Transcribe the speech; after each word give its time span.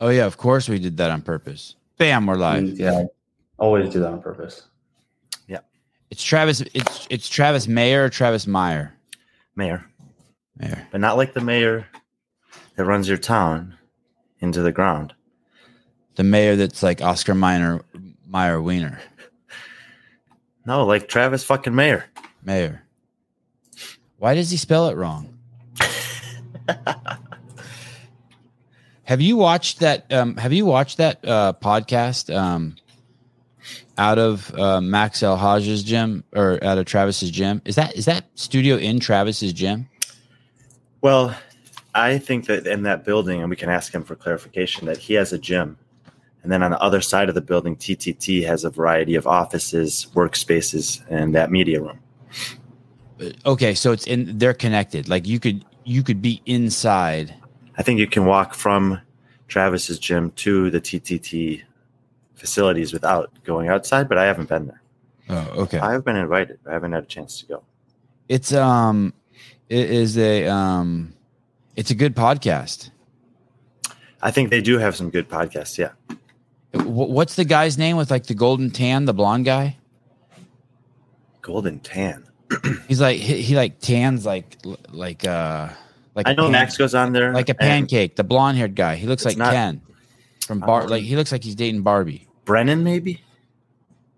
Oh 0.00 0.08
yeah, 0.08 0.26
of 0.26 0.36
course 0.36 0.68
we 0.68 0.78
did 0.78 0.96
that 0.98 1.10
on 1.10 1.22
purpose. 1.22 1.74
Bam, 1.98 2.26
we're 2.26 2.36
live. 2.36 2.64
Mm, 2.64 2.78
Yeah, 2.78 3.04
always 3.58 3.90
do 3.92 4.00
that 4.00 4.10
on 4.12 4.20
purpose. 4.20 4.64
Yeah, 5.48 5.60
it's 6.10 6.22
Travis. 6.22 6.60
It's 6.74 7.06
it's 7.10 7.28
Travis 7.28 7.66
Mayer 7.68 8.04
or 8.04 8.08
Travis 8.10 8.46
Meyer. 8.46 8.92
Mayor, 9.54 9.84
Mayer. 10.58 10.86
but 10.90 11.00
not 11.00 11.16
like 11.16 11.32
the 11.32 11.40
mayor 11.40 11.86
that 12.76 12.84
runs 12.84 13.08
your 13.08 13.16
town 13.16 13.74
into 14.40 14.60
the 14.62 14.72
ground. 14.72 15.14
The 16.16 16.24
mayor 16.24 16.56
that's 16.56 16.82
like 16.82 17.00
Oscar 17.00 17.34
Meyer 17.34 17.80
Meyer 18.26 18.60
Wiener. 18.60 19.00
No, 20.66 20.84
like 20.84 21.08
Travis 21.08 21.42
fucking 21.44 21.74
Mayor. 21.74 22.04
Mayor. 22.44 22.82
Why 24.18 24.34
does 24.34 24.50
he 24.50 24.56
spell 24.58 24.88
it 24.88 24.96
wrong? 24.96 25.38
have 29.06 29.20
you 29.20 29.36
watched 29.36 29.78
that? 29.80 30.12
Um, 30.12 30.36
have 30.36 30.52
you 30.52 30.66
watched 30.66 30.98
that 30.98 31.24
uh, 31.24 31.52
podcast 31.54 32.34
um, 32.34 32.74
out 33.96 34.18
of 34.18 34.52
uh, 34.58 34.80
Max 34.80 35.22
El-Hag's 35.22 35.84
gym 35.84 36.24
or 36.34 36.62
out 36.62 36.76
of 36.76 36.86
Travis's 36.86 37.30
gym? 37.30 37.62
Is 37.64 37.76
that 37.76 37.96
is 37.96 38.04
that 38.06 38.26
studio 38.34 38.76
in 38.76 38.98
Travis's 38.98 39.52
gym? 39.52 39.88
Well, 41.02 41.36
I 41.94 42.18
think 42.18 42.46
that 42.46 42.66
in 42.66 42.82
that 42.82 43.04
building, 43.04 43.40
and 43.40 43.48
we 43.48 43.54
can 43.54 43.70
ask 43.70 43.94
him 43.94 44.02
for 44.02 44.16
clarification, 44.16 44.86
that 44.86 44.98
he 44.98 45.14
has 45.14 45.32
a 45.32 45.38
gym. 45.38 45.78
And 46.42 46.50
then 46.50 46.64
on 46.64 46.72
the 46.72 46.80
other 46.80 47.00
side 47.00 47.28
of 47.28 47.34
the 47.36 47.40
building, 47.40 47.76
TTT 47.76 48.44
has 48.46 48.64
a 48.64 48.70
variety 48.70 49.14
of 49.14 49.26
offices, 49.26 50.08
workspaces, 50.14 51.02
and 51.08 51.34
that 51.34 51.50
media 51.50 51.80
room. 51.80 52.00
Okay, 53.44 53.74
so 53.74 53.92
it's 53.92 54.06
in. 54.06 54.36
They're 54.36 54.52
connected. 54.52 55.08
Like 55.08 55.28
you 55.28 55.38
could 55.38 55.64
you 55.84 56.02
could 56.02 56.20
be 56.20 56.42
inside. 56.44 57.34
I 57.78 57.82
think 57.82 57.98
you 57.98 58.06
can 58.06 58.24
walk 58.24 58.54
from 58.54 59.00
Travis's 59.48 59.98
gym 59.98 60.30
to 60.32 60.70
the 60.70 60.80
TTT 60.80 61.62
facilities 62.34 62.92
without 62.92 63.30
going 63.44 63.68
outside, 63.68 64.08
but 64.08 64.18
I 64.18 64.24
haven't 64.24 64.48
been 64.48 64.66
there. 64.66 64.82
Oh, 65.28 65.62
okay. 65.62 65.78
I've 65.78 66.04
been 66.04 66.16
invited. 66.16 66.58
I 66.66 66.72
haven't 66.72 66.92
had 66.92 67.04
a 67.04 67.06
chance 67.06 67.40
to 67.40 67.46
go. 67.46 67.62
It's 68.28 68.52
um, 68.52 69.12
it 69.68 69.90
is 69.90 70.16
a 70.18 70.46
um, 70.46 71.14
it's 71.74 71.90
a 71.90 71.94
good 71.94 72.14
podcast. 72.14 72.90
I 74.22 74.30
think 74.30 74.50
they 74.50 74.60
do 74.60 74.78
have 74.78 74.96
some 74.96 75.10
good 75.10 75.28
podcasts. 75.28 75.78
Yeah. 75.78 75.92
What's 76.82 77.36
the 77.36 77.44
guy's 77.44 77.78
name 77.78 77.96
with 77.96 78.10
like 78.10 78.26
the 78.26 78.34
golden 78.34 78.70
tan, 78.70 79.04
the 79.04 79.14
blonde 79.14 79.44
guy? 79.44 79.76
Golden 81.42 81.78
Tan. 81.78 82.24
He's 82.88 83.00
like 83.00 83.18
he, 83.18 83.40
he 83.40 83.56
like 83.56 83.78
tans 83.78 84.26
like 84.26 84.58
like 84.90 85.24
uh 85.24 85.68
like 86.16 86.26
I 86.26 86.32
a 86.32 86.34
know 86.34 86.44
pan- 86.44 86.52
Max 86.52 86.76
goes 86.76 86.94
on 86.94 87.12
there. 87.12 87.32
like 87.32 87.48
a 87.48 87.54
pancake. 87.54 88.16
The 88.16 88.24
blonde 88.24 88.58
haired 88.58 88.74
guy. 88.74 88.96
He 88.96 89.06
looks 89.06 89.24
like 89.24 89.36
not- 89.36 89.52
Ken 89.52 89.80
from 90.46 90.60
Bar. 90.60 90.82
Um, 90.82 90.88
like 90.88 91.02
he 91.04 91.14
looks 91.16 91.30
like 91.30 91.44
he's 91.44 91.54
dating 91.54 91.82
Barbie. 91.82 92.26
Brennan, 92.44 92.82
maybe? 92.82 93.22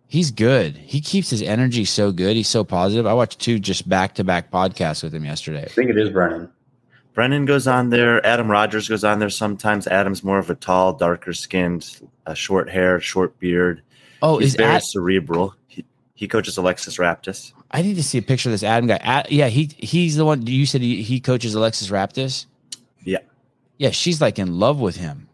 He's 0.06 0.30
good. 0.30 0.76
He 0.76 1.00
keeps 1.02 1.28
his 1.28 1.42
energy 1.42 1.84
so 1.84 2.12
good. 2.12 2.34
He's 2.36 2.48
so 2.48 2.64
positive. 2.64 3.06
I 3.06 3.12
watched 3.12 3.40
two 3.40 3.58
just 3.58 3.86
back 3.88 4.14
to 4.14 4.24
back 4.24 4.50
podcasts 4.50 5.02
with 5.02 5.14
him 5.14 5.24
yesterday. 5.26 5.64
I 5.64 5.68
think 5.68 5.90
it 5.90 5.98
is 5.98 6.08
Brennan. 6.08 6.50
Brennan 7.12 7.44
goes 7.44 7.66
on 7.66 7.90
there. 7.90 8.24
Adam 8.24 8.50
Rogers 8.50 8.88
goes 8.88 9.04
on 9.04 9.18
there 9.18 9.28
sometimes. 9.28 9.86
Adam's 9.86 10.22
more 10.24 10.38
of 10.38 10.48
a 10.50 10.54
tall, 10.54 10.92
darker 10.94 11.32
skinned, 11.34 12.00
uh, 12.26 12.32
short 12.32 12.70
hair, 12.70 13.00
short 13.00 13.38
beard. 13.38 13.82
Oh, 14.22 14.38
He's 14.38 14.50
is 14.50 14.54
very 14.56 14.74
Ad- 14.76 14.84
cerebral. 14.84 15.54
He, 15.66 15.84
he 16.14 16.26
coaches 16.28 16.56
Alexis 16.56 16.96
Raptis. 16.96 17.52
I 17.70 17.82
need 17.82 17.96
to 17.96 18.02
see 18.02 18.18
a 18.18 18.22
picture 18.22 18.48
of 18.48 18.52
this 18.52 18.62
Adam 18.62 18.88
guy. 18.88 18.96
Ad- 19.02 19.30
yeah, 19.30 19.48
he 19.48 19.70
he's 19.78 20.16
the 20.16 20.24
one. 20.24 20.46
You 20.46 20.64
said 20.66 20.80
he, 20.80 21.02
he 21.02 21.20
coaches 21.20 21.54
Alexis 21.54 21.90
Raptis. 21.90 22.46
Yeah. 23.04 23.18
Yeah, 23.76 23.90
she's 23.90 24.20
like 24.20 24.38
in 24.38 24.58
love 24.58 24.80
with 24.80 24.96
him. 24.96 25.28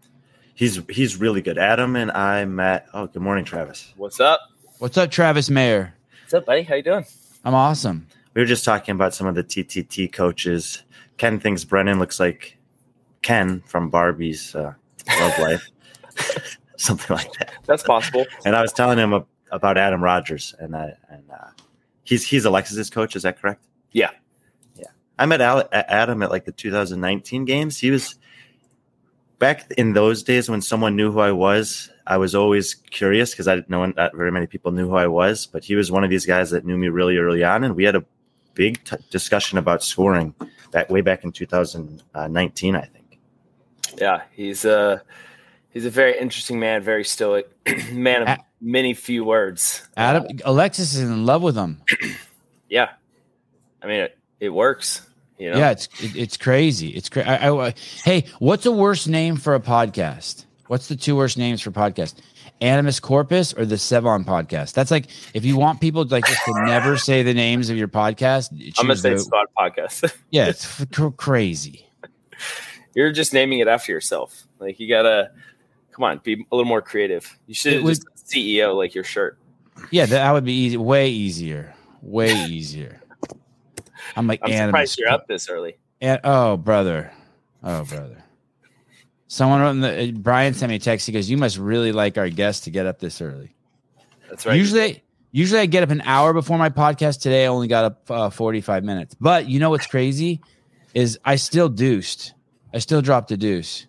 He's 0.55 0.81
he's 0.89 1.17
really 1.17 1.43
good. 1.43 1.59
Adam 1.59 1.97
and 1.97 2.11
I 2.11 2.45
met. 2.45 2.87
Oh, 2.93 3.07
good 3.07 3.23
morning, 3.23 3.45
Travis. 3.45 3.93
What's 3.97 4.21
up? 4.21 4.41
What's 4.79 4.99
up, 4.99 5.11
Travis 5.11 5.49
Mayer? 5.51 5.95
What's 6.23 6.35
up, 6.35 6.47
buddy? 6.47 6.63
How 6.63 6.75
you 6.75 6.83
doing? 6.83 7.05
I'm 7.45 7.55
awesome. 7.55 8.07
We 8.35 8.43
were 8.43 8.47
just 8.47 8.65
talking 8.65 8.95
about 8.95 9.15
some 9.15 9.27
of 9.27 9.35
the 9.37 9.45
TTT 9.45 10.13
coaches. 10.13 10.83
Ken 11.19 11.39
thinks 11.39 11.65
Brennan 11.65 11.99
looks 12.01 12.19
like 12.19 12.59
Ken 13.23 13.63
from 13.67 13.91
Barbie's 13.91 14.55
uh, 14.57 14.75
Love 15.21 15.39
Life, 15.39 15.71
something 16.77 17.15
like 17.17 17.33
that. 17.35 17.53
That's 17.67 17.85
possible. 17.85 18.27
And 18.45 18.57
I 18.57 18.63
was 18.63 18.73
telling 18.73 18.99
him 18.99 19.25
about 19.53 19.79
Adam 19.79 20.03
Rogers, 20.03 20.55
and 20.59 20.75
I, 20.75 20.95
and 21.09 21.23
uh, 21.31 21.49
he's 22.05 22.27
he's 22.27 22.45
Alexis's 22.45 22.91
coach. 22.91 23.17
Is 23.17 23.23
that 23.23 23.41
correct? 23.41 23.65
Yeah. 23.93 24.11
yeah. 24.77 24.87
I 25.19 25.27
met 25.27 25.41
Al- 25.41 25.69
Adam 25.73 26.23
at 26.23 26.31
like 26.31 26.45
the 26.45 26.53
2019 26.53 27.45
games. 27.45 27.79
He 27.79 27.91
was 27.91 28.17
back 29.39 29.71
in 29.73 29.93
those 29.93 30.23
days 30.23 30.49
when 30.49 30.63
someone 30.63 30.97
knew 30.97 31.11
who 31.11 31.21
I 31.21 31.33
was. 31.33 31.91
I 32.07 32.19
was 32.19 32.35
always 32.35 32.75
curious 32.75 33.31
because 33.31 33.49
I 33.49 33.55
didn't 33.55 33.71
know 33.71 33.85
not 33.87 34.15
very 34.15 34.31
many 34.31 34.47
people 34.47 34.73
knew 34.73 34.89
who 34.89 34.97
I 34.97 35.07
was. 35.07 35.47
But 35.47 35.65
he 35.65 35.75
was 35.75 35.91
one 35.91 36.05
of 36.05 36.11
these 36.11 36.27
guys 36.27 36.51
that 36.51 36.65
knew 36.65 36.77
me 36.77 36.89
really 36.89 37.17
early 37.17 37.43
on, 37.43 37.65
and 37.65 37.75
we 37.75 37.85
had 37.85 37.97
a 37.97 38.05
big 38.55 38.85
t- 38.85 38.97
discussion 39.11 39.59
about 39.59 39.83
scoring 39.83 40.35
that 40.71 40.91
way 40.91 41.01
back 41.01 41.25
in 41.25 41.33
2019, 41.33 42.77
I 42.77 42.81
think. 42.83 43.19
Yeah, 43.97 44.23
he's 44.33 44.65
a 44.65 45.03
he's 45.71 45.85
a 45.85 45.91
very 45.91 46.19
interesting 46.19 46.59
man, 46.59 46.83
very 46.83 47.05
stoic 47.05 47.51
man 47.93 48.23
of 48.23 48.29
A- 48.29 48.45
many 48.65 48.95
few 48.95 49.25
words. 49.25 49.87
Adam 49.97 50.27
Alexis 50.45 50.95
is 50.95 51.03
in 51.03 51.27
love 51.27 51.43
with 51.43 51.55
him. 51.55 51.83
yeah, 52.69 52.91
I 53.83 53.87
mean 53.87 54.01
it, 54.01 54.19
it 54.41 54.49
works. 54.49 55.03
You 55.39 55.51
know. 55.51 55.59
Yeah, 55.59 55.71
it's 55.73 55.89
it, 56.03 56.17
it's 56.17 56.37
crazy. 56.37 56.89
It's 56.91 57.09
crazy. 57.09 57.29
I, 57.29 57.51
I, 57.51 57.75
hey, 58.05 58.25
what's 58.39 58.65
the 58.65 58.73
worst 58.73 59.09
name 59.09 59.37
for 59.37 59.55
a 59.55 59.61
podcast? 59.61 60.45
What's 60.69 60.89
the 60.89 60.97
two 60.97 61.17
worst 61.17 61.37
names 61.37 61.61
for 61.61 61.71
podcast? 61.71 62.15
Animus 62.61 63.01
Corpus 63.01 63.53
or 63.53 63.67
the 63.67 63.75
Sevan 63.75 64.25
podcast? 64.25 64.73
That's 64.75 64.91
like 64.91 65.07
if 65.35 65.45
you 65.45 65.57
want 65.57 65.81
people 65.81 66.05
like 66.05 66.25
just 66.25 66.45
to 66.47 66.53
never 66.65 66.97
say 67.09 67.23
the 67.23 67.35
names 67.35 67.69
of 67.69 67.77
your 67.77 67.89
podcast. 67.89 68.53
I'm 68.79 68.87
gonna 68.87 68.97
say 68.97 69.15
the- 69.15 69.19
Squad 69.19 69.47
Podcast. 69.59 70.15
yeah, 70.31 70.47
it's 70.47 70.81
f- 70.81 70.91
cr- 70.91 71.09
crazy. 71.09 71.87
You're 72.95 73.13
just 73.13 73.35
naming 73.35 73.59
it 73.59 73.67
after 73.67 73.91
yourself. 73.93 74.45
Like 74.61 74.79
you 74.79 74.89
gotta 74.89 75.33
come 75.91 76.05
on, 76.05 76.21
be 76.23 76.47
a 76.51 76.55
little 76.55 76.69
more 76.69 76.81
creative. 76.81 77.39
You 77.47 77.55
should 77.55 77.73
It 77.75 77.77
have 77.81 77.89
just 77.89 78.07
CEO 78.25 78.77
like 78.77 78.95
your 78.95 79.05
shirt. 79.05 79.39
Yeah, 79.91 80.07
that 80.07 80.33
would 80.33 80.45
be 80.45 80.53
easy. 80.53 80.77
Way 80.77 81.11
easier. 81.11 81.75
Way 82.03 82.33
easier. 82.49 83.01
I'm 84.17 84.27
like 84.27 84.41
I'm 84.43 84.51
Animus. 84.53 84.69
surprised 84.69 84.99
you're 84.99 85.11
up 85.11 85.27
this 85.27 85.49
early. 85.49 85.77
And, 86.01 86.21
oh, 86.25 86.57
brother. 86.57 87.13
Oh, 87.63 87.85
brother. 87.85 88.23
Someone 89.27 89.61
wrote 89.61 89.71
in 89.71 89.81
the 89.81 90.13
Brian 90.13 90.55
sent 90.55 90.71
me 90.71 90.77
a 90.77 90.79
text. 90.79 91.07
He 91.07 91.13
goes, 91.13 91.29
"You 91.29 91.37
must 91.37 91.59
really 91.59 91.91
like 91.91 92.19
our 92.19 92.29
guest 92.29 92.65
to 92.65 92.71
get 92.71 92.87
up 92.87 93.01
this 93.01 93.21
early." 93.21 93.57
That's 94.29 94.47
right. 94.47 94.57
Usually, 94.57 95.03
usually 95.33 95.61
I 95.61 95.67
get 95.67 95.83
up 95.83 95.91
an 95.91 96.03
hour 96.03 96.33
before 96.33 96.57
my 96.57 96.69
podcast. 96.71 97.21
Today, 97.21 97.45
I 97.45 97.47
only 97.49 97.67
got 97.67 97.85
up 97.85 98.11
uh, 98.11 98.31
forty-five 98.31 98.85
minutes. 98.85 99.17
But 99.19 99.49
you 99.49 99.59
know 99.59 99.71
what's 99.71 99.89
crazy 99.89 100.41
is 100.93 101.19
I 101.25 101.35
still 101.37 101.69
deuced. 101.69 102.33
I 102.73 102.79
still 102.79 103.03
dropped 103.03 103.33
a 103.33 103.37
deuce. 103.37 103.87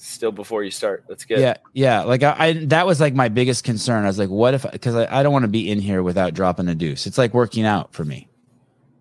Still 0.00 0.32
before 0.32 0.64
you 0.64 0.70
start. 0.70 1.04
That's 1.08 1.24
good. 1.24 1.40
Yeah, 1.40 1.56
yeah. 1.72 2.02
Like 2.02 2.22
I, 2.22 2.34
I 2.38 2.52
that 2.66 2.86
was 2.86 3.00
like 3.00 3.14
my 3.14 3.28
biggest 3.28 3.64
concern. 3.64 4.04
I 4.04 4.06
was 4.06 4.18
like, 4.18 4.30
what 4.30 4.54
if? 4.54 4.64
Because 4.70 4.94
I, 4.94 5.20
I 5.20 5.22
don't 5.22 5.32
want 5.32 5.44
to 5.44 5.48
be 5.48 5.70
in 5.70 5.78
here 5.80 6.02
without 6.02 6.34
dropping 6.34 6.68
a 6.68 6.74
deuce. 6.74 7.06
It's 7.06 7.18
like 7.18 7.34
working 7.34 7.64
out 7.64 7.92
for 7.92 8.04
me. 8.04 8.28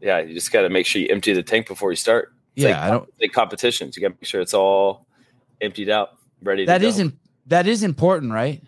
Yeah, 0.01 0.19
you 0.19 0.33
just 0.33 0.51
got 0.51 0.61
to 0.61 0.69
make 0.69 0.85
sure 0.85 1.01
you 1.01 1.07
empty 1.09 1.33
the 1.33 1.43
tank 1.43 1.67
before 1.67 1.91
you 1.91 1.95
start. 1.95 2.33
It's 2.55 2.63
Yeah, 2.63 2.71
like, 2.71 2.77
I 2.77 2.89
don't. 2.91 3.09
like 3.21 3.31
competitions. 3.31 3.97
You 3.97 4.01
got 4.01 4.09
to 4.09 4.15
make 4.15 4.25
sure 4.25 4.41
it's 4.41 4.53
all 4.53 5.05
emptied 5.61 5.89
out, 5.89 6.17
ready. 6.41 6.65
That 6.65 6.83
isn't. 6.83 7.15
That 7.47 7.67
is 7.67 7.83
important, 7.83 8.31
right? 8.31 8.61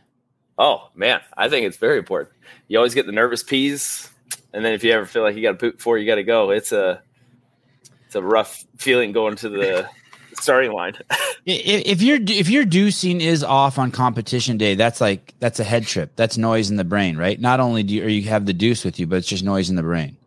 Oh 0.58 0.90
man, 0.96 1.22
I 1.38 1.50
think 1.50 1.66
it's 1.66 1.78
very 1.78 1.98
important. 1.98 2.34
You 2.68 2.78
always 2.78 2.94
get 2.94 3.06
the 3.06 3.12
nervous 3.12 3.44
peas, 3.44 4.10
and 4.54 4.64
then 4.66 4.74
if 4.74 4.84
you 4.84 4.92
ever 4.92 5.06
feel 5.06 5.24
like 5.24 5.36
you 5.36 5.42
got 5.42 5.52
to 5.54 5.58
poop 5.58 5.78
before 5.78 5.98
you 5.98 6.06
got 6.06 6.16
to 6.16 6.24
go, 6.24 6.52
it's 6.52 6.72
a 6.72 7.02
it's 8.06 8.16
a 8.16 8.22
rough 8.22 8.64
feeling 8.78 9.12
going 9.12 9.36
to 9.38 9.50
the 9.50 9.90
starting 10.40 10.72
line. 10.74 10.96
I- 11.12 11.38
If 11.46 12.02
your 12.02 12.18
if 12.22 12.50
your 12.50 12.66
deucing 12.66 13.20
is 13.22 13.44
off 13.44 13.78
on 13.80 13.92
competition 13.92 14.58
day, 14.58 14.76
that's 14.76 15.02
like 15.02 15.34
that's 15.40 15.60
a 15.60 15.64
head 15.64 15.86
trip. 15.86 16.12
That's 16.16 16.38
noise 16.38 16.70
in 16.70 16.78
the 16.78 16.84
brain, 16.84 17.18
right? 17.18 17.40
Not 17.40 17.60
only 17.60 17.84
do 17.84 17.94
you, 17.96 18.04
or 18.06 18.08
you 18.10 18.24
have 18.30 18.46
the 18.46 18.54
deuce 18.54 18.84
with 18.86 19.00
you, 19.00 19.08
but 19.08 19.18
it's 19.18 19.28
just 19.28 19.44
noise 19.44 19.70
in 19.70 19.76
the 19.76 19.84
brain. 19.84 20.18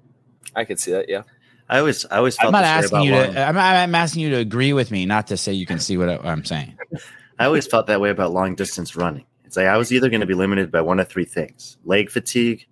I 0.56 0.64
could 0.64 0.79
see 0.79 0.93
that. 0.93 1.08
Yeah. 1.08 1.23
I 1.69 1.79
always 1.79 2.05
I 2.06 2.19
always 2.19 2.37
I'm 2.38 2.44
felt 2.44 2.52
not 2.52 2.61
this 2.61 2.69
way 2.93 2.99
asking 2.99 2.99
about 2.99 3.05
you 3.05 3.12
long, 3.26 3.34
to. 3.34 3.49
I'm, 3.49 3.58
I'm 3.58 3.94
asking 3.94 4.23
you 4.23 4.31
to 4.31 4.37
agree 4.37 4.73
with 4.73 4.90
me, 4.90 5.06
not 5.06 5.26
to 5.29 5.37
say 5.37 5.52
you 5.52 5.67
can 5.67 5.79
see 5.79 5.96
what 5.96 6.08
I, 6.08 6.17
I'm 6.19 6.44
saying. 6.44 6.76
I 7.38 7.46
always 7.46 7.67
felt 7.67 7.87
that 7.88 8.00
way 8.00 8.11
about 8.11 8.32
long 8.32 8.55
distance 8.55 8.94
running. 8.94 9.25
It's 9.44 9.56
like 9.56 9.67
I 9.67 9.76
was 9.76 9.93
either 9.93 10.08
going 10.11 10.20
to 10.20 10.26
be 10.26 10.34
limited 10.34 10.70
by 10.70 10.82
one 10.82 11.00
of 11.00 11.08
three 11.08 11.25
things: 11.25 11.79
leg 11.84 12.11
fatigue, 12.11 12.67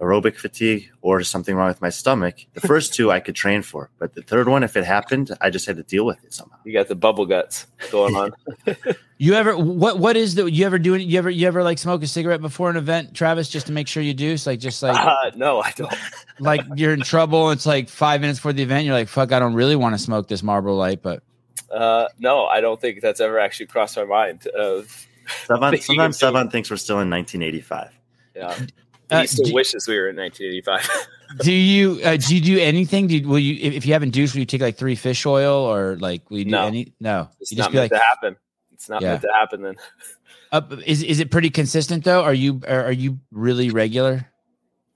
aerobic 0.00 0.36
fatigue, 0.36 0.90
or 1.02 1.22
something 1.22 1.54
wrong 1.54 1.68
with 1.68 1.80
my 1.80 1.88
stomach. 1.90 2.46
The 2.54 2.60
first 2.60 2.92
two 2.94 3.10
I 3.10 3.20
could 3.20 3.34
train 3.34 3.62
for, 3.62 3.90
but 3.98 4.14
the 4.14 4.22
third 4.22 4.48
one, 4.48 4.62
if 4.62 4.76
it 4.76 4.84
happened, 4.84 5.30
I 5.40 5.50
just 5.50 5.66
had 5.66 5.76
to 5.76 5.82
deal 5.82 6.04
with 6.04 6.22
it 6.24 6.34
somehow. 6.34 6.56
You 6.64 6.72
got 6.72 6.88
the 6.88 6.94
bubble 6.94 7.26
guts 7.26 7.66
going 7.90 8.14
on. 8.16 8.32
You 9.16 9.34
ever 9.34 9.56
what 9.56 10.00
what 10.00 10.16
is 10.16 10.34
the 10.34 10.50
you 10.50 10.66
ever 10.66 10.76
do 10.76 10.96
you 10.96 11.18
ever 11.18 11.30
you 11.30 11.46
ever 11.46 11.62
like 11.62 11.78
smoke 11.78 12.02
a 12.02 12.06
cigarette 12.08 12.40
before 12.40 12.68
an 12.68 12.76
event, 12.76 13.14
Travis, 13.14 13.48
just 13.48 13.66
to 13.68 13.72
make 13.72 13.86
sure 13.86 14.02
you 14.02 14.12
do? 14.12 14.32
It's 14.32 14.44
like 14.44 14.58
just 14.58 14.82
like 14.82 14.96
uh, 14.96 15.30
no, 15.36 15.60
I 15.60 15.70
don't. 15.76 15.94
like 16.40 16.62
you're 16.74 16.92
in 16.92 17.00
trouble. 17.02 17.50
It's 17.52 17.64
like 17.64 17.88
five 17.88 18.20
minutes 18.20 18.40
before 18.40 18.52
the 18.52 18.64
event. 18.64 18.86
You're 18.86 18.94
like, 18.94 19.06
fuck, 19.06 19.30
I 19.30 19.38
don't 19.38 19.54
really 19.54 19.76
want 19.76 19.94
to 19.94 19.98
smoke 20.00 20.26
this 20.26 20.42
Marlboro 20.42 20.74
Light, 20.74 21.00
but 21.00 21.22
Uh, 21.70 22.08
no, 22.18 22.46
I 22.46 22.60
don't 22.60 22.80
think 22.80 23.02
that's 23.02 23.20
ever 23.20 23.38
actually 23.38 23.66
crossed 23.66 23.96
my 23.96 24.04
mind. 24.04 24.48
Of 24.48 25.06
Sevan, 25.46 25.78
sometimes 25.80 26.18
can 26.18 26.32
do 26.32 26.38
Sevan 26.38 26.50
thinks 26.50 26.68
we're 26.68 26.76
still 26.76 26.98
in 27.00 27.08
1985. 27.08 27.90
yeah, 28.34 28.66
Uh, 29.10 29.20
he 29.20 29.26
still 29.26 29.44
do- 29.46 29.54
wishes 29.54 29.86
we 29.86 29.96
were 29.98 30.08
in 30.08 30.16
1985. 30.16 31.08
Do 31.40 31.52
you 31.52 32.00
uh, 32.04 32.16
do 32.16 32.36
you 32.36 32.40
do 32.40 32.58
anything? 32.60 33.08
Do 33.08 33.16
you, 33.16 33.26
will 33.28 33.40
you 33.40 33.56
if, 33.72 33.84
you 33.84 33.92
haven't 33.92 34.14
douched, 34.14 34.34
will 34.34 34.40
you 34.40 34.46
take 34.46 34.60
like 34.60 34.76
three 34.76 34.94
fish 34.94 35.26
oil 35.26 35.64
or 35.64 35.96
like 35.96 36.30
will 36.30 36.38
you 36.38 36.44
do 36.44 36.50
No. 36.52 36.66
any? 36.66 36.94
No, 37.00 37.28
it's 37.40 37.50
you 37.50 37.58
not 37.58 37.72
meant 37.72 37.90
like, 37.90 38.00
to 38.00 38.06
happen. 38.06 38.36
It's 38.72 38.88
not 38.88 39.02
Yeah. 39.02 39.08
meant 39.08 39.22
to 39.22 39.32
happen. 39.32 39.62
Then 39.62 39.74
uh, 40.52 40.62
is 40.86 41.02
is 41.02 41.18
it 41.18 41.32
pretty 41.32 41.50
consistent 41.50 42.04
though? 42.04 42.22
Are 42.22 42.34
you 42.34 42.60
are, 42.68 42.84
are 42.84 42.92
you 42.92 43.18
really 43.32 43.70
regular? 43.70 44.30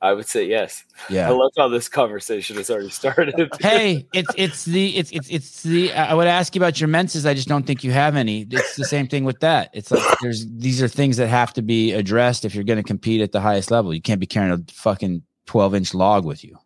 I 0.00 0.12
would 0.12 0.26
say 0.26 0.44
yes. 0.46 0.84
Yeah. 1.10 1.28
I 1.28 1.32
love 1.32 1.50
how 1.56 1.68
this 1.68 1.88
conversation 1.88 2.56
has 2.56 2.70
already 2.70 2.90
started. 2.90 3.34
hey, 3.60 4.06
it's 4.12 4.32
it's 4.36 4.64
the 4.64 4.96
it's 4.96 5.10
it's 5.10 5.28
it's 5.28 5.62
the. 5.64 5.92
I 5.92 6.14
would 6.14 6.28
ask 6.28 6.54
you 6.54 6.60
about 6.60 6.80
your 6.80 6.88
menses. 6.88 7.26
I 7.26 7.34
just 7.34 7.48
don't 7.48 7.66
think 7.66 7.82
you 7.82 7.90
have 7.90 8.14
any. 8.14 8.46
It's 8.48 8.76
the 8.76 8.84
same 8.84 9.08
thing 9.08 9.24
with 9.24 9.40
that. 9.40 9.70
It's 9.72 9.90
like 9.90 10.02
there's 10.22 10.46
these 10.48 10.80
are 10.80 10.88
things 10.88 11.16
that 11.16 11.26
have 11.26 11.52
to 11.54 11.62
be 11.62 11.92
addressed 11.92 12.44
if 12.44 12.54
you're 12.54 12.64
going 12.64 12.78
to 12.78 12.84
compete 12.84 13.20
at 13.20 13.32
the 13.32 13.40
highest 13.40 13.70
level. 13.72 13.92
You 13.92 14.00
can't 14.00 14.20
be 14.20 14.26
carrying 14.26 14.52
a 14.52 14.72
fucking 14.72 15.22
twelve 15.46 15.74
inch 15.74 15.94
log 15.94 16.24
with 16.24 16.44
you. 16.44 16.56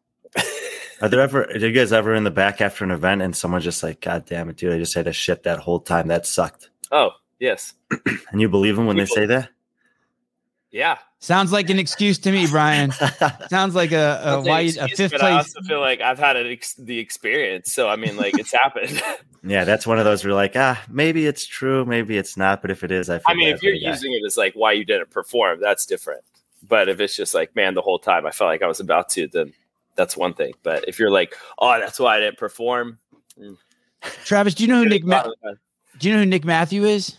Are 1.00 1.08
there 1.08 1.20
ever, 1.20 1.46
are 1.46 1.56
you 1.56 1.72
guys 1.72 1.92
ever 1.92 2.14
in 2.14 2.22
the 2.22 2.30
back 2.30 2.60
after 2.60 2.84
an 2.84 2.92
event 2.92 3.22
and 3.22 3.34
someone's 3.34 3.64
just 3.64 3.82
like, 3.82 4.00
God 4.00 4.24
damn 4.24 4.48
it, 4.48 4.56
dude, 4.56 4.72
I 4.72 4.78
just 4.78 4.94
had 4.94 5.06
to 5.06 5.12
shit 5.12 5.42
that 5.42 5.58
whole 5.58 5.80
time. 5.80 6.06
That 6.06 6.26
sucked. 6.26 6.70
oh 6.92 7.10
yes, 7.40 7.74
And 8.30 8.40
you 8.40 8.48
believe 8.48 8.76
them 8.76 8.86
when 8.86 8.96
they 8.96 9.06
say 9.06 9.26
that? 9.26 9.48
Yeah. 10.72 10.98
Sounds 11.20 11.52
like 11.52 11.70
an 11.70 11.78
excuse 11.78 12.18
to 12.18 12.32
me, 12.32 12.48
Brian. 12.48 12.90
Sounds 13.48 13.74
like 13.74 13.92
a, 13.92 13.94
a 13.94 13.98
That's 13.98 14.36
an 14.38 14.44
why 14.44 14.60
a 14.60 14.88
fifth 14.88 15.12
but 15.12 15.22
I 15.22 15.32
also 15.32 15.60
feel 15.60 15.78
like 15.78 16.00
I've 16.00 16.18
had 16.18 16.36
an 16.36 16.48
ex- 16.48 16.74
the 16.74 16.98
experience, 16.98 17.72
so 17.72 17.88
I 17.88 17.96
mean, 17.96 18.16
like 18.16 18.36
it's 18.38 18.52
happened. 18.52 19.00
yeah, 19.44 19.64
that's 19.64 19.86
one 19.86 19.98
of 19.98 20.04
those 20.04 20.24
where 20.24 20.34
like, 20.34 20.56
ah, 20.56 20.82
maybe 20.88 21.26
it's 21.26 21.46
true, 21.46 21.84
maybe 21.84 22.16
it's 22.16 22.36
not. 22.36 22.62
But 22.62 22.72
if 22.72 22.82
it 22.82 22.90
is, 22.90 23.08
I 23.08 23.18
feel 23.18 23.24
I 23.28 23.34
mean, 23.34 23.50
bad 23.50 23.56
if 23.56 23.62
you're 23.62 23.74
the 23.74 23.80
guy. 23.80 23.90
using 23.90 24.12
it 24.14 24.22
as 24.26 24.36
like 24.36 24.54
why 24.54 24.72
you 24.72 24.84
didn't 24.84 25.10
perform, 25.10 25.60
that's 25.60 25.86
different. 25.86 26.24
But 26.66 26.88
if 26.88 26.98
it's 27.00 27.14
just 27.14 27.34
like, 27.34 27.54
man, 27.54 27.74
the 27.74 27.82
whole 27.82 27.98
time 27.98 28.26
I 28.26 28.30
felt 28.30 28.48
like 28.48 28.62
I 28.62 28.66
was 28.66 28.80
about 28.80 29.08
to, 29.10 29.28
then 29.28 29.52
that's 29.94 30.16
one 30.16 30.32
thing. 30.32 30.54
But 30.62 30.88
if 30.88 30.98
you're 30.98 31.10
like, 31.10 31.36
oh, 31.58 31.78
that's 31.78 32.00
why 32.00 32.16
I 32.16 32.20
didn't 32.20 32.38
perform, 32.38 32.98
Travis, 34.24 34.54
do 34.54 34.64
you 34.64 34.68
know 34.68 34.82
who 34.82 34.88
Nick? 34.88 35.04
Ma- 35.04 35.22
do 35.22 35.34
do 35.98 36.08
you 36.08 36.14
know 36.14 36.20
who 36.20 36.26
Nick 36.26 36.44
Matthew 36.44 36.84
is? 36.84 37.16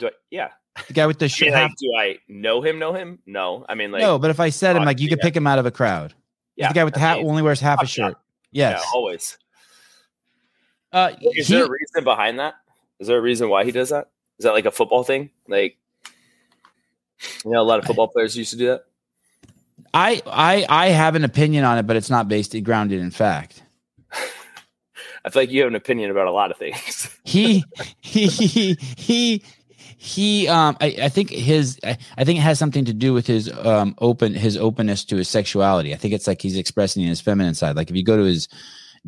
I, 0.00 0.10
yeah. 0.30 0.50
The 0.88 0.92
guy 0.92 1.06
with 1.06 1.18
the 1.18 1.24
I 1.24 1.28
shirt. 1.28 1.46
mean, 1.52 1.54
like, 1.54 1.72
do 1.78 1.92
I 1.96 2.18
know 2.28 2.60
him? 2.62 2.78
Know 2.78 2.92
him? 2.92 3.18
No. 3.26 3.64
I 3.68 3.74
mean, 3.74 3.90
like, 3.92 4.02
no, 4.02 4.18
but 4.18 4.30
if 4.30 4.40
I 4.40 4.50
said 4.50 4.76
him, 4.76 4.84
like 4.84 5.00
you 5.00 5.08
could 5.08 5.20
pick 5.20 5.34
him 5.36 5.46
out 5.46 5.58
of 5.58 5.66
a 5.66 5.70
crowd. 5.70 6.14
Yeah, 6.54 6.68
the 6.68 6.74
guy 6.74 6.84
with 6.84 6.94
the 6.94 7.00
I 7.00 7.02
hat 7.02 7.18
mean, 7.18 7.28
only 7.28 7.42
wears 7.42 7.60
half 7.60 7.82
a 7.82 7.86
shirt. 7.86 8.16
Yes. 8.52 8.80
yeah, 8.82 8.90
always. 8.94 9.36
Uh, 10.92 11.12
Is 11.34 11.48
he- 11.48 11.54
there 11.54 11.64
a 11.64 11.70
reason 11.70 12.04
behind 12.04 12.38
that? 12.38 12.54
Is 13.00 13.08
there 13.08 13.18
a 13.18 13.20
reason 13.20 13.48
why 13.50 13.64
he 13.64 13.72
does 13.72 13.90
that? 13.90 14.10
Is 14.38 14.44
that 14.44 14.52
like 14.52 14.64
a 14.64 14.70
football 14.70 15.02
thing? 15.02 15.30
Like, 15.48 15.76
you 17.44 17.50
know, 17.50 17.60
a 17.60 17.64
lot 17.64 17.78
of 17.78 17.84
football 17.84 18.08
players 18.08 18.36
used 18.36 18.50
to 18.52 18.56
do 18.56 18.66
that. 18.66 18.84
I 19.92 20.22
I 20.26 20.66
I 20.68 20.88
have 20.88 21.14
an 21.14 21.24
opinion 21.24 21.64
on 21.64 21.78
it, 21.78 21.86
but 21.86 21.96
it's 21.96 22.10
not 22.10 22.28
based 22.28 22.54
grounded 22.62 23.00
in 23.00 23.10
fact. 23.10 23.62
I 25.24 25.30
feel 25.30 25.42
like 25.42 25.50
you 25.50 25.60
have 25.62 25.68
an 25.68 25.74
opinion 25.74 26.10
about 26.10 26.26
a 26.26 26.32
lot 26.32 26.50
of 26.50 26.56
things. 26.56 27.08
He 27.24 27.64
he 28.00 28.26
he 28.28 28.74
he 28.96 29.42
he 29.96 30.46
um 30.48 30.76
I, 30.80 30.96
I 31.02 31.08
think 31.08 31.30
his 31.30 31.78
I, 31.82 31.96
I 32.18 32.24
think 32.24 32.38
it 32.38 32.42
has 32.42 32.58
something 32.58 32.84
to 32.84 32.92
do 32.92 33.12
with 33.12 33.26
his 33.26 33.50
um 33.64 33.94
open 33.98 34.34
his 34.34 34.56
openness 34.56 35.04
to 35.06 35.16
his 35.16 35.28
sexuality. 35.28 35.94
I 35.94 35.96
think 35.96 36.14
it's 36.14 36.26
like 36.26 36.42
he's 36.42 36.56
expressing 36.56 37.02
his 37.02 37.20
feminine 37.20 37.54
side. 37.54 37.76
Like 37.76 37.90
if 37.90 37.96
you 37.96 38.04
go 38.04 38.16
to 38.16 38.24
his 38.24 38.48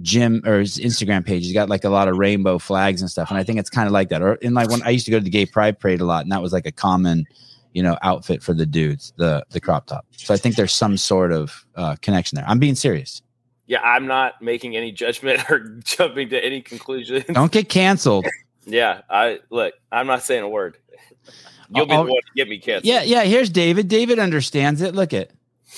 gym 0.01 0.43
or 0.47 0.61
his 0.61 0.79
Instagram 0.79 1.27
page, 1.27 1.45
he's 1.45 1.53
got 1.53 1.69
like 1.69 1.85
a 1.85 1.91
lot 1.91 2.09
of 2.09 2.17
rainbow 2.17 2.59
flags 2.59 3.01
and 3.01 3.11
stuff. 3.11 3.31
And 3.31 3.39
I 3.39 3.45
think 3.45 3.59
it's 3.59 3.71
kind 3.71 3.87
of 3.87 3.93
like 3.93 4.09
that. 4.11 4.23
Or 4.23 4.35
in 4.37 4.55
like 4.55 4.71
when 4.71 4.83
I 4.83 4.91
used 4.91 5.05
to 5.07 5.11
go 5.11 5.19
to 5.19 5.25
the 5.25 5.31
gay 5.31 5.47
pride 5.47 5.79
parade 5.79 6.01
a 6.01 6.05
lot, 6.05 6.23
and 6.23 6.33
that 6.33 6.41
was 6.41 6.53
like 6.53 6.67
a 6.67 6.73
common, 6.73 7.27
you 7.73 7.83
know, 7.83 7.99
outfit 8.03 8.43
for 8.43 8.55
the 8.55 8.67
dudes, 8.67 9.13
the 9.17 9.45
the 9.51 9.61
crop 9.61 9.87
top. 9.87 10.07
So 10.17 10.33
I 10.33 10.37
think 10.37 10.57
there's 10.57 10.73
some 10.73 10.97
sort 10.97 11.33
of 11.33 11.67
uh, 11.75 11.97
connection 12.01 12.37
there. 12.37 12.45
I'm 12.49 12.59
being 12.59 12.75
serious. 12.77 13.23
yeah, 13.67 13.81
I'm 13.83 14.07
not 14.07 14.41
making 14.41 14.77
any 14.77 14.91
judgment 14.93 15.43
or 15.51 15.61
jumping 15.85 16.31
to 16.31 16.43
any 16.43 16.63
conclusion. 16.63 17.25
Don't 17.33 17.53
get 17.53 17.69
canceled. 17.69 18.27
Yeah, 18.69 19.03
I 19.11 19.41
look. 19.51 19.75
I'm 19.91 20.07
not 20.07 20.23
saying 20.23 20.43
a 20.43 20.49
word. 20.49 20.77
You'll 21.71 21.87
be 21.87 21.93
I'll- 21.93 22.05
the 22.05 22.13
one 22.13 22.23
to 22.23 22.29
get 22.37 22.49
me 22.49 22.59
canceled. 22.59 22.85
Yeah, 22.87 23.03
yeah. 23.03 23.25
Here's 23.25 23.51
David. 23.51 23.89
David 23.89 24.19
understands 24.19 24.81
it. 24.83 24.95
Look 24.95 25.13
at 25.13 25.31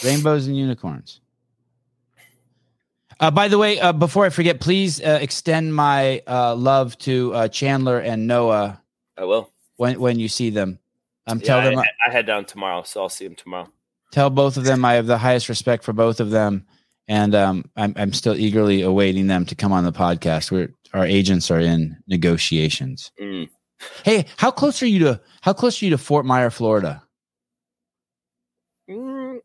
rainbows 0.04 0.46
and 0.46 0.56
unicorns. 0.56 1.20
Uh, 3.19 3.31
by 3.31 3.48
the 3.48 3.58
way, 3.58 3.78
uh, 3.78 3.92
before 3.92 4.25
I 4.25 4.31
forget, 4.31 4.60
please 4.60 5.00
uh, 5.02 5.19
extend 5.20 5.75
my 5.75 6.22
uh, 6.26 6.54
love 6.54 6.96
to 6.98 7.34
uh, 7.34 7.48
Chandler 7.48 7.98
and 7.98 8.26
Noah 8.26 8.81
I 9.19 9.25
will. 9.25 9.50
when 9.76 10.00
when 10.00 10.19
you 10.19 10.28
see 10.28 10.50
them. 10.50 10.78
Um, 11.26 11.38
Yeah, 11.38 11.44
tell 11.46 11.62
them, 11.62 11.78
I, 11.78 11.87
I 12.06 12.10
head 12.12 12.25
down 12.26 12.44
tomorrow, 12.46 12.82
so 12.82 13.02
I'll 13.02 13.08
see 13.10 13.26
them 13.26 13.34
tomorrow. 13.37 13.69
tell 14.10 14.31
both 14.31 14.56
of 14.56 14.64
them 14.64 14.84
I 14.84 14.94
have 14.94 15.06
the 15.06 15.19
highest 15.19 15.48
respect 15.50 15.84
for 15.84 15.92
both 15.92 16.19
of 16.19 16.31
them, 16.31 16.66
and 17.10 17.34
um, 17.34 17.64
I'm 17.76 17.92
I'm 17.96 18.12
still 18.12 18.36
eagerly 18.36 18.82
awaiting 18.82 19.26
them 19.26 19.44
to 19.46 19.56
come 19.56 19.72
on 19.72 19.84
the 19.84 19.92
podcast. 19.92 20.52
We're 20.52 20.72
our 20.94 21.04
agents 21.04 21.50
are 21.50 21.58
in 21.58 21.96
negotiations. 22.06 23.10
Mm. 23.20 23.50
Hey, 24.04 24.26
how 24.36 24.52
close 24.52 24.80
are 24.82 24.86
you 24.86 25.00
to 25.00 25.20
how 25.42 25.52
close 25.52 25.82
are 25.82 25.84
you 25.84 25.90
to 25.90 25.98
Fort 25.98 26.24
Myer, 26.24 26.50
Florida? 26.50 27.02
Mm. 28.88 29.38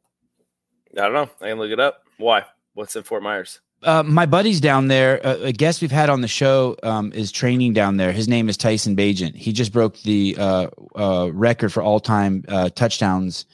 I 0.95 1.01
don't 1.01 1.13
know. 1.13 1.29
I 1.41 1.49
can 1.49 1.57
look 1.57 1.71
it 1.71 1.79
up. 1.79 2.03
Why? 2.17 2.43
What's 2.75 2.95
in 2.95 3.03
Fort 3.03 3.23
Myers? 3.23 3.59
uh, 3.83 4.03
my 4.03 4.25
buddy's 4.25 4.61
down 4.61 4.87
there. 4.87 5.25
Uh, 5.25 5.37
a 5.37 5.51
guest 5.51 5.81
we've 5.81 5.91
had 5.91 6.09
on 6.09 6.21
the 6.21 6.27
show 6.27 6.75
um, 6.83 7.11
is 7.13 7.31
training 7.31 7.73
down 7.73 7.97
there. 7.97 8.11
His 8.11 8.27
name 8.27 8.47
is 8.47 8.57
Tyson 8.57 8.95
Bagent. 8.95 9.35
He 9.35 9.51
just 9.51 9.71
broke 9.71 9.99
the 10.01 10.35
uh, 10.37 10.67
uh, 10.95 11.29
record 11.33 11.73
for 11.73 11.81
all 11.81 11.99
time 11.99 12.45
uh, 12.47 12.69
touchdowns 12.69 13.45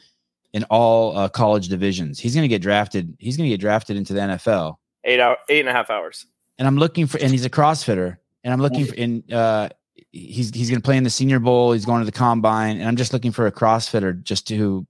in 0.54 0.64
all 0.66 1.18
uh, 1.18 1.30
college 1.30 1.68
divisions. 1.68 2.20
He's 2.20 2.34
going 2.36 2.44
to 2.44 2.48
get 2.50 2.62
drafted. 2.62 3.16
He's 3.20 3.38
going 3.38 3.50
to 3.50 3.54
get 3.54 3.62
drafted 3.62 3.98
into 3.98 4.14
the 4.14 4.20
NFL. 4.20 4.78
Eight 5.04 5.20
hour, 5.20 5.38
eight 5.50 5.62
and 5.62 5.70
a 5.70 5.74
half 5.74 5.90
hours. 5.90 6.26
And 6.58 6.68
I'm 6.68 6.78
looking 6.78 7.08
for, 7.08 7.18
and 7.20 7.32
he's 7.32 7.46
a 7.46 7.50
CrossFitter. 7.50 8.18
And 8.44 8.54
I'm 8.54 8.62
looking 8.62 8.86
for, 8.86 8.96
in, 8.96 9.24
uh, 9.32 9.70
he's 10.12 10.54
he's 10.54 10.70
going 10.70 10.82
to 10.82 10.86
play 10.86 10.98
in 10.98 11.04
the 11.04 11.10
Senior 11.10 11.40
Bowl. 11.40 11.72
He's 11.74 11.86
going 11.86 12.02
to 12.02 12.06
the 12.06 12.12
Combine, 12.12 12.78
and 12.78 12.88
I'm 12.88 12.96
just 12.96 13.14
looking 13.14 13.32
for 13.32 13.48
a 13.48 13.52
CrossFitter 13.52 14.22
just 14.24 14.48
to. 14.50 14.86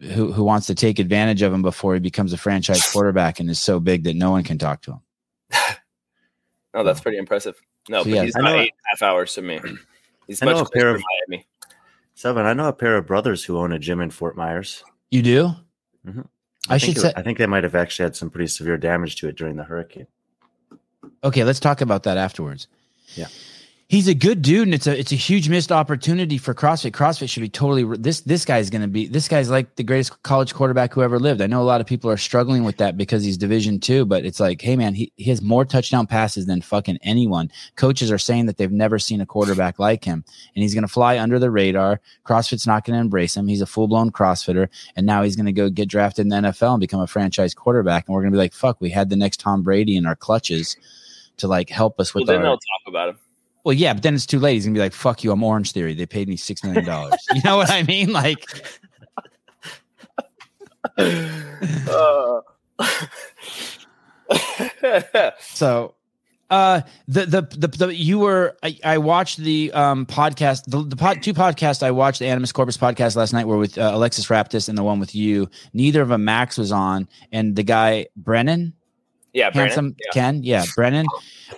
Who, 0.00 0.32
who 0.32 0.42
wants 0.42 0.66
to 0.66 0.74
take 0.74 0.98
advantage 0.98 1.42
of 1.42 1.52
him 1.52 1.62
before 1.62 1.94
he 1.94 2.00
becomes 2.00 2.32
a 2.32 2.36
franchise 2.36 2.82
quarterback 2.92 3.38
and 3.38 3.48
is 3.48 3.60
so 3.60 3.78
big 3.78 4.02
that 4.04 4.16
no 4.16 4.32
one 4.32 4.42
can 4.42 4.58
talk 4.58 4.82
to 4.82 4.92
him? 4.92 5.00
No, 6.74 6.82
that's 6.82 7.00
pretty 7.00 7.18
impressive. 7.18 7.60
No, 7.88 7.98
So, 8.02 8.04
but 8.04 8.12
yeah, 8.14 8.22
he's 8.24 8.34
know- 8.34 8.46
eight 8.54 8.60
and 8.60 8.68
a 8.70 8.88
half 8.90 9.02
hours 9.02 9.34
to 9.34 9.42
me. 9.42 9.60
He's 10.26 10.40
I 10.42 10.46
know 10.46 10.54
much 10.54 10.68
a 10.68 10.70
pair 10.70 10.82
closer 10.82 10.94
of- 10.94 11.00
to 11.00 11.04
Miami. 11.28 11.46
Seven, 12.22 12.46
I 12.46 12.52
know 12.52 12.68
a 12.68 12.72
pair 12.72 12.96
of 12.96 13.04
brothers 13.08 13.42
who 13.42 13.58
own 13.58 13.72
a 13.72 13.80
gym 13.80 14.00
in 14.00 14.10
Fort 14.10 14.36
Myers. 14.36 14.84
You 15.10 15.22
do? 15.22 15.50
Mhm. 16.06 16.28
I, 16.68 16.78
think 16.78 16.94
should 16.94 16.98
it- 16.98 17.00
say. 17.00 17.12
I 17.16 17.22
think 17.22 17.36
they 17.36 17.46
might 17.48 17.64
have 17.64 17.74
actually 17.74 18.04
had 18.04 18.14
some 18.14 18.30
pretty 18.30 18.46
severe 18.46 18.76
damage 18.78 19.16
to 19.16 19.28
it 19.28 19.34
during 19.34 19.56
the 19.56 19.64
hurricane. 19.64 20.06
Okay, 21.24 21.42
let's 21.42 21.58
talk 21.58 21.80
about 21.80 22.04
that 22.04 22.18
afterwards. 22.18 22.68
Yeah. 23.16 23.26
He's 23.92 24.08
a 24.08 24.14
good 24.14 24.40
dude, 24.40 24.68
and 24.68 24.72
it's 24.72 24.86
a 24.86 24.98
it's 24.98 25.12
a 25.12 25.16
huge 25.16 25.50
missed 25.50 25.70
opportunity 25.70 26.38
for 26.38 26.54
CrossFit. 26.54 26.92
CrossFit 26.92 27.28
should 27.28 27.42
be 27.42 27.50
totally 27.50 27.84
this 27.98 28.22
this 28.22 28.46
guy's 28.46 28.70
going 28.70 28.80
to 28.80 28.88
be 28.88 29.06
this 29.06 29.28
guy's 29.28 29.50
like 29.50 29.76
the 29.76 29.84
greatest 29.84 30.22
college 30.22 30.54
quarterback 30.54 30.94
who 30.94 31.02
ever 31.02 31.18
lived. 31.18 31.42
I 31.42 31.46
know 31.46 31.60
a 31.60 31.64
lot 31.64 31.82
of 31.82 31.86
people 31.86 32.10
are 32.10 32.16
struggling 32.16 32.64
with 32.64 32.78
that 32.78 32.96
because 32.96 33.22
he's 33.22 33.36
Division 33.36 33.78
two, 33.80 34.06
but 34.06 34.24
it's 34.24 34.40
like, 34.40 34.62
hey 34.62 34.76
man, 34.76 34.94
he, 34.94 35.12
he 35.16 35.28
has 35.28 35.42
more 35.42 35.66
touchdown 35.66 36.06
passes 36.06 36.46
than 36.46 36.62
fucking 36.62 37.00
anyone. 37.02 37.50
Coaches 37.76 38.10
are 38.10 38.16
saying 38.16 38.46
that 38.46 38.56
they've 38.56 38.72
never 38.72 38.98
seen 38.98 39.20
a 39.20 39.26
quarterback 39.26 39.78
like 39.78 40.04
him, 40.04 40.24
and 40.54 40.62
he's 40.62 40.72
going 40.72 40.86
to 40.86 40.88
fly 40.88 41.18
under 41.18 41.38
the 41.38 41.50
radar. 41.50 42.00
CrossFit's 42.24 42.66
not 42.66 42.86
going 42.86 42.94
to 42.96 43.00
embrace 43.02 43.36
him. 43.36 43.46
He's 43.46 43.60
a 43.60 43.66
full 43.66 43.88
blown 43.88 44.10
CrossFitter, 44.10 44.68
and 44.96 45.04
now 45.04 45.22
he's 45.22 45.36
going 45.36 45.44
to 45.44 45.52
go 45.52 45.68
get 45.68 45.90
drafted 45.90 46.24
in 46.24 46.30
the 46.30 46.48
NFL 46.48 46.72
and 46.72 46.80
become 46.80 47.02
a 47.02 47.06
franchise 47.06 47.52
quarterback. 47.52 48.08
And 48.08 48.14
we're 48.14 48.22
going 48.22 48.32
to 48.32 48.36
be 48.36 48.42
like, 48.42 48.54
fuck, 48.54 48.80
we 48.80 48.88
had 48.88 49.10
the 49.10 49.16
next 49.16 49.40
Tom 49.40 49.62
Brady 49.62 49.98
in 49.98 50.06
our 50.06 50.16
clutches 50.16 50.78
to 51.36 51.46
like 51.46 51.68
help 51.68 52.00
us 52.00 52.14
Well, 52.14 52.22
with 52.22 52.28
then 52.28 52.38
our 52.38 52.42
they'll 52.42 52.52
talk 52.52 52.88
about 52.88 53.10
him. 53.10 53.18
Well, 53.64 53.72
yeah, 53.72 53.94
but 53.94 54.02
then 54.02 54.14
it's 54.14 54.26
too 54.26 54.38
late. 54.38 54.54
He's 54.54 54.64
gonna 54.64 54.74
be 54.74 54.80
like, 54.80 54.92
"Fuck 54.92 55.24
you, 55.24 55.32
I'm 55.32 55.42
Orange 55.42 55.72
Theory. 55.72 55.94
They 55.94 56.06
paid 56.06 56.28
me 56.28 56.36
six 56.36 56.62
million 56.64 56.84
dollars." 56.84 57.14
you 57.34 57.40
know 57.44 57.56
what 57.56 57.70
I 57.70 57.82
mean? 57.82 58.12
Like, 58.12 58.44
Uh, 61.88 62.40
so, 65.40 65.94
uh, 66.50 66.82
the 67.08 67.26
the 67.26 67.42
the, 67.56 67.68
the 67.68 67.94
you 67.94 68.18
were 68.18 68.56
I, 68.62 68.78
I 68.84 68.98
watched 68.98 69.38
the 69.38 69.72
um 69.72 70.06
podcast 70.06 70.64
the 70.66 70.82
the 70.82 70.96
pod, 70.96 71.22
two 71.22 71.34
podcasts 71.34 71.82
I 71.82 71.90
watched 71.90 72.18
the 72.18 72.26
Animus 72.26 72.52
Corpus 72.52 72.76
podcast 72.76 73.16
last 73.16 73.32
night 73.32 73.46
were 73.46 73.58
with 73.58 73.78
uh, 73.78 73.92
Alexis 73.94 74.26
Raptis 74.26 74.68
and 74.68 74.76
the 74.76 74.82
one 74.82 75.00
with 75.00 75.14
you. 75.14 75.48
Neither 75.72 76.02
of 76.02 76.08
them 76.08 76.24
Max 76.24 76.58
was 76.58 76.72
on, 76.72 77.08
and 77.30 77.56
the 77.56 77.62
guy 77.62 78.06
Brennan, 78.16 78.74
yeah, 79.32 79.50
handsome 79.52 79.96
Yeah, 79.98 80.10
Ken, 80.12 80.42
yeah, 80.42 80.64
Brennan. 80.74 81.06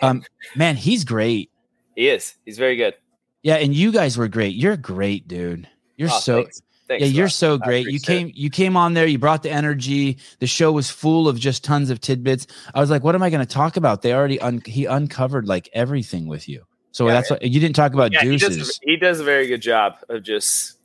Um, 0.03 0.23
man, 0.55 0.77
he's 0.77 1.05
great. 1.05 1.51
He 1.97 2.09
is. 2.09 2.35
He's 2.45 2.59
very 2.59 2.77
good. 2.77 2.95
Yeah, 3.43 3.57
and 3.57 3.75
you 3.75 3.93
guys 3.93 4.17
were 4.17 4.29
great. 4.29 4.55
You're 4.55 4.77
great, 4.77 5.29
dude. 5.29 5.69
You're 5.97 6.09
Oh, 6.11 6.19
so 6.21 6.35
thanks. 6.43 6.63
Thanks 6.87 7.01
yeah 7.03 7.09
you're 7.09 7.25
lot. 7.27 7.33
so 7.33 7.57
great 7.57 7.87
you 7.87 7.99
came 7.99 8.31
you 8.35 8.51
came 8.51 8.77
on 8.77 8.93
there 8.93 9.07
you 9.07 9.19
brought 9.19 9.43
the 9.43 9.51
energy 9.51 10.19
the 10.41 10.47
show 10.47 10.71
was 10.71 10.91
full 10.91 11.29
of 11.29 11.39
just 11.41 11.65
tons 11.65 11.89
of 11.89 11.99
tidbits 11.99 12.47
i 12.75 12.81
was 12.81 12.91
like 12.91 13.03
what 13.03 13.15
am 13.15 13.23
i 13.23 13.31
going 13.31 13.41
to 13.41 13.51
talk 13.51 13.79
about 13.79 14.03
they 14.03 14.13
already 14.13 14.39
un- 14.43 14.61
he 14.67 14.85
uncovered 14.85 15.49
like 15.49 15.67
everything 15.73 16.27
with 16.27 16.47
you 16.47 16.63
So 16.93 17.07
Yeah, 17.07 17.15
that's 17.15 17.31
what 17.31 17.41
you 17.41 17.59
didn't 17.59 17.75
talk 17.75 17.95
about 17.95 18.13
Yeah, 18.13 18.25
he 18.25 18.37
does, 18.37 18.79
he 18.83 18.97
does 18.99 19.19
a 19.19 19.25
very 19.25 19.47
good 19.47 19.63
job 19.63 19.97
of 20.11 20.23
just 20.23 20.77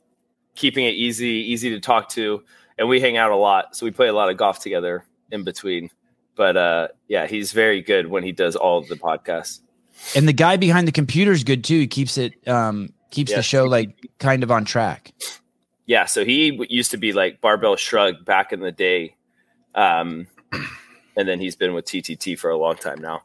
keeping 0.54 0.86
it 0.86 0.94
easy, 0.94 1.28
easy 1.52 1.68
to 1.70 1.80
talk 1.80 2.08
to, 2.10 2.42
and 2.78 2.88
we 2.88 2.98
hang 2.98 3.18
out 3.18 3.30
a 3.30 3.36
lot, 3.36 3.76
so 3.76 3.84
we 3.84 3.90
play 3.90 4.08
a 4.08 4.14
lot 4.14 4.30
of 4.30 4.38
golf 4.38 4.58
together 4.60 5.04
in 5.30 5.44
between. 5.44 5.90
But 6.34 6.56
uh, 6.56 6.88
yeah, 7.08 7.26
he's 7.26 7.52
very 7.52 7.82
good 7.82 8.06
when 8.06 8.24
he 8.24 8.32
does 8.32 8.56
all 8.56 8.78
of 8.78 8.88
the 8.88 8.96
podcasts. 8.96 9.60
And 10.16 10.26
the 10.28 10.32
guy 10.32 10.56
behind 10.56 10.86
the 10.88 10.92
computer 10.92 11.32
is 11.32 11.44
good 11.44 11.64
too. 11.64 11.80
He 11.80 11.86
keeps 11.86 12.18
it 12.18 12.34
um 12.48 12.92
keeps 13.10 13.30
Yeah. 13.30 13.38
the 13.38 13.42
show 13.42 13.64
like 13.66 13.94
kind 14.18 14.42
of 14.42 14.50
on 14.50 14.64
track. 14.64 15.12
Yeah, 15.86 16.04
so 16.06 16.24
he 16.24 16.64
used 16.70 16.92
to 16.92 16.96
be 16.96 17.12
like 17.12 17.40
Barbell 17.40 17.74
Shrug 17.76 18.24
back 18.24 18.52
in 18.52 18.60
the 18.60 18.70
day, 18.70 19.16
um, 19.74 20.28
and 21.16 21.28
then 21.28 21.40
he's 21.40 21.56
been 21.56 21.74
with 21.74 21.84
TTT 21.86 22.38
for 22.38 22.50
a 22.50 22.56
long 22.56 22.76
time 22.76 23.00
now. 23.00 23.22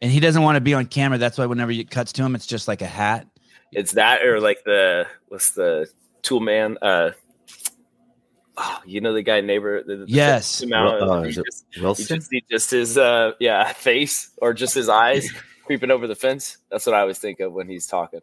And 0.00 0.10
he 0.10 0.18
doesn't 0.20 0.42
want 0.42 0.56
to 0.56 0.60
be 0.62 0.72
on 0.72 0.86
camera. 0.86 1.18
That's 1.18 1.36
why 1.36 1.44
whenever 1.46 1.70
it 1.72 1.90
cuts 1.90 2.12
to 2.14 2.22
him, 2.24 2.34
it's 2.34 2.46
just 2.46 2.66
like 2.68 2.80
a 2.80 2.86
hat. 2.86 3.26
It's 3.72 3.92
that 3.92 4.24
or 4.24 4.40
like 4.40 4.64
the 4.64 5.06
what's 5.28 5.50
the 5.50 5.90
tool 6.22 6.40
man? 6.40 6.78
Uh, 6.80 7.10
oh, 8.56 8.80
you 8.86 9.00
know 9.00 9.12
the 9.12 9.22
guy 9.22 9.40
neighbor. 9.40 9.82
The, 9.82 9.96
the 9.96 10.04
Yes. 10.08 10.56
Zoom 10.58 10.72
out, 10.72 11.00
Well, 11.00 11.10
uh, 11.12 11.22
he 11.24 11.28
is 11.30 11.38
it 11.38 11.44
just- 11.44 11.66
you 11.74 11.82
Wilson? 11.82 12.16
just 12.16 12.28
see 12.30 12.44
just 12.50 12.70
his 12.70 12.96
uh 12.98 13.32
yeah 13.38 13.70
face 13.72 14.30
or 14.38 14.54
just 14.54 14.74
his 14.74 14.88
eyes 14.88 15.28
creeping 15.68 15.90
over 15.90 16.06
the 16.06 16.14
fence. 16.16 16.56
That's 16.70 16.86
what 16.86 16.94
I 16.94 17.00
always 17.00 17.18
think 17.18 17.40
of 17.40 17.52
when 17.52 17.68
he's 17.68 17.86
talking. 17.86 18.20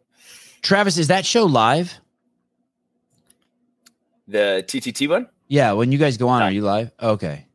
Travis, 0.62 0.98
is 0.98 1.06
that 1.08 1.24
show 1.24 1.44
live? 1.44 1.94
The 4.28 4.64
TTT 4.66 5.08
one. 5.08 5.28
Yeah, 5.46 5.72
when 5.72 5.92
you 5.92 5.98
guys 5.98 6.16
go 6.16 6.28
on, 6.28 6.40
Yeah. 6.40 6.48
are 6.48 6.50
you 6.50 6.62
live? 6.62 6.90
Okay. 7.00 7.46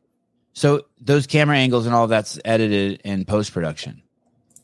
So 0.54 0.86
those 0.98 1.26
camera 1.26 1.56
angles 1.58 1.84
and 1.84 1.94
all 1.94 2.06
that's 2.06 2.38
edited 2.44 3.02
in 3.04 3.26
post 3.26 3.52
production. 3.52 4.02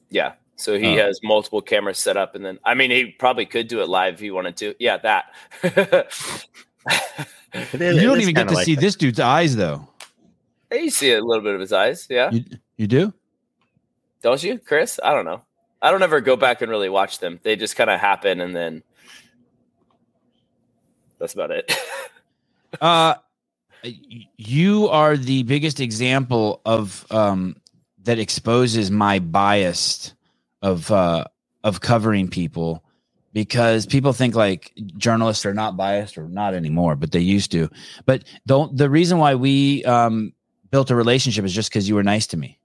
Yeah. 0.09 0.33
So 0.57 0.79
he 0.79 0.99
Oh. 0.99 1.05
has 1.07 1.21
multiple 1.23 1.61
cameras 1.61 1.99
set 1.99 2.17
up, 2.17 2.35
and 2.35 2.43
then 2.45 2.59
I 2.65 2.73
mean 2.75 2.91
he 2.91 3.07
probably 3.13 3.45
could 3.45 3.69
do 3.69 3.83
it 3.83 3.89
live 3.89 4.15
if 4.15 4.21
he 4.21 4.31
wanted 4.31 4.57
to. 4.57 4.75
Yeah, 4.79 4.97
that. 4.99 5.27
You 7.73 8.01
don't 8.01 8.21
even 8.21 8.35
get 8.35 8.49
to 8.49 8.55
like 8.55 8.65
see 8.67 8.75
that. 8.75 8.81
this 8.81 8.95
dude's 8.97 9.21
eyes 9.21 9.57
though. 9.57 9.89
you 10.73 10.91
see 10.91 11.13
a 11.13 11.21
little 11.23 11.43
bit 11.43 11.55
of 11.55 11.61
his 11.61 11.73
eyes. 11.73 12.07
Yeah. 12.11 12.31
You, 12.31 12.45
you 12.77 12.87
do? 12.87 13.13
Don't 14.23 14.43
you, 14.43 14.59
Chris? 14.59 15.01
I 15.03 15.15
don't 15.15 15.27
know. 15.27 15.43
I 15.83 15.91
don't 15.93 16.03
ever 16.03 16.21
go 16.21 16.37
back 16.37 16.63
and 16.63 16.71
really 16.71 16.89
watch 16.91 17.21
them. 17.21 17.41
They 17.43 17.57
just 17.57 17.77
kind 17.77 17.91
of 17.91 18.01
happen, 18.01 18.41
and 18.41 18.57
then 18.57 18.83
that's 21.21 21.35
about 21.35 21.53
it. 21.53 21.73
Uh 22.81 23.15
you 24.37 24.89
are 24.89 25.17
the 25.17 25.43
biggest 25.45 25.81
example 25.81 26.61
of 26.67 27.07
um 27.11 27.57
that 28.05 28.19
exposes 28.19 28.91
my 28.91 29.19
bias 29.19 30.15
of 30.63 30.91
uh 30.93 31.25
of 31.65 31.81
covering 31.81 32.29
people 32.29 32.85
because 33.33 33.87
people 33.87 34.13
think 34.13 34.35
like 34.35 34.73
journalists 34.99 35.47
are 35.47 35.55
not 35.55 35.77
biased 35.77 36.19
or 36.19 36.29
not 36.29 36.55
anymore 36.55 36.97
but 36.97 37.13
they 37.13 37.21
used 37.21 37.53
to 37.53 37.71
but 38.07 38.25
don't 38.47 38.77
the 38.77 38.91
reason 38.91 39.19
why 39.19 39.35
we 39.35 39.85
um 39.87 40.33
built 40.71 40.91
a 40.91 40.97
relationship 40.97 41.45
is 41.45 41.55
just 41.55 41.71
because 41.71 41.89
you 41.89 41.95
were 41.95 42.05
nice 42.05 42.27
to 42.29 42.37
me 42.37 42.58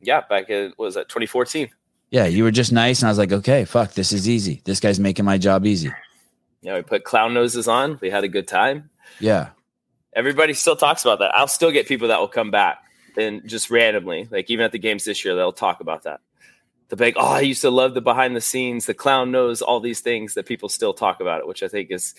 yeah, 0.00 0.22
back 0.28 0.50
in 0.50 0.72
what 0.76 0.86
was 0.86 0.94
that 0.94 1.08
2014? 1.08 1.68
yeah 2.10 2.26
you 2.26 2.42
were 2.42 2.50
just 2.50 2.72
nice 2.72 3.00
and 3.00 3.06
i 3.06 3.10
was 3.10 3.18
like 3.18 3.32
okay 3.32 3.64
fuck 3.64 3.92
this 3.92 4.12
is 4.12 4.28
easy 4.28 4.60
this 4.64 4.80
guy's 4.80 4.98
making 4.98 5.24
my 5.24 5.38
job 5.38 5.64
easy 5.64 5.92
Yeah, 6.62 6.74
we 6.74 6.82
put 6.82 7.04
clown 7.04 7.32
noses 7.34 7.68
on. 7.68 7.98
We 8.02 8.10
had 8.10 8.24
a 8.24 8.28
good 8.28 8.46
time. 8.48 8.90
yeah 9.20 9.50
Everybody 10.12 10.52
still 10.54 10.74
talks 10.76 11.04
about 11.04 11.20
that. 11.20 11.34
I'll 11.36 11.46
still 11.46 11.70
get 11.70 11.86
people 11.86 12.08
that 12.08 12.18
will 12.18 12.28
come 12.28 12.50
back 12.50 12.82
and 13.16 13.46
just 13.48 13.70
randomly, 13.70 14.26
like 14.30 14.50
even 14.50 14.64
at 14.64 14.72
the 14.72 14.78
games 14.78 15.04
this 15.04 15.24
year, 15.24 15.36
they'll 15.36 15.52
talk 15.52 15.80
about 15.80 16.02
that. 16.02 16.20
The 16.88 16.96
big, 16.96 17.14
oh, 17.16 17.34
I 17.34 17.40
used 17.42 17.62
to 17.62 17.70
love 17.70 17.94
the 17.94 18.00
behind 18.00 18.34
the 18.34 18.40
scenes, 18.40 18.86
the 18.86 18.94
clown 18.94 19.30
nose, 19.30 19.62
all 19.62 19.78
these 19.78 20.00
things 20.00 20.34
that 20.34 20.46
people 20.46 20.68
still 20.68 20.92
talk 20.92 21.20
about 21.20 21.38
it, 21.40 21.46
which 21.46 21.62
I 21.62 21.68
think 21.68 21.92
is 21.92 22.14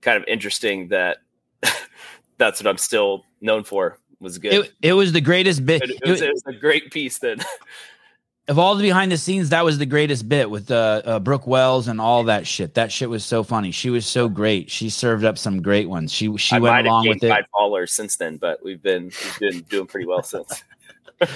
kind 0.00 0.16
of 0.16 0.24
interesting 0.28 0.88
that 0.88 1.18
that's 2.38 2.62
what 2.62 2.68
I'm 2.68 2.78
still 2.78 3.24
known 3.40 3.64
for. 3.64 3.98
Was 4.24 4.38
good. 4.38 4.52
it, 4.54 4.72
it 4.82 4.92
was 4.94 5.12
the 5.12 5.20
greatest 5.20 5.64
bit 5.64 5.82
It, 5.82 5.90
it 6.04 6.10
was, 6.10 6.20
it 6.22 6.32
was 6.32 6.42
a 6.46 6.52
great 6.52 6.90
piece 6.90 7.18
that 7.18 7.44
of 8.48 8.58
all 8.58 8.74
the 8.74 8.82
behind 8.82 9.12
the 9.12 9.16
scenes, 9.16 9.50
that 9.50 9.64
was 9.64 9.78
the 9.78 9.86
greatest 9.86 10.28
bit 10.28 10.50
with 10.50 10.70
uh, 10.70 11.02
uh, 11.04 11.18
Brooke 11.20 11.46
Wells 11.46 11.86
and 11.88 12.00
all 12.00 12.24
that 12.24 12.46
shit. 12.46 12.74
That 12.74 12.90
shit 12.90 13.08
was 13.08 13.24
so 13.24 13.42
funny. 13.42 13.70
She 13.70 13.88
was 13.90 14.04
so 14.06 14.28
great. 14.28 14.70
She 14.70 14.90
served 14.90 15.24
up 15.24 15.38
some 15.38 15.62
great 15.62 15.88
ones. 15.88 16.12
She 16.12 16.34
she 16.36 16.56
I 16.56 16.58
went 16.58 16.74
have 16.76 16.84
along 16.86 17.04
gained 17.04 17.14
with 17.16 17.24
it. 17.24 17.28
five 17.30 17.44
followers 17.52 17.92
since 17.92 18.16
then, 18.16 18.36
but 18.38 18.62
we've 18.64 18.82
been 18.82 19.04
we've 19.04 19.38
been 19.38 19.60
doing 19.62 19.86
pretty 19.86 20.06
well 20.06 20.22
since. 20.22 20.64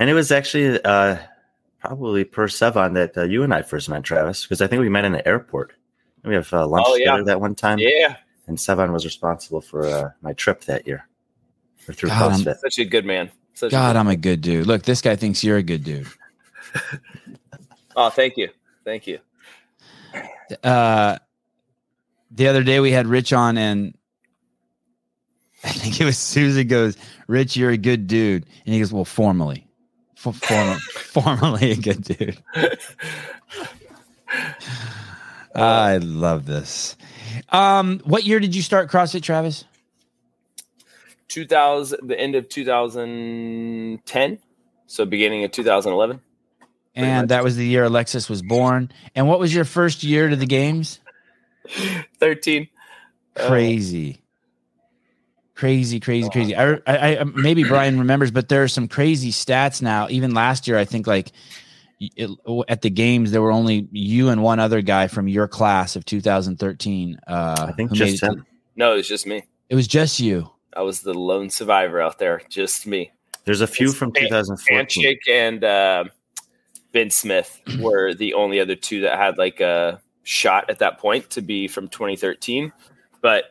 And 0.00 0.08
it 0.08 0.14
was 0.14 0.30
actually 0.30 0.80
uh, 0.84 1.16
probably 1.80 2.22
per 2.22 2.46
Sevan 2.46 2.94
that 2.94 3.18
uh, 3.18 3.24
you 3.24 3.42
and 3.42 3.52
I 3.52 3.62
first 3.62 3.88
met, 3.88 4.04
Travis, 4.04 4.42
because 4.44 4.60
I 4.60 4.68
think 4.68 4.78
we 4.80 4.88
met 4.88 5.04
in 5.04 5.10
the 5.10 5.26
airport. 5.26 5.72
We 6.24 6.34
have 6.34 6.52
uh, 6.52 6.66
lunch 6.68 6.86
Oh, 6.88 6.94
yeah. 6.94 7.06
together 7.12 7.24
that 7.24 7.40
one 7.40 7.56
time, 7.56 7.78
Yeah, 7.80 8.14
and 8.46 8.56
Sevan 8.56 8.92
was 8.92 9.04
responsible 9.04 9.60
for 9.60 9.84
uh, 9.86 10.10
my 10.22 10.34
trip 10.34 10.60
that 10.66 10.86
year. 10.86 11.08
Or 11.88 11.92
through 11.92 12.10
God, 12.10 12.32
I'm- 12.46 12.56
such 12.60 12.78
a 12.78 12.84
good 12.84 13.04
man. 13.04 13.30
Such 13.54 13.68
a 13.68 13.70
God, 13.72 13.92
good- 13.94 13.98
I'm 14.00 14.08
a 14.08 14.16
good 14.16 14.40
dude. 14.40 14.66
Look, 14.66 14.82
this 14.82 15.00
guy 15.00 15.16
thinks 15.16 15.42
you're 15.42 15.56
a 15.56 15.62
good 15.62 15.82
dude. 15.84 16.06
oh, 17.96 18.10
thank 18.10 18.36
you, 18.36 18.48
thank 18.84 19.06
you. 19.06 19.18
Uh, 20.62 21.18
the 22.30 22.48
other 22.48 22.62
day 22.62 22.80
we 22.80 22.90
had 22.92 23.06
Rich 23.06 23.32
on, 23.32 23.56
and 23.58 23.96
I 25.64 25.70
think 25.70 26.00
it 26.00 26.04
was 26.04 26.16
Susan 26.18 26.66
goes, 26.68 26.96
"Rich, 27.26 27.56
you're 27.56 27.70
a 27.70 27.76
good 27.76 28.06
dude," 28.06 28.44
and 28.64 28.74
he 28.74 28.80
goes, 28.80 28.92
"Well, 28.92 29.04
formally, 29.04 29.66
F- 30.24 30.36
form- 30.36 30.78
formally 30.92 31.72
a 31.72 31.76
good 31.76 32.02
dude." 32.04 32.42
I 35.54 35.96
love 35.98 36.46
this. 36.46 36.96
Um, 37.48 38.00
what 38.04 38.24
year 38.24 38.40
did 38.40 38.54
you 38.54 38.62
start 38.62 38.90
CrossFit, 38.90 39.22
Travis? 39.22 39.64
2000, 41.28 42.08
the 42.08 42.18
end 42.18 42.34
of 42.34 42.48
2010, 42.48 44.38
so 44.86 45.04
beginning 45.04 45.44
of 45.44 45.50
2011. 45.52 46.20
And 46.94 47.22
much. 47.24 47.28
that 47.28 47.44
was 47.44 47.56
the 47.56 47.66
year 47.66 47.84
Alexis 47.84 48.28
was 48.28 48.42
born. 48.42 48.90
And 49.14 49.28
what 49.28 49.38
was 49.38 49.54
your 49.54 49.64
first 49.64 50.02
year 50.02 50.28
to 50.28 50.36
the 50.36 50.46
games? 50.46 51.00
13. 52.18 52.68
Uh, 53.36 53.46
Crazy, 53.46 54.20
crazy, 55.54 56.00
crazy, 56.00 56.28
crazy. 56.30 56.56
I, 56.56 56.72
I, 56.86 57.18
I, 57.18 57.24
maybe 57.24 57.62
Brian 57.62 57.98
remembers, 58.00 58.30
but 58.32 58.48
there 58.48 58.64
are 58.64 58.68
some 58.68 58.88
crazy 58.88 59.30
stats 59.30 59.80
now. 59.80 60.08
Even 60.08 60.34
last 60.34 60.66
year, 60.66 60.76
I 60.76 60.84
think 60.84 61.06
like 61.06 61.30
it, 62.00 62.30
at 62.68 62.82
the 62.82 62.90
games, 62.90 63.30
there 63.30 63.42
were 63.42 63.52
only 63.52 63.88
you 63.92 64.28
and 64.30 64.42
one 64.42 64.58
other 64.58 64.80
guy 64.82 65.06
from 65.08 65.28
your 65.28 65.46
class 65.46 65.94
of 65.94 66.04
2013. 66.04 67.20
Uh, 67.26 67.66
I 67.68 67.72
think 67.72 67.90
who 67.90 67.96
made 67.96 68.10
just 68.10 68.22
it, 68.22 68.26
to- 68.26 68.32
him. 68.32 68.46
no, 68.74 68.96
it's 68.96 69.08
just 69.08 69.26
me. 69.26 69.44
it 69.68 69.74
was 69.76 69.86
just 69.86 70.18
you. 70.18 70.50
I 70.78 70.82
was 70.82 71.00
the 71.00 71.12
lone 71.12 71.50
survivor 71.50 72.00
out 72.00 72.20
there, 72.20 72.40
just 72.48 72.86
me. 72.86 73.10
There's 73.44 73.62
a 73.62 73.66
few 73.66 73.88
It's 73.88 73.96
from 73.96 74.12
Pan- 74.12 74.28
2014. 74.28 74.76
Handshake 74.76 75.28
and 75.28 75.64
uh, 75.64 76.04
Ben 76.92 77.10
Smith 77.10 77.60
were 77.80 78.14
the 78.14 78.34
only 78.34 78.60
other 78.60 78.76
two 78.76 79.00
that 79.00 79.18
had 79.18 79.38
like 79.38 79.58
a 79.58 80.00
shot 80.22 80.70
at 80.70 80.78
that 80.78 80.98
point 80.98 81.30
to 81.30 81.42
be 81.42 81.66
from 81.66 81.88
2013. 81.88 82.72
But 83.20 83.46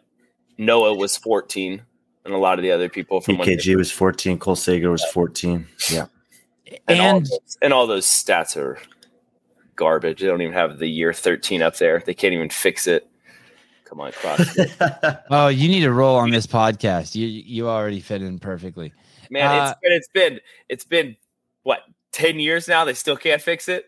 Noah 0.57 0.93
was 0.93 1.17
14, 1.17 1.81
and 2.23 2.33
a 2.33 2.37
lot 2.37 2.59
of 2.59 2.63
the 2.63 2.71
other 2.71 2.87
people 2.87 3.19
from 3.19 3.39
when 3.39 3.47
EKG 3.49 3.75
was 3.75 3.91
14. 3.91 4.39
Cole 4.39 4.55
Sager 4.55 4.89
was 4.89 5.03
14. 5.11 5.67
Yeah. 5.91 6.05
and, 6.87 7.01
all 7.01 7.19
those, 7.19 7.57
and 7.61 7.73
all 7.73 7.87
those 7.87 8.05
stats 8.05 8.55
are 8.55 8.79
garbage. 9.75 10.21
They 10.21 10.27
don't 10.27 10.41
even 10.41 10.53
have 10.53 10.79
the 10.79 10.87
year 10.87 11.11
13 11.11 11.61
up 11.61 11.75
there. 11.75 12.01
They 12.05 12.13
can't 12.13 12.33
even 12.33 12.49
fix 12.49 12.87
it. 12.87 13.05
Come 13.87 14.01
on, 14.01 14.11
cross. 14.11 14.57
oh, 15.29 15.47
you 15.47 15.67
need 15.69 15.81
to 15.81 15.91
roll 15.93 16.17
on 16.17 16.29
this 16.29 16.45
podcast. 16.45 17.15
You 17.15 17.25
you 17.27 17.69
already 17.69 17.99
fit 18.01 18.21
in 18.21 18.37
perfectly. 18.39 18.91
Man, 19.29 19.45
Uh, 19.47 19.73
it's 19.81 19.81
been 19.81 19.91
it's 19.93 20.07
been 20.13 20.39
it's 20.69 20.85
been 20.85 21.15
what 21.63 21.79
10 22.11 22.39
years 22.39 22.67
now. 22.67 22.83
They 22.85 22.93
still 22.93 23.17
can't 23.17 23.41
fix 23.41 23.67
it. 23.69 23.85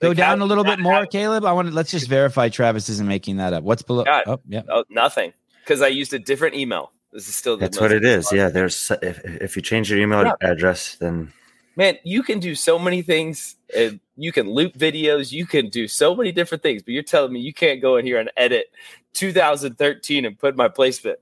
Go 0.00 0.08
Like, 0.08 0.16
down 0.16 0.38
how- 0.38 0.44
a 0.44 0.46
little 0.46 0.64
bit 0.64 0.78
how- 0.78 0.82
more, 0.82 1.06
Caleb. 1.06 1.44
I 1.44 1.52
want 1.52 1.68
to 1.68 1.74
let's 1.74 1.90
just 1.90 2.08
verify 2.08 2.48
Travis 2.48 2.88
isn't 2.88 3.06
making 3.08 3.38
that 3.38 3.52
up. 3.52 3.64
What's 3.64 3.82
below? 3.82 4.04
God. 4.04 4.22
Oh, 4.26 4.40
yeah. 4.48 4.62
Oh, 4.68 4.84
nothing. 4.88 5.32
Because 5.64 5.82
I 5.82 5.88
used 5.88 6.12
a 6.14 6.18
different 6.18 6.54
email. 6.54 6.92
This 7.12 7.28
is 7.28 7.34
still 7.34 7.56
the 7.56 7.62
That's 7.62 7.80
what 7.80 7.90
it 7.92 8.04
is. 8.04 8.30
Yeah. 8.32 8.48
There's 8.50 8.90
if, 9.02 9.20
if 9.24 9.56
you 9.56 9.62
change 9.62 9.90
your 9.90 9.98
email 9.98 10.24
Yeah. 10.24 10.32
address, 10.40 10.94
then 10.96 11.32
Man, 11.76 11.96
you 12.04 12.22
can 12.22 12.40
do 12.40 12.54
so 12.54 12.78
many 12.78 13.00
things. 13.02 13.56
And 13.74 14.00
you 14.16 14.32
can 14.32 14.50
loop 14.50 14.74
videos. 14.76 15.32
You 15.32 15.46
can 15.46 15.68
do 15.68 15.86
so 15.88 16.14
many 16.14 16.32
different 16.32 16.62
things. 16.62 16.82
But 16.82 16.92
you're 16.92 17.02
telling 17.04 17.32
me 17.32 17.40
you 17.40 17.54
can't 17.54 17.80
go 17.80 17.96
in 17.96 18.04
here 18.04 18.18
and 18.18 18.30
edit 18.36 18.66
2013 19.14 20.24
and 20.24 20.38
put 20.38 20.56
my 20.56 20.68
placement. 20.68 21.18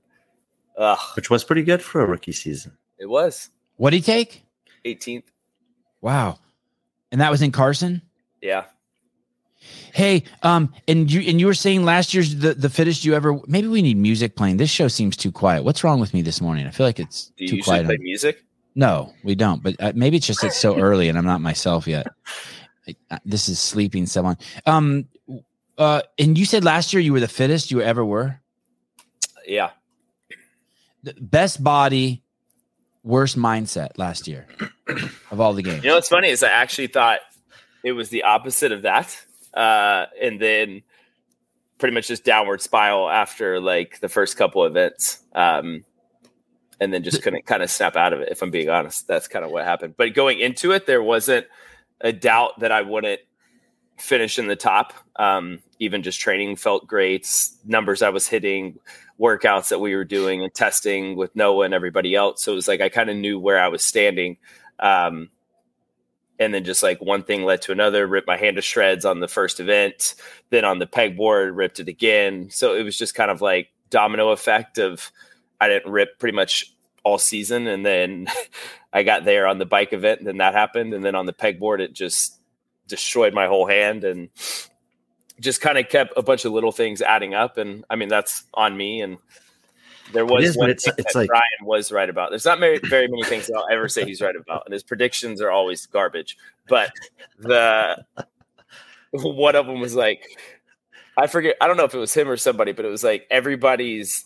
Ugh, 0.77 0.97
which 1.15 1.29
was 1.29 1.43
pretty 1.43 1.63
good 1.63 1.81
for 1.81 2.01
a 2.01 2.05
rookie 2.05 2.31
season. 2.31 2.71
it 2.97 3.07
was 3.07 3.49
What 3.77 3.89
did 3.89 3.97
he 3.97 4.01
take? 4.03 4.43
18th. 4.85 5.23
Wow. 6.01 6.39
And 7.11 7.19
that 7.19 7.31
was 7.31 7.41
in 7.41 7.51
Carson? 7.51 8.01
Yeah. 8.41 8.65
Hey, 9.93 10.23
um, 10.43 10.73
and 10.87 11.11
you 11.11 11.19
and 11.29 11.39
you 11.39 11.45
were 11.47 11.53
saying 11.53 11.83
last 11.83 12.13
year's 12.13 12.35
the, 12.37 12.53
the 12.53 12.69
fittest 12.69 13.03
you 13.03 13.13
ever 13.13 13.37
maybe 13.47 13.67
we 13.67 13.81
need 13.81 13.97
music 13.97 14.37
playing. 14.37 14.55
This 14.55 14.69
show 14.69 14.87
seems 14.87 15.17
too 15.17 15.31
quiet. 15.33 15.65
What's 15.65 15.83
wrong 15.83 15.99
with 15.99 16.13
me 16.13 16.21
this 16.21 16.39
morning? 16.39 16.65
I 16.65 16.69
feel 16.71 16.85
like 16.85 16.99
it's 16.99 17.31
Do 17.37 17.45
too 17.47 17.55
usually 17.57 17.61
quiet. 17.79 17.85
play 17.87 17.95
on- 17.95 18.03
music? 18.03 18.43
No, 18.75 19.13
we 19.25 19.35
don't. 19.35 19.61
But 19.61 19.75
uh, 19.81 19.91
maybe 19.95 20.15
it's 20.15 20.27
just 20.27 20.43
it's 20.45 20.55
so 20.55 20.77
early 20.79 21.09
and 21.09 21.17
I'm 21.17 21.25
not 21.25 21.41
myself 21.41 21.87
yet. 21.87 22.07
uh, 23.11 23.17
this 23.25 23.49
is 23.49 23.59
sleeping 23.59 24.05
someone. 24.05 24.37
Um, 24.65 25.05
uh, 25.79 26.01
and 26.19 26.37
you 26.37 26.45
said 26.45 26.63
last 26.63 26.93
year 26.93 27.01
you 27.01 27.13
were 27.13 27.21
the 27.21 27.27
fittest 27.27 27.71
you 27.71 27.81
ever 27.81 28.03
were. 28.03 28.39
Yeah. 29.47 29.71
The 31.03 31.15
best 31.19 31.63
body, 31.63 32.21
worst 33.03 33.37
mindset 33.37 33.97
last 33.97 34.27
year 34.27 34.45
of 35.31 35.39
all 35.39 35.53
the 35.53 35.63
games. 35.63 35.83
You 35.83 35.89
know 35.89 35.95
what's 35.95 36.09
funny 36.09 36.29
is 36.29 36.43
I 36.43 36.49
actually 36.49 36.87
thought 36.87 37.21
it 37.83 37.93
was 37.93 38.09
the 38.09 38.23
opposite 38.23 38.73
of 38.73 38.81
that. 38.81 39.25
Uh, 39.53 40.05
and 40.21 40.39
then 40.39 40.83
pretty 41.77 41.95
much 41.95 42.09
just 42.09 42.25
downward 42.25 42.61
spiral 42.61 43.09
after 43.09 43.61
like 43.61 44.01
the 44.01 44.09
first 44.09 44.35
couple 44.35 44.65
events. 44.65 45.19
Um, 45.33 45.85
and 46.81 46.93
then 46.93 47.03
just 47.03 47.23
couldn't 47.23 47.45
kind 47.45 47.63
of 47.63 47.69
snap 47.69 47.95
out 47.95 48.13
of 48.13 48.19
it. 48.19 48.29
If 48.29 48.41
I'm 48.41 48.51
being 48.51 48.69
honest, 48.69 49.07
that's 49.07 49.27
kind 49.27 49.43
of 49.43 49.51
what 49.51 49.65
happened. 49.65 49.95
But 49.97 50.13
going 50.13 50.39
into 50.39 50.71
it, 50.71 50.85
there 50.85 51.01
wasn't 51.01 51.47
a 52.01 52.11
doubt 52.11 52.59
that 52.59 52.71
I 52.71 52.81
wouldn't 52.81 53.21
finish 53.99 54.39
in 54.39 54.47
the 54.47 54.55
top. 54.55 54.93
Um, 55.15 55.59
even 55.79 56.03
just 56.03 56.19
training 56.19 56.55
felt 56.55 56.87
great. 56.87 57.27
Numbers 57.65 58.01
I 58.01 58.09
was 58.09 58.27
hitting, 58.27 58.79
workouts 59.19 59.69
that 59.69 59.79
we 59.79 59.95
were 59.95 60.05
doing, 60.05 60.43
and 60.43 60.53
testing 60.53 61.15
with 61.15 61.35
Noah 61.35 61.65
and 61.65 61.73
everybody 61.73 62.15
else. 62.15 62.43
So 62.43 62.51
it 62.53 62.55
was 62.55 62.67
like 62.67 62.81
I 62.81 62.89
kind 62.89 63.09
of 63.09 63.17
knew 63.17 63.39
where 63.39 63.59
I 63.59 63.67
was 63.67 63.83
standing. 63.83 64.37
Um, 64.79 65.29
and 66.39 66.53
then 66.53 66.63
just 66.63 66.81
like 66.81 67.01
one 67.01 67.23
thing 67.23 67.43
led 67.43 67.61
to 67.63 67.73
another, 67.73 68.07
ripped 68.07 68.27
my 68.27 68.37
hand 68.37 68.55
to 68.55 68.61
shreds 68.61 69.03
on 69.03 69.19
the 69.19 69.27
first 69.27 69.59
event, 69.59 70.15
then 70.49 70.63
on 70.63 70.79
the 70.79 70.87
pegboard, 70.87 71.55
ripped 71.55 71.81
it 71.81 71.89
again. 71.89 72.49
So 72.49 72.75
it 72.75 72.83
was 72.83 72.97
just 72.97 73.13
kind 73.13 73.29
of 73.29 73.41
like 73.41 73.69
domino 73.89 74.29
effect 74.29 74.77
of 74.77 75.11
I 75.59 75.67
didn't 75.67 75.91
rip 75.91 76.17
pretty 76.17 76.35
much 76.35 76.73
all 77.03 77.17
season, 77.17 77.67
and 77.67 77.85
then 77.85 78.27
I 78.93 79.03
got 79.03 79.25
there 79.25 79.47
on 79.47 79.57
the 79.57 79.65
bike 79.65 79.91
event, 79.91 80.19
and 80.19 80.27
then 80.27 80.37
that 80.37 80.53
happened, 80.53 80.93
and 80.93 81.03
then 81.03 81.15
on 81.15 81.25
the 81.25 81.33
pegboard, 81.33 81.81
it 81.81 81.93
just 81.93 82.38
destroyed 82.89 83.33
my 83.33 83.47
whole 83.47 83.65
hand, 83.67 84.03
and 84.03 84.29
just 85.39 85.61
kind 85.61 85.77
of 85.77 85.87
kept 85.87 86.11
a 86.17 86.21
bunch 86.21 86.43
of 86.43 86.51
little 86.51 86.73
things 86.73 87.01
adding 87.01 87.33
up, 87.33 87.57
and 87.57 87.85
I 87.89 87.95
mean 87.95 88.09
that's 88.09 88.43
on 88.53 88.75
me, 88.75 89.01
and 89.01 89.17
there 90.11 90.25
was 90.25 90.43
is, 90.49 90.55
but 90.57 90.61
one 90.61 90.69
it's- 90.71 90.83
thing 90.83 90.93
it's 90.97 91.13
that 91.13 91.19
like- 91.19 91.27
Brian 91.27 91.43
was 91.63 91.91
right 91.91 92.09
about. 92.09 92.31
There's 92.31 92.43
not 92.45 92.59
very, 92.59 92.79
very 92.79 93.07
many 93.07 93.23
things 93.23 93.47
that 93.47 93.55
I'll 93.55 93.67
ever 93.71 93.87
say 93.87 94.03
he's 94.03 94.21
right 94.21 94.35
about, 94.35 94.63
and 94.65 94.73
his 94.73 94.83
predictions 94.83 95.39
are 95.39 95.51
always 95.51 95.85
garbage. 95.85 96.35
But 96.67 96.91
the 97.37 98.03
one 99.11 99.55
of 99.55 99.65
them 99.67 99.79
was 99.79 99.95
like, 99.95 100.25
I 101.17 101.27
forget. 101.27 101.55
I 101.61 101.67
don't 101.67 101.77
know 101.77 101.83
if 101.83 101.93
it 101.93 101.99
was 101.99 102.13
him 102.13 102.29
or 102.29 102.37
somebody, 102.37 102.71
but 102.71 102.85
it 102.85 102.89
was 102.89 103.03
like 103.03 103.27
everybody's 103.29 104.25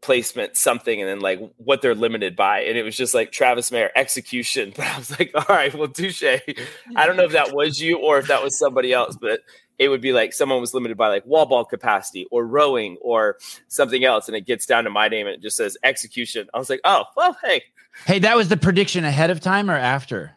placement 0.00 0.56
something 0.56 1.00
and 1.00 1.08
then 1.08 1.20
like 1.20 1.40
what 1.56 1.82
they're 1.82 1.94
limited 1.94 2.36
by 2.36 2.60
and 2.60 2.78
it 2.78 2.82
was 2.82 2.96
just 2.96 3.14
like 3.14 3.32
travis 3.32 3.72
mayer 3.72 3.90
execution. 3.96 4.72
But 4.76 4.86
i 4.86 4.98
was 4.98 5.10
like 5.18 5.32
all 5.34 5.44
right 5.48 5.74
well 5.74 5.88
touche. 5.88 6.22
I 6.22 7.06
don't 7.06 7.16
know 7.16 7.24
if 7.24 7.32
that 7.32 7.52
was 7.52 7.80
you 7.80 7.98
or 7.98 8.18
if 8.18 8.28
that 8.28 8.42
was 8.42 8.58
somebody 8.58 8.92
else 8.92 9.16
but 9.20 9.40
it 9.78 9.88
would 9.88 10.00
be 10.00 10.12
like 10.12 10.32
someone 10.32 10.60
was 10.60 10.74
limited 10.74 10.96
by 10.96 11.08
like 11.08 11.26
wall 11.26 11.46
ball 11.46 11.64
capacity 11.64 12.26
or 12.30 12.46
rowing 12.46 12.96
or 13.00 13.36
something 13.68 14.04
else 14.04 14.28
and 14.28 14.36
it 14.36 14.46
gets 14.46 14.66
down 14.66 14.84
to 14.84 14.90
my 14.90 15.08
name 15.08 15.26
and 15.26 15.34
it 15.34 15.42
just 15.42 15.56
says 15.56 15.76
execution. 15.82 16.48
I 16.54 16.58
was 16.58 16.70
like 16.70 16.80
oh 16.84 17.04
well 17.16 17.36
hey. 17.42 17.62
Hey, 18.06 18.20
that 18.20 18.36
was 18.36 18.48
the 18.48 18.56
prediction 18.56 19.04
ahead 19.04 19.30
of 19.30 19.40
time 19.40 19.70
or 19.70 19.76
after? 19.76 20.32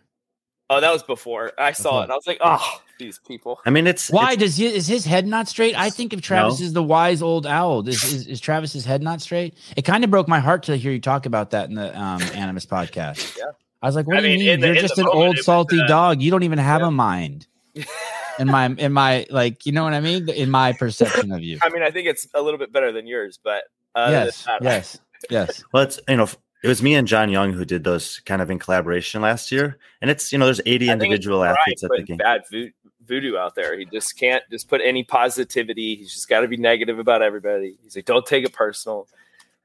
oh 0.69 0.79
that 0.81 0.91
was 0.91 1.03
before. 1.03 1.51
I 1.57 1.73
saw 1.73 1.99
it 1.99 2.03
and 2.03 2.11
i 2.11 2.15
was 2.15 2.25
like 2.27 2.39
oh 2.41 2.81
these 3.01 3.19
people 3.19 3.59
I 3.65 3.69
mean, 3.69 3.87
it's 3.87 4.09
Why 4.09 4.33
it's- 4.33 4.39
does 4.39 4.57
he, 4.57 4.65
is 4.67 4.87
his 4.87 5.05
head 5.05 5.27
not 5.27 5.47
straight? 5.47 5.75
I 5.77 5.89
think 5.89 6.13
of 6.13 6.21
Travis 6.21 6.59
No. 6.59 6.65
as 6.67 6.73
the 6.73 6.83
wise 6.83 7.21
old 7.21 7.45
owl. 7.45 7.87
Is, 7.87 8.03
is, 8.03 8.27
is 8.27 8.39
Travis's 8.39 8.85
head 8.85 9.01
not 9.01 9.21
straight? 9.21 9.55
It 9.75 9.81
kind 9.83 10.03
of 10.03 10.09
broke 10.11 10.27
my 10.27 10.39
heart 10.39 10.63
to 10.63 10.77
hear 10.77 10.91
you 10.91 11.01
talk 11.01 11.25
about 11.25 11.51
that 11.51 11.69
in 11.69 11.75
the 11.75 11.97
um, 11.99 12.21
Animus 12.33 12.65
podcast. 12.65 13.37
Yeah. 13.37 13.45
I 13.81 13.87
was 13.87 13.95
like, 13.95 14.05
"What 14.07 14.17
I 14.17 14.21
do 14.21 14.27
you 14.27 14.37
mean, 14.37 14.45
mean? 14.45 14.53
in 14.53 14.59
the- 14.61 14.67
You're 14.67 14.75
in 14.75 14.81
just 14.81 14.97
an 14.99 15.05
moment, 15.05 15.25
old 15.25 15.35
it 15.35 15.39
was, 15.39 15.45
salty 15.45 15.79
uh, 15.81 15.87
dog. 15.87 16.21
You 16.21 16.29
don't 16.31 16.43
even 16.43 16.59
have 16.59 16.81
yeah. 16.81 16.87
a 16.87 16.91
mind." 16.91 17.47
In 18.39 18.47
my, 18.47 18.65
in 18.65 18.91
my, 18.93 19.27
like, 19.29 19.65
you 19.65 19.71
know 19.71 19.83
what 19.83 19.93
I 19.93 19.99
mean? 19.99 20.27
In 20.29 20.49
my 20.49 20.71
perception 20.73 21.31
of 21.31 21.43
you. 21.43 21.59
i 21.63 21.69
mean 21.69 21.83
i 21.83 21.91
think 21.91 22.07
it's 22.07 22.27
a 22.33 22.41
little 22.41 22.57
bit 22.57 22.71
better 22.71 22.91
than 22.91 23.05
yours 23.05 23.37
but 23.43 23.65
other 23.93 24.11
than 24.11 24.25
yes, 24.25 24.45
that, 24.45 24.63
yes, 24.63 24.99
yes. 25.29 25.63
Well, 25.73 25.83
it's 25.83 25.99
you 26.07 26.15
know, 26.17 26.27
it 26.63 26.67
was 26.67 26.81
me 26.81 26.95
and 26.95 27.07
John 27.07 27.29
Young 27.29 27.53
who 27.53 27.65
did 27.65 27.83
those 27.83 28.19
kind 28.25 28.41
of 28.41 28.49
in 28.49 28.57
collaboration 28.57 29.21
last 29.21 29.51
year, 29.51 29.77
and 30.01 30.09
it's 30.09 30.31
you 30.31 30.37
know, 30.37 30.45
there's 30.45 30.61
80 30.65 30.89
I 30.89 30.93
individual 30.93 31.39
Brian 31.39 31.57
athletes 31.57 31.83
at 31.83 31.91
the 31.95 32.03
game. 32.03 32.17
Bad 32.17 32.43
vo- 32.51 32.69
voodoo 33.11 33.35
out 33.35 33.55
there. 33.55 33.77
He 33.77 33.85
just 33.85 34.17
can't 34.17 34.43
just 34.49 34.69
put 34.69 34.79
any 34.81 35.03
positivity. 35.03 35.95
He's 35.95 36.13
just 36.13 36.29
got 36.29 36.41
to 36.41 36.47
be 36.47 36.55
negative 36.55 36.97
about 36.97 37.21
everybody. 37.21 37.77
He's 37.83 37.95
like, 37.95 38.05
don't 38.05 38.25
take 38.25 38.45
it 38.45 38.53
personal. 38.53 39.07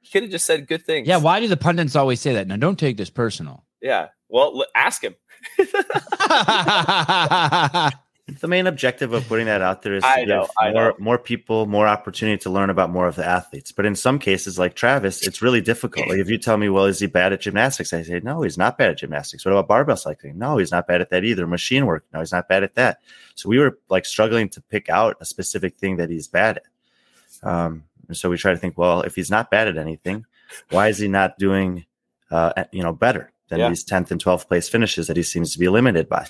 He 0.01 0.11
could 0.11 0.25
have 0.25 0.33
just 0.33 0.47
said 0.47 0.67
good 0.67 0.85
things. 0.85 1.07
Yeah. 1.07 1.19
Why 1.19 1.39
do 1.39 1.47
the 1.47 1.57
pundits 1.57 1.95
always 1.95 2.21
say 2.21 2.35
that? 2.35 2.49
Now, 2.49 2.57
don't 2.57 2.79
take 2.79 2.97
this 2.97 3.11
personal. 3.11 3.65
Yeah. 3.81 4.09
Well, 4.29 4.65
ask 4.75 5.03
him. 5.03 5.15
The 8.29 8.49
main 8.49 8.67
objective 8.67 9.13
of 9.13 9.27
putting 9.29 9.47
that 9.47 9.63
out 9.63 9.83
there 9.83 9.95
is 9.95 10.03
to 10.03 10.15
give 10.17 10.29
know, 10.29 10.49
I 10.59 10.73
more 10.73 10.95
more 10.99 11.17
people 11.17 11.67
more 11.67 11.87
opportunity 11.87 12.37
to 12.39 12.51
learn 12.51 12.71
about 12.71 12.91
more 12.91 13.07
of 13.07 13.15
the 13.15 13.25
athletes. 13.25 13.71
But 13.71 13.87
in 13.87 13.95
some 13.95 14.19
cases, 14.19 14.59
like 14.59 14.75
Travis, 14.75 15.25
it's 15.25 15.41
really 15.43 15.61
difficult. 15.61 16.09
Like 16.09 16.19
if 16.19 16.29
you 16.29 16.37
tell 16.37 16.57
me, 16.57 16.69
well, 16.69 16.87
is 16.87 16.99
he 16.99 17.07
bad 17.07 17.33
at 17.33 17.41
gymnastics? 17.41 17.93
I 17.93 18.03
say, 18.03 18.21
no, 18.25 18.43
he's 18.43 18.59
not 18.59 18.79
bad 18.79 18.91
at 18.91 18.99
gymnastics. 18.99 19.45
What 19.45 19.53
about 19.53 19.69
barbell 19.69 19.97
cycling? 19.97 20.39
No, 20.39 20.59
he's 20.59 20.73
not 20.73 20.89
bad 20.89 21.01
at 21.01 21.11
that 21.11 21.23
either. 21.23 21.47
Machine 21.47 21.87
work? 21.87 22.05
No, 22.13 22.19
he's 22.19 22.33
not 22.33 22.49
bad 22.49 22.65
at 22.65 22.75
that. 22.75 23.01
So 23.37 23.49
we 23.49 23.61
were 23.61 23.79
like 23.91 24.05
struggling 24.05 24.49
to 24.51 24.61
pick 24.61 24.89
out 24.89 25.17
a 25.21 25.25
specific 25.25 25.77
thing 25.77 25.97
that 25.99 26.11
he's 26.11 26.27
bad 26.27 26.57
at. 26.59 27.49
Um, 27.49 27.85
and 28.09 28.17
so 28.17 28.29
we 28.29 28.39
try 28.39 28.51
to 28.51 28.59
think, 28.59 28.77
well, 28.77 29.03
if 29.03 29.15
he's 29.15 29.31
not 29.31 29.53
bad 29.53 29.69
at 29.69 29.79
anything, 29.79 30.27
why 30.71 30.89
is 30.89 30.99
he 30.99 31.07
not 31.07 31.39
doing, 31.39 31.87
uh, 32.33 32.65
you 32.73 32.83
know, 32.83 32.93
better 32.93 33.33
than 33.51 33.61
Yeah. 33.61 33.69
these 33.69 33.85
tenth 33.85 34.11
and 34.11 34.21
twelfth 34.21 34.49
place 34.49 34.69
finishes 34.69 35.07
that 35.07 35.17
he 35.17 35.23
seems 35.23 35.53
to 35.53 35.61
be 35.61 35.69
limited 35.69 36.09
by? 36.09 36.27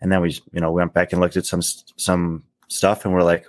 And 0.00 0.12
then 0.12 0.20
we, 0.20 0.30
you 0.52 0.60
know, 0.60 0.70
went 0.72 0.92
back 0.92 1.12
and 1.12 1.20
looked 1.20 1.36
at 1.36 1.46
some 1.46 1.62
some 1.62 2.44
stuff, 2.68 3.04
and 3.04 3.14
we're 3.14 3.22
like, 3.22 3.46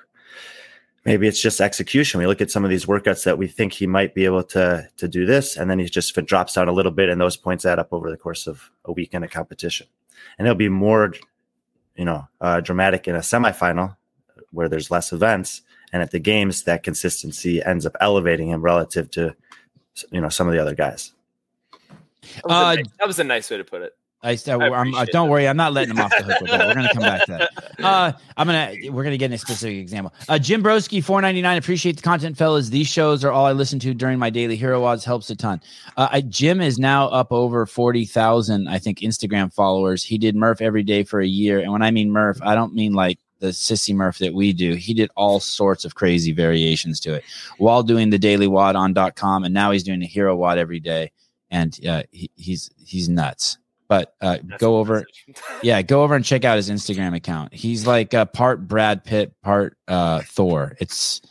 maybe 1.03 1.27
it's 1.27 1.41
just 1.41 1.59
execution. 1.59 2.19
We 2.19 2.27
look 2.27 2.41
at 2.41 2.51
some 2.51 2.63
of 2.63 2.69
these 2.69 2.85
workouts 2.85 3.23
that 3.25 3.37
we 3.37 3.47
think 3.47 3.73
he 3.73 3.87
might 3.87 4.15
be 4.15 4.25
able 4.25 4.43
to 4.43 4.87
to 4.97 5.07
do 5.07 5.25
this, 5.25 5.57
and 5.57 5.69
then 5.69 5.79
he 5.79 5.85
just 5.85 6.13
drops 6.25 6.53
down 6.53 6.67
a 6.67 6.71
little 6.71 6.91
bit, 6.91 7.09
and 7.09 7.19
those 7.19 7.37
points 7.37 7.65
add 7.65 7.79
up 7.79 7.91
over 7.91 8.09
the 8.09 8.17
course 8.17 8.47
of 8.47 8.69
a 8.85 8.91
weekend 8.91 9.25
of 9.25 9.31
competition. 9.31 9.87
And 10.37 10.47
it'll 10.47 10.55
be 10.55 10.69
more, 10.69 11.13
you 11.95 12.05
know, 12.05 12.27
uh, 12.41 12.61
dramatic 12.61 13.07
in 13.07 13.15
a 13.15 13.19
semifinal 13.19 13.97
where 14.51 14.69
there's 14.69 14.89
less 14.89 15.11
events, 15.11 15.61
and 15.91 16.01
at 16.01 16.11
the 16.11 16.19
games 16.19 16.63
that 16.63 16.83
consistency 16.83 17.61
ends 17.63 17.85
up 17.85 17.95
elevating 17.99 18.49
him 18.49 18.61
relative 18.61 19.11
to, 19.11 19.35
you 20.11 20.21
know, 20.21 20.29
some 20.29 20.47
of 20.47 20.53
the 20.53 20.61
other 20.61 20.75
guys. 20.75 21.11
That 21.81 22.45
was, 22.45 22.53
Uh, 22.53 22.75
nice, 22.75 22.85
that 22.99 23.07
was 23.07 23.19
a 23.19 23.23
nice 23.23 23.51
way 23.51 23.57
to 23.57 23.63
put 23.63 23.81
it. 23.81 23.93
I, 24.25 24.35
still, 24.35 24.61
I 24.61 24.69
I'm, 24.69 24.93
uh, 24.93 25.05
don't 25.05 25.27
that. 25.27 25.31
worry, 25.31 25.47
I'm 25.47 25.57
not 25.57 25.73
letting 25.73 25.91
him 25.95 25.99
off 26.03 26.11
the 26.17 26.23
hook 26.23 26.41
with 26.41 26.51
that. 26.51 26.67
We're 26.67 26.73
gonna 26.73 26.93
come 26.93 27.03
back 27.03 27.25
to 27.25 27.31
that. 27.31 27.51
Uh, 27.77 28.13
I'm 28.37 28.47
gonna 28.47 28.73
we're 28.89 29.03
gonna 29.03 29.17
get 29.17 29.25
in 29.25 29.33
a 29.33 29.37
specific 29.37 29.77
example. 29.77 30.13
Uh, 30.29 30.39
Jim 30.39 30.63
Broski, 30.63 31.03
4.99. 31.03 31.57
Appreciate 31.57 31.97
the 31.97 32.01
content, 32.01 32.37
fellas. 32.37 32.69
These 32.69 32.87
shows 32.87 33.23
are 33.25 33.31
all 33.31 33.45
I 33.45 33.51
listen 33.51 33.79
to 33.79 33.93
during 33.93 34.17
my 34.17 34.29
daily 34.29 34.55
hero 34.55 34.81
WODs. 34.81 35.03
Helps 35.03 35.29
a 35.29 35.35
ton. 35.35 35.61
Uh, 35.97 36.07
I, 36.09 36.21
Jim 36.21 36.61
is 36.61 36.79
now 36.79 37.07
up 37.09 37.31
over 37.31 37.65
forty 37.65 38.05
thousand, 38.05 38.69
I 38.69 38.79
think, 38.79 38.99
Instagram 38.99 39.53
followers. 39.53 40.03
He 40.03 40.17
did 40.17 40.35
Murph 40.35 40.61
every 40.61 40.83
day 40.83 41.03
for 41.03 41.19
a 41.19 41.27
year, 41.27 41.59
and 41.59 41.71
when 41.71 41.81
I 41.81 41.91
mean 41.91 42.09
Murph, 42.09 42.41
I 42.41 42.55
don't 42.55 42.73
mean 42.73 42.93
like 42.93 43.19
the 43.39 43.47
sissy 43.47 43.93
Murph 43.93 44.17
that 44.19 44.33
we 44.33 44.53
do. 44.53 44.73
He 44.75 44.93
did 44.93 45.11
all 45.15 45.39
sorts 45.39 45.85
of 45.85 45.95
crazy 45.95 46.31
variations 46.31 46.99
to 47.01 47.13
it 47.13 47.23
while 47.57 47.83
doing 47.83 48.09
the 48.09 48.19
daily 48.19 48.47
WOD 48.47 48.75
on 48.75 48.93
.com, 49.15 49.43
and 49.43 49.53
now 49.53 49.71
he's 49.71 49.83
doing 49.83 50.01
a 50.01 50.07
hero 50.07 50.35
WOD 50.35 50.57
every 50.57 50.79
day, 50.79 51.11
and 51.51 51.77
uh, 51.85 52.03
he, 52.11 52.31
he's 52.35 52.69
he's 52.83 53.09
nuts. 53.09 53.57
But 53.87 54.15
uh, 54.21 54.37
go 54.57 54.77
over 54.77 55.05
yeah, 55.61 55.81
go 55.81 56.03
over 56.03 56.15
and 56.15 56.25
check 56.25 56.43
out 56.43 56.57
his 56.57 56.69
Instagram 56.69 57.15
account. 57.15 57.53
He's 57.53 57.85
like 57.85 58.13
a 58.13 58.25
part 58.25 58.67
Brad 58.67 59.03
Pitt, 59.03 59.33
part 59.41 59.77
uh, 59.87 60.21
Thor. 60.21 60.75
It's 60.79 61.21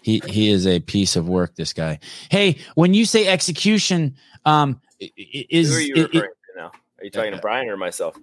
he 0.00 0.22
he 0.26 0.50
is 0.50 0.66
a 0.66 0.80
piece 0.80 1.16
of 1.16 1.28
work. 1.28 1.54
This 1.54 1.72
guy. 1.72 1.98
Hey, 2.30 2.58
when 2.74 2.94
you 2.94 3.04
say 3.04 3.26
execution, 3.28 4.16
um, 4.44 4.80
is 5.00 5.70
Who 5.70 5.76
are 5.76 5.80
you 5.80 5.94
referring 5.94 6.30
to 6.30 6.56
now? 6.56 6.66
Are 6.66 7.04
you 7.04 7.10
talking 7.10 7.32
to 7.32 7.38
Brian 7.38 7.68
or 7.68 7.76
myself? 7.76 8.16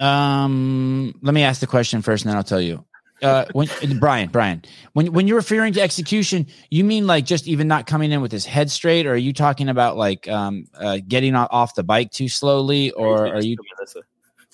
um, 0.00 1.14
let 1.22 1.32
me 1.32 1.42
ask 1.42 1.60
the 1.60 1.66
question 1.66 2.02
first, 2.02 2.24
and 2.24 2.30
then 2.30 2.36
I'll 2.36 2.44
tell 2.44 2.60
you. 2.60 2.84
Uh, 3.22 3.46
when 3.52 3.68
Brian, 4.00 4.28
Brian, 4.28 4.62
when 4.94 5.12
when 5.12 5.26
you're 5.28 5.36
referring 5.36 5.72
to 5.74 5.80
execution, 5.80 6.46
you 6.70 6.84
mean 6.84 7.06
like 7.06 7.24
just 7.24 7.46
even 7.46 7.68
not 7.68 7.86
coming 7.86 8.12
in 8.12 8.20
with 8.20 8.32
his 8.32 8.44
head 8.44 8.70
straight, 8.70 9.06
or 9.06 9.12
are 9.12 9.16
you 9.16 9.32
talking 9.32 9.68
about 9.68 9.96
like 9.96 10.28
um 10.28 10.66
uh, 10.74 10.98
getting 11.06 11.34
off 11.34 11.74
the 11.74 11.82
bike 11.82 12.10
too 12.10 12.28
slowly, 12.28 12.90
or 12.92 13.28
are 13.28 13.40
you? 13.42 13.56
Coming 13.56 13.70
this 13.78 13.94
way? 13.94 14.02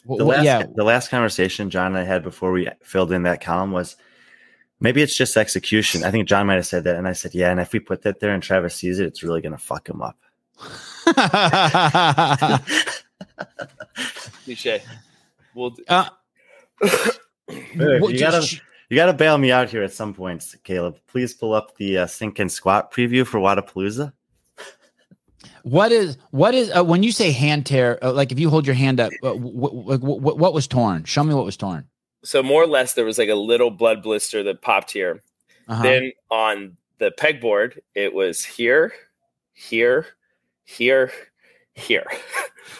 wh- 0.09 0.19
the 0.19 0.25
last, 0.25 0.45
yeah, 0.45 0.63
the 0.75 0.85
last 0.85 1.11
conversation 1.11 1.71
John 1.71 1.89
and 1.89 1.99
I 1.99 2.05
had 2.05 2.23
before 2.23 2.53
we 2.53 2.69
filled 2.83 3.13
in 3.13 3.23
that 3.25 3.41
column 3.41 3.73
was 3.73 3.97
maybe 4.81 5.03
it's 5.03 5.17
just 5.17 5.37
execution. 5.37 6.05
I 6.05 6.11
think 6.11 6.29
John 6.29 6.47
might 6.47 6.55
have 6.55 6.67
said 6.67 6.85
that, 6.85 6.97
and 6.97 7.09
I 7.09 7.13
said, 7.13 7.35
yeah. 7.35 7.51
And 7.51 7.61
if 7.61 7.73
we 7.73 7.81
put 7.81 8.03
that 8.03 8.21
there 8.21 8.33
and 8.33 8.43
Travis 8.43 8.75
sees 8.75 8.99
it, 9.01 9.07
it's 9.07 9.23
really 9.23 9.41
going 9.41 9.53
to 9.53 9.59
fuck 9.59 9.89
him 9.89 10.03
up. 10.03 10.19
Cliche. 14.45 14.83
We'll 15.55 15.71
do- 15.71 15.85
uh, 15.89 16.09
what- 17.77 18.13
you 18.13 18.19
gotta- 18.19 18.41
just- 18.41 18.63
You 18.91 18.97
got 18.97 19.07
to 19.07 19.13
bail 19.13 19.37
me 19.37 19.53
out 19.53 19.69
here 19.69 19.83
at 19.83 19.93
some 19.93 20.15
points, 20.15 20.57
Caleb. 20.65 20.97
Please 21.09 21.35
pull 21.35 21.53
up 21.53 21.77
the 21.77 21.99
uh, 21.99 22.07
sink 22.07 22.39
and 22.39 22.51
squat 22.51 22.91
preview 22.91 23.27
for 23.27 23.39
Wodapalooza. 23.39 24.15
What 25.63 25.93
is 25.93 26.17
what 26.31 26.55
is 26.55 26.75
uh, 26.75 26.83
when 26.85 27.03
you 27.03 27.13
say 27.13 27.31
hand 27.31 27.67
tear? 27.67 27.99
Uh, 28.03 28.13
like 28.13 28.33
if 28.33 28.39
you 28.41 28.49
hold 28.49 28.67
your 28.67 28.75
hand 28.75 28.99
up, 28.99 29.13
uh, 29.23 29.33
wh- 29.35 29.99
wh- 29.99 30.01
wh- 30.01 30.39
what 30.39 30.55
was 30.55 30.67
torn? 30.67 31.05
Show 31.05 31.23
me 31.23 31.35
what 31.35 31.45
was 31.45 31.57
torn. 31.59 31.85
so 32.25 32.43
more 32.43 32.63
or 32.63 32.67
less 32.67 32.95
there 32.95 33.05
was 33.05 33.19
like 33.19 33.29
a 33.29 33.35
little 33.35 33.71
blood 33.71 34.03
blister 34.03 34.43
that 34.45 34.63
popped 34.63 34.91
here. 34.93 35.23
Uh-huh. 35.69 35.83
Then 35.83 36.13
on 36.31 36.77
the 36.99 37.11
pegboard, 37.11 37.79
it 37.95 38.15
was 38.15 38.43
here, 38.45 38.93
here, 39.53 40.07
here, 40.65 41.13
here. 41.75 42.07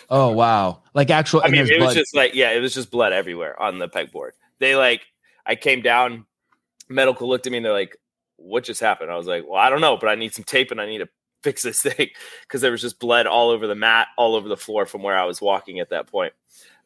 oh 0.09 0.33
wow, 0.33 0.83
like 0.95 1.11
actual. 1.11 1.43
I 1.43 1.49
mean, 1.49 1.67
there's 1.67 1.71
it 1.71 1.81
was 1.81 1.95
just 1.95 2.17
like 2.17 2.35
yeah, 2.35 2.53
it 2.53 2.61
was 2.61 2.73
just 2.73 2.91
blood 2.91 3.13
everywhere 3.13 3.61
on 3.61 3.79
the 3.79 3.89
pegboard. 3.89 4.31
They 4.59 4.77
like 4.77 5.03
I 5.47 5.55
came 5.55 5.83
down, 5.83 6.27
medical 6.89 7.29
looked 7.29 7.47
at 7.47 7.53
me 7.53 7.59
and 7.59 7.67
they're 7.67 7.73
like, 7.73 7.97
"What 8.37 8.65
just 8.65 8.81
happened?" 8.81 9.11
I 9.11 9.17
was 9.17 9.27
like, 9.27 9.45
"Well, 9.47 9.61
I 9.61 9.71
don't 9.71 9.81
know, 9.81 9.97
but 9.97 10.09
I 10.09 10.15
need 10.15 10.35
some 10.35 10.45
tape 10.45 10.71
and 10.71 10.81
I 10.81 10.87
need 10.87 10.99
to 10.99 11.09
fix 11.43 11.63
this 11.63 11.83
thing 11.83 12.09
because 12.43 12.61
there 12.61 12.73
was 12.73 12.83
just 12.83 12.99
blood 12.99 13.27
all 13.27 13.51
over 13.51 13.67
the 13.67 13.75
mat, 13.75 14.09
all 14.17 14.35
over 14.35 14.49
the 14.49 14.57
floor 14.57 14.87
from 14.87 15.03
where 15.03 15.17
I 15.17 15.25
was 15.25 15.41
walking 15.41 15.81
at 15.81 15.91
that 15.91 16.07
point." 16.09 16.33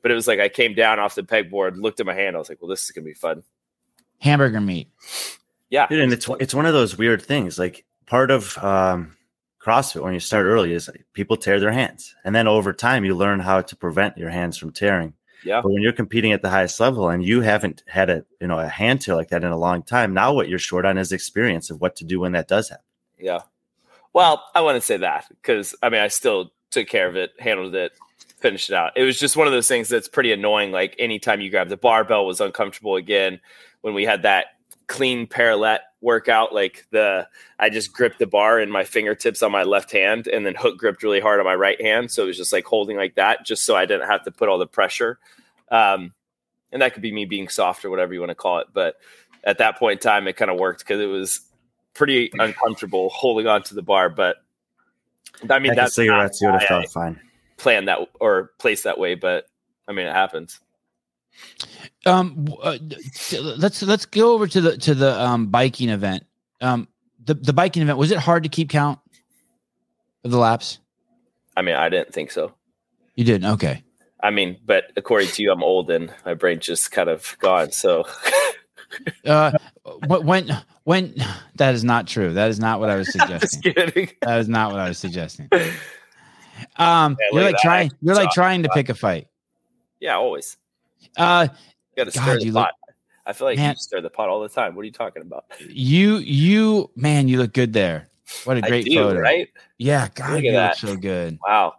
But 0.02 0.10
it 0.10 0.14
was 0.14 0.26
like 0.26 0.40
I 0.40 0.48
came 0.48 0.74
down 0.74 0.98
off 0.98 1.14
the 1.14 1.22
pegboard, 1.22 1.80
looked 1.80 2.00
at 2.00 2.06
my 2.06 2.14
hand, 2.14 2.36
I 2.36 2.38
was 2.38 2.48
like, 2.48 2.60
"Well, 2.60 2.68
this 2.68 2.82
is 2.82 2.90
gonna 2.90 3.04
be 3.04 3.14
fun." 3.14 3.42
hamburger 4.22 4.60
meat. 4.60 4.88
Yeah, 5.68 5.86
Dude, 5.86 6.00
and 6.00 6.12
it's 6.12 6.28
it's 6.40 6.54
one 6.54 6.66
of 6.66 6.72
those 6.72 6.96
weird 6.96 7.22
things. 7.22 7.58
Like 7.58 7.84
part 8.06 8.30
of 8.30 8.56
um, 8.58 9.16
CrossFit 9.60 10.02
when 10.02 10.14
you 10.14 10.20
start 10.20 10.46
early 10.46 10.72
is 10.72 10.88
like, 10.88 11.04
people 11.12 11.36
tear 11.36 11.60
their 11.60 11.72
hands, 11.72 12.14
and 12.24 12.34
then 12.34 12.46
over 12.46 12.72
time 12.72 13.04
you 13.04 13.14
learn 13.14 13.40
how 13.40 13.62
to 13.62 13.76
prevent 13.76 14.18
your 14.18 14.30
hands 14.30 14.56
from 14.56 14.72
tearing. 14.72 15.14
Yeah, 15.44 15.60
But 15.60 15.72
when 15.72 15.82
you're 15.82 15.92
competing 15.92 16.32
at 16.32 16.42
the 16.42 16.50
highest 16.50 16.78
level 16.80 17.08
and 17.08 17.24
you 17.24 17.40
haven't 17.40 17.82
had 17.86 18.10
a 18.10 18.24
you 18.40 18.46
know 18.46 18.58
a 18.58 18.68
hand 18.68 19.00
tear 19.00 19.14
like 19.14 19.28
that 19.28 19.44
in 19.44 19.50
a 19.50 19.58
long 19.58 19.82
time, 19.82 20.14
now 20.14 20.32
what 20.32 20.48
you're 20.48 20.58
short 20.58 20.84
on 20.84 20.98
is 20.98 21.12
experience 21.12 21.70
of 21.70 21.80
what 21.80 21.96
to 21.96 22.04
do 22.04 22.20
when 22.20 22.32
that 22.32 22.48
does 22.48 22.68
happen. 22.68 22.84
yeah. 23.18 23.40
Well, 24.14 24.44
I 24.54 24.60
wouldn't 24.60 24.84
say 24.84 24.98
that 24.98 25.26
because 25.30 25.74
I 25.82 25.88
mean 25.88 26.00
I 26.00 26.08
still 26.08 26.52
took 26.70 26.86
care 26.86 27.08
of 27.08 27.16
it, 27.16 27.32
handled 27.38 27.74
it, 27.74 27.92
finished 28.38 28.68
it 28.70 28.74
out. 28.74 28.92
It 28.96 29.04
was 29.04 29.18
just 29.18 29.36
one 29.36 29.46
of 29.46 29.52
those 29.52 29.68
things 29.68 29.88
that's 29.88 30.08
pretty 30.08 30.32
annoying. 30.32 30.72
Like 30.72 30.94
anytime 30.98 31.40
you 31.40 31.50
grab 31.50 31.68
the 31.68 31.76
barbell 31.76 32.26
was 32.26 32.40
uncomfortable 32.40 32.96
again 32.96 33.40
when 33.80 33.94
we 33.94 34.04
had 34.04 34.22
that 34.22 34.46
clean 34.86 35.26
parallel 35.26 35.78
workout. 36.02 36.52
Like 36.52 36.86
the 36.90 37.28
I 37.58 37.70
just 37.70 37.92
gripped 37.92 38.18
the 38.18 38.26
bar 38.26 38.60
in 38.60 38.70
my 38.70 38.84
fingertips 38.84 39.42
on 39.42 39.52
my 39.52 39.62
left 39.62 39.92
hand 39.92 40.26
and 40.26 40.44
then 40.44 40.54
hook 40.54 40.76
gripped 40.76 41.02
really 41.02 41.20
hard 41.20 41.40
on 41.40 41.46
my 41.46 41.54
right 41.54 41.80
hand. 41.80 42.10
So 42.10 42.24
it 42.24 42.26
was 42.26 42.36
just 42.36 42.52
like 42.52 42.64
holding 42.64 42.96
like 42.96 43.14
that, 43.14 43.46
just 43.46 43.64
so 43.64 43.74
I 43.74 43.86
didn't 43.86 44.08
have 44.08 44.24
to 44.24 44.30
put 44.30 44.48
all 44.48 44.58
the 44.58 44.66
pressure. 44.66 45.18
Um, 45.70 46.12
and 46.70 46.82
that 46.82 46.92
could 46.92 47.02
be 47.02 47.12
me 47.12 47.24
being 47.24 47.48
soft 47.48 47.84
or 47.84 47.90
whatever 47.90 48.12
you 48.12 48.20
want 48.20 48.30
to 48.30 48.34
call 48.34 48.58
it. 48.58 48.66
But 48.72 48.96
at 49.44 49.58
that 49.58 49.78
point 49.78 50.00
in 50.00 50.02
time, 50.02 50.28
it 50.28 50.36
kind 50.36 50.50
of 50.50 50.58
worked 50.58 50.80
because 50.80 51.00
it 51.00 51.06
was 51.06 51.40
pretty 51.94 52.30
uncomfortable 52.38 53.08
holding 53.10 53.46
on 53.46 53.62
to 53.64 53.74
the 53.74 53.82
bar. 53.82 54.08
But 54.08 54.36
I 55.48 55.58
mean, 55.58 55.74
that's 55.74 55.94
cigarettes, 55.94 56.40
you 56.40 56.50
would 56.50 56.60
have 56.60 56.68
felt 56.68 56.90
fine. 56.90 57.20
Plan 57.56 57.86
that 57.86 57.98
or 58.20 58.52
place 58.58 58.82
that 58.82 58.98
way. 58.98 59.14
But 59.14 59.46
I 59.86 59.92
mean, 59.92 60.06
it 60.06 60.12
happens. 60.12 60.60
Um, 62.04 62.48
uh, 62.62 62.78
let's 63.32 63.82
let's 63.82 64.06
go 64.06 64.34
over 64.34 64.46
to 64.46 64.60
the 64.60 64.76
to 64.78 64.94
the 64.94 65.20
um 65.20 65.46
biking 65.48 65.88
event. 65.88 66.24
Um, 66.60 66.88
the 67.24 67.34
the 67.34 67.52
biking 67.52 67.82
event 67.82 67.98
was 67.98 68.10
it 68.10 68.18
hard 68.18 68.42
to 68.42 68.48
keep 68.48 68.70
count 68.70 68.98
of 70.24 70.30
the 70.30 70.38
laps? 70.38 70.78
I 71.56 71.62
mean, 71.62 71.74
I 71.76 71.88
didn't 71.88 72.12
think 72.12 72.30
so. 72.30 72.54
You 73.14 73.24
didn't? 73.24 73.50
okay. 73.52 73.82
I 74.22 74.30
mean, 74.30 74.56
but 74.64 74.84
according 74.96 75.28
to 75.28 75.42
you, 75.42 75.50
I'm 75.52 75.62
old 75.64 75.90
and 75.90 76.12
my 76.24 76.34
brain 76.34 76.60
just 76.60 76.92
kind 76.92 77.08
of 77.08 77.36
gone. 77.40 77.72
So 77.72 78.04
Uh, 79.24 79.52
when 80.06 80.50
when 80.84 81.14
that 81.56 81.74
is 81.74 81.84
not 81.84 82.06
true. 82.06 82.32
That 82.34 82.50
is 82.50 82.58
not 82.60 82.80
what 82.80 82.90
I 82.90 82.96
was 82.96 83.10
suggesting. 83.12 83.74
that 84.22 84.38
is 84.38 84.48
not 84.48 84.70
what 84.70 84.80
I 84.80 84.88
was 84.88 84.98
suggesting. 84.98 85.48
Um, 86.76 87.16
Yeah, 87.18 87.26
you're 87.32 87.42
like 87.44 87.56
trying. 87.56 87.90
You're 88.00 88.14
like 88.14 88.30
trying 88.30 88.62
to 88.62 88.68
pick 88.68 88.88
a 88.88 88.94
fight. 88.94 89.26
Yeah, 90.00 90.14
always. 90.16 90.56
Uh, 91.16 91.48
You 91.96 92.04
got 92.04 92.12
to 92.12 92.18
God, 92.18 92.22
stir 92.24 92.38
the 92.38 92.44
you 92.46 92.52
look- 92.52 92.68
I 93.24 93.32
feel 93.32 93.46
like 93.46 93.56
Man. 93.56 93.70
you 93.70 93.76
stir 93.76 94.00
the 94.00 94.10
pot 94.10 94.28
all 94.28 94.40
the 94.40 94.48
time. 94.48 94.74
What 94.74 94.82
are 94.82 94.86
you 94.86 94.90
talking 94.92 95.22
about? 95.22 95.44
you 95.60 96.16
you 96.16 96.90
man, 96.96 97.28
you 97.28 97.38
look 97.38 97.52
good 97.52 97.72
there. 97.72 98.08
What 98.44 98.56
a 98.58 98.64
I 98.64 98.68
great 98.68 98.84
do, 98.86 98.94
photo, 98.96 99.20
right? 99.20 99.48
Yeah, 99.78 100.08
God, 100.14 100.32
Look 100.34 100.42
you 100.44 100.52
look 100.52 100.74
so 100.74 100.96
good. 100.96 101.38
Wow. 101.46 101.74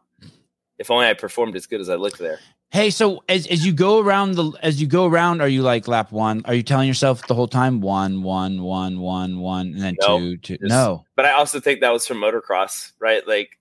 If 0.79 0.89
only 0.89 1.07
I 1.07 1.13
performed 1.13 1.55
as 1.55 1.65
good 1.67 1.81
as 1.81 1.89
I 1.89 1.95
looked 1.95 2.19
there. 2.19 2.39
Hey, 2.71 2.89
so 2.89 3.23
as 3.29 3.45
as 3.47 3.65
you 3.65 3.73
go 3.73 3.99
around 3.99 4.35
the 4.35 4.51
as 4.61 4.79
you 4.81 4.87
go 4.87 5.05
around, 5.05 5.41
are 5.41 5.47
you 5.47 5.61
like 5.63 5.87
lap 5.87 6.11
one? 6.11 6.41
Are 6.45 6.53
you 6.53 6.63
telling 6.63 6.87
yourself 6.87 7.27
the 7.27 7.35
whole 7.35 7.47
time 7.47 7.81
one, 7.81 8.23
one, 8.23 8.61
one, 8.63 8.99
one, 8.99 9.39
one, 9.39 9.67
and 9.73 9.81
then 9.81 9.97
No, 10.01 10.19
two, 10.19 10.37
two? 10.37 10.57
just- 10.57 10.69
No. 10.69 11.03
But 11.15 11.25
I 11.25 11.33
also 11.33 11.59
think 11.59 11.81
that 11.81 11.91
was 11.91 12.07
from 12.07 12.17
motocross, 12.17 12.93
right? 12.99 13.27
Like 13.27 13.59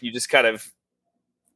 you 0.00 0.12
just 0.12 0.28
kind 0.28 0.46
of 0.46 0.70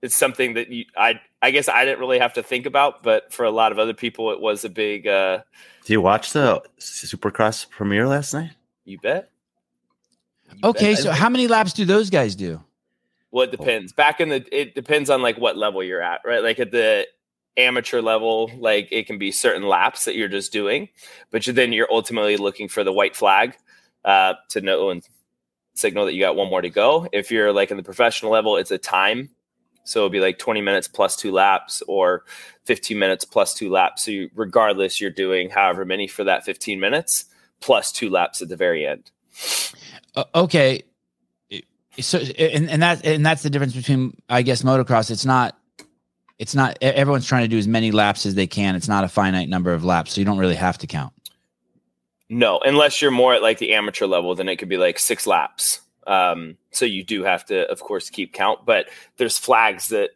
it's 0.02 0.14
something 0.16 0.54
that 0.54 0.68
you 0.68 0.84
I 0.96 1.20
I 1.40 1.50
guess 1.50 1.68
I 1.68 1.84
didn't 1.84 2.00
really 2.00 2.18
have 2.18 2.34
to 2.34 2.42
think 2.42 2.66
about, 2.66 3.02
but 3.02 3.32
for 3.32 3.44
a 3.44 3.50
lot 3.50 3.72
of 3.72 3.78
other 3.78 3.94
people 3.94 4.30
it 4.32 4.40
was 4.40 4.64
a 4.64 4.68
big 4.68 5.06
uh 5.06 5.40
Do 5.84 5.92
you 5.92 6.00
watch 6.00 6.32
the 6.32 6.62
Supercross 6.78 7.68
premiere 7.70 8.06
last 8.06 8.34
night? 8.34 8.50
you 8.84 8.98
bet. 8.98 9.30
You 10.52 10.58
Okay, 10.70 10.94
bet. 10.94 11.02
so 11.02 11.12
how 11.12 11.28
many 11.28 11.46
laps 11.46 11.72
do 11.72 11.84
those 11.84 12.10
guys 12.10 12.34
do? 12.34 12.60
Well, 13.30 13.44
it 13.44 13.50
depends. 13.50 13.92
Back 13.94 14.20
in 14.20 14.28
the, 14.28 14.44
it 14.52 14.74
depends 14.74 15.08
on 15.08 15.22
like 15.22 15.38
what 15.38 15.56
level 15.56 15.82
you're 15.82 16.02
at, 16.02 16.20
right? 16.24 16.42
Like 16.42 16.58
at 16.60 16.70
the 16.70 17.06
amateur 17.56 18.02
level, 18.02 18.50
like 18.58 18.88
it 18.90 19.06
can 19.06 19.16
be 19.18 19.30
certain 19.32 19.62
laps 19.62 20.04
that 20.04 20.16
you're 20.16 20.28
just 20.28 20.52
doing, 20.52 20.88
but 21.30 21.46
you, 21.46 21.52
then 21.54 21.72
you're 21.72 21.88
ultimately 21.90 22.36
looking 22.36 22.68
for 22.68 22.84
the 22.84 22.92
white 22.92 23.16
flag 23.16 23.56
uh, 24.04 24.34
to 24.50 24.60
know 24.60 24.90
and 24.90 25.02
signal 25.74 26.04
that 26.04 26.12
you 26.12 26.20
got 26.20 26.36
one 26.36 26.50
more 26.50 26.60
to 26.60 26.68
go. 26.68 27.08
If 27.12 27.30
you're 27.30 27.52
like 27.52 27.70
in 27.70 27.78
the 27.78 27.82
professional 27.82 28.32
level, 28.32 28.58
it's 28.58 28.70
a 28.70 28.76
time. 28.78 29.30
So 29.84 30.00
it'll 30.00 30.10
be 30.10 30.20
like 30.20 30.38
20 30.38 30.60
minutes 30.60 30.88
plus 30.88 31.16
two 31.16 31.32
laps 31.32 31.82
or 31.88 32.24
15 32.64 32.98
minutes 32.98 33.24
plus 33.24 33.54
two 33.54 33.70
laps. 33.70 34.04
So 34.04 34.10
you, 34.10 34.30
regardless, 34.34 35.00
you're 35.00 35.10
doing 35.10 35.50
however 35.50 35.84
many 35.84 36.06
for 36.06 36.24
that 36.24 36.44
15 36.44 36.78
minutes 36.78 37.24
plus 37.60 37.92
two 37.92 38.10
laps 38.10 38.42
at 38.42 38.48
the 38.48 38.56
very 38.56 38.86
end. 38.86 39.10
Uh, 40.14 40.24
okay, 40.34 40.82
so 42.00 42.18
and 42.18 42.70
and 42.70 42.82
that 42.82 43.04
and 43.04 43.24
that's 43.24 43.42
the 43.42 43.50
difference 43.50 43.74
between 43.74 44.16
I 44.28 44.42
guess 44.42 44.62
motocross. 44.62 45.10
It's 45.10 45.24
not. 45.24 45.56
It's 46.38 46.54
not. 46.54 46.76
Everyone's 46.80 47.26
trying 47.26 47.42
to 47.42 47.48
do 47.48 47.58
as 47.58 47.68
many 47.68 47.90
laps 47.92 48.26
as 48.26 48.34
they 48.34 48.46
can. 48.46 48.74
It's 48.74 48.88
not 48.88 49.04
a 49.04 49.08
finite 49.08 49.48
number 49.48 49.72
of 49.72 49.84
laps, 49.84 50.12
so 50.12 50.20
you 50.20 50.24
don't 50.24 50.38
really 50.38 50.54
have 50.54 50.78
to 50.78 50.86
count. 50.86 51.12
No, 52.28 52.60
unless 52.64 53.02
you're 53.02 53.10
more 53.10 53.34
at 53.34 53.42
like 53.42 53.58
the 53.58 53.74
amateur 53.74 54.06
level, 54.06 54.34
then 54.34 54.48
it 54.48 54.56
could 54.56 54.68
be 54.68 54.78
like 54.78 54.98
six 54.98 55.26
laps. 55.26 55.80
Um, 56.06 56.56
so 56.70 56.84
you 56.84 57.04
do 57.04 57.24
have 57.24 57.44
to, 57.46 57.68
of 57.70 57.80
course, 57.80 58.10
keep 58.10 58.32
count. 58.32 58.64
But 58.64 58.88
there's 59.16 59.38
flags 59.38 59.88
that 59.88 60.10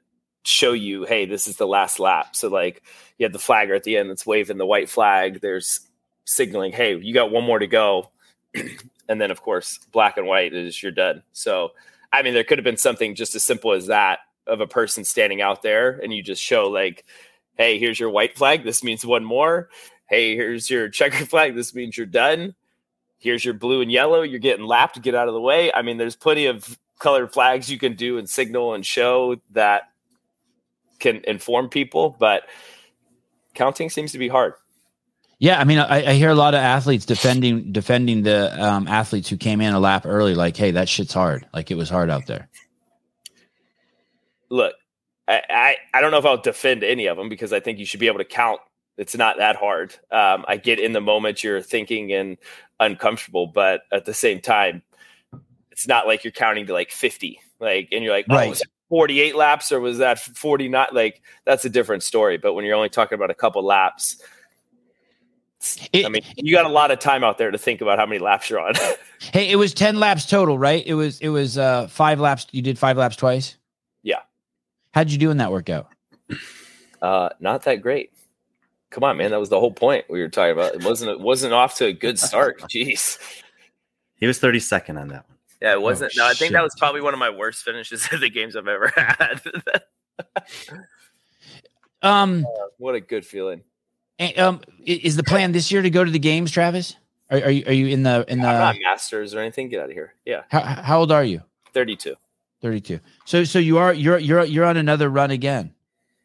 show 0.44 0.72
you, 0.72 1.04
hey, 1.04 1.26
this 1.26 1.46
is 1.46 1.56
the 1.56 1.66
last 1.66 1.98
lap. 1.98 2.36
So 2.36 2.48
like 2.48 2.82
you 3.18 3.24
have 3.24 3.32
the 3.32 3.38
flagger 3.38 3.74
at 3.74 3.84
the 3.84 3.96
end 3.96 4.10
that's 4.10 4.26
waving 4.26 4.58
the 4.58 4.66
white 4.66 4.88
flag. 4.88 5.40
There's 5.40 5.80
signaling, 6.24 6.72
hey, 6.72 6.96
you 6.96 7.14
got 7.14 7.30
one 7.30 7.44
more 7.44 7.58
to 7.58 7.66
go. 7.66 8.10
and 9.08 9.20
then 9.20 9.30
of 9.30 9.42
course, 9.42 9.78
black 9.92 10.16
and 10.16 10.26
white 10.26 10.54
is 10.54 10.82
you're 10.82 10.92
done. 10.92 11.22
So 11.32 11.72
I 12.12 12.22
mean, 12.22 12.34
there 12.34 12.44
could 12.44 12.58
have 12.58 12.64
been 12.64 12.76
something 12.76 13.14
just 13.14 13.34
as 13.34 13.42
simple 13.42 13.72
as 13.72 13.88
that 13.88 14.20
of 14.46 14.60
a 14.60 14.66
person 14.66 15.04
standing 15.04 15.42
out 15.42 15.62
there, 15.62 15.98
and 16.02 16.14
you 16.14 16.22
just 16.22 16.40
show 16.40 16.68
like, 16.68 17.04
hey, 17.58 17.78
here's 17.78 17.98
your 17.98 18.10
white 18.10 18.38
flag. 18.38 18.62
This 18.62 18.84
means 18.84 19.04
one 19.04 19.24
more 19.24 19.68
hey, 20.08 20.36
here's 20.36 20.70
your 20.70 20.88
checker 20.88 21.26
flag. 21.26 21.54
This 21.54 21.74
means 21.74 21.96
you're 21.96 22.06
done. 22.06 22.54
Here's 23.26 23.44
your 23.44 23.54
blue 23.54 23.80
and 23.80 23.90
yellow. 23.90 24.22
You're 24.22 24.38
getting 24.38 24.64
lapped. 24.64 25.02
Get 25.02 25.16
out 25.16 25.26
of 25.26 25.34
the 25.34 25.40
way. 25.40 25.72
I 25.72 25.82
mean, 25.82 25.96
there's 25.96 26.14
plenty 26.14 26.46
of 26.46 26.78
colored 27.00 27.32
flags 27.32 27.68
you 27.68 27.76
can 27.76 27.96
do 27.96 28.18
and 28.18 28.30
signal 28.30 28.72
and 28.72 28.86
show 28.86 29.34
that 29.50 29.90
can 31.00 31.22
inform 31.26 31.68
people, 31.68 32.14
but 32.20 32.44
counting 33.54 33.90
seems 33.90 34.12
to 34.12 34.18
be 34.18 34.28
hard. 34.28 34.54
Yeah, 35.40 35.58
I 35.58 35.64
mean, 35.64 35.78
I, 35.78 36.10
I 36.10 36.12
hear 36.14 36.30
a 36.30 36.36
lot 36.36 36.54
of 36.54 36.60
athletes 36.60 37.04
defending 37.04 37.72
defending 37.72 38.22
the 38.22 38.64
um, 38.64 38.86
athletes 38.86 39.28
who 39.28 39.36
came 39.36 39.60
in 39.60 39.74
a 39.74 39.80
lap 39.80 40.06
early. 40.06 40.36
Like, 40.36 40.56
hey, 40.56 40.70
that 40.70 40.88
shit's 40.88 41.12
hard. 41.12 41.48
Like 41.52 41.72
it 41.72 41.74
was 41.74 41.90
hard 41.90 42.10
out 42.10 42.26
there. 42.26 42.48
Look, 44.50 44.74
I, 45.26 45.42
I, 45.50 45.76
I 45.92 46.00
don't 46.00 46.12
know 46.12 46.18
if 46.18 46.24
I'll 46.24 46.40
defend 46.40 46.84
any 46.84 47.06
of 47.06 47.16
them 47.16 47.28
because 47.28 47.52
I 47.52 47.58
think 47.58 47.80
you 47.80 47.84
should 47.86 47.98
be 47.98 48.06
able 48.06 48.18
to 48.18 48.24
count. 48.24 48.60
It's 48.96 49.16
not 49.16 49.36
that 49.36 49.56
hard. 49.56 49.94
Um, 50.10 50.44
I 50.48 50.56
get 50.56 50.78
in 50.78 50.92
the 50.92 51.02
moment 51.02 51.44
you're 51.44 51.60
thinking 51.60 52.12
and 52.12 52.38
uncomfortable, 52.80 53.46
but 53.46 53.82
at 53.92 54.04
the 54.04 54.14
same 54.14 54.40
time, 54.40 54.82
it's 55.70 55.86
not 55.88 56.06
like 56.06 56.24
you're 56.24 56.32
counting 56.32 56.66
to 56.66 56.72
like 56.72 56.90
50. 56.90 57.40
Like, 57.60 57.88
and 57.92 58.02
you're 58.04 58.12
like, 58.12 58.26
oh, 58.30 58.34
Right. 58.34 58.48
was 58.50 58.58
that 58.60 58.68
48 58.88 59.34
laps 59.36 59.72
or 59.72 59.80
was 59.80 59.98
that 59.98 60.18
40 60.18 60.68
not 60.68 60.94
like 60.94 61.22
that's 61.44 61.64
a 61.64 61.70
different 61.70 62.02
story. 62.02 62.36
But 62.38 62.54
when 62.54 62.64
you're 62.64 62.76
only 62.76 62.88
talking 62.88 63.16
about 63.16 63.30
a 63.30 63.34
couple 63.34 63.64
laps, 63.64 64.16
It- 65.92 66.06
I 66.06 66.08
mean, 66.08 66.22
you 66.36 66.54
got 66.54 66.66
a 66.66 66.68
lot 66.70 66.90
of 66.90 66.98
time 66.98 67.24
out 67.24 67.38
there 67.38 67.50
to 67.50 67.58
think 67.58 67.80
about 67.80 67.98
how 67.98 68.06
many 68.06 68.18
laps 68.20 68.48
you're 68.50 68.60
on. 68.60 68.74
Hey, 69.32 69.48
it 69.50 69.56
was 69.56 69.72
ten 69.72 69.98
laps 69.98 70.26
total, 70.26 70.58
right? 70.58 70.86
It 70.86 70.92
was 70.92 71.18
it 71.20 71.30
was 71.30 71.56
uh 71.56 71.86
five 71.88 72.20
laps. 72.20 72.46
You 72.52 72.60
did 72.60 72.78
five 72.78 72.98
laps 72.98 73.16
twice. 73.16 73.56
Yeah. 74.02 74.20
How'd 74.92 75.10
you 75.10 75.16
do 75.16 75.30
in 75.30 75.38
that 75.38 75.50
workout? 75.50 75.88
uh, 77.00 77.30
not 77.40 77.62
that 77.64 77.76
great. 77.80 78.12
Come 78.90 79.04
on, 79.04 79.16
man. 79.16 79.30
That 79.32 79.40
was 79.40 79.48
the 79.48 79.60
whole 79.60 79.72
point 79.72 80.04
we 80.08 80.20
were 80.20 80.28
talking 80.28 80.52
about. 80.52 80.74
It 80.74 80.84
wasn't, 80.84 81.10
it 81.10 81.20
wasn't 81.20 81.52
off 81.52 81.76
to 81.76 81.86
a 81.86 81.92
good 81.92 82.18
start. 82.18 82.60
Jeez. 82.74 83.18
He 84.16 84.26
was 84.26 84.38
32nd 84.40 84.98
on 85.00 85.08
that 85.08 85.28
one. 85.28 85.38
Yeah, 85.60 85.72
it 85.72 85.82
wasn't. 85.82 86.12
no, 86.16 86.26
I 86.26 86.34
think 86.34 86.52
that 86.52 86.62
was 86.62 86.74
probably 86.78 87.00
one 87.00 87.14
of 87.14 87.18
my 87.20 87.30
worst 87.30 87.62
finishes 87.64 88.08
of 88.12 88.20
the 88.20 88.30
games 88.30 88.56
I've 88.56 88.68
ever 88.68 88.92
had. 88.96 89.40
Um, 92.02 92.46
what 92.78 92.94
a 92.94 93.00
good 93.00 93.26
feeling. 93.26 93.62
And, 94.18 94.38
um, 94.38 94.60
is 94.84 95.16
the 95.16 95.24
plan 95.24 95.52
this 95.52 95.72
year 95.72 95.82
to 95.82 95.90
go 95.90 96.04
to 96.04 96.10
the 96.10 96.18
games, 96.18 96.50
Travis? 96.50 96.94
Are, 97.30 97.38
are 97.38 97.50
you 97.50 97.64
are 97.66 97.72
you 97.72 97.88
in 97.88 98.02
the 98.04 98.24
in 98.28 98.40
I'm 98.40 98.44
not 98.58 98.74
the? 98.74 98.82
masters 98.82 99.34
or 99.34 99.40
anything. 99.40 99.68
Get 99.68 99.80
out 99.80 99.88
of 99.88 99.92
here. 99.94 100.14
Yeah, 100.24 100.42
How, 100.48 100.60
how 100.60 101.00
old 101.00 101.10
are 101.10 101.24
you? 101.24 101.42
32. 101.74 102.14
Thirty 102.62 102.80
two. 102.80 103.00
So 103.24 103.44
so 103.44 103.58
you 103.58 103.78
are 103.78 103.92
you're 103.92 104.18
you're 104.18 104.44
you're 104.44 104.64
on 104.64 104.76
another 104.76 105.08
run 105.10 105.30
again. 105.30 105.74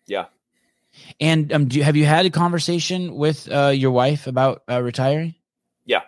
Yeah. 0.05 0.25
And 1.19 1.51
um, 1.53 1.67
do 1.67 1.77
you, 1.77 1.83
have 1.83 1.95
you 1.95 2.05
had 2.05 2.25
a 2.25 2.29
conversation 2.29 3.15
with 3.15 3.49
uh, 3.51 3.69
your 3.69 3.91
wife 3.91 4.27
about 4.27 4.63
uh, 4.69 4.81
retiring? 4.81 5.35
Yeah. 5.85 6.01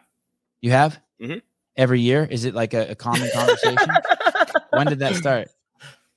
You 0.61 0.71
have. 0.71 0.99
Mhm. 1.21 1.41
Every 1.75 2.01
year, 2.01 2.27
is 2.29 2.45
it 2.45 2.53
like 2.53 2.73
a, 2.73 2.91
a 2.91 2.95
common 2.95 3.29
conversation? 3.33 3.89
when 4.69 4.87
did 4.87 4.99
that 4.99 5.15
start? 5.15 5.49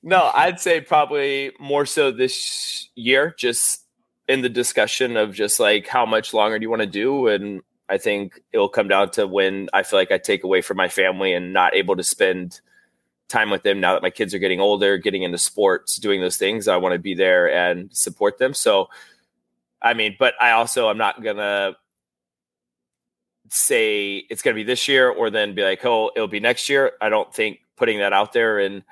No, 0.02 0.30
I'd 0.34 0.60
say 0.60 0.80
probably 0.80 1.52
more 1.58 1.86
so 1.86 2.12
this 2.12 2.90
year, 2.94 3.34
just 3.38 3.84
in 4.28 4.42
the 4.42 4.48
discussion 4.48 5.16
of 5.16 5.32
just 5.32 5.58
like 5.58 5.86
how 5.86 6.04
much 6.04 6.34
longer 6.34 6.58
do 6.58 6.62
you 6.62 6.70
want 6.70 6.82
to 6.82 6.86
do? 6.86 7.28
And 7.28 7.62
I 7.88 7.98
think 7.98 8.40
it'll 8.52 8.68
come 8.68 8.88
down 8.88 9.10
to 9.12 9.26
when 9.26 9.68
I 9.72 9.82
feel 9.82 9.98
like 9.98 10.12
I 10.12 10.18
take 10.18 10.44
away 10.44 10.60
from 10.60 10.76
my 10.76 10.88
family 10.88 11.32
and 11.32 11.52
not 11.52 11.74
able 11.74 11.96
to 11.96 12.02
spend 12.02 12.60
time 13.28 13.50
with 13.50 13.62
them 13.62 13.80
now 13.80 13.94
that 13.94 14.02
my 14.02 14.10
kids 14.10 14.34
are 14.34 14.38
getting 14.38 14.60
older, 14.60 14.98
getting 14.98 15.22
into 15.22 15.38
sports, 15.38 15.96
doing 15.96 16.20
those 16.20 16.36
things. 16.36 16.68
I 16.68 16.76
want 16.76 16.92
to 16.92 16.98
be 16.98 17.14
there 17.14 17.52
and 17.52 17.94
support 17.94 18.38
them. 18.38 18.54
So, 18.54 18.88
I 19.82 19.94
mean, 19.94 20.16
but 20.18 20.34
I 20.40 20.52
also, 20.52 20.88
I'm 20.88 20.98
not 20.98 21.22
to 21.22 21.76
say 23.50 24.16
it's 24.30 24.42
to 24.42 24.54
be 24.54 24.62
this 24.62 24.88
year 24.88 25.08
or 25.08 25.30
then 25.30 25.54
be 25.54 25.62
like, 25.62 25.84
oh, 25.84 26.10
it'll 26.14 26.28
be 26.28 26.40
next 26.40 26.68
year. 26.68 26.92
I 27.00 27.08
don't 27.08 27.32
think 27.32 27.60
putting 27.76 27.98
that 27.98 28.12
out 28.12 28.32
there 28.32 28.58
and 28.58 28.82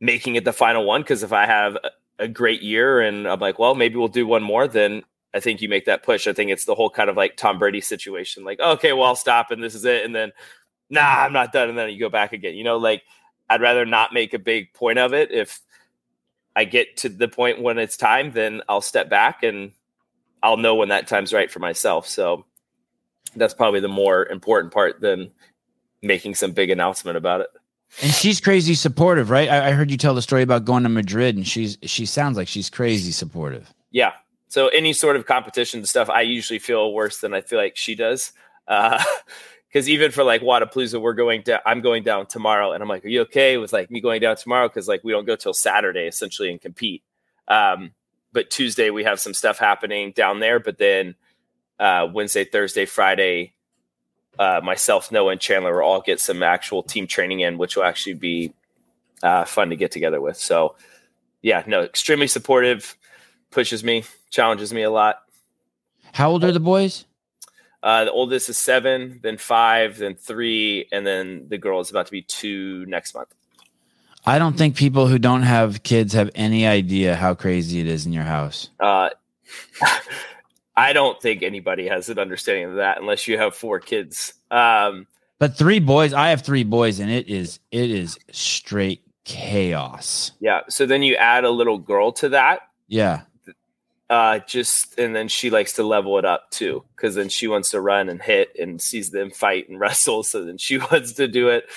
making 0.00 0.36
it 0.36 0.44
the 0.44 0.52
final 0.52 0.84
one 0.84 1.02
because 1.02 1.22
if 1.22 1.32
I 1.32 1.46
have 1.46 1.76
a 2.18 2.28
great 2.28 2.62
year 2.62 3.00
and 3.00 3.26
I'm 3.26 3.40
like, 3.40 3.58
well, 3.58 3.74
maybe 3.74 3.96
we'll 3.96 4.08
do 4.08 4.26
one 4.26 4.42
more, 4.42 4.68
then 4.68 5.02
I 5.34 5.40
think 5.40 5.60
you 5.60 5.68
make 5.68 5.86
that 5.86 6.02
push. 6.02 6.26
I 6.26 6.32
think 6.32 6.50
it's 6.50 6.64
the 6.64 6.74
whole 6.74 6.90
kind 6.90 7.10
of 7.10 7.16
like 7.16 7.36
Tom 7.36 7.58
Brady 7.58 7.80
situation, 7.80 8.44
like, 8.44 8.60
okay, 8.60 8.92
well, 8.92 9.04
I'll 9.04 9.16
stop 9.16 9.50
and 9.50 9.62
this 9.62 9.74
is 9.74 9.84
it, 9.84 10.04
and 10.04 10.14
then 10.14 10.32
nah, 10.88 11.24
I'm 11.24 11.32
not 11.32 11.52
done, 11.52 11.68
and 11.68 11.76
then 11.76 11.90
you 11.90 11.98
go 11.98 12.08
back 12.08 12.32
again. 12.32 12.54
You 12.54 12.64
know, 12.64 12.76
like 12.76 13.02
I'd 13.48 13.60
rather 13.60 13.86
not 13.86 14.12
make 14.12 14.34
a 14.34 14.38
big 14.38 14.72
point 14.72 14.98
of 14.98 15.12
it. 15.14 15.30
If 15.30 15.60
I 16.54 16.64
get 16.64 16.96
to 16.98 17.08
the 17.08 17.28
point 17.28 17.62
when 17.62 17.78
it's 17.78 17.96
time, 17.96 18.32
then 18.32 18.62
I'll 18.68 18.80
step 18.80 19.08
back 19.08 19.42
and 19.42 19.72
I'll 20.42 20.56
know 20.56 20.74
when 20.74 20.88
that 20.88 21.06
time's 21.06 21.32
right 21.32 21.50
for 21.50 21.58
myself. 21.58 22.08
So 22.08 22.44
that's 23.36 23.54
probably 23.54 23.80
the 23.80 23.88
more 23.88 24.26
important 24.26 24.72
part 24.72 25.00
than 25.00 25.30
making 26.02 26.34
some 26.34 26.52
big 26.52 26.70
announcement 26.70 27.16
about 27.16 27.42
it. 27.42 27.48
And 28.02 28.12
she's 28.12 28.40
crazy 28.40 28.74
supportive, 28.74 29.30
right? 29.30 29.48
I, 29.48 29.68
I 29.68 29.70
heard 29.72 29.90
you 29.90 29.96
tell 29.96 30.14
the 30.14 30.22
story 30.22 30.42
about 30.42 30.64
going 30.64 30.82
to 30.82 30.88
Madrid, 30.88 31.36
and 31.36 31.46
she's 31.46 31.78
she 31.82 32.04
sounds 32.04 32.36
like 32.36 32.48
she's 32.48 32.68
crazy 32.68 33.12
supportive. 33.12 33.72
Yeah. 33.90 34.12
So 34.48 34.68
any 34.68 34.92
sort 34.92 35.16
of 35.16 35.26
competition 35.26 35.84
stuff, 35.86 36.10
I 36.10 36.22
usually 36.22 36.58
feel 36.58 36.92
worse 36.92 37.20
than 37.20 37.32
I 37.32 37.40
feel 37.40 37.58
like 37.58 37.76
she 37.76 37.94
does. 37.94 38.32
Uh, 38.68 39.02
Because 39.76 39.90
even 39.90 40.10
for 40.10 40.24
like 40.24 40.40
Wodapalooza, 40.40 40.98
we're 41.02 41.12
going 41.12 41.42
down. 41.42 41.60
I'm 41.66 41.82
going 41.82 42.02
down 42.02 42.24
tomorrow, 42.24 42.72
and 42.72 42.82
I'm 42.82 42.88
like, 42.88 43.04
"Are 43.04 43.08
you 43.08 43.20
okay 43.24 43.58
with 43.58 43.74
like 43.74 43.90
me 43.90 44.00
going 44.00 44.22
down 44.22 44.36
tomorrow?" 44.36 44.68
Because 44.68 44.88
like 44.88 45.04
we 45.04 45.12
don't 45.12 45.26
go 45.26 45.36
till 45.36 45.52
Saturday 45.52 46.06
essentially 46.06 46.50
and 46.50 46.58
compete. 46.58 47.02
Um, 47.46 47.92
but 48.32 48.48
Tuesday 48.48 48.88
we 48.88 49.04
have 49.04 49.20
some 49.20 49.34
stuff 49.34 49.58
happening 49.58 50.12
down 50.12 50.40
there. 50.40 50.60
But 50.60 50.78
then 50.78 51.14
uh, 51.78 52.08
Wednesday, 52.10 52.46
Thursday, 52.46 52.86
Friday, 52.86 53.52
uh, 54.38 54.62
myself, 54.64 55.12
Noah, 55.12 55.32
and 55.32 55.40
Chandler 55.42 55.74
will 55.74 55.82
all 55.82 56.00
get 56.00 56.20
some 56.20 56.42
actual 56.42 56.82
team 56.82 57.06
training 57.06 57.40
in, 57.40 57.58
which 57.58 57.76
will 57.76 57.84
actually 57.84 58.14
be 58.14 58.54
uh, 59.22 59.44
fun 59.44 59.68
to 59.68 59.76
get 59.76 59.90
together 59.90 60.22
with. 60.22 60.38
So 60.38 60.76
yeah, 61.42 61.64
no, 61.66 61.82
extremely 61.82 62.28
supportive, 62.28 62.96
pushes 63.50 63.84
me, 63.84 64.04
challenges 64.30 64.72
me 64.72 64.84
a 64.84 64.90
lot. 64.90 65.18
How 66.14 66.30
old 66.30 66.44
are 66.44 66.52
the 66.52 66.60
boys? 66.60 67.04
Uh, 67.86 68.04
the 68.06 68.10
oldest 68.10 68.48
is 68.48 68.58
seven, 68.58 69.20
then 69.22 69.38
five, 69.38 69.96
then 69.96 70.16
three, 70.16 70.88
and 70.90 71.06
then 71.06 71.46
the 71.48 71.56
girl 71.56 71.78
is 71.78 71.88
about 71.88 72.04
to 72.04 72.10
be 72.10 72.20
two 72.20 72.84
next 72.86 73.14
month. 73.14 73.32
I 74.26 74.40
don't 74.40 74.58
think 74.58 74.74
people 74.74 75.06
who 75.06 75.20
don't 75.20 75.44
have 75.44 75.84
kids 75.84 76.12
have 76.14 76.28
any 76.34 76.66
idea 76.66 77.14
how 77.14 77.34
crazy 77.34 77.78
it 77.78 77.86
is 77.86 78.04
in 78.04 78.12
your 78.12 78.24
house. 78.24 78.70
Uh, 78.80 79.10
I 80.76 80.92
don't 80.94 81.22
think 81.22 81.44
anybody 81.44 81.86
has 81.86 82.08
an 82.08 82.18
understanding 82.18 82.64
of 82.70 82.74
that 82.74 82.98
unless 83.00 83.28
you 83.28 83.38
have 83.38 83.54
four 83.54 83.78
kids. 83.78 84.34
Um, 84.50 85.06
But 85.38 85.56
three 85.56 85.78
boys, 85.78 86.12
I 86.12 86.30
have 86.30 86.42
three 86.42 86.64
boys, 86.64 86.98
and 86.98 87.08
it 87.08 87.28
is 87.28 87.60
it 87.70 87.88
is 87.88 88.18
straight 88.32 89.02
chaos. 89.24 90.32
yeah. 90.40 90.62
So 90.68 90.86
then 90.86 91.02
you 91.04 91.14
add 91.14 91.44
a 91.44 91.50
little 91.50 91.78
girl 91.78 92.10
to 92.14 92.30
that. 92.30 92.62
Yeah. 92.88 93.20
Uh, 94.08 94.38
just 94.46 94.98
and 94.98 95.16
then 95.16 95.26
she 95.26 95.50
likes 95.50 95.72
to 95.74 95.82
level 95.82 96.16
it 96.18 96.24
up 96.24 96.50
too, 96.50 96.84
because 96.94 97.16
then 97.16 97.28
she 97.28 97.48
wants 97.48 97.70
to 97.70 97.80
run 97.80 98.08
and 98.08 98.22
hit 98.22 98.54
and 98.58 98.80
sees 98.80 99.10
them 99.10 99.30
fight 99.30 99.68
and 99.68 99.80
wrestle. 99.80 100.22
So 100.22 100.44
then 100.44 100.58
she 100.58 100.78
wants 100.92 101.12
to 101.14 101.26
do 101.28 101.48
it. 101.48 101.68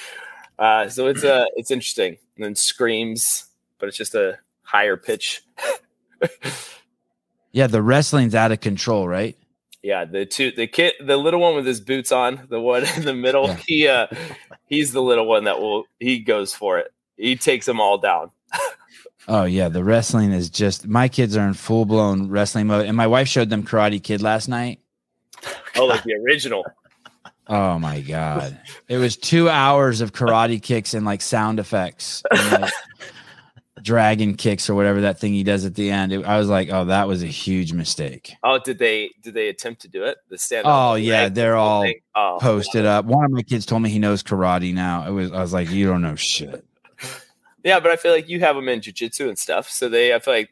Uh, 0.59 0.89
so 0.89 1.07
it's 1.07 1.23
uh, 1.23 1.45
it's 1.55 1.71
interesting. 1.71 2.17
And 2.35 2.45
then 2.45 2.55
screams, 2.55 3.45
but 3.79 3.89
it's 3.89 3.97
just 3.97 4.15
a 4.15 4.37
higher 4.63 4.95
pitch. 4.97 5.41
Yeah, 7.51 7.65
the 7.67 7.81
wrestling's 7.81 8.35
out 8.35 8.51
of 8.51 8.59
control, 8.59 9.07
right? 9.07 9.35
Yeah, 9.81 10.05
the 10.05 10.25
two 10.25 10.51
the 10.51 10.67
kid 10.67 10.93
the 11.03 11.17
little 11.17 11.39
one 11.39 11.55
with 11.55 11.65
his 11.65 11.81
boots 11.81 12.11
on, 12.11 12.45
the 12.49 12.59
one 12.59 12.83
in 12.95 13.05
the 13.05 13.13
middle, 13.15 13.47
Yeah. 13.47 13.55
he 13.65 13.87
uh 13.87 14.07
he's 14.67 14.91
the 14.91 15.01
little 15.01 15.25
one 15.25 15.45
that 15.45 15.59
will 15.59 15.85
he 15.99 16.19
goes 16.19 16.53
for 16.53 16.77
it. 16.77 16.93
He 17.17 17.35
takes 17.35 17.65
them 17.65 17.79
all 17.81 17.97
down. 17.97 18.29
Oh 19.27 19.43
yeah, 19.43 19.69
the 19.69 19.83
wrestling 19.83 20.31
is 20.31 20.49
just 20.49 20.87
my 20.87 21.07
kids 21.07 21.35
are 21.37 21.47
in 21.47 21.53
full 21.53 21.85
blown 21.85 22.29
wrestling 22.29 22.67
mode, 22.67 22.85
and 22.85 22.95
my 22.95 23.07
wife 23.07 23.27
showed 23.27 23.49
them 23.49 23.63
Karate 23.63 24.01
Kid 24.01 24.21
last 24.21 24.47
night. 24.47 24.79
Oh, 25.75 25.85
like 25.85 26.03
the 26.03 26.15
original. 26.15 26.65
Oh 27.47 27.79
my 27.79 28.01
god, 28.01 28.59
it 28.87 28.97
was 28.97 29.17
two 29.17 29.49
hours 29.49 30.01
of 30.01 30.13
karate 30.13 30.61
kicks 30.61 30.93
and 30.93 31.03
like 31.05 31.21
sound 31.21 31.59
effects, 31.59 32.21
and, 32.31 32.61
like, 32.61 32.73
dragon 33.81 34.35
kicks 34.35 34.69
or 34.69 34.75
whatever 34.75 35.01
that 35.01 35.19
thing 35.19 35.33
he 35.33 35.43
does 35.43 35.65
at 35.65 35.75
the 35.75 35.89
end. 35.89 36.13
It- 36.13 36.25
I 36.25 36.37
was 36.37 36.47
like, 36.47 36.69
oh, 36.71 36.85
that 36.85 37.07
was 37.07 37.23
a 37.23 37.27
huge 37.27 37.73
mistake. 37.73 38.33
Oh, 38.43 38.59
did 38.63 38.77
they 38.77 39.11
did 39.23 39.33
they 39.33 39.49
attempt 39.49 39.81
to 39.81 39.87
do 39.87 40.03
it? 40.03 40.17
The 40.29 40.37
stand 40.37 40.65
Oh 40.67 40.95
yeah, 40.95 41.29
they're 41.29 41.55
all 41.55 41.91
oh, 42.15 42.37
posted 42.39 42.85
up. 42.85 43.05
One 43.05 43.25
of 43.25 43.31
my 43.31 43.41
kids 43.41 43.65
told 43.65 43.81
me 43.81 43.89
he 43.89 43.99
knows 43.99 44.21
karate 44.21 44.73
now. 44.73 45.07
It 45.07 45.11
was 45.11 45.31
I 45.31 45.41
was 45.41 45.53
like, 45.53 45.69
you 45.69 45.87
don't 45.87 46.01
know 46.01 46.15
shit. 46.15 46.65
Yeah, 47.63 47.79
but 47.79 47.91
I 47.91 47.95
feel 47.97 48.11
like 48.11 48.29
you 48.29 48.39
have 48.39 48.55
them 48.55 48.69
in 48.69 48.79
jujitsu 48.81 49.27
and 49.27 49.37
stuff, 49.37 49.69
so 49.69 49.89
they 49.89 50.13
I 50.13 50.19
feel 50.19 50.33
like 50.33 50.49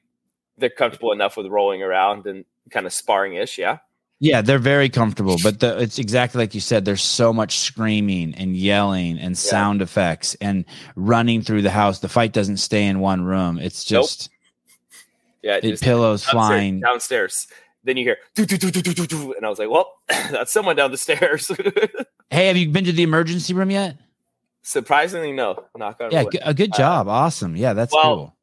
they're 0.57 0.69
comfortable 0.69 1.11
enough 1.11 1.37
with 1.37 1.47
rolling 1.47 1.81
around 1.83 2.25
and 2.25 2.43
kind 2.69 2.85
of 2.85 2.93
sparring 2.93 3.35
ish. 3.35 3.57
Yeah. 3.57 3.77
Yeah, 4.19 4.41
they're 4.41 4.57
very 4.57 4.89
comfortable, 4.89 5.37
but 5.43 5.59
the, 5.59 5.77
it's 5.79 5.99
exactly 5.99 6.39
like 6.39 6.55
you 6.55 6.59
said. 6.61 6.85
There's 6.85 7.03
so 7.03 7.31
much 7.31 7.59
screaming 7.59 8.33
and 8.33 8.57
yelling 8.57 9.19
and 9.19 9.37
sound 9.37 9.79
effects 9.83 10.35
and 10.41 10.65
running 10.95 11.43
through 11.43 11.61
the 11.61 11.69
house. 11.69 11.99
The 11.99 12.09
fight 12.09 12.33
doesn't 12.33 12.57
stay 12.57 12.87
in 12.87 12.99
one 12.99 13.23
room. 13.23 13.59
It's 13.59 13.89
Nope. 13.91 14.05
just 14.05 14.29
Yeah. 15.43 15.57
it, 15.57 15.61
just 15.61 15.83
pillows 15.83 16.23
downstairs- 16.23 16.31
flying. 16.33 16.79
downstairs. 16.79 17.47
Then 17.83 17.95
you 17.97 18.03
hear 18.05 18.17
"Doo, 18.33 18.45
doo, 18.47 18.57
doo, 18.57 18.71
doo, 18.71 18.81
doo, 18.81 18.93
doo, 18.93 19.05
doo," 19.07 19.33
and 19.33 19.45
I 19.45 19.49
was 19.49 19.59
like, 19.59 19.69
well, 19.69 19.93
that's 20.09 20.51
someone 20.51 20.75
down 20.75 20.89
the 20.91 20.97
stairs. 20.97 21.51
Hey, 22.29 22.47
have 22.47 22.57
you 22.57 22.67
been 22.67 22.83
to 22.83 22.91
the 22.91 23.03
emergency 23.03 23.53
room 23.53 23.71
yet? 23.71 23.95
Surprisingly, 24.67 25.31
no. 25.31 25.63
Knock 25.77 26.01
on 26.01 26.11
Yeah, 26.11 26.23
wood. 26.23 26.37
a 26.43 26.53
good 26.53 26.73
job. 26.73 27.07
awesome. 27.07 27.55
Yeah, 27.55 27.71
that's 27.71 27.93
well, 27.93 28.15
cool. 28.15 28.35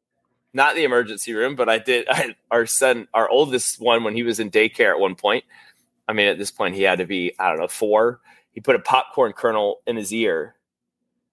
not 0.55 0.75
the 0.75 0.85
emergency 0.85 1.35
room, 1.35 1.55
but 1.55 1.69
I 1.69 1.77
did. 1.77 2.07
I, 2.11 2.35
our 2.51 2.65
son, 2.65 3.09
our 3.13 3.29
oldest 3.29 3.79
one, 3.79 4.05
when 4.05 4.15
he 4.15 4.23
was 4.23 4.41
in 4.41 4.51
daycare 4.51 4.89
at 4.91 4.99
one 4.99 5.17
point, 5.17 5.45
I 6.09 6.15
mean, 6.15 6.27
at 6.27 6.39
this 6.39 6.51
point, 6.51 6.77
he 6.77 6.83
had 6.83 7.01
to 7.01 7.05
be, 7.05 7.35
I 7.39 7.51
don't 7.51 7.59
know, 7.59 7.69
four. 7.69 8.21
He 8.53 8.63
put 8.63 8.75
a 8.75 8.79
popcorn 8.79 9.35
kernel 9.35 9.83
in 9.87 9.97
his 9.97 10.15
ear. 10.15 10.55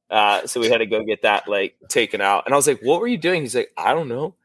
Uh, 0.09 0.45
so 0.45 0.59
we 0.59 0.67
had 0.69 0.79
to 0.79 0.85
go 0.85 1.01
get 1.05 1.21
that 1.21 1.47
like 1.47 1.77
taken 1.87 2.19
out. 2.19 2.43
And 2.45 2.53
I 2.53 2.57
was 2.57 2.67
like, 2.67 2.81
what 2.81 2.99
were 2.99 3.07
you 3.07 3.17
doing? 3.17 3.43
He's 3.43 3.55
like, 3.55 3.71
I 3.77 3.93
don't 3.93 4.09
know. 4.09 4.35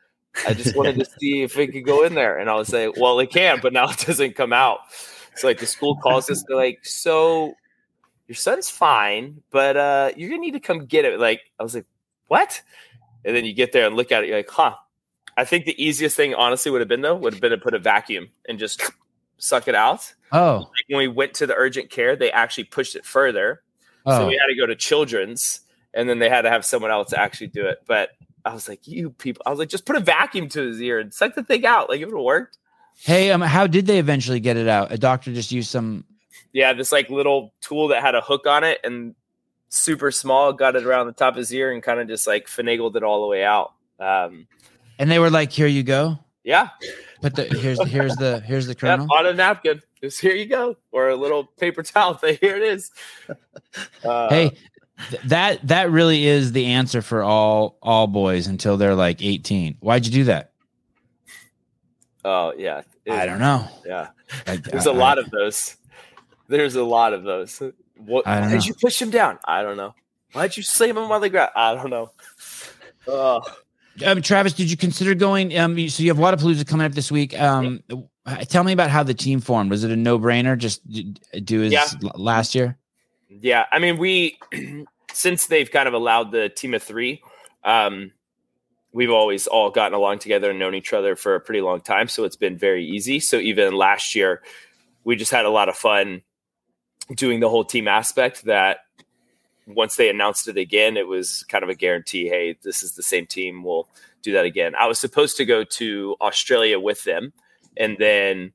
I 0.47 0.55
just 0.55 0.77
wanted 0.77 0.97
to 1.01 1.07
see 1.19 1.43
if 1.43 1.59
it 1.59 1.73
could 1.73 1.85
go 1.85 2.05
in 2.05 2.15
there. 2.15 2.39
And 2.39 2.49
I 2.49 2.55
was 2.55 2.73
like, 2.73 2.97
well, 2.97 3.19
it 3.19 3.33
can, 3.33 3.59
but 3.61 3.73
now 3.73 3.91
it 3.91 3.99
doesn't 3.99 4.37
come 4.37 4.53
out. 4.53 4.79
So 5.35 5.49
like 5.49 5.59
the 5.59 5.67
school 5.67 5.97
calls 5.97 6.31
us, 6.31 6.45
they're 6.47 6.57
like, 6.57 6.85
so 6.85 7.57
your 8.29 8.37
son's 8.37 8.69
fine, 8.69 9.43
but 9.51 9.77
uh, 9.77 10.11
you're 10.17 10.31
gonna 10.31 10.41
need 10.41 10.53
to 10.53 10.61
come 10.61 10.87
get 10.87 11.05
it. 11.05 11.19
Like, 11.21 11.41
I 11.59 11.63
was 11.63 11.75
like, 11.75 11.87
what? 12.29 12.63
And 13.25 13.35
then 13.37 13.45
you 13.45 13.53
get 13.55 13.73
there 13.73 13.87
and 13.87 13.97
look 13.97 14.13
at 14.13 14.25
it, 14.25 14.29
you're 14.29 14.37
like, 14.39 14.51
huh. 14.51 14.75
I 15.37 15.45
think 15.45 15.67
the 15.67 15.83
easiest 15.83 16.17
thing, 16.17 16.35
honestly, 16.35 16.71
would 16.71 16.81
have 16.81 16.89
been 16.89 17.03
though, 17.03 17.15
would 17.15 17.35
have 17.35 17.43
been 17.43 17.51
to 17.51 17.59
put 17.59 17.75
a 17.75 17.79
vacuum 17.79 18.29
and 18.49 18.59
just 18.59 18.83
suck 19.39 19.69
it 19.69 19.75
out. 19.75 20.15
Oh, 20.33 20.59
Like 20.59 20.85
when 20.89 20.99
we 20.99 21.09
went 21.09 21.35
to 21.35 21.47
the 21.47 21.55
urgent 21.55 21.91
care, 21.91 22.17
they 22.17 22.31
actually 22.33 22.65
pushed 22.65 22.97
it 22.97 23.05
further. 23.05 23.63
So 24.07 24.23
oh, 24.23 24.27
we 24.29 24.35
had 24.35 24.47
to 24.47 24.57
go 24.57 24.67
to 24.67 24.75
children's 24.77 25.61
and 25.93 26.09
then 26.09 26.21
they 26.21 26.29
had 26.29 26.43
to 26.43 26.51
have 26.51 26.65
someone 26.65 26.91
else 26.91 27.13
actually 27.13 27.49
do 27.49 27.67
it. 27.67 27.83
But 27.87 28.11
I 28.45 28.55
was 28.55 28.69
like, 28.69 28.87
you 28.87 29.11
people, 29.11 29.43
I 29.45 29.51
was 29.51 29.59
like, 29.59 29.69
just 29.69 29.85
put 29.85 29.97
a 29.97 30.01
vacuum 30.01 30.49
to 30.51 30.63
his 30.63 30.81
ear 30.81 31.01
and 31.01 31.13
suck 31.13 31.35
the 31.35 31.43
thing 31.43 31.67
out. 31.67 31.89
Like 31.89 32.01
it 32.01 32.07
would 32.07 32.15
have 32.17 32.25
worked. 32.25 32.59
hey, 33.03 33.31
um, 33.31 33.41
how 33.41 33.67
did 33.67 33.87
they 33.87 33.99
eventually 33.99 34.41
get 34.41 34.57
it 34.57 34.69
out? 34.69 34.93
A 34.93 34.99
doctor 34.99 35.33
just 35.33 35.51
used 35.53 35.69
some. 35.69 36.05
Yeah, 36.53 36.73
this 36.73 36.93
like 36.93 37.11
little 37.11 37.53
tool 37.61 37.89
that 37.89 38.03
had 38.03 38.15
a 38.15 38.21
hook 38.21 38.47
on 38.47 38.65
it 38.65 38.79
and 38.85 39.15
super 39.69 40.11
small, 40.11 40.53
got 40.53 40.77
it 40.77 40.85
around 40.85 41.07
the 41.07 41.13
top 41.13 41.35
of 41.35 41.39
his 41.39 41.53
ear 41.53 41.73
and 41.73 41.83
kind 41.83 42.01
of 42.01 42.09
just 42.09 42.27
like 42.27 42.47
finagled 42.47 42.97
it 42.97 43.03
all 43.03 43.23
the 43.23 43.29
way 43.29 43.45
out. 43.45 43.73
Um, 44.01 44.47
And 44.99 45.11
they 45.11 45.19
were 45.19 45.31
like, 45.31 45.53
"Here 45.53 45.67
you 45.67 45.83
go." 45.83 46.19
Yeah. 46.45 46.69
Put 47.21 47.35
the 47.35 47.45
here's 47.45 47.83
here's 47.89 48.17
the 48.17 48.41
here's 48.41 48.67
the 48.67 48.73
Yep, 48.75 48.79
kernel. 48.79 49.09
on 49.13 49.27
a 49.27 49.33
napkin. 49.35 49.83
Just 50.03 50.21
here 50.21 50.35
you 50.35 50.47
go, 50.47 50.77
or 50.93 51.09
a 51.09 51.17
little 51.17 51.45
paper 51.45 51.83
towel. 51.83 52.15
Thing. 52.19 52.39
Here 52.41 52.57
it 52.57 52.63
is. 52.63 52.91
Uh, 54.05 54.29
hey, 54.31 54.51
th- 55.11 55.23
that 55.25 55.67
that 55.67 55.91
really 55.91 56.27
is 56.27 56.53
the 56.53 56.67
answer 56.67 57.03
for 57.03 57.23
all 57.23 57.77
all 57.83 58.07
boys 58.07 58.47
until 58.47 58.77
they're 58.77 58.95
like 58.95 59.21
18. 59.23 59.77
Why'd 59.81 60.07
you 60.07 60.13
do 60.13 60.25
that? 60.25 60.53
Oh 62.25 62.53
yeah. 62.57 62.83
I 63.11 63.27
don't 63.27 63.39
know. 63.39 63.67
Yeah. 63.85 64.09
I- 64.47 64.57
There's 64.57 64.87
I- 64.87 64.91
a 64.91 64.95
lot 64.95 65.19
of 65.19 65.31
those. 65.31 65.77
There's 66.49 66.75
a 66.77 66.85
lot 66.85 67.13
of 67.13 67.23
those. 67.25 67.61
What? 67.97 68.25
Did 68.25 68.65
you 68.67 68.75
push 68.75 69.01
him 69.01 69.11
down? 69.11 69.39
I 69.45 69.63
don't 69.63 69.77
know. 69.77 69.95
Why'd 70.33 70.57
you 70.57 70.63
slam 70.63 70.97
him 70.99 71.11
on 71.11 71.21
the 71.21 71.29
ground? 71.31 71.51
I 71.57 71.75
don't 71.75 71.91
know. 71.91 72.11
Oh, 73.09 73.41
Um, 74.05 74.21
Travis, 74.21 74.53
did 74.53 74.71
you 74.71 74.77
consider 74.77 75.15
going? 75.15 75.57
Um, 75.59 75.89
so 75.89 76.03
you 76.03 76.11
have 76.15 76.19
Wodapalooza 76.19 76.67
coming 76.67 76.85
up 76.85 76.93
this 76.93 77.11
week. 77.11 77.39
Um, 77.41 77.83
tell 78.49 78.65
me 78.65 78.73
about 78.73 78.91
how 78.91 79.03
the 79.03 79.15
team 79.15 79.41
formed. 79.41 79.71
Was 79.71 79.85
it 79.85 79.91
a 79.91 79.97
no 79.97 80.19
brainer? 80.19 80.59
Just 80.59 80.83
do 81.45 81.63
as 81.63 81.73
Yeah. 81.73 81.87
last 82.15 82.55
year. 82.55 82.77
yeah. 83.29 83.65
I 83.73 83.79
mean, 83.79 83.97
we 83.99 84.39
since 85.13 85.47
they've 85.47 85.71
kind 85.71 85.89
of 85.89 85.95
allowed 85.95 86.31
the 86.33 86.49
team 86.51 86.75
of 86.75 86.83
three, 86.83 87.23
um, 87.65 88.11
we've 88.93 89.11
always 89.11 89.47
all 89.47 89.71
gotten 89.71 89.95
along 89.95 90.19
together 90.19 90.51
and 90.51 90.59
known 90.59 90.75
each 90.75 90.93
other 90.93 91.17
for 91.17 91.35
a 91.35 91.41
pretty 91.41 91.61
long 91.63 91.81
time. 91.81 92.09
So 92.09 92.25
it's 92.25 92.37
been 92.37 92.59
very 92.59 92.85
easy. 92.85 93.21
So 93.21 93.39
even 93.39 93.73
last 93.75 94.15
year, 94.15 94.43
we 95.05 95.17
just 95.17 95.31
had 95.33 95.45
a 95.47 95.51
lot 95.51 95.69
of 95.71 95.77
fun 95.77 96.23
doing 97.15 97.41
the 97.41 97.49
whole 97.49 97.65
team 97.65 97.89
aspect. 97.89 98.45
That 98.45 98.79
once 99.67 99.97
they 99.97 100.09
announced 100.09 100.49
it 100.49 100.57
again, 100.57 100.97
it 100.97 101.07
was 101.07 101.45
kind 101.49 101.65
of 101.65 101.71
a 101.71 101.75
guarantee. 101.75 102.29
Hey, 102.29 102.57
this 102.63 102.83
is 102.83 102.93
the 102.93 103.03
same 103.03 103.27
team. 103.27 103.63
We'll 103.63 103.89
do 104.23 104.33
that 104.33 104.45
again. 104.45 104.75
I 104.79 104.87
was 104.87 104.99
supposed 104.99 105.37
to 105.39 105.45
go 105.45 105.65
to 105.65 106.17
Australia 106.21 106.81
with 106.81 107.05
them, 107.05 107.33
and 107.77 107.97
then 107.99 108.53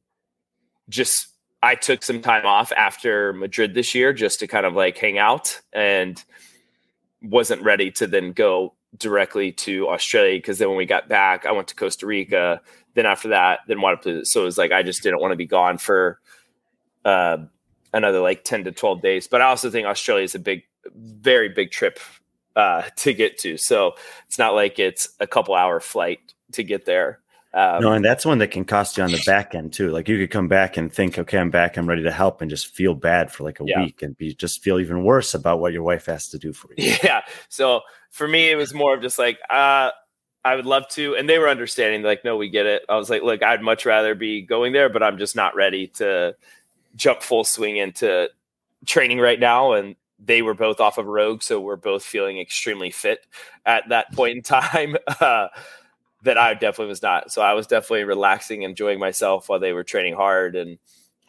just 0.90 1.28
I 1.64 1.76
took 1.76 2.04
some 2.04 2.22
time 2.22 2.46
off 2.46 2.72
after 2.72 3.34
Madrid 3.34 3.74
this 3.74 3.94
year 3.94 4.14
just 4.14 4.40
to 4.40 4.48
kind 4.48 4.66
of 4.66 4.74
like 4.74 4.98
hang 4.98 5.18
out 5.18 5.62
and 5.72 6.24
wasn't 7.22 7.62
ready 7.62 7.92
to 7.92 8.08
then 8.08 8.32
go 8.32 8.74
directly 8.98 9.52
to 9.52 9.88
Australia 9.90 10.38
because 10.38 10.58
then 10.58 10.70
when 10.70 10.78
we 10.78 10.86
got 10.86 11.08
back, 11.08 11.46
I 11.46 11.52
went 11.52 11.68
to 11.70 11.76
Costa 11.76 12.06
Rica. 12.06 12.62
Then 12.94 13.06
after 13.06 13.30
that, 13.30 13.60
then 13.68 13.78
Wodapalooza. 13.78 14.26
So 14.26 14.42
it 14.42 14.46
was 14.46 14.58
like 14.58 14.72
I 14.72 14.84
just 14.84 15.04
didn't 15.04 15.22
want 15.22 15.32
to 15.32 15.38
be 15.38 15.46
gone 15.46 15.78
for 15.78 16.20
uh, 17.06 17.38
another 17.94 18.20
like 18.20 18.44
ten 18.44 18.64
to 18.64 18.72
twelve 18.72 19.02
days. 19.02 19.28
But 19.28 19.42
I 19.42 19.46
also 19.46 19.70
think 19.70 19.88
Australia 19.88 20.24
is 20.24 20.36
a 20.36 20.40
big, 20.40 20.64
very 20.96 21.50
big 21.50 21.72
trip 21.72 22.00
uh, 22.56 22.84
to 22.98 23.14
get 23.14 23.38
to. 23.40 23.58
So 23.58 23.94
it's 24.28 24.38
not 24.40 24.54
like 24.54 24.80
it's 24.80 25.10
a 25.20 25.28
couple 25.28 25.56
hour 25.56 25.80
flight 25.80 26.20
to 26.54 26.64
get 26.64 26.86
there. 26.86 27.20
Um, 27.54 27.82
no, 27.82 27.92
and 27.92 28.06
that's 28.06 28.26
one 28.26 28.38
that 28.38 28.52
can 28.52 28.64
cost 28.64 28.96
you 28.96 29.04
on 29.04 29.12
the 29.12 29.22
back 29.26 29.54
end 29.56 29.74
too. 29.74 29.92
Like 29.92 30.08
you 30.08 30.18
could 30.18 30.32
come 30.32 30.48
back 30.48 30.78
and 30.78 30.92
think, 30.92 31.20
okay, 31.20 31.38
I'm 31.38 31.50
back, 31.50 31.76
I'm 31.76 31.86
ready 31.86 32.04
to 32.04 32.12
help, 32.12 32.40
and 32.40 32.50
just 32.50 32.74
feel 32.74 32.94
bad 32.94 33.30
for 33.30 33.44
like 33.44 33.60
a 33.60 33.66
Yeah. 33.66 33.84
week 33.84 34.02
and 34.02 34.18
be 34.18 34.34
just 34.34 34.64
feel 34.64 34.80
even 34.80 35.04
worse 35.04 35.34
about 35.34 35.60
what 35.60 35.74
your 35.74 35.84
wife 35.84 36.06
has 36.06 36.30
to 36.30 36.38
do 36.38 36.54
for 36.54 36.70
you. 36.78 36.96
Yeah. 37.04 37.24
So 37.50 37.82
for 38.10 38.26
me, 38.26 38.50
it 38.50 38.56
was 38.56 38.74
more 38.74 38.96
of 38.96 39.02
just 39.02 39.20
like, 39.20 39.38
uh, 39.50 39.92
I 40.46 40.56
would 40.56 40.66
love 40.66 40.88
to. 40.92 41.16
And 41.16 41.28
they 41.28 41.40
were 41.40 41.50
understanding, 41.50 42.04
like, 42.04 42.24
no, 42.24 42.38
we 42.38 42.50
get 42.50 42.66
it. 42.66 42.84
I 42.88 42.96
was 42.96 43.10
like, 43.10 43.22
look, 43.22 43.44
I'd 43.44 43.62
much 43.62 43.86
rather 43.86 44.16
be 44.16 44.42
going 44.42 44.72
there, 44.72 44.88
but 44.88 45.04
I'm 45.04 45.18
just 45.18 45.36
not 45.36 45.54
ready 45.54 45.88
to 45.96 46.36
jump 46.96 47.22
full 47.22 47.44
swing 47.44 47.78
into 47.78 48.30
training 48.86 49.20
right 49.20 49.40
now. 49.40 49.74
And 49.74 49.96
they 50.24 50.42
were 50.42 50.54
both 50.54 50.80
off 50.80 50.98
of 50.98 51.06
Rogue. 51.08 51.42
So 51.42 51.60
we're 51.60 51.76
both 51.76 52.04
feeling 52.04 52.40
extremely 52.40 52.92
fit 52.92 53.26
at 53.66 53.90
that 53.90 54.12
point 54.14 54.38
in 54.38 54.44
time. 54.44 54.96
Uh, 55.20 55.48
that 56.24 56.38
I 56.38 56.54
definitely 56.54 56.86
was 56.90 57.02
not. 57.02 57.32
So 57.32 57.42
I 57.42 57.54
was 57.54 57.66
definitely 57.66 58.04
relaxing, 58.04 58.62
enjoying 58.62 59.00
myself 59.00 59.50
while 59.50 59.58
they 59.60 59.74
were 59.74 59.84
training 59.84 60.14
hard. 60.14 60.56
And 60.56 60.78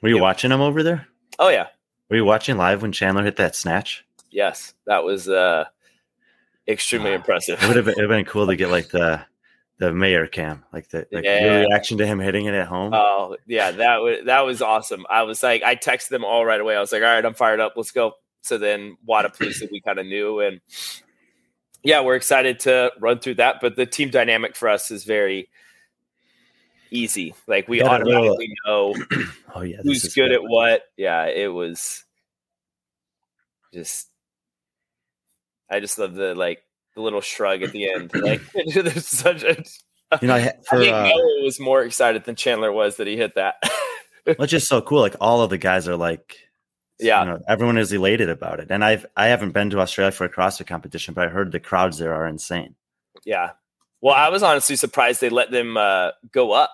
Were 0.03 0.11
you 0.11 0.17
Yeah. 0.17 0.21
watching 0.21 0.51
them 0.51 0.61
over 0.61 0.83
there? 0.83 1.07
oh, 1.39 1.49
yeah. 1.49 1.69
Were 2.11 2.17
you 2.17 2.27
watching 2.27 2.59
live 2.59 2.83
when 2.83 2.93
Chandler 2.93 3.25
hit 3.25 3.37
that 3.37 3.57
snatch? 3.57 4.05
Yes. 4.31 4.75
That 4.85 5.03
was 5.03 5.31
uh, 5.31 5.65
extremely 6.69 7.09
Wow. 7.11 7.17
impressive. 7.17 7.63
It 7.63 7.67
would 7.69 7.77
have 7.77 7.87
been, 7.87 7.95
it'd 7.97 8.11
been 8.11 8.27
cool 8.27 8.47
to 8.49 8.55
get 8.57 8.69
like 8.69 8.89
the 8.91 9.23
the 9.83 9.93
mayor 9.93 10.29
cam, 10.29 10.63
like 10.73 10.89
the 10.91 11.09
like 11.11 11.25
Yeah. 11.25 11.45
your 11.45 11.69
reaction 11.69 11.99
to 11.99 12.07
him 12.07 12.21
hitting 12.21 12.47
it 12.47 12.55
at 12.55 12.69
home. 12.69 12.95
Oh 12.95 13.37
yeah, 13.47 13.73
that 13.73 13.97
was 13.97 14.19
that 14.27 14.43
was 14.43 14.63
awesome. 14.63 15.05
I 15.11 15.25
was 15.25 15.43
like, 15.43 15.65
I 15.65 15.75
texted 15.75 16.11
them 16.11 16.25
all 16.25 16.47
right 16.47 16.61
away. 16.61 16.77
I 16.77 16.81
was 16.81 16.93
like, 16.93 17.03
all 17.03 17.09
right, 17.09 17.25
I'm 17.25 17.35
fired 17.35 17.59
up. 17.59 17.73
Let's 17.75 17.91
go. 17.91 18.13
So 18.43 18.59
then 18.59 18.97
Wodapalooza 19.09 19.73
we 19.73 19.81
kind 19.81 19.99
of 19.99 20.07
knew, 20.07 20.39
and 20.39 20.61
yeah, 21.83 22.01
we're 22.01 22.15
excited 22.15 22.61
to 22.61 22.93
run 23.01 23.19
through 23.19 23.35
that. 23.37 23.57
But 23.61 23.75
the 23.75 23.85
team 23.85 24.11
dynamic 24.11 24.55
for 24.55 24.69
us 24.69 24.93
is 24.93 25.03
very 25.03 25.49
easy. 26.93 27.35
Like 27.49 27.67
we 27.67 27.83
automatically 27.83 28.55
know 28.65 28.95
oh 29.57 29.63
yeah, 29.63 29.79
who's 29.83 30.05
is 30.05 30.15
good 30.15 30.31
at 30.31 30.45
what. 30.45 30.83
Yeah, 30.97 31.27
it 31.27 31.49
was 31.49 32.05
just. 33.75 34.09
I 35.69 35.81
just 35.81 35.99
love 35.99 36.15
the 36.15 36.37
like 36.37 36.63
the 36.95 37.01
little 37.01 37.21
shrug 37.21 37.63
at 37.63 37.73
the 37.73 37.91
end. 37.91 38.11
Like 38.15 38.41
there's 38.75 39.07
such 39.07 39.43
a. 39.43 39.63
You 40.21 40.29
know, 40.29 40.35
I, 40.35 40.39
I 40.73 40.77
think 40.77 40.93
uh, 40.93 41.03
Noah 41.09 41.43
was 41.43 41.59
more 41.59 41.83
excited 41.83 42.25
than 42.25 42.37
Chandler 42.37 42.73
was 42.73 42.97
that 42.97 43.07
he 43.07 43.17
hit 43.17 43.35
that. 43.37 43.63
which 44.37 44.51
just 44.51 44.69
so 44.69 44.83
cool. 44.83 45.01
Like 45.01 45.17
all 45.21 45.43
of 45.43 45.51
the 45.51 45.59
guys 45.59 45.89
are 45.89 45.97
like, 45.97 46.37
Yeah. 46.99 47.25
you 47.25 47.31
know, 47.31 47.41
everyone 47.49 47.79
is 47.79 47.93
elated 47.93 48.29
about 48.29 48.61
it. 48.61 48.69
And 48.71 48.85
I've 48.85 49.07
I 49.17 49.27
haven't 49.27 49.53
been 49.53 49.71
to 49.71 49.81
Australia 49.81 50.13
for 50.13 50.25
a 50.25 50.29
CrossFit 50.29 50.67
competition, 50.67 51.15
but 51.15 51.27
I 51.27 51.31
heard 51.31 51.53
the 51.53 51.61
crowds 51.61 51.99
there 51.99 52.15
are 52.15 52.27
insane. 52.27 52.75
Yeah. 53.25 53.53
Well, 54.01 54.15
I 54.15 54.29
was 54.31 54.43
honestly 54.43 54.77
surprised 54.77 55.21
they 55.21 55.31
let 55.31 55.51
them 55.51 55.77
uh, 55.77 56.11
go 56.33 56.53
up 56.53 56.71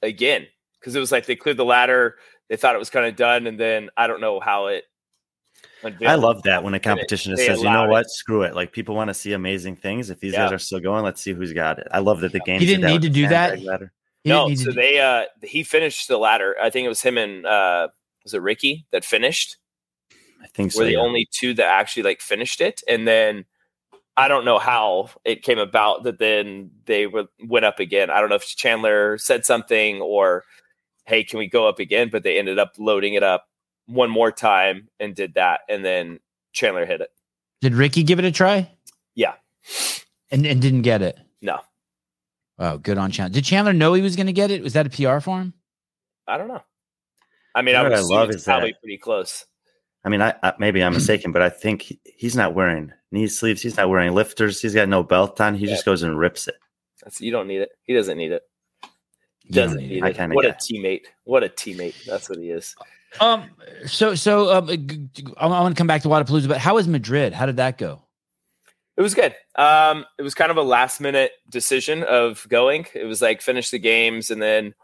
again 0.00 0.46
because 0.78 0.94
it 0.94 1.00
was 1.00 1.10
like 1.10 1.26
they 1.26 1.36
cleared 1.36 1.56
the 1.56 1.64
ladder. 1.64 2.16
They 2.48 2.56
thought 2.56 2.76
it 2.76 2.78
was 2.78 2.90
kind 2.90 3.06
of 3.06 3.16
done, 3.16 3.46
and 3.46 3.58
then 3.58 3.90
I 3.96 4.06
don't 4.06 4.20
know 4.20 4.38
how 4.38 4.66
it. 4.66 4.84
Unveiled. 5.84 6.10
I 6.10 6.14
love 6.14 6.42
that 6.42 6.62
when 6.64 6.74
a 6.74 6.80
competition 6.80 7.32
just 7.32 7.46
says, 7.46 7.58
you 7.58 7.64
know 7.64 7.70
allowed 7.70 7.90
what, 7.90 8.10
screw 8.10 8.42
it. 8.42 8.54
Like 8.54 8.72
people 8.72 8.94
want 8.94 9.08
to 9.08 9.14
see 9.14 9.32
amazing 9.32 9.76
things. 9.76 10.10
If 10.10 10.20
these 10.20 10.32
Yeah. 10.32 10.44
guys 10.44 10.52
are 10.52 10.58
still 10.58 10.80
going, 10.80 11.04
let's 11.04 11.20
see 11.20 11.32
who's 11.32 11.52
got 11.52 11.78
it. 11.78 11.88
I 11.90 11.98
love 12.00 12.20
that 12.20 12.32
the 12.32 12.40
game. 12.40 12.60
He 12.60 12.66
didn't 12.66 12.90
need 12.90 13.02
to 13.02 13.08
do 13.08 13.28
that? 13.28 13.58
No, 14.24 14.54
so 14.54 14.72
they 14.72 15.00
uh 15.00 15.24
he 15.42 15.62
finished 15.62 16.08
the 16.08 16.16
ladder. 16.16 16.56
I 16.60 16.70
think 16.70 16.86
it 16.86 16.88
was 16.88 17.02
him 17.02 17.18
and 17.18 17.46
uh 17.46 17.88
was 18.22 18.34
it 18.34 18.40
Ricky 18.40 18.86
that 18.90 19.04
finished? 19.04 19.58
I 20.42 20.46
think 20.48 20.72
so. 20.72 20.80
Were 20.80 20.86
the 20.86 20.92
yeah. 20.92 20.98
only 20.98 21.28
two 21.30 21.54
that 21.54 21.66
actually 21.66 22.04
like 22.04 22.20
finished 22.20 22.60
it, 22.60 22.82
and 22.88 23.06
then 23.06 23.44
I 24.16 24.28
don't 24.28 24.44
know 24.44 24.58
how 24.58 25.10
it 25.24 25.42
came 25.42 25.58
about 25.58 26.04
that 26.04 26.18
then 26.18 26.70
they 26.86 27.06
were, 27.06 27.26
went 27.44 27.64
up 27.64 27.80
again. 27.80 28.10
I 28.10 28.20
don't 28.20 28.28
know 28.28 28.36
if 28.36 28.46
Chandler 28.46 29.18
said 29.18 29.44
something 29.44 30.00
or 30.00 30.44
hey, 31.06 31.24
can 31.24 31.38
we 31.38 31.48
go 31.48 31.68
up 31.68 31.78
again? 31.78 32.08
But 32.10 32.22
they 32.22 32.38
ended 32.38 32.58
up 32.58 32.74
loading 32.78 33.14
it 33.14 33.22
up 33.22 33.46
one 33.86 34.10
more 34.10 34.30
time 34.32 34.88
and 35.00 35.14
did 35.14 35.34
that, 35.34 35.60
and 35.68 35.84
then 35.84 36.20
Chandler 36.52 36.86
hit 36.86 37.00
it. 37.00 37.10
Did 37.60 37.74
Ricky 37.74 38.02
give 38.02 38.18
it 38.18 38.24
a 38.24 38.32
try? 38.32 38.70
Yeah. 39.14 39.34
And 40.30 40.44
and 40.46 40.60
didn't 40.60 40.82
get 40.82 41.02
it. 41.02 41.18
No, 41.42 41.60
Oh, 42.58 42.78
good 42.78 42.98
on 42.98 43.10
Chandler. 43.10 43.34
Did 43.34 43.44
Chandler 43.44 43.72
know 43.72 43.94
he 43.94 44.02
was 44.02 44.16
going 44.16 44.26
to 44.26 44.32
get 44.32 44.50
it? 44.50 44.62
Was 44.62 44.72
that 44.74 44.86
a 44.86 44.90
PR 44.90 45.18
for 45.20 45.38
him? 45.40 45.54
I 46.26 46.38
don't 46.38 46.48
know. 46.48 46.62
I 47.54 47.62
mean, 47.62 47.74
You 47.74 47.80
I 47.80 47.82
know 47.84 47.88
would 47.90 47.92
what 47.92 48.12
I 48.12 48.16
love 48.20 48.28
it's 48.30 48.36
is 48.38 48.44
that- 48.44 48.52
probably 48.52 48.74
pretty 48.80 48.98
close. 48.98 49.44
I 50.04 50.10
mean, 50.10 50.20
I, 50.20 50.34
I 50.42 50.52
maybe 50.58 50.82
I'm 50.84 50.92
mistaken, 50.92 51.32
but 51.32 51.40
I 51.42 51.48
think 51.48 51.82
he, 51.82 52.00
he's 52.04 52.36
not 52.36 52.54
wearing 52.54 52.92
knee 53.10 53.26
sleeves. 53.26 53.62
He's 53.62 53.76
not 53.78 53.88
wearing 53.88 54.12
lifters. 54.12 54.60
He's 54.60 54.74
got 54.74 54.88
no 54.88 55.02
belt 55.02 55.40
on. 55.40 55.54
He 55.54 55.64
Yeah. 55.66 55.72
just 55.72 55.84
goes 55.86 56.02
and 56.02 56.18
rips 56.18 56.46
it. 56.46 56.56
That's, 57.02 57.20
you 57.22 57.30
don't 57.32 57.48
need 57.48 57.62
it. 57.62 57.70
He 57.84 57.94
doesn't 57.94 58.18
need 58.18 58.32
it. 58.32 58.42
Doesn't 59.50 59.78
need 59.78 60.02
need 60.02 60.04
it. 60.04 60.16
kinda 60.16 60.34
What 60.34 60.44
a 60.46 60.50
teammate. 60.52 61.02
What 61.24 61.42
a 61.44 61.48
teammate. 61.48 62.04
That's 62.04 62.28
what 62.28 62.38
he 62.38 62.50
is. 62.50 62.74
Um. 63.20 63.50
So 63.86 64.14
so 64.14 64.50
um, 64.50 64.68
I 65.36 65.46
want 65.46 65.76
to 65.76 65.78
come 65.78 65.86
back 65.86 66.02
to 66.02 66.08
Wodapalooza, 66.08 66.48
but 66.48 66.58
how 66.58 66.74
was 66.74 66.88
Madrid? 66.88 67.32
How 67.32 67.46
did 67.46 67.56
that 67.56 67.78
go? 67.78 68.02
It 68.96 69.02
was 69.02 69.14
good. 69.14 69.34
Um, 69.56 70.06
it 70.18 70.22
was 70.22 70.34
kind 70.34 70.50
of 70.50 70.56
a 70.56 70.62
last 70.62 71.00
minute 71.00 71.32
decision 71.50 72.04
of 72.04 72.46
going. 72.48 72.86
It 72.94 73.04
was 73.04 73.20
like 73.20 73.42
finish 73.42 73.70
the 73.70 73.78
games 73.78 74.30
and 74.30 74.40
then 74.40 74.74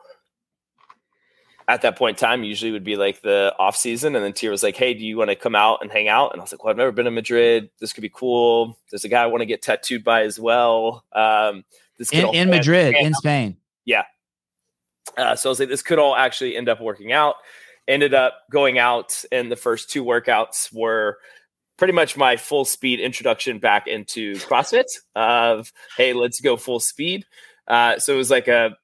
at 1.69 1.83
that 1.83 1.97
point 1.97 2.17
in 2.17 2.21
time 2.21 2.43
usually 2.43 2.73
would 2.73 2.83
be 2.83 2.97
like 2.97 3.23
the 3.23 3.55
off 3.57 3.77
season 3.77 4.17
and 4.17 4.25
then 4.25 4.33
TYR 4.33 4.51
was 4.51 4.65
like, 4.65 4.77
Hey, 4.77 4.95
do 4.95 5.07
you 5.07 5.17
want 5.17 5.31
to 5.31 5.37
come 5.37 5.55
out 5.55 5.79
and 5.81 5.93
hang 5.93 6.09
out? 6.09 6.33
And 6.33 6.41
I 6.41 6.43
was 6.45 6.53
like, 6.53 6.65
Well, 6.65 6.73
I've 6.73 6.77
never 6.77 6.91
been 6.91 7.05
to 7.05 7.13
Madrid. 7.13 7.71
This 7.79 7.93
could 7.93 8.03
be 8.03 8.11
cool. 8.13 8.77
There's 8.91 9.05
a 9.05 9.09
guy 9.09 9.23
I 9.23 9.27
want 9.27 9.43
to 9.43 9.47
get 9.47 9.63
tattooed 9.63 10.03
by 10.03 10.23
as 10.23 10.41
well. 10.41 11.05
Um 11.13 11.65
this 11.97 12.11
could 12.11 12.25
In, 12.25 12.35
in 12.35 12.51
Madrid, 12.51 12.97
in 12.97 13.15
Spain. 13.15 13.59
Yeah 13.85 14.05
uh, 15.17 15.37
so 15.37 15.49
I 15.49 15.51
was 15.51 15.61
like, 15.61 15.69
this 15.69 15.83
could 15.83 15.99
all 15.99 16.17
actually 16.17 16.57
end 16.57 16.69
up 16.69 16.81
working 16.81 17.13
out. 17.13 17.37
Ended 17.89 18.15
up 18.15 18.35
going 18.51 18.79
out, 18.79 19.25
and 19.33 19.51
the 19.51 19.57
first 19.57 19.91
two 19.91 20.05
workouts 20.05 20.73
were 20.73 21.19
pretty 21.77 21.93
much 21.93 22.17
my 22.17 22.37
full 22.37 22.65
speed 22.65 23.01
introduction 23.01 23.59
back 23.59 23.87
into 23.87 24.35
CrossFit. 24.35 24.85
Of 25.17 25.73
hey, 25.97 26.13
let's 26.13 26.41
go 26.41 26.57
full 26.57 26.81
speed. 26.81 27.25
Uh, 27.67 27.99
so 27.99 28.15
it 28.15 28.19
was 28.19 28.31
like 28.31 28.49
a 28.49 28.77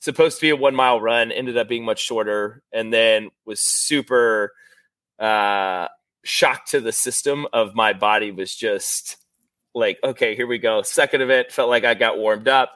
supposed 0.00 0.36
to 0.38 0.42
be 0.42 0.50
a 0.50 0.56
one 0.56 0.74
mile 0.74 1.00
run, 1.00 1.32
ended 1.32 1.56
up 1.56 1.68
being 1.68 1.84
much 1.84 2.00
shorter, 2.00 2.62
and 2.72 2.92
then 2.92 3.30
was 3.44 3.60
super 3.60 4.52
uh, 5.18 5.88
shocked 6.24 6.70
to 6.70 6.80
the 6.80 6.92
system 6.92 7.46
of 7.52 7.74
my 7.74 7.92
body 7.92 8.30
was 8.30 8.54
just 8.54 9.16
like, 9.74 9.98
okay, 10.04 10.36
here 10.36 10.46
we 10.46 10.58
go. 10.58 10.82
Second 10.82 11.22
event 11.22 11.50
felt 11.50 11.70
like 11.70 11.84
I 11.84 11.94
got 11.94 12.18
warmed 12.18 12.48
up 12.48 12.70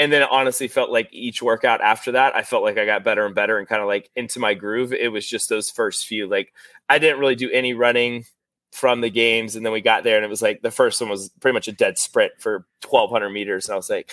and 0.00 0.10
then 0.10 0.22
it 0.22 0.28
honestly 0.32 0.66
felt 0.66 0.90
like 0.90 1.10
each 1.12 1.42
workout 1.42 1.82
after 1.82 2.12
that, 2.12 2.34
I 2.34 2.42
felt 2.42 2.62
like 2.62 2.78
I 2.78 2.86
got 2.86 3.04
better 3.04 3.26
and 3.26 3.34
better 3.34 3.58
and 3.58 3.68
kind 3.68 3.82
of 3.82 3.86
like 3.86 4.08
into 4.16 4.40
my 4.40 4.54
groove. 4.54 4.94
It 4.94 5.12
was 5.12 5.28
just 5.28 5.50
those 5.50 5.70
first 5.70 6.06
few. 6.06 6.26
Like 6.26 6.54
I 6.88 6.98
didn't 6.98 7.20
really 7.20 7.34
do 7.34 7.50
any 7.50 7.74
running 7.74 8.24
from 8.72 9.02
the 9.02 9.10
games, 9.10 9.56
and 9.56 9.66
then 9.66 9.74
we 9.74 9.82
got 9.82 10.02
there, 10.02 10.16
and 10.16 10.24
it 10.24 10.30
was 10.30 10.40
like 10.40 10.62
the 10.62 10.70
first 10.70 11.02
one 11.02 11.10
was 11.10 11.28
pretty 11.40 11.52
much 11.52 11.68
a 11.68 11.72
dead 11.72 11.98
sprint 11.98 12.32
for 12.38 12.66
1,200 12.88 13.28
meters, 13.28 13.66
and 13.66 13.74
I 13.74 13.76
was 13.76 13.90
like, 13.90 14.10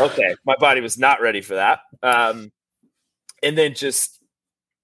okay, 0.00 0.34
my 0.44 0.56
body 0.58 0.80
was 0.80 0.98
not 0.98 1.20
ready 1.20 1.40
for 1.40 1.54
that. 1.54 1.80
Um, 2.02 2.50
and 3.44 3.56
then 3.56 3.74
just 3.74 4.18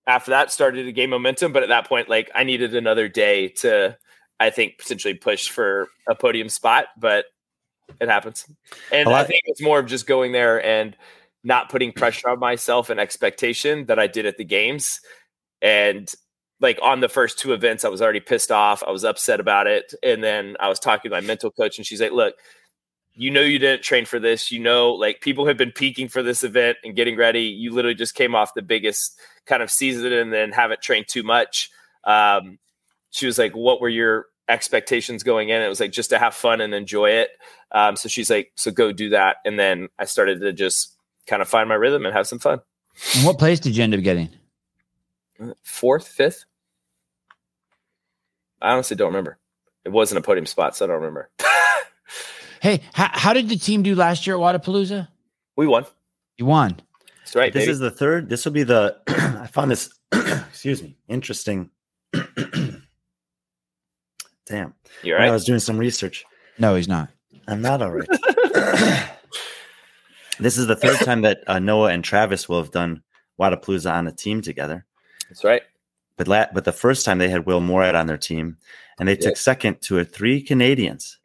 after 0.07 0.30
that, 0.30 0.53
started 0.53 0.84
to 0.84 0.93
gain 0.93 1.11
momentum, 1.11 1.53
but 1.53 1.64
at 1.64 1.70
that 1.70 1.89
point, 1.89 2.09
like 2.09 2.30
I 2.32 2.45
needed 2.45 2.76
another 2.76 3.09
day 3.09 3.49
to, 3.49 3.97
I 4.39 4.51
think, 4.51 4.78
potentially 4.78 5.14
push 5.14 5.49
for 5.49 5.89
a 6.09 6.14
podium 6.14 6.49
spot, 6.49 6.86
but 6.97 7.24
it 8.01 8.09
happens. 8.09 8.47
And 8.93 9.09
I 9.09 9.24
think 9.24 9.43
it's 9.47 9.62
more 9.62 9.78
of 9.78 9.86
just 9.86 10.07
going 10.07 10.32
there 10.32 10.64
and 10.64 10.97
not 11.45 11.70
putting 11.70 11.93
pressure 11.93 12.28
on 12.28 12.39
myself 12.39 12.91
and 12.91 13.01
expectation 13.01 13.86
that 13.86 13.99
I 13.99 14.07
did 14.07 14.26
at 14.26 14.36
the 14.36 14.45
games. 14.45 15.01
And 15.62 16.09
like 16.61 16.78
on 16.82 17.01
the 17.01 17.09
first 17.09 17.39
two 17.39 17.53
events, 17.53 17.84
I 17.84 17.89
was 17.89 18.03
already 18.03 18.20
pissed 18.20 18.51
off. 18.51 18.82
I 18.86 18.91
was 18.91 19.05
upset 19.05 19.41
about 19.41 19.66
it. 19.66 19.95
And 20.03 20.22
then 20.22 20.57
I 20.61 20.68
was 20.68 20.78
talking 20.78 21.11
to 21.11 21.16
my 21.16 21.20
mental 21.20 21.51
coach, 21.51 21.78
and 21.78 21.86
she's 21.86 22.01
like, 22.01 22.12
Look, 22.12 22.34
you 23.14 23.30
know, 23.30 23.41
you 23.41 23.59
didn't 23.59 23.82
train 23.82 24.05
for 24.05 24.18
this. 24.18 24.53
You 24.53 24.61
know, 24.61 24.93
like 24.93 25.20
people 25.20 25.47
have 25.47 25.57
been 25.57 25.72
peaking 25.72 26.09
for 26.09 26.22
this 26.22 26.45
event 26.45 26.78
and 26.84 26.97
getting 26.97 27.16
ready. 27.16 27.43
You 27.43 27.72
literally 27.72 27.95
just 27.95 28.14
came 28.14 28.34
off 28.34 28.55
the 28.55 28.62
biggest 28.62 29.18
kind 29.47 29.62
of 29.62 29.70
season 29.70 30.12
and 30.12 30.32
then 30.32 30.53
haven't 30.53 30.82
trained 30.82 31.07
too 31.09 31.22
much. 31.22 31.70
Um, 32.05 32.59
she 33.11 33.26
was 33.26 33.39
like, 33.39 33.55
What 33.55 33.80
were 33.80 33.89
your 33.89 34.26
expectations 34.49 35.22
going 35.22 35.51
in. 35.51 35.62
It 35.62 35.68
was 35.68 35.80
like 35.80 35.93
just 35.93 36.11
to 36.11 36.18
have 36.18 36.34
fun 36.34 36.61
and 36.61 36.74
enjoy 36.74 37.11
it. 37.11 37.30
Um, 37.73 37.97
so 37.97 38.09
she's 38.09 38.31
like, 38.31 38.53
so 38.55 38.71
go 38.71 38.93
do 38.93 39.11
that. 39.11 39.37
And 39.45 39.59
then 39.59 39.89
I 39.99 40.05
started 40.05 40.41
to 40.41 40.53
just 40.53 40.95
kind 41.27 41.43
of 41.43 41.49
find 41.49 41.69
my 41.69 41.75
rhythm 41.75 42.07
and 42.07 42.14
have 42.14 42.27
some 42.27 42.39
fun. 42.39 42.61
And 43.16 43.25
what 43.25 43.39
place 43.39 43.61
did 43.61 43.77
you 43.77 43.85
end 43.85 43.95
up 43.95 44.01
getting? 44.03 44.31
Fourth, 45.62 46.09
fifth? 46.09 46.45
I 48.61 48.73
honestly 48.73 48.97
don't 48.97 49.09
remember. 49.09 49.39
It 49.85 49.91
wasn't 49.91 50.19
a 50.19 50.23
podium 50.23 50.47
spot, 50.47 50.77
so 50.77 50.85
I 50.85 50.89
don't 50.89 50.97
remember. 50.97 51.31
hey, 52.61 52.81
how, 52.93 53.11
how 53.12 53.33
did 53.33 53.49
the 53.49 53.57
team 53.57 53.83
do 53.83 53.95
last 53.95 54.27
year 54.27 54.37
at 54.37 54.41
Wodapalooza? 54.41 55.09
We 55.57 55.66
won. 55.66 55.87
You 56.37 56.47
won. 56.47 56.81
That's 57.21 57.37
right. 57.37 57.53
This 57.53 57.64
baby. 57.64 57.73
is 57.73 57.79
the 57.79 57.91
third. 57.91 58.29
This 58.29 58.45
will 58.45 58.53
be 58.53 58.64
the. 58.64 58.97
I 59.09 59.47
found 59.47 59.71
this. 59.71 59.91
excuse 60.12 60.83
me. 60.83 60.97
Interesting. 61.09 61.71
Damn. 64.47 64.75
You're 65.03 65.19
When 65.19 65.29
I 65.29 65.31
was 65.31 65.45
doing 65.45 65.61
some 65.61 65.79
research. 65.79 66.25
No, 66.59 66.75
he's 66.75 66.89
not. 66.89 67.11
I'm 67.49 67.62
not 67.62 67.82
all 67.82 67.90
right. 67.92 68.09
this 70.38 70.59
is 70.59 70.66
the 70.66 70.76
third 70.76 70.99
time 70.99 71.22
that 71.22 71.42
uh, 71.46 71.59
Noah 71.59 71.90
and 71.90 72.05
Travis 72.05 72.49
will 72.49 72.62
have 72.62 72.70
done 72.70 73.03
Wodapalooza 73.40 73.90
on 73.92 74.07
a 74.07 74.12
team 74.12 74.42
together. 74.42 74.84
That's 75.28 75.44
right. 75.44 75.62
But 76.16 76.28
la- 76.28 76.53
but 76.53 76.64
the 76.64 76.72
first 76.72 77.05
time 77.05 77.18
they 77.18 77.28
had 77.28 77.46
Will 77.46 77.61
Moorad 77.61 77.94
on 77.94 78.07
their 78.07 78.18
team, 78.18 78.57
and 78.99 79.09
they 79.09 79.16
took 79.16 79.36
second 79.36 79.80
to 79.82 79.99
a 79.99 80.05
three 80.05 80.42
Canadians. 80.42 81.18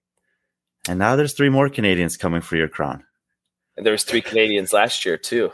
And 0.88 1.00
now 1.00 1.16
there's 1.16 1.34
three 1.34 1.50
more 1.50 1.70
Canadians 1.70 2.18
coming 2.18 2.42
for 2.42 2.56
your 2.56 2.68
crown. 2.68 3.04
And 3.78 3.86
there 3.86 3.94
was 3.94 4.04
three 4.04 4.22
Canadians 4.22 4.74
last 4.74 5.06
year 5.06 5.18
too. 5.18 5.52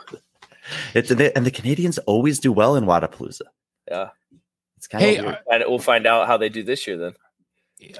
It's 0.94 1.10
they, 1.10 1.32
and 1.34 1.46
the 1.46 1.52
Canadians 1.52 1.98
always 2.00 2.40
do 2.40 2.52
well 2.52 2.76
in 2.76 2.86
Wodapalooza. 2.86 3.42
Yeah. 3.90 4.10
It's 4.78 4.88
kind 4.88 5.04
of 5.04 5.10
Hey, 5.10 5.22
weird. 5.22 5.38
And 5.52 5.64
we'll 5.68 5.80
find 5.80 6.06
out 6.06 6.28
how 6.28 6.38
they 6.38 6.50
do 6.50 6.64
this 6.64 6.86
year 6.88 6.98
then. 6.98 7.14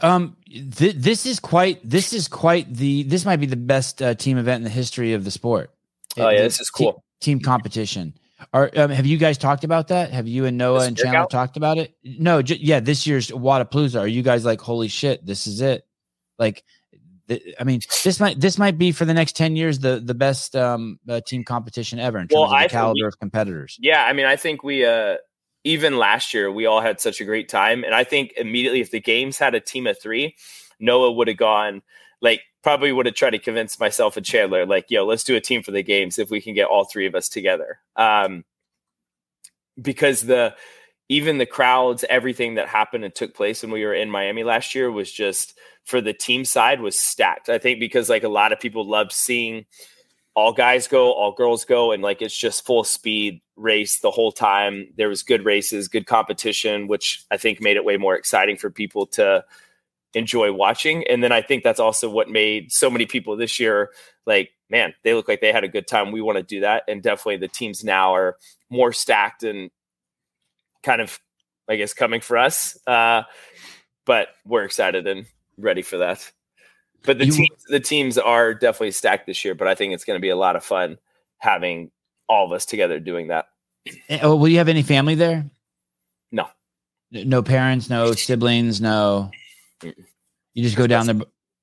Um, 0.02 0.36
th- 0.48 0.96
this 0.96 1.26
is 1.26 1.40
quite. 1.40 1.80
This 1.88 2.14
is 2.14 2.28
quite 2.28 2.74
the. 2.74 3.04
This 3.04 3.26
might 3.26 3.38
be 3.38 3.46
the 3.46 3.56
best 3.56 4.02
uh, 4.02 4.14
team 4.14 4.38
event 4.38 4.58
in 4.60 4.64
the 4.64 4.70
history 4.70 5.14
of 5.14 5.24
the 5.24 5.32
sport. 5.32 5.72
Oh 6.18 6.30
yeah, 6.30 6.42
this 6.42 6.60
is 6.60 6.68
te- 6.70 6.84
cool. 6.86 7.04
team 7.22 7.40
competition. 7.40 8.14
Are 8.54 8.70
um, 8.76 8.90
have 8.92 9.06
you 9.06 9.18
guys 9.18 9.38
talked 9.38 9.64
about 9.64 9.90
that? 9.90 10.12
Have 10.12 10.28
you 10.28 10.46
and 10.46 10.58
Noah 10.58 10.80
This 10.80 10.88
and 10.88 10.98
Chandler 10.98 11.20
workout? 11.20 11.30
talked 11.30 11.58
about 11.58 11.78
it? 11.78 11.94
No, 12.04 12.42
ju- 12.42 12.58
yeah, 12.60 12.80
this 12.80 13.06
year's 13.08 13.30
Wodapalooza. 13.32 14.00
Are 14.00 14.08
you 14.08 14.22
guys 14.22 14.46
like, 14.46 14.62
holy 14.62 14.88
shit, 14.88 15.26
this 15.26 15.46
is 15.48 15.60
it? 15.62 15.86
Like, 16.38 16.64
th- 17.28 17.56
I 17.60 17.64
mean, 17.66 17.82
this 18.04 18.20
might 18.20 18.40
this 18.40 18.58
might 18.58 18.78
be 18.78 18.92
for 18.94 19.06
the 19.06 19.14
next 19.14 19.36
ten 19.36 19.56
years 19.56 19.80
the 19.80 20.00
the 20.04 20.14
best 20.14 20.56
um 20.56 21.00
uh, 21.08 21.20
team 21.22 21.44
competition 21.44 22.00
ever 22.00 22.18
in 22.18 22.28
terms 22.28 22.36
Well, 22.36 22.44
of 22.46 22.50
the 22.52 22.56
I 22.56 22.68
caliber 22.68 22.96
we- 23.02 23.08
of 23.08 23.20
competitors. 23.20 23.78
Yeah, 23.80 24.04
I 24.04 24.14
mean, 24.14 24.26
I 24.26 24.36
think 24.36 24.64
we 24.64 24.86
uh 24.86 25.18
even 25.64 25.98
last 25.98 26.34
year 26.34 26.52
we 26.52 26.66
all 26.66 26.82
had 26.82 27.00
such 27.00 27.22
a 27.22 27.26
great 27.26 27.50
time, 27.50 27.84
and 27.84 27.94
I 27.94 28.04
think 28.04 28.34
immediately 28.38 28.82
if 28.82 28.92
the 28.92 29.02
games 29.02 29.38
had 29.38 29.56
a 29.56 29.60
team 29.60 29.88
of 29.88 30.00
three, 30.00 30.36
Noah 30.80 31.12
would 31.12 31.28
have 31.28 31.38
gone 31.38 31.82
like 32.22 32.42
probably 32.64 32.92
would 32.92 33.06
have 33.06 33.16
tried 33.16 33.32
to 33.32 33.40
convince 33.40 33.80
myself 33.80 34.18
and 34.18 34.26
Chandler 34.26 34.66
like, 34.66 34.86
yo, 34.90 35.06
let's 35.06 35.24
do 35.24 35.36
a 35.36 35.42
team 35.42 35.64
for 35.64 35.72
the 35.72 35.84
games 35.84 36.20
if 36.20 36.30
we 36.30 36.42
can 36.42 36.54
get 36.54 36.68
all 36.68 36.86
three 36.86 37.06
of 37.06 37.16
us 37.16 37.30
together. 37.30 37.80
Um, 37.96 38.44
because 39.82 40.22
the 40.22 40.56
even 41.08 41.40
the 41.40 41.46
crowds, 41.46 42.06
everything 42.10 42.56
that 42.56 42.68
happened 42.68 43.04
and 43.04 43.16
took 43.16 43.34
place 43.34 43.64
when 43.64 43.72
we 43.72 43.84
were 43.84 43.94
in 43.94 44.12
Miami 44.12 44.44
last 44.44 44.76
year 44.76 44.92
was 44.92 45.12
just 45.12 45.58
for 45.84 46.02
the 46.02 46.14
team 46.14 46.46
side 46.46 46.82
was 46.82 46.98
stacked. 46.98 47.50
I 47.50 47.58
think 47.58 47.80
because 47.80 48.10
like 48.10 48.24
a 48.24 48.30
lot 48.30 48.52
of 48.52 48.60
people 48.60 48.88
loved 48.88 49.12
seeing 49.12 49.66
all 50.36 50.54
guys 50.54 50.88
go, 50.88 51.12
all 51.12 51.32
girls 51.32 51.66
go, 51.66 51.92
and 51.92 52.04
like 52.04 52.22
it's 52.22 52.38
just 52.38 52.66
full 52.66 52.84
speed 52.84 53.42
race 53.60 54.00
the 54.00 54.12
whole 54.12 54.32
time. 54.32 54.88
There 54.98 55.10
was 55.10 55.24
good 55.24 55.46
races, 55.46 55.88
good 55.88 56.06
competition, 56.06 56.88
which 56.88 57.24
I 57.30 57.38
think 57.38 57.62
made 57.62 57.78
it 57.78 57.86
way 57.86 57.98
more 57.98 58.16
exciting 58.16 58.58
for 58.58 58.70
people 58.70 59.06
to 59.08 59.44
enjoy 60.14 60.52
watching. 60.52 61.06
And 61.08 61.22
then 61.22 61.32
I 61.32 61.42
think 61.42 61.64
that's 61.64 61.80
also 61.80 62.10
what 62.10 62.30
made 62.30 62.72
so 62.72 62.90
many 62.90 63.06
people 63.06 63.36
this 63.36 63.60
year 63.60 63.92
like, 64.26 64.52
man, 64.70 64.94
they 65.04 65.14
look 65.14 65.28
like 65.28 65.42
they 65.42 65.52
had 65.52 65.64
a 65.64 65.68
good 65.68 65.88
time. 65.88 66.12
We 66.12 66.22
want 66.22 66.38
to 66.38 66.44
do 66.44 66.62
that. 66.62 66.84
And 66.88 67.02
definitely 67.02 67.38
the 67.38 67.48
teams 67.48 67.84
now 67.84 68.14
are 68.16 68.38
more 68.70 68.94
stacked 68.94 69.44
and 69.44 69.72
kind 70.84 71.02
of, 71.02 71.20
I 71.68 71.76
guess, 71.76 71.94
coming 71.94 72.22
for 72.22 72.38
us. 72.38 72.78
Uh, 72.86 73.24
but 74.06 74.30
we're 74.46 74.64
excited 74.64 75.08
and 75.08 75.26
ready 75.58 75.82
for 75.82 75.98
that. 75.98 76.32
But 77.04 77.18
the 77.18 77.26
You- 77.26 77.32
teams, 77.32 77.64
the 77.68 77.80
teams 77.80 78.18
are 78.18 78.54
definitely 78.54 78.92
stacked 78.92 79.26
this 79.26 79.44
year. 79.44 79.56
But 79.56 79.68
I 79.68 79.76
think 79.76 79.94
it's 79.94 80.06
going 80.06 80.18
to 80.18 80.22
be 80.22 80.30
a 80.30 80.36
lot 80.36 80.56
of 80.56 80.64
fun 80.64 80.98
having 81.40 81.92
all 82.30 82.46
of 82.46 82.52
us 82.52 82.66
together 82.66 83.00
doing 83.00 83.28
that. 83.28 83.48
Eh, 84.08 84.20
Oh, 84.22 84.36
will 84.36 84.48
you 84.48 84.60
have 84.60 84.70
any 84.70 84.84
family 84.84 85.16
there? 85.16 85.50
No. 86.32 86.48
No 87.12 87.42
parents, 87.42 87.90
no 87.90 88.14
siblings, 88.14 88.80
no. 88.80 89.32
Mm-mm. 89.82 90.06
You 90.54 90.64
just 90.64 90.78
go 90.78 90.88
down 90.88 91.08
there, 91.08 91.16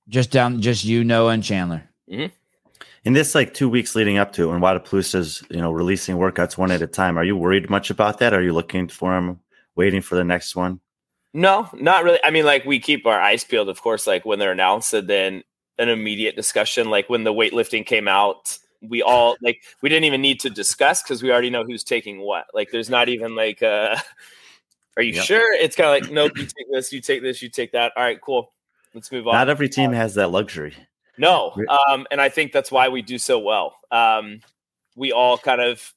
just 0.09 0.31
down, 0.31 0.61
just 0.61 0.85
you, 0.85 1.05
Noah, 1.05 1.31
and 1.33 1.43
Chandler. 1.45 1.89
In 2.09 3.13
this 3.13 3.35
like 3.35 3.55
two 3.55 3.69
weeks 3.69 3.95
leading 3.95 4.19
up 4.19 4.33
to 4.33 4.45
it, 4.45 4.47
when 4.53 4.61
Wodapalooza's 4.61 5.45
you 5.51 5.61
know 5.61 5.71
releasing 5.71 6.17
workouts 6.17 6.59
one 6.59 6.73
at 6.73 6.83
a 6.83 6.87
time, 6.87 7.17
are 7.17 7.25
you 7.25 7.37
worried 7.37 7.71
much 7.71 7.91
about 7.91 8.19
that? 8.19 8.33
Are 8.35 8.43
you 8.43 8.53
looking 8.53 8.89
for 8.89 9.13
them, 9.15 9.39
waiting 9.77 10.01
for 10.01 10.17
the 10.17 10.25
next 10.25 10.57
one? 10.57 10.81
No, 11.33 11.69
not 11.75 12.03
really. 12.03 12.19
I 12.25 12.31
mean, 12.31 12.45
like 12.45 12.65
we 12.65 12.81
keep 12.81 13.07
our 13.07 13.21
eyes 13.21 13.45
peeled, 13.45 13.69
of 13.69 13.81
course, 13.81 14.07
like 14.07 14.25
when 14.25 14.39
they're 14.41 14.53
announced, 14.53 14.93
and 14.95 15.07
then 15.07 15.45
an 15.79 15.89
immediate 15.89 16.35
discussion. 16.35 16.89
Like 16.91 17.09
when 17.09 17.23
the 17.25 17.33
weightlifting 17.35 17.85
came 17.87 18.09
out, 18.09 18.59
we 18.83 19.03
all 19.03 19.37
like 19.43 19.63
we 19.83 19.89
didn't 19.89 20.05
even 20.05 20.21
need 20.21 20.41
to 20.41 20.51
discuss 20.51 21.03
because 21.03 21.23
we 21.23 21.31
already 21.31 21.51
know 21.51 21.65
who's 21.65 21.85
taking 21.85 22.21
what. 22.21 22.47
Like 22.55 22.71
there's 22.71 22.91
not 22.91 23.09
even 23.09 23.35
like 23.35 23.63
uh 23.63 23.97
are 24.97 25.03
you 25.03 25.13
Yep. 25.15 25.25
sure? 25.25 25.55
It's 25.55 25.77
kind 25.77 25.89
of 25.89 26.03
like, 26.09 26.13
nope, 26.13 26.33
you 26.37 26.45
take 26.45 26.67
this, 26.73 26.93
you 26.93 27.01
take 27.01 27.23
this, 27.23 27.43
you 27.43 27.49
take 27.49 27.73
that. 27.73 27.93
All 27.97 28.03
right, 28.03 28.21
cool. 28.21 28.53
Let's 28.95 29.13
move 29.13 29.27
on. 29.29 29.35
Not 29.35 29.49
every 29.51 29.69
team 29.69 29.93
has 29.93 30.15
that 30.15 30.31
luxury. 30.31 30.75
No, 31.19 31.55
um, 31.89 32.07
and 32.11 32.21
I 32.21 32.29
think 32.29 32.53
that's 32.53 32.71
why 32.71 32.89
we 32.89 33.01
do 33.03 33.19
so 33.19 33.39
well. 33.39 33.77
Um, 33.91 34.41
we 34.97 35.13
all 35.13 35.39
kind 35.39 35.61
of 35.63 35.93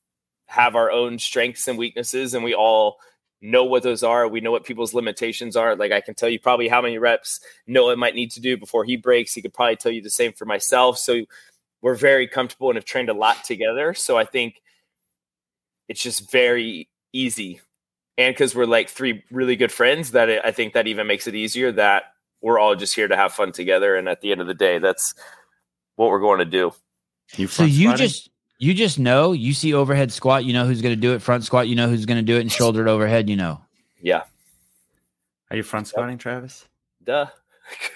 have 0.47 0.75
our 0.75 0.91
own 0.91 1.19
strengths 1.19 1.67
and 1.67 1.77
weaknesses, 1.77 2.33
and 2.33 2.43
we 2.43 2.53
all 2.53 2.97
know 3.41 3.63
what 3.63 3.83
those 3.83 4.03
are. 4.03 4.27
We 4.27 4.41
know 4.41 4.51
what 4.51 4.65
people's 4.65 4.93
limitations 4.93 5.55
are. 5.55 5.75
Like 5.75 5.91
I 5.91 6.01
can 6.01 6.13
tell 6.13 6.27
you 6.29 6.39
probably 6.39 6.67
how 6.67 6.81
many 6.81 6.97
reps 6.97 7.39
Noah 7.67 7.95
might 7.95 8.15
need 8.15 8.31
to 8.31 8.41
do 8.41 8.57
before 8.57 8.83
he 8.83 8.97
breaks. 8.97 9.33
He 9.33 9.41
could 9.41 9.53
probably 9.53 9.77
tell 9.77 9.91
you 9.91 10.01
the 10.01 10.09
same 10.09 10.33
for 10.33 10.45
myself. 10.45 10.97
So 10.97 11.23
we're 11.81 11.95
very 11.95 12.27
comfortable 12.27 12.69
and 12.69 12.75
have 12.75 12.85
trained 12.85 13.09
a 13.09 13.13
lot 13.13 13.43
together. 13.43 13.93
So 13.93 14.17
I 14.17 14.25
think 14.25 14.61
it's 15.87 16.01
just 16.01 16.31
very 16.31 16.89
easy. 17.13 17.61
And 18.17 18.33
because 18.33 18.53
we're 18.53 18.65
like 18.65 18.89
three 18.89 19.23
really 19.31 19.55
good 19.55 19.71
friends, 19.71 20.11
that 20.11 20.29
it, 20.29 20.41
I 20.43 20.51
think 20.51 20.73
that 20.73 20.87
even 20.87 21.07
makes 21.07 21.27
it 21.27 21.35
easier 21.35 21.71
that 21.73 22.03
we're 22.41 22.59
all 22.59 22.75
just 22.75 22.95
here 22.95 23.07
to 23.07 23.15
have 23.15 23.33
fun 23.33 23.51
together. 23.51 23.95
And 23.95 24.09
at 24.09 24.21
the 24.21 24.31
end 24.31 24.41
of 24.41 24.47
the 24.47 24.53
day, 24.53 24.79
that's 24.79 25.13
what 25.95 26.09
we're 26.09 26.19
going 26.19 26.39
to 26.39 26.45
do. 26.45 26.73
You 27.35 27.47
So 27.47 27.63
you 27.63 27.89
squatting? 27.89 28.07
just 28.07 28.29
you 28.57 28.73
just 28.73 28.99
know 28.99 29.31
you 29.31 29.53
see 29.53 29.73
overhead 29.73 30.11
squat, 30.11 30.43
you 30.43 30.53
know 30.53 30.65
who's 30.65 30.81
going 30.81 30.95
to 30.95 30.99
do 30.99 31.13
it. 31.13 31.21
Front 31.21 31.43
squat, 31.43 31.67
you 31.67 31.75
know 31.75 31.87
who's 31.87 32.05
going 32.05 32.17
to 32.17 32.23
do 32.23 32.37
it, 32.37 32.41
and 32.41 32.51
shouldered 32.51 32.87
overhead, 32.87 33.29
you 33.29 33.35
know. 33.35 33.61
Yeah. 34.01 34.23
are 35.49 35.57
you 35.57 35.63
front 35.63 35.87
squatting, 35.87 36.17
Travis? 36.17 36.65
Duh. 37.03 37.27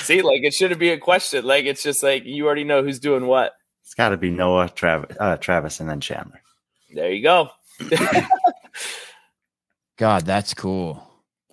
See, 0.00 0.22
like 0.22 0.42
it 0.42 0.54
shouldn't 0.54 0.80
be 0.80 0.90
a 0.90 0.98
question. 0.98 1.44
Like 1.44 1.64
it's 1.64 1.82
just 1.82 2.02
like 2.02 2.24
you 2.24 2.46
already 2.46 2.64
know 2.64 2.82
who's 2.82 2.98
doing 2.98 3.26
what. 3.26 3.52
It's 3.82 3.94
got 3.94 4.10
to 4.10 4.16
be 4.16 4.30
Noah, 4.30 4.68
Travis, 4.68 5.16
uh, 5.18 5.36
Travis, 5.38 5.80
and 5.80 5.88
then 5.88 6.00
Chandler. 6.00 6.40
There 6.94 7.10
you 7.12 7.22
go. 7.22 7.50
God, 9.96 10.24
that's 10.24 10.54
cool. 10.54 11.02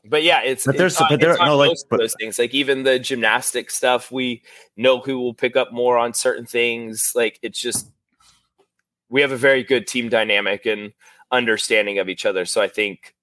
but 0.05 0.21
yeah, 0.23 0.41
it's 0.43 0.65
But 0.65 0.75
it's 0.75 0.79
there's- 0.79 1.01
on- 1.01 1.07
but 1.09 1.19
there- 1.19 1.31
it's 1.31 1.39
on 1.39 1.47
no, 1.47 1.57
like, 1.57 1.69
most 1.69 1.87
but- 1.89 1.99
those 1.99 2.15
things. 2.19 2.37
Like 2.37 2.53
even 2.53 2.83
the 2.83 2.99
gymnastic 2.99 3.71
stuff, 3.71 4.11
we 4.11 4.43
know 4.77 4.99
who 4.99 5.19
will 5.19 5.33
pick 5.33 5.55
up 5.55 5.71
more 5.73 5.97
on 5.97 6.13
certain 6.13 6.45
things. 6.45 7.11
Like 7.15 7.39
it's 7.41 7.59
just 7.59 7.89
we 9.09 9.21
have 9.21 9.31
a 9.31 9.37
very 9.37 9.63
good 9.63 9.87
team 9.87 10.09
dynamic 10.09 10.65
and 10.65 10.93
understanding 11.31 11.99
of 11.99 12.09
each 12.09 12.25
other. 12.25 12.45
So 12.45 12.61
I 12.61 12.67
think 12.67 13.15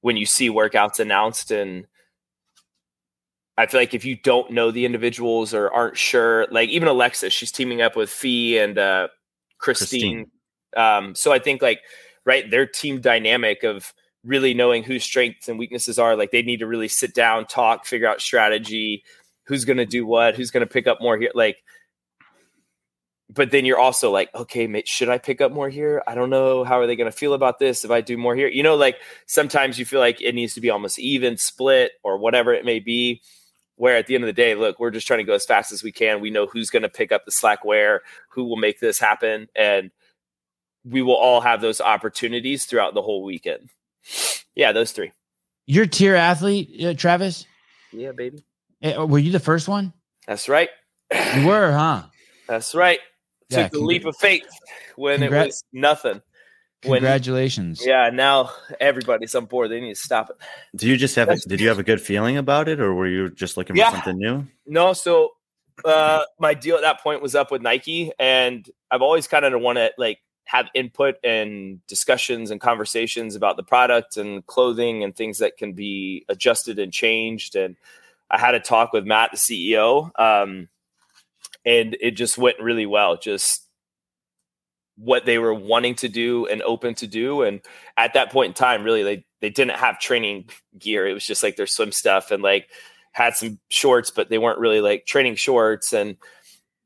when 0.00 0.16
you 0.16 0.26
see 0.26 0.48
workouts 0.50 0.98
announced 1.00 1.50
and 1.50 1.86
I 3.56 3.66
feel 3.66 3.80
like 3.80 3.94
if 3.94 4.04
you 4.04 4.16
don't 4.16 4.50
know 4.50 4.70
the 4.70 4.84
individuals 4.84 5.54
or 5.54 5.72
aren't 5.72 5.96
sure, 5.96 6.46
like 6.50 6.68
even 6.70 6.88
Alexis, 6.88 7.32
she's 7.32 7.52
teaming 7.52 7.82
up 7.82 7.94
with 7.94 8.10
Fee 8.10 8.58
and 8.58 8.76
uh, 8.78 9.08
Christine. 9.58 10.30
Um, 10.76 11.14
so 11.14 11.32
I 11.32 11.38
think 11.38 11.62
like 11.62 11.80
right, 12.24 12.50
their 12.50 12.66
team 12.66 13.00
dynamic 13.00 13.62
of 13.62 13.92
really 14.24 14.54
knowing 14.54 14.82
whose 14.82 15.04
strengths 15.04 15.48
and 15.48 15.58
weaknesses 15.58 15.98
are, 15.98 16.16
like 16.16 16.30
they 16.30 16.42
need 16.42 16.60
to 16.60 16.66
really 16.66 16.88
sit 16.88 17.14
down, 17.14 17.46
talk, 17.46 17.84
figure 17.84 18.08
out 18.08 18.20
strategy, 18.20 19.04
who's 19.44 19.64
going 19.64 19.76
to 19.76 19.86
do 19.86 20.06
what, 20.06 20.34
who's 20.34 20.50
going 20.50 20.66
to 20.66 20.72
pick 20.72 20.86
up 20.86 21.00
more 21.00 21.16
here, 21.16 21.30
like. 21.34 21.62
But 23.30 23.50
then 23.50 23.64
you're 23.64 23.78
also 23.78 24.12
like, 24.12 24.32
okay, 24.34 24.66
ma- 24.66 24.80
should 24.84 25.08
I 25.08 25.18
pick 25.18 25.40
up 25.40 25.50
more 25.50 25.68
here? 25.68 26.02
I 26.06 26.14
don't 26.14 26.30
know. 26.30 26.62
How 26.62 26.78
are 26.78 26.86
they 26.86 26.94
going 26.94 27.10
to 27.10 27.16
feel 27.16 27.32
about 27.32 27.58
this 27.58 27.84
if 27.84 27.90
I 27.90 28.00
do 28.00 28.18
more 28.18 28.36
here? 28.36 28.48
You 28.48 28.62
know, 28.62 28.76
like 28.76 28.98
sometimes 29.26 29.78
you 29.78 29.84
feel 29.84 29.98
like 29.98 30.20
it 30.20 30.34
needs 30.34 30.54
to 30.54 30.60
be 30.60 30.70
almost 30.70 30.98
even 30.98 31.36
split 31.36 31.92
or 32.04 32.18
whatever 32.18 32.52
it 32.52 32.64
may 32.64 32.80
be 32.80 33.22
where 33.76 33.96
at 33.96 34.06
the 34.06 34.14
end 34.14 34.24
of 34.24 34.26
the 34.28 34.32
day, 34.32 34.54
look, 34.54 34.78
we're 34.78 34.90
just 34.90 35.06
trying 35.06 35.18
to 35.18 35.24
go 35.24 35.34
as 35.34 35.44
fast 35.44 35.72
as 35.72 35.82
we 35.82 35.92
can. 35.92 36.20
We 36.20 36.30
know 36.30 36.46
who's 36.46 36.70
going 36.70 36.82
to 36.84 36.88
pick 36.88 37.10
up 37.12 37.24
the 37.24 37.32
slack 37.32 37.64
where, 37.64 38.02
who 38.30 38.44
will 38.44 38.56
make 38.56 38.80
this 38.80 38.98
happen, 38.98 39.48
and 39.56 39.90
we 40.84 41.02
will 41.02 41.16
all 41.16 41.40
have 41.40 41.60
those 41.60 41.80
opportunities 41.80 42.66
throughout 42.66 42.94
the 42.94 43.02
whole 43.02 43.22
weekend. 43.24 43.70
Yeah, 44.54 44.72
those 44.72 44.92
three. 44.92 45.12
You're 45.66 45.86
TYR 45.86 46.14
athlete, 46.14 46.84
uh, 46.84 46.94
Travis. 46.94 47.46
Yeah, 47.92 48.12
baby. 48.12 48.44
Eh, 48.82 48.96
Were 48.98 49.18
you 49.18 49.32
the 49.32 49.40
first 49.40 49.66
one? 49.66 49.92
That's 50.26 50.48
right. 50.48 50.68
You 51.36 51.46
were, 51.46 51.72
huh? 51.72 52.02
That's 52.46 52.74
right. 52.74 52.98
Yeah, 53.48 53.64
Took 53.64 53.72
the 53.72 53.78
congr- 53.78 53.86
leap 53.86 54.04
of 54.06 54.16
faith 54.16 54.46
when 54.96 55.20
Congra- 55.20 55.42
it 55.42 55.46
was 55.46 55.64
nothing. 55.72 56.20
When 56.84 57.00
Congratulations. 57.00 57.82
yeah, 57.84 58.10
now 58.10 58.50
everybody's 58.80 59.34
on 59.34 59.46
board. 59.46 59.70
They 59.70 59.80
need 59.80 59.94
to 59.94 60.00
stop 60.00 60.30
it. 60.30 60.36
Do 60.76 60.88
you 60.88 60.96
just 60.96 61.16
have? 61.16 61.28
A, 61.28 61.36
did 61.36 61.60
you 61.60 61.68
have 61.68 61.78
a 61.78 61.82
good 61.82 62.00
feeling 62.00 62.36
about 62.36 62.68
it, 62.68 62.80
or 62.80 62.92
were 62.94 63.06
you 63.06 63.30
just 63.30 63.56
looking 63.56 63.76
for 63.76 63.82
something 63.90 64.18
new? 64.18 64.46
No, 64.66 64.92
so 64.92 65.30
uh 65.84 66.22
my 66.38 66.54
deal 66.54 66.76
at 66.76 66.82
that 66.82 67.00
point 67.00 67.20
was 67.20 67.34
up 67.34 67.50
with 67.50 67.60
Nike 67.60 68.12
and 68.18 68.68
I've 68.90 69.02
always 69.02 69.26
kind 69.26 69.44
of 69.44 69.60
want 69.60 69.76
to 69.76 69.90
like 69.98 70.20
have 70.44 70.68
input 70.74 71.16
and 71.24 71.84
discussions 71.86 72.50
and 72.50 72.60
conversations 72.60 73.34
about 73.34 73.56
the 73.56 73.62
product 73.62 74.16
and 74.16 74.46
clothing 74.46 75.02
and 75.02 75.16
things 75.16 75.38
that 75.38 75.56
can 75.56 75.72
be 75.72 76.24
adjusted 76.28 76.78
and 76.78 76.92
changed 76.92 77.56
and 77.56 77.76
I 78.30 78.38
had 78.38 78.54
a 78.54 78.60
talk 78.60 78.92
with 78.92 79.04
Matt 79.04 79.32
the 79.32 79.36
CEO 79.36 80.10
um 80.18 80.68
and 81.66 81.96
it 82.00 82.12
just 82.12 82.38
went 82.38 82.60
really 82.60 82.86
well 82.86 83.16
just 83.16 83.63
what 84.96 85.26
they 85.26 85.38
were 85.38 85.54
wanting 85.54 85.94
to 85.94 86.08
do 86.08 86.46
and 86.46 86.62
open 86.62 86.94
to 86.94 87.06
do 87.06 87.42
and 87.42 87.60
at 87.96 88.14
that 88.14 88.30
point 88.30 88.48
in 88.48 88.54
time 88.54 88.84
really 88.84 89.02
they 89.02 89.24
they 89.40 89.50
didn't 89.50 89.76
have 89.76 89.98
training 89.98 90.48
gear 90.78 91.06
it 91.06 91.12
was 91.12 91.26
just 91.26 91.42
like 91.42 91.56
their 91.56 91.66
swim 91.66 91.90
stuff 91.90 92.30
and 92.30 92.42
like 92.42 92.68
had 93.14 93.36
some 93.36 93.58
shorts, 93.70 94.10
but 94.10 94.28
they 94.28 94.38
weren't 94.38 94.58
really 94.58 94.80
like 94.80 95.06
training 95.06 95.36
shorts. 95.36 95.92
And 95.92 96.16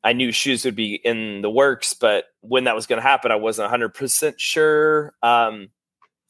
I 0.04 0.12
knew 0.12 0.30
shoes 0.30 0.64
would 0.64 0.76
be 0.76 0.94
in 0.94 1.40
the 1.40 1.50
works, 1.50 1.94
but 1.94 2.26
when 2.40 2.64
that 2.64 2.76
was 2.76 2.86
going 2.86 2.98
to 2.98 3.09
happen, 3.09 3.32
I 3.32 3.36
wasn't 3.36 3.72
100% 3.72 4.34
sure. 4.36 5.14
Um, 5.22 5.70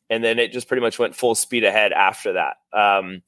and 0.08 0.22
then 0.22 0.38
it 0.38 0.52
just 0.52 0.68
pretty 0.68 0.80
much 0.82 1.00
went 1.00 1.16
full 1.16 1.34
speed 1.34 1.64
ahead 1.64 1.92
after 1.92 2.34
that. 2.34 2.56
Um, 2.72 3.22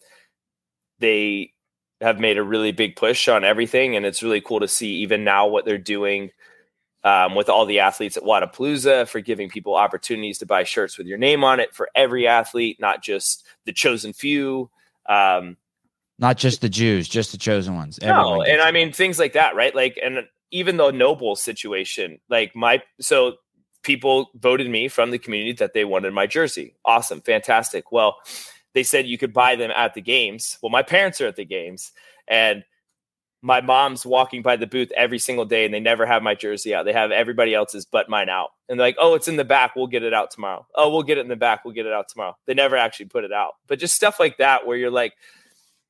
they 1.00 1.52
have 2.00 2.20
made 2.20 2.38
a 2.38 2.42
really 2.42 2.72
big 2.72 2.94
push 2.94 3.28
on 3.28 3.44
everything, 3.44 3.96
and 3.96 4.06
it's 4.06 4.22
really 4.22 4.40
cool 4.40 4.60
to 4.60 4.68
see 4.68 4.98
even 4.98 5.24
now 5.24 5.48
what 5.48 5.64
they're 5.64 5.76
doing 5.76 6.30
um, 7.04 7.34
with 7.34 7.48
all 7.48 7.66
the 7.66 7.80
athletes 7.80 8.16
at 8.16 8.22
Wodapalooza 8.22 9.08
for 9.08 9.20
giving 9.20 9.48
people 9.48 9.74
opportunities 9.74 10.38
to 10.38 10.46
buy 10.46 10.64
shirts 10.64 10.98
with 10.98 11.06
your 11.06 11.18
name 11.18 11.44
on 11.44 11.60
it 11.60 11.74
for 11.74 11.88
every 11.94 12.26
athlete, 12.26 12.78
not 12.80 13.02
just 13.02 13.46
the 13.64 13.72
chosen 13.72 14.12
few. 14.12 14.70
Um, 15.08 15.56
Not 16.18 16.36
just 16.36 16.60
the 16.60 16.68
Jews, 16.68 17.08
just 17.08 17.32
the 17.32 17.38
chosen 17.38 17.74
ones. 17.74 17.98
no, 18.02 18.42
and 18.42 18.46
gets 18.46 18.62
I 18.62 18.70
mean 18.70 18.92
things 18.92 19.18
like 19.18 19.32
that, 19.32 19.56
right? 19.56 19.74
Like, 19.74 19.98
and 20.02 20.26
even 20.50 20.76
the 20.76 20.90
NOBULL 20.90 21.36
situation, 21.36 22.20
like 22.28 22.54
my 22.54 22.82
so 23.00 23.36
people 23.82 24.30
voted 24.34 24.68
me 24.68 24.88
from 24.88 25.10
the 25.10 25.18
community 25.18 25.52
that 25.54 25.72
they 25.72 25.86
wanted 25.86 26.12
my 26.12 26.26
jersey. 26.26 26.76
Awesome, 26.84 27.22
fantastic. 27.22 27.90
Well, 27.90 28.16
they 28.74 28.82
said 28.82 29.06
you 29.06 29.16
could 29.16 29.32
buy 29.32 29.56
them 29.56 29.70
at 29.70 29.94
the 29.94 30.02
games. 30.02 30.58
Well, 30.62 30.70
my 30.70 30.82
parents 30.82 31.20
are 31.20 31.26
at 31.26 31.36
the 31.36 31.46
games, 31.46 31.92
and 32.28 32.62
my 33.42 33.60
mom's 33.60 34.04
walking 34.04 34.42
by 34.42 34.56
the 34.56 34.66
booth 34.66 34.90
every 34.96 35.18
single 35.18 35.44
day, 35.46 35.64
and 35.64 35.72
they 35.72 35.80
never 35.80 36.04
have 36.04 36.22
my 36.22 36.34
jersey 36.34 36.74
out. 36.74 36.84
They 36.84 36.92
have 36.92 37.10
everybody 37.10 37.54
else's 37.54 37.86
but 37.86 38.08
mine 38.08 38.28
out, 38.28 38.50
and 38.68 38.78
they're 38.78 38.86
like, 38.86 38.96
"Oh, 38.98 39.14
it's 39.14 39.28
in 39.28 39.36
the 39.36 39.44
back. 39.44 39.74
We'll 39.76 39.86
get 39.86 40.02
it 40.02 40.12
out 40.12 40.30
tomorrow. 40.30 40.66
Oh, 40.74 40.90
we'll 40.90 41.02
get 41.02 41.18
it 41.18 41.22
in 41.22 41.28
the 41.28 41.36
back. 41.36 41.64
We'll 41.64 41.74
get 41.74 41.86
it 41.86 41.92
out 41.92 42.08
tomorrow." 42.08 42.36
They 42.46 42.54
never 42.54 42.76
actually 42.76 43.06
put 43.06 43.24
it 43.24 43.32
out, 43.32 43.54
but 43.66 43.78
just 43.78 43.94
stuff 43.94 44.20
like 44.20 44.36
that 44.38 44.66
where 44.66 44.76
you're 44.76 44.90
like, 44.90 45.14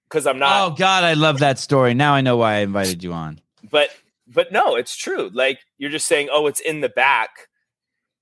because 0.09 0.27
I'm 0.27 0.39
not. 0.39 0.73
oh 0.73 0.75
God, 0.77 1.05
I 1.05 1.15
love 1.15 1.39
that 1.41 1.59
story. 1.59 1.95
Now 1.95 2.15
I 2.15 2.21
know 2.21 2.37
why 2.37 2.55
I 2.55 2.59
invited 2.59 3.03
you 3.03 3.13
on. 3.13 3.41
but 3.71 3.91
but 4.33 4.53
no 4.53 4.77
it's 4.77 4.95
true 4.97 5.29
like 5.35 5.59
you're 5.77 5.91
just 5.91 6.07
saying 6.07 6.29
oh 6.33 6.47
it's 6.47 6.61
in 6.61 6.81
the 6.83 6.89
back 6.89 7.49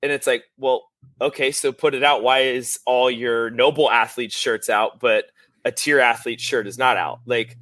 and 0.02 0.10
it's 0.10 0.26
like 0.26 0.42
well 0.56 0.88
okay 1.20 1.50
so 1.52 1.70
put 1.70 1.92
it 1.94 2.02
out 2.02 2.22
why 2.22 2.38
is 2.40 2.78
all 2.86 3.10
your 3.10 3.50
NOBULL 3.50 3.90
athlete 3.90 4.32
shirts 4.32 4.70
out 4.70 5.00
but 5.00 5.26
a 5.66 5.70
TYR 5.70 6.00
athlete 6.00 6.40
shirt 6.40 6.66
is 6.66 6.78
not 6.78 6.96
out 6.96 7.20
like 7.26 7.58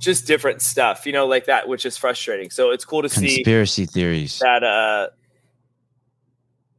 just 0.00 0.26
different 0.26 0.62
stuff 0.62 1.04
you 1.06 1.12
know 1.12 1.26
like 1.26 1.44
that 1.44 1.68
which 1.68 1.86
is 1.86 1.96
frustrating. 1.96 2.50
So 2.50 2.70
it's 2.70 2.84
cool 2.84 3.02
to 3.02 3.08
see 3.08 3.36
Conspiracy 3.36 3.86
theories. 3.86 4.38
that 4.40 4.64
uh 4.64 5.08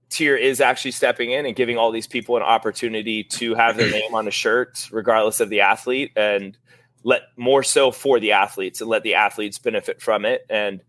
TYR 0.09 0.35
is 0.35 0.59
actually 0.59 0.91
stepping 0.91 1.31
in 1.31 1.45
and 1.45 1.55
giving 1.55 1.77
all 1.77 1.91
these 1.91 2.07
people 2.07 2.35
an 2.35 2.43
opportunity 2.43 3.23
to 3.23 3.55
have 3.55 3.77
their 3.77 3.89
name 3.89 4.13
on 4.13 4.27
a 4.27 4.31
shirt 4.31 4.89
regardless 4.91 5.39
of 5.39 5.49
the 5.49 5.61
athlete 5.61 6.11
and 6.17 6.57
let 7.03 7.21
more 7.37 7.63
so 7.63 7.91
for 7.91 8.19
the 8.19 8.33
athletes 8.33 8.81
and 8.81 8.89
let 8.89 9.03
the 9.03 9.13
athletes 9.15 9.57
benefit 9.57 10.01
from 10.01 10.25
it. 10.25 10.45
And 10.49 10.81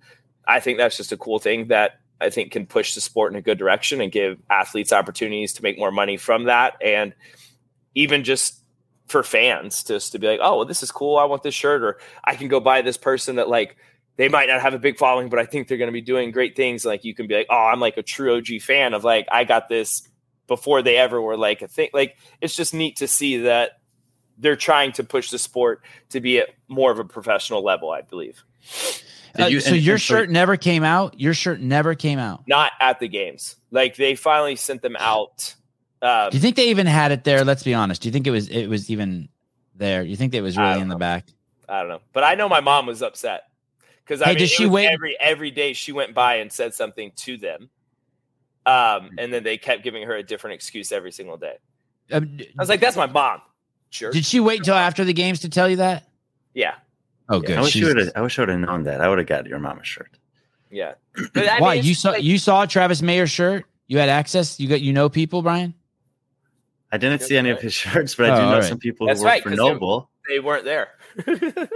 i 0.48 0.58
think 0.58 0.78
that's 0.78 0.96
just 0.96 1.12
a 1.12 1.16
cool 1.16 1.38
thing 1.38 1.68
that 1.68 2.00
i 2.20 2.30
think 2.30 2.50
can 2.50 2.66
push 2.66 2.94
the 2.96 3.00
sport 3.00 3.32
in 3.32 3.38
a 3.38 3.42
good 3.42 3.58
direction 3.58 4.00
and 4.00 4.10
give 4.10 4.38
athletes 4.50 4.92
opportunities 4.92 5.52
to 5.52 5.62
make 5.62 5.78
more 5.78 5.92
money 5.92 6.16
from 6.16 6.44
that. 6.44 6.74
And 6.82 7.14
even 7.94 8.24
just 8.24 8.61
for 9.12 9.22
fans 9.22 9.84
just 9.84 10.10
to 10.12 10.18
be 10.18 10.26
like 10.26 10.40
oh 10.42 10.56
well 10.56 10.64
this 10.64 10.82
is 10.82 10.90
cool 10.90 11.16
i 11.18 11.24
want 11.24 11.42
this 11.44 11.54
shirt 11.54 11.82
or 11.84 11.98
i 12.24 12.34
can 12.34 12.48
go 12.48 12.58
buy 12.58 12.82
this 12.82 12.96
person 12.96 13.36
that 13.36 13.48
like 13.48 13.76
they 14.16 14.28
might 14.28 14.48
not 14.48 14.60
have 14.60 14.74
a 14.74 14.78
big 14.78 14.98
following, 14.98 15.30
but 15.30 15.38
I 15.38 15.46
think 15.46 15.68
they're 15.68 15.78
going 15.78 15.88
to 15.88 15.92
be 15.92 16.02
doing 16.02 16.32
great 16.32 16.54
things. 16.54 16.84
Like 16.84 17.02
you 17.02 17.14
can 17.14 17.26
be 17.28 17.34
like, 17.34 17.46
oh, 17.48 17.56
I'm 17.56 17.80
like 17.80 17.96
a 17.96 18.02
true 18.02 18.36
OG 18.36 18.60
fan 18.60 18.92
of 18.92 19.04
like 19.04 19.26
I 19.32 19.44
got 19.44 19.70
this 19.70 20.06
before 20.48 20.82
they 20.82 20.98
ever 20.98 21.18
were 21.20 21.38
like 21.38 21.62
a 21.62 21.66
thing. 21.66 21.88
Like 21.94 22.18
it's 22.42 22.54
just 22.54 22.74
neat 22.74 22.96
to 22.96 23.08
see 23.08 23.38
that 23.38 23.80
they're 24.36 24.54
trying 24.54 24.92
to 24.92 25.02
push 25.04 25.30
the 25.30 25.38
sport 25.38 25.80
to 26.10 26.20
be 26.20 26.40
at 26.40 26.50
more 26.68 26.92
of 26.92 26.98
a 26.98 27.04
professional 27.06 27.64
level. 27.64 27.90
I 27.90 28.02
believe 28.02 28.44
Did 29.34 29.44
Uh, 29.44 29.46
you- 29.46 29.60
so 29.60 29.72
and- 29.72 29.82
your 29.82 29.94
and 29.94 30.02
so- 30.02 30.14
shirt 30.16 30.28
never 30.30 30.58
came 30.58 30.84
out. 30.84 31.18
Your 31.18 31.32
shirt 31.32 31.60
never 31.62 31.94
came 31.94 32.18
out. 32.18 32.42
not 32.46 32.72
at 32.82 33.00
the 33.00 33.08
games. 33.08 33.56
Like 33.70 33.96
they 33.96 34.14
finally 34.14 34.56
sent 34.56 34.82
them 34.82 34.96
out. 34.98 35.54
Um, 36.02 36.30
Do 36.30 36.36
you 36.36 36.40
think 36.42 36.56
they 36.56 36.68
even 36.70 36.86
had 36.86 37.12
it 37.12 37.22
there? 37.24 37.44
Let's 37.44 37.62
be 37.62 37.74
honest. 37.74 38.02
Do 38.02 38.08
you 38.08 38.12
think 38.12 38.26
it 38.26 38.32
was 38.32 38.48
it 38.48 38.66
was 38.66 38.90
even 38.90 39.28
there? 39.76 40.02
You 40.02 40.16
think 40.16 40.34
it 40.34 40.40
was 40.42 40.56
really 40.58 40.72
don't 40.74 40.82
in 40.82 40.88
the 40.88 40.96
back? 40.96 41.26
I 41.68 41.80
don't 41.80 41.88
know, 41.88 42.00
but 42.12 42.24
I 42.24 42.34
know 42.34 42.48
my 42.48 42.60
mom 42.60 42.86
was 42.86 43.02
upset 43.02 43.44
because 44.04 44.20
I 44.20 44.26
Hey, 44.26 44.30
mean, 44.32 44.38
did 44.38 44.50
she 44.50 44.64
was 44.64 44.72
wait- 44.72 44.86
every 44.88 45.16
every 45.20 45.50
day 45.52 45.72
she 45.74 45.92
went 45.92 46.12
by 46.12 46.36
and 46.36 46.50
said 46.52 46.74
something 46.74 47.12
to 47.16 47.36
them, 47.36 47.70
um, 48.66 49.10
and 49.18 49.32
then 49.32 49.42
they 49.44 49.58
kept 49.58 49.82
giving 49.82 50.02
her 50.04 50.14
a 50.16 50.22
different 50.22 50.54
excuse 50.54 50.92
every 50.92 51.12
single 51.12 51.36
day. 51.36 51.56
Um, 52.10 52.36
d- 52.36 52.48
I 52.58 52.62
was 52.62 52.68
like, 52.68 52.80
"That's 52.80 52.96
my 52.96 53.06
mom." 53.06 53.40
Sure. 53.90 54.10
did 54.10 54.24
she 54.24 54.40
wait 54.40 54.64
till 54.64 54.74
after 54.74 55.04
the 55.04 55.12
games 55.12 55.40
to 55.40 55.48
tell 55.50 55.68
you 55.68 55.76
that? 55.76 56.08
yeah. 56.54 56.74
Oh, 57.28 57.40
Yeah, 57.40 57.46
good. 57.46 57.58
I 57.58 57.62
wish 57.62 57.74
you 57.76 57.86
would 57.86 57.96
have. 57.98 58.10
I 58.16 58.20
wish 58.22 58.38
I 58.38 58.42
would 58.42 58.48
have 58.48 58.58
known 58.58 58.82
that. 58.84 59.00
I 59.00 59.08
would 59.08 59.18
have 59.18 59.26
got 59.28 59.46
your 59.46 59.58
mama 59.60 59.84
shirt. 59.84 60.18
Yeah. 60.70 60.94
But 61.34 61.46
I 61.48 61.60
Why 61.60 61.74
mean, 61.76 61.84
you 61.84 61.94
saw 61.94 62.10
like- 62.10 62.22
you 62.24 62.38
saw 62.38 62.66
Travis 62.66 63.00
Mayer 63.02 63.26
shirt? 63.26 63.64
You 63.86 63.98
had 63.98 64.08
access. 64.08 64.58
You 64.58 64.68
got 64.68 64.80
you 64.80 64.92
know 64.92 65.08
people, 65.08 65.42
Brian. 65.42 65.74
I 66.92 66.98
didn't 66.98 67.20
That's 67.20 67.28
see 67.28 67.36
any 67.38 67.50
of 67.50 67.60
his 67.60 67.72
shirts, 67.82 68.14
but 68.14 68.26
I 68.30 68.32
Oh, 68.32 68.36
do 68.36 68.42
know 68.42 68.48
all 68.48 68.54
right. 68.60 68.64
some 68.64 68.78
people 68.78 69.06
That's 69.06 69.20
who 69.20 69.24
work 69.24 69.30
right, 69.32 69.42
for 69.42 69.48
'cause 69.48 69.58
they- 69.58 69.64
NOBULL. 69.64 70.10
they 70.28 70.38
weren't 70.40 70.64
there. 70.64 70.88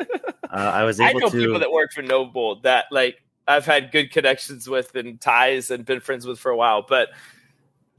Uh, 0.48 0.70
I 0.72 0.84
was 0.84 1.00
I 1.00 1.10
able 1.10 1.20
know 1.20 1.28
to. 1.28 1.36
people 1.36 1.58
that 1.58 1.72
work 1.72 1.92
for 1.92 2.02
NOBULL 2.02 2.60
that 2.62 2.84
like 2.92 3.20
I've 3.48 3.66
had 3.66 3.90
good 3.90 4.12
connections 4.12 4.68
with 4.68 4.94
and 4.94 5.20
ties 5.20 5.70
and 5.72 5.84
been 5.84 5.98
friends 6.00 6.24
with 6.26 6.38
for 6.38 6.50
a 6.50 6.56
while. 6.56 6.82
But 6.88 7.08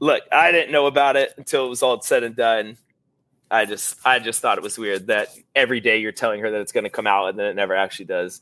look, 0.00 0.22
I 0.32 0.50
didn't 0.50 0.72
know 0.72 0.86
about 0.86 1.14
it 1.16 1.34
until 1.36 1.66
it 1.66 1.68
was 1.68 1.82
all 1.82 2.00
said 2.00 2.22
and 2.24 2.34
done. 2.34 2.78
I 3.50 3.66
just 3.66 3.98
I 4.04 4.18
just 4.18 4.40
thought 4.40 4.56
it 4.58 4.64
was 4.64 4.78
weird 4.78 5.08
that 5.08 5.28
every 5.54 5.80
day 5.80 5.98
you're 5.98 6.10
telling 6.10 6.40
her 6.40 6.50
that 6.50 6.60
it's 6.62 6.72
going 6.72 6.84
to 6.84 6.90
come 6.90 7.06
out 7.06 7.28
and 7.28 7.38
then 7.38 7.46
it 7.46 7.54
never 7.54 7.74
actually 7.76 8.06
does. 8.06 8.40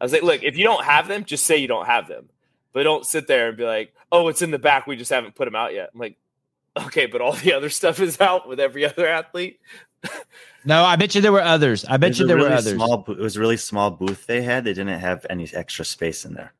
I 0.00 0.04
was 0.04 0.12
like, 0.12 0.22
look, 0.22 0.42
if 0.42 0.58
you 0.58 0.64
don't 0.64 0.84
have 0.84 1.06
them, 1.08 1.24
just 1.24 1.46
say 1.46 1.56
you 1.56 1.68
don't 1.68 1.86
have 1.86 2.08
them, 2.08 2.28
but 2.72 2.82
don't 2.82 3.06
sit 3.06 3.28
there 3.28 3.48
and 3.48 3.56
be 3.56 3.64
like, 3.64 3.94
oh, 4.12 4.26
it's 4.28 4.42
in 4.42 4.50
the 4.50 4.58
back. 4.58 4.86
We 4.88 4.96
just 4.96 5.12
haven't 5.12 5.36
put 5.36 5.44
them 5.46 5.54
out 5.56 5.72
yet. 5.74 5.90
I'm 5.94 6.00
like, 6.00 6.16
okay, 6.76 7.06
but 7.06 7.20
all 7.20 7.32
the 7.32 7.52
other 7.52 7.70
stuff 7.70 8.00
is 8.00 8.20
out 8.20 8.48
with 8.48 8.60
every 8.60 8.84
other 8.84 9.06
athlete. 9.06 9.60
No, 10.66 10.82
I 10.84 10.96
bet 10.96 11.14
you 11.14 11.20
there 11.20 11.32
were 11.32 11.42
others. 11.42 11.84
I 11.84 11.96
bet 11.96 12.18
you 12.18 12.26
there 12.26 12.36
really 12.36 12.48
were 12.50 12.54
others. 12.56 12.74
Small, 12.74 12.98
bo- 12.98 13.12
it 13.12 13.18
was 13.18 13.36
a 13.36 13.40
really 13.40 13.56
small 13.56 13.90
booth 13.90 14.26
they 14.26 14.42
had. 14.42 14.64
They 14.64 14.72
didn't 14.74 14.98
have 14.98 15.24
any 15.30 15.48
extra 15.54 15.84
space 15.84 16.24
in 16.24 16.34
there. 16.34 16.52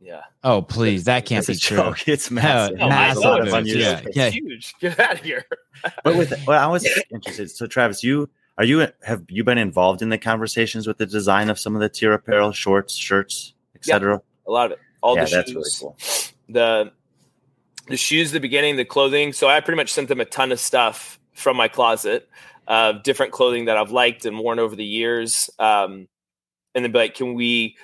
Yeah. 0.00 0.20
Oh, 0.42 0.60
please, 0.62 1.04
that 1.04 1.24
can't 1.24 1.48
It's 1.48 1.60
be 1.60 1.66
a 1.66 1.76
true. 1.76 1.76
joke. 1.78 1.98
It's 2.08 2.30
massive. 2.30 2.76
Oh, 2.76 2.80
no, 2.80 2.86
a 2.86 2.88
massive 2.90 3.22
lot 3.22 3.40
of 3.40 3.44
booth, 3.46 3.54
unused 3.54 3.78
yeah. 3.80 3.96
space. 4.00 4.16
Yeah. 4.16 4.28
Huge. 4.30 4.74
Get 4.80 5.00
out 5.00 5.12
of 5.14 5.20
here. 5.20 5.44
But 6.02 6.16
with 6.16 6.32
well, 6.46 6.62
I 6.62 6.70
was 6.70 6.86
interested. 7.10 7.50
So, 7.50 7.66
Travis, 7.66 8.02
you 8.04 8.28
are 8.58 8.64
you 8.64 8.86
have 9.02 9.22
you 9.28 9.44
been 9.44 9.58
involved 9.58 10.02
in 10.02 10.10
the 10.10 10.18
conversations 10.18 10.86
with 10.86 10.98
the 10.98 11.06
design 11.06 11.48
of 11.50 11.58
some 11.58 11.74
of 11.74 11.80
the 11.80 11.88
TYR 11.88 12.12
apparel, 12.14 12.52
shorts, 12.52 12.94
shirts, 12.94 13.54
etc. 13.74 14.14
Yeah, 14.14 14.18
A 14.46 14.52
lot 14.52 14.66
of 14.66 14.72
it. 14.72 14.78
All 15.02 15.16
Yeah, 15.16 15.24
the 15.24 15.30
that's 15.30 15.50
shoes. 15.50 15.56
really 15.56 15.70
cool. 15.80 15.96
The 16.50 16.92
the 17.88 17.96
shoes, 17.96 18.32
the 18.32 18.40
beginning, 18.40 18.76
the 18.76 18.84
clothing. 18.84 19.32
So 19.32 19.48
I 19.48 19.60
pretty 19.60 19.76
much 19.76 19.92
sent 19.92 20.08
them 20.08 20.20
a 20.20 20.24
ton 20.24 20.52
of 20.52 20.60
stuff 20.60 21.18
from 21.34 21.56
my 21.56 21.68
closet 21.68 22.28
of 22.66 23.02
different 23.02 23.32
clothing 23.32 23.66
that 23.66 23.76
I've 23.76 23.90
liked 23.90 24.24
and 24.24 24.38
worn 24.38 24.58
over 24.58 24.74
the 24.74 24.84
years. 24.84 25.50
Um, 25.58 26.08
and 26.74 26.84
then 26.84 26.92
be 26.92 26.98
like, 26.98 27.14
can 27.14 27.34
we 27.34 27.76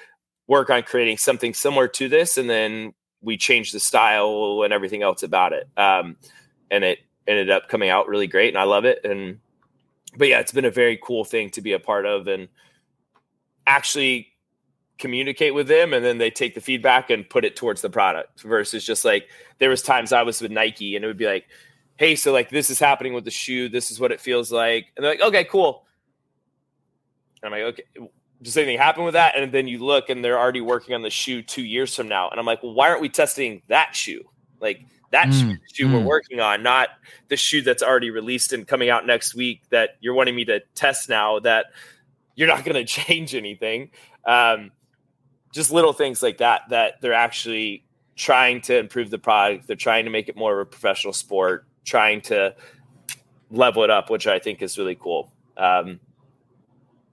work 0.47 0.71
on 0.71 0.83
creating 0.83 1.19
something 1.19 1.55
similar 1.55 1.87
to 1.89 2.09
this? 2.09 2.39
And 2.39 2.49
then 2.49 2.93
we 3.23 3.37
changed 3.37 3.75
the 3.75 3.81
style 3.81 4.63
and 4.65 4.73
everything 4.73 5.03
else 5.03 5.23
about 5.23 5.53
it. 5.53 5.69
Um, 5.77 6.17
and 6.71 6.83
it 6.83 7.01
ended 7.27 7.51
up 7.51 7.69
coming 7.69 7.91
out 7.91 8.09
really 8.09 8.27
great 8.27 8.49
and 8.49 8.59
I 8.59 8.65
love 8.65 8.85
it. 8.85 9.05
And 9.05 9.41
but 10.17 10.29
yeah, 10.29 10.41
it's 10.41 10.53
been 10.53 10.65
a 10.65 10.71
very 10.71 10.99
cool 11.03 11.25
thing 11.25 11.51
to 11.51 11.61
be 11.61 11.73
a 11.73 11.79
part 11.79 12.05
of 12.07 12.27
and 12.27 12.49
actually 13.67 14.30
communicate 15.01 15.55
with 15.55 15.67
them 15.67 15.93
and 15.93 16.05
then 16.05 16.19
they 16.19 16.31
take 16.31 16.55
the 16.55 16.61
feedback 16.61 17.11
and 17.11 17.29
put 17.29 17.45
it 17.45 17.57
towards 17.57 17.83
the 17.83 17.91
product 17.91 18.43
versus 18.43 18.85
just 18.85 19.05
like 19.05 19.29
there 19.59 19.71
was 19.71 19.83
times 19.83 20.13
I 20.13 20.23
was 20.23 20.41
with 20.41 20.51
Nike 20.51 20.95
and 20.95 21.05
it 21.05 21.09
would 21.09 21.17
be 21.17 21.27
like, 21.27 21.47
hey, 21.97 22.15
so 22.15 22.33
like 22.33 22.51
this 22.51 22.71
is 22.71 22.79
happening 22.79 23.13
with 23.13 23.25
the 23.25 23.31
shoe, 23.31 23.69
this 23.69 23.91
is 23.91 23.99
what 23.99 24.13
it 24.13 24.21
feels 24.21 24.53
like. 24.53 24.87
And 24.97 25.05
they're 25.05 25.13
like, 25.13 25.23
okay, 25.23 25.45
cool. 25.45 25.87
And 27.43 27.53
I'm 27.53 27.61
like, 27.61 27.75
okay, 27.75 28.09
does 28.43 28.57
anything 28.57 28.79
happen 28.79 29.05
with 29.05 29.15
that? 29.15 29.37
And 29.37 29.53
then 29.53 29.69
you 29.69 29.79
look 29.79 30.09
and 30.09 30.25
they're 30.25 30.39
already 30.39 30.61
working 30.61 30.95
on 30.95 31.03
the 31.03 31.11
shoe 31.11 31.43
two 31.43 31.65
years 31.65 31.95
from 31.95 32.09
now. 32.09 32.29
And 32.29 32.39
I'm 32.39 32.47
like, 32.47 32.63
well, 32.63 32.75
why 32.75 32.89
aren't 32.89 33.01
we 33.01 33.09
testing 33.09 33.63
that 33.69 33.95
shoe? 33.97 34.23
Like 34.61 34.87
that 35.11 35.29
Mm, 35.29 35.33
shoe, 35.33 35.57
shoe 35.73 35.93
we're 35.93 36.01
mm. 36.01 36.05
working 36.05 36.41
on, 36.41 36.63
not 36.63 36.91
the 37.29 37.37
shoe 37.37 37.63
that's 37.63 37.83
already 37.83 38.11
released 38.11 38.53
and 38.53 38.67
coming 38.67 38.89
out 38.91 39.07
next 39.07 39.35
week 39.35 39.63
that 39.71 39.91
you're 40.01 40.15
wanting 40.15 40.37
me 40.37 40.45
to 40.47 40.61
test 40.75 41.09
now 41.09 41.41
that 41.41 41.67
you're 42.37 42.49
not 42.49 42.65
going 42.65 42.75
to 42.85 42.85
change 42.85 43.35
anything. 43.35 43.91
Um, 44.25 44.71
just 45.53 45.71
little 45.71 45.93
things 45.93 46.23
like 46.23 46.39
that, 46.39 46.63
that 46.71 47.01
they're 47.01 47.13
actually 47.13 47.85
trying 48.17 48.61
to 48.63 48.79
improve 48.79 49.11
the 49.11 49.19
product. 49.19 49.67
They're 49.67 49.77
trying 49.77 50.05
to 50.05 50.11
make 50.11 50.29
it 50.29 50.37
more 50.37 50.61
of 50.61 50.67
a 50.67 50.71
professional 50.71 51.13
sport, 51.13 51.67
trying 51.85 52.21
to 52.23 52.55
level 53.51 53.83
it 53.83 53.91
up, 53.91 54.11
which 54.11 54.27
I 54.27 54.39
think 54.39 54.63
is 54.63 54.79
really 54.79 54.95
cool. 54.95 55.33
Um, 55.57 56.01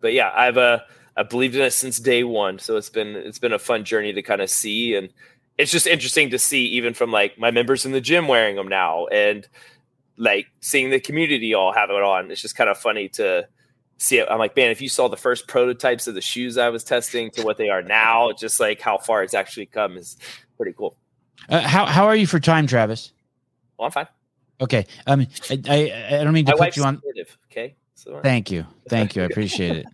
but 0.02 0.14
yeah, 0.14 0.32
I've 0.36 0.58
uh, 0.58 0.80
I 1.16 1.24
believed 1.24 1.56
in 1.56 1.62
it 1.62 1.72
since 1.72 1.98
day 1.98 2.24
one, 2.24 2.60
so 2.60 2.78
it's 2.78 2.90
been 2.90 3.16
it's 3.16 3.40
been 3.40 3.54
a 3.54 3.60
fun 3.60 3.84
journey 3.84 4.14
to 4.14 4.22
kind 4.22 4.42
of 4.42 4.50
see, 4.50 4.96
and 4.96 5.10
it's 5.58 5.72
just 5.72 5.88
interesting 5.88 6.30
to 6.30 6.40
see 6.40 6.66
even 6.68 6.94
from 6.94 7.12
like 7.12 7.40
my 7.40 7.52
members 7.52 7.86
in 7.86 7.92
the 7.92 8.02
gym 8.02 8.28
wearing 8.28 8.56
them 8.56 8.68
now, 8.68 9.08
and 9.08 9.48
like 10.18 10.48
seeing 10.60 10.90
the 10.90 11.00
community 11.00 11.54
all 11.54 11.74
have 11.74 11.90
it 11.90 12.04
on. 12.04 12.32
It's 12.32 12.42
just 12.42 12.56
kind 12.56 12.70
of 12.70 12.78
funny 12.78 13.10
to 13.10 13.48
see 13.98 14.20
it. 14.20 14.28
I'm 14.30 14.40
like, 14.40 14.56
man, 14.56 14.72
if 14.72 14.82
you 14.82 14.90
saw 14.90 15.08
the 15.08 15.18
first 15.18 15.48
prototypes 15.48 16.08
of 16.08 16.16
the 16.16 16.22
shoes 16.22 16.58
I 16.58 16.70
was 16.70 16.84
testing 16.84 17.32
to 17.32 17.44
what 17.44 17.58
they 17.58 17.70
are 17.70 17.82
now, 17.82 18.32
just 18.32 18.60
like 18.60 18.82
how 18.82 18.98
far 18.98 19.24
it's 19.24 19.34
actually 19.34 19.68
come 19.68 19.98
is 19.98 20.18
pretty 20.56 20.74
cool. 20.74 20.96
Uh, 21.50 21.62
how 21.62 21.86
how 21.86 22.06
are 22.06 22.16
you 22.16 22.28
for 22.28 22.40
time, 22.40 22.68
Travis? 22.68 23.12
Well, 23.78 23.86
I'm 23.86 23.92
fine. 23.92 24.08
Okay. 24.60 24.86
Um, 25.06 25.28
I 25.50 25.62
I, 25.70 26.18
I 26.20 26.24
don't 26.24 26.34
mean 26.34 26.46
to 26.46 26.56
My 26.58 26.68
put 26.68 26.78
you 26.78 26.84
on. 26.84 27.02
Okay, 27.52 27.76
so 27.98 28.20
Thank 28.22 28.52
you, 28.52 28.66
thank 28.90 29.16
you. 29.16 29.24
I 29.24 29.26
appreciate 29.26 29.78
it. 29.78 29.86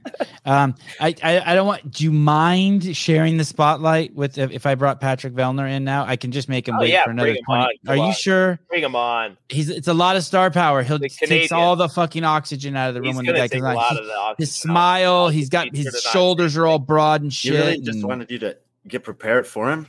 Um, 0.46 0.76
I, 1.00 1.16
I 1.24 1.40
I 1.52 1.56
don't 1.56 1.66
want. 1.66 1.90
Do 1.90 2.04
you 2.04 2.12
mind 2.12 2.96
sharing 2.96 3.38
the 3.38 3.46
spotlight 3.46 4.14
with 4.14 4.38
if, 4.38 4.52
if 4.52 4.66
I 4.66 4.76
brought 4.76 5.00
Patrick 5.00 5.34
Vellner 5.34 5.70
in 5.72 5.84
now? 5.84 6.04
I 6.06 6.16
can 6.18 6.32
just 6.32 6.50
make 6.50 6.68
him 6.68 6.76
Oh, 6.76 6.82
wait 6.82 6.92
yeah, 6.92 7.06
for 7.06 7.12
another 7.12 7.28
bring 7.30 7.38
him 7.38 7.44
twenty. 7.46 7.64
on, 7.64 7.70
Are 7.88 7.96
come 7.96 8.06
you 8.08 8.14
sure? 8.14 8.60
bring 8.68 8.84
him 8.84 8.96
on. 8.96 9.38
He's 9.50 9.70
it's 9.70 9.88
a 9.88 9.94
lot 9.94 10.16
of 10.18 10.24
star 10.24 10.52
power. 10.52 10.84
He'll 10.84 11.00
The 11.00 11.08
takes 11.10 11.52
all 11.54 11.76
the 11.76 11.88
fucking 11.90 12.24
oxygen 12.26 12.76
out 12.76 12.90
of 12.90 12.96
the 12.96 13.02
room 13.02 13.08
He's 13.12 13.16
when 13.18 13.26
the 13.26 13.34
guy 13.34 13.48
comes 13.48 13.64
on. 13.64 13.78
He- 13.96 14.00
of 14.00 14.06
the 14.06 14.36
his 14.38 14.54
smile, 14.54 15.30
he's 15.30 15.50
got 15.50 15.70
Feature 15.72 15.92
his 15.92 16.02
shoulders 16.04 16.58
are 16.58 16.68
all 16.68 16.80
broad 16.80 17.22
and 17.22 17.34
shit. 17.34 17.54
You 17.54 17.58
really 17.60 17.78
just 17.80 18.00
and- 18.00 18.04
wanted 18.08 18.30
you 18.32 18.40
to 18.40 18.58
get 18.88 19.04
prepared 19.04 19.48
for 19.48 19.72
him. 19.72 19.88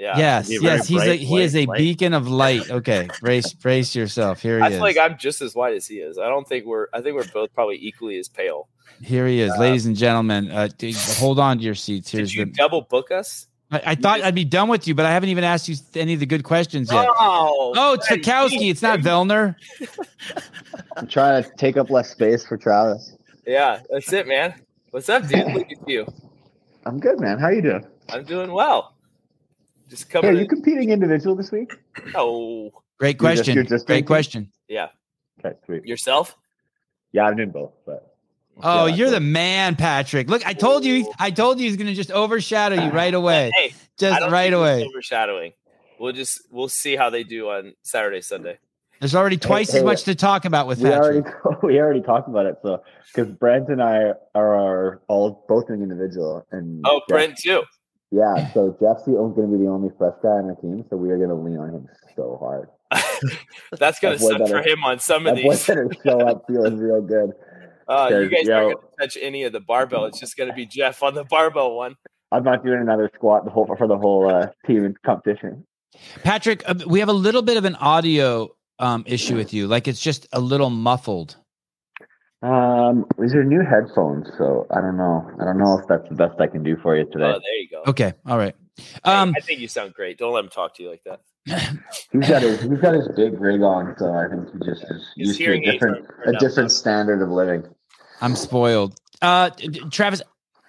Yeah. 0.00 0.16
yes, 0.16 0.48
Be 0.48 0.56
a 0.56 0.60
very 0.60 0.76
yes, 0.78 0.86
he's 0.88 1.02
a 1.02 1.04
bright 1.04 1.20
he 1.20 1.42
is 1.42 1.54
a 1.56 1.66
light. 1.66 1.76
beacon 1.78 2.14
of 2.14 2.26
light. 2.26 2.70
Okay, 2.70 3.08
brace 3.20 3.52
brace 3.52 3.94
yourself. 3.94 4.40
Here 4.40 4.56
he 4.56 4.62
I 4.64 4.68
is. 4.68 4.72
I 4.72 4.76
feel 4.76 4.82
like 4.82 4.96
I'm 4.98 5.18
just 5.18 5.42
as 5.42 5.54
white 5.54 5.74
as 5.74 5.86
he 5.86 5.96
is. 5.96 6.16
I 6.18 6.26
don't 6.28 6.48
think 6.48 6.64
we're. 6.64 6.86
I 6.94 7.02
think 7.02 7.16
we're 7.16 7.28
both 7.28 7.52
probably 7.54 7.76
equally 7.76 8.18
as 8.18 8.26
pale. 8.26 8.68
Here 9.02 9.26
he 9.26 9.40
is, 9.40 9.52
ladies 9.58 9.84
and 9.84 9.94
gentlemen. 9.94 10.50
Uh, 10.50 10.68
d- 10.78 10.94
hold 10.96 11.38
on 11.38 11.58
to 11.58 11.62
your 11.64 11.74
seats. 11.74 12.10
Here's 12.10 12.30
Did 12.30 12.38
you 12.38 12.44
the. 12.46 12.52
double 12.52 12.80
book 12.80 13.10
us? 13.10 13.46
I, 13.70 13.82
I 13.88 13.94
thought 13.94 14.22
I'd 14.22 14.34
be 14.34 14.44
done 14.46 14.68
with 14.70 14.88
you, 14.88 14.94
but 14.94 15.04
I 15.04 15.10
haven't 15.12 15.28
even 15.28 15.44
asked 15.44 15.68
you 15.68 15.76
any 15.94 16.14
of 16.14 16.20
the 16.20 16.26
good 16.26 16.44
questions 16.44 16.90
yet. 16.90 17.06
Oh, 17.08 17.74
Oh, 17.76 17.92
it's 17.92 18.08
Fikowski. 18.08 18.70
It's 18.70 18.82
not 18.82 19.00
Vellner. 19.00 19.54
I'm 20.96 21.06
trying 21.06 21.42
to 21.44 21.50
take 21.56 21.76
up 21.76 21.90
less 21.90 22.10
space 22.10 22.44
for 22.46 22.56
Travis. 22.56 23.16
Yeah, 23.46 23.80
that's 23.90 24.12
it, 24.12 24.26
man. 24.26 24.54
What's 24.90 25.08
up, 25.08 25.26
dude? 25.28 25.46
Look 25.52 25.70
at 25.70 25.88
you. 25.88 26.06
I'm 26.84 26.98
good, 27.00 27.20
man. 27.20 27.38
How 27.38 27.48
you 27.50 27.62
doing? 27.62 27.86
I'm 28.08 28.24
doing 28.24 28.52
well. 28.52 28.94
Just 29.90 30.10
Hey, 30.12 30.20
are 30.28 30.32
you 30.32 30.46
competing 30.46 30.90
individual 30.90 31.34
this 31.34 31.50
week? 31.50 31.72
oh, 32.14 32.70
Great 32.98 33.20
You're 33.20 33.30
just- 33.32 33.38
question. 33.42 33.54
you're 33.56 33.64
just 33.64 33.86
Great 33.86 33.94
drinking? 34.06 34.06
question. 34.06 34.52
yeah. 34.68 34.88
Okay, 35.44 35.56
sweet. 35.66 35.84
Yourself? 35.86 36.36
Yeah, 37.12 37.24
I'm 37.26 37.36
doing 37.36 37.50
both, 37.50 37.72
but 37.84 38.06
Oh, 38.62 38.86
Yeah, 38.86 38.94
you're 38.94 39.08
so- 39.08 39.14
the 39.14 39.20
man, 39.20 39.74
Patrick. 39.74 40.28
Look, 40.28 40.46
I 40.46 40.52
told 40.52 40.84
you. 40.84 41.10
I 41.18 41.30
told 41.30 41.58
you 41.58 41.64
he's 41.66 41.76
going 41.78 41.86
to 41.86 41.94
just 41.94 42.10
overshadow 42.12 42.76
you 42.84 42.90
right 42.90 43.14
away. 43.14 43.50
Hey, 43.56 43.72
Just 43.96 44.20
right 44.30 44.52
away. 44.52 44.84
Overshadowing. 44.86 45.52
We'll 45.98 46.12
just 46.12 46.42
we'll 46.50 46.68
see 46.68 46.94
how 46.94 47.08
they 47.10 47.24
do 47.24 47.48
on 47.48 47.74
Saturday, 47.82 48.20
Sunday. 48.20 48.58
There's 49.00 49.14
already 49.14 49.38
twice 49.38 49.70
as 49.70 49.76
hey, 49.76 49.82
much 49.82 50.02
to 50.04 50.14
talk 50.14 50.44
about 50.44 50.66
with 50.66 50.80
we 50.82 50.90
already 50.92 51.22
Patrick. 51.22 51.62
we 51.62 51.80
already 51.80 52.02
talked 52.02 52.28
about 52.28 52.44
it. 52.44 52.56
So 52.62 52.82
because 53.14 53.30
Brent 53.32 53.68
and 53.70 53.82
I 53.82 54.12
are, 54.34 54.54
are 54.54 55.00
all 55.08 55.44
both 55.48 55.66
doing 55.68 55.82
individual, 55.82 56.46
and 56.52 56.82
Oh, 56.86 57.00
Jeff- 57.00 57.08
Brent 57.08 57.38
too. 57.38 57.62
Yeah. 58.10 58.52
So 58.52 58.76
Jeff's 58.80 59.04
going 59.06 59.34
to 59.34 59.46
be 59.56 59.64
the 59.64 59.70
only 59.70 59.90
fresh 59.98 60.14
guy 60.22 60.28
on 60.30 60.50
our 60.50 60.56
team, 60.56 60.84
so 60.90 60.96
we 60.96 61.10
are 61.10 61.16
going 61.16 61.28
to 61.30 61.34
lean 61.34 61.58
on 61.58 61.70
him 61.70 61.88
so 62.16 62.36
hard. 62.40 62.68
That's 63.78 64.00
gonna 64.00 64.16
That 64.16 64.20
boy 64.20 64.38
suck 64.38 64.48
for 64.48 64.62
him 64.68 64.82
on 64.84 64.98
some 64.98 65.26
of 65.26 65.36
That 65.36 65.44
boy 65.44 65.50
these. 65.50 65.66
better 65.66 65.88
show 66.04 66.20
up 66.20 66.44
feeling 66.48 66.78
real 66.78 67.00
good. 67.02 67.32
Uh, 67.88 68.08
you 68.22 68.28
guys 68.28 68.46
yo- 68.46 68.54
aren't 68.54 68.74
gonna 68.76 68.86
touch 69.00 69.18
any 69.20 69.42
of 69.42 69.52
the 69.52 69.58
barbell. 69.58 70.04
It's 70.04 70.20
just 70.20 70.36
gonna 70.36 70.52
be 70.54 70.64
Jeff 70.64 71.02
on 71.02 71.14
the 71.14 71.24
barbell 71.24 71.74
one. 71.74 71.96
I'm 72.30 72.44
not 72.44 72.64
doing 72.64 72.80
another 72.80 73.10
squat 73.16 73.44
the 73.44 73.50
whole 73.50 73.66
for 73.76 73.88
the 73.88 73.98
whole 73.98 74.30
uh, 74.30 74.46
team 74.64 74.84
in 74.84 74.94
competition. 75.04 75.66
Patrick, 76.22 76.62
uh, 76.68 76.74
we 76.86 77.00
have 77.00 77.08
a 77.08 77.12
little 77.12 77.42
bit 77.42 77.56
of 77.56 77.64
an 77.64 77.74
audio 77.74 78.54
um, 78.78 79.02
issue 79.08 79.34
with 79.34 79.52
you. 79.52 79.66
Like 79.66 79.88
it's 79.88 80.00
just 80.00 80.28
a 80.32 80.38
little 80.38 80.70
muffled. 80.70 81.36
Um, 82.42 83.04
these 83.18 83.34
are 83.34 83.44
new 83.44 83.62
headphones, 83.62 84.28
so 84.38 84.66
I 84.70 84.80
don't 84.80 84.96
know. 84.96 85.30
I 85.40 85.44
don't 85.44 85.58
know 85.58 85.78
if 85.78 85.86
that's 85.88 86.08
the 86.08 86.14
best 86.14 86.40
I 86.40 86.46
can 86.46 86.62
do 86.62 86.76
for 86.82 86.96
you 86.96 87.04
today. 87.04 87.24
Oh, 87.36 87.40
there 87.40 87.58
you 87.60 87.68
go. 87.70 87.82
Okay. 87.86 88.14
All 88.26 88.38
right. 88.38 88.54
Um, 89.04 89.34
I 89.36 89.40
think 89.40 89.60
you 89.60 89.68
sound 89.68 89.92
great. 89.92 90.16
Don't 90.16 90.32
let 90.32 90.44
him 90.44 90.50
talk 90.50 90.74
to 90.76 90.82
you 90.82 90.88
like 90.90 91.02
that. 91.04 91.20
He's 92.12 92.28
got 92.28 92.42
his 92.42 92.62
he's 92.62 92.78
got 92.80 92.94
his 92.94 93.08
big 93.16 93.38
rig 93.40 93.62
on, 93.62 93.94
so 93.98 94.12
I 94.14 94.28
think 94.28 94.52
he 94.52 94.58
just 94.70 94.82
is 94.84 95.06
His 95.16 95.28
used 95.28 95.38
to 95.38 95.44
a 95.44 95.46
hearing 95.46 95.62
aids 95.64 95.72
different 95.72 96.06
are- 96.06 96.14
are 96.20 96.28
a 96.28 96.32
not 96.32 96.40
different 96.40 96.70
so- 96.70 96.76
standard 96.78 97.22
of 97.22 97.28
living. 97.30 97.64
I'm 98.22 98.36
spoiled. 98.36 98.94
Uh, 99.22 99.48
d- 99.50 99.68
d- 99.68 99.82
Travis, 99.90 100.22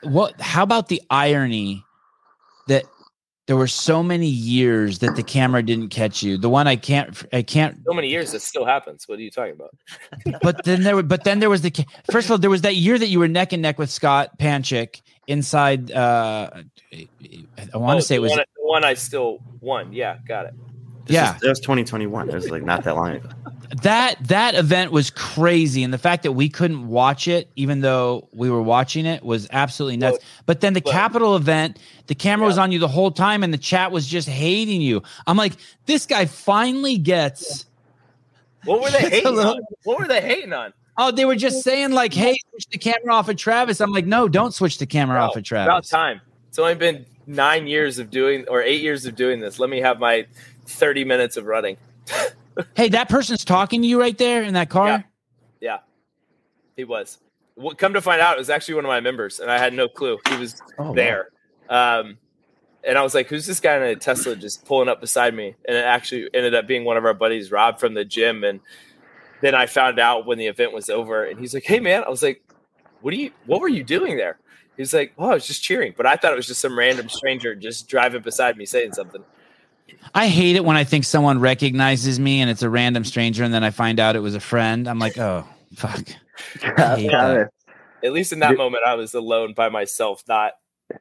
what? 0.03 0.39
How 0.41 0.63
about 0.63 0.87
the 0.89 1.01
irony 1.09 1.83
that 2.67 2.85
there 3.47 3.55
were 3.57 3.67
so 3.67 4.01
many 4.03 4.27
years 4.27 4.99
that 4.99 5.15
the 5.15 5.23
camera 5.23 5.63
didn't 5.63 5.89
catch 5.89 6.21
you? 6.23 6.37
The 6.37 6.49
one 6.49 6.67
I 6.67 6.75
can't, 6.75 7.21
I 7.33 7.41
can't. 7.41 7.77
So 7.85 7.93
many 7.93 8.07
years, 8.09 8.33
it 8.33 8.41
still 8.41 8.65
happens. 8.65 9.07
What 9.07 9.19
are 9.19 9.21
you 9.21 9.31
talking 9.31 9.53
about? 9.53 9.75
But 10.41 10.63
then 10.63 10.83
there, 10.83 10.95
were- 10.95 11.03
but 11.03 11.23
then 11.23 11.39
there 11.39 11.49
was 11.49 11.61
the. 11.61 11.71
First 12.11 12.27
of 12.27 12.31
all, 12.31 12.37
there 12.37 12.49
was 12.49 12.61
that 12.61 12.75
year 12.75 12.97
that 12.99 13.07
you 13.07 13.19
were 13.19 13.27
neck 13.27 13.51
and 13.53 13.61
neck 13.61 13.77
with 13.79 13.89
Scott 13.89 14.37
Panchik 14.37 15.01
inside. 15.27 15.91
Uh, 15.91 16.49
I 16.93 17.77
want 17.77 17.95
Oh, 17.97 17.99
to 17.99 18.01
say 18.01 18.15
it 18.15 18.19
was. 18.19 18.31
one, 18.31 18.39
the 18.39 18.63
one 18.63 18.83
I 18.85 18.93
still 18.93 19.39
won. 19.59 19.91
Yeah, 19.91 20.17
got 20.27 20.45
it. 20.45 20.53
This 21.05 21.15
Yeah. 21.15 21.33
was, 21.33 21.43
it 21.43 21.49
was 21.49 21.59
2021. 21.59 22.29
It 22.29 22.33
was 22.35 22.49
like 22.51 22.63
not 22.63 22.83
that 22.83 22.95
long 22.95 23.15
ago. 23.15 23.29
That 23.81 24.15
that 24.27 24.55
event 24.55 24.91
was 24.91 25.09
crazy 25.11 25.83
and 25.83 25.93
the 25.93 25.97
fact 25.97 26.23
that 26.23 26.33
we 26.33 26.49
couldn't 26.49 26.87
watch 26.87 27.27
it 27.27 27.49
even 27.55 27.81
though 27.81 28.27
we 28.33 28.49
were 28.49 28.61
watching 28.61 29.05
it 29.05 29.23
was 29.23 29.47
absolutely 29.51 29.97
nuts 29.97 30.17
Well, 30.19 30.27
but 30.45 30.61
then 30.61 30.73
the 30.73 30.81
but- 30.81 30.91
capital 30.91 31.35
event 31.35 31.79
the 32.07 32.15
camera 32.15 32.47
was 32.47 32.57
on 32.57 32.71
you 32.71 32.79
the 32.79 32.87
whole 32.87 33.11
time 33.11 33.43
and 33.43 33.53
the 33.53 33.57
chat 33.57 33.91
was 33.91 34.07
just 34.07 34.27
hating 34.27 34.81
you 34.81 35.01
i'm 35.27 35.37
like 35.37 35.53
this 35.85 36.05
guy 36.05 36.25
finally 36.25 36.97
gets 36.97 37.65
What 38.65 38.81
were 38.81 38.89
they 38.91 38.99
hating 39.09 39.35
little- 39.35 39.51
on? 39.53 39.61
What 39.83 39.99
were 39.99 40.07
they 40.07 40.21
hating 40.21 40.53
on? 40.53 40.73
oh 40.97 41.11
they 41.11 41.25
were 41.25 41.35
just 41.37 41.61
saying 41.63 41.91
like 41.91 42.13
hey 42.13 42.35
switch 42.49 42.67
the 42.71 42.77
camera 42.77 43.13
off 43.13 43.29
of 43.29 43.37
travis 43.37 43.79
i'm 43.79 43.91
like 43.93 44.05
no 44.05 44.27
don't 44.27 44.53
switch 44.53 44.77
the 44.79 44.85
camera 44.85 45.15
Bro, 45.17 45.23
off 45.25 45.35
of 45.37 45.39
About 45.39 45.45
travis 45.45 45.89
time. 45.89 46.21
It's 46.49 46.59
only 46.59 46.75
been 46.75 47.05
nine 47.27 47.65
years 47.67 47.97
of 47.97 48.09
doing, 48.11 48.45
or 48.49 48.61
eight 48.61 48.81
years 48.81 49.05
of 49.05 49.15
doing 49.15 49.39
this. 49.39 49.57
Let 49.57 49.69
me 49.69 49.79
have 49.79 49.99
my 49.99 50.25
thirty 50.65 51.05
minutes 51.05 51.37
of 51.37 51.45
running. 51.45 51.77
hey 52.75 52.89
that 52.89 53.09
person's 53.09 53.45
talking 53.45 53.81
to 53.81 53.87
you 53.87 53.99
right 53.99 54.17
there 54.17 54.43
in 54.43 54.53
that 54.53 54.69
car 54.69 54.87
Yeah. 54.87 55.01
Yeah. 55.59 55.77
He 56.75 56.83
was. 56.83 57.19
Well, 57.55 57.75
come 57.75 57.93
to 57.93 58.01
find 58.01 58.21
out, 58.21 58.35
it 58.35 58.39
was 58.39 58.49
actually 58.49 58.75
one 58.75 58.85
of 58.85 58.89
my 58.89 59.01
members, 59.01 59.39
and 59.39 59.51
I 59.51 59.57
had 59.59 59.73
no 59.73 59.87
clue 59.87 60.17
he 60.29 60.37
was 60.37 60.61
Oh, 60.79 60.93
there. 60.95 61.29
Um, 61.69 62.17
and 62.83 62.97
I 62.97 63.03
was 63.03 63.13
like, 63.13 63.27
"Who's 63.27 63.45
this 63.45 63.59
guy 63.59 63.75
in 63.75 63.83
a 63.83 63.95
Tesla 63.95 64.35
just 64.35 64.65
pulling 64.65 64.89
up 64.89 64.99
beside 65.01 65.35
me?" 65.35 65.53
And 65.67 65.77
it 65.77 65.85
actually 65.85 66.29
ended 66.33 66.55
up 66.55 66.65
being 66.67 66.83
one 66.85 66.97
of 66.97 67.05
our 67.05 67.13
buddies, 67.13 67.51
Rob 67.51 67.79
from 67.79 67.93
the 67.93 68.03
gym. 68.03 68.43
And 68.43 68.59
then 69.41 69.53
I 69.53 69.67
found 69.67 69.99
out 69.99 70.25
when 70.25 70.39
the 70.39 70.47
event 70.47 70.73
was 70.73 70.89
over, 70.89 71.23
and 71.25 71.39
he's 71.39 71.53
like, 71.53 71.63
"Hey, 71.65 71.79
man," 71.79 72.03
I 72.03 72.09
was 72.09 72.23
like, 72.23 72.41
"What 73.01 73.11
do 73.11 73.17
you? 73.17 73.31
What 73.45 73.61
were 73.61 73.67
you 73.67 73.83
doing 73.83 74.17
there?" 74.17 74.39
He's 74.77 74.93
like, 74.93 75.13
"Oh, 75.19 75.29
I 75.29 75.33
was 75.35 75.45
just 75.45 75.61
cheering," 75.61 75.93
but 75.95 76.07
I 76.07 76.15
thought 76.15 76.33
it 76.33 76.37
was 76.37 76.47
just 76.47 76.61
some 76.61 76.75
random 76.79 77.09
stranger 77.09 77.53
just 77.53 77.87
driving 77.87 78.21
beside 78.23 78.57
me 78.57 78.65
saying 78.65 78.93
something. 78.93 79.23
I 80.13 80.27
hate 80.27 80.55
it 80.55 80.65
when 80.65 80.75
I 80.77 80.83
think 80.83 81.05
someone 81.05 81.39
recognizes 81.39 82.19
me 82.19 82.41
and 82.41 82.49
it's 82.49 82.61
a 82.63 82.69
random 82.69 83.03
stranger, 83.03 83.43
and 83.43 83.53
then 83.53 83.63
I 83.63 83.69
find 83.69 83.99
out 83.99 84.15
it 84.15 84.19
was 84.19 84.35
a 84.35 84.39
friend. 84.39 84.87
I'm 84.87 84.99
like, 84.99 85.17
oh 85.17 85.45
fuck. 85.75 86.05
Travis, 86.57 87.47
At 88.03 88.13
least 88.13 88.33
in 88.33 88.39
that 88.39 88.49
Did- 88.49 88.57
moment, 88.57 88.83
I 88.85 88.95
was 88.95 89.13
alone 89.13 89.53
by 89.53 89.69
myself, 89.69 90.23
not 90.27 90.53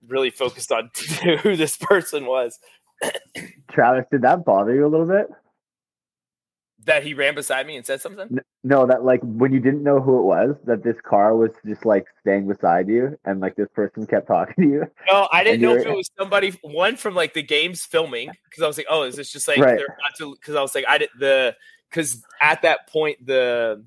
really 0.07 0.31
focused 0.31 0.71
on 0.71 0.91
who 1.43 1.57
this 1.57 1.77
person 1.77 2.27
was. 2.27 2.59
Travis, 3.71 4.05
did 4.11 4.23
that 4.23 4.45
bother 4.45 4.75
you 4.75 4.87
a 4.87 4.89
little 4.89 5.07
bit? 5.07 5.29
That 6.87 7.03
he 7.03 7.15
ran 7.15 7.35
beside 7.35 7.67
me 7.67 7.77
and 7.77 7.85
said 7.85 8.01
something. 8.01 8.39
No, 8.65 8.87
that 8.87 9.05
like 9.05 9.21
when 9.23 9.53
you 9.53 9.61
didn't 9.61 9.83
know 9.83 10.01
who 10.01 10.19
it 10.19 10.23
was, 10.23 10.57
that 10.65 10.83
this 10.83 10.97
car 11.05 11.37
was 11.37 11.51
just 11.67 11.85
like 11.85 12.07
staying 12.21 12.49
beside 12.49 12.89
you, 12.89 13.19
and 13.25 13.41
like 13.41 13.55
this 13.57 13.69
person 13.75 14.07
kept 14.07 14.29
talking 14.29 14.65
to 14.65 14.71
you. 14.71 14.87
No, 15.11 15.29
I 15.31 15.45
didn't 15.45 15.61
know 15.61 15.77
if 15.77 15.87
it 15.87 15.95
was 15.95 16.11
somebody 16.19 16.59
one 16.63 16.97
from 16.97 17.15
like 17.15 17.35
the 17.35 17.43
games 17.43 17.85
filming 17.85 18.31
because 18.45 18.63
I 18.63 18.67
was 18.67 18.79
like, 18.79 18.87
oh, 18.89 19.03
is 19.03 19.17
this 19.17 19.31
just 19.31 19.47
like 19.47 19.59
Right. 19.59 19.77
they're 19.77 19.87
about 19.87 20.17
to? 20.19 20.35
Because 20.35 20.55
I 20.55 20.63
was 20.63 20.75
like, 20.75 20.85
I 20.89 20.99
did 20.99 21.11
the 21.19 21.55
because 21.91 22.23
at 22.41 22.63
that 22.63 22.89
point 22.89 23.27
the 23.27 23.85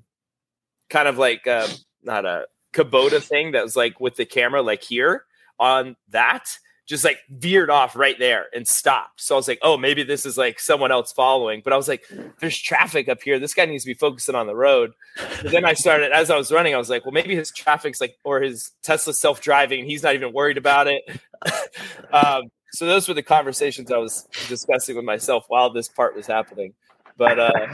kind 0.88 1.08
of 1.08 1.18
like 1.18 1.46
um, 1.46 1.70
not 2.02 2.24
a 2.24 2.46
Kubota 2.72 3.22
thing 3.22 3.52
that 3.52 3.64
was 3.64 3.76
like 3.76 4.00
with 4.00 4.16
the 4.16 4.24
camera 4.24 4.62
like 4.62 4.82
here 4.82 5.24
on 5.58 5.96
that 6.10 6.58
just 6.86 7.04
like 7.04 7.18
veered 7.30 7.70
off 7.70 7.96
right 7.96 8.18
there 8.18 8.46
and 8.54 8.68
stopped. 8.68 9.22
So 9.22 9.34
I 9.34 9.38
was 9.38 9.48
like, 9.48 9.58
oh, 9.62 9.78
maybe 9.78 10.02
this 10.02 10.26
is 10.26 10.36
like 10.36 10.60
someone 10.60 10.92
else 10.92 11.12
following. 11.12 11.62
But 11.64 11.72
I 11.72 11.76
was 11.76 11.88
like, 11.88 12.04
there's 12.40 12.58
traffic 12.58 13.08
up 13.08 13.22
here. 13.22 13.38
This 13.38 13.54
guy 13.54 13.64
needs 13.64 13.84
to 13.84 13.90
be 13.90 13.94
focusing 13.94 14.34
on 14.34 14.46
the 14.46 14.54
road. 14.54 14.92
But 15.42 15.50
then 15.50 15.64
I 15.64 15.72
started 15.72 16.12
as 16.12 16.30
I 16.30 16.36
was 16.36 16.52
running, 16.52 16.74
I 16.74 16.78
was 16.78 16.90
like, 16.90 17.04
well, 17.04 17.12
maybe 17.12 17.34
his 17.34 17.50
traffic's 17.50 18.00
like 18.00 18.16
or 18.22 18.40
his 18.40 18.72
Tesla 18.82 19.14
self 19.14 19.40
driving, 19.40 19.80
and 19.80 19.88
he's 19.88 20.02
not 20.02 20.14
even 20.14 20.32
worried 20.32 20.58
about 20.58 20.86
it. 20.86 21.02
um, 22.12 22.44
so 22.72 22.86
those 22.86 23.08
were 23.08 23.14
the 23.14 23.22
conversations 23.22 23.90
I 23.90 23.98
was 23.98 24.26
discussing 24.48 24.96
with 24.96 25.04
myself 25.04 25.44
while 25.48 25.70
this 25.70 25.88
part 25.88 26.14
was 26.14 26.26
happening. 26.26 26.74
But 27.16 27.38
uh, 27.38 27.52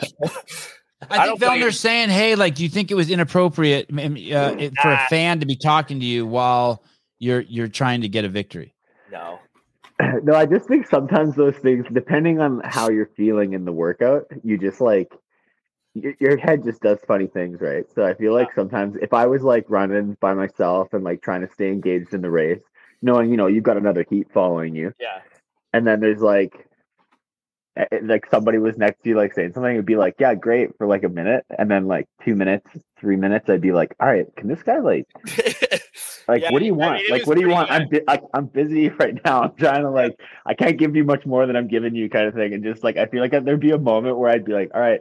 I 1.11 1.19
I 1.19 1.27
think 1.27 1.41
Vellner's 1.41 1.61
think- 1.61 1.73
saying, 1.73 2.11
hey, 2.11 2.37
like, 2.37 2.55
do 2.55 2.63
you 2.63 2.69
think 2.69 2.91
it 2.91 2.95
was 2.95 3.11
inappropriate 3.11 3.87
uh, 3.91 4.69
for 4.83 4.93
a 4.93 5.07
fan 5.09 5.41
to 5.41 5.47
be 5.47 5.57
talking 5.57 5.99
to 5.99 6.07
you 6.07 6.27
while 6.27 6.85
you're 7.19 7.41
you're 7.41 7.69
trying 7.69 8.03
to 8.03 8.09
get 8.09 8.25
a 8.25 8.29
victory? 8.29 8.75
No, 9.11 9.39
no, 10.23 10.35
I 10.35 10.47
just 10.47 10.67
think 10.67 10.87
sometimes 10.87 11.37
those 11.37 11.57
things, 11.57 11.87
depending 11.93 12.41
on 12.41 12.61
how 12.65 12.91
you're 12.91 13.11
feeling 13.17 13.53
in 13.53 13.65
the 13.65 13.73
workout, 13.73 14.27
you 14.43 14.59
just 14.59 14.81
like 14.81 15.13
your, 15.95 16.15
your 16.21 16.37
head 16.37 16.65
just 16.65 16.81
does 16.81 16.99
funny 17.07 17.27
things, 17.27 17.61
right? 17.61 17.85
So 17.95 18.05
I 18.05 18.15
feel 18.15 18.33
like 18.33 18.53
sometimes 18.55 18.97
if 19.01 19.13
I 19.13 19.27
was 19.27 19.43
like 19.43 19.65
running 19.69 20.17
by 20.21 20.35
myself 20.35 20.89
and 20.93 21.05
like 21.05 21.23
trying 21.23 21.47
to 21.47 21.53
stay 21.53 21.69
engaged 21.69 22.15
in 22.15 22.23
the 22.23 22.31
race, 22.31 22.63
knowing 23.03 23.31
you 23.31 23.37
know 23.37 23.47
you've 23.47 23.65
got 23.65 23.77
another 23.77 24.05
heat 24.09 24.29
following 24.33 24.75
you, 24.75 24.93
yeah, 25.01 25.21
and 25.73 25.87
then 25.87 26.01
there's 26.01 26.21
like 26.21 26.67
like 28.03 28.27
somebody 28.31 28.59
was 28.59 28.77
next 28.77 29.03
to 29.03 29.11
you 29.11 29.17
like 29.17 29.33
saying 29.33 29.53
something 29.53 29.73
it'd 29.73 29.87
be 29.87 29.97
like 29.97 30.15
yeah 30.19 30.35
great 30.35 30.77
for 30.77 30.87
like 30.87 31.05
a 31.05 31.09
minute 31.09 31.45
and 31.57 31.71
then 31.71 31.87
like 31.87 32.07
two 32.23 32.35
minutes 32.35 32.69
three 32.99 33.17
minutes 33.17 33.49
i'd 33.49 33.61
be 33.61 33.73
like 33.73 33.95
all 34.01 34.09
right 34.09 34.27
can 34.37 34.49
this 34.49 34.63
guy 34.63 34.79
like 34.81 35.07
like 36.31 36.43
Yeah, 36.43 36.51
what 36.53 36.61
do 36.61 36.67
you 36.67 36.75
I 36.75 36.77
want 36.77 36.95
mean, 37.03 37.11
like 37.11 37.27
what 37.27 37.37
do 37.37 37.43
you 37.43 37.49
want 37.51 37.71
i'm 37.71 37.89
bu- 37.89 38.05
I, 38.09 38.21
i'm 38.35 38.47
busy 38.47 38.89
right 39.01 39.15
now 39.25 39.43
i'm 39.43 39.55
trying 39.57 39.83
to 39.83 39.91
like 39.91 40.19
i 40.47 40.55
can't 40.55 40.79
give 40.79 40.97
you 40.97 41.05
much 41.05 41.27
more 41.27 41.47
than 41.47 41.57
i'm 41.57 41.69
giving 41.69 41.95
you 41.95 42.09
kind 42.09 42.27
of 42.27 42.35
thing 42.35 42.55
and 42.55 42.65
just 42.65 42.83
like 42.85 42.97
i 42.97 43.07
feel 43.07 43.21
like 43.21 43.33
there'd 43.33 43.61
be 43.61 43.73
a 43.73 43.79
moment 43.79 44.19
where 44.19 44.31
i'd 44.31 44.45
be 44.45 44.53
like 44.53 44.71
all 44.75 44.81
right 44.81 45.01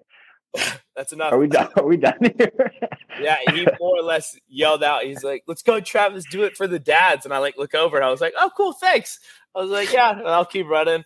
that's 0.95 1.13
enough. 1.13 1.32
are 1.32 1.38
we 1.38 1.47
done 1.47 1.69
are 1.77 1.86
we 1.86 1.97
done 1.97 2.17
here 2.38 2.71
yeah, 3.21 3.36
he 3.53 3.67
more 3.80 3.97
or 3.97 4.01
less 4.01 4.38
yelled 4.47 4.82
out. 4.84 5.03
He's 5.03 5.23
like, 5.23 5.43
"Let's 5.45 5.61
go, 5.61 5.80
Travis, 5.82 6.23
do 6.32 6.43
it 6.43 6.55
for 6.55 6.67
the 6.67 6.80
dads." 6.80 7.25
And 7.25 7.34
I 7.34 7.39
like 7.39 7.57
look 7.57 7.75
over 7.75 7.97
and 7.97 8.05
I 8.05 8.09
was 8.09 8.21
like, 8.21 8.34
"Oh, 8.39 8.49
cool, 8.55 8.71
thanks." 8.71 9.19
I 9.53 9.59
was 9.59 9.69
like, 9.69 9.91
"Yeah," 9.91 10.11
and 10.11 10.27
I'll 10.27 10.45
keep 10.45 10.67
running. 10.67 11.03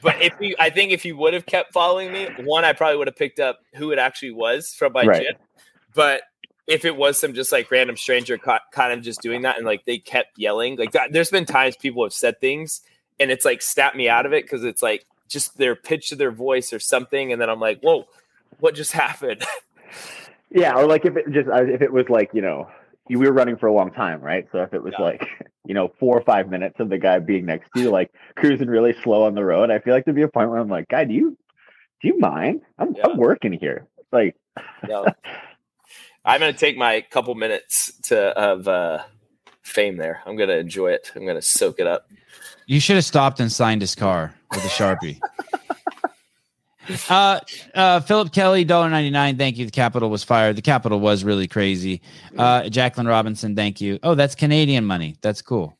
But 0.00 0.22
if 0.22 0.34
you, 0.38 0.54
I 0.60 0.70
think 0.70 0.92
if 0.92 1.02
he 1.02 1.12
would 1.12 1.34
have 1.34 1.44
kept 1.44 1.72
following 1.72 2.12
me, 2.12 2.28
one, 2.44 2.64
I 2.64 2.72
probably 2.72 2.98
would 2.98 3.08
have 3.08 3.16
picked 3.16 3.40
up 3.40 3.58
who 3.74 3.90
it 3.90 3.98
actually 3.98 4.30
was 4.32 4.72
from 4.74 4.92
my 4.92 5.04
Right. 5.04 5.22
gym. 5.22 5.34
But 5.94 6.22
if 6.66 6.84
it 6.84 6.96
was 6.96 7.18
some 7.18 7.32
just 7.34 7.52
like 7.52 7.70
random 7.70 7.96
stranger 7.96 8.38
ca- 8.38 8.60
kind 8.72 8.92
of 8.92 9.02
just 9.02 9.20
doing 9.20 9.42
that 9.42 9.56
and 9.56 9.64
like 9.66 9.84
they 9.84 9.98
kept 9.98 10.38
yelling, 10.38 10.76
like 10.76 10.92
that, 10.92 11.12
there's 11.12 11.30
been 11.30 11.44
times 11.44 11.76
people 11.76 12.02
have 12.04 12.12
said 12.12 12.40
things 12.40 12.80
and 13.20 13.30
it's 13.30 13.44
like 13.44 13.62
snapped 13.62 13.96
me 13.96 14.08
out 14.08 14.26
of 14.26 14.32
it 14.32 14.44
because 14.44 14.64
it's 14.64 14.82
like 14.82 15.04
just 15.28 15.56
their 15.58 15.74
pitch 15.76 16.12
of 16.12 16.18
their 16.18 16.30
voice 16.30 16.72
or 16.72 16.78
something, 16.78 17.32
and 17.32 17.40
then 17.40 17.48
I'm 17.50 17.58
like, 17.60 17.80
"Whoa, 17.80 18.06
what 18.60 18.74
just 18.74 18.92
happened?" 19.04 19.42
yeah 20.50 20.74
or 20.74 20.86
like 20.86 21.04
if 21.04 21.16
it 21.16 21.24
just 21.32 21.48
uh, 21.48 21.64
if 21.64 21.82
it 21.82 21.92
was 21.92 22.08
like 22.08 22.30
you 22.32 22.40
know 22.42 22.68
you- 23.08 23.18
we 23.18 23.26
were 23.26 23.32
running 23.32 23.56
for 23.56 23.66
a 23.66 23.72
long 23.72 23.90
time 23.92 24.20
right 24.20 24.46
so 24.52 24.62
if 24.62 24.72
it 24.74 24.82
was 24.82 24.94
Yeah. 24.98 25.04
like 25.04 25.26
you 25.64 25.74
know 25.74 25.92
four 25.98 26.16
or 26.16 26.22
five 26.22 26.48
minutes 26.48 26.76
of 26.78 26.88
the 26.88 26.98
guy 26.98 27.18
being 27.18 27.46
next 27.46 27.68
to 27.74 27.82
you 27.82 27.90
like 27.90 28.12
cruising 28.36 28.68
really 28.68 28.94
slow 29.02 29.24
on 29.24 29.34
the 29.34 29.44
road 29.44 29.70
i 29.70 29.78
feel 29.80 29.92
like 29.94 30.04
there'd 30.04 30.14
be 30.16 30.22
a 30.22 30.28
point 30.28 30.50
where 30.50 30.58
i'm 30.60 30.68
like 30.68 30.86
guy 30.88 31.04
do 31.04 31.14
you 31.14 31.36
do 32.00 32.08
you 32.08 32.18
mind 32.18 32.60
i'm, 32.78 32.94
Yeah. 32.94 33.06
I'm 33.08 33.16
working 33.16 33.52
here 33.52 33.86
like 34.12 34.36
No. 34.88 35.06
I'm 36.26 36.40
gonna 36.40 36.52
take 36.52 36.76
my 36.76 37.00
couple 37.02 37.34
minutes 37.36 37.92
to 38.08 38.36
of 38.36 38.66
uh, 38.66 39.04
fame 39.62 39.96
there. 39.96 40.22
I'm 40.26 40.36
gonna 40.36 40.54
enjoy 40.54 40.88
it. 40.88 41.12
I'm 41.14 41.24
gonna 41.24 41.40
soak 41.40 41.78
it 41.78 41.86
up. 41.86 42.10
You 42.66 42.80
should 42.80 42.96
have 42.96 43.04
stopped 43.04 43.38
and 43.38 43.50
signed 43.50 43.80
his 43.80 43.94
car 43.94 44.34
with 44.50 44.64
a 44.64 44.68
sharpie. 44.68 45.20
uh, 47.08 47.38
uh, 47.74 48.00
Philip 48.00 48.32
Kelly, 48.32 48.64
dollar 48.64 48.90
ninety 48.90 49.10
nine. 49.10 49.38
Thank 49.38 49.56
you. 49.56 49.66
The 49.66 49.70
Capitol 49.70 50.10
was 50.10 50.24
fired. 50.24 50.56
The 50.56 50.62
Capitol 50.62 50.98
was 50.98 51.22
really 51.22 51.46
crazy. 51.46 52.02
Uh, 52.36 52.68
Jacqueline 52.68 53.06
Robinson, 53.06 53.54
thank 53.54 53.80
you. 53.80 54.00
Oh, 54.02 54.16
that's 54.16 54.34
Canadian 54.34 54.84
money. 54.84 55.16
That's 55.20 55.40
cool. 55.40 55.78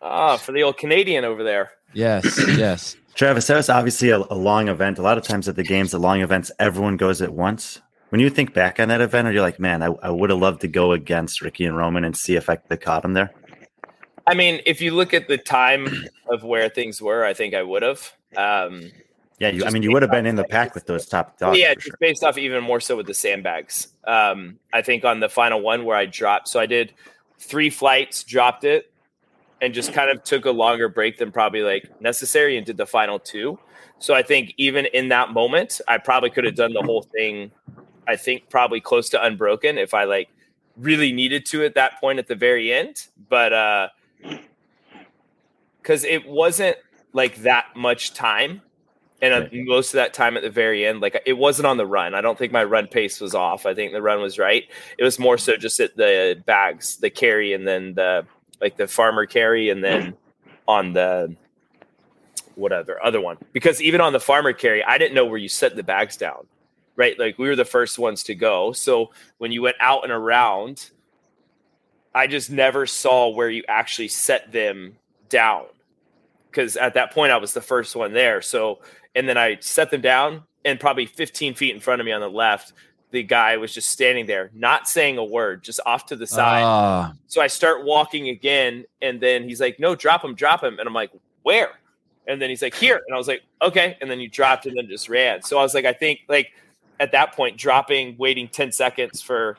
Ah, 0.00 0.38
for 0.38 0.52
the 0.52 0.62
old 0.62 0.78
Canadian 0.78 1.26
over 1.26 1.44
there. 1.44 1.72
Yes, 1.92 2.24
yes. 2.56 2.96
Travis, 3.14 3.46
that 3.46 3.56
was 3.56 3.68
obviously 3.68 4.08
a, 4.10 4.18
a 4.18 4.34
long 4.34 4.68
event. 4.68 4.98
A 4.98 5.02
lot 5.02 5.18
of 5.18 5.24
times 5.24 5.46
at 5.46 5.56
the 5.56 5.62
games, 5.62 5.92
the 5.92 5.98
long 5.98 6.22
events, 6.22 6.50
everyone 6.58 6.96
goes 6.96 7.20
at 7.20 7.32
once. 7.32 7.80
When 8.14 8.20
you 8.20 8.30
think 8.30 8.54
back 8.54 8.78
on 8.78 8.86
that 8.90 9.00
event, 9.00 9.26
are 9.26 9.32
you 9.32 9.42
like, 9.42 9.58
man, 9.58 9.82
I, 9.82 9.86
I 10.00 10.08
would 10.08 10.30
have 10.30 10.38
loved 10.38 10.60
to 10.60 10.68
go 10.68 10.92
against 10.92 11.40
Ricky 11.40 11.64
and 11.64 11.76
Roman 11.76 12.04
and 12.04 12.16
see 12.16 12.36
if 12.36 12.48
I 12.48 12.54
could 12.54 12.70
have 12.70 12.78
caught 12.78 13.04
him 13.04 13.14
there? 13.14 13.32
I 14.24 14.34
mean, 14.34 14.60
if 14.66 14.80
you 14.80 14.92
look 14.92 15.12
at 15.12 15.26
the 15.26 15.36
time 15.36 15.88
of 16.30 16.44
where 16.44 16.68
things 16.68 17.02
were, 17.02 17.24
I 17.24 17.34
think 17.34 17.54
I 17.54 17.64
would 17.64 17.82
have. 17.82 18.12
Um, 18.36 18.92
Yeah, 19.40 19.48
you, 19.48 19.64
I 19.64 19.70
mean, 19.70 19.82
you 19.82 19.90
would 19.90 20.02
have 20.02 20.12
been 20.12 20.26
in 20.26 20.36
the 20.36 20.44
pack 20.44 20.76
with 20.76 20.86
those 20.86 21.06
top 21.06 21.40
dogs. 21.40 21.58
yeah, 21.58 21.74
just 21.74 21.88
sure. 21.88 21.96
based 21.98 22.22
off 22.22 22.38
even 22.38 22.62
more 22.62 22.78
so 22.78 22.96
with 22.96 23.08
the 23.08 23.14
sandbags. 23.14 23.88
Um, 24.04 24.60
I 24.72 24.80
think 24.80 25.04
on 25.04 25.18
the 25.18 25.28
final 25.28 25.60
one 25.60 25.84
where 25.84 25.96
I 25.96 26.06
dropped, 26.06 26.46
so 26.46 26.60
I 26.60 26.66
did 26.66 26.92
three 27.40 27.68
flights, 27.68 28.22
dropped 28.22 28.62
it, 28.62 28.92
and 29.60 29.74
just 29.74 29.92
kind 29.92 30.08
of 30.08 30.22
took 30.22 30.44
a 30.44 30.52
longer 30.52 30.88
break 30.88 31.18
than 31.18 31.32
probably 31.32 31.62
like 31.62 31.90
necessary 32.00 32.56
and 32.56 32.64
did 32.64 32.76
the 32.76 32.86
final 32.86 33.18
two. 33.18 33.58
So 33.98 34.14
I 34.14 34.22
think 34.22 34.54
even 34.56 34.86
in 34.94 35.08
that 35.08 35.32
moment, 35.32 35.80
I 35.88 35.98
probably 35.98 36.30
could 36.30 36.44
have 36.44 36.54
done 36.54 36.74
the 36.74 36.82
whole 36.82 37.02
thing. 37.02 37.50
I 38.06 38.16
think 38.16 38.48
probably 38.50 38.80
close 38.80 39.08
to 39.10 39.22
unbroken 39.22 39.78
if 39.78 39.94
I 39.94 40.04
like 40.04 40.28
really 40.76 41.12
needed 41.12 41.46
to 41.46 41.64
at 41.64 41.74
that 41.74 42.00
point 42.00 42.18
at 42.18 42.26
the 42.26 42.34
very 42.34 42.72
end, 42.72 43.06
but 43.28 43.52
uh, 43.52 43.88
because 45.80 46.04
it 46.04 46.26
wasn't 46.26 46.76
like 47.12 47.36
that 47.36 47.66
much 47.76 48.14
time 48.14 48.62
and 49.22 49.32
uh, 49.32 49.46
most 49.52 49.88
of 49.88 49.94
that 49.94 50.12
time 50.12 50.36
at 50.36 50.42
the 50.42 50.50
very 50.50 50.84
end 50.84 51.00
like 51.00 51.20
it 51.24 51.34
wasn't 51.34 51.66
on 51.66 51.76
the 51.76 51.86
run. 51.86 52.14
I 52.14 52.20
don't 52.20 52.38
think 52.38 52.52
my 52.52 52.64
run 52.64 52.86
pace 52.86 53.20
was 53.20 53.34
off. 53.34 53.66
I 53.66 53.74
think 53.74 53.92
the 53.92 54.02
run 54.02 54.20
was 54.20 54.38
right. 54.38 54.64
It 54.98 55.04
was 55.04 55.18
more 55.18 55.38
so 55.38 55.56
just 55.56 55.80
at 55.80 55.96
the 55.96 56.42
bags 56.44 56.96
the 56.96 57.10
carry 57.10 57.52
and 57.52 57.66
then 57.66 57.94
the 57.94 58.26
like 58.60 58.76
the 58.76 58.86
farmer 58.86 59.26
carry 59.26 59.70
and 59.70 59.82
then 59.82 60.14
on 60.68 60.92
the 60.92 61.34
whatever 62.54 63.04
other 63.04 63.20
one. 63.20 63.36
Because 63.52 63.80
even 63.82 64.00
on 64.00 64.12
the 64.12 64.20
farmer 64.20 64.52
carry 64.52 64.82
i 64.84 64.98
didn't 64.98 65.14
know 65.14 65.24
where 65.24 65.38
you 65.38 65.48
set 65.48 65.76
the 65.76 65.82
bags 65.82 66.16
down 66.16 66.46
right 66.96 67.18
like 67.18 67.38
we 67.38 67.48
were 67.48 67.56
the 67.56 67.64
first 67.64 67.98
ones 67.98 68.22
to 68.22 68.34
go 68.34 68.72
so 68.72 69.10
when 69.38 69.52
you 69.52 69.62
went 69.62 69.76
out 69.80 70.04
and 70.04 70.12
around 70.12 70.90
i 72.14 72.26
just 72.26 72.50
never 72.50 72.86
saw 72.86 73.28
where 73.28 73.50
you 73.50 73.64
actually 73.68 74.08
set 74.08 74.50
them 74.52 74.96
down 75.28 75.64
because 76.54 76.76
at 76.76 76.94
that 76.94 77.12
point 77.12 77.32
I 77.32 77.36
was 77.36 77.52
the 77.52 77.60
first 77.60 77.96
one 77.96 78.12
there. 78.12 78.40
So, 78.40 78.78
and 79.14 79.28
then 79.28 79.36
I 79.36 79.58
set 79.60 79.90
them 79.90 80.00
down, 80.00 80.44
and 80.64 80.78
probably 80.78 81.06
15 81.06 81.54
feet 81.54 81.74
in 81.74 81.80
front 81.80 82.00
of 82.00 82.06
me 82.06 82.12
on 82.12 82.20
the 82.20 82.30
left, 82.30 82.72
the 83.10 83.22
guy 83.22 83.56
was 83.56 83.74
just 83.74 83.90
standing 83.90 84.26
there, 84.26 84.50
not 84.54 84.88
saying 84.88 85.18
a 85.18 85.24
word, 85.24 85.62
just 85.62 85.80
off 85.84 86.06
to 86.06 86.16
the 86.16 86.26
side. 86.26 86.62
Ah, 86.62 87.12
so 87.26 87.40
I 87.40 87.48
start 87.48 87.84
walking 87.84 88.28
again, 88.28 88.84
and 89.02 89.20
then 89.20 89.44
he's 89.44 89.60
like, 89.60 89.78
"No, 89.78 89.94
drop 89.94 90.24
him, 90.24 90.34
drop 90.34 90.62
him," 90.62 90.78
and 90.78 90.88
I'm 90.88 90.94
like, 90.94 91.10
"Where?" 91.42 91.78
And 92.26 92.40
then 92.40 92.50
he's 92.50 92.62
like, 92.62 92.74
"Here," 92.74 93.00
and 93.06 93.14
I 93.14 93.18
was 93.18 93.28
like, 93.28 93.42
"Okay," 93.62 93.96
and 94.00 94.10
then 94.10 94.18
you 94.18 94.28
dropped 94.28 94.66
and 94.66 94.76
then 94.76 94.88
just 94.88 95.08
ran. 95.08 95.42
So 95.42 95.58
I 95.58 95.62
was 95.62 95.74
like, 95.74 95.84
I 95.84 95.92
think 95.92 96.20
like 96.28 96.52
at 97.00 97.12
that 97.12 97.34
point, 97.34 97.58
dropping, 97.58 98.16
waiting 98.18 98.48
10 98.48 98.72
seconds 98.72 99.20
for 99.20 99.56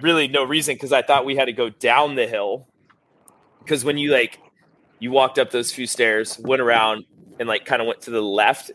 really 0.00 0.28
no 0.28 0.44
reason 0.44 0.74
because 0.74 0.92
I 0.92 1.02
thought 1.02 1.24
we 1.24 1.36
had 1.36 1.46
to 1.46 1.52
go 1.52 1.70
down 1.70 2.14
the 2.14 2.26
hill. 2.26 2.66
Because 3.60 3.84
when 3.84 3.98
you 3.98 4.12
like, 4.12 4.38
you 4.98 5.10
walked 5.10 5.38
up 5.38 5.50
those 5.50 5.72
few 5.72 5.86
stairs, 5.86 6.38
went 6.38 6.62
around, 6.62 7.04
and 7.38 7.48
like 7.48 7.64
kind 7.64 7.82
of 7.82 7.88
went 7.88 8.02
to 8.02 8.10
the 8.10 8.22
left, 8.22 8.70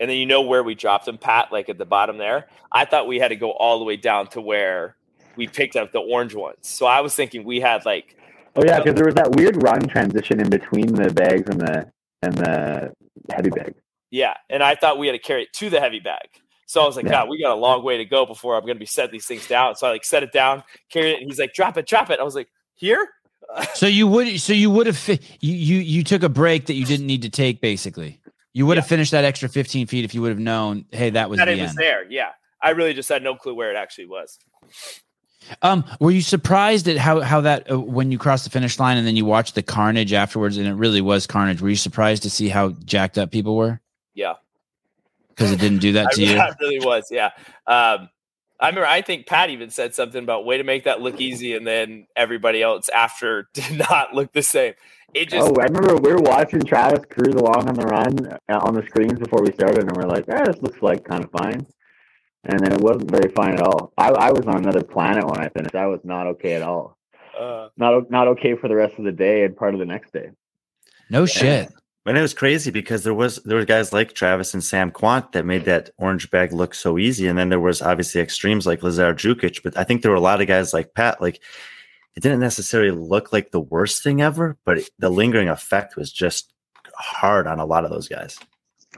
and 0.00 0.08
then 0.10 0.16
you 0.16 0.26
know 0.26 0.42
where 0.42 0.62
we 0.62 0.74
dropped 0.74 1.06
them, 1.06 1.18
Pat, 1.18 1.52
like 1.52 1.68
at 1.68 1.78
the 1.78 1.84
bottom 1.84 2.18
there. 2.18 2.46
I 2.70 2.84
thought 2.84 3.06
we 3.06 3.18
had 3.18 3.28
to 3.28 3.36
go 3.36 3.50
all 3.50 3.78
the 3.78 3.84
way 3.84 3.96
down 3.96 4.28
to 4.28 4.40
where 4.40 4.96
we 5.36 5.46
picked 5.46 5.76
up 5.76 5.92
the 5.92 6.00
orange 6.00 6.34
ones. 6.34 6.58
So 6.62 6.86
I 6.86 7.00
was 7.00 7.14
thinking 7.14 7.44
we 7.44 7.60
had 7.60 7.84
like, 7.84 8.16
Oh 8.54 8.62
yeah, 8.64 8.78
because 8.78 8.94
there 8.94 9.06
was 9.06 9.14
that 9.14 9.34
weird 9.34 9.62
run 9.62 9.80
transition 9.88 10.38
in 10.38 10.50
between 10.50 10.94
the 10.94 11.10
bags 11.10 11.48
and 11.48 11.60
the 11.60 11.90
and 12.22 12.34
the 12.34 12.92
heavy 13.30 13.50
bag. 13.50 13.74
yeah, 14.10 14.34
and 14.50 14.62
I 14.62 14.74
thought 14.74 14.98
we 14.98 15.06
had 15.06 15.14
to 15.14 15.18
carry 15.18 15.44
it 15.44 15.52
to 15.54 15.70
the 15.70 15.80
heavy 15.80 16.00
bag. 16.00 16.28
So 16.66 16.82
I 16.82 16.86
was 16.86 16.96
like, 16.96 17.04
Yeah. 17.04 17.12
God, 17.12 17.28
we 17.28 17.40
got 17.40 17.52
a 17.52 17.60
long 17.60 17.84
way 17.84 17.98
to 17.98 18.04
go 18.04 18.24
before 18.26 18.54
I'm 18.56 18.62
going 18.62 18.76
to 18.76 18.80
be 18.80 18.86
setting 18.86 19.12
these 19.12 19.26
things 19.26 19.46
down. 19.46 19.76
So 19.76 19.86
I 19.86 19.90
like 19.90 20.04
set 20.04 20.22
it 20.22 20.32
down, 20.32 20.62
carried 20.90 21.12
it, 21.14 21.20
and 21.22 21.30
he's 21.30 21.38
like, 21.38 21.52
drop 21.54 21.76
it, 21.76 21.86
drop 21.86 22.10
it. 22.10 22.18
I 22.20 22.22
was 22.22 22.34
like, 22.34 22.48
here? 22.74 23.06
So 23.74 23.86
you 23.86 24.06
would 24.06 24.40
so 24.40 24.52
you 24.54 24.70
would 24.70 24.86
have 24.86 24.96
fi- 24.96 25.18
you, 25.40 25.52
you 25.54 25.78
you 25.80 26.04
took 26.04 26.22
a 26.22 26.28
break 26.30 26.66
that 26.66 26.74
you 26.74 26.86
didn't 26.86 27.06
need 27.06 27.22
to 27.22 27.28
take 27.28 27.60
basically. 27.60 28.18
You 28.54 28.64
would 28.66 28.76
have 28.78 28.86
finished 28.86 29.10
that 29.10 29.24
extra 29.24 29.48
15 29.48 29.88
feet 29.88 30.04
if 30.04 30.14
you 30.14 30.22
would 30.22 30.30
have 30.30 30.38
known, 30.38 30.86
hey, 30.92 31.10
that 31.10 31.28
was 31.28 31.38
that 31.38 31.46
the 31.46 31.52
it 31.52 31.60
was 31.60 31.70
end. 31.70 31.78
there. 31.78 32.10
Yeah. 32.10 32.30
I 32.62 32.70
really 32.70 32.94
just 32.94 33.08
had 33.08 33.22
no 33.22 33.34
clue 33.34 33.54
where 33.54 33.70
it 33.70 33.76
actually 33.76 34.06
was. 34.06 34.38
Um, 35.60 35.84
were 36.00 36.12
you 36.12 36.22
surprised 36.22 36.86
at 36.88 36.96
how 36.96 37.20
how 37.20 37.40
that 37.42 37.70
uh, 37.70 37.78
when 37.80 38.12
you 38.12 38.18
crossed 38.18 38.44
the 38.44 38.50
finish 38.50 38.78
line 38.78 38.96
and 38.96 39.06
then 39.06 39.16
you 39.16 39.24
watched 39.24 39.54
the 39.56 39.62
carnage 39.62 40.12
afterwards 40.12 40.56
and 40.56 40.66
it 40.66 40.74
really 40.74 41.00
was 41.00 41.26
carnage? 41.26 41.60
Were 41.60 41.68
you 41.70 41.76
surprised 41.76 42.22
to 42.22 42.30
see 42.30 42.48
how 42.48 42.70
jacked 42.84 43.18
up 43.18 43.30
people 43.32 43.56
were? 43.56 43.80
Yeah. 44.14 44.34
Because 45.42 45.52
it 45.52 45.60
didn't 45.60 45.78
do 45.80 45.92
that 45.92 46.06
I, 46.12 46.14
to 46.14 46.22
you. 46.24 46.38
I 46.38 46.52
really 46.60 46.80
was. 46.84 47.08
Yeah. 47.10 47.30
Um, 47.66 48.08
I 48.60 48.68
remember, 48.68 48.86
I 48.86 49.02
think 49.02 49.26
Pat 49.26 49.50
even 49.50 49.70
said 49.70 49.94
something 49.94 50.22
about 50.22 50.44
way 50.44 50.56
to 50.58 50.64
make 50.64 50.84
that 50.84 51.00
look 51.00 51.20
easy. 51.20 51.56
And 51.56 51.66
then 51.66 52.06
everybody 52.14 52.62
else 52.62 52.88
after 52.88 53.48
did 53.54 53.78
not 53.78 54.14
look 54.14 54.32
the 54.32 54.42
same. 54.42 54.74
It 55.14 55.28
just, 55.28 55.46
Oh, 55.50 55.54
I 55.60 55.64
remember 55.64 55.96
we 55.96 56.12
were 56.12 56.22
watching 56.22 56.60
Travis 56.60 57.04
cruise 57.10 57.34
along 57.34 57.68
on 57.68 57.74
the 57.74 57.84
run 57.84 58.38
uh, 58.48 58.58
on 58.66 58.74
the 58.74 58.82
screens 58.86 59.18
before 59.18 59.42
we 59.42 59.52
started, 59.52 59.80
and 59.80 59.94
we're 59.94 60.08
like, 60.08 60.24
"Ah, 60.32 60.42
this 60.46 60.62
looks 60.62 60.80
like 60.80 61.04
kind 61.04 61.22
of 61.22 61.30
fine." 61.30 61.66
And 62.44 62.58
then 62.60 62.72
it 62.72 62.80
wasn't 62.80 63.10
very 63.10 63.30
fine 63.34 63.52
at 63.52 63.60
all. 63.60 63.92
I, 63.98 64.08
I 64.08 64.30
was 64.32 64.46
on 64.46 64.56
another 64.56 64.82
planet 64.82 65.26
when 65.26 65.38
I 65.38 65.50
finished. 65.50 65.74
I 65.74 65.86
was 65.86 66.00
not 66.02 66.26
okay 66.28 66.54
at 66.54 66.62
all. 66.62 66.96
uh, 67.38 67.68
Not 67.76 68.10
not 68.10 68.26
okay 68.28 68.56
for 68.56 68.68
the 68.68 68.74
rest 68.74 68.98
of 68.98 69.04
the 69.04 69.12
day 69.12 69.44
and 69.44 69.54
part 69.54 69.74
of 69.74 69.80
the 69.80 69.86
next 69.86 70.14
day. 70.14 70.30
No 71.10 71.26
shit. 71.26 71.68
And 72.04 72.18
it 72.18 72.22
was 72.22 72.34
crazy 72.34 72.70
because 72.70 73.04
there 73.04 73.14
was 73.14 73.36
there 73.44 73.56
were 73.56 73.64
guys 73.64 73.92
like 73.92 74.12
Travis 74.12 74.54
and 74.54 74.64
Sam 74.64 74.90
Kwant 74.90 75.32
that 75.32 75.46
made 75.46 75.64
that 75.66 75.90
orange 75.98 76.30
bag 76.30 76.52
look 76.52 76.74
so 76.74 76.98
easy, 76.98 77.28
and 77.28 77.38
then 77.38 77.48
there 77.48 77.60
was 77.60 77.80
obviously 77.80 78.20
extremes 78.20 78.66
like 78.66 78.82
Lazar 78.82 79.14
Dukic. 79.14 79.62
But 79.62 79.76
I 79.76 79.84
think 79.84 80.02
there 80.02 80.10
were 80.10 80.16
a 80.16 80.20
lot 80.20 80.40
of 80.40 80.48
guys 80.48 80.74
like 80.74 80.94
Pat. 80.94 81.20
Like 81.20 81.40
it 82.16 82.22
didn't 82.22 82.40
necessarily 82.40 82.90
look 82.90 83.32
like 83.32 83.50
the 83.50 83.60
worst 83.60 84.02
thing 84.02 84.20
ever, 84.20 84.58
but 84.64 84.78
it, 84.78 84.90
the 84.98 85.10
lingering 85.10 85.48
effect 85.48 85.96
was 85.96 86.12
just 86.12 86.52
hard 86.94 87.46
on 87.46 87.58
a 87.58 87.64
lot 87.64 87.84
of 87.84 87.90
those 87.90 88.08
guys. 88.08 88.38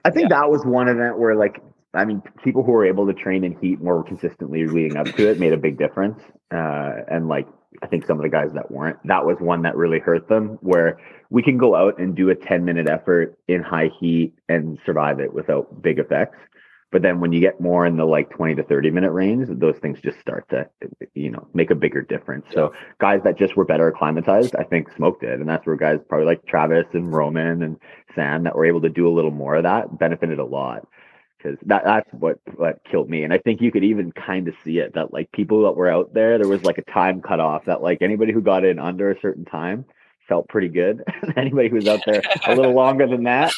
I 0.05 0.11
think 0.11 0.31
that 0.31 0.51
was 0.51 0.65
one 0.65 0.89
event 0.89 1.19
where, 1.19 1.37
like, 1.37 1.63
I 1.95 2.05
mean, 2.05 2.23
people 2.43 2.65
who 2.65 2.73
were 2.73 2.85
able 2.85 3.07
to 3.07 3.15
train 3.15 3.45
in 3.45 3.57
heat 3.61 3.81
more 3.81 4.03
consistently 4.03 4.67
leading 4.67 4.97
up 4.97 5.07
to 5.07 5.31
it 5.31 5.39
made 5.39 5.53
a 5.53 5.57
big 5.57 5.79
difference. 5.79 6.21
Uh, 6.53 7.03
and 7.09 7.29
like, 7.29 7.47
I 7.83 7.87
think 7.87 8.05
some 8.07 8.19
of 8.19 8.23
the 8.23 8.29
guys 8.29 8.53
that 8.55 8.71
weren't, 8.71 8.99
that 9.05 9.25
was 9.25 9.37
one 9.39 9.63
that 9.63 9.77
really 9.77 10.01
hurt 10.01 10.29
them. 10.29 10.59
Where 10.61 10.99
we 11.35 11.43
can 11.43 11.59
go 11.59 11.75
out 11.75 11.99
and 11.99 12.15
do 12.15 12.31
a 12.31 12.35
10 12.37 12.65
minute 12.65 12.89
effort 12.89 13.37
in 13.49 13.61
high 13.61 13.91
heat 13.99 14.33
and 14.49 14.79
survive 14.87 15.19
it 15.19 15.35
without 15.35 15.83
big 15.83 15.99
effects. 15.99 16.39
But 16.93 17.03
then 17.03 17.19
when 17.19 17.33
you 17.33 17.41
get 17.41 17.61
more 17.61 17.87
in 17.87 17.97
the 17.97 18.05
like 18.05 18.31
20 18.31 18.55
to 18.55 18.63
30 18.63 18.93
minute 18.93 19.11
range, 19.11 19.49
those 19.51 19.77
things 19.79 19.99
just 20.01 20.21
start 20.21 20.49
to, 20.51 20.69
you 21.15 21.31
know, 21.31 21.49
make 21.53 21.73
a 21.73 21.75
bigger 21.75 22.03
difference. 22.03 22.47
So 22.53 22.73
guys 23.01 23.21
that 23.25 23.37
just 23.37 23.57
were 23.57 23.65
better 23.65 23.89
acclimatized, 23.89 24.55
I 24.55 24.63
think 24.63 24.95
smoked 24.95 25.25
it. 25.25 25.41
And 25.41 25.49
that's 25.49 25.67
where 25.67 25.75
guys 25.75 25.99
probably 26.09 26.27
like 26.27 26.47
Travis 26.47 26.87
and 26.93 27.13
Roman 27.13 27.65
and 27.65 27.81
Sam 28.15 28.45
that 28.45 28.55
were 28.55 28.65
able 28.65 28.83
to 28.83 28.89
do 28.89 29.09
a 29.09 29.13
little 29.13 29.33
more 29.33 29.57
of 29.57 29.65
that 29.65 29.99
benefited 29.99 30.39
a 30.39 30.45
lot. 30.45 30.87
Because 31.37 31.59
that, 31.67 31.83
that's 31.85 32.09
what, 32.13 32.39
what 32.55 32.79
killed 32.89 33.11
me. 33.11 33.25
And 33.25 33.33
I 33.33 33.39
think 33.39 33.61
you 33.61 33.73
could 33.73 33.83
even 33.83 34.13
kind 34.13 34.47
of 34.47 34.55
see 34.65 34.79
it 34.79 34.95
that 34.95 35.13
like 35.13 35.33
people 35.33 35.65
that 35.65 35.73
were 35.73 35.91
out 35.91 36.15
there, 36.15 36.39
there 36.39 36.47
was 36.47 36.63
like 36.63 36.79
a 36.79 36.93
time 36.93 37.21
cutoff 37.21 37.65
that 37.65 37.83
like 37.83 38.03
anybody 38.03 38.33
who 38.33 38.41
got 38.41 38.65
in 38.65 38.79
under 38.79 39.11
a 39.11 39.21
certain 39.21 39.45
time 39.45 39.85
felt 40.29 40.49
pretty 40.49 40.69
good. 40.69 41.03
anybody 41.37 41.69
who 41.69 41.77
was 41.77 41.89
out 41.89 42.01
there 42.07 42.23
a 42.47 42.55
little 42.55 42.73
longer 42.75 43.07
than 43.07 43.25
that 43.25 43.53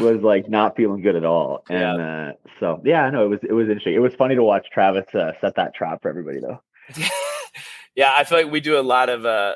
was 0.00 0.22
like 0.22 0.48
not 0.48 0.76
feeling 0.76 1.02
good 1.02 1.16
at 1.16 1.24
all. 1.24 1.64
And 1.68 2.00
uh, 2.00 2.32
so 2.60 2.80
yeah, 2.84 3.10
no, 3.10 3.26
it 3.26 3.28
was 3.28 3.40
it 3.42 3.52
was 3.52 3.68
interesting. 3.68 3.94
It 3.94 4.00
was 4.00 4.14
funny 4.14 4.34
to 4.34 4.42
watch 4.42 4.68
Travis 4.72 5.14
uh, 5.14 5.32
set 5.40 5.56
that 5.56 5.74
trap 5.74 6.02
for 6.02 6.08
everybody 6.08 6.40
though. 6.40 6.60
yeah, 7.94 8.12
I 8.16 8.24
feel 8.24 8.38
like 8.38 8.50
we 8.50 8.60
do 8.60 8.78
a 8.78 8.82
lot 8.82 9.08
of, 9.08 9.24
uh, 9.24 9.54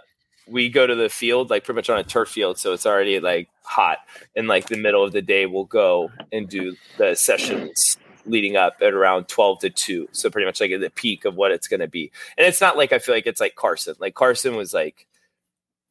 we 0.48 0.68
go 0.68 0.86
to 0.86 0.94
the 0.94 1.08
field, 1.08 1.50
like 1.50 1.64
pretty 1.64 1.76
much 1.76 1.90
on 1.90 1.98
a 1.98 2.04
turf 2.04 2.28
field. 2.28 2.58
So 2.58 2.72
it's 2.72 2.86
already 2.86 3.18
like 3.20 3.48
hot. 3.62 3.98
And 4.34 4.46
like 4.46 4.68
the 4.68 4.78
middle 4.78 5.02
of 5.02 5.12
the 5.12 5.22
day, 5.22 5.46
we'll 5.46 5.64
go 5.64 6.10
and 6.32 6.48
do 6.48 6.76
the 6.98 7.14
sessions 7.14 7.96
leading 8.26 8.56
up 8.56 8.76
at 8.80 8.92
around 8.92 9.28
12 9.28 9.60
to 9.60 9.70
2. 9.70 10.08
So 10.12 10.30
pretty 10.30 10.46
much 10.46 10.60
like 10.60 10.70
at 10.70 10.80
the 10.80 10.90
peak 10.90 11.24
of 11.24 11.34
what 11.36 11.50
it's 11.50 11.68
going 11.68 11.80
to 11.80 11.88
be. 11.88 12.12
And 12.36 12.46
it's 12.46 12.60
not 12.60 12.76
like 12.76 12.92
I 12.92 12.98
feel 12.98 13.14
like 13.14 13.26
it's 13.26 13.40
like 13.40 13.54
Carson. 13.56 13.94
Like 13.98 14.14
Carson 14.14 14.56
was 14.56 14.72
like, 14.74 15.06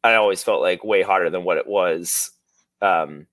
I 0.06 0.16
always 0.16 0.43
felt 0.43 0.62
like 0.62 0.84
way 0.84 1.01
hotter 1.01 1.30
than 1.30 1.43
what 1.43 1.58
it 1.58 1.66
was 1.68 2.32
um, 2.82 3.26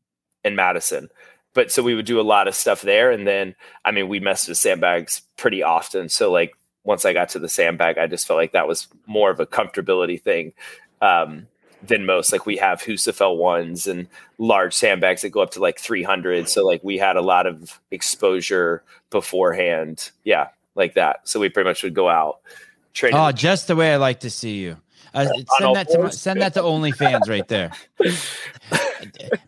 in 0.42 0.56
Madison. 0.56 1.10
But 1.54 1.70
so 1.70 1.82
we 1.82 1.94
would 1.94 2.06
do 2.06 2.18
a 2.18 2.22
lot 2.22 2.48
of 2.48 2.54
stuff 2.54 2.80
there. 2.80 3.10
And 3.10 3.26
then, 3.26 3.54
I 3.84 3.90
mean, 3.90 4.08
we 4.08 4.20
messed 4.20 4.48
with 4.48 4.56
sandbags 4.56 5.20
pretty 5.36 5.62
often. 5.62 6.08
So 6.08 6.32
like 6.32 6.54
once 6.84 7.04
I 7.04 7.12
got 7.12 7.28
to 7.30 7.38
the 7.38 7.48
sandbag, 7.48 7.98
I 7.98 8.06
just 8.06 8.26
felt 8.26 8.38
like 8.38 8.52
that 8.52 8.66
was 8.66 8.88
more 9.06 9.30
of 9.30 9.38
a 9.38 9.44
comfortability 9.44 10.20
thing 10.20 10.54
um, 11.02 11.46
than 11.82 12.06
most. 12.06 12.32
Like 12.32 12.46
we 12.46 12.56
have 12.56 12.80
Husafell 12.80 13.36
ones 13.36 13.86
and 13.86 14.08
large 14.38 14.72
sandbags 14.72 15.20
that 15.22 15.28
go 15.28 15.42
up 15.42 15.50
to 15.52 15.60
like 15.60 15.78
300. 15.78 16.48
So 16.48 16.64
like 16.64 16.82
we 16.82 16.96
had 16.96 17.16
a 17.16 17.22
lot 17.22 17.46
of 17.46 17.78
exposure 17.90 18.82
beforehand. 19.10 20.10
Yeah, 20.24 20.48
like 20.74 20.94
that. 20.94 21.28
So 21.28 21.38
we 21.38 21.50
pretty 21.50 21.68
much 21.68 21.82
would 21.82 21.94
go 21.94 22.08
out. 22.08 22.40
Train 22.94 23.12
Oh, 23.14 23.30
just 23.30 23.68
the 23.68 23.76
way 23.76 23.92
I 23.92 23.96
like 23.96 24.20
to 24.20 24.30
see 24.30 24.56
you. 24.56 24.78
Uh, 25.14 25.26
send 25.58 25.76
that 25.76 25.88
to 25.88 25.98
my, 25.98 26.04
fours? 26.04 26.20
send 26.20 26.40
that 26.40 26.54
to 26.54 26.60
OnlyFans 26.60 27.28
right 27.28 27.46
there. 27.48 27.70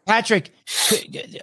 Patrick, 0.06 0.52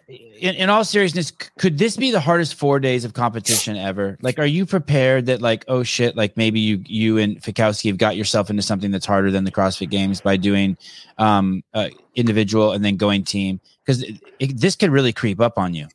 in, 0.07 0.55
in 0.55 0.69
all 0.69 0.83
seriousness, 0.83 1.31
could 1.31 1.77
this 1.77 1.97
be 1.97 2.11
the 2.11 2.19
hardest 2.19 2.55
four 2.55 2.79
days 2.79 3.05
of 3.05 3.13
competition 3.13 3.77
ever? 3.77 4.17
Like, 4.21 4.37
are 4.37 4.45
you 4.45 4.65
prepared 4.65 5.25
that 5.25 5.41
like, 5.41 5.65
oh 5.67 5.83
shit, 5.83 6.15
like 6.15 6.37
maybe 6.37 6.59
you 6.59 6.83
you 6.85 7.17
and 7.17 7.41
Fikowski 7.41 7.89
have 7.89 7.97
got 7.97 8.15
yourself 8.15 8.49
into 8.49 8.61
something 8.61 8.91
that's 8.91 9.05
harder 9.05 9.31
than 9.31 9.43
the 9.43 9.51
CrossFit 9.51 9.89
Games 9.89 10.21
by 10.21 10.37
doing 10.37 10.77
um, 11.17 11.63
uh, 11.73 11.89
individual 12.15 12.73
and 12.73 12.85
then 12.85 12.97
going 12.97 13.23
team? 13.23 13.59
Because 13.85 14.05
this 14.39 14.75
could 14.75 14.91
really 14.91 15.13
creep 15.13 15.39
up 15.39 15.57
on 15.57 15.73
you. 15.73 15.87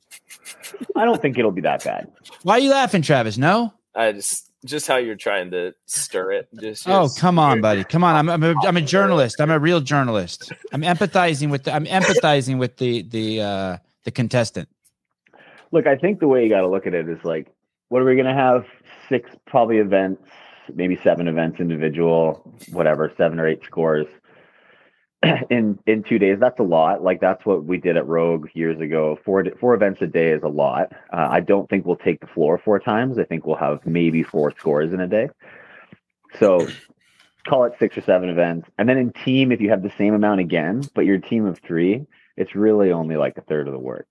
I 0.97 1.05
don't 1.05 1.20
think 1.22 1.39
it'll 1.39 1.53
be 1.53 1.61
that 1.62 1.85
bad. 1.85 2.11
Why 2.43 2.55
are 2.55 2.61
you 2.61 2.70
laughing, 2.70 3.03
Travis? 3.03 3.39
No. 3.39 3.72
I 3.95 4.12
just 4.12 4.45
just 4.64 4.86
how 4.86 4.96
you're 4.96 5.16
trying 5.16 5.50
to 5.50 5.74
stir 5.86 6.32
it. 6.32 6.48
Just 6.61 6.88
Oh, 6.88 7.09
come 7.18 7.38
on, 7.38 7.61
buddy. 7.61 7.84
Come 7.84 8.04
on. 8.04 8.16
I'm 8.16 8.28
I'm 8.28 8.42
a, 8.42 8.54
I'm 8.66 8.76
a 8.76 8.82
journalist. 8.82 9.40
I'm 9.40 9.50
a 9.50 9.59
real 9.59 9.80
journalist. 9.80 10.52
I'm 10.72 10.82
empathizing 10.82 11.50
with 11.50 11.64
the 11.64 11.74
I'm 11.74 11.86
empathizing 11.86 12.59
with 12.59 12.76
the 12.78 13.02
the 13.02 13.40
uh 13.40 13.76
the 14.04 14.11
contestant. 14.11 14.68
Look, 15.72 15.86
I 15.86 15.96
think 15.96 16.20
the 16.20 16.28
way 16.28 16.42
you 16.42 16.48
got 16.48 16.61
to 16.61 16.68
look 16.68 16.86
at 16.86 16.94
it 16.94 17.09
is 17.09 17.18
like, 17.24 17.48
what 17.88 18.00
are 18.00 18.04
we 18.04 18.14
going 18.14 18.26
to 18.26 18.34
have? 18.34 18.66
Six 19.09 19.28
probably 19.46 19.78
events, 19.78 20.22
maybe 20.72 20.96
seven 21.02 21.28
events 21.28 21.61
individual, 21.61 22.54
whatever, 22.70 23.12
seven 23.16 23.40
or 23.40 23.46
eight 23.48 23.62
scores 23.64 24.07
in 25.51 25.79
in 25.87 26.03
two 26.03 26.18
days. 26.18 26.39
That's 26.41 26.59
a 26.61 26.64
lot. 26.64 27.03
Like 27.03 27.20
that's 27.20 27.45
what 27.45 27.64
we 27.64 27.79
did 27.79 27.97
at 27.97 28.07
Rogue 28.07 28.49
years 28.55 28.81
ago. 28.81 29.18
Four 29.24 29.45
four 29.61 29.74
events 29.74 30.03
a 30.03 30.07
day 30.07 30.31
is 30.31 30.43
a 30.43 30.49
lot. 30.49 30.93
Uh, 31.12 31.29
I 31.31 31.41
don't 31.41 31.68
think 31.68 31.85
we'll 31.85 31.97
take 31.97 32.20
the 32.20 32.27
floor 32.27 32.59
four 32.59 32.79
times. 32.79 33.18
I 33.18 33.24
think 33.24 33.47
we'll 33.47 33.57
have 33.57 33.87
maybe 33.87 34.22
four 34.22 34.53
scores 34.59 34.93
in 34.93 35.01
a 35.01 35.07
day. 35.07 35.29
So 36.39 36.66
call 37.47 37.64
it 37.64 37.74
six 37.79 37.97
or 37.97 38.03
seven 38.03 38.29
events, 38.29 38.68
and 38.79 38.89
then 38.89 38.99
in 38.99 39.12
team, 39.12 39.53
if 39.53 39.61
you 39.61 39.70
have 39.70 39.83
the 39.83 39.93
same 39.97 40.14
amount 40.14 40.41
again, 40.41 40.83
but 40.95 41.03
you're 41.03 41.18
team 41.18 41.47
of 41.47 41.59
three, 41.59 42.07
it's 42.37 42.55
really 42.55 42.93
only 42.93 43.16
like 43.16 43.37
a 43.37 43.43
third 43.43 43.68
of 43.68 43.72
the 43.72 43.79
work. 43.79 44.07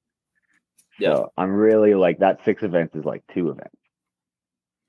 Yeah. 0.99 1.15
So 1.15 1.33
I'm 1.37 1.51
really 1.51 1.93
like 1.93 2.19
that 2.19 2.43
six 2.45 2.63
events 2.63 2.95
is 2.95 3.03
like 3.03 3.23
two 3.33 3.49
events. 3.49 3.75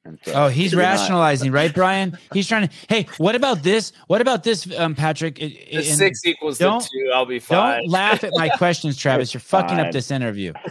And 0.06 0.18
so 0.24 0.32
Oh, 0.34 0.48
he's 0.48 0.72
you're 0.72 0.82
not- 0.82 0.98
rationalizing, 1.00 1.50
right, 1.52 1.74
Brian? 1.74 2.16
He's 2.32 2.46
trying 2.46 2.68
to. 2.68 2.74
Hey, 2.88 3.06
what 3.18 3.34
about 3.34 3.62
this? 3.62 3.92
What 4.06 4.20
about 4.20 4.44
this, 4.44 4.68
um, 4.78 4.94
Patrick? 4.94 5.38
I- 5.42 5.46
The 5.48 5.76
in- 5.78 5.82
six 5.96 6.24
equals 6.24 6.58
don't- 6.58 6.80
the 6.82 6.88
two. 7.06 7.10
I'll 7.14 7.26
be 7.26 7.38
fine. 7.38 7.80
Don't 7.82 7.90
laugh 7.90 8.22
at 8.24 8.30
my 8.34 8.48
questions, 8.50 8.96
Travis. 9.02 9.34
You're 9.34 9.40
fucking 9.40 9.78
up 9.80 9.92
this 9.92 10.10
interview. 10.10 10.52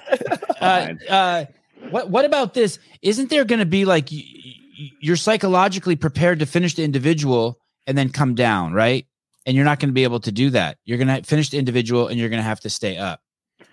Uh, 0.61 0.93
uh, 1.09 1.45
what 1.91 2.09
What 2.09 2.25
about 2.25 2.53
this? 2.55 2.79
Isn't 3.03 3.29
there 3.29 3.45
going 3.45 3.59
to 3.59 3.65
be 3.67 3.85
like 3.85 4.09
y- 4.11 4.23
y- 4.25 4.89
you're 4.99 5.17
psychologically 5.17 5.95
prepared 5.95 6.39
to 6.39 6.45
finish 6.47 6.73
the 6.73 6.83
individual 6.83 7.59
and 7.85 7.95
then 7.95 8.09
come 8.09 8.33
down, 8.33 8.73
right? 8.73 9.05
And 9.45 9.55
you're 9.55 9.65
not 9.65 9.79
going 9.79 9.89
to 9.89 9.93
be 9.93 10.03
able 10.05 10.21
to 10.21 10.31
do 10.31 10.49
that. 10.51 10.77
You're 10.85 10.97
going 10.97 11.09
to 11.09 11.21
finish 11.21 11.49
the 11.49 11.59
individual 11.59 12.07
and 12.07 12.17
you're 12.19 12.29
going 12.29 12.39
to 12.39 12.43
have 12.47 12.61
to 12.61 12.69
stay 12.69 12.97
up. 12.97 13.19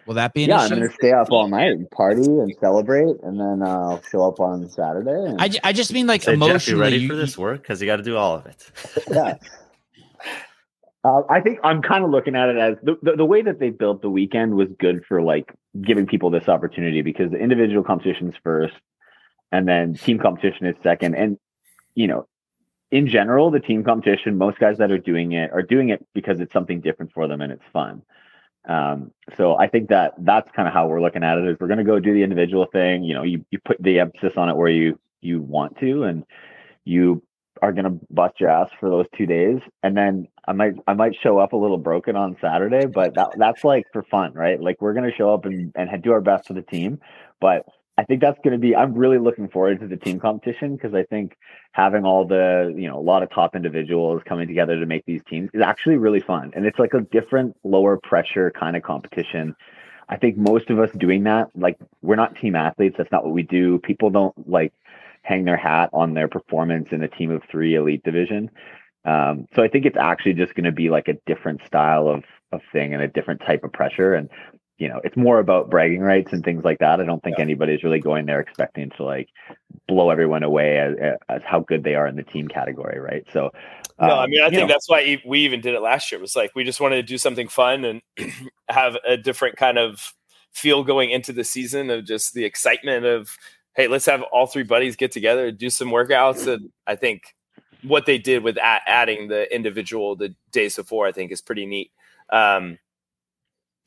Will 0.07 0.15
that 0.15 0.35
be 0.35 0.45
an 0.45 0.51
Yeah, 0.51 0.59
I'm 0.59 0.71
gonna 0.71 0.93
stay 0.93 1.13
up 1.13 1.31
all 1.31 1.49
night 1.49 1.73
and 1.73 1.89
party 1.91 2.25
and 2.25 2.53
celebrate, 2.61 3.17
and 3.23 3.39
then 3.39 3.63
uh, 3.63 3.91
I'll 3.91 4.03
show 4.11 4.27
up 4.27 4.41
on 4.41 4.69
Saturday. 4.69 5.11
And, 5.11 5.41
I, 5.41 5.51
I 5.63 5.73
just 5.73 5.93
mean 5.93 6.07
like 6.07 6.23
Say, 6.23 6.33
Jeff, 6.33 6.41
you 6.41 6.47
emotionally. 6.47 6.81
ready 6.81 7.09
for 7.09 7.15
this 7.15 7.39
work? 7.39 7.63
Because 7.63 7.81
you 7.81 7.87
got 7.87 7.97
to 7.97 8.03
do 8.03 8.17
all 8.17 8.35
of 8.35 8.47
it. 8.47 8.71
yeah. 9.11 9.35
Uh, 11.05 11.23
I 11.29 11.41
think 11.41 11.59
I'm 11.65 11.83
kind 11.83 12.05
of 12.05 12.11
looking 12.11 12.37
at 12.37 12.49
it 12.49 12.57
as 12.57 12.77
the, 12.83 12.97
the 13.03 13.17
the 13.17 13.25
way 13.25 13.43
that 13.43 13.59
they 13.59 13.71
built 13.71 14.03
the 14.03 14.11
weekend 14.11 14.55
was 14.55 14.69
good 14.79 15.05
for 15.05 15.23
like 15.23 15.53
giving 15.81 16.07
people 16.07 16.31
this 16.31 16.49
opportunity 16.49 17.03
because 17.03 17.31
the 17.31 17.39
individual 17.39 17.85
competitions 17.85 18.35
first, 18.43 18.75
and 19.51 19.69
then 19.69 19.95
team 19.95 20.19
competition 20.19 20.67
is 20.67 20.77
second. 20.83 21.15
And 21.15 21.39
you 21.95 22.09
know, 22.09 22.27
in 22.91 23.09
general, 23.09 23.51
the 23.51 23.61
team 23.61 23.83
competition, 23.85 24.37
most 24.37 24.59
guys 24.59 24.79
that 24.79 24.91
are 24.91 24.99
doing 24.99 25.33
it 25.33 25.51
are 25.53 25.63
doing 25.63 25.91
it 25.91 26.05
because 26.13 26.41
it's 26.41 26.53
something 26.53 26.81
different 26.81 27.13
for 27.13 27.27
them 27.27 27.41
and 27.41 27.53
it's 27.53 27.65
fun. 27.73 28.03
Um, 28.69 29.11
so 29.37 29.57
I 29.57 29.69
think 29.69 29.89
that 29.89 30.15
that's 30.19 30.49
kind 30.55 30.69
of 30.69 30.75
how 30.75 30.87
we're 30.87 31.01
looking 31.01 31.25
at 31.25 31.39
it. 31.39 31.49
Is 31.49 31.57
we're 31.59 31.67
going 31.67 31.79
to 31.79 31.85
go 31.85 31.99
do 31.99 32.15
the 32.15 32.23
individual 32.23 32.67
thing. 32.73 33.03
You 33.05 33.15
know, 33.15 33.23
you 33.23 33.45
you 33.51 33.59
put 33.65 33.83
the 33.83 33.99
emphasis 33.99 34.33
on 34.37 34.49
it 34.49 34.57
where 34.57 34.71
you 34.71 34.99
you 35.21 35.41
want 35.41 35.79
to, 35.81 36.05
and 36.05 36.25
you 36.85 37.23
are 37.63 37.73
going 37.73 37.85
to 37.85 38.07
bust 38.11 38.41
your 38.41 38.51
ass 38.51 38.69
for 38.81 38.91
those 38.91 39.07
two 39.17 39.25
days 39.25 39.59
and 39.85 39.97
then 39.97 40.27
i 40.47 40.53
might 40.53 40.75
i 40.89 40.93
might 40.93 41.15
show 41.23 41.39
up 41.39 41.53
a 41.53 41.57
little 41.57 41.79
broken 41.79 42.17
on 42.17 42.37
saturday 42.41 42.87
but 42.87 43.15
that, 43.15 43.31
that's 43.39 43.63
like 43.63 43.87
for 43.93 44.03
fun 44.03 44.33
right 44.35 44.61
like 44.61 44.81
we're 44.81 44.93
going 44.93 45.09
to 45.09 45.17
show 45.17 45.33
up 45.33 45.45
and, 45.45 45.73
and 45.77 46.03
do 46.03 46.13
our 46.13 46.21
best 46.21 46.49
for 46.49 46.55
the 46.55 46.63
team 46.63 46.99
but 47.41 47.65
i 47.99 48.05
think 48.05 48.21
that's 48.21 48.39
going 48.45 48.53
to 48.53 48.59
be 48.59 48.75
i'm 48.75 48.95
really 48.95 49.19
looking 49.19 49.49
forward 49.49 49.81
to 49.81 49.87
the 49.87 49.97
team 49.97 50.19
competition 50.19 50.77
because 50.77 50.95
i 50.95 51.03
think 51.05 51.37
having 51.73 52.05
all 52.05 52.27
the 52.27 52.73
you 52.77 52.89
know 52.89 52.99
a 52.99 53.01
lot 53.01 53.23
of 53.23 53.31
top 53.31 53.55
individuals 53.57 54.23
coming 54.25 54.47
together 54.47 54.79
to 54.79 54.87
make 54.87 55.05
these 55.07 55.23
teams 55.29 55.51
is 55.55 55.63
actually 55.63 55.97
really 55.97 56.21
fun 56.21 56.51
and 56.55 56.67
it's 56.67 56.79
like 56.79 56.95
a 56.95 57.01
different 57.01 57.57
lower 57.65 57.99
pressure 58.03 58.51
kind 58.51 58.77
of 58.77 58.83
competition 58.83 59.55
i 60.09 60.17
think 60.17 60.37
most 60.37 60.71
of 60.71 60.79
us 60.79 60.91
doing 60.93 61.25
that 61.25 61.49
like 61.55 61.79
we're 62.03 62.17
not 62.17 62.35
team 62.37 62.55
athletes 62.55 62.97
that's 62.99 63.13
not 63.13 63.25
what 63.25 63.33
we 63.33 63.43
do 63.43 63.79
people 63.79 64.11
don't 64.11 64.49
like 64.49 64.73
hang 65.23 65.45
their 65.45 65.57
hat 65.57 65.91
on 65.93 66.15
their 66.15 66.29
performance 66.29 66.89
in 66.91 67.03
a 67.03 67.09
team 67.09 67.31
of 67.31 67.43
three 67.51 67.75
elite 67.75 68.03
division. 68.03 68.51
Um, 69.05 69.47
so 69.55 69.63
I 69.63 69.69
think 69.69 69.87
it's 69.87 69.97
actually 69.97 70.35
just 70.35 70.55
going 70.55 70.65
to 70.65 70.73
be 70.73 70.91
like 70.91 71.09
a 71.09 71.15
different 71.27 71.61
style 71.67 72.09
of 72.09 72.25
of 72.53 72.61
thing 72.71 72.93
and 72.93 73.03
a 73.03 73.09
different 73.09 73.41
type 73.41 73.65
of 73.65 73.73
pressure. 73.73 74.15
And 74.15 74.29
you 74.83 74.89
know, 74.89 75.01
it's 75.05 75.17
more 75.17 75.39
about 75.39 75.71
bragging 75.71 76.01
rights 76.01 76.33
and 76.33 76.43
things 76.43 76.65
like 76.65 76.81
that. 76.81 77.01
I 77.01 77.05
don't 77.05 77.23
think 77.23 77.39
Yeah. 77.39 77.45
anybody's 77.45 77.85
really 77.85 78.01
going 78.01 78.27
there 78.27 78.41
expecting 78.41 78.91
to 78.97 79.05
like 79.05 79.29
blow 79.87 80.11
everyone 80.11 80.43
away 80.43 80.77
as, 80.77 80.97
as 81.29 81.41
how 81.45 81.61
good 81.61 81.85
they 81.85 81.95
are 81.95 82.09
in 82.09 82.17
the 82.17 82.25
team 82.25 82.49
category, 82.49 82.99
right? 82.99 83.25
So, 83.33 83.53
No, 84.01 84.19
I 84.19 84.25
um, 84.25 84.31
mean, 84.31 84.43
I 84.43 84.51
think 84.51 84.63
know, 84.63 84.67
that's 84.67 84.89
why 84.89 85.23
we 85.25 85.39
even 85.41 85.61
did 85.61 85.75
it 85.75 85.83
last 85.83 86.11
year. 86.11 86.19
It 86.19 86.23
was 86.23 86.35
like 86.35 86.51
we 86.57 86.65
just 86.65 86.81
wanted 86.81 86.97
to 86.97 87.05
do 87.05 87.17
something 87.17 87.47
fun 87.47 87.85
and 87.85 88.03
have 88.69 88.97
a 89.07 89.17
different 89.17 89.57
kind 89.57 89.79
of 89.79 90.13
feel 90.51 90.83
going 90.83 91.13
into 91.13 91.33
the 91.33 91.45
season 91.45 91.89
of 91.89 92.05
just 92.05 92.35
the 92.35 92.45
excitement 92.45 93.07
of, 93.07 93.31
hey, 93.77 93.87
let's 93.87 94.07
have 94.07 94.23
all 94.33 94.49
three 94.49 94.65
buddies 94.65 94.97
get 94.97 95.13
together, 95.13 95.53
do 95.53 95.71
some 95.71 95.91
workouts. 95.91 96.53
And 96.53 96.73
I 96.89 96.97
think 96.97 97.37
what 97.85 98.07
they 98.07 98.19
did 98.19 98.43
with 98.43 98.57
a- 98.57 98.91
adding 98.91 99.29
the 99.29 99.55
individual 99.55 100.17
the 100.17 100.35
days 100.51 100.75
before, 100.75 101.07
I 101.07 101.13
think 101.13 101.31
is 101.31 101.41
pretty 101.41 101.67
neat. 101.67 101.93
Um, 102.31 102.79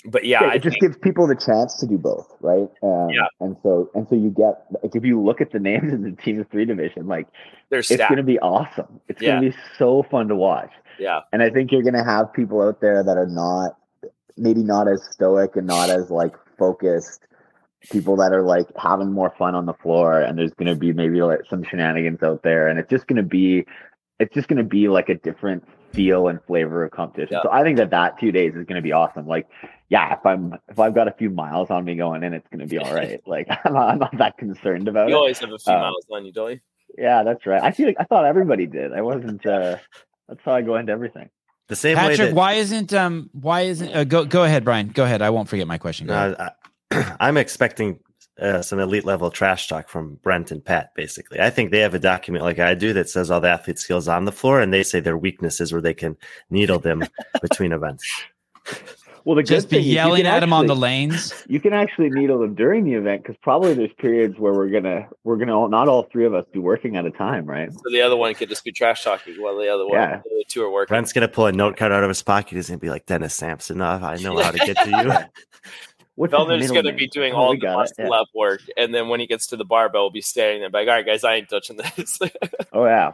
but 0.08 0.24
yeah, 0.26 0.44
yeah, 0.44 0.50
I 0.50 0.54
it 0.56 0.64
just 0.64 0.76
think, 0.80 0.94
gives 0.94 0.98
people 0.98 1.28
the 1.28 1.36
chance 1.36 1.76
to 1.80 1.88
do 1.88 1.98
both, 1.98 2.28
right? 2.42 2.70
Um, 2.84 3.10
Yeah. 3.10 3.28
And 3.40 3.56
so 3.64 3.90
and 3.96 4.08
so 4.10 4.16
you 4.16 4.30
get 4.30 4.66
like 4.84 4.96
if 4.96 5.04
you 5.04 5.22
look 5.22 5.42
at 5.42 5.52
the 5.52 5.60
names 5.60 5.92
in 5.94 6.04
the 6.04 6.12
team 6.12 6.40
of 6.40 6.48
three 6.50 6.66
division, 6.66 7.08
like 7.08 7.28
they're 7.70 7.80
it's 7.80 7.90
going 7.96 8.18
to 8.18 8.24
be 8.24 8.40
awesome. 8.40 9.02
It's 9.08 9.22
Yeah. 9.22 9.40
going 9.40 9.52
to 9.52 9.58
be 9.58 9.64
so 9.78 10.04
fun 10.10 10.28
to 10.28 10.36
watch. 10.36 10.72
yeah, 11.00 11.22
And 11.34 11.42
I 11.44 11.50
think 11.50 11.72
you're 11.72 11.82
going 11.84 11.96
to 11.96 12.04
have 12.04 12.32
people 12.34 12.62
out 12.62 12.80
there 12.82 13.04
that 13.04 13.18
are 13.18 13.28
not, 13.28 13.78
maybe 14.38 14.64
not 14.64 14.88
as 14.88 15.04
stoic 15.12 15.56
and 15.56 15.68
not 15.68 15.90
as 15.90 16.10
like 16.10 16.34
focused. 16.58 17.22
People 17.92 18.16
that 18.16 18.32
are 18.34 18.42
like 18.42 18.66
having 18.78 19.12
more 19.12 19.32
fun 19.38 19.54
on 19.54 19.68
the 19.68 19.74
floor, 19.74 20.20
and 20.20 20.40
there's 20.40 20.54
going 20.56 20.68
to 20.68 20.76
be 20.76 20.92
maybe 20.92 21.22
like 21.22 21.42
some 21.50 21.64
shenanigans 21.64 22.24
out 22.24 22.42
there, 22.42 22.68
and 22.68 22.80
it's 22.80 22.90
just 22.90 23.06
going 23.06 23.18
to 23.18 23.24
be, 23.24 23.64
it's 24.20 24.34
just 24.34 24.48
going 24.48 24.58
to 24.58 24.64
be 24.64 24.88
like 24.88 25.08
a 25.08 25.14
different 25.16 25.64
feel 25.94 26.28
and 26.28 26.40
flavor 26.48 26.84
of 26.84 26.90
competition. 26.92 27.34
Yeah. 27.34 27.44
So 27.44 27.52
I 27.52 27.62
think 27.62 27.78
that 27.78 27.92
that 27.92 28.20
two 28.20 28.32
days 28.32 28.56
is 28.56 28.66
going 28.66 28.78
to 28.78 28.82
be 28.82 28.92
awesome. 28.92 29.28
Like, 29.28 29.48
yeah, 29.90 30.14
if 30.14 30.26
I'm 30.26 30.56
if 30.68 30.80
I've 30.80 30.96
got 30.96 31.08
a 31.08 31.12
few 31.12 31.30
miles 31.30 31.70
on 31.70 31.86
me 31.86 31.96
going 31.96 32.24
in, 32.24 32.34
it's 32.34 32.48
going 32.50 32.60
to 32.60 32.68
be 32.68 32.78
all 32.78 32.94
right. 32.94 33.22
Like 33.28 33.48
I'm 33.66 33.74
not, 33.74 33.90
I'm 33.90 34.00
not 34.00 34.18
that 34.18 34.38
concerned 34.38 34.88
about 34.88 35.10
you 35.10 35.16
it. 35.16 35.18
always 35.18 35.40
have 35.40 35.52
a 35.52 35.60
few 35.60 35.74
Uh, 35.74 35.80
miles 35.80 36.06
on 36.12 36.26
you, 36.26 36.32
don't 36.32 36.52
you? 36.52 36.60
Yeah, 36.98 37.24
that's 37.24 37.46
right. 37.46 37.62
I 37.62 37.72
feel 37.72 37.88
like 37.88 37.98
I 38.00 38.04
thought 38.06 38.26
everybody 38.26 38.66
did. 38.68 38.94
I 38.94 39.02
wasn't. 39.02 39.46
uh 39.46 39.78
That's 40.28 40.42
how 40.44 40.54
I 40.54 40.62
go 40.62 40.76
into 40.78 40.92
everything. 40.92 41.30
The 41.68 41.76
same 41.76 41.98
way 41.98 42.10
Patrick, 42.10 42.30
that 42.30 42.36
why 42.36 42.54
isn't 42.54 42.94
um 42.94 43.30
why 43.34 43.62
isn't 43.62 43.94
uh, 43.96 44.04
go 44.04 44.26
go 44.26 44.44
ahead, 44.44 44.64
Brian? 44.64 44.90
Go 44.90 45.04
ahead. 45.04 45.22
I 45.22 45.30
won't 45.32 45.50
forget 45.50 45.68
my 45.68 45.78
question. 45.78 46.08
Go 46.08 46.14
ahead. 46.14 46.36
I, 46.92 47.18
I'm 47.20 47.38
expecting 47.38 48.00
uh, 48.40 48.62
some 48.62 48.80
elite 48.80 49.06
level 49.06 49.32
trash 49.32 49.68
talk 49.68 49.88
from 49.90 50.16
Brent 50.22 50.52
and 50.52 50.64
Pat. 50.64 50.92
Basically, 50.96 51.40
I 51.40 51.50
think 51.50 51.72
they 51.72 51.80
have 51.80 51.94
a 51.96 52.00
document 52.00 52.44
like 52.44 52.60
I 52.60 52.76
do 52.76 52.94
that 52.94 53.10
says 53.10 53.32
all 53.32 53.42
the 53.42 53.50
athlete 53.50 53.80
skills 53.80 54.08
on 54.08 54.26
the 54.26 54.32
floor, 54.32 54.62
and 54.62 54.72
they 54.74 54.84
say 54.84 55.00
their 55.00 55.18
weaknesses 55.18 55.72
where 55.74 55.82
they 55.82 55.94
can 55.94 56.18
needle 56.50 56.80
them 56.80 57.04
between 57.42 57.72
events. 57.74 58.06
Well, 59.26 59.36
the 59.36 59.42
Just 59.44 59.70
good 59.70 59.78
be 59.78 59.84
thing 59.84 59.92
yelling 59.94 60.24
can 60.24 60.34
at 60.36 60.44
him 60.44 60.54
on 60.54 60.68
the 60.68 60.76
lanes. 60.76 61.34
You 61.50 61.60
can 61.60 61.74
actually 61.74 62.12
needle 62.12 62.38
them 62.40 62.54
during 62.54 62.86
the 62.86 62.94
event 62.94 63.24
because 63.24 63.36
probably 63.42 63.74
there's 63.74 63.92
periods 63.98 64.38
where 64.38 64.54
we're 64.54 64.70
gonna 64.70 65.08
we're 65.24 65.38
gonna 65.38 65.58
all, 65.60 65.68
not 65.68 65.88
all 65.88 66.04
three 66.12 66.26
of 66.26 66.36
us 66.36 66.46
be 66.54 66.60
working 66.60 66.96
at 66.96 67.06
a 67.06 67.12
time, 67.12 67.46
right? 67.48 67.74
So 67.74 67.80
the 67.92 68.02
other 68.02 68.16
one 68.16 68.36
could 68.36 68.50
just 68.50 68.64
be 68.64 68.72
trash 68.72 69.04
talking 69.04 69.34
while 69.42 69.58
the 69.58 69.68
other 69.68 69.86
one, 69.88 69.96
Yeah. 69.98 70.08
the 70.24 70.30
other 70.30 70.44
two 70.48 70.64
are 70.64 70.70
working. 70.72 70.94
Brent's 70.94 71.12
gonna 71.12 71.28
pull 71.28 71.48
a 71.48 71.52
note 71.52 71.76
card 71.76 71.92
out 71.92 72.04
of 72.04 72.10
his 72.10 72.22
pocket. 72.22 72.54
He's 72.56 72.68
gonna 72.68 72.78
be 72.78 72.90
like 72.92 73.08
Dennis 73.08 73.34
Sampson. 73.34 73.82
"Oh, 73.82 73.86
I 73.86 74.18
know 74.18 74.38
how 74.38 74.52
to 74.52 74.60
get 74.60 74.78
to 74.78 74.90
you. 74.90 75.12
What's 76.16 76.32
his 76.32 76.40
Vellner's 76.40 76.60
middle 76.62 76.74
going 76.76 76.86
to 76.86 76.94
be 76.94 77.08
doing 77.08 77.34
Oh, 77.34 77.38
all 77.38 77.52
the 77.52 77.58
got 77.58 77.72
it, 77.74 77.76
muscle 77.78 78.06
yeah. 78.06 78.10
up 78.22 78.28
work, 78.34 78.62
and 78.78 78.94
then 78.96 79.10
when 79.10 79.20
he 79.20 79.28
gets 79.28 79.48
to 79.48 79.58
the 79.58 79.66
barbell, 79.66 80.04
we'll 80.04 80.12
be 80.12 80.22
standing 80.22 80.62
there, 80.62 80.70
like, 80.70 80.88
"All 80.88 80.94
right, 80.94 81.06
guys, 81.06 81.26
I 81.26 81.34
ain't 81.36 81.50
touching 81.50 81.76
this." 81.78 82.20
Oh 82.72 82.86
yeah, 82.86 83.14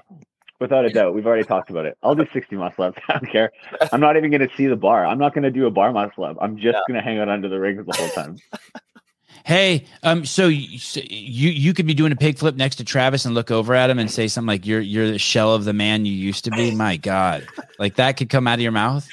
without 0.61 0.85
a 0.85 0.89
doubt. 0.89 1.13
We've 1.13 1.25
already 1.25 1.43
talked 1.43 1.69
about 1.69 1.85
it. 1.85 1.97
I'll 2.03 2.15
do 2.15 2.25
60 2.31 2.55
muscle 2.55 2.85
ups. 2.85 3.01
I 3.09 3.13
don't 3.13 3.29
care. 3.31 3.51
I'm 3.91 3.99
not 3.99 4.15
even 4.15 4.31
gonna 4.31 4.47
see 4.55 4.67
the 4.67 4.75
bar. 4.77 5.05
I'm 5.05 5.17
not 5.17 5.33
gonna 5.33 5.51
do 5.51 5.65
a 5.65 5.71
bar 5.71 5.91
muscle 5.91 6.23
up. 6.23 6.37
I'm 6.39 6.55
just 6.55 6.75
Yeah. 6.75 6.81
gonna 6.87 7.01
hang 7.01 7.19
out 7.19 7.27
under 7.27 7.49
the 7.49 7.59
rings 7.59 7.85
the 7.85 7.93
whole 7.97 8.09
time. 8.09 8.37
Hey, 9.43 9.85
um, 10.03 10.23
so 10.23 10.47
you, 10.49 10.77
so 10.77 11.01
you 11.09 11.49
you 11.49 11.73
could 11.73 11.87
be 11.87 11.95
doing 11.95 12.11
a 12.11 12.15
pig 12.15 12.37
flip 12.37 12.55
next 12.55 12.75
to 12.75 12.83
Travis 12.83 13.25
and 13.25 13.33
look 13.33 13.49
over 13.49 13.73
at 13.73 13.89
him 13.89 13.97
and 13.97 14.11
say 14.11 14.27
something 14.27 14.47
like, 14.47 14.67
"You're 14.67 14.81
you're 14.81 15.09
the 15.09 15.17
shell 15.17 15.55
of 15.55 15.65
the 15.65 15.73
man 15.73 16.05
you 16.05 16.11
used 16.11 16.43
to 16.45 16.51
be." 16.51 16.69
My 16.75 16.95
God, 16.97 17.47
like 17.79 17.95
that 17.95 18.17
could 18.17 18.29
come 18.29 18.47
out 18.47 18.55
of 18.55 18.61
your 18.61 18.71
mouth. 18.71 19.07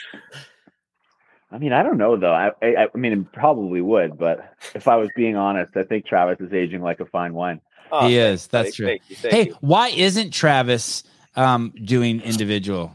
I 1.50 1.56
mean, 1.56 1.72
I 1.72 1.82
don't 1.82 1.96
know 1.96 2.16
though. 2.18 2.34
I, 2.34 2.50
I 2.60 2.88
I 2.94 2.98
mean, 2.98 3.12
it 3.12 3.32
probably 3.32 3.80
would, 3.80 4.18
but 4.18 4.52
if 4.74 4.86
I 4.86 4.96
was 4.96 5.08
being 5.16 5.36
honest, 5.36 5.74
I 5.78 5.84
think 5.84 6.04
Travis 6.04 6.38
is 6.40 6.52
aging 6.52 6.82
like 6.82 7.00
a 7.00 7.06
fine 7.06 7.32
wine. 7.32 7.62
Oh, 7.90 8.06
he 8.06 8.16
thanks, 8.16 8.42
is. 8.42 8.46
That's 8.48 8.66
buddy. 8.66 8.72
true. 8.76 8.86
Thank 8.86 9.02
you. 9.08 9.16
Thank 9.16 9.34
hey, 9.34 9.46
you. 9.46 9.56
why 9.60 9.88
isn't 9.88 10.32
Travis 10.32 11.04
um 11.36 11.72
doing 11.84 12.20
individual? 12.22 12.94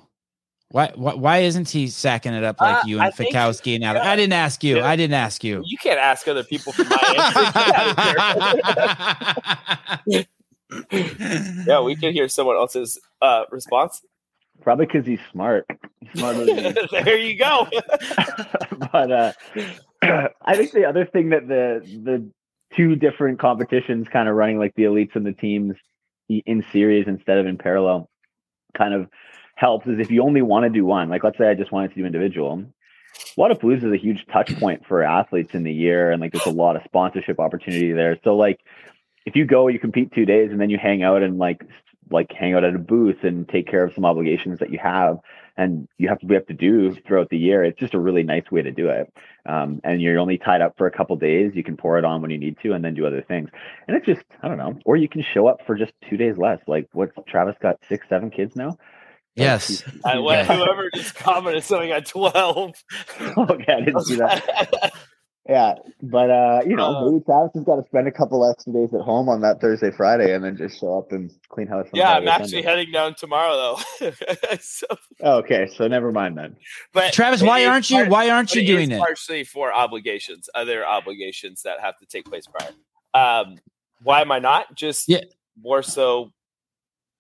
Why, 0.69 0.91
why 0.95 1.13
why 1.13 1.37
isn't 1.39 1.69
he 1.69 1.87
sacking 1.87 2.33
it 2.33 2.43
up 2.43 2.59
like 2.59 2.83
Uh, 2.83 2.87
you 2.87 2.99
and 2.99 3.13
think- 3.13 3.33
Fikowski 3.35 3.75
and 3.75 3.83
Alex? 3.83 4.03
yeah. 4.05 4.11
I 4.11 4.15
didn't 4.15 4.33
ask 4.33 4.63
you. 4.63 4.77
Yeah. 4.77 4.87
I 4.87 4.95
didn't 4.95 5.13
ask 5.13 5.43
you. 5.43 5.61
You 5.65 5.77
can't 5.77 5.99
ask 5.99 6.27
other 6.27 6.43
people 6.43 6.71
for 6.73 6.83
my 6.85 6.97
answer. 10.07 10.25
yeah, 11.67 11.81
we 11.81 11.95
could 11.95 12.13
hear 12.13 12.27
someone 12.27 12.55
else's 12.55 12.99
uh, 13.21 13.43
response. 13.51 14.01
Probably 14.61 14.85
because 14.85 15.05
he's 15.05 15.19
smart. 15.31 15.65
He's 15.99 16.11
smarter 16.19 16.45
than 16.45 16.75
there 16.91 17.17
you 17.17 17.37
go. 17.37 17.67
but 18.91 19.11
uh, 19.11 19.33
I 20.45 20.55
think 20.55 20.71
the 20.71 20.85
other 20.85 21.05
thing 21.05 21.29
that 21.29 21.47
the 21.47 21.81
the 22.03 22.29
two 22.75 22.95
different 22.95 23.39
competitions 23.39 24.07
kind 24.11 24.27
of 24.29 24.35
running 24.35 24.57
like 24.59 24.73
the 24.75 24.83
elites 24.83 25.15
and 25.15 25.25
the 25.25 25.33
teams 25.33 25.75
in 26.29 26.63
series 26.71 27.07
instead 27.07 27.37
of 27.37 27.45
in 27.45 27.57
parallel 27.57 28.09
kind 28.77 28.93
of 28.93 29.09
helps 29.55 29.87
is 29.87 29.99
if 29.99 30.11
you 30.11 30.23
only 30.23 30.41
want 30.41 30.63
to 30.63 30.69
do 30.69 30.85
one. 30.85 31.09
Like 31.09 31.23
let's 31.23 31.37
say 31.37 31.49
I 31.49 31.53
just 31.53 31.71
wanted 31.71 31.89
to 31.89 31.95
do 31.95 32.05
individual. 32.05 32.65
Wodapalooza 33.37 33.85
is 33.85 33.93
a 33.93 33.97
huge 33.97 34.25
touch 34.31 34.57
point 34.59 34.85
for 34.87 35.03
athletes 35.03 35.53
in 35.53 35.63
the 35.63 35.73
year, 35.73 36.11
and 36.11 36.19
like 36.19 36.31
there's 36.31 36.47
a 36.47 36.51
lot 36.51 36.75
of 36.75 36.83
sponsorship 36.83 37.39
opportunity 37.39 37.91
there. 37.91 38.17
So 38.23 38.35
like 38.35 38.59
if 39.25 39.35
you 39.35 39.45
go, 39.45 39.67
you 39.67 39.79
compete 39.79 40.11
two 40.13 40.25
days, 40.25 40.51
and 40.51 40.59
then 40.59 40.69
you 40.69 40.77
hang 40.77 41.03
out 41.03 41.21
and 41.21 41.37
like 41.37 41.63
like 42.11 42.31
hang 42.31 42.53
out 42.53 42.63
at 42.63 42.75
a 42.75 42.79
booth 42.79 43.23
and 43.23 43.47
take 43.47 43.67
care 43.67 43.83
of 43.83 43.93
some 43.93 44.05
obligations 44.05 44.59
that 44.59 44.71
you 44.71 44.79
have 44.79 45.19
and 45.57 45.87
you 45.97 46.09
have 46.09 46.19
to 46.19 46.25
we 46.25 46.35
have 46.35 46.45
to 46.47 46.53
do 46.53 46.95
throughout 47.07 47.29
the 47.29 47.37
year. 47.37 47.63
It's 47.63 47.79
just 47.79 47.93
a 47.93 47.99
really 47.99 48.23
nice 48.23 48.49
way 48.51 48.61
to 48.61 48.71
do 48.71 48.89
it. 48.89 49.13
Um, 49.45 49.81
and 49.83 50.01
you're 50.01 50.19
only 50.19 50.37
tied 50.37 50.61
up 50.61 50.75
for 50.77 50.87
a 50.87 50.91
couple 50.91 51.15
days. 51.15 51.51
You 51.53 51.63
can 51.63 51.77
pour 51.77 51.97
it 51.97 52.05
on 52.05 52.21
when 52.21 52.31
you 52.31 52.37
need 52.37 52.57
to, 52.63 52.73
and 52.73 52.83
then 52.83 52.93
do 52.95 53.05
other 53.05 53.21
things. 53.21 53.49
And 53.87 53.95
it's 53.97 54.05
just 54.05 54.21
I 54.41 54.47
don't 54.47 54.57
know. 54.57 54.79
Or 54.85 54.95
you 54.97 55.07
can 55.09 55.23
show 55.33 55.47
up 55.47 55.59
for 55.65 55.75
just 55.75 55.93
two 56.09 56.17
days 56.17 56.37
less. 56.37 56.59
Like 56.67 56.87
what's 56.93 57.11
Travis 57.27 57.55
got 57.61 57.77
six, 57.89 58.07
seven 58.09 58.29
kids 58.31 58.55
now? 58.55 58.77
Yes. 59.35 59.67
He's- 59.67 59.81
he's- 59.91 60.01
I, 60.05 60.19
well, 60.19 60.35
Yeah. 60.45 60.55
whoever 60.55 60.89
just 60.93 61.15
commented 61.15 61.63
something 61.63 61.91
at 61.91 62.05
twelve. 62.07 62.71
okay, 63.37 63.73
I 63.73 63.81
didn't 63.81 64.01
see 64.05 64.15
that. 64.17 64.91
Yeah, 65.49 65.73
but 66.01 66.29
uh, 66.29 66.61
you 66.65 66.75
know, 66.77 66.85
Uh, 66.95 67.11
maybe 67.11 67.23
Travis 67.25 67.51
has 67.55 67.63
got 67.65 67.75
to 67.75 67.83
spend 67.83 68.07
a 68.07 68.11
couple 68.11 68.49
extra 68.49 68.71
days 68.71 68.93
at 68.93 69.01
home 69.01 69.27
on 69.27 69.41
that 69.41 69.59
Thursday, 69.59 69.91
Friday, 69.91 70.33
and 70.33 70.41
then 70.41 70.55
just 70.55 70.79
show 70.79 70.97
up 70.97 71.11
and 71.11 71.29
clean 71.49 71.67
house. 71.67 71.85
on 71.87 71.99
Yeah, 71.99 72.13
I'm 72.13 72.27
actually 72.29 72.47
Sunday. 72.47 72.67
heading 72.69 72.91
down 72.93 73.15
tomorrow 73.15 73.75
though. 73.99 74.09
so, 74.61 74.85
Oh, 75.21 75.37
okay, 75.39 75.67
so 75.75 75.85
never 75.89 76.13
mind 76.13 76.37
then. 76.37 76.55
but 76.93 77.11
Travis, 77.11 77.41
why 77.41 77.65
aren't 77.65 77.89
you? 77.89 77.97
part- 77.97 78.09
Why 78.09 78.29
aren't 78.29 78.55
you 78.55 78.65
doing 78.65 78.89
it? 78.91 78.99
Partially 78.99 79.43
for 79.43 79.73
obligations, 79.73 80.49
other 80.55 80.85
obligations 80.87 81.61
that 81.63 81.81
have 81.81 81.97
to 81.99 82.05
take 82.05 82.23
place 82.23 82.45
prior. 82.47 82.71
Um, 83.13 83.57
why 84.01 84.21
am 84.21 84.31
I 84.31 84.39
not? 84.39 84.73
Just 84.75 85.09
Yeah. 85.09 85.21
more 85.61 85.83
so, 85.83 86.31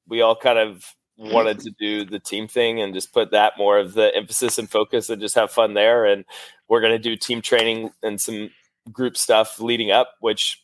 we 0.07 0.21
all 0.21 0.35
kind 0.37 0.59
of 0.59 0.85
wanted 1.17 1.59
to 1.59 1.71
do 1.79 2.05
the 2.05 2.19
team 2.19 2.47
thing 2.47 2.81
and 2.81 2.93
just 2.93 3.13
put 3.13 3.31
that 3.31 3.53
more 3.57 3.77
of 3.77 3.93
the 3.93 4.15
emphasis 4.15 4.57
and 4.57 4.69
focus 4.69 5.09
and 5.09 5.21
just 5.21 5.35
have 5.35 5.51
fun 5.51 5.73
there. 5.73 6.05
And 6.05 6.25
we're 6.67 6.81
going 6.81 6.93
to 6.93 6.99
do 6.99 7.15
team 7.15 7.41
training 7.41 7.91
and 8.01 8.19
some 8.19 8.49
group 8.91 9.15
stuff 9.15 9.59
leading 9.59 9.91
up, 9.91 10.15
which 10.19 10.63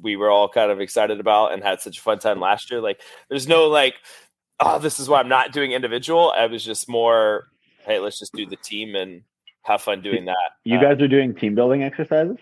we 0.00 0.16
were 0.16 0.30
all 0.30 0.48
kind 0.48 0.70
of 0.70 0.80
excited 0.80 1.20
about 1.20 1.52
and 1.52 1.62
had 1.62 1.80
such 1.80 1.98
a 1.98 2.02
fun 2.02 2.18
time 2.18 2.40
last 2.40 2.70
year. 2.70 2.80
Like, 2.80 3.00
there's 3.28 3.46
no 3.46 3.66
like, 3.66 3.94
oh, 4.60 4.78
this 4.78 4.98
is 4.98 5.08
why 5.08 5.20
I'm 5.20 5.28
not 5.28 5.52
doing 5.52 5.72
individual. 5.72 6.32
I 6.36 6.46
was 6.46 6.64
just 6.64 6.88
more, 6.88 7.48
hey, 7.84 7.98
let's 7.98 8.18
just 8.18 8.34
do 8.34 8.46
the 8.46 8.56
team 8.56 8.94
and 8.94 9.22
have 9.62 9.82
fun 9.82 10.00
doing 10.00 10.24
that. 10.26 10.52
You 10.64 10.80
guys 10.80 11.00
are 11.00 11.08
doing 11.08 11.34
team 11.34 11.54
building 11.54 11.82
exercises. 11.82 12.36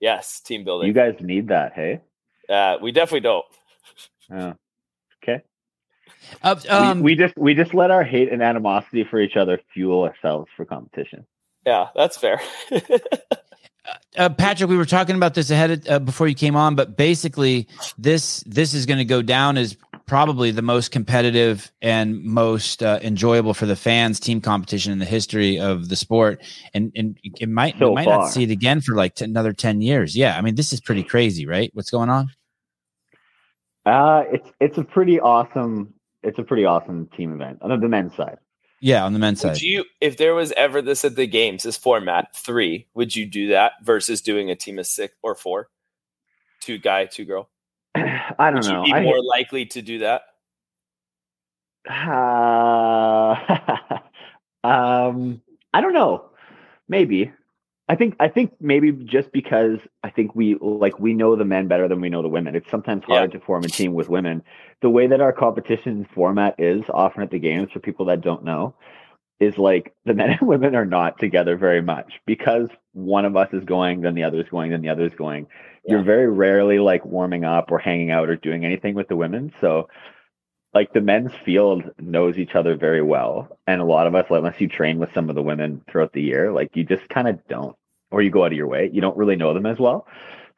yes, 0.00 0.40
team 0.40 0.64
building. 0.64 0.88
You 0.88 0.94
guys 0.94 1.16
need 1.20 1.48
that, 1.48 1.72
hey? 1.74 2.00
uh, 2.48 2.76
we 2.80 2.92
definitely 2.92 3.20
don't. 3.20 3.44
Oh. 4.30 4.54
Okay. 6.44 6.68
Uh, 6.68 6.80
We- 6.82 6.88
um, 6.88 7.00
we, 7.00 7.14
just 7.14 7.36
we 7.36 7.54
just 7.54 7.74
let 7.74 7.90
our 7.90 8.02
hate 8.04 8.32
and 8.32 8.42
animosity 8.42 9.04
for 9.04 9.20
each 9.20 9.36
other 9.36 9.60
fuel 9.72 10.04
ourselves 10.04 10.48
for 10.56 10.64
competition. 10.64 11.26
Yeah, 11.66 11.88
that's 11.94 12.16
fair. 12.18 12.40
uh, 14.18 14.28
Patrick, 14.30 14.68
we 14.68 14.76
were 14.76 14.84
talking 14.84 15.16
about 15.16 15.32
this 15.34 15.50
ahead 15.50 15.70
of, 15.70 15.88
uh, 15.88 15.98
before 15.98 16.28
you 16.28 16.34
came 16.34 16.56
on, 16.56 16.74
but 16.74 16.96
basically, 16.96 17.66
this 17.96 18.40
this 18.46 18.74
is 18.74 18.84
going 18.84 18.98
to 18.98 19.04
go 19.04 19.22
down 19.22 19.56
as 19.56 19.76
probably 20.06 20.50
the 20.50 20.60
most 20.60 20.90
competitive 20.90 21.72
and 21.80 22.22
most 22.22 22.82
uh, 22.82 22.98
enjoyable 23.02 23.54
for 23.54 23.64
the 23.64 23.74
fans 23.76 24.20
team 24.20 24.38
competition 24.42 24.92
in 24.92 24.98
the 24.98 25.06
history 25.06 25.58
of 25.58 25.88
the 25.88 25.96
sport, 25.96 26.42
and 26.74 26.92
and 26.94 27.18
it 27.22 27.48
might 27.48 27.78
So 27.78 27.88
we 27.88 27.94
might 27.94 28.04
far. 28.04 28.18
not 28.18 28.26
see 28.28 28.42
it 28.42 28.50
again 28.50 28.82
for 28.82 28.94
like 28.94 29.14
t- 29.14 29.24
another 29.24 29.54
ten 29.54 29.80
years. 29.80 30.14
Yeah, 30.14 30.36
I 30.36 30.42
mean, 30.42 30.56
this 30.56 30.74
is 30.74 30.80
pretty 30.82 31.02
crazy, 31.02 31.46
right? 31.46 31.70
What's 31.72 31.90
going 31.90 32.10
on? 32.10 32.28
Uh 33.86 34.24
it's 34.30 34.50
it's 34.60 34.76
a 34.78 34.84
pretty 34.84 35.18
awesome 35.18 35.93
it's 36.24 36.38
a 36.38 36.42
pretty 36.42 36.64
awesome 36.64 37.08
team 37.16 37.32
event 37.32 37.58
on 37.62 37.80
the 37.80 37.88
men's 37.88 38.14
side. 38.16 38.38
Yeah, 38.80 39.04
on 39.04 39.12
the 39.12 39.18
men's 39.18 39.42
would 39.44 39.54
side. 39.56 39.62
you, 39.62 39.84
if 40.00 40.16
there 40.16 40.34
was 40.34 40.52
ever 40.52 40.82
this 40.82 41.04
at 41.04 41.16
the 41.16 41.26
games, 41.26 41.62
this 41.62 41.76
format 41.76 42.36
three, 42.36 42.86
would 42.94 43.14
you 43.14 43.24
do 43.26 43.48
that 43.48 43.72
versus 43.82 44.20
doing 44.20 44.50
a 44.50 44.56
team 44.56 44.78
of 44.78 44.86
six 44.86 45.14
or 45.22 45.34
four, 45.34 45.68
two 46.60 46.78
guy, 46.78 47.06
two 47.06 47.24
girl? 47.24 47.48
I 47.94 48.50
don't 48.50 48.56
Would 48.56 48.64
you 48.66 48.72
know. 48.72 48.84
be 48.84 48.92
I, 48.92 49.02
more 49.02 49.22
likely 49.22 49.66
to 49.66 49.82
do 49.82 50.00
that? 50.00 50.22
Uh, 51.88 53.36
um, 54.64 55.40
I 55.72 55.80
don't 55.80 55.94
know. 55.94 56.30
Maybe. 56.88 57.32
I 57.88 57.96
think 57.96 58.16
I 58.18 58.28
think 58.28 58.52
maybe 58.60 58.92
just 58.92 59.30
because 59.32 59.78
I 60.02 60.10
think 60.10 60.34
we 60.34 60.56
like 60.60 60.98
we 60.98 61.12
know 61.12 61.36
the 61.36 61.44
men 61.44 61.68
better 61.68 61.86
than 61.86 62.00
we 62.00 62.08
know 62.08 62.22
the 62.22 62.28
women. 62.28 62.56
It's 62.56 62.70
sometimes 62.70 63.02
Yeah. 63.08 63.18
hard 63.18 63.32
to 63.32 63.40
form 63.40 63.64
a 63.64 63.68
team 63.68 63.92
with 63.92 64.08
women. 64.08 64.42
The 64.80 64.88
way 64.88 65.06
that 65.06 65.20
our 65.20 65.32
competition 65.32 66.06
format 66.14 66.54
is 66.58 66.82
often 66.88 67.22
at 67.22 67.30
the 67.30 67.38
games 67.38 67.72
for 67.72 67.80
people 67.80 68.06
that 68.06 68.22
don't 68.22 68.44
know 68.44 68.74
is 69.38 69.58
like 69.58 69.92
the 70.06 70.14
men 70.14 70.30
and 70.38 70.48
women 70.48 70.74
are 70.74 70.86
not 70.86 71.18
together 71.18 71.56
very 71.56 71.82
much 71.82 72.20
because 72.26 72.68
one 72.92 73.26
of 73.26 73.36
us 73.36 73.48
is 73.52 73.64
going, 73.64 74.00
then 74.00 74.14
the 74.14 74.22
other 74.24 74.40
is 74.40 74.48
going, 74.48 74.70
then 74.70 74.80
the 74.80 74.88
other 74.88 75.04
is 75.04 75.14
going. 75.14 75.46
You're 75.86 76.02
very 76.02 76.30
rarely 76.30 76.78
like 76.78 77.04
warming 77.04 77.44
up 77.44 77.70
or 77.70 77.78
hanging 77.78 78.10
out 78.10 78.30
or 78.30 78.36
doing 78.36 78.64
anything 78.64 78.94
with 78.94 79.08
the 79.08 79.16
women. 79.16 79.52
So 79.60 79.88
like 80.74 80.92
the 80.92 81.00
men's 81.00 81.32
field 81.44 81.84
knows 82.00 82.36
each 82.36 82.54
other 82.54 82.76
very 82.76 83.02
well. 83.02 83.56
And 83.66 83.80
a 83.80 83.84
lot 83.84 84.06
of 84.06 84.14
us, 84.14 84.26
like, 84.28 84.38
unless 84.38 84.60
you 84.60 84.68
train 84.68 84.98
with 84.98 85.12
some 85.14 85.28
of 85.28 85.36
the 85.36 85.42
women 85.42 85.82
throughout 85.90 86.12
the 86.12 86.22
year, 86.22 86.52
like 86.52 86.70
you 86.74 86.84
just 86.84 87.08
kind 87.08 87.28
of 87.28 87.38
don't, 87.48 87.76
or 88.10 88.22
you 88.22 88.30
go 88.30 88.44
out 88.44 88.52
of 88.52 88.58
your 88.58 88.66
way, 88.66 88.90
you 88.92 89.00
don't 89.00 89.16
really 89.16 89.36
know 89.36 89.54
them 89.54 89.66
as 89.66 89.78
well. 89.78 90.06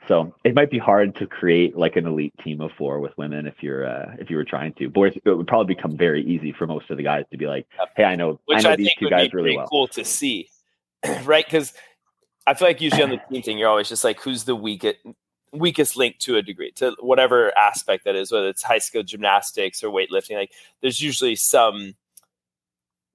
So 0.09 0.35
it 0.45 0.55
might 0.55 0.71
be 0.71 0.79
hard 0.79 1.17
to 1.17 1.27
create 1.27 1.77
like 1.77 1.97
an 1.97 2.07
elite 2.07 2.33
team 2.43 2.61
of 2.61 2.71
four 2.79 3.01
with 3.01 3.17
women 3.19 3.47
if 3.47 3.55
you're 3.61 3.87
uh, 3.87 4.15
if 4.19 4.31
you 4.31 4.37
were 4.37 4.45
trying 4.45 4.73
to. 4.75 4.89
Boys, 4.89 5.17
it 5.17 5.29
would 5.29 5.49
probably 5.49 5.75
become 5.75 5.97
very 5.97 6.25
easy 6.25 6.53
for 6.53 6.67
most 6.67 6.91
of 6.91 6.97
the 6.97 7.03
guys 7.03 7.25
to 7.33 7.37
be 7.37 7.47
like, 7.47 7.67
"Hey, 7.97 8.05
I 8.05 8.15
know, 8.15 8.39
Which 8.45 8.59
I 8.59 8.61
know 8.61 8.71
I, 8.71 8.77
these 8.77 8.87
think 8.87 8.99
two 9.01 9.05
would 9.07 9.11
guys 9.11 9.29
be 9.31 9.37
really 9.37 9.57
well." 9.57 9.67
cool 9.67 9.89
to 9.89 10.05
see, 10.05 10.49
right? 11.25 11.45
Because 11.45 11.73
I 12.47 12.55
feel 12.55 12.69
like 12.69 12.81
usually 12.81 13.03
on 13.03 13.11
the 13.11 13.21
team 13.31 13.43
thing, 13.43 13.59
you're 13.59 13.69
always 13.69 13.89
just 13.89 14.05
like, 14.05 14.21
who's 14.21 14.45
the 14.45 14.55
weakest 14.55 14.99
weakest 15.59 15.97
link 15.97 16.19
to 16.21 16.37
a 16.37 16.43
degree 16.43 16.73
to 16.73 16.97
whatever 17.01 17.57
aspect 17.57 18.05
that 18.05 18.17
is, 18.17 18.33
whether 18.33 18.49
it's 18.49 18.63
high 18.63 18.79
skill 18.79 19.03
gymnastics 19.03 19.83
or 19.83 19.91
weightlifting. 19.91 20.37
Like, 20.37 20.53
there's 20.81 21.01
usually 21.01 21.37
some 21.37 21.95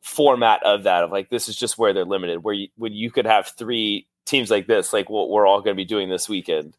format 0.02 0.64
of 0.64 0.84
that 0.84 1.04
of 1.04 1.12
like 1.12 1.30
this 1.30 1.48
is 1.48 1.56
just 1.56 1.78
where 1.78 1.94
they're 1.94 2.06
limited. 2.06 2.44
Where 2.44 2.54
you, 2.54 2.68
when 2.78 2.94
you 2.94 3.12
could 3.12 3.26
have 3.26 3.48
three 3.48 4.08
teams 4.26 4.50
like 4.50 4.68
this, 4.68 4.94
like 4.94 5.10
what 5.10 5.30
we're 5.30 5.48
all 5.48 5.62
going 5.62 5.76
to 5.76 5.82
be 5.82 5.86
doing 5.86 6.10
this 6.10 6.30
weekend. 6.30 6.78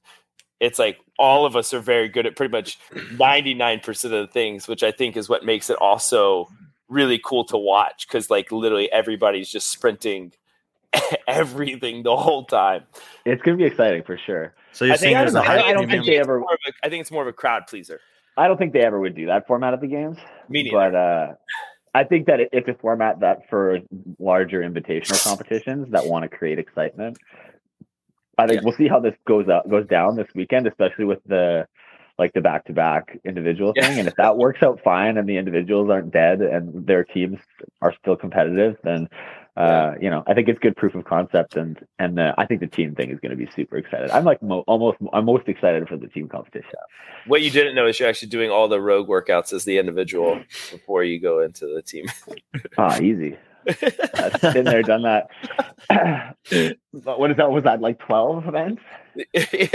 It's 0.60 0.78
like 0.78 0.98
all 1.18 1.44
of 1.44 1.56
us 1.56 1.74
are 1.74 1.80
very 1.80 2.08
good 2.08 2.26
at 2.26 2.36
pretty 2.36 2.52
much 2.52 2.78
99% 2.92 4.04
of 4.04 4.10
the 4.10 4.28
things, 4.28 4.68
which 4.68 4.84
I 4.84 4.92
think 4.92 5.16
is 5.16 5.28
what 5.28 5.44
makes 5.44 5.70
it 5.70 5.76
also 5.76 6.48
really 6.88 7.20
cool 7.24 7.44
to 7.46 7.56
watch 7.56 8.06
because 8.06 8.30
like 8.30 8.52
literally 8.52 8.90
everybody's 8.92 9.50
just 9.50 9.68
sprinting 9.68 10.32
everything 11.26 12.02
the 12.02 12.16
whole 12.16 12.44
time. 12.44 12.84
It's 13.24 13.42
gonna 13.42 13.56
be 13.56 13.64
exciting 13.64 14.02
for 14.02 14.18
sure. 14.18 14.54
So 14.72 14.84
you're 14.84 14.94
I 14.94 14.96
think- 14.96 15.04
saying 15.04 15.16
I 15.16 15.20
there's 15.20 15.32
don't 15.34 15.44
high 15.44 15.56
I- 15.58 15.68
I 15.68 15.72
don't 15.74 15.88
think 15.88 16.04
they 16.06 16.12
it's 16.16 16.20
ever- 16.26 16.38
more 16.40 16.52
of 16.52 16.58
a- 16.66 16.86
I 16.86 16.88
think 16.88 17.00
it's 17.02 17.10
more 17.10 17.22
of 17.22 17.28
a 17.28 17.32
crowd 17.32 17.66
pleaser. 17.68 18.00
I 18.36 18.48
don't 18.48 18.56
think 18.56 18.72
they 18.72 18.80
ever 18.80 18.98
would 18.98 19.14
do 19.14 19.26
that 19.26 19.46
format 19.46 19.74
of 19.74 19.80
the 19.80 19.86
games. 19.88 20.16
Me 20.48 20.62
neither. 20.62 20.76
but 20.76 20.94
uh, 20.94 21.34
I 21.94 22.04
think 22.04 22.26
that 22.26 22.40
it, 22.40 22.48
it's 22.52 22.68
a 22.68 22.74
format 22.74 23.20
that 23.20 23.48
for 23.50 23.78
larger 24.18 24.60
invitational 24.62 25.22
competitions 25.22 25.90
that 25.90 26.06
want 26.06 26.22
to 26.22 26.28
create 26.34 26.58
excitement. 26.58 27.18
I 28.38 28.46
think 28.46 28.60
Yeah. 28.60 28.64
we'll 28.64 28.76
see 28.76 28.88
how 28.88 28.98
this 29.00 29.14
goes 29.26 29.48
out 29.50 29.68
goes 29.68 29.86
down 29.86 30.16
this 30.16 30.28
weekend, 30.34 30.66
especially 30.66 31.04
with 31.04 31.18
the 31.26 31.66
like 32.18 32.32
the 32.32 32.40
back 32.40 32.64
to 32.66 32.72
back 32.72 33.18
individual 33.24 33.72
Yeah. 33.76 33.86
thing. 33.88 33.98
And 33.98 34.08
if 34.08 34.14
that 34.16 34.36
works 34.38 34.62
out 34.62 34.80
fine 34.82 35.18
and 35.18 35.28
the 35.28 35.36
individuals 35.36 35.90
aren't 35.90 36.10
dead 36.12 36.40
and 36.40 36.86
their 36.86 37.04
teams 37.04 37.38
are 37.82 37.92
still 38.00 38.16
competitive, 38.16 38.76
then 38.84 39.08
uh, 39.56 39.94
you 40.00 40.08
know 40.08 40.22
I 40.26 40.34
think 40.34 40.48
it's 40.48 40.58
good 40.58 40.76
proof 40.76 40.94
of 40.94 41.04
concept. 41.04 41.56
And 41.56 41.78
and 41.98 42.18
uh, 42.18 42.34
I 42.38 42.46
think 42.46 42.60
the 42.60 42.66
team 42.66 42.94
thing 42.94 43.10
is 43.10 43.20
going 43.20 43.30
to 43.30 43.36
be 43.36 43.50
super 43.54 43.76
excited. 43.76 44.10
I'm 44.10 44.24
like 44.24 44.42
mo- 44.42 44.64
almost 44.66 44.98
I'm 45.12 45.24
most 45.24 45.48
excited 45.48 45.88
for 45.88 45.96
the 45.96 46.08
team 46.08 46.28
competition. 46.28 46.70
What 47.26 47.42
you 47.42 47.50
didn't 47.50 47.74
know 47.74 47.86
is 47.86 47.98
you're 48.00 48.08
actually 48.08 48.28
doing 48.28 48.50
all 48.50 48.68
the 48.68 48.80
rogue 48.80 49.08
workouts 49.08 49.52
as 49.52 49.64
the 49.64 49.78
individual 49.78 50.40
before 50.70 51.04
you 51.04 51.20
go 51.20 51.40
into 51.40 51.66
the 51.66 51.82
team. 51.82 52.06
Ah, 52.78 52.98
easy. 53.00 53.36
I've 53.66 54.40
been 54.54 54.64
there, 54.64 54.82
done 54.82 55.02
that. 55.02 56.36
What 56.90 57.30
is 57.30 57.36
that? 57.36 57.50
Was 57.50 57.64
that 57.64 57.80
like 57.80 57.98
twelve 57.98 58.46
events? 58.46 58.82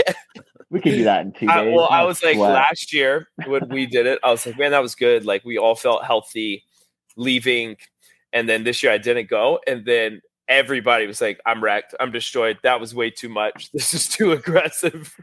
We 0.70 0.80
could 0.80 0.92
do 0.92 1.04
that 1.04 1.24
in 1.24 1.32
two 1.32 1.46
days. 1.46 1.56
I, 1.56 1.68
well, 1.68 1.88
I 1.90 2.04
was 2.04 2.22
like 2.22 2.36
sweat. 2.36 2.52
last 2.52 2.92
year 2.92 3.28
when 3.46 3.68
we 3.70 3.86
did 3.86 4.06
it, 4.06 4.18
I 4.22 4.30
was 4.30 4.44
like, 4.44 4.58
man, 4.58 4.72
that 4.72 4.82
was 4.82 4.94
good. 4.94 5.24
Like 5.24 5.44
we 5.44 5.56
all 5.56 5.74
felt 5.74 6.04
healthy 6.04 6.64
leaving, 7.16 7.76
and 8.32 8.48
then 8.48 8.64
this 8.64 8.82
year 8.82 8.92
I 8.92 8.98
didn't 8.98 9.28
go, 9.28 9.60
and 9.66 9.84
then 9.84 10.20
everybody 10.48 11.06
was 11.06 11.20
like, 11.20 11.40
I'm 11.46 11.62
wrecked, 11.62 11.94
I'm 12.00 12.10
destroyed. 12.10 12.58
That 12.62 12.80
was 12.80 12.94
way 12.94 13.10
too 13.10 13.28
much. 13.28 13.70
This 13.72 13.94
is 13.94 14.08
too 14.08 14.32
aggressive. 14.32 15.14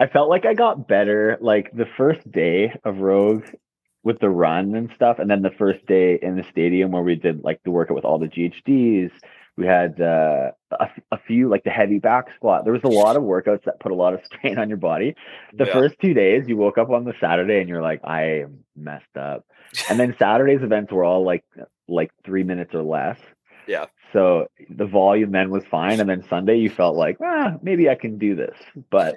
I 0.00 0.06
felt 0.06 0.28
like 0.28 0.44
I 0.44 0.54
got 0.54 0.88
better 0.88 1.38
like 1.40 1.70
the 1.72 1.86
first 1.96 2.30
day 2.30 2.72
of 2.84 2.98
Rogue 2.98 3.44
with 4.02 4.20
the 4.20 4.30
run 4.30 4.74
and 4.74 4.90
stuff, 4.94 5.18
and 5.18 5.28
then 5.30 5.42
the 5.42 5.50
first 5.50 5.84
day 5.86 6.18
in 6.22 6.36
the 6.36 6.44
stadium 6.50 6.92
where 6.92 7.02
we 7.02 7.16
did 7.16 7.42
like 7.42 7.60
the 7.64 7.70
workout 7.70 7.96
with 7.96 8.04
all 8.04 8.18
the 8.18 8.28
GHDs. 8.28 9.10
We 9.56 9.66
had 9.66 10.00
uh, 10.00 10.50
a, 10.72 10.86
a 11.12 11.18
few 11.26 11.48
like 11.48 11.64
the 11.64 11.70
heavy 11.70 11.98
back 11.98 12.26
squat. 12.36 12.64
There 12.64 12.72
was 12.74 12.84
a 12.84 12.88
lot 12.88 13.16
of 13.16 13.22
workouts 13.22 13.64
that 13.64 13.80
put 13.80 13.90
a 13.90 13.94
lot 13.94 14.12
of 14.12 14.20
strain 14.26 14.58
on 14.58 14.68
your 14.68 14.78
body. 14.78 15.14
The 15.54 15.66
Yeah. 15.66 15.72
first 15.72 15.94
two 16.00 16.12
days, 16.14 16.44
you 16.46 16.56
woke 16.56 16.76
up 16.78 16.90
on 16.90 17.04
the 17.04 17.14
Saturday 17.20 17.60
and 17.60 17.68
you're 17.68 17.82
like, 17.82 18.00
I 18.04 18.40
am 18.42 18.64
messed 18.76 19.16
up. 19.18 19.46
And 19.88 19.98
then 19.98 20.14
Saturday's 20.18 20.62
events 20.62 20.92
were 20.92 21.04
all 21.04 21.24
like 21.24 21.44
like 21.88 22.10
three 22.24 22.42
minutes 22.42 22.74
or 22.74 22.82
less. 22.82 23.18
Yeah. 23.66 23.86
So 24.12 24.46
the 24.70 24.86
volume 24.86 25.32
then 25.32 25.50
was 25.50 25.64
fine, 25.70 26.00
and 26.00 26.08
then 26.08 26.22
Sunday 26.28 26.56
you 26.58 26.70
felt 26.70 26.96
like, 26.96 27.16
ah, 27.22 27.54
maybe 27.62 27.88
I 27.88 27.94
can 27.96 28.18
do 28.18 28.34
this. 28.36 28.56
But 28.90 29.16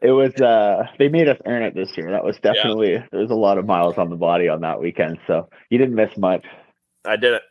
it 0.00 0.12
was 0.12 0.32
uh 0.40 0.84
they 0.98 1.08
made 1.08 1.28
us 1.28 1.38
earn 1.46 1.62
it 1.64 1.74
this 1.74 1.96
year. 1.96 2.10
That 2.12 2.24
was 2.24 2.36
definitely 2.38 2.92
there 3.10 3.20
was 3.20 3.30
a 3.30 3.34
lot 3.34 3.58
of 3.58 3.66
miles 3.66 3.98
on 3.98 4.08
the 4.10 4.16
body 4.16 4.48
on 4.48 4.60
that 4.62 4.80
weekend. 4.80 5.18
So 5.26 5.48
you 5.68 5.78
didn't 5.78 5.96
miss 5.96 6.16
much. 6.16 6.44
I 7.04 7.16
did 7.16 7.34
it. 7.34 7.42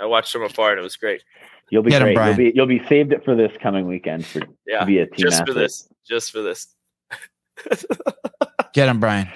I 0.00 0.06
watched 0.06 0.32
from 0.32 0.42
afar 0.42 0.70
and 0.70 0.80
it 0.80 0.82
was 0.82 0.96
great. 0.96 1.22
You'll 1.70 1.82
be 1.82 1.90
Get 1.90 2.02
'em, 2.02 2.14
great. 2.14 2.26
You'll 2.26 2.36
be 2.36 2.52
you'll 2.54 2.66
be 2.66 2.82
saved 2.88 3.12
it 3.12 3.24
for 3.24 3.34
this 3.36 3.52
coming 3.62 3.86
weekend 3.86 4.26
for 4.26 4.40
Yeah. 4.66 4.80
to 4.80 4.86
be 4.86 4.98
a 4.98 5.06
team 5.06 5.14
Just 5.18 5.46
for 5.46 5.52
this. 5.54 5.88
Just 6.08 6.32
for 6.32 6.42
this. 6.42 6.74
Get 8.72 8.88
him, 8.88 9.00
Brian. 9.00 9.28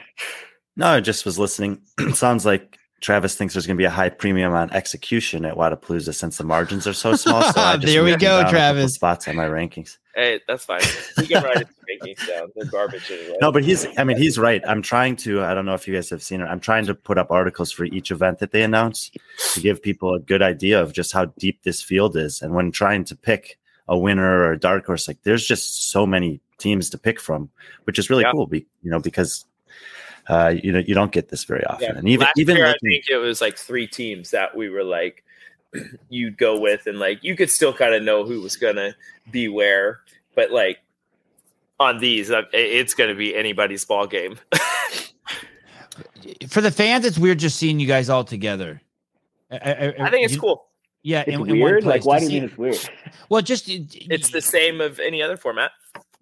No, 0.76 0.86
I 0.88 1.00
just 1.00 1.24
was 1.24 1.38
listening. 1.38 1.82
Sounds 2.14 2.44
like 2.46 2.78
Travis 3.04 3.34
thinks 3.34 3.52
there's 3.52 3.66
going 3.66 3.76
to 3.76 3.80
be 3.80 3.84
a 3.84 3.90
high 3.90 4.08
premium 4.08 4.54
on 4.54 4.72
execution 4.72 5.44
at 5.44 5.56
Wodapalooza 5.56 6.14
since 6.14 6.38
the 6.38 6.44
margins 6.44 6.86
are 6.86 6.94
so 6.94 7.14
small. 7.14 7.42
So 7.52 7.76
There 7.80 8.02
we 8.02 8.12
go, 8.12 8.16
down 8.16 8.40
a 8.40 8.42
couple 8.44 8.50
Travis. 8.52 8.94
Spots 8.94 9.28
on 9.28 9.36
my 9.36 9.44
rankings. 9.46 9.98
Hey, 10.14 10.40
that's 10.48 10.64
fine. 10.64 10.80
You 11.18 11.26
can 11.26 11.42
write 11.44 11.58
his 11.58 11.66
rankings 12.16 12.26
down. 12.26 12.48
They're 12.56 12.64
garbage 12.70 13.10
anyway. 13.10 13.36
No, 13.42 13.52
but 13.52 13.62
he's. 13.62 13.86
I 13.98 14.04
mean, 14.04 14.16
he's 14.16 14.38
right. 14.38 14.62
I'm 14.66 14.80
trying 14.80 15.16
to. 15.16 15.42
I 15.44 15.52
don't 15.52 15.66
know 15.66 15.74
if 15.74 15.86
you 15.86 15.92
guys 15.92 16.08
have 16.08 16.22
seen 16.22 16.40
it. 16.40 16.46
I'm 16.46 16.60
trying 16.60 16.86
to 16.86 16.94
put 16.94 17.18
up 17.18 17.30
articles 17.30 17.70
for 17.70 17.84
each 17.84 18.10
event 18.10 18.38
that 18.38 18.52
they 18.52 18.62
announce 18.62 19.10
to 19.52 19.60
give 19.60 19.82
people 19.82 20.14
a 20.14 20.20
good 20.20 20.40
idea 20.40 20.80
of 20.80 20.94
just 20.94 21.12
how 21.12 21.26
deep 21.38 21.62
this 21.62 21.82
field 21.82 22.16
is. 22.16 22.40
And 22.40 22.54
when 22.54 22.72
trying 22.72 23.04
to 23.04 23.14
pick 23.16 23.58
a 23.86 23.98
winner 23.98 24.38
or 24.44 24.52
a 24.52 24.58
dark 24.58 24.86
horse, 24.86 25.08
like 25.08 25.22
there's 25.24 25.46
just 25.46 25.90
so 25.90 26.06
many 26.06 26.40
teams 26.56 26.88
to 26.90 26.96
pick 26.96 27.20
from, 27.20 27.50
which 27.84 27.98
is 27.98 28.08
really 28.08 28.22
Yeah. 28.22 28.32
cool. 28.32 28.46
Be, 28.46 28.64
you 28.82 28.90
know, 28.90 28.98
because 29.00 29.44
uh, 30.28 30.54
you 30.62 30.72
know 30.72 30.78
you 30.78 30.94
don't 30.94 31.12
get 31.12 31.28
this 31.28 31.44
very 31.44 31.64
often. 31.66 31.82
Yeah. 31.92 31.98
And 31.98 32.08
even 32.08 32.24
Last 32.26 32.38
even 32.38 32.56
year, 32.56 32.66
looking, 32.68 32.88
I 32.88 32.92
think 32.92 33.04
it 33.10 33.16
was 33.18 33.40
like 33.40 33.56
three 33.56 33.86
teams 33.86 34.30
that 34.30 34.56
we 34.56 34.68
were 34.68 34.84
like, 34.84 35.24
you'd 36.08 36.36
go 36.38 36.58
with, 36.58 36.86
and 36.86 36.98
like 36.98 37.22
you 37.22 37.36
could 37.36 37.50
still 37.50 37.72
kind 37.72 37.94
of 37.94 38.02
know 38.02 38.24
who 38.24 38.40
was 38.40 38.56
gonna 38.56 38.94
be 39.30 39.48
where, 39.48 40.00
but 40.34 40.50
like 40.50 40.78
on 41.80 41.98
these, 41.98 42.30
uh, 42.30 42.42
it's 42.52 42.94
gonna 42.94 43.14
be 43.14 43.34
anybody's 43.34 43.84
ball 43.84 44.06
game. 44.06 44.38
For 46.48 46.60
the 46.60 46.70
fans, 46.70 47.04
it's 47.04 47.18
weird 47.18 47.38
just 47.38 47.56
seeing 47.56 47.78
you 47.78 47.86
guys 47.86 48.08
all 48.08 48.24
together. 48.24 48.80
I, 49.50 49.92
I 50.00 50.10
think 50.10 50.24
it's 50.24 50.34
you- 50.34 50.40
cool. 50.40 50.66
Yeah, 51.06 51.20
It's 51.20 51.28
in, 51.28 51.34
in 51.34 51.40
one 51.40 51.60
weird. 51.60 51.82
place 51.82 51.96
Like, 52.02 52.06
why 52.06 52.18
do 52.18 52.24
you 52.24 52.28
see- 52.30 52.34
mean 52.40 52.44
it's 52.48 52.56
weird? 52.56 52.90
Well, 53.28 53.42
just 53.42 53.66
It's 53.68 54.30
the 54.30 54.40
same 54.40 54.80
of 54.80 54.98
any 54.98 55.20
other 55.20 55.36
format. 55.36 55.72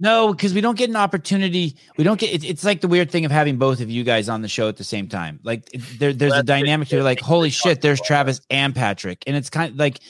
No, 0.03 0.33
because 0.35 0.53
we 0.53 0.61
don't 0.61 0.77
get 0.77 0.91
an 0.91 0.97
opportunity. 0.97 1.77
We 1.97 2.03
don't 2.03 2.19
get. 2.19 2.35
It, 2.35 2.45
it's 2.45 2.65
like 2.65 2.81
the 2.81 2.89
weird 2.89 3.11
thing 3.11 3.25
of 3.25 3.31
having 3.31 3.57
both 3.57 3.81
of 3.81 3.89
you 3.89 4.03
guys 4.03 4.29
on 4.29 4.43
the 4.43 4.49
show 4.49 4.69
at 4.69 4.77
the 4.77 4.85
same 4.85 5.09
time. 5.09 5.39
Like 5.45 5.73
it- 5.73 5.81
there, 6.01 6.13
there's 6.13 6.31
Well, 6.33 6.41
a 6.41 6.45
dynamic 6.45 6.89
good. 6.89 7.05
Like 7.05 7.21
holy 7.21 7.51
shit, 7.51 7.81
there's. 7.81 8.01
Travis 8.01 8.41
and 8.51 8.75
Patrick, 8.75 9.23
and 9.27 9.37
it's 9.37 9.49
kind 9.49 9.73
of 9.73 9.79
like 9.79 10.01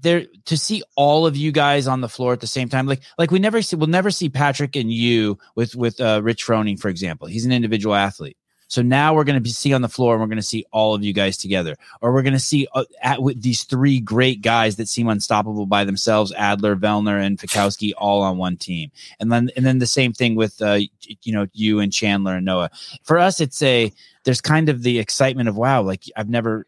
there 0.00 0.26
to 0.44 0.56
see 0.58 0.82
all 0.94 1.26
of 1.26 1.36
you 1.36 1.52
guys 1.52 1.88
on 1.88 2.00
the 2.02 2.08
floor 2.08 2.32
at 2.32 2.40
the 2.40 2.46
same 2.46 2.68
time. 2.68 2.86
Like 2.86 3.00
like 3.16 3.30
we 3.30 3.38
never 3.38 3.62
see. 3.62 3.76
We'll 3.76 3.88
never 3.88 4.10
see 4.10 4.28
Patrick 4.28 4.76
and 4.76 4.92
you 4.92 5.38
with 5.56 5.74
with 5.74 6.00
uh, 6.00 6.20
Rich 6.22 6.46
Froning, 6.46 6.78
for 6.78 6.88
example. 6.88 7.26
He's 7.28 7.44
an 7.46 7.52
individual 7.52 7.94
athlete. 7.94 8.36
So 8.68 8.82
now 8.82 9.14
we're 9.14 9.24
going 9.24 9.34
to 9.34 9.40
be 9.40 9.50
see 9.50 9.72
on 9.72 9.82
the 9.82 9.88
floor, 9.88 10.14
and 10.14 10.20
we're 10.20 10.28
going 10.28 10.36
to 10.36 10.42
see 10.42 10.66
all 10.70 10.94
of 10.94 11.02
you 11.02 11.12
guys 11.12 11.36
together, 11.36 11.76
or 12.00 12.12
we're 12.12 12.22
going 12.22 12.34
to 12.34 12.38
see 12.38 12.66
uh, 12.74 12.84
at 13.02 13.22
with 13.22 13.42
these 13.42 13.64
three 13.64 14.00
great 14.00 14.42
guys 14.42 14.76
that 14.76 14.88
seem 14.88 15.08
unstoppable 15.08 15.66
by 15.66 15.84
themselves: 15.84 16.32
Adler, 16.36 16.76
Vellner, 16.76 17.20
and 17.20 17.38
Fikowski, 17.38 17.92
all 17.96 18.22
on 18.22 18.38
one 18.38 18.56
team 18.56 18.90
and 19.20 19.32
then 19.32 19.50
and 19.56 19.64
then 19.64 19.78
the 19.78 19.86
same 19.86 20.12
thing 20.12 20.34
with 20.34 20.60
uh 20.62 20.78
you 21.22 21.32
know 21.32 21.46
you 21.52 21.80
and 21.80 21.92
Chandler 21.92 22.36
and 22.36 22.44
Noah. 22.44 22.70
For 23.02 23.18
us, 23.18 23.40
it's 23.40 23.62
a 23.62 23.92
there's 24.24 24.40
kind 24.40 24.68
of 24.68 24.82
the 24.82 24.98
excitement 24.98 25.48
of 25.48 25.56
wow, 25.56 25.82
like 25.82 26.04
I've 26.16 26.28
never. 26.28 26.66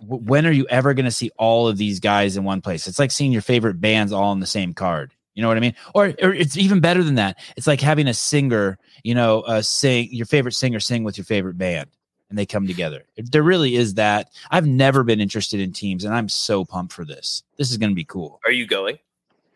When 0.00 0.46
are 0.46 0.52
you 0.52 0.68
ever 0.68 0.94
going 0.94 1.04
to 1.04 1.10
see 1.10 1.32
all 1.36 1.66
of 1.66 1.76
these 1.76 1.98
guys 1.98 2.36
in 2.36 2.44
one 2.44 2.60
place? 2.60 2.86
It's 2.86 3.00
like 3.00 3.10
seeing 3.10 3.32
your 3.32 3.42
favorite 3.42 3.80
bands 3.80 4.12
all 4.12 4.30
on 4.30 4.38
the 4.38 4.46
same 4.46 4.72
card. 4.72 5.12
You 5.34 5.42
know 5.42 5.48
what 5.48 5.56
I 5.56 5.60
mean? 5.60 5.74
Or, 5.94 6.14
or 6.22 6.32
it's 6.32 6.56
even 6.56 6.80
better 6.80 7.02
than 7.02 7.16
that. 7.16 7.38
It's 7.56 7.66
like 7.66 7.80
having 7.80 8.06
a 8.06 8.14
singer, 8.14 8.78
you 9.02 9.14
know, 9.14 9.40
uh, 9.42 9.62
sing 9.62 10.08
your 10.12 10.26
favorite 10.26 10.52
singer 10.52 10.78
sing 10.80 11.02
with 11.04 11.18
your 11.18 11.24
favorite 11.24 11.58
band, 11.58 11.90
and 12.30 12.38
they 12.38 12.46
come 12.46 12.66
together. 12.68 13.02
There 13.16 13.42
really 13.42 13.74
is 13.74 13.94
that. 13.94 14.30
I've 14.50 14.66
never 14.66 15.02
been 15.02 15.20
interested 15.20 15.58
in 15.60 15.72
teams, 15.72 16.04
and 16.04 16.14
I'm 16.14 16.28
so 16.28 16.64
pumped 16.64 16.92
for 16.92 17.04
this. 17.04 17.42
This 17.56 17.70
is 17.70 17.78
going 17.78 17.90
to 17.90 17.96
be 17.96 18.04
cool. 18.04 18.40
Are 18.46 18.52
you 18.52 18.66
going? 18.66 18.98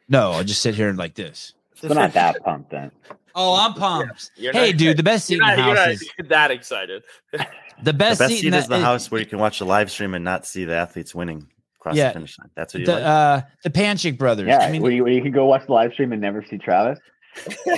No, 0.09 0.33
I'll 0.33 0.45
just 0.45 0.63
sit 0.63 0.75
here 0.75 0.89
and 0.89 0.99
like 0.99 1.15
this. 1.15 1.55
We're 1.83 1.95
not 1.95 2.13
that 2.15 2.43
pumped 2.43 2.71
then. 2.71 2.91
Oh, 3.37 3.55
I'm 3.55 3.75
pumped. 3.75 4.33
You're 4.37 4.53
hey, 4.53 4.71
not- 4.73 4.79
dude, 4.79 4.97
the 4.97 5.03
best 5.05 5.27
seat 5.27 5.37
You're 5.37 5.45
in 5.45 5.49
not, 5.51 5.57
the 5.57 5.63
you're 5.69 5.77
house 5.77 5.87
not 5.87 5.93
is 5.93 6.11
that 6.29 6.51
excited. 6.51 7.03
the 7.31 7.47
the 7.85 7.93
best, 7.93 8.19
best 8.19 8.33
seat. 8.33 8.41
seat 8.41 8.47
in 8.49 8.55
is 8.55 8.67
the 8.67 8.77
is- 8.79 8.83
house 8.83 9.11
where 9.13 9.21
you 9.21 9.27
can 9.27 9.39
watch 9.39 9.61
the 9.61 9.65
live 9.65 9.93
stream 9.93 10.15
and 10.15 10.25
not 10.25 10.45
see 10.45 10.65
the 10.65 10.75
athletes 10.75 11.15
winning 11.15 11.47
across 11.89 11.97
Yeah. 11.97 12.09
the 12.09 12.15
finish 12.15 12.39
line. 12.39 12.51
That's 12.55 12.75
what 12.75 12.81
you 12.81 12.87
The 12.87 12.93
like. 12.95 13.03
uh, 13.05 13.41
the 13.65 13.71
Panchik 13.71 14.19
brothers. 14.19 14.47
Yeah, 14.49 14.59
I 14.59 14.71
mean, 14.71 14.83
where, 14.83 14.93
you, 14.93 15.03
where 15.05 15.13
you 15.13 15.23
can 15.23 15.33
go 15.33 15.47
watch 15.47 15.67
the 15.67 15.73
live 15.73 15.93
stream 15.93 16.13
and 16.13 16.21
never 16.21 16.45
see 16.49 16.59
Travis. 16.59 16.99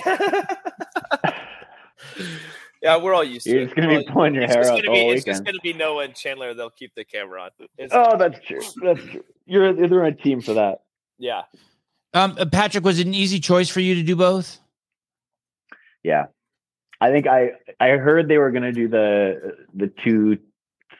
yeah, 2.82 2.96
we're 2.96 3.14
all 3.14 3.24
used 3.24 3.44
to 3.44 3.50
You're 3.52 3.60
it. 3.62 3.64
just 3.66 3.76
gonna 3.76 3.98
be 3.98 4.04
pulling 4.10 4.34
your 4.34 4.44
it's 4.44 4.54
hair 4.54 4.64
out 4.64 4.82
gonna 4.82 4.90
be, 4.90 5.08
It's 5.08 5.24
just 5.24 5.44
going 5.44 5.54
to 5.54 5.60
be 5.62 5.72
Noah 5.72 6.04
and 6.04 6.14
Chandler. 6.14 6.54
They'll 6.54 6.70
keep 6.70 6.94
the 6.94 7.04
camera 7.04 7.42
on. 7.42 7.50
It's, 7.76 7.92
Oh, 7.94 8.16
that's 8.16 8.38
true. 8.46 8.60
That's 8.82 9.02
true. 9.04 9.24
You're 9.46 9.76
you're 9.76 9.88
the 9.88 9.96
right 9.98 10.18
team 10.22 10.40
for 10.40 10.54
that. 10.54 10.82
Yeah. 11.18 11.42
um, 12.14 12.36
uh, 12.38 12.46
Patrick, 12.46 12.84
was 12.84 12.98
it 12.98 13.06
an 13.06 13.14
easy 13.14 13.38
choice 13.40 13.68
for 13.68 13.80
you 13.80 13.94
to 13.96 14.02
do 14.02 14.16
both? 14.16 14.58
Yeah, 16.02 16.26
I 17.00 17.10
think 17.10 17.26
I 17.26 17.50
I 17.78 17.90
heard 17.90 18.28
they 18.28 18.38
were 18.38 18.50
gonna 18.50 18.72
do 18.72 18.88
the 18.88 19.56
the 19.74 19.92
two 20.02 20.38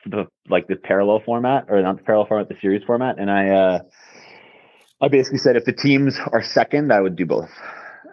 the 0.07 0.27
like 0.49 0.67
the 0.69 0.77
parallel 0.77 1.21
format 1.25 1.67
or 1.69 1.81
not 1.83 1.99
the 1.99 2.03
parallel 2.03 2.27
format, 2.27 2.49
the 2.49 2.57
series 2.61 2.83
format, 2.85 3.19
and 3.19 3.31
I 3.31 3.51
uh 3.51 3.79
I 5.01 5.09
basically 5.09 5.39
said 5.39 5.57
if 5.57 5.65
the 5.65 5.73
teams 5.73 6.19
are 6.33 6.43
second, 6.43 6.93
I 6.93 7.01
would 7.01 7.17
do 7.17 7.27
both, 7.27 7.51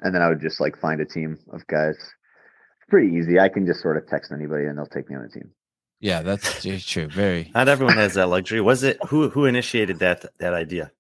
and 0.02 0.14
then 0.14 0.22
I 0.22 0.30
would 0.30 0.42
just 0.42 0.60
like 0.60 0.78
find 0.80 1.02
a 1.02 1.06
team 1.06 1.38
of 1.52 1.66
guys. 1.68 1.96
It's 1.96 2.90
pretty 2.90 3.16
easy. 3.16 3.40
I 3.40 3.50
can 3.50 3.66
just 3.66 3.82
sort 3.82 3.98
of 3.98 4.08
text 4.08 4.32
anybody 4.32 4.66
and 4.66 4.78
they'll 4.78 4.86
take 4.86 5.10
me 5.10 5.16
on 5.16 5.24
a 5.24 5.30
team. 5.30 5.52
Yeah, 6.00 6.22
that's 6.22 6.64
true. 6.86 7.08
Very. 7.08 7.52
Not 7.56 7.68
everyone 7.68 7.98
has 7.98 8.14
that 8.14 8.30
luxury. 8.30 8.62
Was 8.62 8.84
it 8.84 8.98
who 9.08 9.30
who 9.30 9.46
initiated 9.46 10.00
that 10.00 10.26
that 10.40 10.54
idea? 10.54 10.92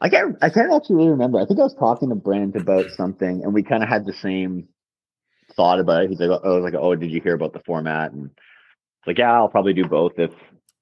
I 0.00 0.08
can't. 0.08 0.36
I 0.42 0.50
can't 0.50 0.72
actually 0.72 0.96
really 0.96 1.10
remember. 1.10 1.40
I 1.40 1.46
think 1.46 1.58
I 1.58 1.64
was 1.64 1.74
talking 1.74 2.10
to 2.10 2.14
Brent 2.14 2.54
about 2.54 2.90
something, 2.90 3.42
and 3.42 3.52
we 3.54 3.62
kind 3.62 3.82
of 3.82 3.88
had 3.88 4.04
the 4.04 4.12
same 4.12 4.68
thought 5.54 5.80
about 5.80 6.04
it. 6.04 6.10
He's 6.10 6.20
like, 6.20 6.40
"Oh, 6.44 6.52
I 6.52 6.60
was 6.60 6.64
like, 6.64 6.80
oh, 6.80 6.94
did 6.94 7.10
you 7.10 7.20
hear 7.20 7.34
about 7.34 7.54
the 7.54 7.60
format?" 7.60 8.12
And 8.12 8.30
it's 9.06 9.08
like, 9.08 9.18
"Yeah, 9.18 9.32
I'll 9.32 9.48
probably 9.48 9.72
do 9.72 9.84
both 9.86 10.18
if 10.18 10.32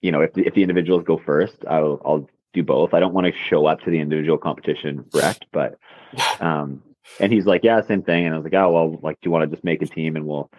you 0.01 0.11
know 0.13 0.21
if 0.21 0.33
the, 0.33 0.47
if 0.47 0.55
the 0.55 0.63
individuals 0.63 1.05
go 1.05 1.19
first, 1.19 1.57
I'll 1.69 2.01
I'll 2.05 2.29
do 2.53 2.63
both. 2.63 2.95
I 2.95 3.01
don't 3.01 3.13
want 3.15 3.27
to 3.27 3.33
show 3.49 3.67
up 3.67 3.81
to 3.83 3.91
the 3.91 3.99
individual 3.99 4.39
competition 4.39 5.05
wrecked, 5.15 5.47
but 5.53 5.79
um." 6.41 6.83
And 7.21 7.31
he's 7.31 7.45
like, 7.45 7.63
"Yeah, 7.65 7.83
same 7.83 8.03
thing." 8.03 8.25
And 8.25 8.35
I 8.35 8.39
was 8.39 8.45
like, 8.45 8.55
"Oh, 8.55 8.71
well, 8.73 8.99
like, 9.03 9.17
do 9.21 9.27
you 9.29 9.31
want 9.31 9.49
to 9.49 9.55
just 9.55 9.63
make 9.65 9.83
a 9.83 9.87
team 9.87 10.17
and 10.17 10.27
we'll 10.27 10.51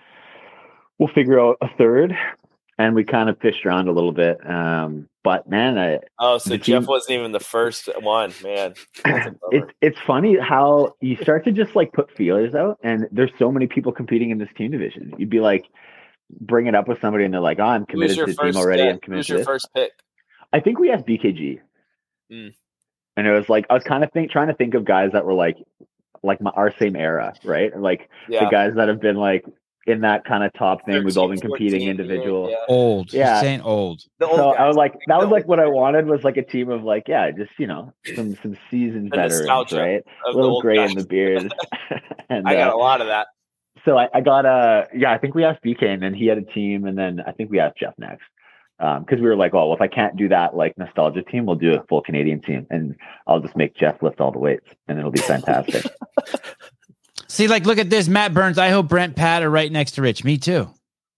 we'll 0.99 1.09
figure 1.09 1.39
out 1.39 1.57
a 1.61 1.67
third? 1.77 2.15
And 2.77 2.93
we 2.93 3.05
kind 3.05 3.29
of 3.29 3.39
fished 3.39 3.65
around 3.65 3.87
a 3.87 3.93
little 3.93 4.11
bit. 4.11 4.37
Um, 4.47 5.07
but 5.23 5.49
man, 5.49 5.77
I, 5.79 5.99
Oh, 6.19 6.37
so 6.37 6.57
Jeff 6.57 6.81
team- 6.81 6.85
wasn't 6.85 7.17
even 7.19 7.31
the 7.31 7.39
first 7.39 7.87
one, 8.01 8.33
man. 8.43 8.73
That's 9.05 9.27
a 9.27 9.31
bummer. 9.31 9.37
it's 9.53 9.71
it's 9.81 9.99
funny 10.05 10.37
how 10.37 10.93
you 11.01 11.15
start 11.15 11.45
to 11.45 11.51
just 11.53 11.73
like 11.75 11.93
put 11.93 12.11
feelers 12.11 12.53
out, 12.53 12.77
and 12.83 13.07
there's 13.11 13.31
so 13.39 13.49
many 13.51 13.65
people 13.65 13.91
competing 13.93 14.29
in 14.29 14.37
this 14.39 14.49
team 14.57 14.71
division. 14.71 15.13
You'd 15.17 15.29
be 15.29 15.39
like, 15.39 15.65
bring 16.29 16.67
it 16.67 16.75
up 16.75 16.87
with 16.87 16.99
somebody, 17.01 17.25
and 17.25 17.33
they're 17.33 17.41
like, 17.41 17.59
"Oh, 17.59 17.63
I'm 17.65 17.85
committed 17.85 18.17
to 18.17 18.25
the 18.25 18.33
team 18.33 18.55
already. 18.55 18.83
yeah, 18.83 18.89
I'm 18.89 18.99
committed 18.99 19.19
who's 19.19 19.27
to 19.27 19.33
your 19.33 19.37
this." 19.39 19.45
first 19.47 19.69
pick? 19.73 19.91
I 20.53 20.59
think 20.59 20.79
we 20.79 20.91
asked 20.91 21.05
BKG, 21.05 21.59
Mm. 22.31 22.53
and 23.17 23.27
it 23.27 23.31
was 23.31 23.49
like 23.49 23.65
I 23.69 23.73
was 23.73 23.83
kind 23.83 24.03
of 24.03 24.11
think 24.11 24.31
trying 24.31 24.47
to 24.47 24.53
think 24.55 24.73
of 24.73 24.85
guys 24.85 25.11
that 25.13 25.25
were 25.25 25.33
like 25.33 25.57
like 26.23 26.41
my, 26.41 26.49
our 26.51 26.71
same 26.77 26.95
era, 26.95 27.33
right? 27.43 27.77
Like 27.79 28.09
Yeah. 28.27 28.45
the 28.45 28.49
guys 28.49 28.73
that 28.75 28.87
have 28.87 28.99
been 28.99 29.15
like 29.17 29.45
in 29.85 30.01
that 30.01 30.25
kind 30.25 30.43
of 30.43 30.51
top 30.53 30.83
thing. 30.83 31.03
We've 31.03 31.15
all 31.15 31.27
been 31.29 31.39
competing 31.39 31.87
individual. 31.87 32.49
yeah. 32.49 32.55
Old. 32.67 33.13
Yeah. 33.13 33.39
saying 33.39 33.61
old. 33.61 34.01
The 34.17 34.25
old 34.25 34.35
So 34.37 34.49
I 34.49 34.67
was 34.67 34.75
like, 34.75 34.95
that 35.05 35.19
was 35.19 35.29
like 35.29 35.47
what 35.47 35.59
I 35.59 35.67
wanted 35.67 36.07
was 36.07 36.23
like 36.23 36.37
a 36.37 36.41
team 36.41 36.71
of 36.71 36.83
like, 36.83 37.03
yeah, 37.07 37.29
just 37.29 37.51
you 37.59 37.67
know, 37.67 37.93
some 38.15 38.35
some 38.41 38.57
seasoned 38.71 39.11
The 39.11 39.17
veterans, 39.17 39.71
right? 39.73 40.01
A 40.27 40.31
little 40.31 40.59
gray 40.61 40.77
guys. 40.77 40.91
in 40.93 40.97
the 40.97 41.05
beard. 41.05 41.53
and 42.29 42.47
I 42.47 42.55
got 42.55 42.73
uh, 42.73 42.75
a 42.75 42.79
lot 42.79 43.01
of 43.01 43.07
that. 43.07 43.27
So 43.85 43.97
I, 43.97 44.09
I 44.13 44.21
got 44.21 44.45
a 44.45 44.87
yeah, 44.93 45.13
I 45.13 45.17
think 45.17 45.35
we 45.35 45.43
asked 45.43 45.63
BK 45.63 45.83
and 45.85 46.01
then 46.01 46.13
he 46.13 46.25
had 46.27 46.37
a 46.37 46.43
team 46.43 46.85
and 46.85 46.97
then 46.97 47.21
I 47.25 47.31
think 47.31 47.49
we 47.49 47.59
asked 47.59 47.77
Jeff 47.77 47.93
next. 47.97 48.23
Um, 48.77 49.05
because 49.05 49.21
we 49.21 49.27
were 49.27 49.37
like, 49.37 49.53
oh 49.53 49.67
well 49.67 49.73
if 49.75 49.81
I 49.81 49.87
can't 49.87 50.17
do 50.17 50.27
that 50.29 50.55
like 50.55 50.77
nostalgia 50.77 51.23
team, 51.23 51.45
we'll 51.45 51.55
do 51.55 51.75
a 51.75 51.83
full 51.87 52.01
Canadian 52.01 52.41
team 52.41 52.67
and 52.69 52.95
I'll 53.25 53.39
just 53.39 53.55
make 53.55 53.75
Jeff 53.75 54.01
lift 54.03 54.19
all 54.19 54.31
the 54.31 54.39
weights 54.39 54.67
and 54.87 54.99
it'll 54.99 55.11
be 55.11 55.21
fantastic. 55.21 55.85
See, 57.27 57.47
like, 57.47 57.65
look 57.65 57.79
at 57.79 57.89
this, 57.89 58.07
Matt 58.07 58.33
Burns. 58.33 58.57
I 58.57 58.69
hope 58.69 58.87
Brent 58.87 59.15
Pat 59.15 59.43
are 59.43 59.49
right 59.49 59.69
next 59.71 59.93
to 59.93 60.01
Rich. 60.01 60.23
Me 60.23 60.37
too. 60.37 60.69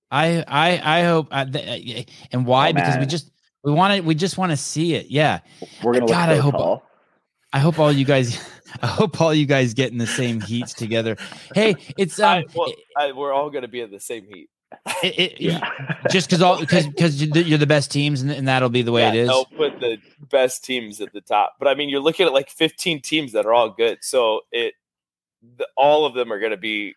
I 0.09 0.43
I 0.47 0.99
I 0.99 1.03
hope. 1.03 1.27
Uh, 1.31 1.45
th- 1.45 2.07
uh, 2.07 2.11
and 2.31 2.45
why? 2.45 2.69
Oh, 2.69 2.73
because 2.73 2.97
we 2.97 3.05
just 3.05 3.29
we 3.63 3.71
want 3.71 3.93
to 3.95 4.01
we 4.01 4.15
just 4.15 4.37
want 4.37 4.51
to 4.51 4.57
see 4.57 4.95
it. 4.95 5.07
Yeah. 5.11 5.41
We're 5.83 5.93
gonna 5.93 6.07
God, 6.07 6.29
I 6.29 6.33
look 6.33 6.37
so 6.37 6.41
hope- 6.43 6.53
tall. 6.53 6.83
I 7.53 7.59
hope 7.59 7.79
all 7.79 7.91
you 7.91 8.05
guys. 8.05 8.43
I 8.81 8.87
hope 8.87 9.19
all 9.21 9.33
you 9.33 9.45
guys 9.45 9.73
get 9.73 9.91
in 9.91 9.97
the 9.97 10.07
same 10.07 10.41
heats 10.41 10.73
together. 10.73 11.17
Hey, 11.53 11.75
it's 11.97 12.19
um, 12.19 12.25
I, 12.25 12.43
well, 12.53 12.73
I, 12.97 13.11
we're 13.11 13.33
all 13.33 13.49
going 13.49 13.63
to 13.63 13.67
be 13.67 13.81
in 13.81 13.91
the 13.91 13.99
same 13.99 14.25
heat. 14.25 14.49
it, 15.03 15.19
it, 15.19 15.41
Yeah. 15.41 15.71
just 16.09 16.29
because 16.29 16.41
all 16.41 16.59
because 16.59 16.87
because 16.87 17.23
you're 17.23 17.57
the 17.57 17.65
best 17.67 17.89
teams 17.89 18.21
and, 18.21 18.29
and 18.31 18.47
that'll 18.47 18.69
be 18.69 18.81
the 18.81 18.91
way 18.91 19.01
yeah, 19.03 19.09
it 19.09 19.15
is. 19.15 19.27
They'll 19.29 19.45
put 19.45 19.79
the 19.79 19.97
best 20.29 20.65
teams 20.65 20.99
at 20.99 21.13
the 21.13 21.21
top. 21.21 21.55
But 21.57 21.69
I 21.69 21.75
mean, 21.75 21.87
you're 21.89 22.01
looking 22.01 22.25
at 22.25 22.33
like 22.33 22.49
15 22.49 23.01
teams 23.01 23.31
that 23.31 23.45
are 23.45 23.53
all 23.53 23.69
good. 23.69 23.99
So 24.01 24.41
it, 24.51 24.73
the, 25.57 25.67
all 25.77 26.05
of 26.05 26.15
them 26.15 26.33
are 26.33 26.39
going 26.39 26.51
to 26.51 26.57
be 26.57 26.95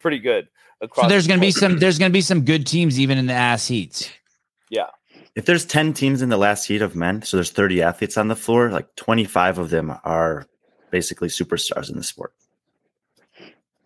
pretty 0.00 0.18
good. 0.18 0.48
Across 0.80 1.06
So 1.06 1.08
there's 1.08 1.24
the 1.24 1.28
going 1.28 1.40
to 1.40 1.46
be 1.46 1.50
some 1.52 1.78
there's 1.78 1.98
going 1.98 2.10
to 2.10 2.16
be 2.16 2.20
some 2.20 2.44
good 2.44 2.66
teams 2.66 2.98
even 2.98 3.18
in 3.18 3.26
the 3.26 3.32
ass 3.32 3.66
heats. 3.68 4.10
Yeah, 4.70 4.86
if 5.38 5.44
there's 5.44 5.64
10 5.64 5.92
teams 5.92 6.20
in 6.20 6.30
the 6.30 6.36
last 6.36 6.66
heat 6.66 6.82
of 6.82 6.96
men, 6.96 7.22
so 7.22 7.36
there's 7.36 7.52
30 7.52 7.80
athletes 7.80 8.16
on 8.16 8.26
the 8.26 8.34
floor, 8.34 8.70
like 8.70 8.96
25 8.96 9.58
of 9.58 9.70
them 9.70 9.94
are 10.02 10.46
basically 10.90 11.28
superstars 11.28 11.90
in 11.90 11.96
the 11.96 12.02
sport. 12.02 12.32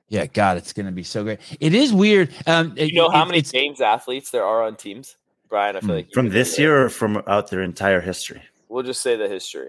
Yeah, 0.08 0.26
God, 0.26 0.58
it's 0.58 0.72
going 0.74 0.86
to 0.86 0.92
be 0.92 1.02
so 1.04 1.24
great. 1.24 1.38
It 1.58 1.74
is 1.74 1.92
weird. 1.92 2.34
Um, 2.46 2.74
You 2.76 2.94
know 2.94 3.08
how 3.08 3.22
it- 3.22 3.26
many 3.26 3.38
it's- 3.38 3.50
games 3.52 3.80
athletes 3.80 4.30
there 4.30 4.44
are 4.44 4.62
on 4.62 4.76
teams 4.76 5.16
Brian. 5.48 5.76
I 5.76 5.80
feel 5.80 5.88
Hmm. 5.88 5.94
like 5.96 6.12
From 6.12 6.28
this 6.30 6.58
year 6.58 6.84
or 6.84 6.88
from 6.90 7.22
out 7.26 7.48
their 7.50 7.62
entire 7.62 8.00
history? 8.00 8.42
we'll 8.68 8.82
just 8.82 9.02
say 9.02 9.16
the 9.16 9.28
history. 9.28 9.68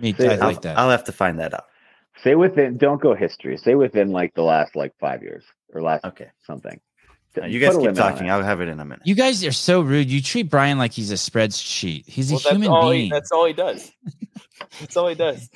Me, 0.00 0.12
See, 0.12 0.26
I 0.26 0.32
I'll- 0.34 0.38
like 0.40 0.62
that. 0.62 0.78
I'll 0.78 0.90
have 0.90 1.04
to 1.04 1.12
find 1.12 1.38
that 1.40 1.54
out. 1.54 1.64
Say 2.22 2.34
within. 2.36 2.76
Don't 2.76 3.00
go 3.00 3.14
history. 3.14 3.56
Say 3.56 3.74
within 3.74 4.10
like 4.10 4.34
the 4.34 4.42
last 4.42 4.74
like 4.76 4.92
five 5.00 5.22
years 5.22 5.44
or 5.72 5.82
last 5.82 6.04
Okay. 6.04 6.28
something. 6.46 6.80
Uh, 7.40 7.46
You 7.46 7.58
guys 7.58 7.76
keep 7.76 7.92
talking. 7.94 8.30
I'll 8.30 8.42
have 8.44 8.60
it 8.60 8.68
in 8.68 8.78
a 8.78 8.84
minute. 8.84 9.02
You 9.04 9.16
guys 9.16 9.44
are 9.44 9.50
so 9.52 9.80
rude. 9.80 10.08
You 10.08 10.22
treat 10.22 10.48
Brian 10.48 10.78
like 10.78 10.92
he's 10.92 11.10
a 11.10 11.14
spreadsheet. 11.14 12.04
He's 12.06 12.30
a 12.30 12.34
Well, 12.34 12.40
that's 12.40 12.50
human 12.52 12.68
all. 12.70 12.90
He, 12.92 12.98
being. 12.98 13.10
that's 13.10 13.32
all 13.32 13.44
he 13.46 13.52
does. 13.52 13.90
that's 14.80 14.96
all 14.96 15.08
he 15.08 15.16
does. 15.16 15.50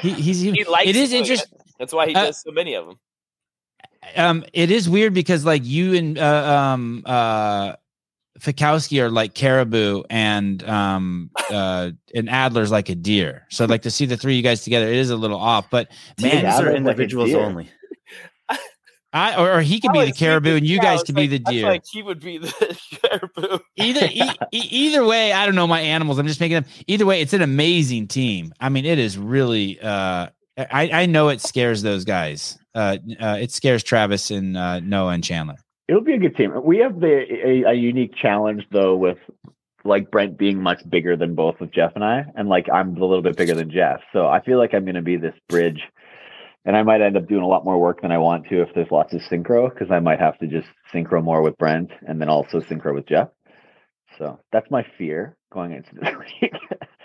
He, 0.00 0.10
he's 0.12 0.40
He 0.40 0.64
likes. 0.64 0.88
It 0.88 0.96
is 0.96 1.10
doing 1.10 1.22
interesting. 1.22 1.58
That's 1.78 1.92
why 1.92 2.06
he 2.08 2.14
Uh, 2.14 2.24
does 2.26 2.42
so 2.42 2.50
many 2.50 2.74
of 2.74 2.86
them. 2.86 2.98
um 4.16 4.44
it 4.52 4.70
is 4.70 4.88
weird 4.88 5.12
because 5.14 5.44
like 5.44 5.64
you 5.64 5.94
and 5.94 6.18
uh, 6.18 6.24
um 6.72 7.02
uh 7.06 7.74
Fikowski 8.38 9.00
are 9.00 9.10
like 9.10 9.34
caribou 9.34 10.02
and 10.10 10.62
um 10.68 11.30
uh 11.50 11.90
and 12.14 12.28
Adler's 12.28 12.70
like 12.70 12.88
a 12.90 12.94
deer. 12.94 13.46
So 13.48 13.64
like 13.64 13.82
to 13.82 13.90
see 13.90 14.04
the 14.06 14.16
three 14.16 14.34
of 14.34 14.36
you 14.36 14.42
guys 14.42 14.62
together, 14.62 14.86
it 14.86 14.96
is 14.96 15.10
a 15.10 15.16
little 15.16 15.38
off. 15.38 15.70
But 15.70 15.88
man, 16.20 16.30
Teams 16.30 16.44
Adler's 16.44 16.60
are 16.60 16.76
individuals 16.76 17.30
deer. 17.30 17.40
only. 17.40 17.70
I 19.12 19.36
or, 19.36 19.58
or 19.58 19.60
he 19.62 19.80
could 19.80 19.90
I 19.96 20.04
be 20.04 20.10
the 20.10 20.16
caribou 20.16 20.50
thinking, 20.50 20.58
and 20.64 20.66
you 20.68 20.76
yeah, 20.76 20.82
guys 20.82 20.94
was 20.96 21.02
could 21.04 21.16
like- 21.16 21.30
be 21.30 21.38
the 21.38 21.44
I 21.46 21.50
feel 21.52 21.60
deer. 21.60 21.68
like 21.70 21.84
he 21.90 22.02
would 22.02 22.20
be 22.20 22.38
the 22.38 22.78
caribou. 23.02 23.58
either 23.76 24.06
e- 24.06 24.30
e- 24.52 24.68
either 24.70 25.04
way, 25.04 25.32
I 25.32 25.46
don't 25.46 25.54
know 25.54 25.66
my 25.66 25.80
animals. 25.80 26.18
I'm 26.18 26.26
just 26.26 26.40
making 26.40 26.54
them. 26.56 26.64
Either 26.86 27.06
way, 27.06 27.20
it's 27.20 27.32
an 27.32 27.42
amazing 27.42 28.08
team. 28.08 28.52
I 28.60 28.68
mean, 28.68 28.84
it 28.84 28.98
is 28.98 29.16
really. 29.16 29.80
uh 29.80 30.28
I 30.58 30.90
I 31.02 31.06
know 31.06 31.28
it 31.28 31.40
scares 31.40 31.82
those 31.82 32.04
guys. 32.04 32.58
Uh, 32.74 32.96
uh 33.20 33.38
it 33.40 33.52
scares 33.52 33.82
Travis 33.82 34.30
and 34.30 34.56
uh, 34.56 34.80
Noah 34.80 35.12
and 35.12 35.22
Chandler. 35.24 35.56
It'll 35.88 36.00
be 36.02 36.14
a 36.14 36.18
good 36.18 36.36
team. 36.36 36.52
We 36.64 36.78
have 36.78 36.98
the 37.00 37.24
a, 37.66 37.70
a 37.70 37.74
unique 37.74 38.14
challenge 38.14 38.66
though 38.72 38.96
with 38.96 39.18
like 39.84 40.10
Brent 40.10 40.36
being 40.36 40.60
much 40.60 40.82
bigger 40.90 41.16
than 41.16 41.34
both 41.34 41.60
of 41.60 41.70
Jeff 41.70 41.92
and 41.94 42.02
I, 42.04 42.24
and 42.34 42.48
like 42.48 42.66
I'm 42.72 42.96
a 42.96 43.04
little 43.04 43.22
bit 43.22 43.36
bigger 43.36 43.54
than 43.54 43.70
Jeff. 43.70 44.00
So 44.12 44.26
I 44.26 44.40
feel 44.42 44.58
like 44.58 44.74
I'm 44.74 44.84
going 44.84 44.94
to 44.96 45.02
be 45.02 45.16
this 45.16 45.34
bridge, 45.48 45.80
and 46.66 46.76
I 46.76 46.82
might 46.82 47.00
end 47.00 47.16
up 47.16 47.26
doing 47.28 47.42
a 47.42 47.46
lot 47.46 47.64
more 47.64 47.78
work 47.78 48.02
than 48.02 48.12
I 48.12 48.18
want 48.18 48.46
to 48.48 48.60
if 48.60 48.68
there's 48.74 48.90
lots 48.90 49.14
of 49.14 49.20
synchro 49.22 49.72
because 49.72 49.90
I 49.90 50.00
might 50.00 50.18
have 50.18 50.38
to 50.40 50.46
just 50.46 50.68
synchro 50.92 51.22
more 51.22 51.40
with 51.40 51.56
Brent 51.56 51.90
and 52.06 52.20
then 52.20 52.28
also 52.28 52.60
synchro 52.60 52.94
with 52.94 53.06
Jeff. 53.06 53.28
So 54.18 54.38
that's 54.52 54.70
my 54.70 54.84
fear 54.98 55.36
going 55.52 55.72
into 55.72 55.90
this 55.94 56.14
week. 56.42 56.52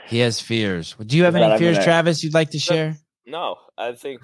He 0.07 0.19
has 0.19 0.41
fears. 0.41 0.95
Do 1.05 1.15
you 1.15 1.23
have 1.23 1.35
any 1.35 1.57
fears, 1.57 1.77
gonna- 1.77 1.85
Travis? 1.85 2.23
You'd 2.23 2.33
like 2.33 2.49
to 2.51 2.59
share? 2.59 2.97
No, 3.25 3.55
I 3.77 3.93
think 3.93 4.21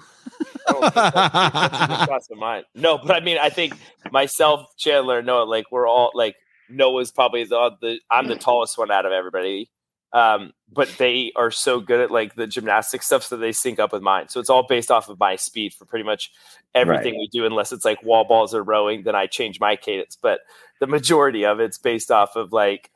I 0.68 0.72
don't 0.72 0.82
think 0.82 0.94
that's, 0.94 1.14
that's 1.14 1.76
a 1.92 1.96
good 1.96 2.08
cross 2.08 2.28
of 2.30 2.36
mine. 2.38 2.64
No, 2.74 2.98
but 2.98 3.14
I 3.14 3.20
mean, 3.20 3.38
I 3.38 3.48
think 3.48 3.74
myself, 4.10 4.66
Chandler, 4.76 5.22
Noah, 5.22 5.44
like 5.44 5.66
we're 5.70 5.86
all 5.88 6.10
like 6.14 6.34
Noah's 6.68 7.12
probably 7.12 7.44
the, 7.44 7.70
the 7.80 8.00
I'm 8.10 8.26
the 8.26 8.36
tallest 8.36 8.76
one 8.76 8.90
out 8.90 9.06
of 9.06 9.12
everybody. 9.12 9.70
Um, 10.12 10.52
but 10.72 10.88
they 10.98 11.32
are 11.36 11.50
so 11.50 11.80
good 11.80 12.00
at 12.00 12.10
like 12.10 12.34
the 12.34 12.46
gymnastic 12.46 13.02
stuff, 13.02 13.24
so 13.24 13.36
they 13.36 13.52
sync 13.52 13.78
up 13.78 13.92
with 13.92 14.02
mine. 14.02 14.28
So 14.28 14.40
it's 14.40 14.50
all 14.50 14.66
based 14.66 14.90
off 14.90 15.08
of 15.08 15.18
my 15.18 15.36
speed 15.36 15.74
for 15.74 15.84
pretty 15.84 16.04
much 16.04 16.30
everything 16.74 17.14
we 17.14 17.28
do, 17.28 17.46
unless 17.46 17.72
it's 17.72 17.84
like 17.84 18.02
wall 18.02 18.24
balls 18.24 18.54
or 18.54 18.62
rowing. 18.62 19.02
Then 19.02 19.14
I 19.14 19.26
change 19.26 19.60
my 19.60 19.76
cadence, 19.76 20.16
but 20.20 20.40
the 20.80 20.86
majority 20.86 21.44
of 21.44 21.60
it's 21.60 21.78
based 21.78 22.10
off 22.10 22.36
of 22.36 22.52
like 22.52 22.90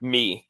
me. 0.00 0.46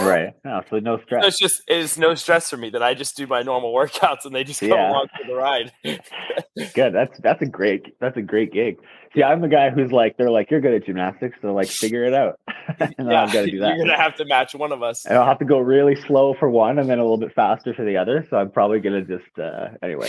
Right. 0.00 0.34
No, 0.44 0.62
so 0.70 0.78
no 0.78 0.96
So 0.98 1.02
stress. 1.04 1.24
it's 1.26 1.38
just 1.38 1.62
it's 1.66 1.98
no 1.98 2.14
stress 2.14 2.50
for 2.50 2.56
me 2.56 2.70
that 2.70 2.82
I 2.82 2.94
just 2.94 3.16
do 3.16 3.26
my 3.26 3.42
normal 3.42 3.72
workouts 3.74 4.24
and 4.24 4.34
they 4.34 4.44
just 4.44 4.60
come 4.60 4.70
Yeah. 4.70 4.90
along 4.90 5.08
for 5.16 5.26
the 5.26 5.34
ride. 5.34 5.72
Good. 6.74 6.92
That's 6.94 7.18
that's 7.20 7.42
a 7.42 7.46
great 7.46 7.98
that's 8.00 8.16
a 8.16 8.22
great 8.22 8.52
gig. 8.52 8.78
See, 9.14 9.22
I'm 9.22 9.40
the 9.42 9.48
guy 9.48 9.68
who's 9.70 9.92
like, 9.92 10.16
they're 10.16 10.30
like, 10.30 10.50
you're 10.50 10.62
good 10.62 10.72
at 10.72 10.86
gymnastics, 10.86 11.36
so 11.42 11.52
like, 11.52 11.68
figure 11.68 12.02
it 12.04 12.14
out, 12.14 12.40
and 12.80 12.94
then 12.96 13.12
I've 13.12 13.30
got 13.30 13.42
to 13.42 13.50
do 13.50 13.60
that. 13.60 13.76
You're 13.76 13.84
gonna 13.86 14.00
have 14.00 14.14
to 14.16 14.24
match 14.24 14.54
one 14.54 14.72
of 14.72 14.82
us. 14.82 15.04
and 15.04 15.18
I'll 15.18 15.26
have 15.26 15.38
to 15.40 15.44
go 15.44 15.58
really 15.58 15.96
slow 16.06 16.32
for 16.38 16.48
one, 16.48 16.78
and 16.78 16.88
then 16.88 16.98
a 16.98 17.02
little 17.02 17.18
bit 17.18 17.34
faster 17.34 17.74
for 17.74 17.84
the 17.84 17.98
other. 17.98 18.26
So 18.30 18.38
I'm 18.38 18.50
probably 18.50 18.80
gonna 18.80 19.02
just 19.02 19.38
uh, 19.38 19.68
anyway. 19.82 20.08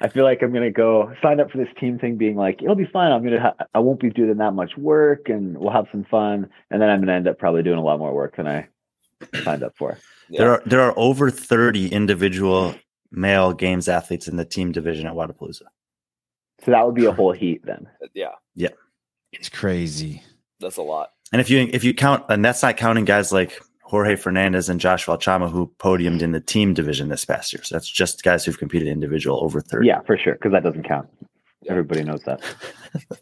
I 0.00 0.08
feel 0.08 0.22
like 0.24 0.40
I'm 0.42 0.52
gonna 0.52 0.70
go 0.70 1.12
sign 1.22 1.40
up 1.40 1.50
for 1.50 1.58
this 1.58 1.68
team 1.80 1.98
thing, 1.98 2.16
being 2.16 2.36
like, 2.36 2.62
it'll 2.62 2.74
be 2.76 2.84
fine. 2.92 3.10
I'm 3.10 3.24
gonna 3.24 3.40
ha- 3.40 3.66
I 3.74 3.80
won't 3.80 3.98
be 4.00 4.10
doing 4.10 4.36
that 4.36 4.52
much 4.52 4.76
work, 4.76 5.28
and 5.28 5.58
we'll 5.58 5.72
have 5.72 5.86
some 5.90 6.04
fun. 6.04 6.48
And 6.70 6.80
then 6.80 6.90
I'm 6.90 7.00
gonna 7.00 7.14
end 7.14 7.26
up 7.26 7.38
probably 7.40 7.64
doing 7.64 7.78
a 7.78 7.82
lot 7.84 7.98
more 7.98 8.14
work 8.14 8.36
than 8.36 8.46
I 8.46 8.68
signed 9.42 9.62
up 9.62 9.76
for. 9.76 9.98
There 10.30 10.50
are 10.50 10.62
there 10.66 10.80
are 10.80 10.94
over 10.98 11.30
30 11.30 11.88
individual 11.92 12.74
male 13.10 13.52
games 13.52 13.88
athletes 13.88 14.26
in 14.28 14.36
the 14.36 14.44
team 14.44 14.72
division 14.72 15.06
at 15.06 15.14
Wodapalooza. 15.14 15.62
So 16.64 16.70
that 16.70 16.84
would 16.86 16.94
be 16.94 17.04
a 17.04 17.12
whole 17.12 17.32
heat 17.32 17.64
then. 17.64 17.86
Uh, 18.02 18.06
yeah, 18.14 18.32
Yeah. 18.54 18.70
It's 19.32 19.48
crazy. 19.48 20.22
that's 20.60 20.76
a 20.76 20.82
lot. 20.82 21.10
And 21.32 21.40
if 21.40 21.50
you 21.50 21.68
if 21.72 21.84
you 21.84 21.92
count, 21.94 22.24
and 22.28 22.44
that's 22.44 22.62
not 22.62 22.76
counting 22.76 23.04
guys 23.04 23.32
like 23.32 23.60
Jorge 23.82 24.16
Fernandez 24.16 24.68
and 24.68 24.80
Josh 24.80 25.04
Valchama 25.06 25.50
who 25.50 25.70
podiumed 25.78 26.22
in 26.22 26.32
the 26.32 26.40
team 26.40 26.72
division 26.72 27.08
this 27.08 27.24
past 27.24 27.52
year. 27.52 27.62
So 27.64 27.74
that's 27.74 27.88
just 27.88 28.22
guys 28.22 28.44
who've 28.44 28.58
competed 28.58 28.88
individual 28.88 29.42
over 29.44 29.60
30. 29.60 29.86
Yeah, 29.86 30.00
for 30.06 30.16
sure, 30.16 30.34
because 30.34 30.52
that 30.52 30.62
doesn't 30.62 30.84
count. 30.84 31.08
Yeah. 31.62 31.72
Everybody 31.72 32.02
knows 32.04 32.22
that. 32.24 32.40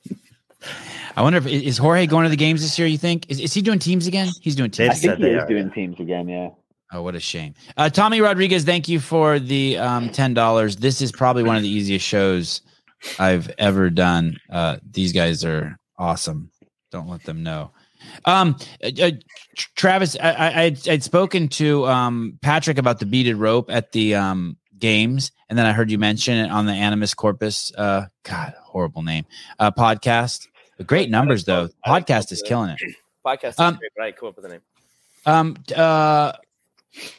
I 1.16 1.22
wonder 1.22 1.38
if 1.38 1.46
is 1.46 1.78
Jorge 1.78 2.06
going 2.06 2.24
to 2.24 2.30
the 2.30 2.36
games 2.36 2.62
this 2.62 2.78
year? 2.78 2.88
You 2.88 2.98
think 2.98 3.26
is, 3.28 3.40
is 3.40 3.54
he 3.54 3.62
doing 3.62 3.78
teams 3.78 4.06
again? 4.06 4.28
He's 4.40 4.54
doing 4.54 4.70
They've 4.70 4.90
I 4.90 4.94
think 4.94 5.18
he 5.18 5.26
is 5.26 5.42
are, 5.42 5.46
doing 5.46 5.68
yeah. 5.68 5.74
teams 5.74 6.00
again. 6.00 6.28
Yeah. 6.28 6.50
Oh, 6.92 7.02
what 7.02 7.14
a 7.14 7.20
shame. 7.20 7.54
Uh, 7.76 7.88
Tommy 7.88 8.20
Rodriguez, 8.20 8.64
thank 8.64 8.88
you 8.88 9.00
for 9.00 9.38
the 9.38 9.78
um, 9.78 10.10
ten 10.10 10.34
dollars. 10.34 10.76
This 10.76 11.00
is 11.00 11.12
probably 11.12 11.42
one 11.42 11.56
of 11.56 11.62
the 11.62 11.68
easiest 11.68 12.06
shows 12.06 12.60
I've 13.18 13.50
ever 13.58 13.90
done. 13.90 14.38
Uh, 14.50 14.76
these 14.90 15.12
guys 15.12 15.44
are 15.44 15.78
awesome. 15.98 16.50
Don't 16.90 17.08
let 17.08 17.24
them 17.24 17.42
know. 17.42 17.70
Um, 18.24 18.56
uh, 18.84 18.90
uh, 19.00 19.10
Travis, 19.76 20.16
I, 20.20 20.32
I, 20.32 20.62
I'd, 20.62 20.88
I'd 20.88 21.02
spoken 21.02 21.48
to 21.48 21.86
um, 21.86 22.38
Patrick 22.42 22.78
about 22.78 22.98
the 22.98 23.06
beaded 23.06 23.36
rope 23.36 23.70
at 23.70 23.92
the 23.92 24.14
um, 24.14 24.56
games, 24.78 25.30
and 25.48 25.58
then 25.58 25.66
I 25.66 25.72
heard 25.72 25.90
you 25.90 25.98
mention 25.98 26.36
it 26.36 26.50
on 26.50 26.66
the 26.66 26.72
Animus 26.72 27.14
Corpus. 27.14 27.72
Uh, 27.76 28.06
God, 28.24 28.54
horrible 28.64 29.02
name. 29.02 29.24
Uh, 29.58 29.70
podcast. 29.70 30.48
But 30.82 30.86
great 30.88 31.10
numbers 31.10 31.44
though. 31.44 31.68
I 31.84 32.00
didn't 32.00 32.06
come 32.08 32.16
Podcast 32.16 32.32
is 32.32 32.42
killing 32.42 32.70
it. 32.70 32.80
Podcast 33.26 33.48
is 33.50 33.58
Um, 33.60 33.76
great, 33.76 33.90
but 33.96 34.04
I 34.04 34.12
come 34.12 34.28
up 34.28 34.36
with 34.36 34.44
a 34.46 34.48
name. 34.48 34.60
Um. 35.26 35.56
Uh. 35.74 36.32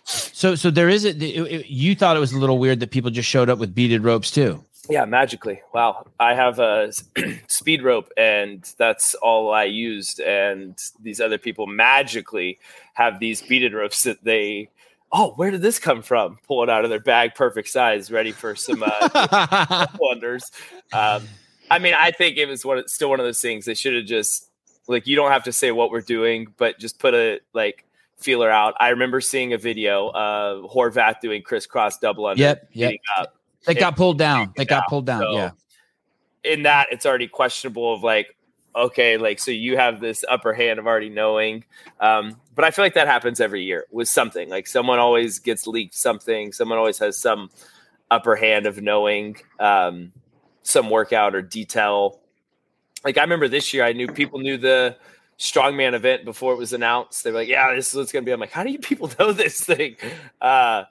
So 0.03 0.55
so 0.55 0.69
there 0.69 0.89
is 0.89 1.05
a. 1.05 1.09
it- 1.09 1.21
it- 1.23 1.65
you 1.67 1.95
thought 1.95 2.15
it 2.17 2.19
was 2.19 2.33
a 2.33 2.37
little 2.37 2.59
weird 2.59 2.79
that 2.81 2.91
people 2.91 3.09
just 3.09 3.29
showed 3.29 3.49
up 3.49 3.59
with 3.59 3.73
beaded 3.73 4.03
ropes 4.03 4.29
too. 4.31 4.63
Yeah, 4.89 5.05
magically. 5.05 5.61
Wow. 5.73 6.05
I 6.19 6.33
have 6.33 6.59
a 6.59 6.91
speed 7.47 7.83
rope 7.83 8.09
and 8.17 8.69
that's 8.77 9.15
all 9.15 9.53
I 9.53 9.63
used. 9.63 10.19
And 10.19 10.77
these 11.01 11.21
other 11.21 11.37
people 11.37 11.67
magically 11.67 12.59
have 12.93 13.17
these 13.21 13.41
beaded 13.41 13.73
ropes 13.73 14.03
that 14.03 14.21
they, 14.25 14.69
oh, 15.13 15.31
where 15.37 15.51
did 15.51 15.61
this 15.61 15.79
come 15.79 16.01
from? 16.01 16.37
Pull 16.45 16.63
it 16.63 16.69
out 16.69 16.83
of 16.83 16.89
their 16.89 16.99
bag, 16.99 17.33
perfect 17.33 17.69
size, 17.69 18.11
ready 18.11 18.33
for 18.33 18.55
some 18.57 18.83
uh, 18.85 19.87
wonders. 19.99 20.51
Um, 20.91 21.29
I 21.75 21.79
mean, 21.79 21.93
I 21.93 22.11
think 22.11 22.37
it 22.37 22.47
was 22.47 22.65
one, 22.65 22.87
still 22.87 23.09
one 23.09 23.19
of 23.19 23.25
those 23.25 23.41
things. 23.41 23.65
They 23.65 23.73
should 23.73 23.95
have 23.95 24.05
just, 24.05 24.49
like, 24.87 25.07
you 25.07 25.15
don't 25.15 25.31
have 25.31 25.43
to 25.43 25.51
say 25.53 25.71
what 25.71 25.91
we're 25.91 26.01
doing, 26.01 26.47
but 26.57 26.79
just 26.79 26.99
put 26.99 27.13
a, 27.13 27.39
like, 27.53 27.85
feeler 28.17 28.49
out. 28.49 28.75
I 28.79 28.89
remember 28.89 29.19
seeing 29.21 29.53
a 29.53 29.57
video 29.57 30.09
of 30.13 30.69
Horvath 30.71 31.19
doing 31.21 31.41
crisscross 31.41 31.97
double 31.97 32.25
under. 32.25 32.41
Yep, 32.41 32.69
yep. 32.73 32.93
up. 33.17 33.35
That 33.65 33.79
got 33.79 33.95
pulled 33.95 34.17
down. 34.17 34.53
That 34.57 34.67
got 34.67 34.83
Yeah, 34.83 34.89
pulled 34.89 35.05
down. 35.05 35.21
so- 35.21 35.31
Yeah. 35.35 35.51
in 36.43 36.63
that 36.63 36.87
it's 36.91 37.05
already 37.05 37.27
questionable 37.27 37.93
of 37.93 38.03
like 38.03 38.35
okay 38.75 39.15
like 39.17 39.39
so 39.39 39.49
you 39.51 39.77
have 39.77 40.01
this 40.01 40.25
upper 40.29 40.51
hand 40.53 40.77
of 40.77 40.85
already 40.85 41.07
knowing 41.07 41.63
um 42.01 42.35
but 42.53 42.65
i 42.65 42.71
feel 42.71 42.83
like 42.83 42.95
that 42.95 43.07
happens 43.07 43.39
every 43.39 43.63
year 43.63 43.85
with 43.91 44.09
something 44.09 44.49
like 44.49 44.67
someone 44.67 44.99
always 44.99 45.39
gets 45.39 45.67
leaked 45.67 45.93
something 45.95 46.51
someone 46.51 46.77
always 46.77 46.97
has 46.97 47.17
some 47.17 47.49
upper 48.11 48.35
hand 48.35 48.65
of 48.65 48.81
knowing 48.81 49.37
um 49.59 50.11
some 50.63 50.89
workout 50.89 51.35
or 51.35 51.41
detail 51.41 52.19
like 53.05 53.17
i 53.17 53.21
remember 53.21 53.47
this 53.47 53.73
year 53.73 53.83
i 53.83 53.93
knew 53.93 54.07
people 54.07 54.39
knew 54.39 54.57
the 54.57 54.95
strongman 55.37 55.93
event 55.93 56.25
before 56.25 56.53
it 56.53 56.57
was 56.57 56.73
announced 56.73 57.23
they 57.23 57.31
were 57.31 57.39
like 57.39 57.47
yeah 57.47 57.73
this 57.75 57.89
is 57.89 57.95
what's 57.95 58.11
gonna 58.11 58.23
be 58.23 58.31
i'm 58.31 58.39
like 58.39 58.51
how 58.51 58.63
do 58.63 58.71
you 58.71 58.79
people 58.79 59.11
know 59.19 59.31
this 59.31 59.61
thing 59.61 59.95
uh 60.41 60.83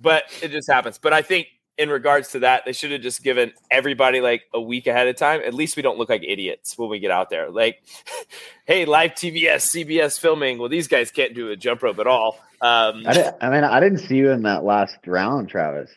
but 0.00 0.24
it 0.42 0.50
just 0.50 0.70
happens. 0.70 0.98
But 0.98 1.12
I 1.12 1.22
think 1.22 1.48
in 1.76 1.88
regards 1.88 2.28
to 2.32 2.40
that, 2.40 2.64
they 2.64 2.72
should 2.72 2.90
have 2.90 3.02
just 3.02 3.22
given 3.22 3.52
everybody 3.70 4.20
like 4.20 4.42
a 4.54 4.60
week 4.60 4.86
ahead 4.86 5.08
of 5.08 5.16
time. 5.16 5.40
At 5.44 5.54
least 5.54 5.76
we 5.76 5.82
don't 5.82 5.98
look 5.98 6.08
like 6.08 6.22
idiots 6.26 6.76
when 6.76 6.88
we 6.88 6.98
get 6.98 7.10
out 7.10 7.30
there. 7.30 7.50
Like, 7.50 7.82
hey, 8.64 8.84
live 8.84 9.12
TVS, 9.12 9.86
CBS 9.86 10.18
filming. 10.18 10.58
Well, 10.58 10.68
these 10.68 10.88
guys 10.88 11.10
can't 11.10 11.34
do 11.34 11.50
a 11.50 11.56
jump 11.56 11.82
rope 11.82 11.98
at 11.98 12.06
all. 12.06 12.38
Um, 12.62 13.04
I, 13.06 13.32
I 13.40 13.50
mean, 13.50 13.64
I 13.64 13.80
didn't 13.80 13.98
see 13.98 14.16
you 14.16 14.30
in 14.30 14.42
that 14.42 14.64
last 14.64 14.96
round, 15.06 15.48
Travis. 15.48 15.90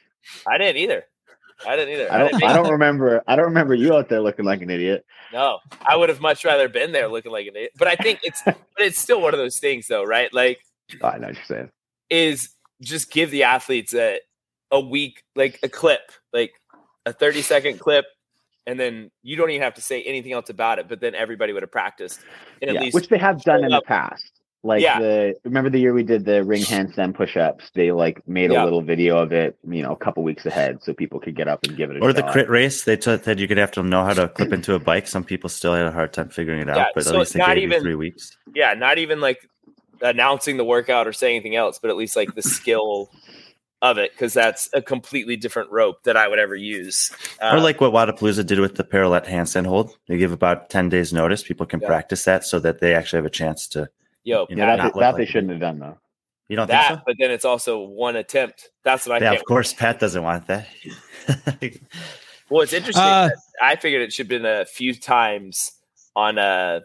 I 0.48 0.58
didn't 0.58 0.78
either. 0.78 1.06
I 1.68 1.76
didn't 1.76 1.94
either. 1.94 2.12
I 2.12 2.18
don't. 2.18 2.34
make- 2.34 2.44
I 2.44 2.54
don't 2.54 2.72
remember. 2.72 3.24
I 3.28 3.36
don't 3.36 3.46
remember 3.46 3.74
you 3.76 3.94
out 3.96 4.10
there 4.10 4.22
looking 4.22 4.46
like 4.46 4.62
an 4.62 4.70
idiot. 4.70 5.06
No, 5.32 5.60
I 5.88 5.96
would 5.96 6.10
have 6.10 6.20
much 6.22 6.44
rather 6.46 6.68
been 6.70 6.92
there 6.92 7.08
looking 7.08 7.32
like 7.32 7.48
an 7.48 7.56
idiot. 7.56 7.72
But 7.78 7.88
I 7.88 7.96
think 7.96 8.20
it's, 8.24 8.42
but 8.46 8.56
it's 8.80 9.00
still 9.00 9.22
one 9.22 9.34
of 9.34 9.40
those 9.40 9.58
things, 9.60 9.88
though, 9.88 10.04
right? 10.04 10.32
Like, 10.34 10.60
Oh, 11.02 11.08
I 11.08 11.18
know 11.18 11.28
what 11.28 11.36
you're 11.36 11.46
saying. 11.46 11.70
is 12.10 12.50
just 12.82 13.12
give 13.12 13.32
the 13.32 13.44
athletes 13.44 13.94
a 13.94 14.20
a 14.72 14.80
week, 14.80 15.24
like 15.36 15.60
a 15.64 15.70
clip, 15.70 16.12
like 16.34 16.52
a 17.06 17.14
30 17.14 17.42
second 17.42 17.80
clip. 17.80 18.06
and 18.66 18.80
then 18.80 19.12
you 19.24 19.36
don't 19.36 19.50
even 19.50 19.62
have 19.62 19.74
to 19.74 19.82
say 19.82 20.02
anything 20.04 20.32
else 20.32 20.50
about 20.50 20.80
it. 20.80 20.88
But 20.88 21.02
then 21.02 21.16
everybody 21.16 21.52
would 21.54 21.64
have 21.64 21.72
practiced, 21.72 22.22
and 22.62 22.70
at 22.70 22.76
Yeah, 22.76 22.82
least 22.82 22.94
which 22.96 23.08
they 23.10 23.18
have 23.18 23.42
done 23.44 23.64
in 23.64 23.72
the 23.72 23.82
past. 23.82 24.32
Like 24.66 24.82
Yeah. 24.82 25.00
the 25.00 25.36
remember 25.44 25.70
the 25.70 25.80
year 25.80 25.94
we 25.94 26.04
did 26.04 26.24
the 26.24 26.42
ring 26.44 26.62
handstand 26.64 27.16
push-ups? 27.16 27.70
They 27.76 27.92
like 27.92 28.26
made 28.28 28.50
a 28.50 28.64
little 28.64 28.82
video 28.82 29.18
of 29.18 29.34
it, 29.34 29.58
you 29.70 29.82
know, 29.82 29.92
a 29.92 29.98
couple 29.98 30.24
weeks 30.24 30.46
ahead, 30.46 30.82
so 30.82 30.94
people 30.94 31.20
could 31.20 31.36
get 31.36 31.50
up 31.50 31.66
and 31.68 31.76
give 31.76 31.92
it 31.92 31.98
a 31.98 32.00
Or 32.00 32.14
the 32.14 32.24
crit 32.24 32.50
race, 32.50 32.86
they 32.86 32.96
t- 32.96 33.18
said 33.18 33.42
you 33.42 33.48
could 33.50 33.58
have 33.58 33.72
to 33.72 33.84
know 33.84 34.06
how 34.06 34.14
to 34.14 34.30
clip 34.30 34.54
into 34.54 34.74
a 34.74 34.80
bike. 34.80 35.08
Some 35.08 35.26
people 35.26 35.50
still 35.50 35.74
had 35.74 35.86
a 35.86 35.92
hard 35.92 36.14
time 36.14 36.30
figuring 36.30 36.62
it 36.62 36.70
out, 36.70 36.78
Yeah, 36.78 36.86
but 36.96 37.04
so 37.04 37.14
at 37.14 37.20
least 37.20 37.34
they 37.34 37.40
not 37.40 37.50
gave 37.56 37.58
you 37.58 37.68
even- 37.68 37.82
three 37.82 37.96
weeks. 37.96 38.38
yeah, 38.56 38.74
not 38.74 38.98
even 39.00 39.20
like 39.20 39.40
announcing 40.02 40.56
the 40.56 40.64
workout 40.66 41.08
or 41.08 41.14
saying 41.14 41.36
anything 41.36 41.56
else, 41.58 41.78
but 41.80 41.90
at 41.90 41.98
least 41.98 42.16
like 42.16 42.34
the 42.34 42.42
skill 42.58 43.10
of 43.82 43.98
it, 43.98 44.12
because 44.14 44.34
that's 44.34 44.70
a 44.74 44.82
completely 44.82 45.36
different 45.36 45.70
rope 45.72 46.04
that 46.04 46.16
I 46.16 46.30
would 46.30 46.40
ever 46.40 46.56
use. 46.56 47.12
or 47.42 47.58
Uh, 47.58 47.62
like 47.62 47.82
what 47.82 47.92
Wodapalooza 47.92 48.46
did 48.46 48.62
with 48.62 48.76
the 48.76 48.86
parallel 48.86 49.22
handstand 49.24 49.66
hold. 49.68 49.92
They 50.08 50.16
give 50.18 50.32
about 50.32 50.70
10 50.70 50.88
days 50.88 51.12
notice. 51.12 51.44
People 51.44 51.66
can 51.66 51.82
Yeah. 51.82 51.88
practice 51.90 52.24
that 52.24 52.46
so 52.46 52.60
that 52.60 52.80
they 52.80 52.94
actually 52.96 53.18
have 53.18 53.26
a 53.26 53.30
chance 53.30 53.68
to. 53.70 53.90
Yo, 54.24 54.46
you 54.50 54.56
Yeah, 54.58 54.76
that, 54.76 54.94
that 54.94 54.96
like 54.96 55.18
they 55.18 55.26
shouldn't 55.26 55.52
have 55.52 55.60
done 55.62 55.80
though. 55.80 55.98
You 56.50 56.58
don't 56.58 56.68
that, 56.68 56.88
think 56.88 57.00
so? 57.00 57.04
but 57.06 57.16
then 57.20 57.32
it's 57.32 57.46
also 57.46 57.80
one 57.80 58.16
attempt. 58.16 58.70
That's 58.84 59.08
what 59.08 59.16
I 59.22 59.26
Yeah, 59.26 59.32
can't. 59.32 59.40
of 59.42 59.46
course. 59.46 59.74
Pat 59.74 60.00
doesn't 60.00 60.24
want 60.24 60.48
that. 60.48 60.68
Well, 62.50 62.62
it's 62.62 62.74
interesting. 62.74 63.04
Uh, 63.04 63.30
I 63.62 63.78
figured 63.78 64.02
it 64.04 64.14
should 64.14 64.26
have 64.30 64.42
been 64.42 64.46
a 64.46 64.66
few 64.66 64.94
times 64.94 65.72
on 66.16 66.38
a 66.38 66.82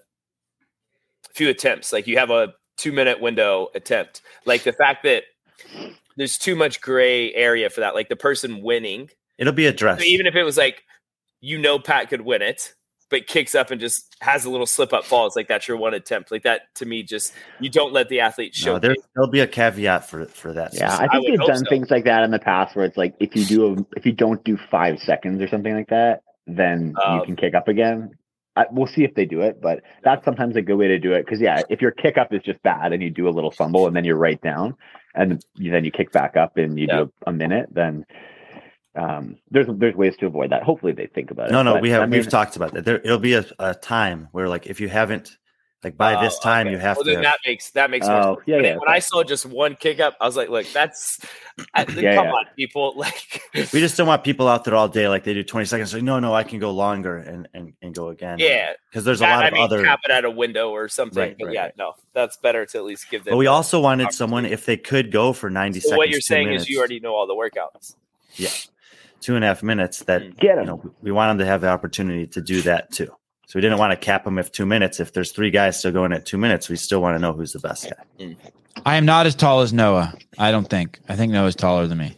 few 1.35 1.51
attempts. 1.51 1.93
Like 1.93 2.07
you 2.07 2.17
have 2.17 2.31
a 2.31 2.55
two 2.79 2.93
minute 2.93 3.21
window 3.21 3.69
attempt. 3.75 4.23
Like 4.47 4.63
the 4.63 4.73
fact 4.73 5.03
that 5.03 5.25
there's 6.17 6.39
too 6.39 6.57
much 6.57 6.81
gray 6.81 7.35
area 7.35 7.69
for 7.69 7.81
that. 7.81 7.95
Like 7.95 8.09
the 8.09 8.17
person 8.17 8.63
winning, 8.63 9.11
It'll 9.37 9.53
be 9.53 9.67
addressed. 9.67 10.05
even 10.07 10.27
if 10.27 10.35
it 10.35 10.43
was 10.43 10.57
like, 10.57 10.85
you 11.41 11.59
know, 11.59 11.79
Pat 11.79 12.09
could 12.09 12.23
win 12.23 12.41
it, 12.41 12.73
but 13.11 13.27
kicks 13.27 13.55
up 13.55 13.71
and 13.71 13.81
just 13.81 14.15
has 14.21 14.45
a 14.45 14.51
little 14.51 14.67
slip 14.67 14.93
up 14.93 15.05
fall. 15.05 15.27
It's 15.27 15.37
like 15.37 15.49
that's 15.49 15.67
your 15.69 15.77
one 15.77 15.95
attempt. 15.95 16.31
Like 16.31 16.43
that 16.43 16.75
to 16.77 16.87
me, 16.87 17.03
just 17.03 17.33
you 17.61 17.71
don't 17.71 17.93
let 17.93 18.09
the 18.09 18.21
athlete 18.21 18.55
show. 18.55 18.75
No, 18.75 18.79
there, 18.79 18.95
there'll 19.15 19.31
be 19.31 19.41
a 19.41 19.47
caveat 19.47 20.09
for 20.09 20.27
for 20.27 20.53
that. 20.53 20.75
Yeah, 20.75 20.91
So- 20.91 21.03
I 21.03 21.05
I 21.05 21.09
think 21.09 21.23
would 21.31 21.41
they've 21.41 21.47
done 21.47 21.59
so. 21.65 21.69
things 21.71 21.91
like 21.91 22.05
that 22.05 22.23
in 22.23 22.31
the 22.31 22.39
past 22.39 22.77
where 22.77 22.85
it's 22.85 22.97
like 22.97 23.15
if 23.21 23.35
you 23.35 23.45
do 23.45 23.73
a, 23.73 23.87
if 23.97 24.05
you 24.07 24.13
don't 24.13 24.43
do 24.45 24.59
five 24.71 24.99
seconds 25.01 25.41
or 25.43 25.49
something 25.49 25.75
like 25.75 25.89
that, 25.89 26.23
then 26.47 26.95
Um, 27.05 27.19
you 27.21 27.25
can 27.25 27.37
kick 27.37 27.55
up 27.55 27.69
again. 27.69 28.11
I, 28.57 28.65
we'll 28.73 28.89
see 28.89 29.05
if 29.05 29.15
they 29.15 29.25
do 29.25 29.41
it, 29.43 29.61
but 29.61 29.83
that's 30.03 30.25
sometimes 30.25 30.57
a 30.57 30.63
good 30.63 30.75
way 30.77 30.89
to 30.89 30.99
do 30.99 31.13
it. 31.13 31.25
Because 31.25 31.41
yeah, 31.41 31.63
if 31.71 31.81
your 31.81 31.93
kick 31.93 32.19
up 32.19 32.33
is 32.35 32.43
just 32.43 32.61
bad 32.65 32.93
and 32.93 33.01
you 33.03 33.09
do 33.11 33.29
a 33.29 33.31
little 33.31 33.53
fumble 33.53 33.87
and 33.87 33.95
then 33.95 34.05
you're 34.05 34.17
right 34.17 34.41
down, 34.43 34.75
and 35.15 35.45
you, 35.55 35.71
then 35.71 35.85
you 35.85 35.91
kick 35.93 36.11
back 36.13 36.37
up 36.37 36.57
and 36.57 36.79
you 36.79 36.87
Yeah. 36.89 36.97
do 37.05 37.13
a, 37.27 37.31
a 37.31 37.33
minute, 37.33 37.69
then 37.73 38.05
um, 38.97 39.37
there's 39.51 39.67
there's 39.69 39.95
ways 39.95 40.17
to 40.19 40.27
avoid 40.27 40.51
that. 40.51 40.63
Hopefully 40.63 40.93
they 40.93 41.07
think 41.07 41.31
about 41.31 41.49
it. 41.49 41.53
no, 41.53 41.63
no, 41.63 41.75
But, 41.75 41.83
we 41.83 41.91
have 41.91 42.03
I 42.03 42.07
mean, 42.07 42.19
we've 42.21 42.29
talked 42.29 42.57
about 42.57 42.73
that. 42.75 42.85
There, 42.85 42.97
it'll 42.99 43.19
be 43.19 43.35
a, 43.35 43.45
a 43.59 43.75
time 43.75 44.29
where 44.33 44.49
like 44.49 44.67
if 44.67 44.81
you 44.81 44.89
haven't 44.89 45.37
like 45.85 45.97
by 45.97 46.17
Oh, 46.17 46.21
this 46.21 46.37
time 46.41 46.67
okay. 46.67 46.73
you 46.75 46.79
have 46.79 46.97
well, 46.97 47.05
to. 47.05 47.13
then 47.13 47.23
that 47.23 47.37
makes 47.47 47.71
that 47.71 47.89
makes 47.91 48.09
Oh, 48.09 48.35
sense. 48.35 48.39
yeah, 48.47 48.57
when, 48.57 48.65
yeah, 48.65 48.77
when 48.79 48.89
I 48.89 48.99
saw 48.99 49.23
just 49.23 49.47
one 49.47 49.77
kick 49.77 50.01
up, 50.01 50.17
I 50.21 50.27
was 50.27 50.35
like, 50.37 50.49
look, 50.49 50.67
that's 50.73 51.21
I, 51.75 51.83
Yeah, 51.97 52.17
come 52.17 52.27
yeah. 52.27 52.33
on, 52.33 52.47
people. 52.57 52.95
Like 52.97 53.41
we 53.55 53.79
just 53.79 53.97
don't 53.97 54.09
want 54.09 54.25
people 54.25 54.49
out 54.49 54.65
there 54.65 54.75
all 54.75 54.89
day 54.89 55.07
like 55.09 55.23
they 55.23 55.35
do 55.35 55.45
20 55.45 55.67
seconds. 55.67 55.95
Like, 55.95 56.03
no, 56.03 56.19
no, 56.19 56.35
I 56.35 56.43
can 56.43 56.59
go 56.59 56.73
longer 56.73 57.19
and 57.19 57.47
and, 57.55 57.75
and 57.81 57.95
go 57.95 58.09
again. 58.09 58.39
yeah, 58.41 58.73
because 58.91 59.05
there's 59.05 59.21
a 59.21 59.25
that- 59.25 59.37
lot 59.37 59.45
I 59.45 59.49
of 59.49 59.53
mean, 59.55 59.63
other. 59.63 59.85
cap 59.85 60.01
it 60.05 60.11
at 60.11 60.25
a 60.25 60.31
window 60.31 60.71
or 60.71 60.89
something. 60.89 61.21
Right, 61.23 61.37
but 61.39 61.45
right, 61.47 61.55
yeah, 61.55 61.63
right. 61.65 61.77
no, 61.79 61.93
that's 62.13 62.37
better 62.39 62.67
to 62.67 62.79
at 62.79 62.85
least 62.85 63.09
give 63.09 63.23
them. 63.23 63.33
But 63.35 63.37
we 63.39 63.47
also 63.47 63.79
wanted 63.79 64.11
someone 64.13 64.47
if 64.47 64.67
they 64.67 64.77
could 64.77 65.13
go 65.13 65.33
for 65.33 65.49
90 65.51 65.79
so 65.79 65.91
seconds. 65.91 65.97
what 65.99 66.09
you're 66.09 66.21
saying 66.21 66.47
minutes, 66.49 66.65
is 66.65 66.71
you 66.71 66.79
already 66.79 66.99
know 66.99 67.15
all 67.15 67.29
the 67.29 67.35
workouts. 67.37 67.95
Two 69.21 69.35
and 69.37 69.45
a 69.45 69.49
half 69.49 69.63
minutes 69.63 70.01
that 70.05 70.23
Mm. 70.23 70.37
get 70.39 70.55
you 70.55 70.61
him. 70.61 70.67
know 70.67 70.95
we 71.03 71.11
want 71.13 71.31
them 71.31 71.39
to 71.39 71.47
have 71.47 71.61
the 71.61 71.69
opportunity 71.69 72.27
to 72.29 72.41
do 72.41 72.63
that 72.63 72.91
too. 72.93 73.09
So 73.47 73.53
we 73.57 73.61
didn't 73.63 73.79
want 73.79 73.93
to 73.93 73.97
cap 73.97 74.25
them 74.25 74.39
if 74.39 74.53
two 74.53 74.67
minutes. 74.67 75.01
If 75.01 75.13
there's 75.15 75.33
three 75.33 75.51
guys 75.51 75.79
still 75.79 75.91
going 75.93 76.13
at 76.13 76.27
two 76.27 76.37
minutes, 76.39 76.69
we 76.69 76.77
still 76.77 77.01
want 77.01 77.15
to 77.17 77.19
know 77.19 77.33
who's 77.33 77.53
the 77.53 77.59
best 77.61 77.91
guy. 78.19 78.37
I 78.85 78.97
am 78.97 79.07
not 79.07 79.27
as 79.27 79.35
tall 79.35 79.61
as 79.61 79.73
Noah. 79.73 80.13
I 80.39 80.51
don't 80.51 80.69
think. 80.69 81.01
I 81.09 81.17
think 81.17 81.33
Noah's 81.33 81.57
taller 81.57 81.87
than 81.87 81.99
me, 81.99 82.15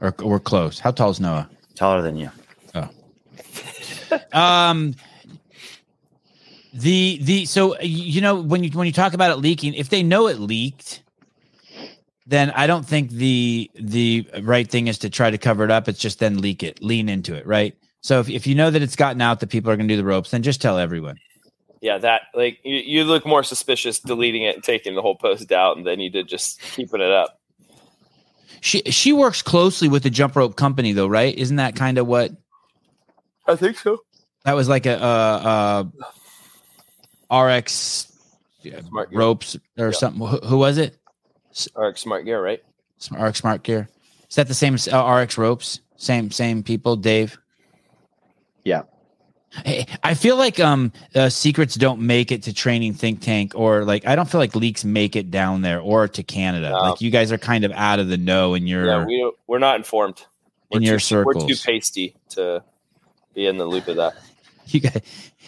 or 0.00 0.14
we're 0.20 0.38
close. 0.38 0.78
How 0.78 0.90
tall 0.92 1.10
is 1.10 1.18
Noah? 1.20 1.50
Taller 1.74 2.00
than 2.02 2.16
you. 2.16 2.30
Oh. 2.74 2.88
Um, 4.32 4.94
the 6.72 7.18
the 7.22 7.44
so 7.46 7.78
you 7.80 8.20
know 8.20 8.40
when 8.40 8.62
you 8.62 8.70
when 8.70 8.86
you 8.86 8.92
talk 8.92 9.14
about 9.14 9.30
it 9.30 9.36
leaking, 9.36 9.74
if 9.74 9.88
they 9.88 10.02
know 10.02 10.28
it 10.28 10.38
leaked, 10.38 11.02
then 12.28 12.50
I 12.50 12.66
don't 12.66 12.86
think 12.86 13.10
the 13.10 13.70
the 13.74 14.28
right 14.42 14.68
thing 14.70 14.86
is 14.86 14.98
to 14.98 15.10
try 15.10 15.30
to 15.30 15.38
cover 15.38 15.64
it 15.64 15.70
up. 15.70 15.88
It's 15.88 15.98
just 15.98 16.18
then 16.20 16.40
leak 16.40 16.62
it, 16.62 16.82
lean 16.82 17.08
into 17.08 17.34
it, 17.34 17.46
right? 17.46 17.74
So 18.02 18.20
if 18.20 18.28
if 18.28 18.46
you 18.46 18.54
know 18.54 18.70
that 18.70 18.82
it's 18.82 18.94
gotten 18.96 19.20
out 19.20 19.40
that 19.40 19.48
people 19.48 19.70
are 19.72 19.76
going 19.76 19.88
to 19.88 19.94
do 19.94 19.96
the 20.00 20.04
ropes, 20.06 20.30
then 20.30 20.42
just 20.42 20.60
tell 20.62 20.78
everyone. 20.78 21.18
Yeah, 21.80 21.98
that 21.98 22.22
like 22.34 22.58
you, 22.64 22.76
you 22.76 23.04
look 23.04 23.24
more 23.26 23.42
suspicious 23.42 23.98
deleting 23.98 24.42
it 24.42 24.56
and 24.56 24.64
taking 24.64 24.94
the 24.94 25.00
whole 25.02 25.14
post 25.16 25.50
out 25.52 25.76
and 25.76 25.86
then 25.86 26.00
you 26.00 26.10
did 26.10 26.28
just 26.28 26.60
keeping 26.60 27.00
it 27.00 27.10
up. 27.10 27.40
She 28.60 28.82
she 28.90 29.12
works 29.12 29.40
closely 29.40 29.88
with 29.88 30.02
the 30.02 30.10
jump 30.10 30.36
rope 30.36 30.56
company 30.56 30.92
though, 30.92 31.06
right? 31.06 31.34
Isn't 31.36 31.56
that 31.56 31.76
kind 31.76 31.96
of 31.96 32.06
what 32.06 32.32
I 33.46 33.56
think 33.56 33.78
so. 33.78 34.02
that 34.44 34.52
was 34.54 34.68
like 34.68 34.84
a 34.86 35.00
uh 35.02 35.84
uh 37.30 37.44
RX 37.46 38.12
Smart 38.88 39.10
gear. 39.10 39.18
ropes 39.18 39.56
or 39.78 39.86
Yeah. 39.86 39.92
something. 39.92 40.26
Who, 40.26 40.36
who 40.38 40.58
was 40.58 40.76
it? 40.78 40.97
Or 41.74 41.94
smart 41.96 42.24
gear, 42.24 42.42
right? 42.42 42.62
RX 43.10 43.38
Smart 43.40 43.62
Gear. 43.62 43.88
Is 44.28 44.36
that 44.36 44.48
the 44.48 44.54
same 44.54 44.74
as 44.74 44.88
uh, 44.88 45.04
RX 45.04 45.38
ropes? 45.38 45.80
Same 45.96 46.30
same 46.30 46.62
people, 46.62 46.96
Dave. 46.96 47.38
Yeah. 48.64 48.82
Hey, 49.64 49.86
I 50.02 50.14
feel 50.14 50.36
like 50.36 50.60
um 50.60 50.92
uh, 51.14 51.28
secrets 51.28 51.74
don't 51.74 52.00
make 52.00 52.30
it 52.30 52.42
to 52.44 52.52
training 52.52 52.94
think 52.94 53.20
tank 53.20 53.52
or 53.54 53.84
like 53.84 54.06
I 54.06 54.14
don't 54.14 54.28
feel 54.28 54.40
like 54.40 54.54
leaks 54.54 54.84
make 54.84 55.16
it 55.16 55.30
down 55.30 55.62
there 55.62 55.80
or 55.80 56.06
to 56.08 56.22
Canada. 56.22 56.70
No. 56.70 56.78
Like 56.78 57.00
you 57.00 57.10
guys 57.10 57.32
are 57.32 57.38
kind 57.38 57.64
of 57.64 57.72
out 57.72 57.98
of 57.98 58.08
the 58.08 58.18
know 58.18 58.54
in 58.54 58.66
your 58.66 58.84
Yeah, 58.84 59.04
we 59.06 59.32
we're 59.46 59.58
not 59.58 59.76
informed. 59.76 60.24
We're 60.70 60.78
in 60.78 60.82
your 60.82 60.98
too, 60.98 61.24
We're 61.24 61.34
too 61.34 61.56
pasty 61.56 62.14
to 62.30 62.62
be 63.34 63.46
in 63.46 63.56
the 63.56 63.64
loop 63.64 63.88
of 63.88 63.96
that. 63.96 64.16
you 64.66 64.80
guys. 64.80 65.00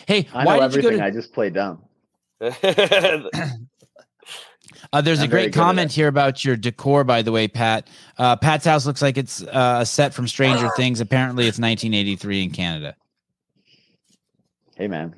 Hey, 0.06 0.26
I 0.32 0.44
why 0.44 0.58
know 0.58 0.68
did 0.68 0.76
you 0.76 0.82
go 0.82 0.88
everything. 0.88 0.98
to 1.00 1.04
I 1.04 1.10
just 1.10 1.32
play 1.34 1.50
dumb. 1.50 1.82
Uh, 4.92 5.00
there's 5.00 5.20
a 5.20 5.24
I'm 5.24 5.30
very 5.30 5.44
great 5.44 5.54
comment 5.54 5.92
here 5.92 6.08
about 6.08 6.44
your 6.44 6.56
decor, 6.56 7.04
by 7.04 7.22
the 7.22 7.30
way, 7.30 7.46
Pat. 7.46 7.88
Uh, 8.18 8.34
Pat's 8.34 8.64
house 8.64 8.86
looks 8.86 9.00
like 9.00 9.16
it's 9.16 9.42
uh, 9.42 9.78
a 9.82 9.86
set 9.86 10.12
from 10.12 10.26
Stranger 10.26 10.68
Things. 10.76 11.00
Apparently, 11.00 11.44
it's 11.44 11.58
1983 11.58 12.42
in 12.42 12.50
Canada. 12.50 12.96
Hey 14.76 14.88
man, 14.88 15.14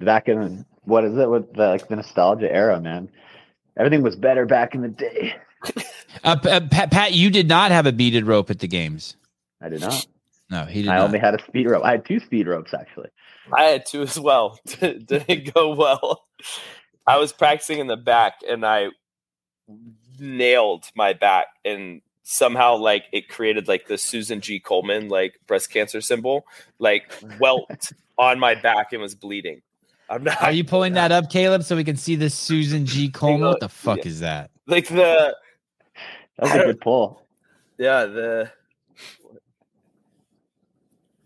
back 0.00 0.28
in 0.28 0.64
what 0.84 1.04
is 1.04 1.16
it 1.16 1.28
with 1.28 1.52
the, 1.52 1.68
like 1.68 1.88
the 1.88 1.96
nostalgia 1.96 2.50
era, 2.50 2.80
man? 2.80 3.08
Everything 3.76 4.02
was 4.02 4.16
better 4.16 4.46
back 4.46 4.74
in 4.74 4.82
the 4.82 4.88
day. 4.88 5.34
Uh, 6.24 6.36
uh, 6.44 6.60
Pat, 6.70 6.90
Pat, 6.90 7.14
you 7.14 7.30
did 7.30 7.48
not 7.48 7.72
have 7.72 7.86
a 7.86 7.90
beaded 7.90 8.26
rope 8.26 8.50
at 8.50 8.58
the 8.58 8.68
games. 8.68 9.16
I 9.60 9.70
did 9.70 9.80
not. 9.80 10.06
No, 10.50 10.66
he 10.66 10.82
did 10.82 10.88
not. 10.88 10.92
I 10.92 10.98
not. 10.98 11.04
only 11.06 11.18
had 11.18 11.34
a 11.34 11.42
speed 11.44 11.66
rope. 11.66 11.84
I 11.84 11.92
had 11.92 12.04
two 12.04 12.20
speed 12.20 12.46
ropes 12.46 12.74
actually. 12.74 13.08
I 13.52 13.64
had 13.64 13.86
two 13.86 14.02
as 14.02 14.20
well. 14.20 14.60
Didn't 14.80 15.54
go 15.54 15.74
well. 15.74 16.26
I 17.06 17.18
was 17.18 17.32
practicing 17.32 17.78
in 17.78 17.86
the 17.86 17.96
back 17.96 18.34
and 18.48 18.64
I 18.64 18.88
nailed 20.18 20.84
my 20.94 21.12
back 21.12 21.46
and 21.64 22.00
somehow 22.22 22.76
like 22.76 23.04
it 23.12 23.28
created 23.28 23.68
like 23.68 23.86
the 23.88 23.98
Susan 23.98 24.40
G. 24.40 24.60
Coleman 24.60 25.08
like 25.08 25.34
breast 25.46 25.70
cancer 25.70 26.00
symbol, 26.00 26.44
like 26.78 27.12
welt 27.40 27.92
on 28.18 28.38
my 28.38 28.54
back 28.54 28.92
and 28.92 29.02
was 29.02 29.14
bleeding. 29.14 29.62
I'm 30.08 30.24
not 30.24 30.42
Are 30.42 30.52
you 30.52 30.64
pulling 30.64 30.92
that 30.94 31.10
up, 31.10 31.30
Caleb, 31.30 31.62
so 31.62 31.74
we 31.74 31.84
can 31.84 31.96
see 31.96 32.16
this 32.16 32.34
Susan 32.34 32.84
G. 32.86 33.08
Coleman? 33.12 33.48
What 33.48 33.60
the 33.60 33.68
fuck 33.68 33.98
Yeah. 33.98 34.06
is 34.08 34.20
that? 34.20 34.50
like 34.66 34.86
the 34.88 34.94
That 34.94 36.42
was 36.42 36.50
I 36.50 36.54
a 36.54 36.58
don't- 36.58 36.66
good 36.68 36.80
pull. 36.80 37.22
yeah 37.78 38.04
the 38.04 38.50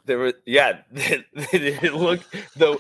there 0.07 0.19
were 0.19 0.33
yeah 0.47 0.79
it 0.93 1.95
looked 1.95 2.31
the 2.57 2.71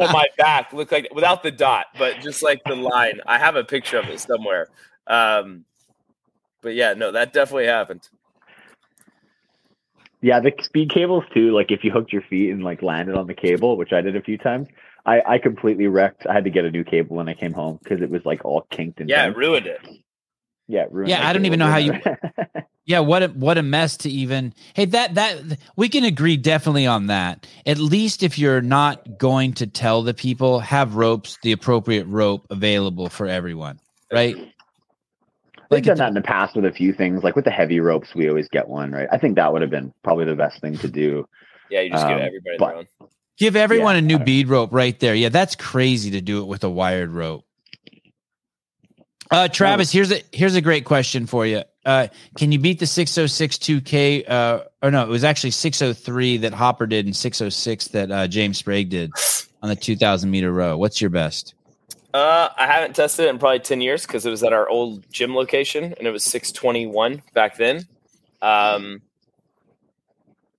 on 0.00 0.12
my 0.12 0.26
back 0.38 0.72
looked 0.72 0.92
like 0.92 1.08
without 1.14 1.42
the 1.42 1.50
dot, 1.50 1.86
but 1.98 2.20
just 2.20 2.42
like 2.42 2.60
the 2.64 2.74
line. 2.74 3.20
I 3.26 3.38
have 3.38 3.56
a 3.56 3.64
picture 3.64 3.98
of 3.98 4.06
it 4.06 4.20
somewhere. 4.20 4.68
Um, 5.06 5.64
but 6.60 6.74
yeah, 6.74 6.94
no, 6.94 7.12
that 7.12 7.32
definitely 7.32 7.66
happened. 7.66 8.08
Yeah, 10.20 10.40
the 10.40 10.52
speed 10.62 10.90
cables 10.90 11.24
too. 11.32 11.52
Like 11.52 11.70
if 11.70 11.84
you 11.84 11.92
hooked 11.92 12.12
your 12.12 12.22
feet 12.22 12.50
and 12.50 12.64
like 12.64 12.82
landed 12.82 13.14
on 13.14 13.26
the 13.26 13.34
cable, 13.34 13.76
which 13.76 13.92
I 13.92 14.00
did 14.00 14.16
a 14.16 14.22
few 14.22 14.36
times, 14.38 14.66
I 15.06 15.22
I 15.26 15.38
completely 15.38 15.86
wrecked. 15.86 16.26
I 16.26 16.34
had 16.34 16.44
to 16.44 16.50
get 16.50 16.64
a 16.64 16.70
new 16.70 16.84
cable 16.84 17.16
when 17.16 17.28
I 17.28 17.34
came 17.34 17.52
home 17.52 17.78
because 17.82 18.02
it 18.02 18.10
was 18.10 18.24
like 18.24 18.44
all 18.44 18.66
kinked 18.70 19.00
and 19.00 19.08
Yeah, 19.08 19.26
it 19.28 19.36
ruined 19.36 19.66
it. 19.66 19.80
Yeah, 20.68 20.84
it 20.84 21.08
Yeah, 21.08 21.26
I 21.28 21.32
don't 21.32 21.46
even 21.46 21.58
know 21.58 21.66
how 21.66 21.78
you- 21.78 22.00
Yeah, 22.84 23.00
what 23.00 23.22
a 23.22 23.28
what 23.28 23.58
a 23.58 23.62
mess 23.62 23.98
to 23.98 24.10
even. 24.10 24.54
Hey, 24.72 24.86
that 24.86 25.14
that 25.16 25.58
we 25.76 25.90
can 25.90 26.04
agree 26.04 26.38
definitely 26.38 26.86
on 26.86 27.08
that. 27.08 27.46
At 27.66 27.76
least 27.76 28.22
if 28.22 28.38
you're 28.38 28.62
not 28.62 29.18
going 29.18 29.52
to 29.54 29.66
tell 29.66 30.02
the 30.02 30.14
people, 30.14 30.60
have 30.60 30.94
ropes, 30.94 31.36
the 31.42 31.52
appropriate 31.52 32.06
rope 32.06 32.46
available 32.48 33.10
for 33.10 33.26
everyone, 33.26 33.78
right? 34.10 34.34
They've 35.70 35.82
done 35.84 35.98
that 35.98 36.08
in 36.08 36.14
the 36.14 36.22
past 36.22 36.56
with 36.56 36.64
a 36.64 36.72
few 36.72 36.94
things, 36.94 37.22
like 37.22 37.36
with 37.36 37.44
the 37.44 37.50
heavy 37.50 37.78
ropes. 37.78 38.14
We 38.14 38.26
always 38.30 38.48
get 38.48 38.68
one, 38.68 38.90
right? 38.90 39.08
I 39.12 39.18
think 39.18 39.36
that 39.36 39.52
would 39.52 39.60
have 39.60 39.70
been 39.70 39.92
probably 40.02 40.24
the 40.24 40.34
best 40.34 40.58
thing 40.62 40.78
to 40.78 40.88
do. 40.88 41.26
Yeah, 41.70 41.82
you 41.82 41.90
just 41.90 42.06
give 42.08 42.16
Um, 42.16 42.22
everybody 42.22 42.56
but- 42.58 42.68
their 42.68 42.76
own. 42.78 42.86
Give 43.36 43.54
everyone 43.54 43.94
Yeah, 43.94 43.98
a 43.98 44.02
new 44.02 44.16
I- 44.18 44.22
bead 44.24 44.48
rope 44.48 44.70
right 44.72 44.98
there. 44.98 45.14
Yeah, 45.14 45.28
that's 45.28 45.54
crazy 45.54 46.10
to 46.12 46.20
do 46.22 46.40
it 46.40 46.46
with 46.46 46.64
a 46.64 46.70
wired 46.70 47.10
rope. 47.12 47.44
Uh, 49.30 49.48
Travis, 49.48 49.92
here's 49.92 50.10
a 50.10 50.22
here's 50.32 50.54
a 50.54 50.60
great 50.60 50.84
question 50.84 51.26
for 51.26 51.46
you. 51.46 51.62
Uh, 51.84 52.08
can 52.36 52.52
you 52.52 52.58
beat 52.58 52.78
the 52.78 52.86
606 52.86 53.56
2K? 53.56 54.28
Uh, 54.28 54.64
or 54.82 54.90
no, 54.90 55.02
it 55.02 55.08
was 55.08 55.24
actually 55.24 55.50
603 55.50 56.38
that 56.38 56.52
Hopper 56.52 56.86
did 56.86 57.06
and 57.06 57.16
606 57.16 57.88
that 57.88 58.10
uh, 58.10 58.26
James 58.26 58.58
Sprague 58.58 58.90
did 58.90 59.10
on 59.62 59.68
the 59.68 59.76
2,000 59.76 60.30
meter 60.30 60.52
row. 60.52 60.76
What's 60.76 61.00
your 61.00 61.10
best? 61.10 61.54
Uh, 62.14 62.48
I 62.56 62.66
haven't 62.66 62.96
tested 62.96 63.26
it 63.26 63.28
in 63.28 63.38
probably 63.38 63.58
ten 63.60 63.82
years 63.82 64.06
because 64.06 64.24
it 64.24 64.30
was 64.30 64.42
at 64.42 64.54
our 64.54 64.66
old 64.68 65.04
gym 65.12 65.34
location 65.34 65.84
and 65.98 66.06
it 66.06 66.10
was 66.10 66.24
six 66.24 66.50
twenty 66.50 66.86
one 66.86 67.22
back 67.34 67.56
then. 67.58 67.86
Um, 68.40 69.02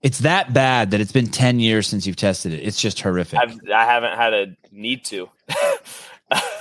It's 0.03 0.19
that 0.19 0.53
bad 0.53 0.91
that 0.91 1.01
it's 1.01 1.11
been 1.11 1.27
10 1.27 1.59
years 1.59 1.87
since 1.87 2.05
you've 2.07 2.15
tested 2.15 2.53
it. 2.53 2.61
It's 2.65 2.79
just 2.79 3.01
horrific. 3.01 3.39
I've 3.39 3.57
I 3.73 3.85
haven't 3.85 4.15
had 4.17 4.33
a 4.33 4.55
need 4.71 5.03
to. 5.05 5.27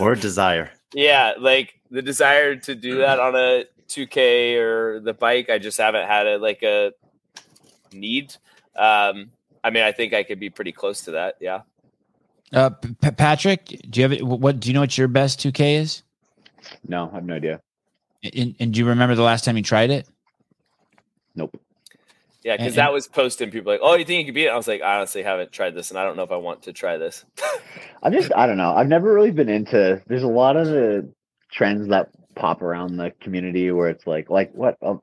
or 0.00 0.14
desire. 0.14 0.70
yeah, 0.94 1.34
like 1.38 1.77
the 1.90 2.02
desire 2.02 2.56
to 2.56 2.74
do 2.74 2.98
that 2.98 3.18
on 3.20 3.34
a 3.36 3.64
two 3.88 4.06
K 4.06 4.56
or 4.56 5.00
the 5.00 5.14
bike, 5.14 5.50
I 5.50 5.58
just 5.58 5.78
haven't 5.78 6.06
had 6.06 6.26
a 6.26 6.38
like 6.38 6.62
a 6.62 6.92
need. 7.92 8.34
Um, 8.76 9.30
I 9.64 9.70
mean, 9.70 9.82
I 9.82 9.92
think 9.92 10.12
I 10.12 10.22
could 10.22 10.40
be 10.40 10.50
pretty 10.50 10.72
close 10.72 11.02
to 11.02 11.12
that. 11.12 11.36
Yeah. 11.40 11.62
Uh, 12.52 12.70
P- 12.70 12.94
P- 13.00 13.10
Patrick, 13.10 13.66
do 13.90 14.00
you 14.00 14.08
have 14.08 14.20
what? 14.20 14.60
Do 14.60 14.68
you 14.68 14.74
know 14.74 14.80
what 14.80 14.96
your 14.96 15.08
best 15.08 15.40
2K 15.40 15.74
is? 15.80 16.02
No, 16.86 17.10
I 17.10 17.16
have 17.16 17.24
no 17.24 17.34
idea. 17.34 17.60
And, 18.34 18.54
and 18.58 18.72
do 18.72 18.80
you 18.80 18.86
remember 18.86 19.14
the 19.14 19.22
last 19.22 19.44
time 19.44 19.56
you 19.56 19.62
tried 19.62 19.90
it? 19.90 20.08
Nope. 21.34 21.60
Yeah, 22.42 22.56
because 22.56 22.76
that 22.76 22.92
was 22.92 23.06
posting. 23.06 23.50
People 23.50 23.72
like, 23.72 23.80
oh, 23.82 23.94
you 23.96 24.04
think 24.04 24.20
you 24.20 24.24
could 24.24 24.34
beat 24.34 24.46
it? 24.46 24.50
I 24.50 24.56
was 24.56 24.66
like, 24.66 24.80
I 24.80 24.96
honestly 24.96 25.22
haven't 25.22 25.52
tried 25.52 25.74
this, 25.74 25.90
and 25.90 25.98
I 25.98 26.04
don't 26.04 26.16
know 26.16 26.22
if 26.22 26.32
I 26.32 26.36
want 26.36 26.62
to 26.62 26.72
try 26.72 26.96
this. 26.96 27.24
I'm 28.02 28.12
just 28.12 28.32
I 28.34 28.46
don't 28.46 28.56
know. 28.56 28.74
I've 28.74 28.88
never 28.88 29.12
really 29.12 29.32
been 29.32 29.48
into. 29.48 30.00
There's 30.06 30.22
a 30.22 30.28
lot 30.28 30.56
of 30.56 30.68
the 30.68 31.12
trends 31.50 31.88
that 31.88 32.08
pop 32.34 32.62
around 32.62 32.96
the 32.96 33.12
community 33.20 33.70
where 33.70 33.88
it's 33.88 34.06
like 34.06 34.30
like 34.30 34.52
what 34.54 34.76
um, 34.82 35.00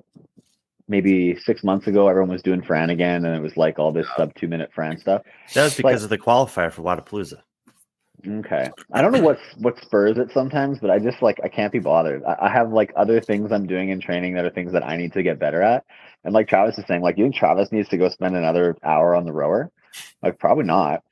maybe 0.88 1.36
six 1.36 1.64
months 1.64 1.88
ago 1.88 2.08
everyone 2.08 2.30
was 2.30 2.42
doing 2.42 2.62
Fran 2.62 2.90
again 2.90 3.26
and 3.26 3.36
it 3.36 3.42
was 3.42 3.58
like 3.58 3.80
all 3.80 3.92
this 3.92 4.08
sub 4.16 4.34
two 4.36 4.48
minute 4.48 4.70
Fran 4.74 4.98
stuff. 4.98 5.22
That 5.54 5.64
was 5.64 5.76
because 5.76 6.02
Like- 6.02 6.04
of 6.04 6.10
the 6.10 6.18
qualifier 6.18 6.72
for 6.72 6.82
Wodapalooza. 6.84 7.42
Okay, 8.28 8.72
I 8.92 9.02
don't 9.04 9.12
know 9.12 9.22
what 9.22 9.38
what 9.58 9.80
spurs 9.82 10.18
it 10.18 10.32
sometimes, 10.32 10.80
but 10.80 10.90
I 10.90 10.98
just 10.98 11.22
like 11.22 11.40
I 11.44 11.48
can't 11.48 11.72
be 11.72 11.78
bothered. 11.78 12.24
I, 12.24 12.48
I 12.48 12.50
have 12.50 12.72
like 12.72 12.92
other 12.96 13.22
things 13.22 13.52
I'm 13.52 13.68
doing 13.68 13.90
in 13.90 14.00
training 14.00 14.34
that 14.34 14.46
are 14.46 14.50
things 14.50 14.72
that 14.72 14.84
I 14.84 14.98
need 14.98 15.14
to 15.14 15.22
get 15.22 15.38
better 15.38 15.62
at. 15.62 15.84
And 16.24 16.34
like 16.34 16.48
Travis 16.48 16.78
is 16.80 16.86
saying, 16.88 17.02
like 17.02 17.20
you 17.20 17.26
think 17.26 17.36
Travis 17.36 17.72
needs 17.72 17.88
to 17.90 17.98
go 17.98 18.10
spend 18.10 18.36
another 18.36 18.76
hour 18.84 19.14
on 19.16 19.26
the 19.26 19.34
rower? 19.34 19.70
Like 20.24 20.40
probably 20.40 20.64
not. 20.64 21.04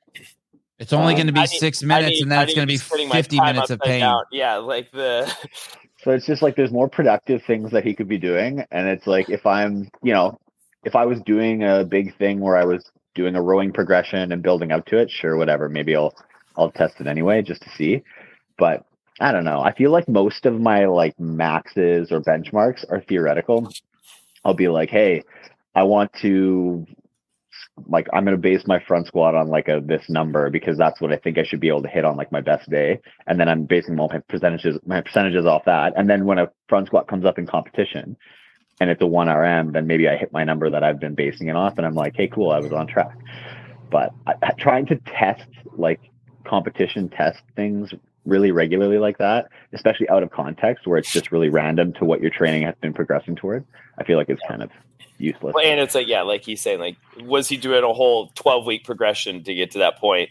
It's 0.83 0.91
only 0.93 1.13
Um, 1.13 1.17
going 1.17 1.27
to 1.27 1.33
be 1.33 1.39
I 1.39 1.43
need- 1.43 1.59
six 1.59 1.81
I 1.81 1.87
minutes, 1.87 2.09
need- 2.11 2.21
and 2.23 2.31
then 2.31 2.41
it's 2.43 2.53
going 2.53 2.67
to 2.67 2.71
be 2.73 2.77
50 2.77 3.39
minutes 3.39 3.69
of 3.69 3.79
pain. 3.79 4.01
down. 4.01 4.23
Yeah, 4.31 4.57
like 4.57 4.91
the 4.91 5.31
So 6.03 6.11
it's 6.11 6.25
just 6.25 6.41
like 6.41 6.57
there's 6.57 6.71
more 6.71 6.89
productive 6.89 7.41
things 7.43 7.71
that 7.71 7.85
he 7.85 7.93
could 7.93 8.09
be 8.09 8.17
doing. 8.17 8.65
And 8.71 8.89
it's 8.89 9.07
like 9.07 9.29
if 9.29 9.45
I'm, 9.45 9.89
you 10.01 10.13
know, 10.13 10.37
if 10.83 10.95
I 10.97 11.05
was 11.05 11.21
doing 11.21 11.63
a 11.63 11.85
big 11.85 12.15
thing 12.17 12.41
where 12.41 12.57
I 12.57 12.65
was 12.65 12.83
doing 13.15 13.35
a 13.37 13.41
rowing 13.41 13.71
progression 13.71 14.33
and 14.33 14.43
building 14.43 14.73
up 14.73 14.85
to 14.87 14.97
it, 14.97 15.09
sure, 15.09 15.37
whatever. 15.37 15.69
Maybe 15.69 15.95
I'll 15.95 16.13
I'll 16.57 16.71
test 16.71 16.95
it 16.99 17.07
anyway 17.07 17.41
just 17.41 17.61
to 17.61 17.69
see. 17.69 18.03
But 18.57 18.83
I 19.21 19.31
don't 19.31 19.45
know. 19.45 19.61
I 19.61 19.71
feel 19.73 19.91
like 19.91 20.09
most 20.09 20.45
of 20.45 20.59
my 20.59 20.85
like 20.87 21.17
maxes 21.19 22.11
or 22.11 22.19
benchmarks 22.19 22.83
are 22.91 22.99
theoretical. 22.99 23.69
I'll 24.43 24.53
be 24.53 24.67
like, 24.67 24.89
hey, 24.89 25.23
I 25.73 25.83
want 25.83 26.11
to 26.21 26.85
like 27.87 28.07
I'm 28.13 28.25
gonna 28.25 28.37
base 28.37 28.65
my 28.67 28.79
front 28.79 29.07
squat 29.07 29.35
on 29.35 29.47
like 29.47 29.67
a 29.67 29.81
this 29.83 30.09
number 30.09 30.49
because 30.49 30.77
that's 30.77 31.01
what 31.01 31.11
I 31.11 31.17
think 31.17 31.37
I 31.37 31.43
should 31.43 31.59
be 31.59 31.67
able 31.67 31.83
to 31.83 31.89
hit 31.89 32.05
on 32.05 32.15
like 32.17 32.31
my 32.31 32.41
best 32.41 32.69
day. 32.69 32.99
And 33.27 33.39
then 33.39 33.49
I'm 33.49 33.65
basing 33.65 33.99
all 33.99 34.09
my 34.09 34.19
percentages 34.19 34.79
my 34.85 35.01
percentages 35.01 35.45
off 35.45 35.65
that. 35.65 35.93
And 35.95 36.09
then 36.09 36.25
when 36.25 36.37
a 36.37 36.49
front 36.67 36.87
squat 36.87 37.07
comes 37.07 37.25
up 37.25 37.37
in 37.37 37.47
competition 37.47 38.15
and 38.79 38.89
it's 38.89 39.01
a 39.01 39.07
one 39.07 39.29
RM, 39.29 39.71
then 39.71 39.87
maybe 39.87 40.07
I 40.07 40.17
hit 40.17 40.31
my 40.33 40.43
number 40.43 40.69
that 40.69 40.83
I've 40.83 40.99
been 40.99 41.15
basing 41.15 41.47
it 41.47 41.55
off 41.55 41.77
and 41.77 41.85
I'm 41.85 41.95
like, 41.95 42.15
hey 42.15 42.27
cool, 42.27 42.51
I 42.51 42.59
was 42.59 42.73
on 42.73 42.87
track. 42.87 43.17
But 43.91 44.13
I, 44.27 44.51
trying 44.57 44.85
to 44.87 44.95
test 44.95 45.47
like 45.77 45.99
competition 46.45 47.09
test 47.09 47.41
things 47.55 47.93
really 48.25 48.51
regularly 48.51 48.97
like 48.97 49.17
that, 49.17 49.49
especially 49.73 50.09
out 50.09 50.23
of 50.23 50.31
context 50.31 50.87
where 50.87 50.97
it's 50.97 51.11
just 51.11 51.31
really 51.31 51.49
random 51.49 51.93
to 51.93 52.05
what 52.05 52.21
your 52.21 52.31
training 52.31 52.63
has 52.63 52.75
been 52.81 52.93
progressing 52.93 53.35
toward, 53.35 53.65
I 53.97 54.03
feel 54.03 54.17
like 54.17 54.29
it's 54.29 54.41
kind 54.47 54.63
of 54.63 54.69
useless. 55.17 55.53
Well, 55.53 55.65
and 55.65 55.79
it's 55.79 55.95
like, 55.95 56.07
yeah, 56.07 56.21
like 56.21 56.43
he's 56.43 56.61
saying, 56.61 56.79
like, 56.79 56.97
was 57.21 57.47
he 57.47 57.57
doing 57.57 57.83
a 57.83 57.93
whole 57.93 58.27
12 58.35 58.65
week 58.65 58.85
progression 58.85 59.43
to 59.43 59.53
get 59.53 59.71
to 59.71 59.79
that 59.79 59.97
point 59.97 60.29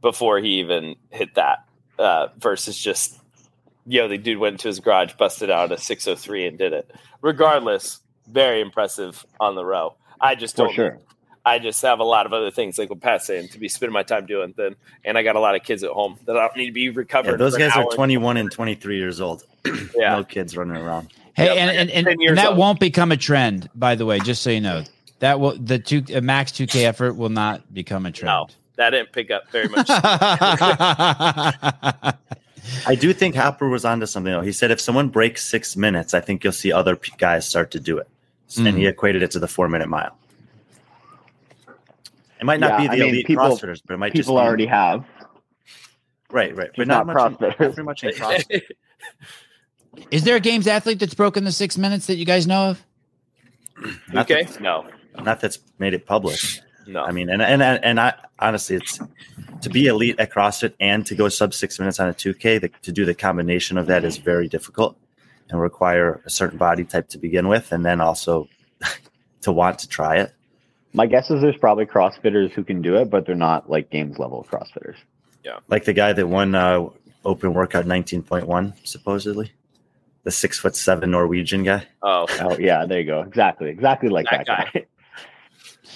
before 0.00 0.38
he 0.38 0.60
even 0.60 0.96
hit 1.10 1.34
that? 1.34 1.64
Uh, 1.98 2.28
versus 2.38 2.78
just, 2.78 3.20
you 3.86 4.00
know, 4.00 4.08
the 4.08 4.16
dude 4.16 4.38
went 4.38 4.60
to 4.60 4.68
his 4.68 4.80
garage, 4.80 5.12
busted 5.18 5.50
out 5.50 5.70
a 5.70 5.76
603 5.76 6.46
and 6.46 6.58
did 6.58 6.72
it. 6.72 6.90
Regardless, 7.20 8.00
very 8.26 8.62
impressive 8.62 9.26
on 9.38 9.54
the 9.54 9.64
row. 9.64 9.96
I 10.18 10.34
just 10.34 10.56
don't, 10.56 10.72
sure. 10.72 10.98
I 11.50 11.58
just 11.58 11.82
have 11.82 11.98
a 12.00 12.04
lot 12.04 12.26
of 12.26 12.32
other 12.32 12.50
things, 12.50 12.78
like 12.78 12.90
what 12.90 13.00
Pat's 13.00 13.26
saying, 13.26 13.48
to 13.48 13.58
be 13.58 13.68
spending 13.68 13.92
my 13.92 14.02
time 14.04 14.26
doing. 14.26 14.54
Then, 14.56 14.76
and 15.04 15.18
I 15.18 15.22
got 15.22 15.34
a 15.36 15.40
lot 15.40 15.54
of 15.56 15.62
kids 15.64 15.82
at 15.82 15.90
home 15.90 16.18
that 16.26 16.36
I 16.36 16.40
don't 16.46 16.56
need 16.56 16.66
to 16.66 16.72
be 16.72 16.88
recovering. 16.90 17.34
Yeah, 17.34 17.38
those 17.38 17.56
guys 17.56 17.72
are 17.76 17.84
21 17.86 18.36
and 18.36 18.50
23 18.52 18.96
years 18.98 19.20
old. 19.20 19.44
Yeah. 19.94 20.16
No 20.16 20.24
kids 20.24 20.56
running 20.56 20.76
around. 20.76 21.12
Hey, 21.34 21.46
Yeah, 21.46 21.52
and, 21.62 21.90
and, 21.90 22.06
and, 22.08 22.20
and 22.20 22.38
that 22.38 22.50
old. 22.50 22.58
won't 22.58 22.80
become 22.80 23.12
a 23.12 23.16
trend, 23.16 23.68
by 23.74 23.94
the 23.96 24.06
way, 24.06 24.18
just 24.20 24.42
so 24.42 24.50
you 24.50 24.60
know. 24.60 24.84
That 25.18 25.38
will 25.40 25.56
the 25.58 25.78
two 25.78 26.02
uh, 26.14 26.20
max 26.22 26.52
2K 26.52 26.84
effort 26.84 27.14
will 27.16 27.28
not 27.28 27.74
become 27.74 28.06
a 28.06 28.08
No, 28.10 28.12
trend. 28.12 28.54
that 28.76 28.90
didn't 28.90 29.12
pick 29.12 29.30
up 29.30 29.50
very 29.50 29.68
much. 29.68 29.86
I 32.86 32.94
do 32.98 33.12
think 33.12 33.34
Hopper 33.34 33.68
was 33.68 33.84
onto 33.84 34.06
something. 34.06 34.32
Though. 34.32 34.40
He 34.40 34.52
said 34.52 34.70
if 34.70 34.80
someone 34.80 35.08
breaks 35.08 35.44
six 35.44 35.76
minutes, 35.76 36.14
I 36.14 36.20
think 36.20 36.42
you'll 36.44 36.52
see 36.52 36.72
other 36.72 36.96
p- 36.96 37.12
guys 37.18 37.46
start 37.48 37.70
to 37.72 37.80
do 37.80 37.98
it. 37.98 38.08
And 38.58 38.76
he 38.76 38.86
equated 38.86 39.22
it 39.22 39.30
to 39.32 39.38
the 39.38 39.48
four 39.48 39.68
minute 39.68 39.88
mile. 39.88 40.16
It 42.40 42.44
might 42.46 42.60
not 42.60 42.70
Yeah, 42.70 42.76
be 42.78 42.86
the 42.86 42.92
I 42.92 42.96
mean, 43.06 43.08
elite 43.14 43.26
people- 43.26 43.44
CrossFitters, 43.44 43.82
but 43.86 43.94
it 43.94 43.96
might 43.98 44.14
just 44.14 44.28
People 44.28 44.40
be, 44.40 44.46
already 44.46 44.66
have. 44.66 45.04
right, 46.30 46.56
right, 46.56 46.70
but 46.76 46.86
just 46.86 46.88
not, 46.88 47.06
not 47.06 47.40
much. 47.40 47.42
In, 47.42 47.66
not 47.66 47.74
very 47.74 47.84
much 47.84 48.04
in 48.04 48.10
CrossFit. 48.12 48.62
Is 50.10 50.24
there 50.24 50.36
a 50.36 50.40
games 50.40 50.66
athlete 50.66 50.98
that's 51.00 51.14
broken 51.14 51.44
the 51.44 51.52
six 51.52 51.76
minutes 51.76 52.06
that 52.06 52.16
you 52.16 52.24
guys 52.24 52.46
know 52.46 52.70
of? 52.70 52.84
Not 54.12 54.30
okay, 54.30 54.44
that- 54.44 54.60
no, 54.60 54.86
not 55.22 55.40
that's 55.40 55.58
made 55.78 55.94
it 55.94 56.06
public. 56.06 56.38
no. 56.86 57.02
I 57.02 57.10
mean, 57.12 57.28
and 57.28 57.42
and 57.42 57.62
and 57.62 58.00
I 58.00 58.14
honestly, 58.38 58.76
it's 58.76 58.98
to 59.62 59.68
be 59.70 59.86
elite 59.86 60.18
at 60.18 60.30
CrossFit 60.32 60.74
and 60.80 61.04
to 61.06 61.14
go 61.14 61.28
sub 61.28 61.52
six 61.54 61.78
minutes 61.78 61.98
on 62.00 62.08
a 62.08 62.14
two 62.14 62.34
K. 62.34 62.58
To 62.58 62.92
do 62.92 63.04
the 63.04 63.14
combination 63.14 63.76
of 63.78 63.86
that 63.88 64.04
is 64.04 64.16
very 64.18 64.48
difficult 64.48 64.96
and 65.50 65.60
require 65.60 66.22
a 66.24 66.30
certain 66.30 66.58
body 66.58 66.84
type 66.84 67.08
to 67.08 67.18
begin 67.18 67.48
with, 67.48 67.72
and 67.72 67.84
then 67.84 68.00
also 68.00 68.48
to 69.42 69.50
want 69.52 69.78
to 69.80 69.88
try 69.88 70.16
it. 70.18 70.32
My 70.92 71.06
guess 71.06 71.30
is 71.30 71.40
there's 71.40 71.56
probably 71.56 71.86
CrossFitters 71.86 72.50
who 72.52 72.64
can 72.64 72.82
do 72.82 72.96
it, 72.96 73.10
but 73.10 73.24
they're 73.26 73.34
not 73.36 73.70
like 73.70 73.90
games 73.90 74.18
level 74.18 74.46
CrossFitters. 74.50 74.96
Yeah, 75.44 75.58
like 75.68 75.84
the 75.84 75.92
guy 75.92 76.12
that 76.12 76.26
won 76.26 76.54
uh, 76.54 76.88
open 77.24 77.54
workout 77.54 77.86
nineteen 77.86 78.22
point 78.22 78.46
one, 78.46 78.74
supposedly, 78.84 79.52
the 80.24 80.30
six 80.30 80.58
foot 80.58 80.74
seven 80.76 81.10
Norwegian 81.12 81.62
guy. 81.62 81.86
oh, 82.02 82.26
Oh 82.40 82.58
yeah, 82.58 82.84
there 82.86 83.00
you 83.00 83.06
go. 83.06 83.22
Exactly, 83.22 83.70
exactly 83.70 84.08
like 84.08 84.26
That 84.30 84.46
that, 84.46 84.72
guy. 84.72 84.86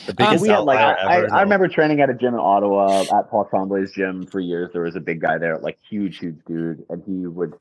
The 0.06 0.10
Um, 0.12 0.16
biggest 0.16 0.42
we 0.42 0.48
had 0.48 0.58
like 0.60 0.78
outlier 0.78 0.96
I, 1.08 1.16
ever, 1.16 1.26
I 1.26 1.28
though. 1.28 1.42
remember 1.44 1.68
training 1.68 2.00
at 2.00 2.10
a 2.10 2.14
gym 2.14 2.34
in 2.34 2.40
Ottawa 2.40 3.02
at 3.02 3.30
Paul 3.30 3.46
Tremblay's 3.46 3.92
gym 3.92 4.26
for 4.26 4.38
years. 4.40 4.70
There 4.72 4.82
was 4.82 4.96
a 4.96 5.00
big 5.00 5.20
guy 5.20 5.38
there, 5.38 5.58
like 5.58 5.78
huge, 5.88 6.18
huge 6.18 6.36
dude, 6.46 6.84
and 6.90 7.02
he 7.06 7.26
would, 7.26 7.54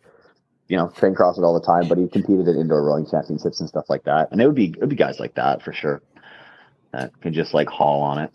you 0.67 0.75
know, 0.75 0.89
train 0.89 1.13
CrossFit 1.15 1.43
all 1.43 1.53
the 1.57 1.65
time. 1.65 1.87
But 1.87 1.99
he 1.99 2.07
competed 2.09 2.47
in 2.47 2.57
indoor 2.59 2.83
rowing 2.83 3.05
championships 3.09 3.59
and 3.61 3.69
stuff 3.69 3.85
like 3.87 4.03
that. 4.05 4.29
And 4.31 4.41
it 4.41 4.45
would 4.45 4.55
be 4.55 4.65
it 4.69 4.79
would 4.79 4.89
be 4.89 4.95
guys 4.95 5.19
like 5.19 5.35
that 5.35 5.61
for 5.61 5.71
sure 5.73 6.01
that 6.93 7.19
can 7.21 7.33
just 7.33 7.53
like 7.53 7.67
haul 7.67 8.01
on 8.01 8.19
it. 8.19 8.31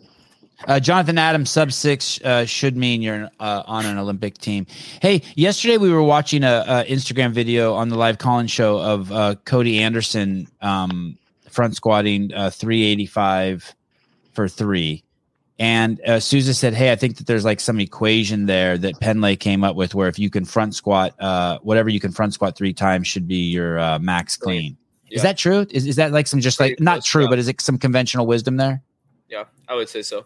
Uh, 0.67 0.79
Jonathan 0.79 1.17
Adams, 1.17 1.49
sub 1.49 1.71
six 1.71 2.21
uh, 2.21 2.45
should 2.45 2.75
mean 2.75 3.01
you're 3.01 3.29
uh, 3.39 3.63
on 3.65 3.85
an 3.85 3.97
Olympic 3.97 4.37
team. 4.37 4.67
Hey, 5.01 5.21
yesterday 5.35 5.77
we 5.77 5.89
were 5.89 6.03
watching 6.03 6.43
a, 6.43 6.65
a 6.67 6.91
Instagram 6.91 7.31
video 7.31 7.73
on 7.73 7.87
the 7.87 7.95
live 7.95 8.17
call-in 8.17 8.47
show 8.47 8.77
of 8.77 9.11
uh, 9.11 9.35
Cody 9.45 9.79
Anderson 9.79 10.47
um, 10.61 11.17
front 11.49 11.77
squatting 11.77 12.33
uh, 12.33 12.49
385 12.49 13.73
for 14.33 14.49
three. 14.49 15.03
And 15.59 15.99
uh, 16.05 16.19
said, 16.19 16.73
"Hey, 16.73 16.91
I 16.91 16.95
think 16.95 17.17
that 17.17 17.27
there's 17.27 17.43
like 17.43 17.59
some 17.59 17.79
equation 17.81 18.45
there 18.45 18.77
that 18.77 18.99
Pendlay 19.01 19.35
came 19.35 19.63
up 19.63 19.75
with, 19.75 19.93
where 19.93 20.07
if 20.07 20.17
you 20.17 20.29
can 20.29 20.45
front 20.45 20.73
squat, 20.73 21.13
uh, 21.19 21.59
whatever 21.63 21.89
you 21.89 21.99
can 21.99 22.13
front 22.13 22.33
squat 22.33 22.55
three 22.55 22.73
times 22.73 23.07
should 23.07 23.27
be 23.27 23.49
your 23.49 23.99
max 23.99 24.37
clean." 24.37 24.77
Yeah. 25.09 25.15
Is 25.17 25.23
that 25.23 25.37
true? 25.37 25.65
Is, 25.71 25.85
is 25.85 25.95
that 25.95 26.11
like 26.11 26.27
some 26.27 26.39
just 26.39 26.59
like 26.59 26.71
Pretty 26.71 26.83
not 26.83 26.95
close, 26.95 27.05
true, 27.05 27.23
yeah. 27.23 27.29
but 27.29 27.39
is 27.39 27.47
it 27.47 27.61
some 27.61 27.77
conventional 27.77 28.27
wisdom 28.27 28.57
there? 28.57 28.83
yeah, 29.29 29.45
I 29.67 29.75
would 29.75 29.89
say 29.89 30.01
so. 30.01 30.25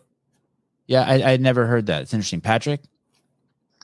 Yeah, 0.88 1.04
I, 1.04 1.14
I 1.16 1.32
had 1.32 1.42
never 1.42 1.66
heard 1.66 1.86
that. 1.88 2.02
It's 2.04 2.14
interesting. 2.14 2.42
Patrick, 2.42 2.82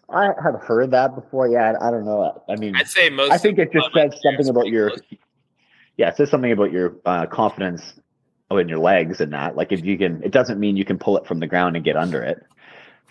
I 0.10 0.32
have 0.44 0.56
heard 0.62 0.92
that 0.92 1.16
before. 1.16 1.48
Yeah, 1.48 1.74
I, 1.80 1.88
I 1.88 1.92
don't 1.92 2.06
know. 2.06 2.42
I 2.50 2.56
mean, 2.56 2.76
I'd 2.76 2.88
say 2.88 3.10
most. 3.10 3.32
I 3.32 3.38
think 3.38 3.60
it 3.60 3.72
just 3.72 3.90
says 3.94 4.14
something 4.22 4.50
about 4.50 4.68
your 4.68 4.90
close. 4.90 5.02
yeah, 5.98 6.10
it 6.10 6.18
says 6.18 6.30
something 6.30 6.52
about 6.52 6.72
your 6.72 6.96
uh, 7.06 7.26
confidence 7.26 7.94
oh, 8.52 8.58
in 8.58 8.68
your 8.68 8.80
legs 8.80 9.22
and 9.22 9.32
that. 9.34 9.56
Like 9.56 9.72
if 9.72 9.84
you 9.84 9.98
can, 9.98 10.24
it 10.24 10.32
doesn't 10.32 10.60
mean 10.60 10.78
you 10.78 10.86
can 10.86 10.98
pull 10.98 11.18
it 11.18 11.26
from 11.26 11.40
the 11.40 11.48
ground 11.48 11.76
and 11.76 11.86
get 11.86 11.96
under 11.96 12.22
it. 12.22 12.46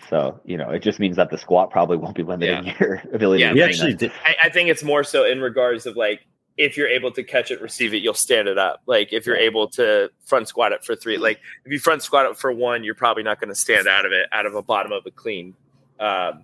So 0.09 0.39
you 0.45 0.57
know, 0.57 0.69
it 0.69 0.83
just 0.83 0.99
means 0.99 1.15
that 1.15 1.29
the 1.29 1.37
squat 1.37 1.71
probably 1.71 1.97
won't 1.97 2.15
be 2.15 2.23
limiting 2.23 2.73
your 2.79 3.01
ability. 3.13 3.41
Yeah, 3.41 3.49
to 3.49 3.55
We 3.55 3.63
actually 3.63 3.93
did. 3.95 4.11
I, 4.23 4.35
I 4.43 4.49
think 4.49 4.69
it's 4.69 4.83
more 4.83 5.03
so 5.03 5.25
in 5.25 5.41
regards 5.41 5.85
of 5.85 5.95
like 5.95 6.21
if 6.59 6.75
you're 6.75 6.89
able 6.89 7.09
to 7.09 7.23
catch 7.23 7.51
it, 7.51 7.61
receive 7.61 7.93
it, 7.93 8.03
you'll 8.03 8.13
stand 8.13 8.49
it 8.49 8.57
up. 8.57 8.81
Like 8.85 9.13
if 9.13 9.25
you're 9.25 9.37
able 9.37 9.69
to 9.69 10.11
front 10.25 10.49
squat 10.49 10.73
it 10.73 10.83
for 10.83 10.93
three, 10.93 11.17
like 11.17 11.39
if 11.63 11.71
you 11.71 11.79
front 11.79 12.03
squat 12.03 12.25
it 12.25 12.37
for 12.37 12.51
one, 12.51 12.83
you're 12.83 12.95
probably 12.95 13.23
not 13.23 13.39
going 13.39 13.47
to 13.47 13.55
stand 13.55 13.87
out 13.87 14.05
of 14.05 14.11
it 14.11 14.27
out 14.33 14.45
of 14.45 14.53
a 14.55 14.61
bottom 14.61 14.91
of 14.91 15.05
a 15.05 15.11
clean. 15.11 15.55
Um, 16.01 16.43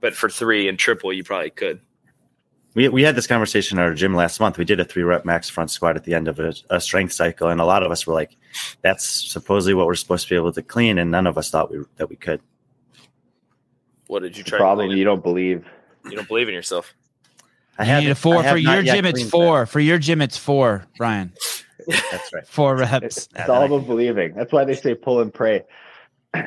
but 0.00 0.14
for 0.14 0.28
three 0.30 0.68
and 0.68 0.78
triple, 0.78 1.12
you 1.12 1.24
probably 1.24 1.50
could. 1.50 1.80
We, 2.74 2.88
we 2.88 3.02
had 3.02 3.16
this 3.16 3.26
conversation 3.26 3.76
in 3.76 3.82
our 3.84 3.92
gym 3.92 4.14
last 4.14 4.38
month. 4.38 4.56
We 4.56 4.64
did 4.64 4.78
a 4.78 4.84
three 4.84 5.02
rep 5.02 5.24
max 5.24 5.48
front 5.50 5.72
squat 5.72 5.96
at 5.96 6.04
the 6.04 6.14
end 6.14 6.28
of 6.28 6.38
a, 6.38 6.54
a 6.70 6.80
strength 6.80 7.12
cycle, 7.12 7.48
and 7.48 7.60
a 7.60 7.64
lot 7.64 7.82
of 7.82 7.90
us 7.90 8.06
were 8.06 8.14
like, 8.14 8.36
"That's 8.82 9.04
supposedly 9.32 9.74
what 9.74 9.86
we're 9.86 9.96
supposed 9.96 10.28
to 10.28 10.32
be 10.32 10.36
able 10.36 10.52
to 10.52 10.62
clean," 10.62 10.96
and 10.98 11.10
none 11.10 11.26
of 11.26 11.36
us 11.36 11.50
thought 11.50 11.72
we 11.72 11.80
that 11.96 12.08
we 12.08 12.14
could. 12.14 12.40
What 14.06 14.22
did 14.22 14.36
you 14.36 14.44
The 14.44 14.50
try? 14.50 14.58
problem 14.58 14.90
to 14.90 14.96
you 14.96 15.02
don't 15.02 15.24
believe. 15.24 15.66
you 16.04 16.12
don't 16.12 16.28
believe 16.28 16.46
in 16.46 16.54
yourself. 16.54 16.94
I 17.80 17.96
You 17.96 18.04
need 18.04 18.10
a 18.10 18.14
four 18.14 18.42
for 18.42 18.56
your 18.56 18.82
gym. 18.82 19.04
It's 19.06 19.18
cleaned 19.20 19.30
four 19.30 19.66
for 19.66 19.80
your 19.80 19.98
gym. 19.98 20.20
It's 20.22 20.36
four, 20.36 20.86
Brian. 20.98 21.32
That's 21.88 22.32
right. 22.32 22.46
Four 22.46 22.76
reps. 22.76 23.02
it's 23.02 23.28
Yeah, 23.34 23.46
all 23.46 23.64
about 23.64 23.86
believing. 23.86 24.34
That's 24.34 24.52
why 24.52 24.64
they 24.64 24.74
say 24.74 24.94
pull 24.94 25.20
and 25.20 25.32
pray. 25.32 25.64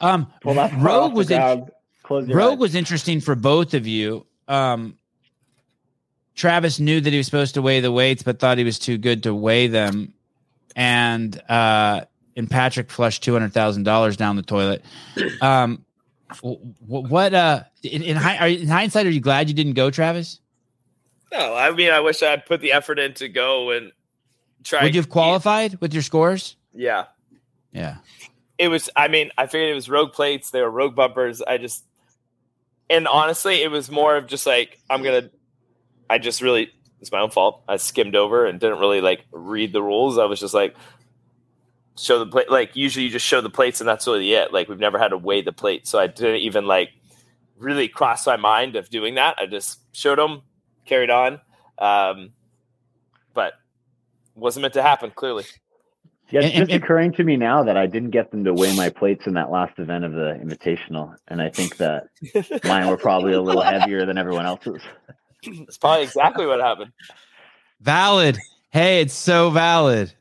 Um, 0.00 0.30
Pull 0.42 0.58
off 0.58 0.70
Rogue 0.76 1.12
the 1.12 1.16
was 1.16 1.30
in, 1.30 1.66
close 2.02 2.28
your 2.28 2.36
Rogue 2.36 2.54
eyes. 2.54 2.58
was 2.58 2.74
interesting 2.74 3.20
for 3.20 3.34
both 3.34 3.72
of 3.72 3.86
you. 3.86 4.26
Um, 4.48 4.98
Travis 6.34 6.78
knew 6.78 7.00
that 7.00 7.10
he 7.10 7.16
was 7.16 7.24
supposed 7.26 7.54
to 7.54 7.62
weigh 7.62 7.80
the 7.80 7.90
weights, 7.92 8.22
but 8.22 8.38
thought 8.38 8.58
he 8.58 8.64
was 8.64 8.78
too 8.78 8.98
good 8.98 9.22
to 9.22 9.34
weigh 9.34 9.68
them, 9.68 10.12
and 10.76 11.40
uh, 11.48 12.02
and 12.36 12.50
Patrick 12.50 12.90
flushed 12.90 13.22
two 13.22 13.32
hundred 13.32 13.54
thousand 13.54 13.84
dollars 13.84 14.16
down 14.18 14.36
the 14.36 14.42
toilet. 14.42 14.84
Um, 15.40 15.83
wh- 16.38 16.60
wh- 16.86 17.10
what 17.10 17.34
uh, 17.34 17.62
in 17.82 18.02
in, 18.02 18.16
in 18.16 18.68
hindsight, 18.68 19.06
are 19.06 19.10
you 19.10 19.20
glad 19.20 19.48
you 19.48 19.54
didn't 19.54 19.74
go, 19.74 19.90
Travis? 19.90 20.40
no, 21.32 21.54
I 21.54 21.70
mean, 21.72 21.90
I 21.90 22.00
wish 22.00 22.22
I 22.22 22.30
had 22.30 22.46
put 22.46 22.60
the 22.60 22.72
effort 22.72 22.98
in 22.98 23.14
to 23.14 23.28
go 23.28 23.70
and 23.70 23.90
try. 24.62 24.82
Would 24.84 24.94
you 24.94 25.00
have 25.00 25.10
qualified 25.10 25.80
with 25.80 25.92
your 25.92 26.02
scores? 26.02 26.56
Yeah. 26.72 27.06
Yeah. 27.72 27.96
it 28.56 28.68
was 28.68 28.88
i 28.94 29.08
mean 29.08 29.32
i 29.36 29.48
figured 29.48 29.72
it 29.72 29.74
was 29.74 29.90
rogue 29.90 30.12
plates 30.12 30.52
they 30.52 30.62
were 30.62 30.70
rogue 30.70 30.94
bumpers 30.94 31.42
i 31.42 31.58
just 31.58 31.84
and 32.88 33.08
honestly 33.08 33.62
it 33.64 33.68
was 33.68 33.90
more 33.90 34.16
of 34.16 34.28
just 34.28 34.46
like 34.46 34.78
i'm 34.88 35.02
gonna 35.02 35.28
i 36.08 36.18
just 36.18 36.40
really 36.40 36.70
it's 37.00 37.10
my 37.10 37.18
own 37.18 37.30
fault 37.30 37.64
i 37.68 37.76
skimmed 37.78 38.14
over 38.14 38.46
and 38.46 38.60
didn't 38.60 38.78
really 38.78 39.00
like 39.00 39.24
read 39.32 39.72
the 39.72 39.82
rules 39.82 40.18
i 40.18 40.24
was 40.26 40.38
just 40.38 40.54
like 40.54 40.76
show 41.96 42.18
the 42.18 42.26
plate 42.26 42.50
like 42.50 42.74
usually 42.74 43.04
you 43.04 43.10
just 43.10 43.24
show 43.26 43.40
the 43.40 43.50
plates 43.50 43.80
and 43.80 43.88
that's 43.88 44.06
really 44.06 44.32
it 44.32 44.52
like 44.52 44.68
we've 44.68 44.80
never 44.80 44.98
had 44.98 45.08
to 45.08 45.18
weigh 45.18 45.40
the 45.42 45.52
plate 45.52 45.86
so 45.86 45.98
i 45.98 46.06
didn't 46.08 46.40
even 46.40 46.66
like 46.66 46.90
really 47.56 47.86
cross 47.86 48.26
my 48.26 48.36
mind 48.36 48.74
of 48.74 48.90
doing 48.90 49.14
that 49.14 49.36
i 49.38 49.46
just 49.46 49.78
showed 49.92 50.18
them 50.18 50.42
carried 50.86 51.08
on 51.10 51.40
um 51.78 52.30
but 53.32 53.54
wasn't 54.34 54.60
meant 54.62 54.74
to 54.74 54.82
happen 54.82 55.12
clearly 55.14 55.44
Yeah, 56.30 56.40
it's 56.40 56.46
And- 56.48 56.60
and- 56.62 56.68
just 56.70 56.82
occurring 56.82 57.12
to 57.12 57.22
me 57.24 57.36
now 57.36 57.62
that 57.62 57.76
I 57.76 57.86
didn't 57.86 58.10
get 58.10 58.30
them 58.32 58.42
to 58.44 58.52
weigh 58.52 58.74
my 58.74 58.88
plates 58.90 59.26
in 59.28 59.34
that 59.34 59.50
last 59.52 59.78
event 59.78 60.04
of 60.04 60.12
the 60.12 60.38
Invitational, 60.42 61.14
and 61.28 61.40
I 61.40 61.48
think 61.50 61.76
that 61.76 62.08
mine 62.64 62.88
were 62.88 62.96
probably 62.96 63.34
a 63.34 63.40
little 63.42 63.62
heavier 63.62 64.04
than 64.06 64.16
everyone 64.18 64.46
else's. 64.46 64.80
That's 65.46 65.76
probably 65.78 66.02
exactly 66.04 66.46
what 66.46 66.60
happened. 66.60 66.92
Valid. 67.80 68.38
Hey, 68.70 69.00
it's 69.02 69.14
so 69.14 69.50
valid. 69.50 70.12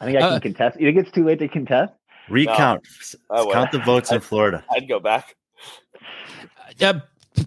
I 0.00 0.04
think 0.04 0.18
I 0.18 0.20
can 0.20 0.32
Uh, 0.32 0.40
contest. 0.40 0.80
You 0.80 0.92
think 0.92 1.06
it's 1.06 1.14
too 1.14 1.24
late 1.24 1.38
to 1.40 1.48
contest? 1.48 1.92
Recount. 2.28 2.86
I 3.30 3.42
would. 3.42 3.52
Count 3.52 3.72
the 3.72 3.78
votes 3.78 4.12
in 4.12 4.20
Florida. 4.20 4.64
I'd 4.70 4.88
go 4.88 5.00
back. 5.00 5.34
Uh, 6.80 7.00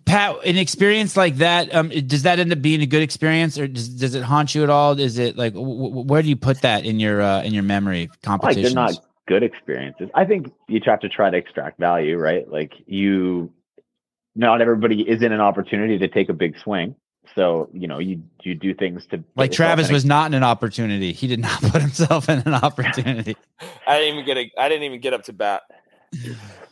Pat, 0.05 0.35
an 0.45 0.57
experience 0.57 1.17
like 1.17 1.35
that, 1.37 1.73
um, 1.75 1.89
does 1.89 2.23
that 2.23 2.39
end 2.39 2.51
up 2.51 2.61
being 2.61 2.81
a 2.81 2.85
good 2.85 3.03
experience, 3.03 3.57
or 3.57 3.67
does, 3.67 3.89
does 3.89 4.15
it 4.15 4.23
haunt 4.23 4.55
you 4.55 4.63
at 4.63 4.69
all? 4.69 4.97
Is 4.99 5.17
it 5.17 5.37
like 5.37 5.53
w- 5.53 5.89
w- 5.89 6.07
where 6.07 6.21
do 6.21 6.29
you 6.29 6.35
put 6.35 6.61
that 6.61 6.85
in 6.85 6.99
your 6.99 7.21
uh, 7.21 7.43
in 7.43 7.53
your 7.53 7.63
memory 7.63 8.09
Like 8.41 8.55
they're 8.55 8.73
not 8.73 8.95
good 9.27 9.43
experiences. 9.43 10.09
I 10.13 10.25
think 10.25 10.51
you 10.67 10.81
have 10.85 10.99
to 11.01 11.09
try 11.09 11.29
to 11.29 11.37
extract 11.37 11.79
value, 11.79 12.17
right? 12.17 12.49
Like 12.49 12.73
you, 12.85 13.51
not 14.35 14.61
everybody 14.61 15.01
is 15.01 15.21
in 15.21 15.31
an 15.31 15.41
opportunity 15.41 15.97
to 15.99 16.07
take 16.07 16.29
a 16.29 16.33
big 16.33 16.57
swing. 16.57 16.95
So 17.35 17.69
you 17.73 17.87
know 17.87 17.99
you 17.99 18.21
you 18.43 18.55
do 18.55 18.73
things 18.73 19.05
to 19.07 19.23
like 19.35 19.51
Travis 19.51 19.91
was 19.91 20.05
not 20.05 20.27
in 20.27 20.33
an 20.33 20.43
opportunity. 20.43 21.13
He 21.13 21.27
did 21.27 21.39
not 21.39 21.61
put 21.71 21.81
himself 21.81 22.29
in 22.29 22.39
an 22.39 22.53
opportunity. 22.53 23.35
I 23.87 23.99
didn't 23.99 24.13
even 24.13 24.25
get 24.25 24.37
a. 24.37 24.51
I 24.57 24.69
didn't 24.69 24.83
even 24.83 24.99
get 25.01 25.13
up 25.13 25.23
to 25.23 25.33
bat. 25.33 25.63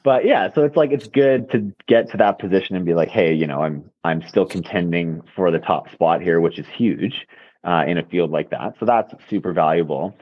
but 0.04 0.26
yeah 0.26 0.54
so 0.54 0.64
it's 0.64 0.76
like 0.76 0.92
it's 0.92 1.08
good 1.08 1.50
to 1.52 1.72
get 1.88 2.10
to 2.12 2.18
that 2.18 2.40
position 2.40 2.76
and 2.76 2.86
be 2.86 2.94
like 2.94 3.10
hey 3.10 3.34
you 3.34 3.48
know 3.48 3.62
i'm 3.62 3.90
i'm 4.04 4.22
still 4.28 4.46
contending 4.46 5.22
for 5.36 5.52
the 5.52 5.60
top 5.60 5.90
spot 5.92 6.22
here 6.22 6.42
which 6.42 6.60
is 6.60 6.66
huge 6.76 7.26
uh, 7.64 7.84
in 7.88 7.98
a 7.98 8.04
field 8.04 8.32
like 8.32 8.50
that 8.50 8.74
so 8.80 8.86
that's 8.86 9.14
super 9.30 9.54
valuable 9.54 10.16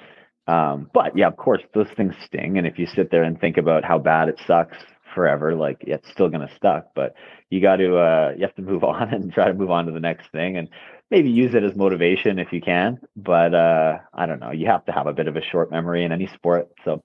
um, 0.48 0.90
but 0.94 1.16
yeah 1.18 1.28
of 1.28 1.38
course 1.38 1.62
those 1.74 1.88
things 1.96 2.14
sting 2.26 2.58
and 2.58 2.66
if 2.68 2.78
you 2.80 2.86
sit 2.88 3.12
there 3.12 3.24
and 3.24 3.40
think 3.40 3.58
about 3.58 3.84
how 3.84 3.98
bad 3.98 4.30
it 4.30 4.40
sucks 4.46 4.78
forever 5.18 5.56
like 5.56 5.78
it's 5.82 6.10
still 6.12 6.30
going 6.30 6.48
to 6.48 6.56
stuck 6.56 6.94
but 6.96 7.16
you 7.50 7.60
got 7.60 7.78
to 7.78 7.98
uh, 7.98 8.34
you 8.36 8.42
have 8.46 8.56
to 8.56 8.62
move 8.62 8.84
on 8.94 9.14
and 9.14 9.34
try 9.34 9.48
to 9.48 9.54
move 9.54 9.72
on 9.72 9.86
to 9.86 9.92
the 9.92 10.00
next 10.00 10.32
thing 10.32 10.58
and 10.58 10.70
maybe 11.10 11.30
use 11.30 11.56
it 11.56 11.64
as 11.64 11.76
motivation 11.76 12.40
if 12.40 12.54
you 12.54 12.62
can 12.62 13.00
but 13.16 13.54
uh, 13.54 13.98
i 14.14 14.26
don't 14.26 14.40
know 14.40 14.52
you 14.52 14.68
have 14.68 14.86
to 14.86 14.92
have 14.92 15.08
a 15.08 15.14
bit 15.14 15.28
of 15.28 15.36
a 15.36 15.42
short 15.42 15.72
memory 15.72 16.04
in 16.04 16.12
any 16.12 16.28
sport 16.28 16.70
so 16.86 17.04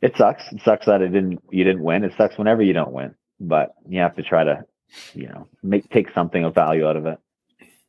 it 0.00 0.16
sucks. 0.16 0.44
It 0.52 0.60
sucks 0.64 0.86
that 0.86 1.02
it 1.02 1.08
didn't 1.08 1.42
you 1.50 1.64
didn't 1.64 1.82
win. 1.82 2.04
It 2.04 2.12
sucks 2.16 2.38
whenever 2.38 2.62
you 2.62 2.72
don't 2.72 2.92
win. 2.92 3.14
But 3.40 3.74
you 3.88 4.00
have 4.00 4.16
to 4.16 4.22
try 4.22 4.44
to, 4.44 4.64
you 5.14 5.28
know, 5.28 5.48
make 5.62 5.88
take 5.90 6.10
something 6.12 6.44
of 6.44 6.54
value 6.54 6.86
out 6.86 6.96
of 6.96 7.06
it. 7.06 7.18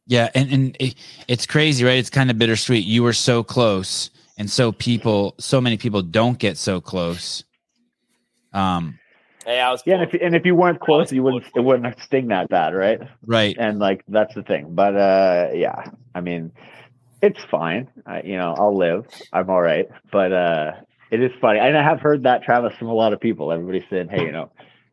Yeah, 0.07 0.29
and 0.33 0.51
and 0.51 0.77
it, 0.79 0.95
it's 1.27 1.45
crazy, 1.45 1.83
right? 1.83 1.97
It's 1.97 2.09
kind 2.09 2.31
of 2.31 2.37
bittersweet. 2.37 2.85
You 2.85 3.03
were 3.03 3.13
so 3.13 3.43
close, 3.43 4.09
and 4.37 4.49
so 4.49 4.71
people, 4.71 5.35
so 5.37 5.61
many 5.61 5.77
people 5.77 6.01
don't 6.01 6.37
get 6.39 6.57
so 6.57 6.81
close. 6.81 7.43
Um, 8.53 8.99
Hey, 9.45 9.59
I 9.59 9.71
was. 9.71 9.81
Yeah, 9.85 9.95
and 9.95 10.03
if 10.03 10.21
and 10.21 10.35
if 10.35 10.45
you 10.45 10.55
weren't 10.55 10.79
close, 10.79 11.11
you 11.11 11.23
wouldn't 11.23 11.45
it 11.55 11.61
wouldn't 11.61 11.99
sting 12.01 12.27
that 12.27 12.49
bad, 12.49 12.75
right? 12.75 12.99
right. 13.25 13.55
And 13.57 13.79
like 13.79 14.03
that's 14.07 14.35
the 14.35 14.43
thing. 14.43 14.75
But 14.75 14.95
uh 14.95 15.49
yeah, 15.53 15.91
I 16.13 16.21
mean, 16.21 16.51
it's 17.21 17.43
fine. 17.45 17.89
I, 18.05 18.21
you 18.21 18.37
know, 18.37 18.53
I'll 18.57 18.77
live. 18.77 19.05
I'm 19.31 19.49
all 19.49 19.61
right. 19.61 19.87
But 20.11 20.33
uh 20.33 20.71
it 21.11 21.21
is 21.21 21.31
funny. 21.41 21.59
And 21.59 21.77
I 21.77 21.83
have 21.83 22.01
heard 22.01 22.23
that 22.23 22.43
Travis 22.43 22.73
from 22.77 22.89
a 22.89 22.93
lot 22.93 23.13
of 23.13 23.19
people. 23.19 23.51
Everybody 23.51 23.85
said, 23.89 24.09
"Hey, 24.11 24.23
you 24.23 24.31
know, 24.31 24.51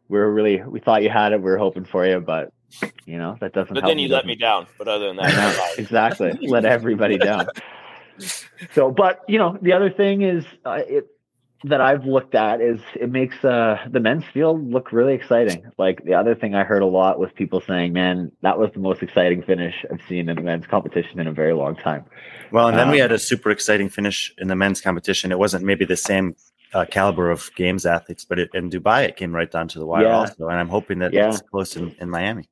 we 0.09 0.19
are 0.19 0.31
really 0.31 0.63
we 0.63 0.81
thought 0.81 1.03
you 1.03 1.11
had 1.11 1.33
it. 1.33 1.43
We 1.43 1.51
are 1.51 1.59
hoping 1.59 1.85
for 1.85 2.07
you, 2.07 2.21
but 2.21 2.53
you 3.05 3.19
know 3.19 3.37
that 3.41 3.53
doesn't." 3.53 3.75
but 3.75 3.83
help 3.83 3.91
then 3.91 3.99
you 3.99 4.09
let 4.09 4.25
me 4.25 4.35
down. 4.37 4.67
But 4.79 4.89
other 4.89 5.09
than 5.09 5.21
I 5.21 5.29
know, 5.29 5.35
that, 5.35 5.75
exactly. 5.79 6.33
Let 6.41 6.65
everybody 6.65 7.19
down. 7.19 7.49
So, 8.73 8.91
but 8.91 9.21
you 9.29 9.37
know, 9.37 9.59
the 9.61 9.75
other 9.75 9.91
thing 9.91 10.23
is 10.23 10.43
uh, 10.65 10.81
it 10.89 11.07
that 11.69 11.81
I've 11.81 12.05
looked 12.05 12.35
at 12.35 12.61
is 12.61 12.81
it 12.95 13.11
makes 13.11 13.45
uh, 13.45 13.77
the 13.91 14.01
men's 14.01 14.25
field 14.33 14.71
look 14.71 14.93
really 14.93 15.15
exciting. 15.15 15.61
Like 15.79 16.05
the 16.05 16.15
other 16.15 16.35
thing 16.35 16.55
I 16.55 16.65
heard 16.65 16.83
a 16.83 16.87
lot 16.87 17.19
was 17.19 17.31
people 17.35 17.61
saying, 17.61 17.93
"Man, 17.93 18.31
that 18.43 18.59
was 18.59 18.71
the 18.73 18.79
most 18.81 19.03
exciting 19.03 19.43
finish 19.43 19.75
I've 19.91 20.01
seen 20.09 20.29
in 20.29 20.37
the 20.37 20.43
men's 20.43 20.67
competition 20.67 21.19
in 21.21 21.27
a 21.27 21.33
very 21.33 21.53
long 21.55 21.75
time." 21.77 22.05
Well, 22.53 22.69
and 22.69 22.79
then 22.79 22.89
we 22.91 22.99
Um, 23.01 23.03
had 23.07 23.13
a 23.13 23.19
super 23.19 23.51
exciting 23.51 23.89
finish 23.89 24.33
in 24.39 24.49
the 24.49 24.57
men's 24.57 24.81
competition. 24.81 25.33
It 25.33 25.39
wasn't 25.39 25.65
maybe 25.65 25.85
the 25.85 25.97
same 25.97 26.37
uh, 26.75 26.85
caliber 26.85 27.31
of 27.31 27.51
games 27.57 27.87
athletes, 27.87 28.25
but 28.25 28.39
it, 28.39 28.51
in 28.55 28.71
Dubai, 28.71 29.05
it 29.09 29.17
came 29.17 29.35
right 29.35 29.51
down 29.51 29.67
to 29.69 29.79
the 29.79 29.87
wire 29.87 30.05
Yeah. 30.05 30.17
also. 30.19 30.49
And 30.49 30.59
I'm 30.61 30.69
hoping 30.69 30.99
that 31.01 31.13
Yeah. 31.13 31.29
it's 31.29 31.41
close 31.41 31.77
in, 31.77 31.95
in 32.01 32.11
Miami. 32.11 32.45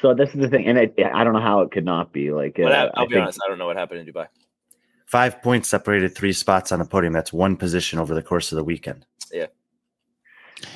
So 0.00 0.14
this 0.14 0.30
is 0.34 0.40
the 0.40 0.48
thing, 0.48 0.66
and 0.66 0.78
it, 0.78 0.94
I 1.12 1.24
don't 1.24 1.34
know 1.34 1.40
how 1.50 1.60
it 1.60 1.70
could 1.72 1.84
not 1.84 2.12
be 2.12 2.30
like. 2.32 2.54
but 2.56 2.72
uh, 2.72 2.74
I, 2.94 3.00
I 3.00 3.00
will 3.02 3.08
be 3.08 3.14
think- 3.14 3.22
honest. 3.24 3.40
I 3.44 3.48
don't 3.48 3.58
know 3.58 3.66
what 3.66 3.76
happened 3.76 4.00
in 4.00 4.06
Dubai. 4.12 4.26
Five 5.10 5.42
points 5.42 5.68
separated 5.68 6.14
three 6.14 6.32
spots 6.32 6.70
on 6.70 6.78
the 6.78 6.84
podium. 6.84 7.12
That's 7.12 7.32
one 7.32 7.56
position 7.56 7.98
over 7.98 8.14
the 8.14 8.22
course 8.22 8.52
of 8.52 8.56
the 8.56 8.62
weekend. 8.64 9.04
yeah, 9.32 9.46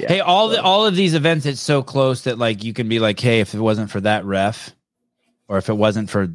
hey, 0.09 0.20
all 0.20 0.48
the 0.48 0.61
all 0.62 0.86
of 0.86 0.97
these 0.97 1.15
events, 1.15 1.47
it's 1.47 1.61
so 1.61 1.82
close 1.82 2.23
that 2.23 2.36
like 2.39 2.65
you 2.65 2.73
can 2.73 2.89
be 2.89 2.98
like, 2.98 3.20
hey, 3.20 3.40
if 3.40 3.55
it 3.55 3.61
wasn't 3.61 3.90
for 3.90 4.01
that 4.01 4.24
ref, 4.24 4.74
or 5.47 5.59
if 5.59 5.69
it 5.69 5.74
wasn't 5.74 6.11
for 6.11 6.28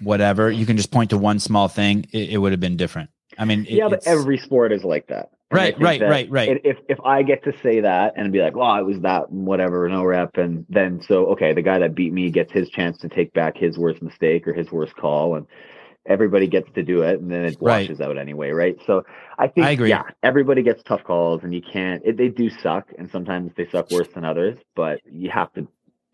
whatever, 0.00 0.50
you 0.50 0.64
can 0.64 0.76
just 0.78 0.90
point 0.90 1.10
to 1.10 1.18
one 1.18 1.38
small 1.40 1.68
thing. 1.68 2.06
It, 2.12 2.30
it 2.30 2.38
would 2.38 2.52
have 2.52 2.60
been 2.60 2.76
different. 2.78 3.10
I 3.38 3.44
mean, 3.44 3.66
it- 3.66 3.72
yeah, 3.72 3.88
but 3.88 3.98
it's- 3.98 4.06
every 4.06 4.38
sport 4.38 4.72
is 4.72 4.84
like 4.84 5.08
that. 5.08 5.30
And 5.50 5.58
Right, 5.58 5.78
right, 5.78 6.00
that 6.00 6.08
right, 6.08 6.30
right. 6.30 6.48
it- 6.48 6.62
If 6.64 6.78
if 6.88 6.98
I 7.04 7.22
get 7.22 7.44
to 7.44 7.52
say 7.62 7.80
that 7.80 8.14
and 8.16 8.32
be 8.32 8.40
like, 8.40 8.56
"Well, 8.56 8.74
it 8.76 8.86
was 8.86 9.00
that 9.00 9.30
whatever, 9.30 9.86
no 9.90 10.04
rep," 10.04 10.38
and 10.38 10.64
then 10.70 11.02
so 11.02 11.26
okay, 11.32 11.52
the 11.52 11.60
guy 11.60 11.78
that 11.80 11.94
beat 11.94 12.14
me 12.14 12.30
gets 12.30 12.50
his 12.52 12.70
chance 12.70 12.96
to 12.98 13.10
take 13.10 13.34
back 13.34 13.58
his 13.58 13.76
worst 13.76 14.00
mistake 14.00 14.48
or 14.48 14.54
his 14.54 14.72
worst 14.72 14.96
call, 14.96 15.34
and 15.34 15.46
everybody 16.06 16.46
gets 16.46 16.70
to 16.74 16.82
do 16.82 17.02
it, 17.02 17.20
and 17.20 17.30
then 17.30 17.44
it 17.44 17.60
Right. 17.60 17.88
washes 17.88 18.00
out 18.00 18.18
anyway, 18.18 18.50
right? 18.50 18.76
So 18.86 19.04
I 19.38 19.48
think, 19.48 19.64
I 19.66 19.70
agree. 19.70 19.90
yeah, 19.90 20.02
everybody 20.22 20.62
gets 20.62 20.82
tough 20.82 21.04
calls, 21.04 21.42
and 21.44 21.54
you 21.54 21.62
can't. 21.62 22.02
It, 22.04 22.16
they 22.16 22.28
do 22.28 22.50
suck, 22.50 22.88
and 22.98 23.10
sometimes 23.10 23.52
they 23.56 23.68
suck 23.68 23.90
worse 23.90 24.08
than 24.14 24.24
others, 24.24 24.58
but 24.74 25.00
you 25.10 25.30
have 25.30 25.52
to 25.54 25.66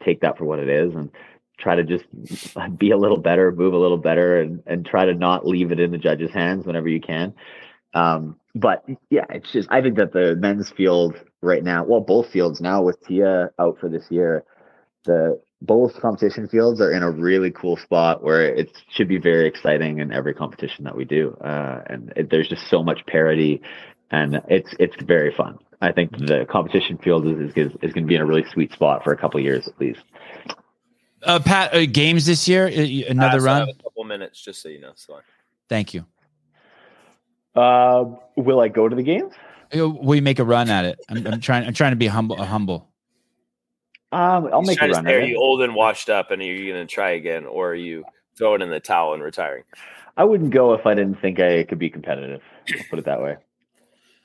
take 0.05 0.21
that 0.21 0.39
for 0.39 0.45
what 0.45 0.59
it 0.59 0.69
is 0.69 0.95
and 0.95 1.11
try 1.59 1.75
to 1.77 1.85
just 1.85 2.05
be 2.79 2.91
a 2.91 2.97
little 2.99 3.19
better, 3.19 3.53
move 3.53 3.75
a 3.75 3.79
little 3.79 3.99
better, 3.99 4.41
and 4.41 4.63
and 4.67 4.87
try 4.87 5.05
to 5.05 5.15
not 5.15 5.47
leave 5.47 5.73
it 5.73 5.81
in 5.81 5.91
the 5.91 5.99
judge's 5.99 6.31
hands 6.33 6.67
whenever 6.67 6.89
you 6.89 7.01
can. 7.01 7.35
Um, 7.95 8.37
but 8.55 8.85
yeah, 9.11 9.25
it's 9.31 9.53
just 9.53 9.69
I 9.71 9.81
think 9.83 9.97
that 9.97 10.13
the 10.13 10.37
men's 10.37 10.71
field 10.71 11.17
right 11.43 11.63
now, 11.65 11.85
well, 11.85 12.01
both 12.01 12.31
fields 12.31 12.61
now 12.61 12.83
with 12.83 13.01
Tia 13.07 13.51
out 13.59 13.79
for 13.81 13.89
this 13.89 14.07
year, 14.11 14.45
the 15.05 15.41
both 15.63 16.01
competition 16.01 16.49
fields 16.49 16.81
are 16.81 16.93
in 16.93 17.03
a 17.03 17.11
really 17.11 17.51
cool 17.51 17.77
spot 17.77 18.23
where 18.23 18.43
it 18.43 18.71
should 18.91 19.09
be 19.09 19.19
very 19.19 19.47
exciting 19.47 19.99
in 19.99 20.13
every 20.13 20.33
competition 20.35 20.85
that 20.85 20.97
we 20.97 21.05
do. 21.05 21.37
Uh, 21.41 21.83
and 21.87 22.13
it, 22.17 22.31
there's 22.31 22.49
just 22.49 22.69
so 22.69 22.83
much 22.83 23.05
parity, 23.07 23.61
and 24.11 24.41
it's 24.49 24.73
it's 24.79 24.95
very 25.03 25.35
fun. 25.35 25.59
I 25.81 25.93
think 25.93 26.13
the 26.17 26.47
competition 26.49 26.99
field 26.99 27.27
is 27.27 27.53
is, 27.57 27.73
is 27.83 27.93
going 27.93 28.05
to 28.05 28.09
be 28.09 28.15
in 28.15 28.21
a 28.21 28.27
really 28.27 28.45
sweet 28.53 28.73
spot 28.73 29.03
for 29.05 29.13
a 29.13 29.17
couple 29.17 29.41
years 29.41 29.67
at 29.67 29.79
least. 29.81 30.03
Uh, 31.25 31.41
Pat, 31.41 31.75
uh, 31.75 31.85
games 31.87 32.27
this 32.27 32.47
year? 32.47 32.69
Uh, 32.69 33.11
Another 33.11 33.39
Uh, 33.39 33.41
so 33.41 33.47
I 33.47 33.53
run? 33.53 33.59
have 33.67 33.77
a 33.77 33.83
couple 33.83 34.05
minutes, 34.05 34.41
just 34.41 34.63
so 34.63 34.69
you 34.69 34.81
know. 34.81 34.93
So 34.95 35.19
Thank 35.69 35.93
you. 35.93 36.05
Uh, 37.57 38.05
will 38.37 38.61
I 38.61 38.69
go 38.69 38.89
to 38.89 38.95
the 38.95 39.03
games? 39.03 39.33
Will 39.75 40.01
We 40.01 40.21
make 40.21 40.39
a 40.39 40.45
run 40.45 40.71
at 40.71 40.85
it. 40.85 40.99
I'm, 41.09 41.27
I'm 41.27 41.41
trying. 41.41 41.67
I'm 41.67 41.75
trying 41.75 41.91
to 41.93 41.97
be 41.97 42.07
humble. 42.07 42.37
humble. 42.43 42.88
Um, 44.11 44.49
I'll 44.53 44.61
He's 44.61 44.69
make 44.69 44.77
a 44.77 44.79
trying 44.79 44.91
to 44.91 44.97
run. 44.97 45.05
say, 45.05 45.15
are 45.15 45.21
you 45.21 45.39
old 45.39 45.63
and 45.63 45.75
washed 45.75 46.09
up, 46.09 46.31
and 46.31 46.41
are 46.41 46.45
you 46.45 46.73
going 46.73 46.87
to 46.87 46.93
try 46.93 47.11
again, 47.11 47.45
or 47.45 47.71
are 47.71 47.75
you 47.75 48.05
throwing 48.37 48.63
in 48.63 48.71
the 48.71 48.81
towel 48.81 49.15
and 49.15 49.23
retiring? 49.23 49.65
I 50.17 50.25
wouldn't 50.25 50.51
go 50.51 50.73
if 50.75 50.87
I 50.87 50.95
didn't 50.95 51.21
think 51.21 51.39
I 51.41 51.65
could 51.65 51.79
be 51.79 51.91
competitive. 51.91 52.41
I'll 52.73 52.85
put 52.91 52.99
it 52.99 53.05
that 53.05 53.23
way. 53.23 53.37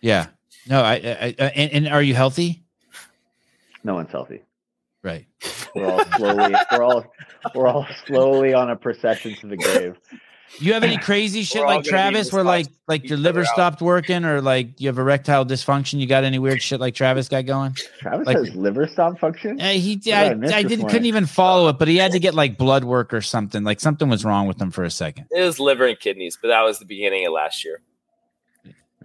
Yeah. 0.02 0.28
No. 0.68 0.82
I. 0.82 0.94
I, 0.94 1.36
I 1.40 1.46
and, 1.56 1.72
and 1.72 1.88
are 1.88 2.02
you 2.02 2.16
healthy? 2.16 2.64
No 3.84 3.96
one's 3.96 4.12
healthy. 4.12 4.42
Right. 5.04 5.28
We're 5.76 5.92
all 5.92 6.06
slowly. 6.16 6.56
we're 6.72 6.84
all. 6.84 7.06
We're 7.54 7.68
all 7.68 7.88
slowly 8.06 8.54
on 8.54 8.70
a 8.70 8.76
procession 8.76 9.36
to 9.36 9.48
the 9.48 9.58
grave. 9.58 9.98
You 10.60 10.74
have 10.74 10.84
any 10.84 10.98
crazy 11.10 11.44
shit 11.44 11.64
like 11.64 11.84
Travis, 11.84 12.32
where 12.32 12.44
like 12.44 12.68
like 12.88 13.08
your 13.10 13.18
liver 13.18 13.44
stopped 13.46 13.82
working, 13.82 14.24
or 14.26 14.40
like 14.42 14.80
you 14.80 14.88
have 14.88 14.98
erectile 15.00 15.46
dysfunction? 15.46 16.00
You 16.00 16.06
got 16.08 16.24
any 16.24 16.38
weird 16.40 16.62
shit 16.62 16.80
like 16.80 16.94
Travis 16.96 17.28
got 17.28 17.46
going? 17.46 17.76
Travis 18.00 18.28
Like- 18.28 18.38
has 18.38 18.56
liver 18.56 18.88
stop 18.88 19.20
function. 19.20 19.60
Uh, 19.60 19.70
he, 19.70 19.96
did 19.96 20.14
I, 20.14 20.26
I 20.56 20.58
I 20.60 20.64
didn't 20.64 20.90
couldn't 20.90 21.06
even 21.06 21.26
follow 21.26 21.70
it, 21.70 21.80
but 21.80 21.88
he 21.88 21.98
had 21.98 22.12
to 22.12 22.20
get 22.20 22.36
like 22.36 22.58
blood 22.58 22.84
work 22.84 23.14
or 23.14 23.22
something. 23.22 23.64
Like 23.64 23.80
something 23.80 24.10
was 24.10 24.24
wrong 24.24 24.48
with 24.48 24.62
him 24.62 24.70
for 24.72 24.84
a 24.84 24.92
second. 24.92 25.26
It 25.32 25.42
was 25.42 25.60
liver 25.60 25.88
and 25.88 26.00
kidneys, 26.00 26.38
but 26.42 26.50
that 26.50 26.62
was 26.62 26.78
the 26.80 26.86
beginning 26.86 27.26
of 27.26 27.34
last 27.34 27.66
year. 27.66 27.82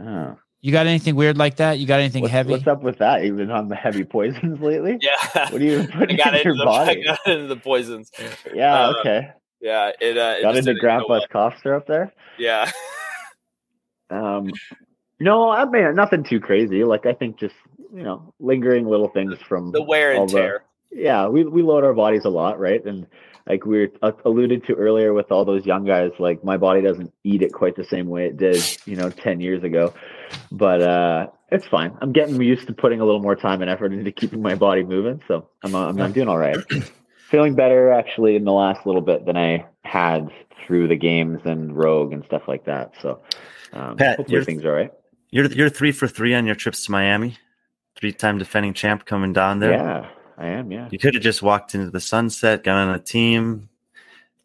Oh. 0.01 0.39
You 0.61 0.73
got 0.73 0.87
anything 0.89 1.15
weird 1.15 1.39
like 1.39 1.57
that? 1.57 1.79
You 1.79 1.87
got 1.87 2.01
anything 2.01 2.23
What's, 2.23 2.33
heavy? 2.33 2.51
what's 2.51 2.67
up 2.67 2.83
with 2.83 2.99
that? 2.99 3.23
You've 3.25 3.37
been 3.37 3.51
on 3.53 3.69
the 3.69 3.77
heavy 3.77 4.03
poisons 4.05 4.61
lately. 4.61 4.99
Yeah, 5.01 5.51
What 5.51 5.63
are 5.63 5.65
you 5.65 5.81
I 5.83 5.87
putting 5.87 6.17
got 6.17 6.35
in 6.35 6.41
into 6.41 6.45
your 6.49 6.57
the 6.57 6.63
I 6.65 6.65
body? 6.87 7.05
got 7.05 7.19
into 7.27 7.47
the 7.47 7.57
poisons. 7.57 8.11
Yeah. 8.53 8.75
uh, 8.87 8.95
okay. 8.99 9.31
Yeah, 9.61 9.91
it 10.01 10.17
uh, 10.17 10.37
it 10.39 10.43
Got 10.43 10.55
just 10.55 10.69
into 10.69 10.81
Grandpa's 10.81 11.09
well. 11.09 11.27
cough 11.31 11.55
syrup 11.63 11.87
there. 11.87 12.13
Yeah, 12.39 12.71
Um, 14.11 14.51
no, 15.21 15.51
I 15.51 15.65
mean 15.67 15.95
nothing 15.95 16.25
too 16.25 16.41
crazy. 16.41 16.85
Like 16.85 17.05
I 17.07 17.13
think 17.13 17.39
just 17.39 17.55
you 17.95 18.03
know 18.03 18.33
lingering 18.41 18.87
little 18.87 19.09
things 19.09 19.37
from 19.49 19.73
the 19.73 19.83
wear 19.83 20.15
all 20.15 20.23
and 20.23 20.31
the- 20.31 20.35
tear. 20.41 20.63
yeah, 20.91 21.29
we 21.29 21.45
we 21.45 21.63
load 21.63 21.85
our 21.85 21.93
bodies 21.95 22.25
a 22.25 22.31
lot, 22.31 22.59
right? 22.59 22.83
And 22.85 23.07
like 23.47 23.65
we 23.67 23.81
were 23.81 23.89
uh, 24.03 24.13
alluded 24.25 24.65
to 24.67 24.75
earlier 24.75 25.13
with 25.13 25.31
all 25.33 25.45
those 25.45 25.67
young 25.67 25.85
guys, 25.85 26.13
like 26.19 26.45
my 26.45 26.57
body 26.57 26.81
doesn't 26.83 27.13
eat 27.25 27.43
it 27.43 27.53
quite 27.53 27.77
the 27.77 27.85
same 27.85 28.07
way 28.09 28.27
it 28.27 28.37
did, 28.37 28.63
you 28.87 28.95
know, 28.97 29.11
ten 29.11 29.41
years 29.41 29.63
ago. 29.65 29.93
But 30.53 30.83
uh, 30.83 31.27
it's 31.51 31.67
fine. 31.67 31.97
I'm 32.01 32.13
getting 32.13 32.41
used 32.41 32.67
to 32.69 32.73
putting 32.75 33.01
a 33.01 33.05
little 33.05 33.23
more 33.23 33.37
time 33.37 33.61
and 33.63 33.71
effort 33.71 33.93
into 33.93 34.13
keeping 34.13 34.41
my 34.43 34.55
body 34.55 34.85
moving, 34.85 35.21
so 35.29 35.49
I'm 35.65 35.75
uh, 35.75 35.89
I'm, 35.89 36.01
I'm 36.01 36.13
doing 36.13 36.29
all 36.29 36.39
right. 36.39 36.57
Feeling 37.31 37.55
better 37.55 37.93
actually 37.93 38.37
in 38.37 38.45
the 38.45 38.53
last 38.53 38.87
little 38.87 39.03
bit 39.03 39.27
than 39.27 39.37
I 39.37 39.67
had 39.83 40.31
through 40.67 40.89
the 40.89 40.97
games 40.97 41.41
and 41.45 41.77
Rogue 41.77 42.13
and 42.13 42.25
stuff 42.25 42.43
like 42.49 42.65
that. 42.65 42.95
So 43.01 43.21
um, 43.73 43.97
Pat, 43.97 44.17
hopefully 44.17 44.45
things 44.45 44.65
are 44.65 44.71
all 44.71 44.77
right. 44.77 44.93
You're 45.31 45.47
you're 45.53 45.69
three 45.69 45.93
for 45.93 46.09
three 46.09 46.35
on 46.35 46.47
your 46.47 46.55
trips 46.55 46.87
to 46.87 46.91
Miami. 46.91 47.37
Three 47.97 48.13
time 48.13 48.39
defending 48.39 48.73
champ 48.75 49.05
coming 49.05 49.33
down 49.33 49.59
there. 49.59 49.73
Yeah, 49.73 50.09
I 50.39 50.47
am. 50.47 50.71
Yeah. 50.73 50.89
You 50.91 50.99
could 50.99 51.15
have 51.15 51.23
just 51.23 51.43
walked 51.43 51.75
into 51.75 51.91
the 51.91 52.01
sunset, 52.01 52.65
got 52.65 52.77
on 52.77 52.95
a 52.95 52.99
team, 52.99 53.69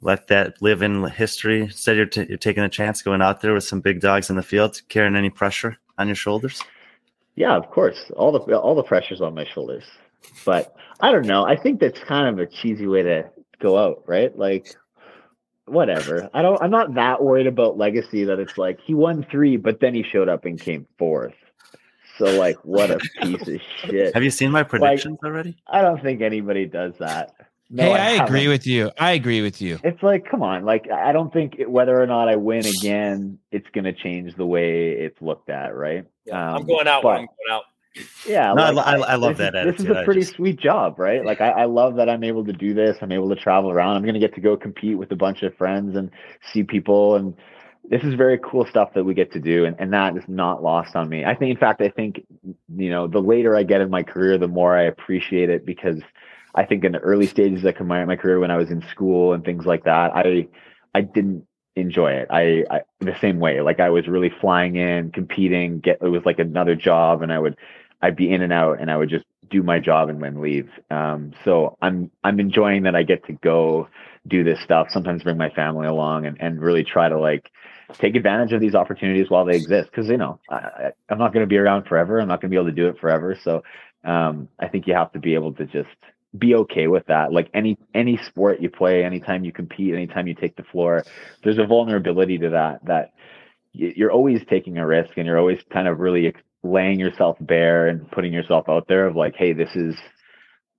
let 0.01 0.27
that 0.27 0.61
live 0.61 0.81
in 0.81 1.03
history. 1.05 1.61
Instead, 1.61 1.95
you're, 1.95 2.05
t- 2.05 2.26
you're 2.27 2.38
taking 2.38 2.64
a 2.64 2.69
chance 2.69 3.01
going 3.01 3.22
out 3.22 3.41
there 3.41 3.53
with 3.53 3.64
some 3.64 3.80
big 3.80 4.01
dogs 4.01 4.30
in 4.30 4.35
the 4.35 4.43
field, 4.43 4.81
carrying 4.89 5.15
any 5.15 5.30
pressure 5.30 5.77
on 5.97 6.07
your 6.07 6.15
shoulders. 6.15 6.61
Yeah, 7.35 7.55
of 7.55 7.69
course. 7.72 8.11
All 8.15 8.31
the 8.31 8.39
all 8.57 8.76
the 8.76 8.84
pressure's 8.84 9.22
on 9.22 9.34
my 9.34 9.45
shoulders. 9.45 9.84
But 10.45 10.76
I 11.04 11.12
don't 11.12 11.26
know. 11.28 11.46
I 11.46 11.58
think 11.58 11.82
that's 11.82 12.00
kind 12.00 12.28
of 12.30 12.40
a 12.40 12.50
cheesy 12.50 12.88
way 12.88 13.04
to 13.04 13.30
go 13.60 13.78
out, 13.78 14.04
right? 14.08 14.36
Like 14.38 14.74
whatever. 15.66 16.30
I 16.34 16.42
don't 16.42 16.62
I'm 16.62 16.72
not 16.72 16.94
that 16.96 17.22
worried 17.22 17.46
about 17.46 17.78
legacy 17.78 18.24
that 18.24 18.40
it's 18.40 18.58
like 18.58 18.80
he 18.80 18.94
won 18.94 19.26
3 19.30 19.58
but 19.58 19.82
then 19.82 19.94
he 19.94 20.02
showed 20.04 20.30
up 20.30 20.46
and 20.46 20.60
came 20.60 20.88
fourth. 20.98 21.34
So 22.18 22.26
like 22.40 22.56
what 22.64 22.90
a 22.90 23.00
piece 23.22 23.48
of 23.50 23.60
shit. 23.82 24.14
Have 24.14 24.24
you 24.24 24.30
seen 24.30 24.50
my 24.50 24.64
predictions 24.64 25.20
already? 25.26 25.58
I 25.68 25.82
don't 25.82 26.02
think 26.02 26.22
anybody 26.22 26.68
does 26.68 26.94
that. 27.00 27.36
No, 27.70 27.84
hey, 27.84 28.20
I, 28.20 28.24
agree 28.24 28.48
with 28.48 28.66
you. 28.66 28.92
I 29.00 29.12
agree 29.14 29.42
with 29.42 29.62
you. 29.62 29.80
It's 29.84 30.02
like, 30.04 30.30
come 30.30 30.42
on, 30.44 30.64
like 30.64 30.90
I 30.90 31.12
don't 31.12 31.34
think 31.34 31.56
it, 31.58 31.70
whether 31.70 32.00
or 32.02 32.06
not 32.08 32.30
I 32.30 32.36
win 32.38 32.66
again, 32.66 33.40
it's 33.52 33.68
gonna 33.74 33.94
change 33.94 34.36
the 34.36 34.46
way 34.46 34.92
it's 34.92 35.20
looked 35.22 35.50
at, 35.50 35.76
right? 35.76 36.06
Yeah, 36.26 36.50
I'm 36.52 36.62
Um, 36.62 36.66
going 36.66 36.88
out. 36.88 37.04
but- 37.04 37.10
I'm 37.20 37.26
going 37.26 37.50
out. 37.52 37.64
Yeah, 38.28 38.53
No, 38.53 38.64
I 38.64 38.70
like, 38.72 38.76
lo- 38.76 39.03
I- 39.06 39.11
I 39.11 39.15
love 39.15 39.38
this 39.38 39.52
that 39.52 39.68
is- 39.68 39.78
This 39.78 39.86
is 39.86 39.91
a 39.91 40.03
pretty 40.03 40.22
just- 40.22 40.36
sweet 40.36 40.60
job, 40.60 40.98
right? 40.99 41.24
Like 41.24 41.41
I, 41.41 41.49
I 41.49 41.65
love 41.65 41.95
that 41.95 42.10
I'm 42.10 42.24
able 42.24 42.44
to 42.45 42.53
do 42.53 42.74
this. 42.74 42.98
I'm 43.02 43.11
able 43.11 43.30
to 43.30 43.36
travel 43.36 43.70
around. 43.72 43.95
I'm 43.98 44.02
going 44.03 44.15
to 44.15 44.20
get 44.20 44.34
to 44.36 44.41
go 44.41 44.57
compete 44.57 44.98
with 44.98 45.11
a 45.11 45.15
bunch 45.15 45.44
of 45.44 45.56
friends 45.56 45.95
and 45.95 46.10
see 46.52 46.64
people, 46.64 47.15
and 47.15 47.36
this 47.90 48.03
is 48.03 48.14
very 48.15 48.40
cool 48.40 48.65
stuff 48.65 48.94
that 48.95 49.03
we 49.03 49.14
get 49.14 49.32
to 49.34 49.40
do, 49.40 49.65
and, 49.65 49.76
and 49.80 49.94
that 49.94 50.15
is 50.18 50.24
not 50.28 50.64
lost 50.64 50.95
on 50.95 51.07
me. 51.10 51.24
I 51.26 51.36
think, 51.36 51.52
in 51.52 51.57
fact, 51.57 51.82
I 51.82 51.90
think 51.90 52.24
you 52.76 52.90
know, 52.90 53.07
the 53.07 53.20
later 53.22 53.56
I 53.56 53.64
get 53.64 53.82
in 53.82 53.90
my 53.90 54.03
career, 54.03 54.38
the 54.38 54.48
more 54.48 54.76
I 54.78 54.84
appreciate 54.84 55.49
it 55.49 55.65
because 55.65 56.02
I 56.56 56.65
think 56.65 56.84
in 56.86 56.94
the 56.94 56.99
early 56.99 57.28
stages 57.28 57.64
of 57.65 57.80
my 57.82 58.06
my 58.06 58.15
career 58.15 58.40
when 58.40 58.52
I 58.52 58.57
was 58.57 58.72
in 58.72 58.82
school 58.90 59.34
and 59.34 59.44
things 59.44 59.65
like 59.65 59.84
that, 59.84 60.15
I 60.15 60.48
I 60.95 61.02
didn't 61.02 61.45
enjoy 61.76 62.11
it. 62.11 62.28
I, 62.30 62.64
I 62.72 62.82
the 63.02 63.18
same 63.20 63.40
way. 63.40 63.60
Like 63.61 63.80
I 63.80 63.90
was 63.90 64.07
really 64.07 64.32
flying 64.41 64.76
in, 64.78 65.11
competing. 65.11 65.80
Get 65.80 65.98
it 66.02 66.07
was 66.07 66.24
like 66.26 66.40
another 66.40 66.76
job, 66.76 67.22
and 67.22 67.34
I 67.34 67.38
would 67.40 67.57
I'd 68.04 68.18
be 68.18 68.30
in 68.30 68.42
and 68.42 68.52
out, 68.52 68.82
and 68.82 68.92
I 68.92 68.98
would 68.98 69.10
just 69.10 69.24
do 69.50 69.64
my 69.64 69.80
job 69.80 70.10
and 70.10 70.22
then 70.22 70.42
leave. 70.42 70.70
Um, 70.92 71.32
so 71.46 71.78
I'm 71.82 72.12
I'm 72.22 72.42
enjoying 72.42 72.84
that 72.84 72.96
I 72.96 73.04
get 73.04 73.26
to 73.28 73.34
go 73.34 73.88
do 74.28 74.44
this 74.44 74.60
stuff. 74.62 74.88
Sometimes 74.90 75.24
bring 75.24 75.38
my 75.38 75.50
family 75.50 75.88
along 75.88 76.26
and 76.26 76.38
and 76.42 76.62
really 76.62 76.84
try 76.84 77.08
to 77.08 77.18
like 77.18 77.50
take 77.94 78.16
advantage 78.16 78.52
of 78.52 78.60
these 78.60 78.76
opportunities 78.76 79.30
while 79.30 79.46
they 79.46 79.56
exist. 79.56 79.90
Because 79.90 80.10
you 80.10 80.18
know 80.18 80.42
I, 80.50 80.92
I'm 81.10 81.18
not 81.18 81.32
going 81.34 81.46
to 81.46 81.50
be 81.50 81.58
around 81.58 81.86
forever. 81.86 82.20
I'm 82.20 82.28
not 82.28 82.42
going 82.42 82.52
to 82.52 82.56
be 82.56 82.60
able 82.60 82.72
to 82.72 82.76
do 82.76 82.90
it 82.90 83.00
forever. 83.00 83.38
So 83.42 83.64
um, 84.04 84.50
I 84.60 84.68
think 84.68 84.86
you 84.86 84.96
have 84.96 85.14
to 85.14 85.20
be 85.20 85.34
able 85.34 85.54
to 85.54 85.66
just 85.66 85.96
be 86.38 86.56
okay 86.56 86.88
with 86.88 87.06
that. 87.06 87.32
Like 87.32 87.50
any 87.54 87.78
any 87.96 88.18
sport 88.18 88.62
you 88.62 88.70
play, 88.70 89.06
anytime 89.06 89.46
you 89.46 89.54
compete, 89.54 89.94
anytime 89.94 90.28
you 90.28 90.36
take 90.36 90.58
the 90.58 90.64
floor, 90.64 91.04
there's 91.42 91.58
a 91.58 91.66
vulnerability 91.66 92.38
to 92.40 92.50
that 92.50 92.84
that 92.86 93.14
you're 93.72 94.12
always 94.12 94.42
taking 94.50 94.78
a 94.78 94.86
risk 94.86 95.18
and 95.18 95.26
you're 95.26 95.40
always 95.40 95.60
kind 95.72 95.88
of 95.88 96.00
really 96.00 96.28
laying 96.64 96.99
yourself 96.99 97.38
bare 97.40 97.88
and 97.88 98.10
putting 98.11 98.34
yourself 98.34 98.69
out 98.69 98.88
there 98.88 99.06
of 99.06 99.15
like, 99.15 99.35
hey, 99.35 99.53
this 99.53 99.69
is 99.76 99.95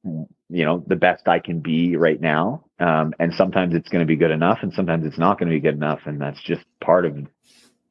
you 0.05 0.65
know 0.65 0.85
the 0.87 0.97
best 0.97 1.27
I 1.29 1.39
can 1.39 1.61
be 1.61 1.97
right 1.97 2.21
now. 2.21 2.65
Um, 2.79 3.15
and 3.19 3.33
sometimes 3.35 3.75
it's 3.75 3.89
going 3.89 4.01
to 4.01 4.07
be 4.07 4.17
good 4.17 4.31
enough, 4.31 4.59
and 4.63 4.73
sometimes 4.73 5.07
it's 5.07 5.19
not 5.19 5.39
going 5.39 5.51
to 5.51 5.55
be 5.55 5.61
good 5.61 5.75
enough, 5.75 6.01
and 6.07 6.21
that's 6.21 6.43
just 6.43 6.63
part 6.83 7.07
of 7.07 7.17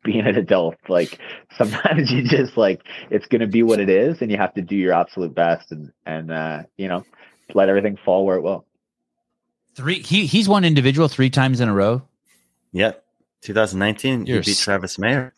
being 0.04 0.28
an 0.28 0.36
adult. 0.36 0.76
Like 0.88 1.20
sometimes 1.58 2.12
you 2.12 2.24
just 2.24 2.58
like 2.58 2.82
it's 3.10 3.26
going 3.28 3.42
to 3.42 3.48
be 3.48 3.64
what 3.64 3.80
it 3.80 3.90
is, 3.90 4.22
and 4.22 4.32
you 4.32 4.38
have 4.38 4.54
to 4.56 4.62
do 4.62 4.76
your 4.76 4.94
absolute 4.94 5.34
best, 5.34 5.72
and 5.72 5.92
and 6.06 6.32
uh, 6.32 6.64
you 6.78 6.88
know 6.88 7.04
let 7.54 7.70
everything 7.70 7.98
fall 8.04 8.26
where 8.26 8.38
it 8.38 8.42
will. 8.42 8.66
Three. 9.76 10.02
He 10.02 10.26
he's 10.26 10.48
won 10.48 10.66
individual 10.66 11.08
three 11.08 11.30
times 11.30 11.60
in 11.60 11.70
a 11.70 11.74
row. 11.74 12.04
Yep. 12.74 13.04
2019, 13.42 14.26
You're 14.26 14.38
you 14.38 14.42
beat 14.42 14.52
s- 14.52 14.60
Travis 14.62 14.98
Mayer. 14.98 15.34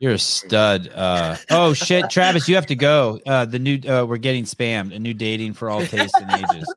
You're 0.00 0.12
a 0.12 0.18
stud. 0.18 0.88
Uh, 0.94 1.36
oh 1.50 1.74
shit, 1.74 2.08
Travis, 2.08 2.48
you 2.48 2.54
have 2.54 2.66
to 2.66 2.74
go. 2.74 3.20
Uh, 3.26 3.44
the 3.44 3.58
new 3.58 3.78
uh, 3.86 4.06
we're 4.06 4.16
getting 4.16 4.44
spammed. 4.44 4.94
A 4.94 4.98
new 4.98 5.12
dating 5.12 5.52
for 5.52 5.68
all 5.68 5.84
tastes 5.84 6.18
and 6.18 6.42
ages. 6.42 6.74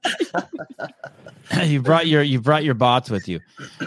you 1.64 1.82
brought 1.82 2.08
your 2.08 2.22
you 2.22 2.42
brought 2.42 2.66
your 2.66 2.74
bots 2.74 3.10
with 3.10 3.30
you. 3.30 3.40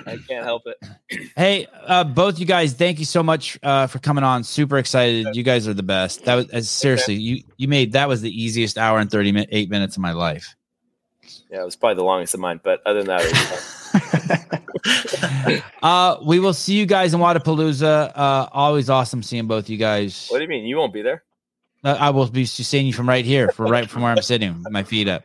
I 0.06 0.16
can't 0.26 0.44
help 0.44 0.62
it. 0.66 0.78
Hey, 1.36 1.66
uh, 1.86 2.02
both 2.02 2.38
you 2.40 2.46
guys, 2.46 2.72
thank 2.72 2.98
you 2.98 3.04
so 3.04 3.22
much 3.22 3.58
uh, 3.62 3.86
for 3.86 3.98
coming 3.98 4.24
on. 4.24 4.42
Super 4.42 4.78
excited. 4.78 5.36
You 5.36 5.42
guys 5.42 5.68
are 5.68 5.74
the 5.74 5.82
best. 5.82 6.24
That 6.24 6.34
was 6.34 6.50
uh, 6.50 6.62
seriously 6.62 7.14
you 7.14 7.44
you 7.58 7.68
made 7.68 7.92
that 7.92 8.08
was 8.08 8.22
the 8.22 8.30
easiest 8.30 8.78
hour 8.78 8.98
and 8.98 9.10
thirty 9.10 9.46
eight 9.50 9.68
minutes 9.68 9.96
of 9.96 10.02
my 10.02 10.12
life. 10.12 10.55
Yeah, 11.50 11.62
it 11.62 11.64
was 11.64 11.76
probably 11.76 11.96
the 11.96 12.04
longest 12.04 12.34
of 12.34 12.40
mine, 12.40 12.60
but 12.62 12.80
other 12.86 13.02
than 13.02 13.08
that, 13.08 13.22
was. 13.24 13.72
Uh, 15.82 16.18
we 16.24 16.38
will 16.40 16.52
see 16.52 16.74
you 16.74 16.86
guys 16.86 17.14
in 17.14 17.20
Wodapalooza. 17.20 18.12
Uh, 18.14 18.48
always 18.52 18.90
awesome 18.90 19.22
seeing 19.22 19.46
both 19.46 19.68
you 19.68 19.76
guys. 19.76 20.26
what 20.28 20.38
do 20.38 20.42
you 20.42 20.48
mean 20.48 20.64
you 20.64 20.76
won't 20.76 20.92
be 20.92 21.02
there? 21.02 21.22
Uh, 21.84 21.96
I 22.00 22.10
will 22.10 22.26
be 22.28 22.44
seeing 22.44 22.86
you 22.86 22.92
from 22.92 23.08
right 23.08 23.24
here, 23.24 23.48
for 23.50 23.66
right 23.66 23.88
from 23.88 24.02
where 24.02 24.10
I'm 24.12 24.22
sitting, 24.22 24.64
my 24.70 24.82
feet 24.82 25.08
up. 25.08 25.24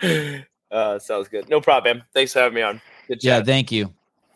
Uh, 0.72 0.98
sounds 0.98 1.28
good. 1.28 1.46
No 1.50 1.60
problem, 1.60 1.98
man. 1.98 2.06
Thanks 2.14 2.32
for 2.32 2.38
having 2.38 2.54
me 2.54 2.62
on. 2.62 2.80
Good 3.06 3.22
Yeah, 3.22 3.42
thank 3.42 3.70
you, 3.70 3.92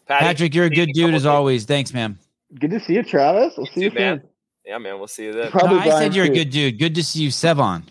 Patty, 0.06 0.22
Patrick. 0.26 0.54
You're 0.54 0.66
a 0.66 0.70
good 0.70 0.90
dude 0.92 1.14
as 1.14 1.22
days. 1.22 1.26
always. 1.26 1.64
Thanks, 1.64 1.94
man. 1.94 2.18
Good 2.60 2.72
to 2.72 2.80
see 2.80 2.92
you, 2.92 3.02
Travis. 3.02 3.54
We'll 3.56 3.64
see 3.68 3.80
You 3.80 3.88
you 3.88 3.98
man. 3.98 4.20
soon. 4.20 4.28
Yeah, 4.66 4.76
man. 4.76 4.98
We'll 4.98 5.08
see 5.08 5.24
you 5.24 5.32
then. 5.32 5.50
No, 5.54 5.78
I 5.78 5.88
said 5.88 6.14
you're 6.14 6.26
a 6.26 6.28
good 6.28 6.50
dude. 6.50 6.78
Good 6.78 6.94
to 6.96 7.02
see 7.02 7.22
you, 7.22 7.30
Sevan. 7.30 7.84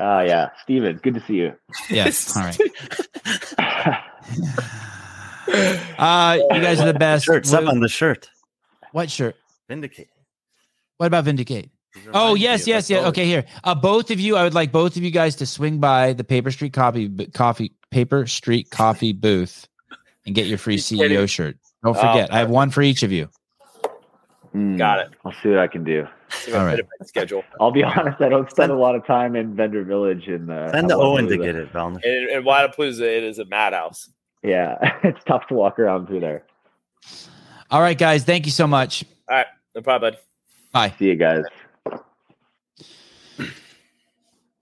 Oh 0.00 0.20
yeah, 0.20 0.48
Steven, 0.62 0.96
good 1.02 1.14
to 1.14 1.20
see 1.20 1.34
you. 1.34 1.52
Yes. 1.90 2.36
All 2.36 2.42
right. 2.44 4.00
Uh, 5.98 6.38
you 6.52 6.60
guys 6.60 6.80
are 6.80 6.86
the 6.92 6.98
best. 6.98 7.24
Shirt, 7.24 7.44
What, 7.48 7.64
up 7.64 7.68
on 7.70 7.80
the 7.80 7.88
shirt. 7.88 8.30
what 8.92 9.10
shirt? 9.10 9.34
Vindicate. 9.68 10.08
What 10.98 11.06
about 11.08 11.24
Vindicate? 11.24 11.70
Oh 12.14 12.34
yes, 12.36 12.68
yes, 12.68 12.86
that 12.86 12.94
yes. 12.94 13.06
Okay, 13.06 13.24
here. 13.26 13.44
Uh, 13.64 13.74
both 13.74 14.12
of 14.12 14.20
you, 14.20 14.36
I 14.36 14.44
would 14.44 14.54
like 14.54 14.70
both 14.70 14.96
of 14.96 15.02
you 15.02 15.10
guys 15.10 15.34
to 15.36 15.46
swing 15.46 15.78
by 15.78 16.12
the 16.12 16.22
Paper 16.22 16.52
Street 16.52 16.72
Coffee 16.72 17.08
Coffee 17.34 17.72
Paper 17.90 18.26
Street 18.28 18.70
Coffee 18.70 19.12
booth 19.12 19.66
and 20.24 20.36
get 20.36 20.46
your 20.46 20.56
free 20.58 20.76
You 20.76 20.98
kidding? 20.98 21.18
CEO 21.18 21.28
shirt. 21.28 21.56
Don't 21.82 21.96
Oh, 21.96 22.00
forget, 22.00 22.32
I 22.32 22.38
have 22.38 22.50
one 22.50 22.70
for 22.70 22.82
each 22.82 23.02
of 23.02 23.10
you. 23.10 23.28
Hmm, 24.52 24.76
Got 24.76 25.00
it. 25.00 25.08
I'll 25.24 25.32
see 25.42 25.48
what 25.48 25.58
I 25.58 25.66
can 25.66 25.82
do. 25.82 26.06
See 26.30 26.50
if 26.50 26.56
All 26.56 26.60
fit 26.62 26.66
right. 26.66 26.78
it 26.78 26.80
in 26.80 26.86
my 27.00 27.06
schedule. 27.06 27.44
I'll 27.60 27.70
be 27.72 27.82
honest, 27.84 28.20
I 28.20 28.28
don't 28.28 28.50
spend 28.50 28.70
a 28.72 28.76
lot 28.76 28.94
of 28.94 29.04
time 29.06 29.34
in 29.36 29.54
Vendor 29.54 29.84
Village 29.84 30.28
and 30.28 30.50
uh, 30.50 30.70
Send 30.72 30.92
I 30.92 30.96
wasn't 30.96 31.02
Owen 31.02 31.28
to 31.28 31.36
get 31.44 31.56
it, 31.56 31.72
Vellner. 31.72 32.00
And 32.04 32.30
in 32.30 32.42
Wodapalooza, 32.44 33.00
it 33.02 33.24
is 33.24 33.38
a 33.38 33.44
madhouse. 33.46 34.08
Yeah, 34.42 34.76
it's 35.04 35.22
tough 35.24 35.46
to 35.48 35.54
walk 35.54 35.78
around 35.78 36.06
through 36.06 36.20
there. 36.20 36.44
All 37.70 37.80
right, 37.80 37.98
guys. 37.98 38.24
Thank 38.24 38.46
you 38.46 38.52
so 38.52 38.66
much. 38.66 39.04
All 39.28 39.36
right, 39.36 39.46
No 39.74 39.82
problem, 39.82 40.12
bud. 40.14 40.20
Bye. 40.72 40.94
See 40.98 41.06
you 41.06 41.16
guys. 41.16 41.44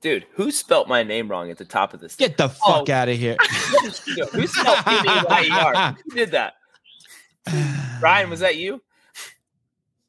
Dude, 0.00 0.26
who 0.34 0.50
spelt 0.52 0.86
my 0.88 1.02
name 1.02 1.28
wrong 1.28 1.50
at 1.50 1.58
the 1.58 1.64
top 1.64 1.92
of 1.92 2.00
this? 2.00 2.14
Get 2.14 2.36
the 2.36 2.48
fuck 2.48 2.88
Oh. 2.88 2.92
out 2.92 3.08
of 3.08 3.16
here. 3.18 3.36
who 4.32 4.46
spelled 4.46 4.84
P-A-Y-E-R? 4.84 5.96
Who 6.04 6.10
did 6.14 6.30
that? 6.30 6.54
Ryan, 8.00 8.30
was 8.30 8.40
that 8.40 8.56
you? 8.56 8.80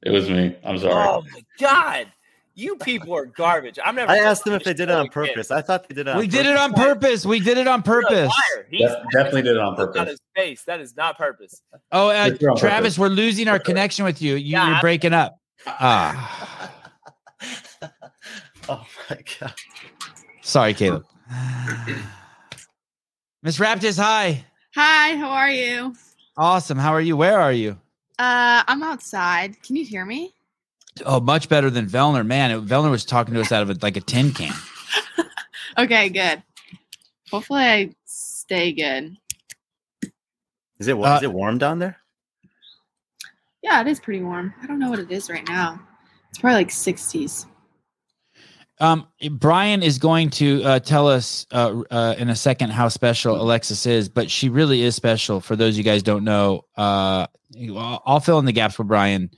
It 0.03 0.11
was 0.11 0.29
me. 0.29 0.55
I'm 0.63 0.77
sorry. 0.77 0.93
Oh 0.93 1.23
my 1.33 1.41
god, 1.59 2.07
you 2.55 2.75
people 2.77 3.13
are 3.15 3.25
garbage. 3.25 3.77
I'm 3.83 3.95
never. 3.95 4.11
I 4.11 4.17
asked 4.17 4.43
them 4.45 4.53
if 4.53 4.63
they 4.63 4.73
did 4.73 4.89
it 4.89 4.91
on 4.91 5.01
Again. 5.07 5.11
purpose. 5.11 5.51
I 5.51 5.61
thought 5.61 5.87
they 5.87 5.95
did 5.95 6.07
it 6.07 6.11
on 6.11 6.17
we 6.17 6.27
did 6.27 6.45
it 6.45 6.55
purpose. 6.55 6.61
on 6.61 6.73
purpose. 6.73 7.25
We 7.25 7.39
did 7.39 7.57
it 7.57 7.67
on 7.67 7.81
purpose. 7.83 8.27
liar. 8.29 8.67
He's 8.69 8.81
Def- 8.81 8.97
definitely 9.13 9.41
did 9.43 9.51
it 9.55 9.59
on 9.59 9.75
look 9.75 9.89
on 9.89 9.93
purpose. 10.05 10.09
his 10.11 10.19
face. 10.35 10.63
That 10.63 10.79
is 10.81 10.95
not 10.97 11.17
purpose. 11.17 11.61
Oh, 11.91 12.09
uh, 12.09 12.29
Travis, 12.37 12.61
purpose. 12.61 12.99
we're 12.99 13.07
losing 13.09 13.47
our 13.47 13.59
connection 13.59 14.03
with 14.05 14.21
you. 14.21 14.35
you 14.35 14.51
Yeah. 14.53 14.69
you're 14.71 14.81
breaking 14.81 15.13
up. 15.13 15.35
Ah, 15.67 16.71
oh 18.69 18.85
my 19.09 19.17
god. 19.39 19.53
sorry, 20.41 20.73
Caleb. 20.73 21.05
Miss 23.43 23.57
Raptis, 23.57 23.97
hi. 23.99 24.45
Hi, 24.75 25.15
how 25.17 25.29
are 25.29 25.49
you? 25.51 25.95
Awesome. 26.37 26.77
How 26.77 26.91
are 26.93 27.01
you? 27.01 27.15
Where 27.17 27.39
are 27.39 27.51
you? 27.53 27.71
Uh, 28.17 28.63
I'm 28.67 28.83
outside. 28.83 29.61
Can 29.63 29.75
you 29.75 29.85
hear 29.85 30.05
me? 30.05 30.33
Oh, 31.05 31.19
much 31.19 31.49
better 31.49 31.69
than 31.69 31.87
Vellner. 31.87 32.25
Man, 32.25 32.51
it, 32.51 32.65
Vellner 32.65 32.89
was 32.91 33.05
talking 33.05 33.33
to 33.33 33.41
us 33.41 33.51
out 33.51 33.61
of 33.63 33.69
a, 33.69 33.77
like 33.81 33.97
a 33.97 34.01
tin 34.01 34.31
can. 34.31 34.53
Okay, 35.77 36.09
good. 36.09 36.43
Hopefully, 37.31 37.61
I 37.63 37.95
stay 38.03 38.73
good. 38.73 39.15
Is 40.79 40.87
it 40.87 40.97
Uh, 40.97 41.15
is 41.17 41.23
it 41.23 41.31
warm 41.31 41.57
down 41.57 41.79
there? 41.79 41.95
Yeah, 43.61 43.79
it 43.79 43.87
is 43.87 43.99
pretty 43.99 44.21
warm. 44.21 44.53
I 44.61 44.67
don't 44.67 44.79
know 44.79 44.89
what 44.89 44.99
it 44.99 45.11
is 45.11 45.29
right 45.29 45.47
now. 45.47 45.79
It's 46.29 46.39
probably 46.39 46.55
like 46.55 46.69
60s. 46.69 47.45
Um, 48.79 49.07
Brian 49.31 49.83
is 49.83 49.99
going 49.99 50.29
to 50.31 50.63
uh, 50.63 50.79
tell 50.79 51.07
us 51.07 51.45
uh, 51.51 51.81
uh, 51.91 52.15
in 52.17 52.29
a 52.29 52.35
second 52.35 52.71
how 52.71 52.87
special 52.87 53.39
Alexis 53.41 53.85
is, 53.85 54.09
but 54.09 54.29
she 54.31 54.49
really 54.49 54.81
is 54.81 54.95
special. 54.95 55.39
For 55.39 55.55
those 55.55 55.75
of 55.75 55.77
you 55.77 55.83
guys 55.83 56.01
don't 56.01 56.23
know, 56.23 56.65
uh, 56.77 57.27
I'll 57.75 58.01
I'll 58.05 58.19
fill 58.19 58.39
in 58.39 58.45
the 58.45 58.53
gaps 58.53 58.75
for 58.75 58.83
Brian. 58.85 59.29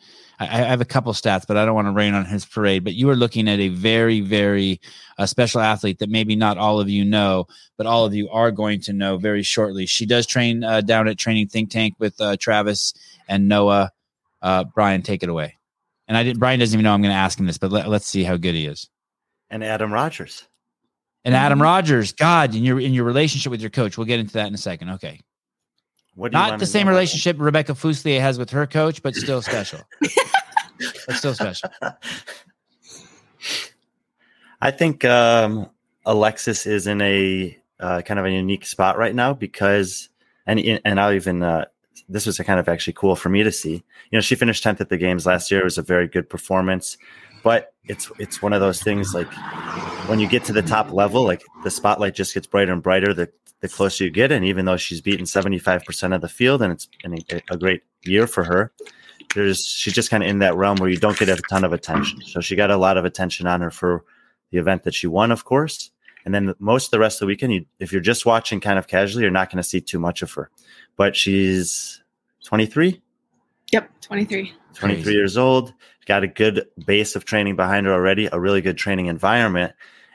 I, 0.41 0.45
I 0.45 0.65
have 0.65 0.81
a 0.81 0.85
couple 0.85 1.13
stats, 1.13 1.45
but 1.47 1.55
I 1.55 1.65
don't 1.65 1.75
want 1.75 1.87
to 1.87 1.91
rain 1.91 2.15
on 2.15 2.25
his 2.25 2.45
parade. 2.45 2.83
But 2.83 2.95
you 2.95 3.09
are 3.11 3.15
looking 3.15 3.47
at 3.47 3.59
a 3.59 3.67
very, 3.69 4.21
very 4.21 4.81
uh, 5.19 5.27
special 5.27 5.61
athlete 5.61 5.99
that 5.99 6.09
maybe 6.09 6.35
not 6.35 6.57
all 6.57 6.79
of 6.79 6.89
you 6.89 7.05
know, 7.05 7.45
but 7.77 7.85
all 7.85 8.05
of 8.05 8.15
you 8.15 8.27
are 8.29 8.49
going 8.49 8.81
to 8.81 8.93
know 8.93 9.17
very 9.17 9.43
shortly. 9.43 9.85
She 9.85 10.05
does 10.07 10.25
train 10.25 10.63
uh, 10.63 10.81
down 10.81 11.07
at 11.07 11.19
Training 11.19 11.47
Think 11.47 11.69
Tank 11.69 11.93
with 11.99 12.19
uh, 12.19 12.37
Travis 12.37 12.93
and 13.27 13.47
Noah. 13.47 13.91
Uh, 14.41 14.63
Brian, 14.63 15.03
take 15.03 15.21
it 15.21 15.29
away. 15.29 15.57
And 16.07 16.17
I 16.17 16.23
didn't. 16.23 16.39
Brian 16.39 16.59
doesn't 16.59 16.75
even 16.75 16.83
know 16.83 16.93
I'm 16.93 17.01
going 17.01 17.13
to 17.13 17.17
ask 17.17 17.39
him 17.39 17.45
this, 17.45 17.59
but 17.59 17.71
let, 17.71 17.87
let's 17.87 18.07
see 18.07 18.23
how 18.23 18.35
good 18.35 18.55
he 18.55 18.65
is. 18.65 18.89
And 19.51 19.63
Adam 19.63 19.93
Rogers. 19.93 20.47
And 21.23 21.35
Adam. 21.35 21.61
Rogers, 21.61 22.13
God, 22.13 22.55
in 22.55 22.63
your 22.63 22.79
in 22.79 22.93
your 22.93 23.05
relationship 23.05 23.51
with 23.51 23.61
your 23.61 23.69
coach, 23.69 23.95
we'll 23.95 24.07
get 24.07 24.19
into 24.19 24.33
that 24.33 24.47
in 24.47 24.55
a 24.55 24.57
second. 24.57 24.89
Okay, 24.89 25.21
What 26.21 26.33
not 26.33 26.59
the 26.59 26.67
same 26.67 26.85
know 26.85 26.91
about 26.91 26.97
relationship 26.97 27.37
Rebecca 27.39 27.71
Fuselier 27.71 28.21
has 28.21 28.37
with 28.37 28.51
her 28.51 28.67
coach, 28.67 29.01
but 29.01 29.15
still 29.15 29.41
special. 29.41 29.79
but 31.07 31.15
still 31.15 31.33
special. 31.33 31.71
I 34.61 34.69
think 34.69 35.03
um, 35.03 35.67
Alexis 36.05 36.67
is 36.67 36.85
in 36.85 37.01
a 37.01 37.57
uh, 37.79 38.03
kind 38.03 38.19
of 38.19 38.27
a 38.27 38.31
unique 38.31 38.67
spot 38.67 38.99
right 38.99 39.15
now 39.15 39.33
because, 39.33 40.09
and 40.45 40.59
and 40.59 40.99
I'll 40.99 41.13
even 41.13 41.41
uh, 41.41 41.65
this 42.07 42.27
was 42.27 42.37
kind 42.37 42.59
of 42.59 42.69
actually 42.69 42.93
cool 42.93 43.15
for 43.15 43.29
me 43.29 43.41
to 43.41 43.51
see. 43.51 43.83
You 44.11 44.17
know, 44.17 44.21
she 44.21 44.35
finished 44.35 44.61
tenth 44.61 44.79
at 44.79 44.89
the 44.89 44.99
games 44.99 45.25
last 45.25 45.49
year. 45.49 45.61
It 45.61 45.63
was 45.63 45.79
a 45.79 45.81
very 45.81 46.07
good 46.07 46.29
performance, 46.29 46.99
but 47.41 47.73
it's 47.85 48.11
it's 48.19 48.43
one 48.43 48.53
of 48.53 48.61
those 48.61 48.83
things 48.83 49.15
like 49.15 49.33
when 50.07 50.19
you 50.19 50.27
get 50.27 50.43
to 50.43 50.53
the 50.53 50.61
top 50.61 50.91
level, 50.93 51.23
like 51.23 51.41
the 51.63 51.71
spotlight 51.71 52.13
just 52.13 52.35
gets 52.35 52.45
brighter 52.45 52.73
and 52.73 52.83
brighter 52.83 53.11
the 53.11 53.31
the 53.61 53.69
closer 53.69 54.03
you 54.03 54.11
get. 54.11 54.31
And 54.31 54.45
even 54.45 54.65
though 54.65 54.77
she's 54.77 55.01
beaten 55.01 55.25
seventy 55.25 55.57
five 55.57 55.83
percent 55.83 56.13
of 56.13 56.21
the 56.21 56.29
field, 56.29 56.61
and 56.61 56.71
it's 56.71 56.87
been 57.01 57.15
a, 57.31 57.41
a 57.51 57.57
great 57.57 57.83
year 58.03 58.27
for 58.27 58.43
her, 58.43 58.71
there's 59.33 59.65
she's 59.65 59.93
just 59.93 60.09
kind 60.09 60.23
of 60.23 60.29
in 60.29 60.39
that 60.39 60.55
realm 60.55 60.77
where 60.77 60.89
you 60.89 60.97
don't 60.97 61.17
get 61.17 61.29
a 61.29 61.41
ton 61.49 61.63
of 61.63 61.73
attention. 61.73 62.21
So 62.21 62.41
she 62.41 62.55
got 62.55 62.71
a 62.71 62.77
lot 62.77 62.97
of 62.97 63.05
attention 63.05 63.47
on 63.47 63.61
her 63.61 63.71
for 63.71 64.03
the 64.51 64.57
event 64.57 64.83
that 64.83 64.93
she 64.93 65.07
won, 65.07 65.31
of 65.31 65.45
course. 65.45 65.91
And 66.23 66.35
then 66.35 66.53
most 66.59 66.87
of 66.87 66.91
the 66.91 66.99
rest 66.99 67.15
of 67.15 67.19
the 67.21 67.25
weekend, 67.27 67.53
you, 67.53 67.65
if 67.79 67.91
you're 67.91 68.01
just 68.01 68.27
watching 68.27 68.59
kind 68.59 68.77
of 68.77 68.87
casually, 68.87 69.23
you're 69.23 69.31
not 69.31 69.49
going 69.49 69.57
to 69.57 69.67
see 69.67 69.81
too 69.81 69.97
much 69.97 70.21
of 70.21 70.31
her. 70.33 70.51
But 70.95 71.15
she's 71.15 72.03
23, 72.45 73.01
Yep, 73.71 73.89
23. 74.01 74.53
23 74.73 75.13
years 75.13 75.37
old, 75.37 75.73
got 76.05 76.23
a 76.23 76.27
good 76.27 76.67
base 76.85 77.15
of 77.15 77.25
training 77.25 77.55
behind 77.55 77.85
her 77.85 77.93
already, 77.93 78.27
a 78.31 78.39
really 78.39 78.61
good 78.61 78.77
training 78.77 79.05
environment. 79.05 79.73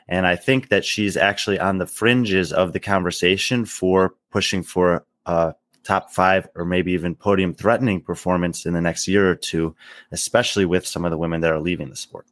And 0.09 0.25
I 0.25 0.35
think 0.35 0.69
that 0.69 0.85
she's 0.85 1.17
actually 1.17 1.59
on 1.59 1.77
the 1.77 1.87
fringes 1.87 2.53
of 2.53 2.73
the 2.73 2.79
conversation 2.79 3.65
for 3.65 4.15
pushing 4.31 4.63
for 4.63 5.05
a 5.25 5.53
top 5.83 6.11
five 6.11 6.47
or 6.55 6.65
maybe 6.65 6.91
even 6.91 7.15
podium 7.15 7.53
threatening 7.53 8.01
performance 8.01 8.65
in 8.65 8.73
the 8.73 8.81
next 8.81 9.07
year 9.07 9.29
or 9.29 9.35
two, 9.35 9.75
especially 10.11 10.65
with 10.65 10.85
some 10.85 11.05
of 11.05 11.11
the 11.11 11.17
women 11.17 11.41
that 11.41 11.51
are 11.51 11.59
leaving 11.59 11.89
the 11.89 11.95
sport. 11.95 12.25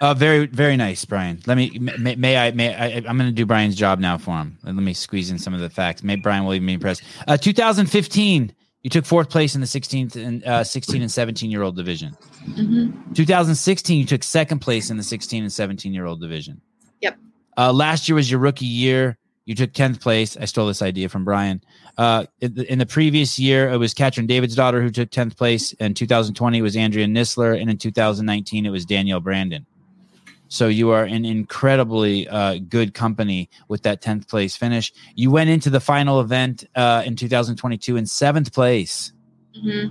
Uh, 0.00 0.14
very, 0.14 0.46
very 0.46 0.76
nice, 0.76 1.04
Brian. 1.04 1.40
Let 1.46 1.58
me, 1.58 1.78
may, 1.78 2.16
may 2.16 2.36
I, 2.38 2.50
may 2.52 2.74
I, 2.74 2.86
I'm 3.06 3.18
going 3.18 3.28
to 3.28 3.32
do 3.32 3.44
Brian's 3.44 3.76
job 3.76 3.98
now 3.98 4.16
for 4.16 4.36
him. 4.38 4.58
Let 4.62 4.74
me 4.74 4.94
squeeze 4.94 5.30
in 5.30 5.38
some 5.38 5.52
of 5.52 5.60
the 5.60 5.68
facts. 5.68 6.02
Maybe 6.02 6.22
Brian 6.22 6.44
will 6.44 6.54
even 6.54 6.66
be 6.66 6.72
impressed. 6.72 7.02
Uh, 7.28 7.36
2015, 7.36 8.50
you 8.82 8.90
took 8.90 9.04
fourth 9.04 9.28
place 9.28 9.54
in 9.54 9.60
the 9.60 9.66
16th 9.66 10.16
and 10.16 10.44
uh, 10.44 10.64
16 10.64 11.02
and 11.02 11.10
17 11.10 11.50
year 11.50 11.62
old 11.62 11.76
division. 11.76 12.12
hmm 12.54 12.90
2016, 13.14 13.98
you 13.98 14.06
took 14.06 14.22
second 14.22 14.60
place 14.60 14.90
in 14.90 14.96
the 14.96 15.02
16 15.02 15.42
and 15.42 15.52
17 15.52 15.92
year 15.92 16.06
old 16.06 16.20
division. 16.20 16.60
Yep. 17.00 17.18
Uh, 17.56 17.72
last 17.72 18.08
year 18.08 18.16
was 18.16 18.30
your 18.30 18.40
rookie 18.40 18.66
year. 18.66 19.18
You 19.46 19.54
took 19.54 19.72
10th 19.72 20.00
place. 20.00 20.36
I 20.36 20.44
stole 20.44 20.68
this 20.68 20.80
idea 20.80 21.08
from 21.08 21.24
Brian. 21.24 21.60
Uh, 21.98 22.26
in, 22.40 22.54
the, 22.54 22.72
in 22.72 22.78
the 22.78 22.86
previous 22.86 23.38
year, 23.38 23.68
it 23.68 23.78
was 23.78 23.92
Katrin 23.92 24.28
Davidsdottir 24.28 24.80
who 24.80 24.90
took 24.90 25.10
10th 25.10 25.36
place. 25.36 25.72
In 25.74 25.92
2020, 25.92 26.58
it 26.58 26.62
was 26.62 26.76
Andrea 26.76 27.06
Nisler. 27.06 27.60
And 27.60 27.68
in 27.68 27.76
2019, 27.76 28.64
it 28.64 28.70
was 28.70 28.86
Danielle 28.86 29.20
Brandon. 29.20 29.66
So 30.50 30.66
you 30.66 30.90
are 30.90 31.06
in 31.06 31.24
incredibly 31.24 32.28
uh, 32.28 32.58
good 32.68 32.92
company 32.92 33.48
with 33.68 33.82
that 33.84 34.02
10th 34.02 34.28
place 34.28 34.56
finish. 34.56 34.92
You 35.14 35.30
went 35.30 35.48
into 35.48 35.70
the 35.70 35.78
final 35.78 36.20
event 36.20 36.64
uh, 36.74 37.04
in 37.06 37.14
2022 37.14 37.96
in 37.96 38.04
seventh 38.04 38.52
place. 38.52 39.12
hmm 39.54 39.86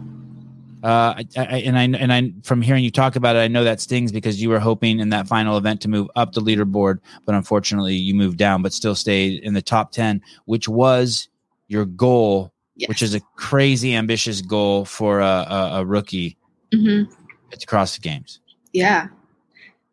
Uh, 0.83 1.15
I, 1.17 1.25
I, 1.37 1.41
and 1.67 1.77
I 1.77 1.83
and 1.83 2.13
I 2.13 2.33
from 2.43 2.61
hearing 2.61 2.83
you 2.83 2.91
talk 2.91 3.15
about 3.15 3.35
it, 3.35 3.39
I 3.39 3.47
know 3.47 3.63
that 3.63 3.81
stings 3.81 4.11
because 4.11 4.41
you 4.41 4.49
were 4.49 4.59
hoping 4.59 4.99
in 4.99 5.09
that 5.09 5.27
final 5.27 5.57
event 5.57 5.81
to 5.81 5.89
move 5.89 6.07
up 6.15 6.33
the 6.33 6.41
leaderboard, 6.41 6.99
but 7.25 7.35
unfortunately 7.35 7.95
you 7.95 8.13
moved 8.13 8.37
down, 8.37 8.61
but 8.61 8.71
still 8.73 8.95
stayed 8.95 9.41
in 9.43 9.53
the 9.53 9.61
top 9.61 9.91
ten, 9.91 10.21
which 10.45 10.67
was 10.69 11.29
your 11.67 11.85
goal, 11.85 12.51
Yes. 12.75 12.87
which 12.89 13.01
is 13.01 13.13
a 13.13 13.19
crazy 13.35 13.93
ambitious 13.93 14.41
goal 14.41 14.85
for 14.85 15.19
a, 15.19 15.45
a, 15.49 15.69
a 15.79 15.85
rookie 15.85 16.37
hmm 16.73 17.03
at 17.51 17.63
across 17.63 17.95
the 17.95 18.01
games. 18.01 18.39
Yeah. 18.73 19.07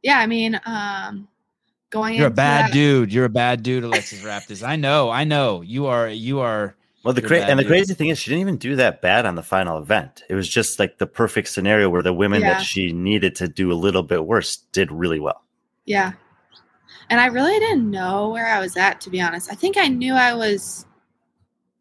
Yeah, 0.07 0.21
I 0.21 0.27
mean, 0.29 0.61
um, 0.67 1.27
going 1.91 2.15
You're 2.15 2.29
a 2.29 2.31
bad 2.31 2.67
that- 2.67 2.73
dude. 2.73 3.13
You're 3.13 3.25
a 3.25 3.29
bad 3.29 3.65
dude, 3.65 3.83
Alexis 3.83 4.23
Raptis. 4.23 4.65
I 4.65 4.77
know. 4.77 5.11
I 5.11 5.25
know. 5.25 5.63
You 5.63 5.87
are. 5.87 6.09
You 6.09 6.39
are. 6.39 6.77
Well, 7.03 7.13
the 7.13 7.23
cra- 7.23 7.41
and 7.41 7.59
the 7.59 7.65
dude. 7.65 7.71
crazy 7.73 7.95
thing 7.95 8.11
is, 8.11 8.19
she 8.21 8.31
didn't 8.31 8.43
even 8.43 8.57
do 8.57 8.77
that 8.77 9.03
bad 9.03 9.27
on 9.27 9.35
the 9.35 9.43
final 9.43 9.79
event. 9.79 10.23
It 10.29 10.37
was 10.37 10.49
just 10.49 10.79
like 10.79 10.99
the 10.99 11.09
perfect 11.09 11.49
scenario 11.49 11.91
where 11.91 12.03
the 12.03 12.13
women 12.13 12.41
Yeah. 12.41 12.53
that 12.55 12.63
she 12.63 12.93
needed 12.93 13.35
to 13.37 13.49
do 13.49 13.73
a 13.73 13.75
little 13.75 14.05
bit 14.05 14.25
worse 14.27 14.59
did 14.71 14.93
really 14.93 15.19
well. 15.19 15.43
Yeah. 15.87 16.13
And 17.11 17.21
I 17.21 17.27
really 17.27 17.59
didn't 17.59 17.91
know 17.91 18.29
where 18.31 18.47
I 18.47 18.61
was 18.61 18.77
at, 18.77 19.01
to 19.01 19.11
be 19.11 19.21
honest. 19.21 19.51
I 19.51 19.57
think 19.57 19.77
I 19.77 19.89
knew 19.89 20.15
I 20.15 20.35
was 20.35 20.87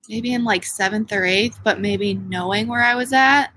maybe 0.09 0.33
in 0.33 0.43
like 0.43 0.63
seventh 0.63 1.11
or 1.13 1.25
eighth, 1.25 1.59
but 1.63 1.79
maybe 1.79 2.15
knowing 2.15 2.67
where 2.67 2.81
I 2.83 2.95
was 2.95 3.13
at, 3.13 3.49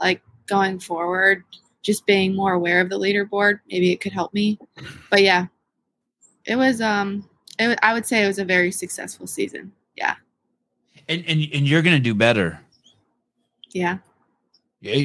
like 0.00 0.22
going 0.46 0.78
forward, 0.78 1.44
just 1.84 2.04
being 2.06 2.34
more 2.34 2.54
aware 2.54 2.80
of 2.80 2.88
the 2.88 2.98
leaderboard, 2.98 3.60
maybe 3.70 3.92
it 3.92 4.00
could 4.00 4.12
help 4.12 4.34
me. 4.34 4.58
But 5.10 5.22
yeah, 5.22 5.46
it 6.46 6.56
was 6.56 6.80
um 6.80 7.28
it, 7.60 7.78
I 7.82 7.94
would 7.94 8.06
say 8.06 8.24
it 8.24 8.26
was 8.26 8.40
a 8.40 8.44
very 8.44 8.72
successful 8.72 9.28
season. 9.28 9.70
Yeah. 9.94 10.16
And 11.08 11.24
and, 11.28 11.46
and 11.54 11.68
you're 11.68 11.82
gonna 11.82 12.00
do 12.00 12.14
better. 12.14 12.58
Yeah. 13.70 13.98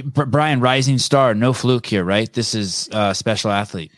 Brian, 0.04 0.60
rising 0.60 0.98
star, 0.98 1.34
no 1.36 1.54
fluke 1.54 1.86
here, 1.86 2.04
right? 2.04 2.32
This 2.34 2.56
is 2.56 2.90
uh 2.92 3.14
special 3.14 3.52
athlete. 3.52 3.92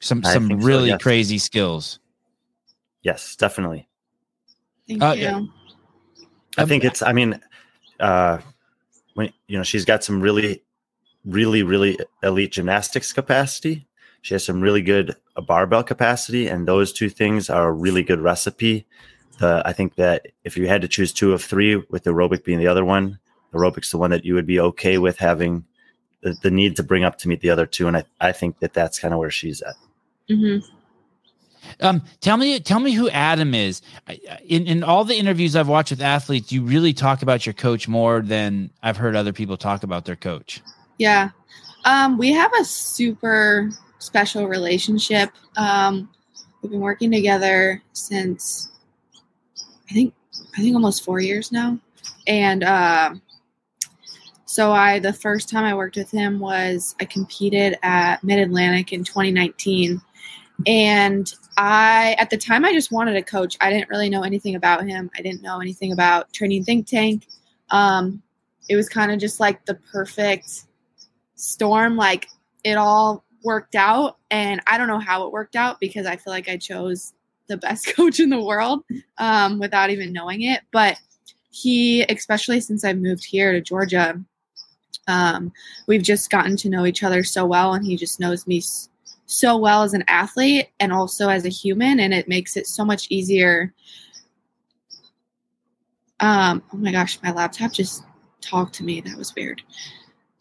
Some 0.00 0.22
I 0.24 0.32
some 0.32 0.48
think 0.48 0.62
so, 0.62 0.66
really 0.66 0.88
yes. 0.88 1.02
crazy 1.02 1.38
skills. 1.38 1.98
Yes, 3.02 3.36
definitely. 3.36 3.88
Thank 4.88 5.02
Uh, 5.02 5.12
you. 5.16 5.22
yeah. 5.22 5.40
I 6.58 6.66
think 6.66 6.84
it's. 6.84 7.02
I 7.02 7.12
mean, 7.12 7.40
uh, 7.98 8.38
when 9.14 9.32
you 9.46 9.56
know, 9.56 9.62
she's 9.64 9.84
got 9.84 10.04
some 10.04 10.20
really, 10.20 10.62
really, 11.24 11.62
really 11.62 11.98
elite 12.22 12.52
gymnastics 12.52 13.12
capacity. 13.12 13.86
She 14.22 14.34
has 14.34 14.44
some 14.44 14.60
really 14.60 14.82
good 14.82 15.16
uh, 15.36 15.40
barbell 15.40 15.82
capacity, 15.82 16.46
and 16.48 16.66
those 16.66 16.92
two 16.92 17.08
things 17.08 17.50
are 17.50 17.68
a 17.68 17.72
really 17.72 18.02
good 18.02 18.20
recipe. 18.20 18.86
The 19.38 19.62
I 19.64 19.72
think 19.72 19.96
that 19.96 20.28
if 20.44 20.56
you 20.56 20.68
had 20.68 20.82
to 20.82 20.88
choose 20.88 21.12
two 21.12 21.32
of 21.32 21.42
three, 21.42 21.76
with 21.76 22.04
aerobic 22.04 22.44
being 22.44 22.58
the 22.58 22.66
other 22.68 22.84
one, 22.84 23.18
aerobic's 23.52 23.90
the 23.90 23.98
one 23.98 24.10
that 24.10 24.24
you 24.24 24.34
would 24.34 24.46
be 24.46 24.60
okay 24.60 24.98
with 24.98 25.18
having 25.18 25.64
the, 26.22 26.36
the 26.42 26.50
need 26.50 26.76
to 26.76 26.82
bring 26.82 27.02
up 27.02 27.18
to 27.18 27.28
meet 27.28 27.40
the 27.40 27.50
other 27.50 27.66
two, 27.66 27.88
and 27.88 27.96
I, 27.96 28.04
I 28.20 28.32
think 28.32 28.60
that 28.60 28.72
that's 28.74 28.98
kind 28.98 29.12
of 29.12 29.18
where 29.18 29.30
she's 29.30 29.60
at. 29.62 29.74
hmm 30.28 30.58
Um, 31.80 32.02
tell 32.20 32.36
me, 32.36 32.60
tell 32.60 32.80
me 32.80 32.92
who 32.92 33.08
Adam 33.10 33.54
is. 33.54 33.82
I- 34.08 34.20
I- 34.30 34.38
In 34.46 34.66
in 34.66 34.84
all 34.84 35.04
the 35.04 35.16
interviews 35.16 35.56
I've 35.56 35.68
watched 35.68 35.90
with 35.90 36.02
athletes, 36.02 36.52
you 36.52 36.62
really 36.62 36.92
talk 36.92 37.22
about 37.22 37.44
your 37.46 37.54
coach 37.54 37.88
more 37.88 38.20
than 38.20 38.70
I've 38.82 38.96
heard 38.98 39.16
other 39.16 39.32
people 39.32 39.56
talk 39.56 39.82
about 39.82 40.04
their 40.04 40.16
coach. 40.16 40.60
Yeah. 40.98 41.30
Um, 41.84 42.18
we 42.18 42.32
have 42.32 42.52
a 42.60 42.64
super 42.64 43.70
special 43.98 44.46
relationship. 44.46 45.30
Um, 45.56 46.08
we've 46.60 46.72
been 46.72 46.80
working 46.80 47.10
together 47.10 47.82
since 47.92 48.70
I 49.90 49.94
think 49.94 50.14
I 50.56 50.60
think 50.60 50.74
almost 50.74 51.04
four 51.04 51.20
years 51.20 51.52
now. 51.52 51.78
And 52.26 52.64
uh, 52.64 53.14
so 54.44 54.72
I 54.72 54.98
the 54.98 55.12
first 55.12 55.48
time 55.48 55.64
I 55.64 55.74
worked 55.74 55.96
with 55.96 56.10
him 56.10 56.38
was 56.38 56.94
I 57.00 57.04
competed 57.04 57.78
at 57.82 58.22
Mid 58.22 58.38
Atlantic 58.38 58.92
in 58.92 59.04
2019. 59.04 60.00
And 60.66 61.32
I 61.56 62.14
at 62.18 62.30
the 62.30 62.36
time 62.36 62.64
I 62.64 62.72
just 62.72 62.92
wanted 62.92 63.16
a 63.16 63.22
coach. 63.22 63.56
I 63.60 63.70
didn't 63.70 63.88
really 63.88 64.08
know 64.08 64.22
anything 64.22 64.54
about 64.54 64.86
him. 64.86 65.10
I 65.18 65.22
didn't 65.22 65.42
know 65.42 65.60
anything 65.60 65.92
about 65.92 66.32
training 66.32 66.64
think 66.64 66.86
tank. 66.86 67.26
Um, 67.70 68.22
it 68.68 68.76
was 68.76 68.88
kind 68.88 69.10
of 69.10 69.18
just 69.18 69.40
like 69.40 69.64
the 69.64 69.74
perfect 69.74 70.64
storm 71.42 71.96
like 71.96 72.28
it 72.64 72.74
all 72.74 73.24
worked 73.44 73.74
out 73.74 74.18
and 74.30 74.60
i 74.66 74.78
don't 74.78 74.88
know 74.88 74.98
how 74.98 75.26
it 75.26 75.32
worked 75.32 75.56
out 75.56 75.80
because 75.80 76.06
i 76.06 76.16
feel 76.16 76.32
like 76.32 76.48
i 76.48 76.56
chose 76.56 77.12
the 77.48 77.56
best 77.56 77.86
coach 77.96 78.20
in 78.20 78.30
the 78.30 78.42
world 78.42 78.84
um, 79.18 79.58
without 79.58 79.90
even 79.90 80.12
knowing 80.12 80.42
it 80.42 80.60
but 80.70 80.96
he 81.50 82.02
especially 82.04 82.60
since 82.60 82.84
i 82.84 82.92
moved 82.92 83.24
here 83.24 83.52
to 83.52 83.60
georgia 83.60 84.20
um, 85.08 85.52
we've 85.88 86.02
just 86.02 86.30
gotten 86.30 86.56
to 86.58 86.68
know 86.68 86.86
each 86.86 87.02
other 87.02 87.24
so 87.24 87.44
well 87.44 87.74
and 87.74 87.84
he 87.84 87.96
just 87.96 88.20
knows 88.20 88.46
me 88.46 88.62
so 89.26 89.56
well 89.56 89.82
as 89.82 89.94
an 89.94 90.04
athlete 90.08 90.68
and 90.78 90.92
also 90.92 91.28
as 91.28 91.44
a 91.44 91.50
human 91.50 92.00
and 92.00 92.12
it 92.12 92.28
makes 92.28 92.56
it 92.56 92.66
so 92.66 92.84
much 92.84 93.06
easier. 93.10 93.72
Um, 96.20 96.62
oh 96.72 96.76
my 96.76 96.92
gosh 96.92 97.18
my 97.22 97.32
laptop 97.32 97.72
just 97.72 98.04
talked 98.40 98.74
to 98.74 98.84
me. 98.84 99.00
That 99.00 99.16
was 99.16 99.34
weird. 99.34 99.62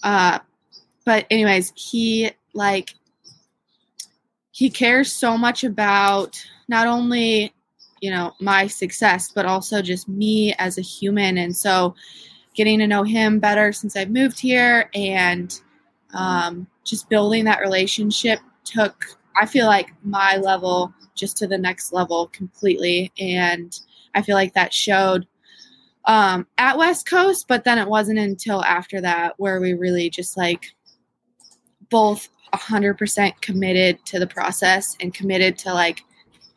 Uh, 0.03 0.40
but 1.11 1.25
anyways 1.29 1.73
he 1.75 2.31
like 2.53 2.95
he 4.51 4.69
cares 4.69 5.11
so 5.11 5.38
much 5.38 5.65
about 5.65 6.41
not 6.69 6.88
only 6.88 7.53
you 7.99 8.09
know 8.09 8.31
my 8.39 8.65
success 8.65 9.29
but 9.29 9.45
also 9.45 9.81
just 9.81 10.07
me 10.07 10.53
as 10.57 10.77
a 10.77 10.81
human. 10.81 11.38
And 11.38 11.53
so 11.53 11.95
getting 12.53 12.79
to 12.79 12.88
know 12.88 13.03
him 13.03 13.39
better 13.39 13.73
since 13.73 13.97
i've 13.97 14.09
moved 14.09 14.39
here 14.39 14.89
and 14.93 15.59
um, 16.13 16.65
just 16.85 17.09
building 17.09 17.43
that 17.43 17.59
relationship 17.59 18.39
took 18.63 19.03
i 19.35 19.45
feel 19.45 19.65
like 19.65 19.91
my 20.03 20.38
level 20.38 20.93
just 21.13 21.35
to 21.38 21.45
the 21.45 21.57
next 21.57 21.91
level 21.91 22.27
completely. 22.27 23.11
And 23.19 23.77
i 24.15 24.21
feel 24.21 24.35
like 24.35 24.53
that 24.53 24.73
showed 24.73 25.27
um, 26.05 26.47
at 26.57 26.77
west 26.77 27.05
coast 27.05 27.49
but 27.49 27.65
then 27.65 27.77
it 27.77 27.89
wasn't 27.89 28.17
until 28.17 28.63
after 28.63 29.01
that 29.01 29.33
where 29.38 29.59
we 29.59 29.73
really 29.73 30.09
just 30.09 30.38
like 30.38 30.73
both 31.91 32.30
100% 32.53 33.39
committed 33.41 34.03
to 34.05 34.18
the 34.18 34.27
process 34.27 34.95
and 34.99 35.13
committed 35.13 35.57
to 35.59 35.73
like 35.73 36.03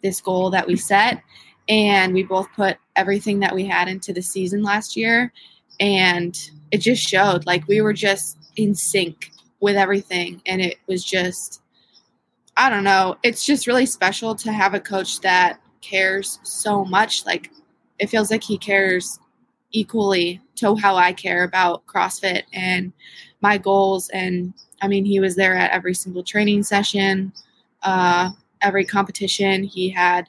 this 0.03 0.21
goal 0.21 0.51
that 0.51 0.67
we 0.67 0.77
set. 0.77 1.23
And 1.69 2.15
we 2.15 2.23
both 2.23 2.49
put 2.55 2.79
everything 2.97 3.41
that 3.41 3.55
we 3.55 3.67
had 3.67 3.89
into 3.89 4.13
the 4.13 4.23
season 4.23 4.63
last 4.63 4.97
year 4.97 5.33
and 5.81 6.39
it 6.71 6.79
just 6.79 7.07
showed. 7.07 7.47
Like 7.47 7.67
we 7.69 7.81
were 7.81 7.93
just 7.93 8.39
in 8.57 8.75
sync 8.75 9.31
with 9.61 9.77
everything 9.77 10.41
and 10.47 10.61
it 10.61 10.77
was 10.87 11.03
just 11.03 11.63
i 12.57 12.69
don't 12.69 12.85
know 12.85 13.17
it's 13.23 13.47
just 13.47 13.67
really 13.67 13.87
special 13.87 14.35
to 14.35 14.53
have 14.53 14.75
a 14.75 14.81
coach 14.81 15.21
that 15.21 15.61
cares 15.81 16.39
so 16.43 16.85
much. 16.85 17.25
Like 17.27 17.51
it 17.99 18.09
feels 18.09 18.31
like 18.31 18.43
he 18.43 18.59
cares 18.59 19.19
equally 19.73 20.41
to 20.57 20.77
how 20.77 20.97
i 20.97 21.13
care 21.13 21.45
about 21.45 21.85
crossfit 21.87 22.43
and 22.53 22.93
my 23.41 23.59
goals 23.59 24.09
and 24.11 24.55
I 24.83 24.89
mean, 24.89 25.05
he 25.05 25.21
was 25.21 25.37
there 25.37 25.55
at 25.55 25.71
every 25.71 25.95
single 25.95 26.23
training 26.23 26.63
session, 26.63 27.33
uh, 27.83 28.31
every 28.63 28.85
competition. 28.85 29.65
He 29.65 29.89
had 29.89 30.29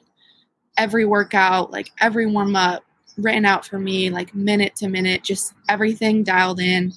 every 0.76 1.04
workout, 1.04 1.70
like 1.72 1.90
every 2.00 2.26
warm 2.26 2.56
up 2.56 2.84
written 3.18 3.44
out 3.44 3.66
for 3.66 3.78
me, 3.78 4.10
like 4.10 4.34
minute 4.34 4.76
to 4.76 4.88
minute, 4.88 5.22
just 5.22 5.54
everything 5.68 6.22
dialed 6.22 6.60
in. 6.60 6.92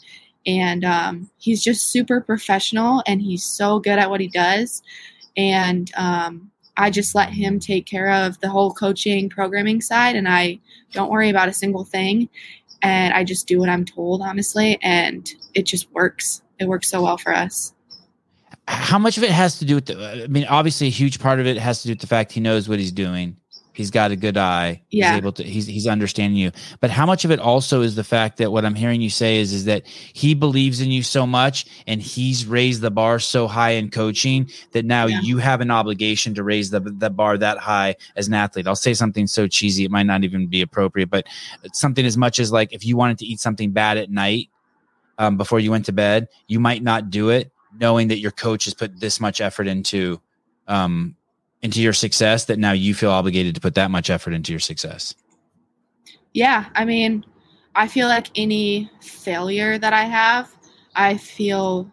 And 0.45 0.83
um, 0.83 1.29
he's 1.37 1.63
just 1.63 1.89
super 1.89 2.21
professional 2.21 3.03
and 3.07 3.21
he's 3.21 3.43
so 3.43 3.79
good 3.79 3.99
at 3.99 4.09
what 4.09 4.21
he 4.21 4.27
does. 4.27 4.81
And 5.37 5.91
um, 5.95 6.51
I 6.77 6.89
just 6.89 7.15
let 7.15 7.29
him 7.29 7.59
take 7.59 7.85
care 7.85 8.09
of 8.09 8.39
the 8.39 8.49
whole 8.49 8.73
coaching, 8.73 9.29
programming 9.29 9.81
side, 9.81 10.15
and 10.15 10.27
I 10.27 10.59
don't 10.93 11.11
worry 11.11 11.29
about 11.29 11.49
a 11.49 11.53
single 11.53 11.83
thing. 11.83 12.29
And 12.81 13.13
I 13.13 13.23
just 13.25 13.47
do 13.47 13.59
what 13.59 13.69
I'm 13.69 13.83
told, 13.83 14.21
honestly. 14.21 14.79
And 14.81 15.29
it 15.53 15.63
just 15.63 15.91
works 15.91 16.41
it 16.59 16.67
works 16.67 16.89
so 16.89 17.01
well 17.03 17.17
for 17.17 17.33
us. 17.33 17.73
How 18.67 18.99
much 18.99 19.17
of 19.17 19.23
it 19.23 19.31
has 19.31 19.57
to 19.59 19.65
do 19.65 19.75
with 19.75 19.87
the? 19.87 20.23
I 20.23 20.27
mean, 20.27 20.45
obviously, 20.45 20.87
a 20.87 20.91
huge 20.91 21.19
part 21.19 21.39
of 21.39 21.47
it 21.47 21.57
has 21.57 21.81
to 21.81 21.87
do 21.87 21.91
with 21.93 22.01
the 22.01 22.07
fact 22.07 22.31
he 22.31 22.39
knows 22.39 22.69
what 22.69 22.77
he's 22.77 22.91
doing. 22.91 23.35
He's 23.73 23.91
got 23.91 24.11
a 24.11 24.15
good 24.17 24.35
eye. 24.35 24.81
Yeah. 24.91 25.11
He's 25.11 25.17
able 25.19 25.31
to. 25.33 25.43
He's 25.43 25.65
he's 25.65 25.87
understanding 25.87 26.37
you. 26.37 26.51
But 26.81 26.91
how 26.91 27.05
much 27.05 27.23
of 27.23 27.31
it 27.31 27.39
also 27.39 27.81
is 27.81 27.95
the 27.95 28.03
fact 28.03 28.37
that 28.37 28.51
what 28.51 28.65
I'm 28.65 28.75
hearing 28.75 28.99
you 29.01 29.09
say 29.09 29.37
is 29.37 29.53
is 29.53 29.65
that 29.65 29.87
he 29.87 30.33
believes 30.35 30.81
in 30.81 30.91
you 30.91 31.01
so 31.01 31.25
much, 31.25 31.65
and 31.87 32.01
he's 32.01 32.45
raised 32.45 32.81
the 32.81 32.91
bar 32.91 33.19
so 33.19 33.47
high 33.47 33.71
in 33.71 33.89
coaching 33.89 34.49
that 34.73 34.83
now 34.85 35.05
Yeah. 35.05 35.21
you 35.21 35.37
have 35.37 35.61
an 35.61 35.71
obligation 35.71 36.35
to 36.35 36.43
raise 36.43 36.69
the 36.71 36.81
the 36.81 37.09
bar 37.09 37.37
that 37.37 37.57
high 37.57 37.95
as 38.17 38.27
an 38.27 38.33
athlete. 38.33 38.67
I'll 38.67 38.75
say 38.75 38.93
something 38.93 39.25
so 39.27 39.47
cheesy 39.47 39.85
it 39.85 39.91
might 39.91 40.03
not 40.05 40.23
even 40.25 40.47
be 40.47 40.61
appropriate, 40.61 41.09
but 41.09 41.25
something 41.73 42.05
as 42.05 42.17
much 42.17 42.37
as 42.37 42.51
like 42.51 42.73
if 42.73 42.85
you 42.85 42.97
wanted 42.97 43.17
to 43.19 43.25
eat 43.25 43.39
something 43.39 43.71
bad 43.71 43.97
at 43.97 44.11
night 44.11 44.49
um, 45.19 45.37
before 45.37 45.59
you 45.59 45.69
went 45.69 45.85
to 45.85 45.91
bed, 45.91 46.27
you 46.47 46.59
might 46.59 46.81
not 46.81 47.11
do 47.11 47.29
it 47.29 47.51
knowing 47.79 48.07
that 48.07 48.19
your 48.19 48.31
coach 48.31 48.65
has 48.65 48.73
put 48.73 48.99
this 48.99 49.19
much 49.19 49.41
effort 49.41 49.67
into 49.67 50.19
um, 50.67 51.15
into 51.61 51.81
your 51.81 51.93
success 51.93 52.45
that 52.45 52.57
now 52.57 52.71
you 52.71 52.95
feel 52.95 53.11
obligated 53.11 53.53
to 53.53 53.61
put 53.61 53.75
that 53.75 53.91
much 53.91 54.09
effort 54.09 54.33
into 54.33 54.51
your 54.51 54.59
success. 54.59 55.13
Yeah, 56.33 56.65
I 56.73 56.85
mean, 56.85 57.25
I 57.75 57.87
feel 57.87 58.07
like 58.07 58.27
any 58.35 58.89
failure 59.01 59.77
that 59.77 59.93
I 59.93 60.03
have, 60.03 60.49
I 60.95 61.17
feel 61.17 61.91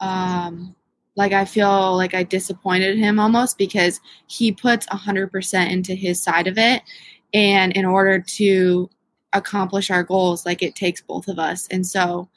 um 0.00 0.74
like 1.14 1.32
I 1.32 1.44
feel 1.44 1.96
like 1.96 2.14
I 2.14 2.22
disappointed 2.22 2.98
him 2.98 3.20
almost 3.20 3.58
because 3.58 4.00
he 4.26 4.50
puts 4.50 4.86
100% 4.86 5.70
into 5.70 5.94
his 5.94 6.22
side 6.22 6.46
of 6.46 6.56
it 6.56 6.82
and 7.34 7.72
in 7.72 7.84
order 7.84 8.18
to 8.18 8.88
accomplish 9.32 9.90
our 9.90 10.02
goals 10.02 10.44
like 10.46 10.62
it 10.62 10.74
takes 10.74 11.00
both 11.00 11.28
of 11.28 11.38
us. 11.38 11.66
And 11.70 11.86
so 11.86 12.28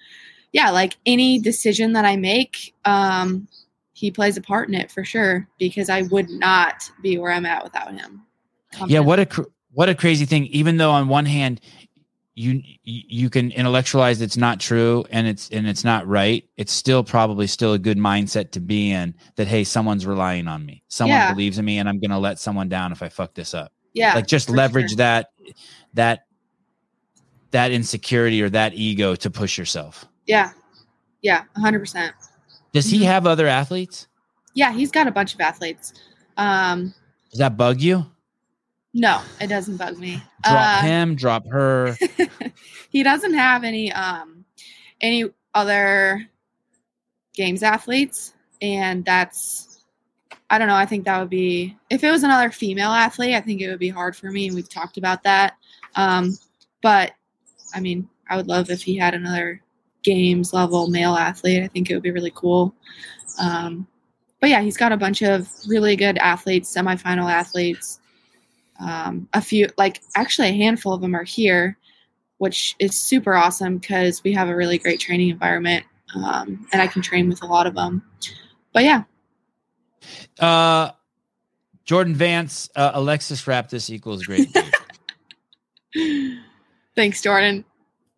yeah, 0.51 0.69
like 0.71 0.95
any 1.05 1.39
decision 1.39 1.93
that 1.93 2.05
I 2.05 2.15
make 2.15 2.73
um 2.85 3.47
he 3.93 4.11
plays 4.11 4.35
a 4.37 4.41
part 4.41 4.67
in 4.67 4.75
it 4.75 4.91
for 4.91 5.03
sure 5.05 5.47
because 5.57 5.89
I 5.89 6.01
would 6.03 6.29
not 6.29 6.89
be 7.01 7.17
where 7.17 7.31
I'm 7.31 7.45
at 7.45 7.63
without 7.63 7.93
him. 7.93 8.23
Yeah, 8.87 8.99
what 8.99 9.19
a 9.19 9.25
cr- 9.25 9.43
what 9.71 9.87
a 9.89 9.95
crazy 9.95 10.25
thing. 10.25 10.45
Even 10.47 10.77
though 10.77 10.91
on 10.91 11.07
one 11.07 11.25
hand 11.25 11.61
you 12.37 12.61
you 12.83 13.29
can 13.29 13.51
intellectualize 13.51 14.19
it's 14.21 14.35
not 14.35 14.59
true 14.59 15.05
and 15.09 15.25
it's 15.25 15.49
and 15.51 15.65
it's 15.67 15.85
not 15.85 16.05
right, 16.05 16.43
it's 16.57 16.73
still 16.73 17.01
probably 17.03 17.47
still 17.47 17.71
a 17.71 17.79
good 17.79 17.97
mindset 17.97 18.51
to 18.51 18.59
be 18.59 18.91
in 18.91 19.15
that 19.37 19.47
hey, 19.47 19.63
someone's 19.63 20.05
relying 20.05 20.47
on 20.49 20.65
me. 20.65 20.83
Someone 20.89 21.15
Yeah. 21.17 21.31
believes 21.33 21.57
in 21.57 21.63
me 21.63 21.77
and 21.77 21.87
I'm 21.87 21.99
going 21.99 22.11
to 22.11 22.17
let 22.17 22.37
someone 22.39 22.67
down 22.67 22.91
if 22.91 23.01
I 23.01 23.07
fuck 23.07 23.33
this 23.33 23.53
up. 23.53 23.71
yeah, 23.93 24.13
like 24.15 24.27
just 24.27 24.49
leverage 24.49 24.89
sure. 24.91 24.97
that 24.97 25.29
that 25.93 26.25
that 27.55 27.71
insecurity 27.71 28.41
or 28.41 28.49
that 28.49 28.73
ego 28.73 29.15
to 29.15 29.29
push 29.29 29.57
yourself. 29.57 30.05
Yeah. 30.27 30.51
Yeah, 31.21 31.43
100%. 31.55 32.11
Does 32.73 32.85
he 32.87 32.99
Mhm. 32.99 33.05
have 33.05 33.25
other 33.25 33.47
athletes? 33.47 34.07
Yeah, 34.53 34.73
he's 34.73 34.91
got 34.91 35.07
a 35.07 35.11
bunch 35.11 35.33
of 35.33 35.39
athletes. 35.39 35.93
Um, 36.35 36.93
Does 37.31 37.39
that 37.39 37.55
bug 37.55 37.79
you? 37.79 38.05
no, 38.93 39.21
it 39.39 39.47
doesn't 39.47 39.77
bug 39.77 39.97
me. 39.97 40.21
Drop 40.43 40.73
Uh, 40.73 40.81
him, 40.81 41.15
drop 41.15 41.47
her. 41.47 41.97
he 42.89 43.03
doesn't 43.03 43.33
have 43.33 43.63
any 43.63 43.91
um 43.93 44.43
any 44.99 45.23
other 45.53 46.25
games 47.33 47.63
athletes 47.63 48.33
and 48.61 49.03
that's 49.03 49.83
i 50.49 50.57
don't 50.57 50.69
know 50.69 50.75
i 50.75 50.85
think 50.85 51.03
that 51.03 51.19
would 51.19 51.29
be 51.29 51.75
if 51.89 52.01
it 52.05 52.11
was 52.11 52.23
another 52.23 52.49
female 52.49 52.91
athlete 52.91 53.35
i 53.35 53.41
think 53.41 53.59
it 53.59 53.67
would 53.69 53.79
be 53.79 53.89
hard 53.89 54.15
for 54.15 54.31
me 54.31 54.45
and 54.47 54.55
we've 54.55 54.69
talked 54.69 54.95
about 54.97 55.21
that 55.23 55.57
um 55.95 56.37
but 56.81 57.11
i 57.75 57.79
mean 57.79 58.07
i 58.29 58.35
would 58.35 58.47
love 58.47 58.69
if 58.69 58.81
he 58.81 58.95
had 58.97 59.13
another 59.13 59.61
games 60.03 60.53
level 60.53 60.87
male 60.87 61.15
athlete 61.15 61.63
i 61.63 61.67
think 61.67 61.89
it 61.89 61.93
would 61.93 62.03
be 62.03 62.11
really 62.11 62.31
cool 62.35 62.73
um 63.39 63.87
but 64.39 64.49
yeah 64.49 64.61
he's 64.61 64.77
got 64.77 64.91
a 64.91 64.97
bunch 64.97 65.21
of 65.21 65.47
really 65.67 65.95
good 65.95 66.17
athletes 66.17 66.73
semifinal 66.73 67.31
athletes 67.31 67.99
um, 68.79 69.27
a 69.33 69.41
few 69.41 69.69
like 69.77 70.01
actually 70.15 70.49
a 70.49 70.53
handful 70.53 70.93
of 70.93 71.01
them 71.01 71.15
are 71.15 71.23
here 71.23 71.77
which 72.37 72.75
is 72.79 72.99
super 72.99 73.35
awesome 73.35 73.77
because 73.77 74.23
we 74.23 74.33
have 74.33 74.49
a 74.49 74.55
really 74.55 74.77
great 74.77 74.99
training 74.99 75.29
environment 75.29 75.85
um, 76.15 76.67
and 76.71 76.81
I 76.81 76.87
can 76.87 77.01
train 77.01 77.27
with 77.27 77.41
a 77.43 77.45
lot 77.45 77.67
of 77.67 77.75
them. 77.75 78.03
But 78.73 78.83
yeah, 78.83 79.03
Uh, 80.39 80.91
Jordan 81.83 82.15
Vance, 82.15 82.69
uh, 82.75 82.91
Alexis 82.93 83.43
Raptis 83.43 83.89
equals 83.89 84.23
great. 84.23 84.47
thanks, 86.95 87.21
Jordan. 87.21 87.63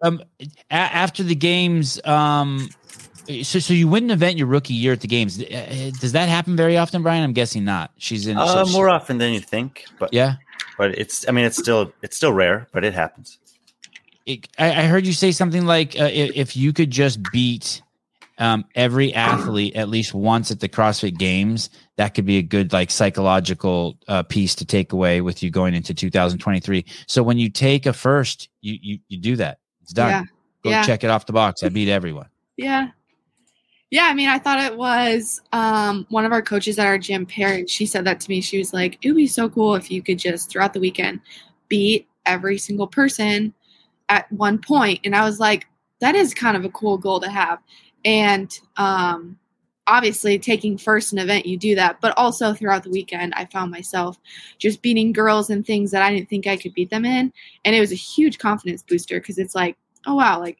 um, 0.01 0.21
a- 0.39 0.73
after 0.73 1.23
the 1.23 1.35
games, 1.35 1.99
um, 2.05 2.69
so 3.43 3.59
so 3.59 3.73
you 3.73 3.87
win 3.87 4.05
an 4.05 4.11
event 4.11 4.37
your 4.37 4.47
rookie 4.47 4.73
year 4.73 4.93
at 4.93 5.01
the 5.01 5.07
games. 5.07 5.41
Uh, 5.41 5.91
Does 5.99 6.13
that 6.13 6.29
happen 6.29 6.55
very 6.55 6.77
often, 6.77 7.03
Brian? 7.03 7.23
I'm 7.23 7.33
guessing 7.33 7.65
not. 7.65 7.91
She's 7.97 8.27
in. 8.27 8.37
Uh, 8.37 8.65
so- 8.65 8.71
more 8.71 8.89
often 8.89 9.17
than 9.17 9.33
you 9.33 9.39
think, 9.39 9.85
but 9.99 10.13
yeah. 10.13 10.35
but 10.77 10.97
it's 10.97 11.27
I 11.27 11.31
mean 11.31 11.45
it's 11.45 11.57
still 11.57 11.91
it's 12.01 12.15
still 12.15 12.31
rare, 12.33 12.67
but 12.71 12.83
it 12.83 12.93
happens. 12.93 13.37
It, 14.25 14.47
I, 14.59 14.69
I 14.69 14.83
heard 14.83 15.05
you 15.05 15.13
say 15.13 15.31
something 15.31 15.65
like 15.65 15.99
uh, 15.99 16.09
if, 16.11 16.31
if 16.35 16.57
you 16.57 16.73
could 16.73 16.91
just 16.91 17.19
beat 17.31 17.81
um, 18.39 18.65
every 18.76 19.14
athlete 19.14 19.76
at 19.76 19.89
least 19.89 20.14
once 20.14 20.51
at 20.51 20.59
the 20.59 20.69
CrossFit 20.69 21.18
Games, 21.18 21.69
that 21.95 22.14
could 22.14 22.26
be 22.26 22.38
a 22.38 22.41
good 22.43 22.72
like 22.73 22.91
psychological 22.91 23.97
uh, 24.07 24.23
piece 24.23 24.53
to 24.55 24.65
take 24.65 24.93
away 24.93 25.22
with 25.22 25.41
you 25.41 25.49
going 25.49 25.73
into 25.73 25.93
2023. 25.93 26.85
So 27.07 27.23
when 27.23 27.38
you 27.38 27.49
take 27.49 27.85
a 27.85 27.93
first, 27.93 28.49
you 28.61 28.77
you 28.81 28.99
you 29.07 29.18
do 29.18 29.35
that. 29.38 29.59
It's 29.81 29.93
done. 29.93 30.09
Yeah. 30.09 30.23
Go 30.64 30.69
Yeah. 30.69 30.84
check 30.84 31.03
it 31.03 31.09
off 31.09 31.26
the 31.26 31.34
box. 31.34 31.64
I 31.64 31.69
beat 31.69 31.89
everyone. 31.89 32.27
Yeah. 32.57 32.89
Yeah, 33.89 34.07
I 34.07 34.14
mean, 34.14 34.27
I 34.27 34.38
thought 34.38 34.59
it 34.59 34.77
was 34.77 35.41
um, 35.53 36.05
one 36.09 36.26
of 36.26 36.34
our 36.34 36.41
coaches 36.41 36.77
at 36.77 36.85
our 36.85 36.97
gym, 36.97 37.26
parent. 37.26 37.69
She 37.69 37.85
said 37.85 38.03
that 38.05 38.19
to 38.19 38.30
me. 38.30 38.41
She 38.41 38.57
was 38.57 38.73
like, 38.73 38.97
"It 39.01 39.07
would 39.07 39.15
be 39.15 39.27
so 39.27 39.47
cool 39.49 39.76
if 39.76 39.89
you 39.89 40.01
could 40.01 40.19
just 40.19 40.49
throughout 40.51 40.73
the 40.73 40.81
weekend 40.81 41.22
beat 41.69 42.05
every 42.26 42.57
single 42.57 42.88
person 42.88 43.53
at 44.09 44.30
one 44.31 44.57
point." 44.59 44.99
And 45.05 45.15
I 45.15 45.23
was 45.23 45.39
like, 45.39 45.68
"That 46.01 46.15
is 46.15 46.34
kind 46.34 46.57
of 46.57 46.65
a 46.65 46.69
cool 46.69 46.97
goal 46.97 47.22
to 47.22 47.30
have." 47.30 47.59
And 48.05 48.57
um, 48.77 49.37
obviously, 49.87 50.39
taking 50.39 50.77
first 50.77 51.13
an 51.13 51.19
event, 51.19 51.45
you 51.45 51.57
do 51.57 51.75
that. 51.75 51.99
But 52.01 52.13
also 52.17 52.53
throughout 52.53 52.83
the 52.83 52.89
weekend, 52.89 53.33
I 53.35 53.45
found 53.45 53.71
myself 53.71 54.17
just 54.59 54.81
beating 54.81 55.11
girls 55.11 55.49
in 55.49 55.63
things 55.63 55.91
that 55.91 56.01
I 56.01 56.13
didn't 56.13 56.29
think 56.29 56.47
I 56.47 56.57
could 56.57 56.73
beat 56.73 56.89
them 56.89 57.05
in, 57.05 57.31
and 57.65 57.75
it 57.75 57.79
was 57.79 57.91
a 57.91 57.95
huge 57.95 58.37
confidence 58.39 58.83
booster 58.83 59.19
because 59.19 59.37
it's 59.37 59.55
like, 59.55 59.77
oh 60.05 60.15
wow, 60.15 60.39
like, 60.39 60.59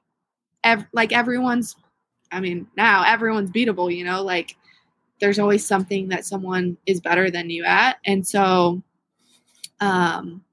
ev- 0.64 0.88
like 0.94 1.14
everyone's 1.14 1.76
I 2.32 2.40
mean, 2.40 2.68
now 2.76 3.04
everyone's 3.06 3.52
beatable, 3.52 3.96
you 3.96 4.04
know, 4.04 4.22
like 4.22 4.56
there's 5.20 5.40
always 5.40 5.66
something 5.66 6.10
that 6.10 6.26
someone 6.26 6.78
is 6.86 7.02
better 7.02 7.32
than 7.32 7.50
you 7.50 7.64
at. 7.64 7.98
And 8.06 8.28
so 8.28 8.82
um 9.80 10.44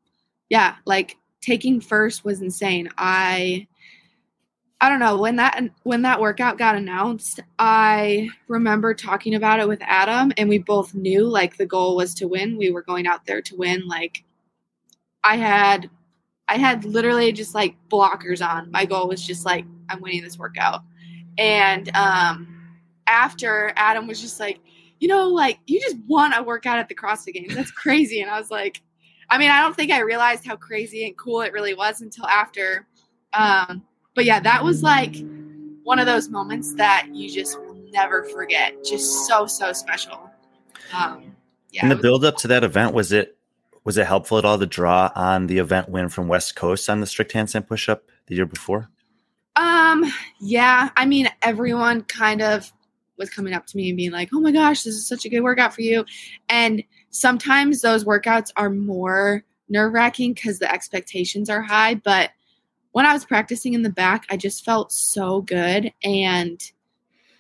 yeah, 0.51 0.77
like 0.85 1.17
taking 1.41 1.81
first 1.81 2.25
was 2.25 2.43
insane. 2.43 2.89
I 2.97 3.67
I 4.85 4.91
don't 4.91 4.99
know, 4.99 5.17
when 5.17 5.37
that 5.37 5.63
when 5.85 6.03
that 6.03 6.21
workout 6.21 6.59
got 6.59 6.77
announced, 6.77 7.41
I 7.59 8.29
remember 8.49 8.93
talking 8.93 9.35
about 9.35 9.59
it 9.59 9.67
with 9.67 9.81
Adam 9.81 10.31
and 10.37 10.47
we 10.47 10.59
both 10.59 10.95
knew 10.95 11.27
like 11.27 11.57
the 11.57 11.65
goal 11.65 11.97
was 11.97 12.15
to 12.17 12.29
win. 12.29 12.59
We 12.59 12.71
were 12.71 12.83
going 12.83 13.07
out 13.07 13.25
there 13.25 13.41
to 13.41 13.57
win 13.57 13.89
like 13.89 14.25
I 15.25 15.37
had 15.37 15.89
I 16.49 16.59
had 16.59 16.85
literally 16.85 17.33
just 17.33 17.55
like 17.55 17.77
blockers 17.89 18.47
on. 18.47 18.71
My 18.71 18.85
goal 18.85 19.09
was 19.09 19.27
just 19.27 19.47
like 19.47 19.65
I'm 19.89 20.03
winning 20.03 20.23
this 20.23 20.39
workout. 20.39 20.83
And 21.39 21.89
um, 21.97 22.77
after 23.07 23.73
Adam 23.77 24.07
was 24.07 24.21
just 24.21 24.39
like, 24.39 24.61
you 25.01 25.09
know, 25.09 25.29
like 25.29 25.61
you 25.67 25.81
just 25.81 25.97
won 26.07 26.35
a 26.35 26.43
workout 26.43 26.79
at 26.79 26.91
the 26.91 26.95
CrossFit 26.95 27.33
Games. 27.33 27.55
That's 27.55 27.71
crazy. 27.85 28.21
And 28.21 28.31
I 28.31 28.39
was 28.39 28.51
like, 28.51 28.83
I 29.31 29.39
mean, 29.39 29.51
I 29.51 29.63
don't 29.63 29.75
think 29.75 29.93
I 29.93 30.01
realized 30.01 30.45
how 30.45 30.57
crazy 30.57 31.07
and 31.07 31.17
cool 31.17 31.41
it 31.41 31.55
really 31.55 31.73
was 31.73 32.03
until 32.03 32.27
after. 32.27 32.87
Um, 33.33 33.83
but 34.15 34.25
yeah, 34.25 34.41
that 34.41 34.65
was 34.65 34.83
like 34.83 35.17
one 35.83 35.99
of 35.99 36.07
those 36.07 36.29
moments 36.29 36.75
that 36.75 37.09
you 37.13 37.31
just 37.31 37.59
will 37.61 37.75
never 37.93 38.25
forget. 38.25 38.85
Just 38.85 39.27
so 39.27 39.47
so 39.47 39.73
special. 39.73 40.31
Um, 40.93 41.35
yeah, 41.71 41.87
it 41.87 41.89
the 41.89 41.97
was- 41.97 42.03
build 42.03 42.25
up 42.25 42.37
to 42.39 42.49
that 42.49 42.65
event, 42.65 42.95
was 42.95 43.13
it 43.13 43.37
was 43.85 43.99
it 43.99 44.07
helpful 44.07 44.39
at 44.39 44.45
all 44.45 44.59
to 44.59 44.67
draw 44.67 45.11
on 45.15 45.47
the 45.47 45.59
event 45.59 45.89
win 45.89 46.09
from 46.09 46.29
West 46.29 46.57
Coast 46.57 46.89
on 46.89 47.01
the 47.01 47.07
strict 47.07 47.33
handstand 47.33 47.67
push 47.67 47.89
up 47.89 48.05
the 48.27 48.35
year 48.35 48.47
before? 48.47 48.89
Um, 49.57 50.05
yeah, 50.41 50.89
I 50.97 51.07
mean, 51.07 51.29
everyone 51.43 52.03
kind 52.03 52.43
of 52.43 52.73
was 53.19 53.31
coming 53.31 53.53
up 53.53 53.67
to 53.67 53.77
me 53.77 53.91
and 53.91 53.97
being 53.97 54.11
like, 54.11 54.31
"Oh 54.33 54.41
my 54.41 54.51
gosh, 54.51 54.83
this 54.83 54.95
is 54.95 55.07
such 55.07 55.25
a 55.25 55.29
good 55.29 55.43
workout 55.43 55.75
for 55.75 55.83
you." 55.83 56.05
And 56.49 56.83
sometimes 57.11 57.81
those 57.81 58.05
workouts 58.05 58.51
are 58.57 58.71
more 58.71 59.45
nerve-wracking 59.69 60.35
because 60.35 60.59
the 60.59 60.71
expectations 60.73 61.49
are 61.49 61.63
high, 61.63 61.95
but 61.95 62.31
when 62.95 63.07
I 63.07 63.13
was 63.13 63.25
practicing 63.25 63.75
in 63.75 63.83
the 63.83 63.91
back, 63.91 64.25
I 64.31 64.37
just 64.37 64.65
felt 64.65 64.93
so 64.93 65.41
good 65.41 65.93
and 66.05 66.61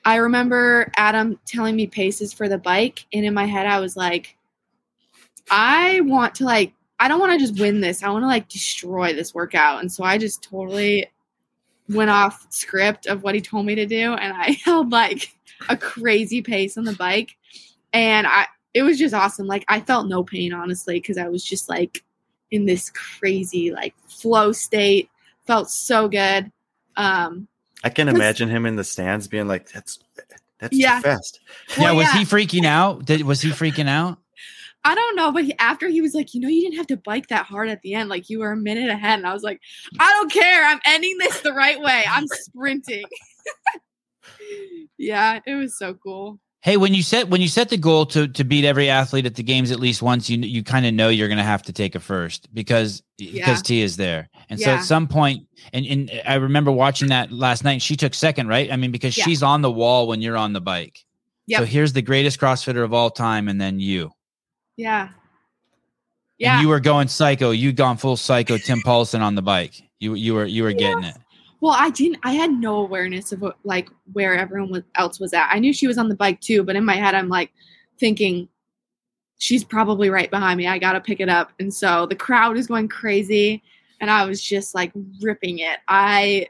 I 0.04 0.16
remember 0.16 0.90
Adam 0.96 1.38
telling 1.46 1.76
me 1.76 1.86
paces 1.86 2.32
for 2.32 2.48
the 2.48 2.58
bike 2.58 3.06
and 3.12 3.24
in 3.24 3.32
my 3.34 3.44
head 3.44 3.64
I 3.64 3.78
was 3.78 3.96
like 3.96 4.36
I 5.52 6.00
want 6.00 6.34
to 6.36 6.44
like 6.44 6.72
I 6.98 7.06
don't 7.06 7.20
want 7.20 7.32
to 7.32 7.38
just 7.38 7.60
win 7.60 7.80
this. 7.80 8.02
I 8.02 8.10
want 8.10 8.24
to 8.24 8.26
like 8.26 8.48
destroy 8.48 9.12
this 9.12 9.32
workout. 9.32 9.80
And 9.80 9.92
so 9.92 10.02
I 10.02 10.18
just 10.18 10.42
totally 10.42 11.06
went 11.88 12.10
off 12.10 12.46
script 12.50 13.06
of 13.06 13.22
what 13.22 13.36
he 13.36 13.40
told 13.40 13.64
me 13.64 13.76
to 13.76 13.86
do 13.86 14.14
and 14.14 14.32
I 14.36 14.58
held 14.64 14.90
like 14.90 15.32
a 15.68 15.76
crazy 15.76 16.42
pace 16.42 16.76
on 16.76 16.82
the 16.82 16.94
bike 16.94 17.36
and 17.92 18.26
I 18.26 18.46
it 18.72 18.82
was 18.82 18.98
just 18.98 19.14
awesome 19.14 19.46
like 19.46 19.64
I 19.68 19.80
felt 19.80 20.08
no 20.08 20.24
pain 20.24 20.52
honestly 20.52 21.00
cuz 21.00 21.16
I 21.16 21.28
was 21.28 21.44
just 21.44 21.68
like 21.68 22.02
in 22.50 22.66
this 22.66 22.90
crazy 22.90 23.70
like 23.70 23.94
flow 24.08 24.50
state 24.50 25.10
felt 25.46 25.70
so 25.70 26.08
good 26.08 26.50
um 26.96 27.48
I 27.84 27.90
can 27.90 28.08
imagine 28.08 28.48
him 28.48 28.64
in 28.64 28.76
the 28.76 28.84
stands 28.84 29.28
being 29.28 29.46
like, 29.46 29.70
"That's 29.70 29.98
that's 30.58 30.74
Yeah. 30.74 30.96
too 30.96 31.02
fast." 31.02 31.40
yeah, 31.78 31.92
was 31.92 32.06
yeah. 32.06 32.18
he 32.18 32.24
freaking 32.24 32.64
out? 32.64 33.04
Did, 33.04 33.22
was 33.22 33.42
he 33.42 33.50
freaking 33.50 33.88
out? 33.88 34.18
I 34.86 34.94
don't 34.94 35.16
know, 35.16 35.30
but 35.32 35.44
he, 35.44 35.58
after 35.58 35.88
he 35.88 36.00
was 36.00 36.14
like, 36.14 36.34
you 36.34 36.40
know, 36.40 36.48
you 36.48 36.62
didn't 36.62 36.76
have 36.76 36.86
to 36.88 36.96
bike 36.96 37.28
that 37.28 37.46
hard 37.46 37.68
at 37.68 37.80
the 37.82 37.94
end. 37.94 38.08
Like 38.08 38.28
you 38.28 38.40
were 38.40 38.52
a 38.52 38.56
minute 38.56 38.90
ahead. 38.90 39.18
And 39.18 39.26
I 39.26 39.32
was 39.32 39.42
like, 39.42 39.60
I 39.98 40.10
don't 40.12 40.30
care. 40.32 40.64
I'm 40.64 40.80
ending 40.86 41.16
this 41.18 41.40
the 41.40 41.52
right 41.52 41.80
way. 41.80 42.04
I'm 42.06 42.26
sprinting. 42.26 43.04
yeah, 44.98 45.40
it 45.46 45.54
was 45.54 45.78
so 45.78 45.94
cool. 45.94 46.38
Hey, 46.64 46.78
when 46.78 46.94
you 46.94 47.02
set 47.02 47.28
when 47.28 47.42
you 47.42 47.48
set 47.48 47.68
the 47.68 47.76
goal 47.76 48.06
to 48.06 48.26
to 48.26 48.42
beat 48.42 48.64
every 48.64 48.88
athlete 48.88 49.26
at 49.26 49.34
the 49.34 49.42
games 49.42 49.70
at 49.70 49.78
least 49.78 50.00
once, 50.00 50.30
you 50.30 50.38
you 50.38 50.64
kind 50.64 50.86
of 50.86 50.94
know 50.94 51.10
you're 51.10 51.28
going 51.28 51.36
to 51.36 51.44
have 51.44 51.62
to 51.64 51.74
take 51.74 51.94
a 51.94 52.00
first 52.00 52.48
because 52.54 53.02
because 53.18 53.60
T 53.60 53.82
is 53.82 53.98
there, 53.98 54.30
and 54.48 54.58
so 54.58 54.70
at 54.70 54.82
some 54.82 55.06
point, 55.06 55.46
and 55.74 55.84
and 55.84 56.22
I 56.26 56.36
remember 56.36 56.72
watching 56.72 57.08
that 57.08 57.30
last 57.30 57.64
night. 57.64 57.82
She 57.82 57.96
took 57.96 58.14
second, 58.14 58.48
right? 58.48 58.72
I 58.72 58.76
mean, 58.76 58.92
because 58.92 59.14
Yeah. 59.14 59.24
she's 59.24 59.42
on 59.42 59.60
the 59.60 59.70
wall 59.70 60.08
when 60.08 60.22
you're 60.22 60.38
on 60.38 60.54
the 60.54 60.60
bike. 60.62 61.04
So 61.50 61.66
here's 61.66 61.92
the 61.92 62.00
greatest 62.00 62.40
CrossFitter 62.40 62.82
of 62.82 62.94
all 62.94 63.10
time, 63.10 63.48
and 63.48 63.60
then 63.60 63.78
you. 63.78 64.12
Yeah. 64.78 65.02
And 65.02 65.12
Yeah. 66.38 66.62
you 66.62 66.68
were 66.68 66.80
going 66.80 67.08
psycho. 67.08 67.50
You'd 67.50 67.76
gone 67.76 67.98
full 67.98 68.16
psycho. 68.16 68.56
Tim 68.56 68.80
Paulson 68.80 69.20
on 69.20 69.34
the 69.34 69.42
bike. 69.42 69.74
You 70.00 70.14
you 70.14 70.32
were 70.32 70.46
you 70.46 70.62
were 70.62 70.72
getting 70.72 71.04
it. 71.04 71.16
Well, 71.64 71.76
I 71.78 71.88
didn't, 71.88 72.18
I 72.22 72.32
had 72.32 72.50
no 72.52 72.76
awareness 72.76 73.32
of 73.32 73.40
what, 73.40 73.56
like 73.64 73.88
where 74.12 74.36
everyone 74.36 74.70
was, 74.70 74.82
else 74.96 75.18
was 75.18 75.32
at. 75.32 75.48
I 75.50 75.58
knew 75.58 75.72
she 75.72 75.86
was 75.86 75.96
on 75.96 76.10
the 76.10 76.14
bike 76.14 76.42
too, 76.42 76.62
but 76.62 76.76
in 76.76 76.84
my 76.84 76.96
head, 76.96 77.14
I'm 77.14 77.30
like 77.30 77.52
thinking, 77.98 78.50
she's 79.38 79.64
probably 79.64 80.10
right 80.10 80.30
behind 80.30 80.58
me. 80.58 80.66
I 80.66 80.78
got 80.78 80.92
to 80.92 81.00
pick 81.00 81.20
it 81.20 81.30
up. 81.30 81.52
And 81.58 81.72
so 81.72 82.04
the 82.04 82.16
crowd 82.16 82.58
is 82.58 82.66
going 82.66 82.88
crazy. 82.88 83.62
And 84.02 84.10
I 84.10 84.26
was 84.26 84.42
just 84.42 84.74
like 84.74 84.92
ripping 85.22 85.60
it. 85.60 85.78
I, 85.88 86.48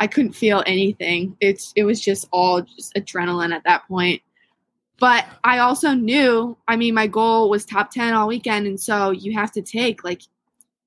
I 0.00 0.08
couldn't 0.08 0.32
feel 0.32 0.64
anything. 0.66 1.36
It's 1.38 1.72
it 1.76 1.84
was 1.84 2.00
just 2.00 2.26
all 2.32 2.60
just 2.60 2.92
adrenaline 2.94 3.54
at 3.54 3.62
that 3.62 3.86
point. 3.86 4.20
But 4.98 5.26
I 5.44 5.58
also 5.58 5.92
knew, 5.92 6.56
I 6.66 6.74
mean, 6.74 6.94
my 6.94 7.06
goal 7.06 7.50
was 7.50 7.64
top 7.64 7.92
10 7.92 8.14
all 8.14 8.26
weekend. 8.26 8.66
And 8.66 8.80
so 8.80 9.12
you 9.12 9.32
have 9.34 9.52
to 9.52 9.62
take 9.62 10.02
like 10.02 10.22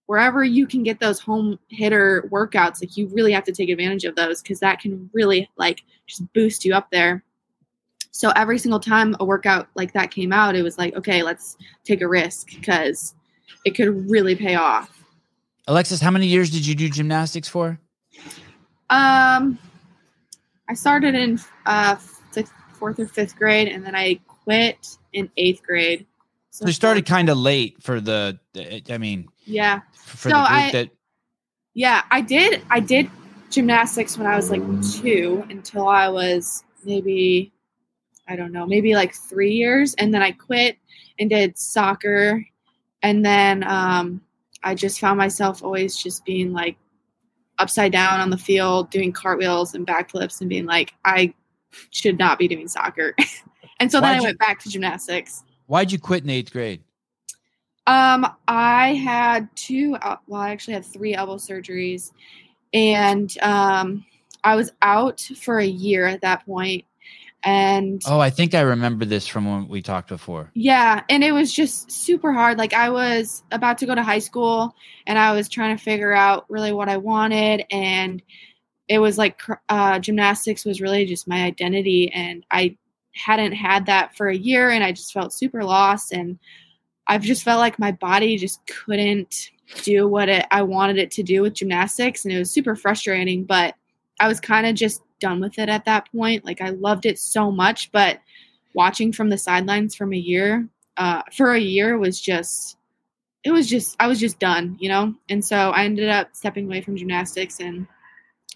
wherever 0.07 0.43
you 0.43 0.65
can 0.65 0.84
get 0.84 0.99
those 0.99 1.19
home 1.19 1.59
hitter 1.67 2.27
workouts, 2.31 2.81
like 2.81 2.97
you 2.97 3.07
really 3.13 3.31
have 3.31 3.43
to 3.43 3.51
take 3.51 3.69
advantage 3.69 4.05
of 4.05 4.15
those 4.15 4.41
because 4.41 4.59
that 4.59 4.79
can 4.79 5.09
really 5.13 5.49
like 5.57 5.84
just 6.07 6.21
boost 6.34 6.65
you 6.65 6.73
up 6.73 6.89
there. 6.91 7.23
So 8.11 8.31
every 8.35 8.57
single 8.57 8.79
time 8.79 9.15
a 9.19 9.25
workout 9.25 9.67
like 9.75 9.93
that 9.93 10.09
came 10.09 10.34
out, 10.34 10.55
it 10.55 10.63
was 10.63 10.77
like, 10.77 10.95
okay, 10.95 11.21
let's 11.21 11.55
take 11.84 12.01
a 12.01 12.07
risk 12.07 12.47
because 12.47 13.13
it 13.63 13.75
could 13.75 14.09
really 14.09 14.35
pay 14.35 14.55
off. 14.55 14.91
Alexis, 15.67 16.01
how 16.01 16.11
many 16.11 16.25
years 16.25 16.49
did 16.49 16.65
you 16.65 16.73
do 16.73 16.89
gymnastics 16.89 17.47
for? 17.47 17.79
Um, 18.89 19.59
I 20.69 20.73
started 20.73 21.13
in 21.13 21.39
uh, 21.65 21.95
fifth, 21.95 22.53
fourth 22.73 22.99
or 22.99 23.05
fifth 23.05 23.35
grade, 23.35 23.67
and 23.67 23.85
then 23.85 23.93
I 23.93 24.19
quit 24.25 24.97
in 25.11 25.29
eighth 25.35 25.61
grade. 25.61 26.07
So 26.51 26.65
you 26.65 26.71
started 26.71 27.05
kind 27.05 27.29
of 27.29 27.38
late 27.38 27.84
for 27.84 27.99
the. 27.99 28.39
I 28.89 28.97
mean, 28.97 29.27
yeah. 29.48 29.82
So 30.15 30.32
I- 30.36 30.69
that 30.72 30.90
Yeah, 31.74 32.03
I 32.11 32.22
did. 32.22 32.61
I 32.69 32.80
did 32.80 33.10
gymnastics 33.49 34.18
when 34.18 34.28
I 34.28 34.36
was 34.36 34.49
like 34.52 34.61
two 35.02 35.45
until 35.49 35.88
I 35.88 36.10
was 36.10 36.64
maybe, 36.84 37.52
I 38.28 38.36
don't 38.36 38.52
know, 38.52 38.65
maybe 38.65 38.94
like 38.95 39.14
three 39.14 39.53
years, 39.53 39.94
and 39.95 40.14
then 40.14 40.22
I 40.22 40.32
quit 40.32 40.78
and 41.19 41.30
did 41.30 41.57
soccer, 41.57 42.45
and 43.03 43.26
then 43.26 43.64
um, 43.64 44.22
I 44.64 44.76
just 44.76 44.99
found 44.99 45.18
myself 45.18 45.64
always 45.64 45.95
just 45.95 46.26
being 46.26 46.52
like 46.52 46.78
upside 47.60 47.91
down 47.91 48.19
on 48.19 48.30
the 48.30 48.38
field, 48.38 48.90
doing 48.91 49.11
cartwheels 49.11 49.74
and 49.76 49.86
backflips, 49.88 50.41
and 50.41 50.49
being 50.49 50.65
like, 50.65 50.94
I 51.06 51.34
should 51.91 52.18
not 52.19 52.38
be 52.40 52.48
doing 52.48 52.68
soccer. 52.68 53.15
and 53.80 53.91
so 53.91 53.99
then 54.02 54.10
Why'd 54.10 54.15
I 54.15 54.18
you- 54.19 54.24
went 54.24 54.40
back 54.40 54.60
to 54.64 54.69
gymnastics. 54.69 55.44
Why'd 55.68 55.91
you 55.91 55.99
quit 55.99 56.24
in 56.24 56.30
eighth 56.30 56.52
grade? 56.52 56.82
Um, 57.88 58.27
I 58.47 58.93
had 58.93 59.49
two. 59.55 59.97
Well, 60.27 60.41
I 60.41 60.51
actually 60.51 60.76
had 60.76 60.85
three 60.85 61.15
elbow 61.15 61.38
surgeries, 61.38 62.11
and 62.73 63.34
um, 63.41 64.05
I 64.43 64.55
was 64.55 64.72
out 64.81 65.22
for 65.41 65.59
a 65.59 65.65
year 65.65 66.05
at 66.05 66.22
that 66.22 66.45
point. 66.45 66.84
point, 66.84 66.85
and 67.43 68.01
Oh, 68.05 68.19
I 68.19 68.30
think 68.30 68.53
I 68.55 68.61
remember 68.61 69.05
this 69.05 69.26
from 69.26 69.45
when 69.45 69.68
we 69.69 69.81
talked 69.81 70.09
before. 70.09 70.51
yeah, 70.53 71.03
and 71.09 71.23
it 71.23 71.31
was 71.31 71.53
just 71.53 71.89
super 71.91 72.34
hard. 72.34 72.57
Like 72.57 72.73
I 72.73 72.89
was 72.89 73.43
about 73.51 73.77
to 73.80 73.85
go 73.85 73.95
to 73.95 74.03
high 74.03 74.19
school, 74.19 74.76
and 75.05 75.18
I 75.18 75.31
was 75.31 75.47
trying 75.47 75.77
to 75.77 75.81
figure 75.84 76.14
out 76.14 76.45
really 76.49 76.73
what 76.73 76.89
I 76.89 76.97
wanted, 76.97 77.64
and 77.72 78.22
it 78.89 78.99
was 78.99 79.18
like 79.18 79.41
uh, 79.69 79.99
gymnastics 79.99 80.65
was 80.65 80.81
really 80.81 81.05
just 81.05 81.27
my 81.27 81.43
identity, 81.43 82.11
and 82.14 82.45
I 82.51 82.76
hadn't 83.14 83.53
had 83.53 83.85
that 83.85 84.15
for 84.18 84.27
a 84.27 84.35
year, 84.35 84.72
and 84.72 84.84
I 84.84 84.91
just 84.91 85.14
felt 85.14 85.31
super 85.34 85.64
lost, 85.64 86.11
and 86.11 86.38
I've 87.07 87.23
just 87.23 87.43
felt 87.43 87.59
like 87.59 87.79
my 87.79 87.91
body 87.91 88.38
just 88.38 88.61
couldn't 88.67 89.51
do 89.84 90.07
what 90.07 90.29
it, 90.29 90.45
I 90.51 90.61
wanted 90.61 90.97
it 90.97 91.11
to 91.11 91.23
do 91.23 91.41
with 91.41 91.55
gymnastics, 91.55 92.25
and 92.25 92.34
it 92.34 92.39
was 92.39 92.51
super 92.51 92.75
frustrating. 92.75 93.43
But 93.43 93.75
I 94.19 94.27
was 94.27 94.39
kind 94.39 94.65
of 94.65 94.75
just 94.75 95.01
done 95.19 95.39
with 95.39 95.59
it 95.59 95.69
at 95.69 95.85
that 95.85 96.11
point. 96.11 96.45
Like 96.45 96.61
I 96.61 96.69
loved 96.69 97.05
it 97.05 97.19
so 97.19 97.51
much, 97.51 97.91
but 97.91 98.19
watching 98.73 99.11
from 99.11 99.29
the 99.29 99.38
sidelines 99.38 99.95
from 99.95 100.13
a 100.13 100.17
year 100.17 100.69
uh, 100.97 101.21
for 101.34 101.53
a 101.53 101.59
year 101.59 101.97
was 101.97 102.19
just 102.19 102.77
it 103.43 103.51
was 103.51 103.67
just 103.67 103.95
i 103.99 104.07
was 104.07 104.19
just 104.19 104.39
done 104.39 104.75
you 104.79 104.89
know 104.89 105.13
and 105.29 105.43
so 105.43 105.55
i 105.55 105.84
ended 105.84 106.09
up 106.09 106.29
stepping 106.34 106.65
away 106.65 106.81
from 106.81 106.97
gymnastics 106.97 107.59
and 107.59 107.88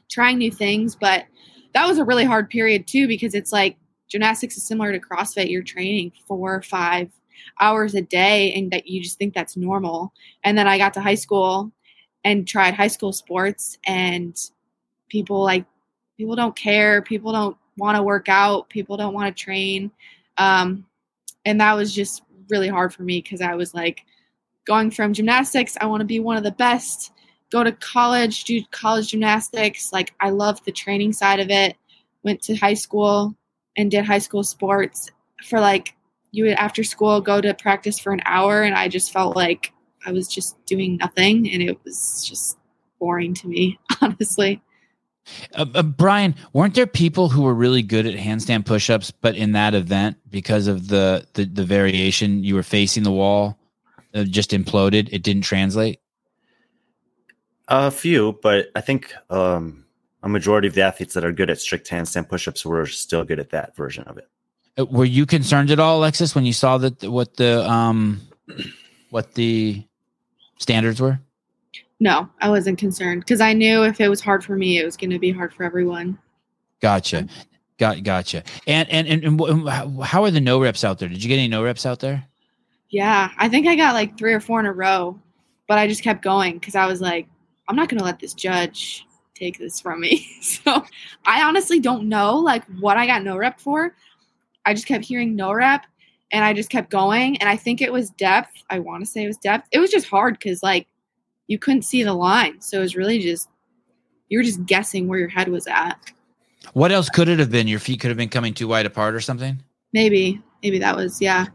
trying 0.10 0.38
new 0.38 0.52
things 0.52 0.96
but 0.96 1.26
that 1.74 1.88
was 1.88 1.98
a 1.98 2.04
really 2.04 2.26
hard 2.26 2.50
period 2.50 2.88
too 2.88 3.08
because 3.08 3.34
it's 3.34 3.52
like 3.52 3.78
gymnastics 4.10 4.58
is 4.58 4.66
similar 4.66 4.92
to 4.92 5.00
crossfit 5.00 5.50
you're 5.50 5.64
training 5.64 6.12
four 6.28 6.54
or 6.54 6.62
five 6.62 7.10
hours 7.60 7.96
a 7.96 8.02
day 8.02 8.54
and 8.54 8.72
that 8.72 8.88
you 8.88 9.02
just 9.02 9.18
think 9.18 9.34
that's 9.34 9.58
normal. 9.58 10.14
And 10.44 10.58
then 10.58 10.68
i 10.68 10.78
got 10.78 10.94
to 10.96 11.02
high 11.02 11.16
school 11.16 11.72
and 12.24 12.48
tried 12.48 12.74
high 12.74 12.88
school 12.88 13.14
sports 13.14 13.78
and 13.86 14.38
people 15.10 15.42
like 15.44 15.66
people 16.18 16.36
don't 16.36 16.56
care. 16.56 17.02
People 17.02 17.32
don't 17.32 17.58
want 17.78 17.98
to 17.98 18.04
work 18.04 18.30
out. 18.30 18.70
People 18.70 18.96
don't 18.98 19.14
want 19.14 19.36
to 19.36 19.44
train. 19.44 19.92
Um, 20.38 20.86
and 21.46 21.60
that 21.60 21.74
was 21.74 21.94
just 21.94 22.24
really 22.50 22.68
hard 22.68 22.94
for 22.94 23.04
me 23.04 23.22
because 23.22 23.40
i 23.40 23.56
was 23.56 23.74
like 23.74 24.02
going 24.66 24.92
from 24.92 25.14
gymnastics 25.14 25.78
i 25.80 25.86
want 25.86 26.02
to 26.02 26.06
be 26.06 26.20
one 26.20 26.36
of 26.36 26.44
the 26.44 26.52
best 26.52 27.14
go 27.52 27.64
to 27.64 27.72
college 27.74 28.46
do 28.46 28.64
college 28.72 29.10
gymnastics. 29.10 29.94
Like 29.94 30.14
i 30.20 30.30
loved 30.30 30.66
the 30.66 30.72
training 30.72 31.14
side 31.14 31.40
of 31.40 31.52
it. 31.52 31.76
Went 32.24 32.42
to 32.44 32.56
high 32.56 32.74
school 32.74 33.36
and 33.78 33.92
did 33.92 34.06
high 34.06 34.20
school 34.20 34.44
sports 34.44 35.12
for 35.44 35.60
like 35.60 35.96
you 36.32 36.46
would 36.46 36.54
after 36.54 36.84
school 36.84 37.22
go 37.22 37.42
to 37.42 37.54
practice 37.54 38.00
for 38.00 38.14
an 38.14 38.22
hour 38.26 38.64
and 38.64 38.76
i 38.76 38.88
just 38.88 39.12
felt 39.12 39.36
like 39.36 39.74
i 40.06 40.12
was 40.12 40.28
just 40.28 40.64
doing 40.66 40.98
nothing 40.98 41.50
and 41.52 41.62
it 41.62 41.78
was 41.84 42.26
just 42.28 42.58
boring 43.00 43.34
to 43.34 43.48
me 43.48 43.80
honestly 44.02 44.62
Uh, 45.56 45.68
uh, 45.76 45.84
Brian, 45.84 46.34
weren't 46.52 46.74
there 46.74 46.88
people 46.88 47.30
who 47.30 47.44
were 47.44 47.54
really 47.54 47.84
good 47.84 48.08
at 48.08 48.16
handstand 48.16 48.66
push-ups, 48.66 49.12
but 49.12 49.36
in 49.36 49.52
that 49.52 49.76
event, 49.76 50.18
because 50.30 50.66
of 50.66 50.88
the 50.88 51.28
the, 51.34 51.46
the 51.46 51.64
variation, 51.64 52.44
you 52.44 52.56
were 52.56 52.64
facing 52.64 53.04
the 53.04 53.12
wall, 53.12 53.60
uh, 54.16 54.24
just 54.24 54.50
imploded. 54.50 55.10
It 55.12 55.22
didn't 55.22 55.44
translate. 55.44 56.00
A 57.68 57.92
few, 57.92 58.38
but 58.42 58.70
I 58.76 58.82
think 58.82 59.14
um, 59.30 59.86
a 60.24 60.28
majority 60.28 60.68
of 60.68 60.74
the 60.74 60.82
athletes 60.82 61.14
that 61.14 61.24
are 61.24 61.32
good 61.32 61.50
at 61.50 61.60
strict 61.60 61.90
handstand 61.90 62.28
push-ups 62.28 62.66
were 62.66 62.86
still 62.86 63.24
good 63.24 63.40
at 63.40 63.52
that 63.52 63.76
version 63.76 64.04
of 64.06 64.18
it. 64.18 64.28
Uh, 64.80 64.86
Were 64.86 65.06
you 65.06 65.26
concerned 65.26 65.72
at 65.72 65.80
all, 65.80 66.00
Alexis, 66.00 66.34
when 66.36 66.46
you 66.46 66.54
saw 66.54 66.78
that 66.78 67.04
what 67.04 67.36
the 67.38 67.70
um 67.70 68.22
what 69.10 69.34
the 69.34 69.84
standards 70.58 71.02
were? 71.02 71.20
no 72.00 72.28
i 72.42 72.50
wasn't 72.50 72.78
concerned 72.80 73.22
because 73.22 73.42
i 73.42 73.54
knew 73.54 73.84
if 73.84 74.02
it 74.02 74.10
was 74.10 74.20
hard 74.22 74.44
for 74.44 74.56
me 74.56 74.80
it 74.80 74.84
was 74.86 74.98
going 74.98 75.12
to 75.12 75.20
be 75.20 75.32
hard 75.32 75.54
for 75.54 75.64
everyone 75.64 76.18
Gotcha. 76.82 77.28
Got 77.78 78.04
gotcha. 78.04 78.44
And 78.66 78.90
and 78.90 79.08
and, 79.08 79.24
and 79.24 79.70
how- 79.70 80.02
how 80.02 80.24
are 80.24 80.32
the 80.32 80.42
no 80.42 80.60
reps 80.60 80.84
out 80.84 80.98
there? 80.98 81.08
Did 81.10 81.22
you 81.24 81.28
get 81.30 81.36
any 81.38 81.48
no 81.48 81.64
reps 81.64 81.86
out 81.86 82.00
there? 82.00 82.26
Yeah, 82.90 83.30
I 83.38 83.48
think 83.50 83.68
I 83.68 83.76
got 83.76 83.94
like 83.94 84.18
three 84.18 84.34
or 84.34 84.40
four 84.40 84.60
in 84.60 84.66
a 84.66 84.74
row, 84.74 85.20
but 85.68 85.78
I 85.78 85.88
just 85.88 86.02
kept 86.04 86.24
going 86.24 86.56
because 86.56 86.74
I 86.76 86.88
was 86.88 87.02
like, 87.02 87.28
I'm 87.68 87.76
not 87.76 87.88
gonna 87.88 88.04
let 88.04 88.20
this 88.20 88.34
judge 88.34 89.06
take 89.36 89.60
this 89.60 89.80
from 89.80 90.02
me. 90.02 90.28
so 90.42 90.84
I 91.26 91.44
honestly 91.44 91.80
don't 91.80 92.10
know 92.10 92.36
like 92.38 92.64
what 92.80 92.98
I 92.98 93.06
got 93.06 93.24
no 93.24 93.38
rep 93.38 93.60
for. 93.60 93.96
I 94.66 94.74
just 94.74 94.88
kept 94.88 95.06
hearing 95.06 95.36
no 95.36 95.54
rep, 95.54 95.86
and 96.32 96.46
I 96.46 96.54
just 96.54 96.70
kept 96.70 96.90
going. 96.90 97.38
And 97.38 97.50
I 97.50 97.56
think 97.56 97.82
it 97.82 97.92
was 97.92 98.10
depth. 98.12 98.64
I 98.70 98.80
want 98.80 99.04
to 99.04 99.10
say 99.10 99.24
it 99.24 99.28
was 99.28 99.38
depth. 99.38 99.68
It 99.72 99.80
was 99.80 99.92
just 99.92 100.08
hard 100.08 100.38
because 100.40 100.64
like 100.64 100.88
you 101.48 101.60
couldn't 101.60 101.84
see 101.84 102.04
the 102.04 102.14
line, 102.14 102.62
so 102.62 102.78
it 102.78 102.82
was 102.82 102.96
really 102.96 103.20
just 103.20 103.50
you 104.30 104.40
were 104.40 104.44
just 104.44 104.66
guessing 104.66 105.08
where 105.08 105.20
your 105.20 105.30
head 105.30 105.50
was 105.50 105.68
at. 105.68 106.00
What 106.74 106.92
else 106.92 107.10
could 107.10 107.28
it 107.28 107.40
have 107.40 107.52
been? 107.52 107.68
Your 107.68 107.80
feet 107.80 108.00
could 108.00 108.10
have 108.10 108.18
been 108.18 108.30
coming 108.30 108.54
too 108.54 108.68
wide 108.68 108.86
apart 108.86 109.16
or 109.16 109.20
something. 109.20 109.62
Maybe, 109.94 110.42
maybe 110.64 110.80
that 110.80 110.96
was 110.96 111.22
yeah. 111.22 111.48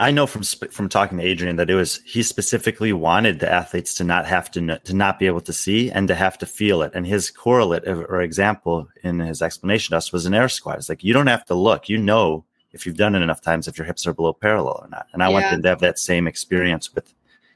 I 0.00 0.12
know 0.12 0.28
from 0.28 0.42
from 0.42 0.88
talking 0.88 1.18
to 1.18 1.24
Adrian 1.24 1.56
that 1.56 1.70
it 1.70 1.74
was 1.74 2.00
he 2.04 2.22
specifically 2.22 2.92
wanted 2.92 3.40
the 3.40 3.50
athletes 3.50 3.94
to 3.94 4.04
not 4.04 4.26
have 4.26 4.48
to 4.52 4.78
to 4.78 4.94
not 4.94 5.18
be 5.18 5.26
able 5.26 5.40
to 5.40 5.52
see 5.52 5.90
and 5.90 6.06
to 6.06 6.14
have 6.14 6.38
to 6.38 6.46
feel 6.46 6.82
it. 6.82 6.92
And 6.94 7.04
his 7.04 7.30
correlate 7.30 7.86
uh, 7.86 8.04
or 8.08 8.22
example 8.22 8.88
in 9.02 9.18
his 9.18 9.42
explanation 9.42 9.92
to 9.92 9.96
us 9.96 10.12
was 10.12 10.24
an 10.24 10.34
air 10.34 10.48
squat. 10.48 10.78
It's 10.78 10.88
like 10.88 11.02
you 11.02 11.12
don't 11.12 11.26
have 11.26 11.44
to 11.46 11.54
look; 11.54 11.88
you 11.88 11.98
know 11.98 12.44
if 12.72 12.86
you've 12.86 12.96
done 12.96 13.16
it 13.16 13.22
enough 13.22 13.40
times 13.40 13.66
if 13.66 13.76
your 13.76 13.86
hips 13.86 14.06
are 14.06 14.12
below 14.14 14.32
parallel 14.32 14.80
or 14.82 14.88
not. 14.88 15.06
And 15.12 15.22
I 15.22 15.28
want 15.28 15.50
them 15.50 15.62
to 15.62 15.68
have 15.68 15.80
that 15.80 15.98
same 15.98 16.28
experience 16.28 16.94
with 16.94 17.12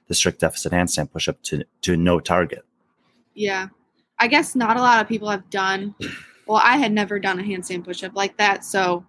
the 0.09 0.15
strict 0.15 0.41
deficit 0.41 0.73
handstand 0.73 1.11
pushup 1.11 1.37
to 1.43 1.65
to 1.83 1.97
no 1.97 2.19
target. 2.19 2.65
Yeah. 3.35 3.69
I 4.19 4.27
guess 4.27 4.55
not 4.57 4.77
a 4.77 4.81
lot 4.81 5.01
of 5.01 5.09
people 5.09 5.29
have 5.31 5.49
done. 5.51 5.95
Well, 6.47 6.61
I 6.63 6.77
had 6.77 6.93
never 6.93 7.21
done 7.21 7.39
a 7.39 7.43
handstand 7.43 7.85
pushup 7.85 8.15
like 8.15 8.37
that, 8.37 8.65
so 8.65 9.07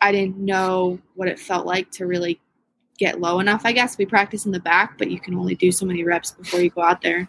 I 0.00 0.12
didn't 0.12 0.36
know 0.36 0.98
what 1.14 1.28
it 1.28 1.38
felt 1.38 1.66
like 1.66 1.90
to 1.92 2.06
really 2.06 2.40
get 2.98 3.20
low 3.20 3.40
enough. 3.40 3.62
I 3.64 3.72
guess 3.72 3.96
we 3.96 4.04
practice 4.06 4.44
in 4.46 4.52
the 4.52 4.60
back, 4.60 4.98
but 4.98 5.10
you 5.10 5.18
can 5.20 5.34
only 5.34 5.54
do 5.54 5.70
so 5.72 5.86
many 5.86 6.04
reps 6.04 6.32
before 6.32 6.60
you 6.60 6.70
go 6.70 6.82
out 6.82 7.00
there. 7.00 7.28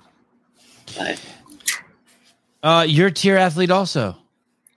But 0.98 1.22
Uh, 2.64 2.86
you're 2.88 3.08
a 3.08 3.12
tier 3.12 3.38
athlete 3.38 3.72
also. 3.72 4.18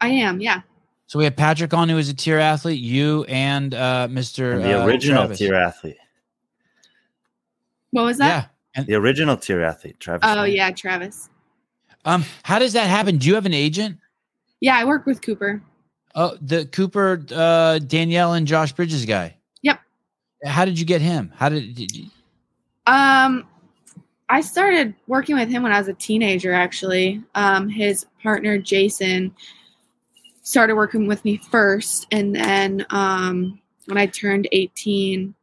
I 0.01 0.09
am, 0.09 0.41
yeah. 0.41 0.61
So 1.07 1.19
we 1.19 1.25
have 1.25 1.37
Patrick 1.37 1.75
on 1.75 1.89
who 1.89 1.99
is 1.99 2.09
a 2.09 2.15
tier 2.15 2.39
athlete. 2.39 2.81
You 2.81 3.25
and 3.25 3.75
uh, 3.75 4.09
Mr. 4.11 4.55
And 4.55 4.65
the 4.65 4.81
uh, 4.83 4.87
original 4.87 5.23
Travis. 5.23 5.39
tier 5.39 5.55
athlete, 5.55 5.97
What 7.91 8.05
was 8.05 8.19
that? 8.19 8.27
Yeah. 8.27 8.45
And 8.75 8.87
the 8.87 8.95
original 8.95 9.37
tier 9.37 9.63
athlete, 9.63 10.01
Travis. 10.01 10.27
Oh 10.29 10.35
Knight. 10.35 10.53
yeah, 10.55 10.71
Travis. 10.71 11.29
um, 12.07 12.25
how 12.43 12.59
does 12.59 12.73
that 12.73 12.89
happen? 12.89 13.19
Do 13.19 13.29
you 13.29 13.35
have 13.35 13.45
an 13.47 13.53
agent? 13.55 13.99
Yeah, 14.61 14.77
I 14.79 14.85
work 14.85 15.05
with 15.07 15.21
Cooper. 15.23 15.63
Oh, 16.15 16.37
the 16.41 16.65
Cooper, 16.67 17.23
uh, 17.35 17.79
Danielle, 17.81 18.33
and 18.35 18.47
Josh 18.47 18.73
Bridges 18.73 19.05
guy. 19.05 19.37
How 20.45 20.65
did 20.65 20.79
you 20.79 20.85
get 20.85 21.01
him? 21.01 21.33
How 21.37 21.49
did, 21.49 21.75
did 21.75 21.95
you, 21.95 22.07
Um, 22.87 23.47
I 24.29 24.41
started 24.41 24.95
working 25.07 25.37
with 25.37 25.49
him 25.49 25.63
when 25.63 25.73
I 25.73 25.79
was 25.79 25.89
a 25.89 25.95
teenager. 25.95 26.53
Actually, 26.53 27.23
um, 27.35 27.69
his 27.69 28.07
partner 28.23 28.59
Jason 28.59 29.35
started 30.43 30.75
working 30.75 31.07
with 31.07 31.25
me 31.25 31.37
first, 31.37 32.07
and 32.11 32.35
then 32.35 32.87
um, 32.91 33.61
when 33.87 33.99
I 33.99 34.07
turned 34.07 34.49
eighteen, 34.53 35.35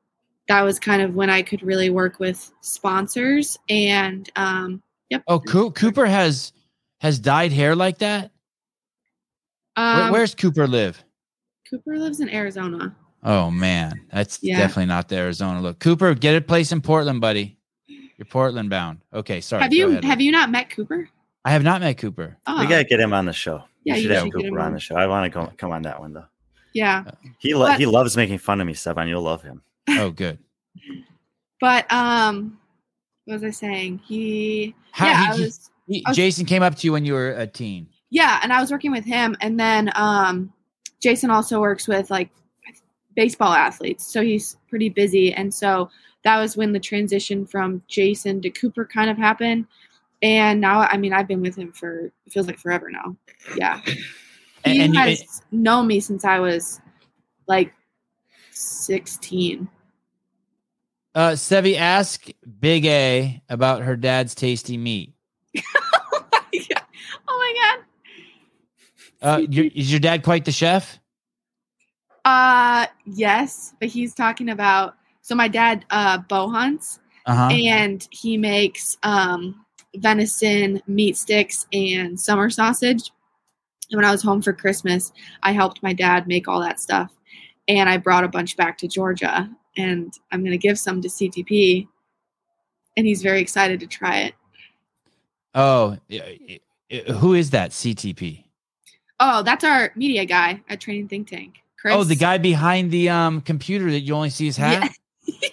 that 0.47 0.61
was 0.63 0.80
kind 0.80 1.01
of 1.01 1.15
when 1.15 1.30
I 1.30 1.41
could 1.41 1.61
really 1.61 1.89
work 1.89 2.19
with 2.19 2.51
sponsors. 2.61 3.57
And 3.69 4.30
um, 4.35 4.81
yep. 5.09 5.23
Oh, 5.27 5.39
Coo- 5.39 5.71
Cooper 5.71 6.05
has 6.05 6.51
has 6.99 7.19
dyed 7.19 7.53
hair 7.53 7.76
like 7.76 7.99
that. 7.99 8.31
Where, 9.76 9.85
Um, 9.85 10.11
where's 10.11 10.35
Cooper 10.35 10.67
live? 10.67 11.01
Cooper 11.69 11.97
lives 11.97 12.19
in 12.19 12.30
Arizona. 12.30 12.95
Oh 13.23 13.51
man, 13.51 14.01
that's 14.11 14.39
Yeah. 14.41 14.57
definitely 14.59 14.85
not 14.87 15.09
the 15.09 15.17
Arizona 15.17 15.61
look. 15.61 15.79
Cooper, 15.79 16.13
get 16.13 16.35
a 16.35 16.41
place 16.41 16.71
in 16.71 16.81
Portland, 16.81 17.19
buddy. 17.21 17.57
You're 17.87 18.25
Portland 18.25 18.69
bound. 18.69 18.99
Okay, 19.13 19.41
sorry. 19.41 19.63
have 19.63 19.73
you 19.73 19.89
ahead. 19.91 20.03
have 20.03 20.21
you 20.21 20.31
not 20.31 20.49
met 20.49 20.69
Cooper? 20.69 21.09
I 21.45 21.51
have 21.51 21.63
not 21.63 21.81
met 21.81 21.97
Cooper. 21.97 22.37
Oh, 22.47 22.59
We 22.61 22.67
gotta 22.67 22.83
get 22.83 22.99
him 22.99 23.13
on 23.13 23.25
the 23.25 23.33
show. 23.33 23.63
Yeah, 23.85 23.93
we 23.93 23.99
you 23.99 24.03
should 24.03 24.11
have 24.11 24.23
should 24.25 24.33
get 24.33 24.45
him 24.45 24.51
Cooper 24.51 24.59
on 24.61 24.67
on. 24.67 24.73
the 24.73 24.79
show. 24.79 24.95
I 24.95 25.07
want 25.07 25.31
to 25.31 25.39
go 25.39 25.51
come 25.57 25.71
on 25.71 25.81
that 25.83 25.99
one 25.99 26.13
though. 26.13 26.25
yeah. 26.73 27.03
He 27.39 27.53
lo- 27.53 27.67
But- 27.67 27.79
he 27.79 27.85
loves 27.85 28.15
making 28.17 28.37
fun 28.39 28.59
of 28.61 28.67
me, 28.67 28.73
Stefan. 28.73 29.07
You'll 29.07 29.21
love 29.21 29.41
him. 29.43 29.61
Oh, 29.89 30.09
good. 30.11 30.37
But 31.61 31.91
um, 31.91 32.57
what 33.25 33.33
was 33.35 33.43
I 33.43 33.49
saying? 33.49 33.99
He 34.05 34.73
How 34.91 35.07
yeah, 35.07 35.25
I 35.27 35.39
was 35.39 35.69
he- 35.87 36.03
I 36.05 36.09
was- 36.11 36.15
Jason 36.17 36.45
came 36.45 36.63
up 36.63 36.75
to 36.75 36.87
you 36.87 36.93
when 36.93 37.03
you 37.05 37.13
were 37.13 37.31
a 37.31 37.45
teen. 37.47 37.87
yeah, 38.09 38.39
and 38.43 38.53
I 38.53 38.61
was 38.61 38.71
working 38.71 38.91
with 38.91 39.03
him, 39.05 39.35
and 39.41 39.59
then 39.59 39.91
um, 39.95 40.53
Jason 41.01 41.29
also 41.29 41.59
works 41.59 41.85
with 41.87 42.09
like 42.09 42.29
baseball 43.19 43.51
athletes, 43.51 44.07
so 44.09 44.21
he's 44.21 44.55
pretty 44.69 44.87
busy, 44.87 45.33
and 45.33 45.53
so 45.53 45.89
that 46.23 46.39
was 46.39 46.55
when 46.55 46.71
the 46.71 46.79
transition 46.79 47.45
from 47.45 47.81
Jason 47.89 48.41
to 48.41 48.49
Cooper 48.49 48.85
kind 48.85 49.09
of 49.09 49.17
happened. 49.17 49.65
And 50.21 50.61
now, 50.61 50.79
I 50.81 50.95
mean, 50.95 51.11
I've 51.11 51.27
been 51.27 51.41
with 51.41 51.57
him 51.57 51.73
for 51.73 52.05
it 52.05 52.13
feels 52.31 52.47
like 52.47 52.57
forever 52.59 52.89
now. 52.89 53.17
Yeah, 53.57 53.81
And, 54.63 54.73
he 54.73 54.81
and 54.81 54.93
you- 54.93 54.99
has 55.01 55.41
known 55.51 55.87
me 55.87 55.99
since 55.99 56.23
I 56.23 56.39
was 56.39 56.79
like 57.45 57.73
sixteen. 58.51 59.67
uh, 61.15 61.31
Sevi, 61.31 61.75
ask 61.77 62.27
Big 62.61 62.85
A 62.85 63.41
about 63.49 63.81
her 63.81 63.97
dad's 63.97 64.33
tasty 64.35 64.77
meat. 64.77 65.13
oh 65.57 66.23
my 67.27 67.53
god. 67.61 67.85
Uh, 69.21 69.37
your, 69.49 69.65
is 69.75 69.91
your 69.91 69.99
dad 69.99 70.23
quite 70.23 70.45
the 70.45 70.51
chef? 70.51 70.98
Uh 72.30 72.85
yes, 73.06 73.73
but 73.80 73.89
he's 73.89 74.14
talking 74.14 74.49
about 74.49 74.95
so 75.22 75.34
my 75.34 75.47
dad 75.47 75.84
uh 75.89 76.19
bow 76.19 76.47
hunts 76.47 76.99
Uh 77.26 77.35
huh. 77.35 77.49
and 77.51 78.07
he 78.11 78.38
makes 78.38 78.97
um 79.01 79.65
venison 79.95 80.80
meat 80.85 81.18
sticks 81.18 81.65
and 81.73 82.19
summer 82.19 82.51
sausage. 82.51 83.11
And 83.89 83.97
when 83.97 84.06
I 84.06 84.11
was 84.11 84.22
home 84.22 84.43
for 84.43 84.53
Christmas, 84.53 85.11
I 85.41 85.51
helped 85.53 85.81
my 85.81 85.91
dad 85.93 86.27
make 86.27 86.47
all 86.47 86.60
that 86.61 86.80
stuff. 86.80 87.11
And 87.68 87.89
I 87.89 87.97
brought 87.97 88.23
a 88.23 88.27
bunch 88.27 88.56
back 88.56 88.77
to 88.80 88.88
Georgia 88.88 89.49
and 89.76 90.14
I'm 90.31 90.41
going 90.41 90.51
to 90.51 90.57
give 90.68 90.77
some 90.77 91.01
to 91.01 91.07
CTP 91.07 91.88
and 92.95 93.07
he's 93.07 93.23
very 93.23 93.41
excited 93.41 93.80
to 93.80 93.88
try 93.88 94.19
it. 94.19 94.35
Oh, 95.56 95.97
who 97.22 97.34
is 97.34 97.49
that? 97.49 97.72
CTP. 97.72 98.43
Oh, 99.19 99.41
that's 99.41 99.64
our 99.64 99.91
media 99.95 100.26
guy 100.26 100.61
at 100.69 100.80
Training 100.80 101.07
Think 101.07 101.27
Tank. 101.27 101.64
Chris. 101.81 101.95
Oh, 101.95 102.03
the 102.03 102.15
guy 102.15 102.38
behind 102.38 102.91
the 102.91 103.10
um 103.10 103.41
computer 103.41 103.89
that 103.91 104.01
you 104.01 104.14
only 104.14 104.30
see 104.30 104.45
his 104.45 104.57
hat. 104.57 104.91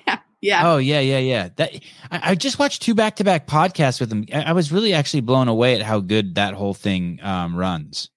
yeah. 0.06 0.18
Yeah. 0.42 0.70
Oh 0.70 0.76
yeah, 0.76 1.00
yeah, 1.00 1.18
yeah. 1.18 1.48
That 1.56 1.74
I, 2.10 2.30
I 2.30 2.34
just 2.36 2.58
watched 2.58 2.82
two 2.82 2.94
back 2.94 3.16
to 3.16 3.24
back 3.24 3.48
podcasts 3.48 3.98
with 3.98 4.12
him. 4.12 4.26
I, 4.32 4.42
I 4.42 4.52
was 4.52 4.70
really 4.70 4.92
actually 4.92 5.22
blown 5.22 5.48
away 5.48 5.74
at 5.74 5.82
how 5.82 5.98
good 5.98 6.36
that 6.36 6.54
whole 6.54 6.74
thing 6.74 7.18
um, 7.22 7.56
runs. 7.56 8.10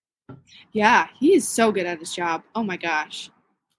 Yeah, 0.73 1.07
he 1.17 1.33
is 1.33 1.47
so 1.47 1.71
good 1.71 1.87
at 1.87 1.97
his 1.97 2.13
job. 2.13 2.43
Oh 2.53 2.61
my 2.61 2.77
gosh, 2.77 3.31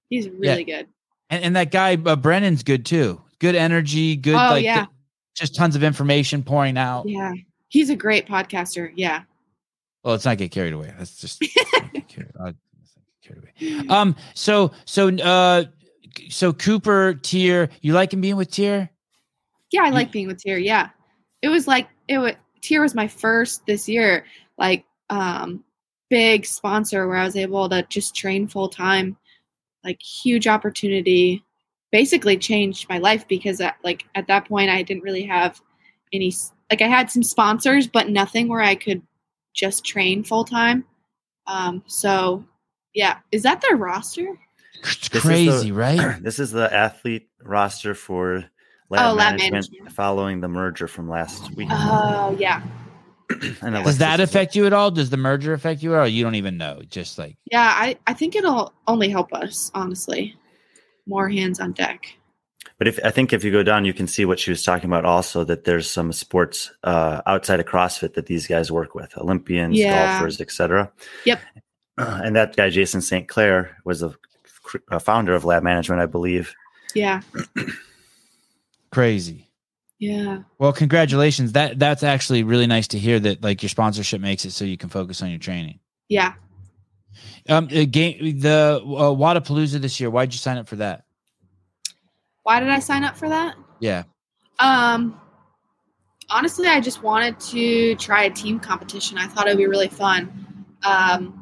he's 0.08 0.28
really 0.30 0.64
good. 0.64 0.88
And, 1.28 1.44
and 1.44 1.56
that 1.56 1.70
guy 1.70 1.94
uh, 1.94 2.16
Brennan's 2.16 2.64
good 2.64 2.84
too. 2.84 3.20
Good 3.38 3.54
energy. 3.54 4.16
Good. 4.16 4.34
Oh, 4.34 4.54
like 4.54 4.64
yeah. 4.64 4.86
just 5.36 5.54
tons 5.54 5.76
of 5.76 5.84
information 5.84 6.42
pouring 6.42 6.76
out. 6.76 7.08
Yeah, 7.08 7.32
he's 7.68 7.90
a 7.90 7.96
great 7.96 8.26
podcaster. 8.26 8.90
Yeah. 8.96 9.22
Well, 10.02 10.12
let's 10.12 10.24
not 10.24 10.38
get 10.38 10.50
carried 10.50 10.72
away. 10.72 10.92
Let's 10.98 11.16
just 11.18 11.40
let's 13.30 13.46
not 13.46 13.54
get 13.54 13.56
carried, 13.56 13.70
uh, 13.70 13.78
let's 13.78 13.78
not 13.78 13.80
get 13.80 13.80
carried 13.80 13.80
away. 13.80 13.88
Um. 13.88 14.16
So 14.34 14.72
so 14.84 15.08
uh. 15.08 15.64
So 16.28 16.52
Cooper 16.52 17.14
TYR, 17.14 17.70
you 17.82 17.92
like 17.92 18.12
him 18.12 18.20
being 18.20 18.36
with 18.36 18.50
TYR? 18.50 18.90
Yeah, 19.70 19.82
I 19.84 19.90
like 19.90 20.10
being 20.10 20.26
with 20.26 20.42
TYR. 20.42 20.58
Yeah, 20.58 20.90
it 21.42 21.48
was 21.48 21.66
like 21.66 21.88
it 22.08 22.18
was 22.18 22.32
TYR 22.62 22.82
was 22.82 22.94
my 22.94 23.08
first 23.08 23.64
this 23.66 23.88
year, 23.88 24.24
like 24.58 24.84
um, 25.08 25.64
big 26.08 26.44
sponsor 26.46 27.06
where 27.06 27.16
I 27.16 27.24
was 27.24 27.36
able 27.36 27.68
to 27.68 27.82
just 27.88 28.14
train 28.14 28.48
full 28.48 28.68
time, 28.68 29.16
like 29.84 30.00
huge 30.00 30.46
opportunity. 30.46 31.44
Basically 31.92 32.36
changed 32.36 32.88
my 32.88 32.98
life 32.98 33.26
because 33.26 33.60
at, 33.60 33.76
like 33.82 34.04
at 34.14 34.28
that 34.28 34.46
point 34.46 34.70
I 34.70 34.82
didn't 34.82 35.02
really 35.02 35.24
have 35.24 35.60
any 36.12 36.32
like 36.70 36.82
I 36.82 36.86
had 36.86 37.10
some 37.10 37.22
sponsors, 37.22 37.86
but 37.88 38.08
nothing 38.08 38.48
where 38.48 38.60
I 38.60 38.74
could 38.74 39.02
just 39.54 39.84
train 39.84 40.22
full 40.22 40.44
time. 40.44 40.84
Um, 41.46 41.82
so 41.86 42.44
yeah, 42.94 43.18
is 43.32 43.42
that 43.44 43.60
their 43.60 43.76
roster? 43.76 44.26
It's 44.82 45.08
This 45.08 45.22
crazy, 45.22 45.70
the- 45.70 45.76
right? 45.76 46.22
this 46.22 46.38
is 46.38 46.50
the 46.50 46.72
athlete 46.74 47.28
roster 47.42 47.94
for 47.94 48.44
lab, 48.88 49.12
Oh, 49.12 49.14
lab 49.14 49.36
management, 49.38 49.52
management. 49.70 49.92
following 49.92 50.40
the 50.40 50.48
merger 50.48 50.88
from 50.88 51.08
last 51.08 51.54
week. 51.56 51.68
Oh 51.70 52.36
yeah, 52.38 52.62
And 53.62 53.74
Does 53.84 53.98
that 53.98 54.20
affect 54.20 54.56
you 54.56 54.66
at 54.66 54.72
all? 54.72 54.90
Does 54.90 55.10
the 55.10 55.16
merger 55.16 55.52
affect 55.52 55.82
you 55.82 55.94
at 55.94 56.00
all? 56.00 56.08
You 56.08 56.24
don't 56.24 56.34
even 56.34 56.56
know. 56.56 56.82
Just 56.88 57.18
like 57.18 57.36
Yeah, 57.50 57.62
I, 57.76 57.96
I 58.06 58.12
think 58.14 58.34
it'll 58.36 58.72
only 58.88 59.08
help 59.08 59.32
us, 59.32 59.70
honestly. 59.74 60.34
More 61.06 61.28
hands 61.28 61.60
on 61.60 61.72
deck. 61.72 62.06
But 62.78 62.88
if 62.88 62.98
I 63.04 63.10
think 63.10 63.32
if 63.32 63.44
you 63.44 63.50
go 63.52 63.62
down, 63.62 63.84
you 63.84 63.92
can 63.92 64.06
see 64.06 64.24
what 64.24 64.38
she 64.40 64.50
was 64.50 64.62
talking 64.64 64.88
about. 64.88 65.04
Also, 65.04 65.44
that 65.44 65.64
there's 65.64 65.90
some 65.90 66.12
sports 66.12 66.72
uh, 66.82 67.20
outside 67.26 67.60
of 67.60 67.66
CrossFit 67.66 68.14
that 68.14 68.26
these 68.26 68.46
guys 68.46 68.72
work 68.72 68.94
with, 68.94 69.16
Olympians, 69.18 69.78
Yeah. 69.78 70.18
golfers, 70.18 70.40
etc. 70.40 70.90
Yep. 71.26 71.40
Uh, 72.00 72.20
and 72.24 72.34
that 72.34 72.56
guy, 72.56 72.70
Jason 72.70 73.00
St. 73.00 73.28
Clair, 73.28 73.76
was 73.84 74.02
a, 74.02 74.14
a 74.90 74.98
founder 74.98 75.34
of 75.34 75.44
Lab 75.44 75.62
Management, 75.62 76.00
I 76.00 76.06
believe. 76.06 76.54
Yeah. 76.94 77.20
crazy. 78.90 79.50
Yeah. 79.98 80.38
Well, 80.58 80.72
congratulations. 80.72 81.52
That 81.52 81.78
that's 81.78 82.02
actually 82.02 82.42
really 82.42 82.66
nice 82.66 82.88
to 82.88 82.98
hear 82.98 83.20
that 83.20 83.42
like 83.42 83.62
your 83.62 83.68
sponsorship 83.68 84.20
makes 84.22 84.46
it 84.46 84.52
so 84.52 84.64
you 84.64 84.78
can 84.78 84.88
focus 84.88 85.22
on 85.22 85.28
your 85.28 85.38
training. 85.38 85.78
Yeah. 86.08 86.34
Um, 87.48 87.66
the 87.66 87.84
game, 87.84 88.40
the 88.40 88.80
uh, 88.82 89.14
Wodapalooza 89.14 89.78
this 89.80 90.00
year. 90.00 90.08
Why'd 90.08 90.32
you 90.32 90.38
sign 90.38 90.56
up 90.56 90.68
for 90.68 90.76
that? 90.76 91.04
Why 92.44 92.60
did 92.60 92.70
I 92.70 92.78
sign 92.78 93.04
up 93.04 93.16
for 93.16 93.28
that? 93.28 93.56
Yeah. 93.78 94.04
Um 94.58 95.20
honestly, 96.30 96.66
I 96.66 96.80
just 96.80 97.02
wanted 97.02 97.38
to 97.40 97.94
try 97.96 98.24
a 98.24 98.30
team 98.30 98.58
competition. 98.58 99.18
I 99.18 99.26
thought 99.26 99.46
it 99.46 99.50
would 99.50 99.58
be 99.58 99.66
really 99.66 99.88
fun. 99.88 100.64
Um 100.82 101.39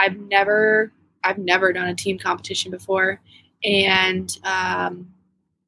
I've 0.00 0.18
never 0.18 0.92
I've 1.22 1.38
never 1.38 1.72
done 1.72 1.88
a 1.88 1.94
team 1.94 2.18
competition 2.18 2.70
before. 2.70 3.20
And 3.62 4.36
um 4.44 5.12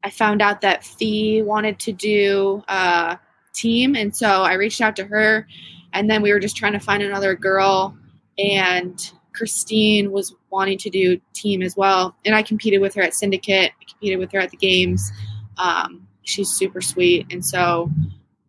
I 0.04 0.10
found 0.10 0.42
out 0.42 0.62
that 0.62 0.84
Fee 0.84 1.42
wanted 1.42 1.78
to 1.80 1.92
do 1.92 2.62
a 2.68 3.18
team. 3.54 3.94
And 3.94 4.16
so 4.16 4.42
I 4.42 4.54
reached 4.54 4.80
out 4.80 4.96
to 4.96 5.04
her 5.04 5.46
and 5.92 6.10
then 6.10 6.22
we 6.22 6.32
were 6.32 6.40
just 6.40 6.56
trying 6.56 6.72
to 6.72 6.80
find 6.80 7.02
another 7.02 7.34
girl. 7.36 7.96
And 8.38 8.98
Christine 9.34 10.10
was 10.10 10.34
wanting 10.50 10.78
to 10.78 10.90
do 10.90 11.20
team 11.34 11.62
as 11.62 11.76
well. 11.76 12.16
And 12.24 12.34
I 12.34 12.42
competed 12.42 12.80
with 12.80 12.94
her 12.94 13.02
at 13.02 13.14
Syndicate. 13.14 13.72
I 13.80 13.84
competed 13.88 14.18
with 14.18 14.32
her 14.32 14.40
at 14.40 14.50
the 14.50 14.56
games. 14.56 15.12
Um, 15.58 16.08
she's 16.22 16.48
super 16.50 16.80
sweet. 16.80 17.26
And 17.30 17.44
so 17.44 17.90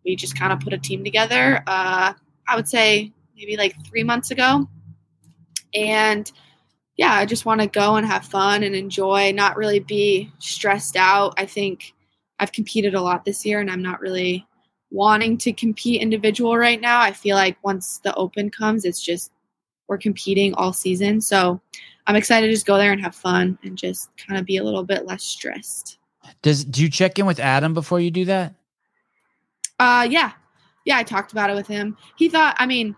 we 0.04 0.16
just 0.16 0.36
kind 0.36 0.52
of 0.52 0.60
put 0.60 0.72
a 0.72 0.78
team 0.78 1.04
together 1.04 1.62
uh, 1.66 2.12
I 2.46 2.56
would 2.56 2.68
say 2.68 3.12
maybe 3.36 3.56
like 3.56 3.74
three 3.86 4.04
months 4.04 4.30
ago 4.30 4.68
and 5.74 6.30
yeah 6.96 7.12
I 7.12 7.26
just 7.26 7.44
want 7.44 7.60
to 7.60 7.66
go 7.66 7.96
and 7.96 8.06
have 8.06 8.24
fun 8.24 8.62
and 8.62 8.74
enjoy 8.74 9.32
not 9.32 9.56
really 9.56 9.80
be 9.80 10.32
stressed 10.38 10.96
out 10.96 11.34
I 11.36 11.46
think 11.46 11.94
I've 12.38 12.52
competed 12.52 12.94
a 12.94 13.00
lot 13.00 13.24
this 13.24 13.44
year 13.44 13.60
and 13.60 13.70
I'm 13.70 13.82
not 13.82 14.00
really 14.00 14.46
wanting 14.90 15.36
to 15.38 15.52
compete 15.52 16.00
individual 16.00 16.56
right 16.56 16.80
now 16.80 17.00
I 17.00 17.12
feel 17.12 17.36
like 17.36 17.56
once 17.64 17.98
the 17.98 18.14
open 18.14 18.50
comes 18.50 18.84
it's 18.84 19.02
just 19.02 19.32
we're 19.88 19.98
competing 19.98 20.54
all 20.54 20.72
season 20.72 21.20
so 21.20 21.60
I'm 22.06 22.16
excited 22.16 22.46
to 22.46 22.52
just 22.52 22.66
go 22.66 22.76
there 22.76 22.92
and 22.92 23.00
have 23.00 23.14
fun 23.14 23.58
and 23.62 23.76
just 23.76 24.10
kind 24.16 24.38
of 24.38 24.46
be 24.46 24.56
a 24.58 24.64
little 24.64 24.84
bit 24.84 25.06
less 25.06 25.24
stressed 25.24 25.98
Does 26.42 26.64
do 26.64 26.82
you 26.82 26.90
check 26.90 27.18
in 27.18 27.26
with 27.26 27.40
Adam 27.40 27.74
before 27.74 28.00
you 28.00 28.10
do 28.10 28.24
that? 28.26 28.54
Uh, 29.78 30.06
yeah, 30.08 30.32
yeah. 30.84 30.98
I 30.98 31.02
talked 31.02 31.32
about 31.32 31.50
it 31.50 31.54
with 31.54 31.66
him. 31.66 31.96
He 32.16 32.28
thought, 32.28 32.56
I 32.58 32.66
mean, 32.66 32.94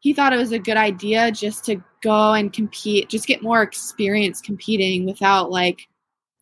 he 0.00 0.12
thought 0.12 0.32
it 0.32 0.38
was 0.38 0.52
a 0.52 0.58
good 0.58 0.76
idea 0.76 1.30
just 1.32 1.64
to 1.64 1.82
go 2.02 2.32
and 2.32 2.52
compete, 2.52 3.08
just 3.08 3.26
get 3.26 3.42
more 3.42 3.62
experience 3.62 4.40
competing 4.40 5.04
without 5.06 5.50
like 5.50 5.88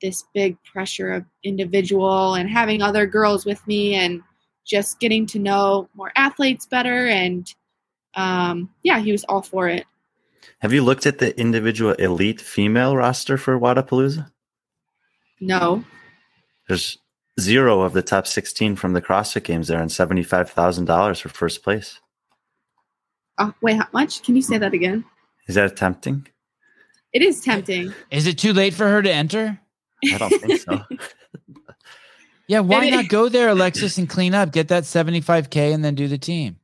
this 0.02 0.24
big 0.34 0.56
pressure 0.64 1.12
of 1.12 1.24
individual 1.42 2.34
and 2.34 2.50
having 2.50 2.82
other 2.82 3.06
girls 3.06 3.46
with 3.46 3.66
me 3.66 3.94
and 3.94 4.20
just 4.66 5.00
getting 5.00 5.26
to 5.26 5.38
know 5.38 5.88
more 5.94 6.12
athletes 6.16 6.66
better. 6.66 7.06
And 7.06 7.52
um, 8.14 8.70
yeah, 8.82 8.98
he 8.98 9.12
was 9.12 9.24
all 9.24 9.42
for 9.42 9.68
it. 9.68 9.86
Have 10.60 10.72
you 10.72 10.82
looked 10.82 11.06
at 11.06 11.18
the 11.18 11.38
individual 11.38 11.92
elite 11.92 12.40
female 12.40 12.96
roster 12.96 13.36
for 13.36 13.58
Wodapalooza? 13.58 14.30
No, 15.40 15.84
There's 16.66 16.98
zero 17.38 17.82
of 17.82 17.92
the 17.92 18.02
top 18.02 18.26
16 18.26 18.76
from 18.76 18.94
the 18.94 19.02
CrossFit 19.02 19.44
Games 19.44 19.68
there, 19.68 19.80
and 19.80 19.90
$75,000 19.90 21.20
for 21.20 21.28
first 21.28 21.62
place. 21.62 22.00
Oh, 23.38 23.54
wait, 23.60 23.76
how 23.76 23.88
much? 23.92 24.22
Can 24.22 24.36
you 24.36 24.42
say 24.42 24.58
that 24.58 24.72
again? 24.72 25.04
Is 25.48 25.54
that 25.54 25.76
tempting? 25.76 26.26
It 27.12 27.22
is 27.22 27.40
tempting. 27.40 27.94
Is 28.10 28.26
it 28.26 28.38
too 28.38 28.52
late 28.52 28.74
for 28.74 28.88
her 28.88 29.02
to 29.02 29.12
enter? 29.12 29.58
I 30.12 30.18
don't 30.18 30.30
think 30.40 30.60
so. 30.60 30.82
Yeah, 32.48 32.60
why 32.60 32.88
not 32.90 33.08
go 33.08 33.28
there, 33.28 33.48
Alexis, 33.48 33.98
and 33.98 34.08
clean 34.08 34.32
up, 34.32 34.52
get 34.52 34.68
that 34.68 34.84
75K, 34.84 35.74
and 35.74 35.84
then 35.84 35.96
do 35.96 36.06
the 36.06 36.18
team? 36.18 36.56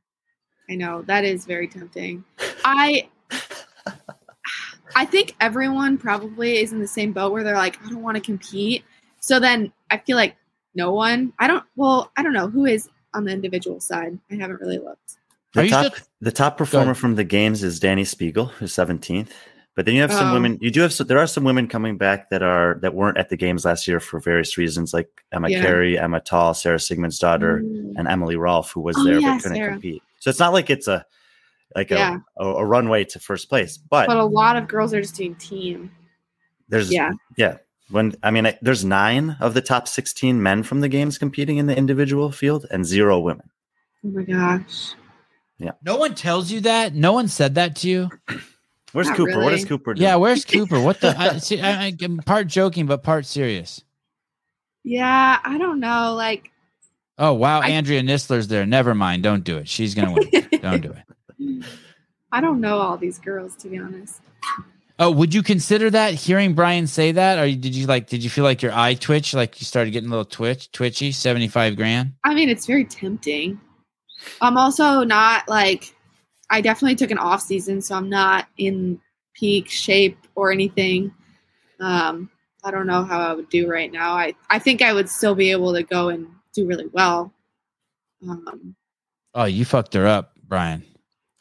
I 0.69 0.75
know 0.75 1.01
that 1.03 1.25
is 1.25 1.45
very 1.45 1.67
tempting. 1.67 2.23
I 2.63 3.09
I 4.95 5.05
think 5.05 5.35
everyone 5.41 5.97
probably 5.97 6.59
is 6.59 6.71
in 6.71 6.79
the 6.79 6.87
same 6.87 7.11
boat 7.11 7.31
where 7.31 7.43
they're 7.43 7.55
like, 7.55 7.83
I 7.85 7.89
don't 7.89 8.01
want 8.01 8.15
to 8.15 8.21
compete. 8.21 8.85
So 9.19 9.39
then 9.39 9.73
I 9.89 9.97
feel 9.97 10.15
like 10.15 10.35
no 10.75 10.93
one. 10.93 11.33
I 11.39 11.47
don't. 11.47 11.65
Well, 11.75 12.11
I 12.15 12.23
don't 12.23 12.33
know 12.33 12.47
who 12.47 12.65
is 12.65 12.89
on 13.13 13.25
the 13.25 13.31
individual 13.31 13.79
side. 13.79 14.17
I 14.31 14.35
haven't 14.35 14.61
really 14.61 14.79
looked. 14.79 15.17
Are 15.55 15.61
The 15.61 15.65
you 15.65 15.69
top, 15.69 15.93
still- 15.93 16.05
the 16.21 16.31
top 16.31 16.57
performer 16.57 16.93
from 16.93 17.15
the 17.15 17.23
games 17.23 17.63
is 17.63 17.79
Dani 17.79 18.01
Speegle, 18.01 18.49
who's 18.51 18.73
17th. 18.73 19.29
But 19.75 19.85
then 19.85 19.95
you 19.95 20.01
have 20.01 20.13
some 20.13 20.29
Oh. 20.29 20.33
women. 20.33 20.59
You 20.61 20.69
do 20.69 20.81
have 20.81 20.93
some, 20.93 21.07
there 21.07 21.17
are 21.17 21.25
some 21.25 21.43
women 21.43 21.67
coming 21.67 21.97
back 21.97 22.29
that 22.29 22.43
are 22.43 22.77
that 22.81 22.93
weren't 22.93 23.17
at 23.17 23.29
the 23.29 23.37
games 23.37 23.65
last 23.65 23.87
year 23.87 23.99
for 23.99 24.19
various 24.19 24.55
reasons, 24.57 24.93
like 24.93 25.09
Emma 25.31 25.49
Yeah. 25.49 25.61
Cary, 25.63 25.97
Emma 25.97 26.19
Tall, 26.19 26.53
Sara 26.53 26.77
Sigmundsdottir, 26.77 27.61
Mm. 27.61 27.93
and 27.97 28.07
Emily 28.07 28.35
Rolfe, 28.35 28.71
who 28.71 28.81
was 28.81 28.95
Oh, 28.97 29.03
there 29.03 29.19
yeah, 29.19 29.33
but 29.35 29.41
couldn't 29.43 29.57
Sarah. 29.57 29.71
compete. 29.71 30.03
So 30.19 30.29
it's 30.29 30.39
not 30.39 30.53
like 30.53 30.69
it's 30.69 30.87
a 30.87 31.05
like 31.75 31.89
Yeah. 31.89 32.19
a, 32.37 32.45
a, 32.45 32.55
a 32.57 32.65
runway 32.65 33.03
to 33.05 33.19
first 33.19 33.49
place, 33.49 33.77
but, 33.77 34.05
But 34.05 34.17
a 34.17 34.23
lot 34.23 34.57
of 34.57 34.67
girls 34.67 34.93
are 34.93 35.01
just 35.01 35.15
doing 35.15 35.33
team. 35.35 35.89
there's 36.69 36.91
Yeah. 36.91 37.11
yeah. 37.35 37.57
When 37.89 38.13
I 38.21 38.29
mean, 38.29 38.45
I, 38.45 38.57
there's 38.61 38.85
nine 38.85 39.37
of 39.39 39.55
the 39.55 39.61
top 39.61 39.87
16 39.87 40.41
men 40.41 40.61
from 40.61 40.81
the 40.81 40.87
games 40.87 41.17
competing 41.17 41.57
in 41.57 41.65
the 41.65 41.75
individual 41.75 42.31
field, 42.31 42.67
and 42.69 42.85
zero 42.85 43.19
women. 43.19 43.49
Oh 44.05 44.09
my 44.09 44.21
gosh. 44.23 44.93
No 45.59 45.97
one 45.97 46.15
tells 46.15 46.51
you 46.51 46.61
that. 46.61 46.93
No 46.93 47.13
one 47.13 47.27
said 47.27 47.55
that 47.55 47.75
to 47.77 47.89
you. 47.89 48.09
Where's 48.91 49.07
Not 49.07 49.17
Cooper? 49.17 49.31
What 49.31 49.39
really. 49.39 49.53
is 49.55 49.65
Cooper 49.65 49.93
doing? 49.95 50.03
Yeah, 50.03 50.17
where's 50.17 50.45
Cooper? 50.45 50.79
What 50.79 51.01
the? 51.01 51.19
I, 51.19 51.37
see, 51.39 51.59
I, 51.59 51.85
I, 51.85 51.97
am 52.03 52.17
part 52.17 52.45
joking, 52.45 52.85
but 52.85 53.01
part 53.01 53.25
serious. 53.25 53.83
Yeah, 54.83 55.39
I 55.43 55.57
don't 55.57 55.79
know. 55.79 56.13
Like, 56.13 56.51
Oh 57.17 57.33
wow, 57.33 57.61
I- 57.61 57.69
Andrea 57.69 58.01
Nistler's 58.01 58.47
there. 58.47 58.65
Never 58.65 58.95
mind. 58.95 59.23
Don't 59.23 59.43
do 59.43 59.57
it. 59.57 59.67
She's 59.67 59.95
gonna 59.95 60.13
win. 60.13 60.29
Don't 60.61 60.81
do 60.81 60.93
it. 60.93 61.65
I 62.31 62.41
don't 62.41 62.61
know 62.61 62.77
all 62.77 62.97
these 62.97 63.19
girls 63.19 63.55
to 63.57 63.67
be 63.67 63.77
honest. 63.77 64.21
Oh, 64.99 65.11
would 65.11 65.33
you 65.33 65.41
consider 65.43 65.89
that? 65.89 66.13
Hearing 66.13 66.53
Brian 66.53 66.85
say 66.87 67.11
that, 67.13 67.39
or 67.39 67.45
did 67.45 67.75
you 67.75 67.87
like? 67.87 68.07
Did 68.07 68.23
you 68.23 68.29
feel 68.29 68.43
like 68.43 68.61
your 68.61 68.73
eye 68.73 68.93
twitch? 68.93 69.33
Like 69.33 69.59
you 69.59 69.65
started 69.65 69.91
getting 69.91 70.09
a 70.09 70.11
little 70.11 70.25
twitch, 70.25 70.71
twitchy? 70.71 71.11
Seventy 71.11 71.47
five 71.47 71.75
grand. 71.75 72.13
I 72.23 72.33
mean, 72.33 72.49
it's 72.49 72.65
very 72.65 72.85
tempting. 72.85 73.59
I'm 74.41 74.57
also 74.57 75.03
not 75.03 75.47
like 75.47 75.95
I 76.49 76.61
definitely 76.61 76.95
took 76.95 77.11
an 77.11 77.17
off 77.17 77.41
season, 77.41 77.81
so 77.81 77.95
I'm 77.95 78.09
not 78.09 78.47
in 78.57 78.99
peak 79.33 79.69
shape 79.69 80.17
or 80.35 80.51
anything. 80.51 81.13
Um, 81.79 82.29
I 82.63 82.71
don't 82.71 82.87
know 82.87 83.03
how 83.03 83.19
I 83.19 83.33
would 83.33 83.49
do 83.49 83.67
right 83.69 83.91
now. 83.91 84.13
I 84.13 84.33
I 84.49 84.59
think 84.59 84.81
I 84.81 84.93
would 84.93 85.09
still 85.09 85.35
be 85.35 85.51
able 85.51 85.73
to 85.73 85.83
go 85.83 86.09
and 86.09 86.27
do 86.53 86.65
really 86.67 86.87
well. 86.91 87.33
Um, 88.27 88.75
Oh, 89.35 89.45
you 89.45 89.65
fucked 89.65 89.95
her 89.95 90.05
up, 90.07 90.33
Brian. 90.47 90.83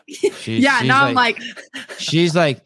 She- 0.09 0.59
yeah, 0.59 0.79
she's 0.81 0.89
now 0.89 1.05
I'm 1.07 1.15
like, 1.15 1.39
she's 1.99 2.35
like, 2.35 2.63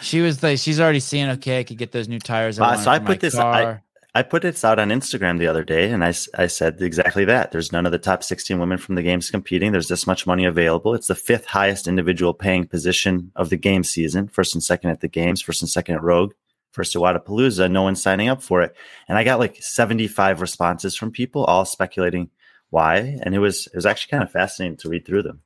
she 0.00 0.20
was 0.20 0.42
like, 0.42 0.58
she's 0.58 0.80
already 0.80 1.00
seeing. 1.00 1.28
Okay, 1.30 1.58
I 1.60 1.64
could 1.64 1.76
get 1.78 1.92
those 1.92 2.08
new 2.08 2.18
tires. 2.18 2.58
I 2.58 2.74
Uh, 2.74 2.76
so 2.76 2.90
I 2.90 2.98
put 2.98 3.08
my 3.08 3.14
this- 3.16 3.34
I- 3.34 3.62
car. 3.64 3.82
I 4.14 4.22
put 4.22 4.42
this 4.42 4.64
out 4.64 4.78
on 4.78 4.88
Instagram 4.88 5.38
the 5.38 5.46
other 5.46 5.64
day, 5.64 5.90
and 5.90 6.02
I, 6.02 6.14
I 6.34 6.46
said 6.46 6.80
exactly 6.80 7.26
that. 7.26 7.52
There's 7.52 7.72
none 7.72 7.84
of 7.84 7.92
the 7.92 7.98
top 7.98 8.24
16 8.24 8.58
women 8.58 8.78
from 8.78 8.94
the 8.94 9.02
games 9.02 9.30
competing. 9.30 9.70
There's 9.70 9.88
this 9.88 10.06
much 10.06 10.26
money 10.26 10.46
available. 10.46 10.94
It's 10.94 11.08
the 11.08 11.14
fifth 11.14 11.44
highest 11.44 11.86
individual 11.86 12.32
paying 12.32 12.66
position 12.66 13.30
of 13.36 13.50
the 13.50 13.58
game 13.58 13.84
season. 13.84 14.28
First 14.28 14.54
and 14.54 14.64
second 14.64 14.90
at 14.90 15.00
the 15.00 15.08
games, 15.08 15.42
first 15.42 15.60
and 15.60 15.68
second 15.68 15.96
at 15.96 16.02
Rogue, 16.02 16.32
first 16.72 16.96
at 16.96 17.02
Wodapalooza. 17.02 17.70
No 17.70 17.82
one's 17.82 18.02
signing 18.02 18.28
up 18.28 18.42
for 18.42 18.62
it. 18.62 18.74
And 19.08 19.18
I 19.18 19.24
got 19.24 19.38
like 19.38 19.62
75 19.62 20.40
responses 20.40 20.96
from 20.96 21.10
people, 21.10 21.44
all 21.44 21.66
speculating 21.66 22.30
why. 22.70 23.18
And 23.22 23.34
it 23.34 23.40
was 23.40 23.66
it 23.66 23.76
was 23.76 23.86
actually 23.86 24.10
kind 24.10 24.22
of 24.22 24.32
fascinating 24.32 24.78
to 24.78 24.88
read 24.88 25.04
through 25.04 25.22
them. 25.22 25.42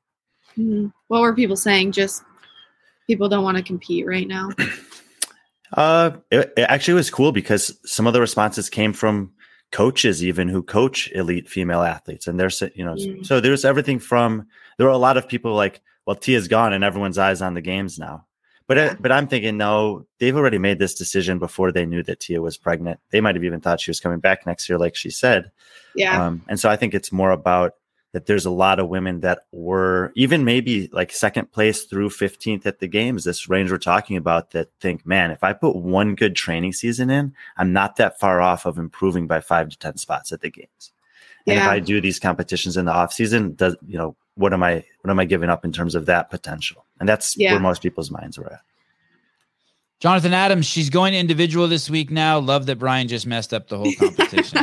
hmm, 0.55 0.86
what 1.09 1.20
were 1.20 1.34
people 1.34 1.56
saying? 1.56 1.93
Just 1.93 2.22
people 3.09 3.28
don't 3.28 3.44
want 3.44 3.56
to 3.56 3.62
compete 3.62 4.06
right 4.06 4.28
now. 4.28 4.51
Uh, 5.72 6.10
it, 6.30 6.52
it 6.56 6.62
actually 6.62 6.94
was 6.94 7.10
cool 7.10 7.32
because 7.32 7.78
some 7.84 8.06
of 8.06 8.12
the 8.12 8.20
responses 8.20 8.68
came 8.68 8.92
from 8.92 9.32
coaches, 9.70 10.22
even 10.22 10.48
who 10.48 10.62
coach 10.62 11.10
elite 11.12 11.48
female 11.48 11.82
athletes, 11.82 12.26
and 12.26 12.38
there's 12.38 12.62
you 12.74 12.84
know, 12.84 12.94
Mm. 12.94 13.24
so 13.24 13.40
there's 13.40 13.64
everything 13.64 13.98
from 13.98 14.46
there 14.76 14.86
were 14.86 14.92
a 14.92 14.98
lot 14.98 15.16
of 15.16 15.28
people 15.28 15.54
like, 15.54 15.80
well, 16.06 16.16
Tia's 16.16 16.48
gone, 16.48 16.72
and 16.72 16.84
everyone's 16.84 17.16
eyes 17.18 17.40
on 17.40 17.54
the 17.54 17.62
games 17.62 17.98
now. 17.98 18.26
But 18.66 18.76
Yeah. 18.76 18.84
uh, 18.84 18.94
but 19.00 19.12
I'm 19.12 19.28
thinking, 19.28 19.56
no, 19.56 20.06
they've 20.18 20.36
already 20.36 20.58
made 20.58 20.78
this 20.78 20.94
decision 20.94 21.38
before 21.38 21.72
they 21.72 21.86
knew 21.86 22.02
that 22.02 22.20
Tia 22.20 22.40
was 22.42 22.56
pregnant. 22.58 23.00
They 23.10 23.20
might 23.20 23.34
have 23.34 23.44
even 23.44 23.60
thought 23.60 23.80
she 23.80 23.90
was 23.90 24.00
coming 24.00 24.20
back 24.20 24.46
next 24.46 24.68
year, 24.68 24.78
like 24.78 24.94
she 24.94 25.10
said. 25.10 25.50
Yeah, 25.94 26.22
Um, 26.26 26.42
and 26.48 26.60
so 26.60 26.68
I 26.68 26.76
think 26.76 26.92
it's 26.94 27.12
more 27.12 27.30
about 27.30 27.74
that 28.12 28.26
there's 28.26 28.44
a 28.44 28.51
lot 28.51 28.78
of 28.78 28.89
women 28.89 29.20
that 29.20 29.40
were 29.52 30.12
even 30.14 30.44
maybe 30.44 30.89
like 30.93 31.10
second 31.12 31.51
place 31.51 31.84
through 31.84 32.10
15th 32.10 32.66
at 32.66 32.78
the 32.78 32.86
games, 32.86 33.24
this 33.24 33.48
range 33.48 33.70
we're 33.70 33.78
talking 33.78 34.16
about, 34.18 34.51
that 34.51 34.68
think, 34.80 35.06
man, 35.06 35.30
if 35.30 35.43
I 35.43 35.55
put 35.55 35.76
one 35.76 36.14
good 36.14 36.36
training 36.36 36.74
season 36.74 37.09
in, 37.09 37.34
I'm 37.56 37.72
not 37.72 37.97
that 37.97 38.20
far 38.20 38.40
off 38.43 38.66
of 38.66 38.76
improving 38.78 39.26
by 39.26 39.40
five 39.40 39.70
to 39.70 39.78
10 39.78 39.97
spots 39.97 40.30
at 40.30 40.43
the 40.43 40.51
games. 40.51 40.93
And 41.47 41.59
if 41.59 41.64
I 41.64 41.80
do 41.80 42.01
these 42.01 42.20
competitions 42.20 42.76
in 42.76 42.84
the 42.84 42.93
off 42.93 43.12
season, 43.12 43.55
does, 43.55 43.76
you 43.86 43.98
know, 43.98 44.14
what 44.36 44.52
am 44.52 44.62
I, 44.62 44.84
what 45.01 45.10
am 45.10 45.18
I 45.18 45.24
giving 45.24 45.51
up 45.51 45.64
in 45.64 45.72
terms 45.72 45.94
of 45.94 46.06
that 46.06 46.30
potential? 46.30 46.84
And 47.01 47.09
that's 47.09 47.36
Yeah. 47.36 47.52
where 47.52 47.60
most 47.60 47.82
people's 47.82 48.10
minds 48.10 48.39
are 48.39 48.47
at. 48.47 48.60
Jonathan 50.01 50.34
Adams, 50.34 50.66
she's 50.66 50.90
going 50.90 51.14
individual 51.14 51.66
this 51.68 51.89
week 51.89 52.10
now. 52.10 52.39
Love 52.39 52.66
that 52.66 52.76
Brian 52.76 53.09
just 53.09 53.26
messed 53.26 53.55
up 53.55 53.68
the 53.68 53.78
whole 53.78 53.93
competition. 53.98 54.59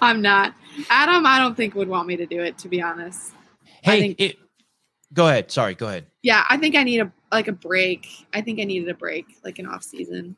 I'm 0.00 0.22
not. 0.22 0.54
Adam, 0.90 1.26
I 1.26 1.38
don't 1.38 1.56
think 1.56 1.74
would 1.74 1.88
want 1.88 2.06
me 2.06 2.16
to 2.16 2.26
do 2.26 2.40
it. 2.42 2.58
To 2.58 2.68
be 2.68 2.82
honest. 2.82 3.32
I 3.84 3.90
hey, 3.90 4.00
think- 4.00 4.20
it, 4.20 4.36
go 5.12 5.28
ahead. 5.28 5.50
Sorry, 5.50 5.74
go 5.74 5.88
ahead. 5.88 6.06
Yeah, 6.22 6.44
I 6.48 6.56
think 6.56 6.76
I 6.76 6.82
need 6.82 7.00
a 7.00 7.12
like 7.32 7.48
a 7.48 7.52
break. 7.52 8.06
I 8.32 8.40
think 8.40 8.60
I 8.60 8.64
needed 8.64 8.88
a 8.88 8.94
break, 8.94 9.26
like 9.44 9.58
an 9.58 9.66
off 9.66 9.82
season. 9.82 10.36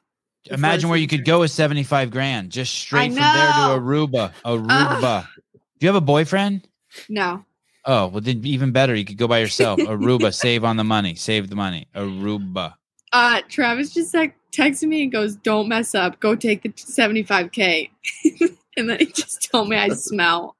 Imagine 0.51 0.89
where 0.89 0.98
you 0.98 1.09
could 1.09 1.24
go 1.24 1.40
with 1.40 1.51
75 1.51 2.10
grand, 2.10 2.51
just 2.51 2.72
straight 2.72 3.09
from 3.09 3.16
there 3.16 3.24
to. 3.24 3.80
Aruba. 3.80 4.32
Aruba. 4.44 5.26
Do 5.52 5.86
you 5.86 5.89
have 5.89 5.97
a 5.97 6.01
boyfriend? 6.01 6.66
No. 7.09 7.44
Oh, 7.85 8.09
well, 8.09 8.20
then 8.20 8.44
even 8.44 8.72
better. 8.72 8.94
You 8.94 9.05
could 9.05 9.18
go 9.18 9.28
by 9.28 9.39
yourself. 9.39 9.78
Aruba, 9.80 10.35
save 10.35 10.64
on 10.64 10.76
the 10.76 10.85
money. 10.85 11.14
Save 11.14 11.48
the 11.48 11.56
money. 11.56 11.86
Aruba. 11.94 12.74
Uh, 13.12 13.40
Travis 13.48 13.94
just 13.94 14.14
like 14.14 14.35
texted 14.52 14.89
me 14.89 15.02
and 15.02 15.12
goes, 15.12 15.36
"Don't 15.36 15.68
mess 15.68 15.94
up. 15.94 16.20
Go 16.20 16.35
take 16.35 16.62
the 16.62 16.68
75k." 16.70 17.90
and 18.80 18.88
then 18.88 18.98
he 19.00 19.06
just 19.06 19.50
told 19.50 19.68
me 19.68 19.76
I 19.76 19.88
smell. 19.90 20.56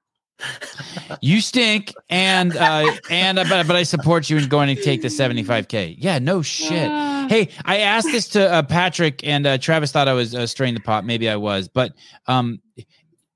You 1.21 1.41
stink, 1.41 1.95
and 2.09 2.57
uh, 2.57 2.93
and 3.11 3.39
uh, 3.39 3.45
but, 3.49 3.67
but 3.67 3.75
I 3.75 3.83
support 3.83 4.31
you 4.31 4.37
in 4.37 4.49
going 4.49 4.75
to 4.75 4.81
take 4.81 5.03
the 5.03 5.09
75k. 5.09 5.97
Yeah, 5.99 6.21
no 6.21 6.43
shit. 6.43 6.89
Ah. 6.89 7.27
Hey, 7.29 7.49
I 7.65 7.79
asked 7.79 8.13
this 8.13 8.29
to 8.29 8.49
uh, 8.49 8.63
Patrick, 8.63 9.27
and 9.27 9.47
uh, 9.47 9.59
Travis 9.59 9.91
thought 9.91 10.07
I 10.07 10.13
was 10.13 10.35
uh, 10.35 10.47
stirring 10.47 10.75
the 10.75 10.81
pot. 10.81 11.05
Maybe 11.05 11.29
I 11.29 11.37
was, 11.37 11.67
but 11.67 11.93
um, 12.27 12.61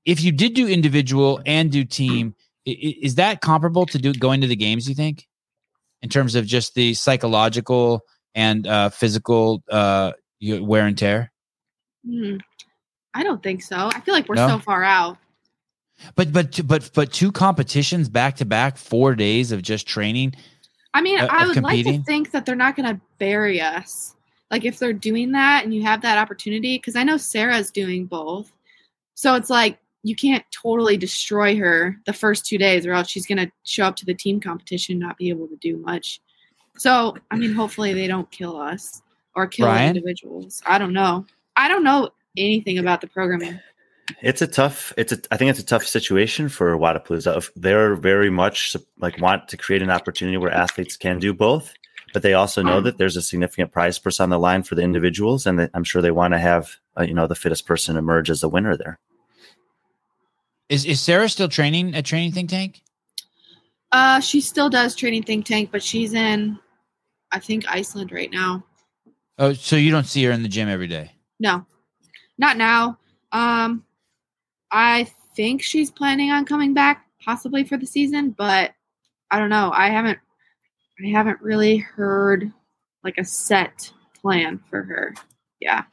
if 0.05 0.23
you 0.23 0.31
did 0.31 0.53
do 0.53 0.67
individual 0.67 1.41
and 1.45 1.71
do 1.71 1.83
team, 1.83 2.35
is 2.65 3.15
that 3.15 3.41
comparable 3.41 3.85
to 3.87 3.97
do 3.97 4.13
going 4.13 4.39
to 4.39 4.47
the 4.47 4.55
games? 4.55 4.87
You 4.87 4.95
think, 4.95 5.27
in 6.01 6.09
terms 6.09 6.35
of 6.35 6.45
just 6.45 6.73
the 6.73 6.93
psychological 6.93 8.01
and 8.33 8.65
uh, 8.65 8.89
physical 8.89 9.61
uh, 9.69 10.13
wear 10.41 10.85
and 10.85 10.97
tear? 10.97 11.33
Hmm. 12.05 12.37
I 13.13 13.23
don't 13.23 13.41
think 13.43 13.61
so. 13.61 13.89
I 13.93 13.99
feel 14.01 14.13
like 14.13 14.27
we're 14.27 14.35
No? 14.35 14.47
so 14.47 14.59
far 14.59 14.83
out. 14.83 15.17
But 16.15 16.33
but 16.33 16.59
but 16.67 16.89
but 16.93 17.13
two 17.13 17.31
competitions 17.31 18.09
back 18.09 18.35
to 18.37 18.45
back, 18.45 18.77
four 18.77 19.15
days 19.15 19.51
of 19.51 19.61
just 19.61 19.87
training. 19.87 20.33
I 20.93 21.01
mean, 21.01 21.19
Uh, 21.19 21.27
I 21.29 21.47
would 21.47 21.61
like 21.61 21.85
to 21.85 22.01
think 22.03 22.31
that 22.31 22.45
they're 22.45 22.55
not 22.55 22.75
going 22.75 22.93
to 22.93 22.99
bury 23.19 23.61
us. 23.61 24.15
Like 24.51 24.65
if 24.65 24.77
they're 24.79 24.93
doing 24.93 25.31
that 25.31 25.63
and 25.63 25.73
you 25.73 25.81
have 25.83 26.01
that 26.01 26.17
opportunity, 26.17 26.77
because 26.77 26.95
I 26.95 27.03
know 27.03 27.17
Sarah's 27.17 27.71
doing 27.71 28.05
both. 28.05 28.51
So 29.15 29.35
it's 29.35 29.49
like 29.49 29.79
you 30.03 30.15
can't 30.15 30.43
totally 30.51 30.97
destroy 30.97 31.55
her 31.57 31.97
the 32.05 32.13
first 32.13 32.45
two 32.45 32.57
days, 32.57 32.85
or 32.85 32.93
else 32.93 33.09
she's 33.09 33.25
going 33.25 33.37
to 33.37 33.51
show 33.63 33.85
up 33.85 33.95
to 33.97 34.05
the 34.05 34.13
team 34.13 34.39
competition 34.39 34.93
and 34.93 34.99
not 34.99 35.17
be 35.17 35.29
able 35.29 35.47
to 35.47 35.55
do 35.57 35.77
much. 35.77 36.19
So 36.77 37.15
I 37.31 37.37
mean, 37.37 37.53
hopefully 37.53 37.93
they 37.93 38.07
don't 38.07 38.29
kill 38.31 38.59
us 38.59 39.01
or 39.35 39.47
kill 39.47 39.67
Brian? 39.67 39.95
individuals. 39.95 40.61
I 40.65 40.77
don't 40.77 40.93
know. 40.93 41.25
I 41.55 41.67
don't 41.67 41.83
know 41.83 42.09
anything 42.37 42.77
about 42.77 43.01
the 43.01 43.07
programming. 43.07 43.59
It's 44.21 44.41
a 44.41 44.47
tough. 44.47 44.93
It's 44.97 45.11
a. 45.11 45.19
I 45.31 45.37
think 45.37 45.49
it's 45.49 45.59
a 45.59 45.65
tough 45.65 45.85
situation 45.85 46.49
for 46.49 46.77
Wodapalooza. 46.77 47.37
If 47.37 47.53
They're 47.55 47.95
very 47.95 48.29
much 48.29 48.75
like 48.99 49.19
want 49.19 49.47
to 49.49 49.57
create 49.57 49.81
an 49.81 49.89
opportunity 49.89 50.37
where 50.37 50.51
athletes 50.51 50.97
can 50.97 51.19
do 51.19 51.33
both, 51.33 51.73
but 52.13 52.21
they 52.21 52.33
also 52.33 52.61
know 52.61 52.81
that 52.81 52.97
there's 52.97 53.15
a 53.15 53.21
significant 53.21 53.71
prize 53.71 53.97
purse 53.97 54.19
on 54.19 54.29
the 54.29 54.39
line 54.39 54.63
for 54.63 54.75
the 54.75 54.81
individuals, 54.81 55.45
and 55.45 55.57
that 55.59 55.71
I'm 55.73 55.85
sure 55.85 56.01
they 56.01 56.11
want 56.11 56.33
to 56.33 56.39
have 56.39 56.75
uh, 56.97 57.03
you 57.03 57.13
know 57.13 57.27
the 57.27 57.35
fittest 57.35 57.65
person 57.65 57.95
emerge 57.95 58.29
as 58.29 58.41
the 58.41 58.49
winner 58.49 58.75
there. 58.75 58.99
Is 60.67 60.85
is 60.85 60.99
Sarah 60.99 61.29
still 61.29 61.49
training 61.49 61.95
at 61.95 62.05
Training 62.05 62.33
Think 62.33 62.49
Tank? 62.49 62.81
Uh, 63.93 64.19
she 64.19 64.41
still 64.41 64.69
does 64.69 64.95
training 64.95 65.21
think 65.21 65.45
tank, 65.45 65.69
but 65.71 65.83
she's 65.83 66.13
in, 66.13 66.57
I 67.31 67.37
think 67.37 67.63
Iceland 67.67 68.11
right 68.11 68.31
now. 68.31 68.65
Oh, 69.37 69.53
so 69.53 69.75
you 69.75 69.91
don't 69.91 70.07
see 70.07 70.23
her 70.23 70.31
in 70.31 70.41
the 70.41 70.49
gym 70.49 70.67
every 70.67 70.87
day? 70.87 71.11
No, 71.39 71.63
not 72.37 72.57
now. 72.57 72.97
Um, 73.31 73.83
I 74.71 75.07
think 75.35 75.61
she's 75.61 75.91
planning 75.91 76.31
on 76.31 76.45
coming 76.45 76.73
back 76.73 77.05
possibly 77.23 77.63
for 77.63 77.77
the 77.77 77.85
season, 77.87 78.31
but 78.31 78.71
I 79.31 79.39
don't 79.39 79.49
know. 79.49 79.71
I 79.73 79.89
haven't, 79.89 80.19
I 81.03 81.09
haven't 81.09 81.41
really 81.41 81.77
heard 81.77 82.51
like 83.03 83.17
a 83.17 83.23
set 83.25 83.91
plan 84.21 84.59
for 84.69 84.83
her. 84.83 85.13
Yeah, 85.59 85.83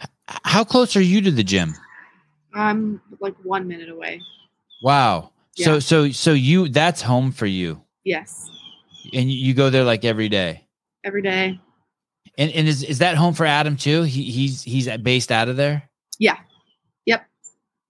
How 0.44 0.64
close 0.64 0.96
are 0.96 1.00
you 1.02 1.20
to 1.22 1.30
the 1.30 1.44
gym? 1.44 1.74
I'm 2.54 3.00
like 3.20 3.34
one 3.44 3.68
minute 3.68 3.88
away. 3.88 4.20
Wow. 4.82 5.30
So 5.56 5.74
Yeah. 5.74 5.78
so 5.80 6.10
so 6.10 6.32
you 6.32 6.68
that's 6.68 7.02
home 7.02 7.32
for 7.32 7.46
you, 7.46 7.82
Yes, 8.04 8.48
and 9.12 9.30
you- 9.30 9.38
you 9.38 9.54
go 9.54 9.68
there 9.70 9.84
like 9.84 10.04
every 10.04 10.28
day. 10.28 10.66
every 11.04 11.22
day. 11.22 11.60
And 12.38 12.50
and 12.52 12.66
is 12.68 12.82
is 12.82 12.98
that 12.98 13.16
home 13.16 13.34
for 13.34 13.46
Adam 13.46 13.76
too? 13.76 14.02
He 14.02 14.24
he's 14.24 14.62
he's 14.62 14.88
based 14.98 15.30
out 15.32 15.48
of 15.48 15.56
there. 15.56 15.89
Yep, 16.20 16.38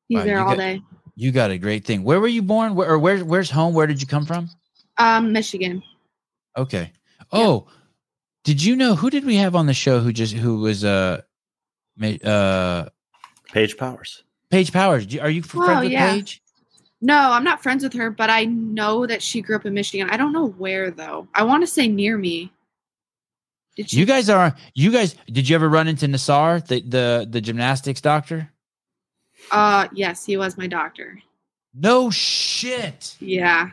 he's 0.09 0.19
Wow, 0.19 0.25
there 0.25 0.35
you 0.37 0.41
all 0.43 0.49
got- 0.51 0.57
day. 0.59 0.83
You 1.17 1.33
got 1.33 1.51
a 1.51 1.59
great 1.59 1.85
thing. 1.85 2.03
Where 2.03 2.19
were 2.19 2.29
you 2.29 2.41
born? 2.43 2.75
Where 2.75 2.89
or 2.91 2.99
where 2.99 3.23
where's 3.25 3.51
home? 3.51 3.75
Where 3.75 3.87
did 3.87 4.01
you 4.01 4.07
come 4.07 4.25
from? 4.25 4.49
Um, 4.97 5.33
Michigan. 5.33 5.83
Okay. 6.57 6.93
Oh, 7.31 7.67
did 8.45 8.63
you 8.63 8.75
know 8.75 8.95
who 8.95 9.11
did 9.11 9.25
we 9.27 9.37
have 9.37 9.55
on 9.55 9.67
the 9.67 9.75
show 9.75 10.01
who 10.01 10.13
just 10.15 10.33
who 10.35 10.61
was 10.61 10.83
uh 10.83 11.21
ma- 11.97 12.09
uh 12.25 12.89
Paige 13.53 13.77
Powers. 13.77 14.25
Paige 14.51 14.73
Powers? 14.73 15.05
Are 15.19 15.29
you 15.29 15.43
friends 15.43 15.69
Oh, 15.71 15.81
with 15.83 15.93
yeah. 15.93 16.11
Paige? 16.11 16.43
No, 17.03 17.17
I'm 17.19 17.45
not 17.45 17.63
friends 17.63 17.83
with 17.83 17.93
her, 17.95 18.11
but 18.11 18.31
I 18.31 18.45
know 18.47 19.07
that 19.07 19.23
she 19.23 19.43
grew 19.43 19.57
up 19.57 19.67
in 19.67 19.75
Michigan. 19.75 20.09
I 20.11 20.17
don't 20.17 20.33
know 20.33 20.47
where 20.47 20.91
though. 20.91 21.29
I 21.35 21.43
want 21.45 21.63
to 21.63 21.67
say 21.67 21.87
near 21.87 22.17
me. 22.17 22.51
Did 23.77 23.91
she? 23.91 23.99
You 23.99 24.07
guys 24.07 24.29
are 24.29 24.55
you 24.75 24.91
guys 24.91 25.15
did 25.31 25.49
you 25.49 25.55
ever 25.55 25.69
run 25.69 25.89
into 25.89 26.07
Nassar, 26.07 26.67
the 26.67 26.81
the 26.81 27.27
the 27.31 27.41
gymnastics 27.41 28.01
doctor? 28.01 28.51
uh, 29.53 29.89
yes, 29.93 30.25
he 30.27 30.37
was 30.37 30.59
my 30.59 30.67
doctor. 30.67 31.19
No 31.75 32.11
shit. 32.11 33.17
Yeah, 33.21 33.71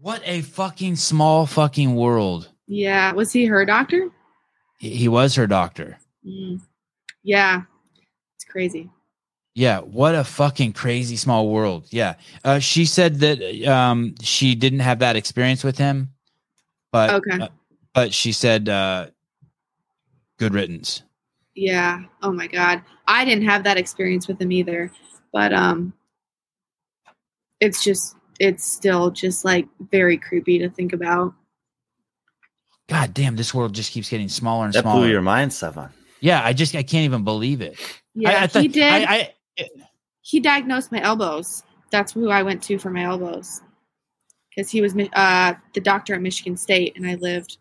What 0.00 0.22
a 0.24 0.40
fucking 0.42 0.96
small 0.96 1.46
fucking 1.46 1.94
world. 1.94 2.50
yeah. 2.66 3.12
Was 3.12 3.32
he 3.32 3.44
her 3.46 3.64
doctor? 3.64 4.10
He 4.78 4.90
he 4.90 5.08
was 5.08 5.34
her 5.36 5.46
doctor. 5.46 5.98
Mm. 6.26 6.60
Yeah, 7.22 7.62
it's 8.36 8.44
crazy. 8.44 8.90
Yeah, 9.54 9.80
what 9.80 10.14
a 10.14 10.22
fucking 10.24 10.72
crazy 10.72 11.16
small 11.16 11.48
world. 11.50 11.86
Yeah. 11.90 12.14
Uh, 12.44 12.60
she 12.60 12.84
said 12.86 13.16
that 13.20 13.66
um, 13.66 14.14
she 14.22 14.54
didn't 14.54 14.80
have 14.80 15.00
that 15.00 15.16
experience 15.16 15.64
with 15.64 15.76
him, 15.78 16.10
but 16.92 17.10
Okay. 17.10 17.40
uh, 17.42 17.48
but 17.94 18.12
she 18.14 18.32
said 18.32 18.68
uh, 18.68 19.08
good 20.38 20.54
riddance. 20.54 21.02
Yeah. 21.54 22.02
Oh 22.22 22.32
my 22.32 22.46
god, 22.46 22.82
I 23.06 23.24
didn't 23.24 23.44
have 23.48 23.64
that 23.64 23.76
experience 23.76 24.28
with 24.28 24.40
him 24.40 24.52
either, 24.52 24.92
but 25.32 25.52
um, 25.52 25.92
it's 27.60 27.82
just 27.82 28.14
it's 28.38 28.70
still 28.70 29.10
just 29.10 29.44
like 29.44 29.66
very 29.90 30.16
creepy 30.16 30.58
to 30.60 30.70
think 30.70 30.92
about. 30.92 31.34
God 32.88 33.12
damn, 33.12 33.36
this 33.36 33.52
world 33.52 33.74
just 33.74 33.92
keeps 33.92 34.08
getting 34.08 34.28
smaller 34.28 34.64
and 34.64 34.72
That 34.74 34.82
smaller. 34.82 35.00
blew 35.02 35.10
your 35.10 35.20
mind, 35.22 35.50
Sevan. 35.50 35.90
yeah, 36.20 36.40
I 36.44 36.52
just 36.52 36.74
I 36.74 36.82
can't 36.82 37.04
even 37.04 37.24
believe 37.24 37.60
it. 37.60 37.76
Yeah, 38.14 38.30
I, 38.30 38.42
I 38.44 38.46
thought- 38.46 38.62
he 38.62 38.68
did. 38.68 38.82
I, 39.08 39.32
I, 39.58 39.66
he 40.22 40.40
diagnosed 40.40 40.92
my 40.92 41.00
elbows. 41.02 41.62
That's 41.90 42.12
who 42.12 42.30
I 42.30 42.42
went 42.42 42.62
to 42.64 42.78
for 42.78 42.90
my 42.90 43.02
elbows. 43.04 43.60
Because 44.54 44.70
he 44.70 44.80
was 44.80 44.94
uh, 45.12 45.54
the 45.74 45.80
doctor 45.80 46.14
at 46.14 46.20
Michigan 46.20 46.56
State, 46.56 46.94
and 46.96 47.06
I 47.06 47.14
lived 47.16 47.58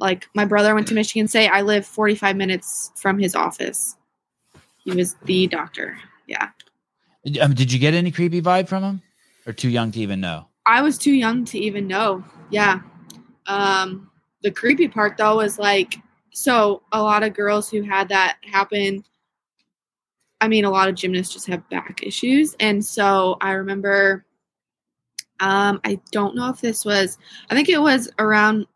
like 0.00 0.28
my 0.34 0.44
brother 0.44 0.74
went 0.74 0.86
to 0.88 0.94
Michigan 0.94 1.28
State. 1.28 1.48
I 1.48 1.62
live 1.62 1.86
45 1.86 2.36
minutes 2.36 2.92
from 2.96 3.18
his 3.18 3.34
office. 3.34 3.96
He 4.84 4.92
was 4.92 5.16
the 5.24 5.46
doctor. 5.46 5.98
Yeah. 6.26 6.48
um, 7.40 7.54
did 7.54 7.72
you 7.72 7.78
get 7.78 7.94
any 7.94 8.10
creepy 8.10 8.40
vibe 8.40 8.68
from 8.68 8.82
him, 8.82 9.02
or 9.46 9.52
too 9.52 9.68
young 9.68 9.90
to 9.92 10.00
even 10.00 10.20
know? 10.20 10.46
I 10.66 10.82
was 10.82 10.98
too 10.98 11.12
young 11.12 11.44
to 11.46 11.58
even 11.58 11.86
know. 11.86 12.24
Yeah. 12.50 12.80
Um, 13.46 14.10
the 14.42 14.50
creepy 14.50 14.88
part 14.88 15.16
though 15.16 15.36
was 15.36 15.58
like, 15.58 15.96
so 16.30 16.82
a 16.92 17.02
lot 17.02 17.22
of 17.22 17.34
girls 17.34 17.70
who 17.70 17.82
had 17.82 18.08
that 18.10 18.38
happen. 18.42 19.04
I 20.40 20.46
mean, 20.46 20.64
a 20.64 20.70
lot 20.70 20.88
of 20.88 20.94
gymnasts 20.94 21.34
just 21.34 21.48
have 21.48 21.68
back 21.68 22.02
issues, 22.02 22.54
and 22.60 22.84
so 22.84 23.36
I 23.40 23.52
remember. 23.52 24.24
Um, 25.40 25.80
I 25.84 26.00
don't 26.10 26.34
know 26.34 26.48
if 26.48 26.60
this 26.60 26.84
was. 26.84 27.16
I 27.48 27.54
think 27.54 27.68
it 27.68 27.80
was 27.80 28.10
around 28.18 28.66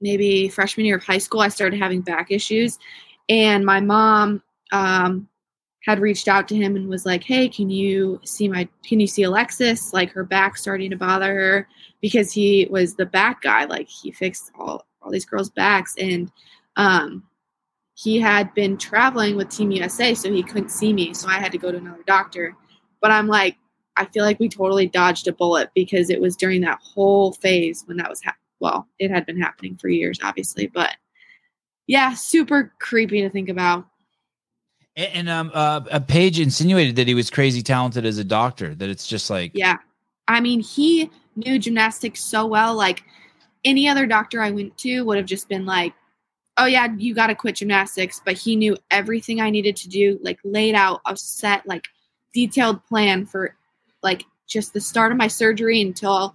maybe 0.00 0.48
freshman 0.48 0.86
year 0.86 0.96
of 0.96 1.04
high 1.04 1.18
school. 1.18 1.40
I 1.40 1.48
started 1.48 1.78
having 1.80 2.00
back 2.00 2.30
issues, 2.30 2.78
and 3.28 3.64
my 3.64 3.80
mom 3.80 4.42
um, 4.72 5.28
had 5.84 6.00
reached 6.00 6.28
out 6.28 6.48
to 6.48 6.56
him 6.56 6.76
and 6.76 6.88
was 6.88 7.06
like, 7.06 7.24
"Hey, 7.24 7.48
can 7.48 7.70
you 7.70 8.20
see 8.24 8.48
my 8.48 8.68
can 8.84 9.00
you 9.00 9.06
see 9.06 9.22
Alexis? 9.22 9.92
Like 9.92 10.10
her 10.12 10.24
back 10.24 10.56
starting 10.56 10.90
to 10.90 10.96
bother 10.96 11.34
her 11.34 11.68
because 12.00 12.32
he 12.32 12.66
was 12.70 12.94
the 12.94 13.06
back 13.06 13.42
guy. 13.42 13.64
Like 13.64 13.88
he 13.88 14.10
fixed 14.12 14.52
all 14.58 14.86
all 15.02 15.10
these 15.10 15.26
girls' 15.26 15.50
backs 15.50 15.94
and 15.98 16.30
um 16.76 17.22
he 17.96 18.20
had 18.20 18.52
been 18.54 18.76
traveling 18.76 19.36
with 19.36 19.48
Team 19.48 19.70
USA, 19.70 20.14
so 20.14 20.30
he 20.30 20.42
couldn't 20.42 20.68
see 20.68 20.92
me. 20.92 21.14
So 21.14 21.28
I 21.28 21.38
had 21.38 21.50
to 21.52 21.58
go 21.58 21.72
to 21.72 21.78
another 21.78 22.02
doctor. 22.06 22.54
But 23.00 23.10
I'm 23.10 23.26
like, 23.26 23.56
I 23.96 24.04
feel 24.04 24.22
like 24.22 24.38
we 24.38 24.50
totally 24.50 24.86
dodged 24.86 25.26
a 25.28 25.32
bullet 25.32 25.70
because 25.74 26.10
it 26.10 26.20
was 26.20 26.36
during 26.36 26.60
that 26.60 26.78
whole 26.82 27.32
phase 27.32 27.84
when 27.86 27.96
that 27.96 28.10
was 28.10 28.22
hap 28.22 28.36
well, 28.60 28.88
it 28.98 29.10
had 29.10 29.26
been 29.26 29.40
happening 29.40 29.76
for 29.76 29.88
years, 29.88 30.18
obviously, 30.22 30.66
but 30.66 30.94
yeah, 31.86 32.14
super 32.14 32.72
creepy 32.78 33.20
to 33.22 33.30
think 33.30 33.48
about. 33.48 33.86
And, 34.96 35.12
and 35.12 35.28
um, 35.28 35.50
uh, 35.54 35.80
uh, 35.90 36.00
Paige 36.00 36.40
insinuated 36.40 36.96
that 36.96 37.06
he 37.06 37.14
was 37.14 37.30
crazy 37.30 37.62
talented 37.62 38.04
as 38.04 38.18
a 38.18 38.24
doctor. 38.24 38.74
That 38.74 38.88
it's 38.88 39.06
just 39.06 39.30
like, 39.30 39.52
Yeah. 39.54 39.76
I 40.28 40.40
mean, 40.40 40.60
he 40.60 41.10
knew 41.36 41.58
gymnastics 41.58 42.24
so 42.24 42.46
well. 42.46 42.74
Like 42.74 43.04
any 43.64 43.88
other 43.88 44.06
doctor 44.06 44.40
I 44.40 44.50
went 44.50 44.76
to 44.78 45.02
would 45.02 45.16
have 45.16 45.26
just 45.26 45.48
been 45.48 45.66
like, 45.66 45.94
oh, 46.58 46.64
yeah, 46.64 46.88
you 46.96 47.14
got 47.14 47.28
to 47.28 47.34
quit 47.34 47.56
gymnastics. 47.56 48.20
But 48.24 48.36
he 48.36 48.56
knew 48.56 48.76
everything 48.90 49.40
I 49.40 49.50
needed 49.50 49.76
to 49.76 49.88
do, 49.88 50.18
like 50.22 50.38
laid 50.42 50.74
out 50.74 51.00
a 51.06 51.16
set, 51.16 51.66
like 51.66 51.86
detailed 52.32 52.84
plan 52.86 53.26
for 53.26 53.54
like 54.02 54.24
just 54.48 54.72
the 54.72 54.80
start 54.80 55.12
of 55.12 55.18
my 55.18 55.28
surgery 55.28 55.80
until, 55.80 56.34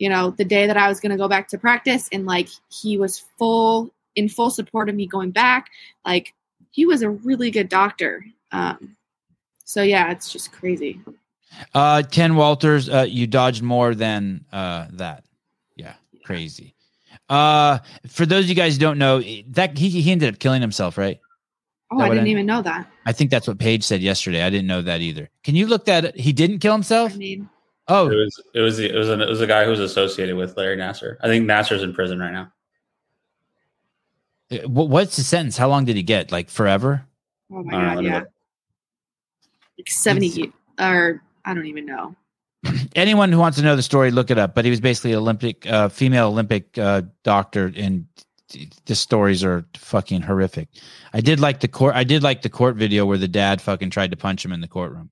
you 0.00 0.08
know, 0.08 0.30
the 0.30 0.44
day 0.44 0.66
that 0.66 0.76
I 0.78 0.88
was 0.88 0.98
going 0.98 1.10
to 1.10 1.16
go 1.18 1.28
back 1.28 1.46
to 1.48 1.58
practice. 1.58 2.08
And 2.10 2.26
like 2.26 2.48
he 2.70 2.96
was 2.98 3.18
full, 3.38 3.92
in 4.16 4.28
full 4.28 4.50
support 4.50 4.88
of 4.88 4.96
me 4.96 5.06
going 5.06 5.30
back. 5.30 5.68
Like 6.04 6.34
he 6.72 6.86
was 6.86 7.02
a 7.02 7.10
really 7.10 7.50
good 7.52 7.68
doctor. 7.68 8.24
Um, 8.50 8.96
so 9.64 9.82
yeah, 9.82 10.10
it's 10.10 10.32
just 10.32 10.50
crazy. 10.52 11.00
Uh, 11.74 12.02
Ken 12.10 12.34
Walters, 12.34 12.88
uh, 12.88 13.06
you 13.08 13.26
dodged 13.26 13.62
more 13.62 13.94
than 13.94 14.44
uh, 14.52 14.86
that. 14.92 15.24
Yeah, 15.76 15.94
crazy. 16.24 16.74
Uh, 17.28 17.78
for 18.08 18.24
those 18.24 18.44
of 18.44 18.48
you 18.48 18.54
guys 18.56 18.74
who 18.74 18.80
don't 18.80 18.98
know, 18.98 19.20
that 19.48 19.76
he, 19.76 19.90
he 19.90 20.10
ended 20.10 20.32
up 20.32 20.40
killing 20.40 20.62
himself, 20.62 20.96
right? 20.96 21.20
Oh, 21.92 21.98
That 21.98 22.04
I 22.06 22.08
didn't 22.14 22.26
I- 22.26 22.30
even 22.30 22.46
know 22.46 22.62
that. 22.62 22.90
I 23.04 23.12
think 23.12 23.30
that's 23.30 23.46
what 23.46 23.58
Paige 23.58 23.84
said 23.84 24.00
yesterday. 24.00 24.42
I 24.42 24.50
didn't 24.50 24.66
know 24.66 24.80
that 24.82 25.00
either. 25.02 25.28
Can 25.44 25.56
you 25.56 25.66
look 25.66 25.84
that? 25.86 26.16
He 26.16 26.32
didn't 26.32 26.60
kill 26.60 26.72
himself. 26.72 27.12
I 27.12 27.16
mean, 27.16 27.48
Oh, 27.90 28.08
It 28.10 28.14
was 28.16 28.40
it 28.54 28.60
was 28.60 28.78
it 28.78 28.94
was 28.94 29.08
an, 29.08 29.20
it 29.20 29.28
was 29.28 29.40
a 29.40 29.46
guy 29.46 29.64
who 29.64 29.70
was 29.70 29.80
associated 29.80 30.36
with 30.36 30.56
Larry 30.56 30.76
Nassar. 30.76 31.16
I 31.22 31.26
think 31.26 31.44
Nassar's 31.46 31.82
in 31.82 31.92
prison 31.92 32.18
right 32.20 32.32
now. 32.32 32.52
uh, 34.52 34.68
what's 34.68 35.16
the 35.16 35.22
sentence? 35.22 35.56
How 35.56 35.68
long 35.68 35.84
did 35.84 35.96
he 35.96 36.02
get? 36.02 36.30
Like 36.32 36.48
forever? 36.50 37.04
oh 37.52 37.62
my 37.64 37.76
I 37.76 37.80
don't 37.80 37.86
know, 37.86 37.94
god, 37.94 38.04
yeah, 38.04 38.22
like 39.78 39.88
seventy 39.88 40.28
ye- 40.28 40.52
or 40.78 41.22
I 41.44 41.52
don't 41.54 41.66
even 41.66 41.86
know. 41.86 42.14
Anyone 42.94 43.32
who 43.32 43.38
wants 43.38 43.58
to 43.58 43.64
know 43.64 43.74
the 43.76 43.82
story, 43.82 44.10
look 44.10 44.30
it 44.30 44.38
up. 44.38 44.54
But 44.54 44.64
he 44.64 44.70
was 44.70 44.80
basically 44.80 45.14
Olympic, 45.14 45.66
uh, 45.66 45.88
female 45.88 46.28
Olympic 46.28 46.76
uh, 46.78 47.02
doctor, 47.24 47.72
and 47.74 48.06
the 48.86 48.94
stories 48.94 49.42
are 49.42 49.64
fucking 49.76 50.22
horrific. 50.22 50.68
I 51.12 51.20
did 51.20 51.40
like 51.40 51.60
the 51.60 51.68
court. 51.68 51.94
I 51.96 52.04
did 52.04 52.22
like 52.22 52.42
the 52.42 52.50
court 52.50 52.76
video 52.76 53.06
where 53.06 53.18
the 53.18 53.28
dad 53.28 53.60
fucking 53.62 53.90
tried 53.90 54.10
to 54.10 54.16
punch 54.16 54.44
him 54.44 54.52
in 54.52 54.60
the 54.60 54.68
courtroom. 54.68 55.10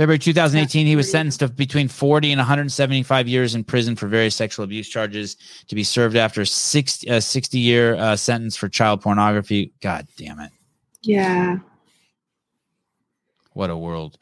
February 0.00 0.18
2018, 0.18 0.86
he 0.86 0.96
was 0.96 1.10
sentenced 1.10 1.40
to 1.40 1.48
between 1.48 1.86
40 1.86 2.32
and 2.32 2.38
175 2.38 3.28
years 3.28 3.54
in 3.54 3.62
prison 3.62 3.94
for 3.94 4.06
various 4.06 4.34
sexual 4.34 4.64
abuse 4.64 4.88
charges 4.88 5.36
to 5.68 5.74
be 5.74 5.84
served 5.84 6.16
after 6.16 6.40
a 6.40 6.46
60, 6.46 7.10
uh, 7.10 7.20
60 7.20 7.58
year 7.58 7.96
uh, 7.96 8.16
sentence 8.16 8.56
for 8.56 8.66
child 8.70 9.02
pornography. 9.02 9.74
God 9.82 10.08
damn 10.16 10.40
it. 10.40 10.52
Yeah, 11.02 11.58
What 13.52 13.68
a 13.68 13.76
world. 13.76 14.16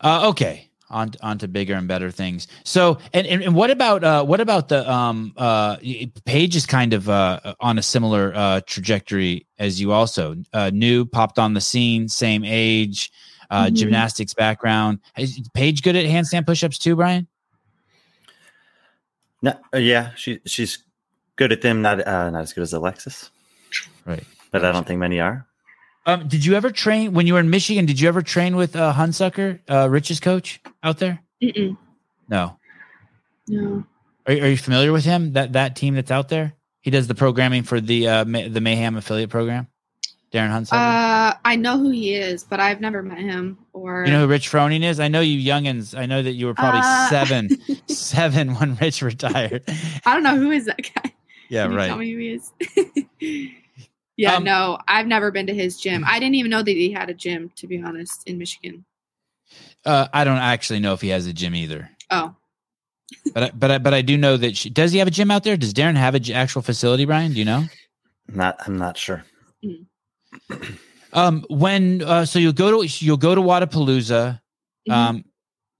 Uh, 0.00 0.28
okay, 0.28 0.70
on 0.88 1.10
on 1.20 1.36
to 1.38 1.48
bigger 1.48 1.74
and 1.74 1.88
better 1.88 2.12
things. 2.12 2.46
So, 2.62 2.98
and 3.12 3.26
and, 3.26 3.42
and 3.42 3.56
what 3.56 3.72
about 3.72 4.04
uh, 4.04 4.24
what 4.24 4.40
about 4.40 4.68
the 4.68 4.88
um 4.88 5.32
uh 5.36 5.78
y- 5.82 6.12
is 6.28 6.64
kind 6.64 6.92
of 6.92 7.08
uh 7.08 7.54
on 7.58 7.76
a 7.76 7.82
similar 7.82 8.32
uh 8.36 8.60
trajectory 8.68 9.48
as 9.58 9.80
you 9.80 9.90
also 9.90 10.36
uh 10.52 10.70
new 10.72 11.04
popped 11.04 11.40
on 11.40 11.54
the 11.54 11.60
scene, 11.60 12.08
same 12.08 12.44
age, 12.44 13.10
uh 13.50 13.66
Mhm. 13.66 13.74
gymnastics 13.74 14.34
background. 14.34 14.98
Is 15.16 15.40
Paige 15.54 15.82
good 15.82 15.96
at 15.96 16.04
handstand 16.06 16.46
push-ups 16.46 16.78
too, 16.78 16.96
Brian? 16.96 17.26
No, 19.42 19.52
uh, 19.74 19.78
yeah, 19.78 20.10
she 20.16 20.40
she's 20.46 20.84
Good 21.36 21.52
at 21.52 21.62
them, 21.62 21.82
not 21.82 22.04
uh, 22.04 22.30
not 22.30 22.40
as 22.42 22.52
good 22.52 22.62
as 22.62 22.72
Alexis, 22.72 23.30
Right. 24.04 24.24
but 24.50 24.64
I 24.64 24.72
don't 24.72 24.84
think 24.84 24.98
many 24.98 25.20
are. 25.20 25.46
Um, 26.04 26.26
did 26.26 26.44
you 26.44 26.54
ever 26.54 26.72
train 26.72 27.12
when 27.12 27.28
you 27.28 27.34
were 27.34 27.38
in 27.40 27.48
Michigan? 27.48 27.86
Did 27.86 28.00
you 28.00 28.08
ever 28.08 28.22
train 28.22 28.56
with 28.56 28.74
uh, 28.74 28.92
Hunsucker, 28.92 29.60
uh, 29.70 29.88
Rich's 29.88 30.18
coach 30.18 30.58
out 30.82 30.98
there? 30.98 31.20
Mm-mm, 31.40 31.76
No. 32.28 32.58
no. 33.46 33.84
Are, 34.26 34.32
are 34.34 34.48
you 34.48 34.56
familiar 34.56 34.90
with 34.92 35.04
him? 35.04 35.34
That 35.34 35.52
that 35.52 35.76
team 35.76 35.94
that's 35.94 36.10
out 36.10 36.28
there? 36.28 36.54
He 36.80 36.90
does 36.90 37.06
the 37.06 37.14
programming 37.14 37.62
for 37.62 37.80
the 37.80 38.08
uh, 38.08 38.24
Ma- 38.24 38.48
the 38.48 38.60
Mayhem 38.60 38.96
affiliate 38.96 39.30
program. 39.30 39.68
Darren 40.32 40.50
Hunsucker. 40.50 40.72
Uh, 40.72 41.34
I 41.44 41.56
know 41.56 41.78
who 41.78 41.90
he 41.90 42.14
is, 42.14 42.44
but 42.44 42.60
I've 42.60 42.80
never 42.80 43.02
met 43.02 43.18
him. 43.18 43.58
Or 43.72 44.04
you 44.04 44.12
know 44.12 44.20
who 44.22 44.26
Rich 44.28 44.50
Froning 44.50 44.82
is? 44.84 45.00
I 45.00 45.08
know 45.08 45.20
you 45.20 45.38
youngins. 45.40 45.96
I 45.98 46.04
know 46.06 46.22
that 46.22 46.32
you 46.32 46.46
were 46.46 46.54
probably 46.54 46.80
Uh, 46.82 47.08
seven, 47.08 47.48
seven 47.86 48.54
when 48.56 48.74
Rich 48.76 49.00
retired. 49.02 49.62
I 50.04 50.12
don't 50.14 50.22
know 50.22 50.36
who 50.36 50.50
is 50.50 50.66
that 50.66 50.80
guy. 50.94 51.14
Yeah, 51.50 51.62
Can 51.62 51.72
you 51.72 51.78
right. 51.78 51.88
Tell 51.88 51.96
me 51.96 52.12
who 52.12 52.18
he 52.18 52.28
is. 52.34 53.50
yeah, 54.18 54.34
Um, 54.34 54.44
no, 54.44 54.76
I've 54.86 55.06
never 55.06 55.30
been 55.30 55.46
to 55.46 55.54
his 55.54 55.78
gym. 55.80 56.04
I 56.06 56.18
didn't 56.20 56.34
even 56.34 56.50
know 56.50 56.62
that 56.62 56.70
he 56.70 56.92
had 56.92 57.08
a 57.08 57.14
gym, 57.14 57.50
to 57.56 57.66
be 57.66 57.80
honest, 57.82 58.24
in 58.26 58.36
Michigan. 58.36 58.84
Uh, 59.86 60.08
I 60.12 60.24
don't 60.24 60.36
actually 60.36 60.80
know 60.80 60.92
if 60.92 61.00
he 61.00 61.08
has 61.08 61.26
a 61.26 61.32
gym 61.32 61.54
either, 61.54 61.88
Oh, 62.10 62.34
but 63.32 63.42
I, 63.44 63.50
but 63.54 63.70
I, 63.70 63.78
but 63.78 63.94
I 63.94 64.02
do 64.02 64.18
know 64.18 64.36
that. 64.36 64.58
She, 64.58 64.68
does 64.68 64.92
he 64.92 64.98
have 64.98 65.08
a 65.08 65.10
gym 65.10 65.30
out 65.30 65.42
there? 65.42 65.56
Does 65.56 65.72
Darren 65.72 65.96
have 65.96 66.14
an 66.14 66.30
actual 66.32 66.60
facility? 66.60 67.06
Brian, 67.06 67.32
do 67.32 67.38
you 67.38 67.46
know? 67.46 67.64
Not, 68.30 68.58
I'm 68.66 68.76
not 68.76 68.98
sure. 68.98 69.24
Um, 71.12 71.44
when 71.48 72.02
uh, 72.02 72.24
so 72.24 72.38
you'll 72.38 72.52
go 72.52 72.82
to 72.82 73.04
you'll 73.04 73.16
go 73.16 73.34
to 73.34 73.40
Wodapalooza. 73.40 74.40
Mhm. 74.88 74.92
Um, 74.92 75.24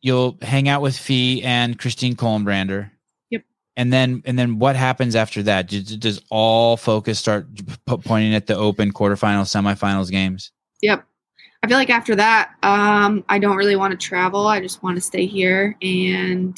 you'll 0.00 0.38
hang 0.42 0.68
out 0.68 0.82
with 0.82 0.96
Fee 0.96 1.42
and 1.42 1.78
Christine 1.78 2.14
Kolenbrander. 2.14 2.90
Yep. 3.30 3.44
And 3.76 3.92
then 3.92 4.22
and 4.24 4.38
then 4.38 4.58
what 4.58 4.76
happens 4.76 5.14
after 5.14 5.42
that? 5.44 5.68
Does, 5.68 5.96
does 5.96 6.22
all 6.30 6.76
focus 6.76 7.18
start 7.18 7.46
pointing 7.86 8.34
at 8.34 8.46
the 8.46 8.56
open 8.56 8.92
quarterfinals, 8.92 9.48
semifinals 9.54 10.10
games? 10.10 10.52
Yep. 10.80 11.04
I 11.62 11.66
feel 11.66 11.76
like 11.76 11.90
after 11.90 12.14
that, 12.14 12.52
um, 12.62 13.24
I 13.28 13.38
don't 13.38 13.56
really 13.56 13.76
want 13.76 13.90
to 13.90 14.06
travel. 14.06 14.46
I 14.46 14.60
just 14.60 14.82
want 14.82 14.96
to 14.96 15.00
stay 15.00 15.26
here 15.26 15.76
and 15.82 16.56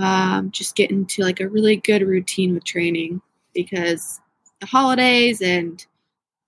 um, 0.00 0.50
just 0.50 0.74
get 0.74 0.90
into 0.90 1.22
like 1.22 1.40
a 1.40 1.48
really 1.48 1.76
good 1.76 2.02
routine 2.02 2.54
with 2.54 2.64
training 2.64 3.20
because 3.52 4.20
the 4.60 4.66
holidays 4.66 5.42
and 5.42 5.84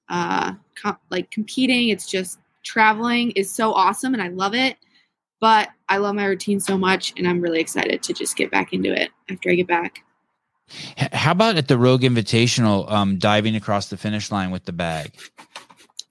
uh, 0.08 0.54
com- 0.74 0.98
like 1.10 1.30
competing, 1.30 1.88
it's 1.88 2.06
just 2.06 2.38
traveling 2.62 3.32
is 3.32 3.50
so 3.50 3.72
awesome 3.72 4.14
and 4.14 4.22
I 4.22 4.28
love 4.28 4.54
it. 4.54 4.76
But 5.40 5.70
I 5.88 5.96
love 5.96 6.14
my 6.14 6.26
routine 6.26 6.60
so 6.60 6.78
much 6.78 7.12
and 7.16 7.26
I'm 7.26 7.40
really 7.40 7.60
excited 7.60 8.02
to 8.04 8.12
just 8.12 8.36
get 8.36 8.50
back 8.50 8.72
into 8.72 8.92
it 8.92 9.10
after 9.28 9.50
I 9.50 9.54
get 9.54 9.66
back. 9.66 10.04
How 11.12 11.32
about 11.32 11.56
at 11.56 11.68
the 11.68 11.76
Rogue 11.76 12.02
Invitational, 12.02 12.90
um, 12.90 13.18
diving 13.18 13.56
across 13.56 13.88
the 13.88 13.96
finish 13.96 14.30
line 14.30 14.50
with 14.50 14.64
the 14.64 14.72
bag? 14.72 15.12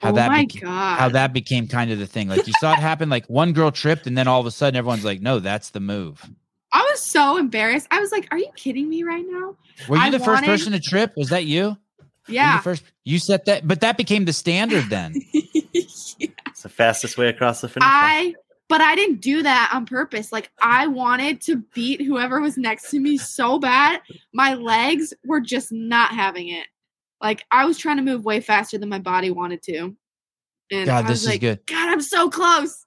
How 0.01 0.09
oh 0.09 0.13
that 0.13 0.31
my 0.31 0.45
beca- 0.45 0.61
god! 0.61 0.99
how 0.99 1.09
that 1.09 1.31
became 1.31 1.67
kind 1.67 1.91
of 1.91 1.99
the 1.99 2.07
thing. 2.07 2.27
Like 2.27 2.47
you 2.47 2.53
saw 2.59 2.73
it 2.73 2.79
happen. 2.79 3.09
Like 3.09 3.25
one 3.27 3.53
girl 3.53 3.71
tripped, 3.71 4.07
and 4.07 4.17
then 4.17 4.27
all 4.27 4.39
of 4.39 4.47
a 4.47 4.51
sudden 4.51 4.75
everyone's 4.75 5.05
like, 5.05 5.21
"No, 5.21 5.39
that's 5.39 5.69
the 5.69 5.79
move." 5.79 6.27
I 6.73 6.81
was 6.89 7.01
so 7.01 7.37
embarrassed. 7.37 7.87
I 7.91 7.99
was 7.99 8.11
like, 8.11 8.27
"Are 8.31 8.39
you 8.39 8.49
kidding 8.55 8.89
me 8.89 9.03
right 9.03 9.23
now?" 9.27 9.55
Were 9.87 9.97
you 9.97 10.01
I 10.01 10.09
the 10.09 10.19
first 10.19 10.43
person 10.43 10.71
to 10.71 10.79
trip? 10.79 11.15
Was 11.15 11.29
that 11.29 11.45
you? 11.45 11.77
Were 12.31 12.35
you 12.35 12.41
Yeah. 12.41 12.59
first. 12.59 12.83
You 13.03 13.19
set 13.19 13.45
that, 13.45 13.67
but 13.67 13.81
that 13.81 13.97
became 13.97 14.25
the 14.25 14.33
standard 14.33 14.83
then. 14.89 15.13
It's 16.61 16.63
the 16.63 16.69
fastest 16.69 17.17
way 17.17 17.27
across 17.27 17.61
the 17.61 17.69
finish 17.69 17.83
line. 17.83 17.93
I 17.93 18.35
but 18.69 18.81
I 18.81 18.93
didn't 18.95 19.19
do 19.19 19.41
that 19.41 19.71
on 19.73 19.85
purpose. 19.85 20.31
Like 20.31 20.51
I 20.61 20.85
wanted 20.87 21.41
to 21.41 21.63
beat 21.73 22.01
whoever 22.01 22.39
was 22.39 22.55
next 22.55 22.91
to 22.91 22.99
me 22.99 23.17
so 23.17 23.57
bad. 23.57 23.99
My 24.33 24.53
legs 24.53 25.13
were 25.25 25.41
just 25.41 25.71
not 25.71 26.11
having 26.13 26.49
it. 26.49 26.67
Like 27.19 27.43
I 27.51 27.65
was 27.65 27.77
trying 27.77 27.97
to 27.97 28.03
move 28.03 28.23
way 28.23 28.41
faster 28.41 28.77
than 28.77 28.89
my 28.89 28.99
body 28.99 29.31
wanted 29.31 29.63
to. 29.63 29.95
And 30.71 30.85
God, 30.85 31.05
I 31.05 31.07
this 31.07 31.09
was 31.09 31.21
is 31.23 31.27
like, 31.29 31.41
good. 31.41 31.59
God, 31.65 31.89
I'm 31.89 32.01
so 32.01 32.29
close. 32.29 32.85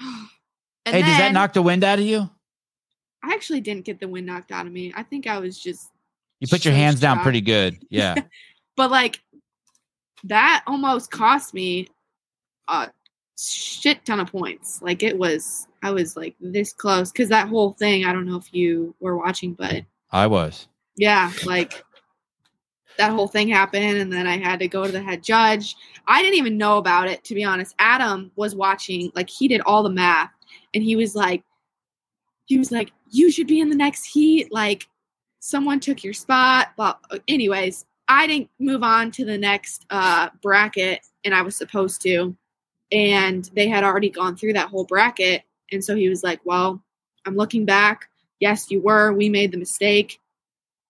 And 0.86 0.96
hey, 0.96 1.02
does 1.02 1.16
that 1.16 1.32
knock 1.32 1.54
the 1.54 1.62
wind 1.62 1.82
out 1.82 1.98
of 1.98 2.04
you? 2.04 2.28
I 3.22 3.32
actually 3.32 3.62
didn't 3.62 3.86
get 3.86 4.00
the 4.00 4.08
wind 4.08 4.26
knocked 4.26 4.52
out 4.52 4.66
of 4.66 4.72
me. 4.72 4.92
I 4.94 5.02
think 5.02 5.26
I 5.26 5.38
was 5.38 5.58
just 5.58 5.88
You 6.40 6.48
put 6.48 6.64
your 6.64 6.74
hands 6.74 7.00
down 7.00 7.20
pretty 7.20 7.40
good. 7.40 7.78
Yeah. 7.90 8.14
but 8.76 8.90
like 8.90 9.20
that 10.24 10.62
almost 10.66 11.10
cost 11.10 11.54
me 11.54 11.88
a 12.68 12.90
shit 13.38 14.04
ton 14.04 14.20
of 14.20 14.30
points. 14.30 14.80
Like 14.82 15.02
it 15.02 15.16
was, 15.18 15.66
I 15.82 15.90
was 15.90 16.16
like 16.16 16.34
this 16.40 16.72
close 16.72 17.12
because 17.12 17.28
that 17.28 17.48
whole 17.48 17.72
thing. 17.72 18.04
I 18.04 18.12
don't 18.12 18.26
know 18.26 18.36
if 18.36 18.52
you 18.52 18.94
were 19.00 19.16
watching, 19.16 19.54
but 19.54 19.84
I 20.12 20.26
was. 20.26 20.66
yeah, 20.96 21.32
like 21.44 21.84
that 22.96 23.10
whole 23.10 23.28
thing 23.28 23.48
happened, 23.48 23.98
and 23.98 24.12
then 24.12 24.26
I 24.26 24.38
had 24.38 24.60
to 24.60 24.68
go 24.68 24.84
to 24.84 24.92
the 24.92 25.02
head 25.02 25.22
judge. 25.22 25.74
I 26.06 26.22
didn't 26.22 26.38
even 26.38 26.56
know 26.58 26.78
about 26.78 27.08
it 27.08 27.24
to 27.24 27.34
be 27.34 27.44
honest. 27.44 27.74
Adam 27.78 28.30
was 28.36 28.54
watching, 28.54 29.10
like 29.14 29.28
he 29.28 29.48
did 29.48 29.60
all 29.62 29.82
the 29.82 29.90
math, 29.90 30.30
and 30.74 30.82
he 30.82 30.96
was 30.96 31.14
like, 31.14 31.42
he 32.46 32.58
was 32.58 32.70
like, 32.70 32.92
you 33.10 33.30
should 33.30 33.46
be 33.46 33.60
in 33.60 33.68
the 33.68 33.76
next 33.76 34.04
heat. 34.06 34.52
Like 34.52 34.88
someone 35.44 35.78
took 35.78 36.02
your 36.02 36.14
spot. 36.14 36.72
But 36.74 36.98
anyways, 37.28 37.84
I 38.08 38.26
didn't 38.26 38.48
move 38.58 38.82
on 38.82 39.10
to 39.12 39.26
the 39.26 39.36
next 39.36 39.84
uh, 39.90 40.30
bracket, 40.42 41.00
and 41.22 41.34
I 41.34 41.42
was 41.42 41.54
supposed 41.54 42.00
to. 42.02 42.34
And 42.90 43.48
they 43.54 43.68
had 43.68 43.84
already 43.84 44.08
gone 44.08 44.36
through 44.36 44.54
that 44.54 44.68
whole 44.68 44.84
bracket. 44.84 45.42
And 45.70 45.84
so 45.84 45.94
he 45.94 46.08
was 46.08 46.22
like, 46.22 46.40
Well, 46.44 46.82
I'm 47.26 47.36
looking 47.36 47.66
back. 47.66 48.08
Yes, 48.40 48.70
you 48.70 48.80
were. 48.80 49.12
We 49.12 49.28
made 49.28 49.52
the 49.52 49.58
mistake. 49.58 50.20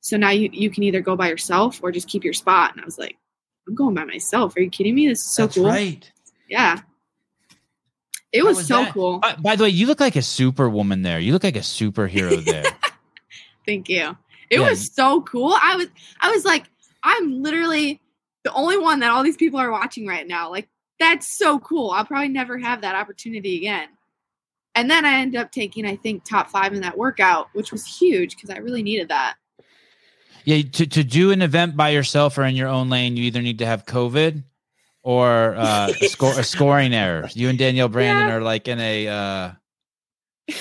So 0.01 0.17
now 0.17 0.31
you, 0.31 0.51
you 0.53 0.71
can 0.71 0.83
either 0.83 1.01
go 1.01 1.17
by 1.17 1.29
yourself 1.29 1.81
or 1.83 1.91
just 1.91 2.09
keep 2.09 2.25
your 2.25 2.33
spot. 2.33 2.73
And 2.73 2.81
I 2.81 2.85
was 2.85 2.99
like, 2.99 3.17
I'm 3.67 3.75
going 3.75 3.95
by 3.95 4.05
myself. 4.05 4.57
Are 4.57 4.61
you 4.61 4.69
kidding 4.69 4.95
me? 4.95 5.09
This 5.09 5.21
is 5.21 5.25
so 5.25 5.45
That's 5.45 5.57
cool. 5.57 5.67
right. 5.67 6.13
Yeah. 6.49 6.81
It 8.33 8.45
was, 8.45 8.59
was 8.59 8.67
so 8.67 8.85
that? 8.85 8.93
cool. 8.93 9.21
By, 9.21 9.37
by 9.37 9.57
the 9.57 9.65
way, 9.65 9.71
you 9.71 9.87
look 9.87 10.01
like 10.01 10.17
a 10.17 10.23
superwoman 10.23 11.03
there. 11.03 11.19
You 11.19 11.33
look 11.33 11.45
like 11.45 11.57
a 11.57 11.61
superhero 11.61 12.45
there. 12.45 12.65
Thank 13.67 13.89
you. 13.89 14.17
It 14.51 14.61
Yeah. 14.61 14.69
was 14.69 14.93
so 14.93 15.23
cool. 15.23 15.57
I 15.61 15.77
was 15.77 15.87
I 16.21 16.31
was 16.31 16.45
like, 16.45 16.65
I'm 17.03 17.43
literally 17.43 18.01
the 18.45 18.53
only 18.53 18.77
one 18.79 19.01
that 19.01 19.11
all 19.11 19.23
these 19.23 19.37
people 19.37 19.59
are 19.59 19.71
watching 19.71 20.07
right 20.07 20.27
now. 20.27 20.51
Like, 20.51 20.69
that's 21.01 21.39
so 21.39 21.59
cool. 21.61 21.91
I'll 21.91 22.05
probably 22.05 22.29
never 22.29 22.59
have 22.59 22.83
that 22.83 22.95
opportunity 22.95 23.57
again. 23.57 23.89
And 24.75 24.91
then 24.91 25.05
I 25.05 25.21
ended 25.21 25.41
up 25.41 25.51
taking, 25.53 25.87
I 25.87 25.97
think, 25.97 26.25
top 26.25 26.51
five 26.51 26.73
in 26.73 26.81
that 26.83 26.99
workout, 26.99 27.49
which 27.53 27.71
was 27.73 27.87
huge 27.87 28.35
because 28.37 28.51
I 28.51 28.59
really 28.59 28.83
needed 28.83 29.09
that. 29.09 29.37
yeah. 30.45 30.63
To, 30.73 30.87
to 30.87 31.05
do 31.05 31.31
an 31.31 31.43
event 31.43 31.77
by 31.77 31.91
yourself 31.91 32.37
or 32.39 32.43
in 32.45 32.57
your 32.57 32.69
own 32.69 32.91
lane, 32.91 33.17
you 33.17 33.25
either 33.25 33.41
need 33.41 33.59
to 33.61 33.67
have 33.67 33.87
COVID 33.87 34.43
or 35.03 35.55
uh, 35.55 35.93
a, 36.01 36.05
score, 36.07 36.39
a 36.39 36.45
scoring 36.45 36.93
error. 36.95 37.29
You 37.35 37.49
and 37.51 37.59
Danielle 37.59 37.89
Brandon 37.89 38.27
Yeah. 38.27 38.35
are 38.35 38.41
like 38.43 38.67
in 38.69 38.81
a 38.81 39.09
uh, 39.09 39.53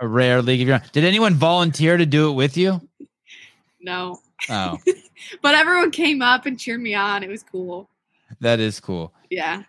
a 0.00 0.08
rare 0.08 0.40
league 0.42 0.62
of 0.62 0.66
your 0.68 0.74
own. 0.76 0.82
Did 0.92 1.04
anyone 1.04 1.34
volunteer 1.34 1.96
to 1.96 2.06
do 2.06 2.30
it 2.30 2.34
with 2.34 2.56
you? 2.56 2.80
No. 3.82 4.20
Oh, 4.48 4.78
But 5.42 5.54
everyone 5.54 5.90
came 5.90 6.22
up 6.22 6.46
and 6.46 6.58
cheered 6.58 6.80
me 6.80 6.94
on. 6.94 7.22
It 7.22 7.28
was 7.28 7.42
cool. 7.42 7.88
that 8.40 8.58
is 8.60 8.80
cool. 8.80 9.12
Yeah. 9.30 9.62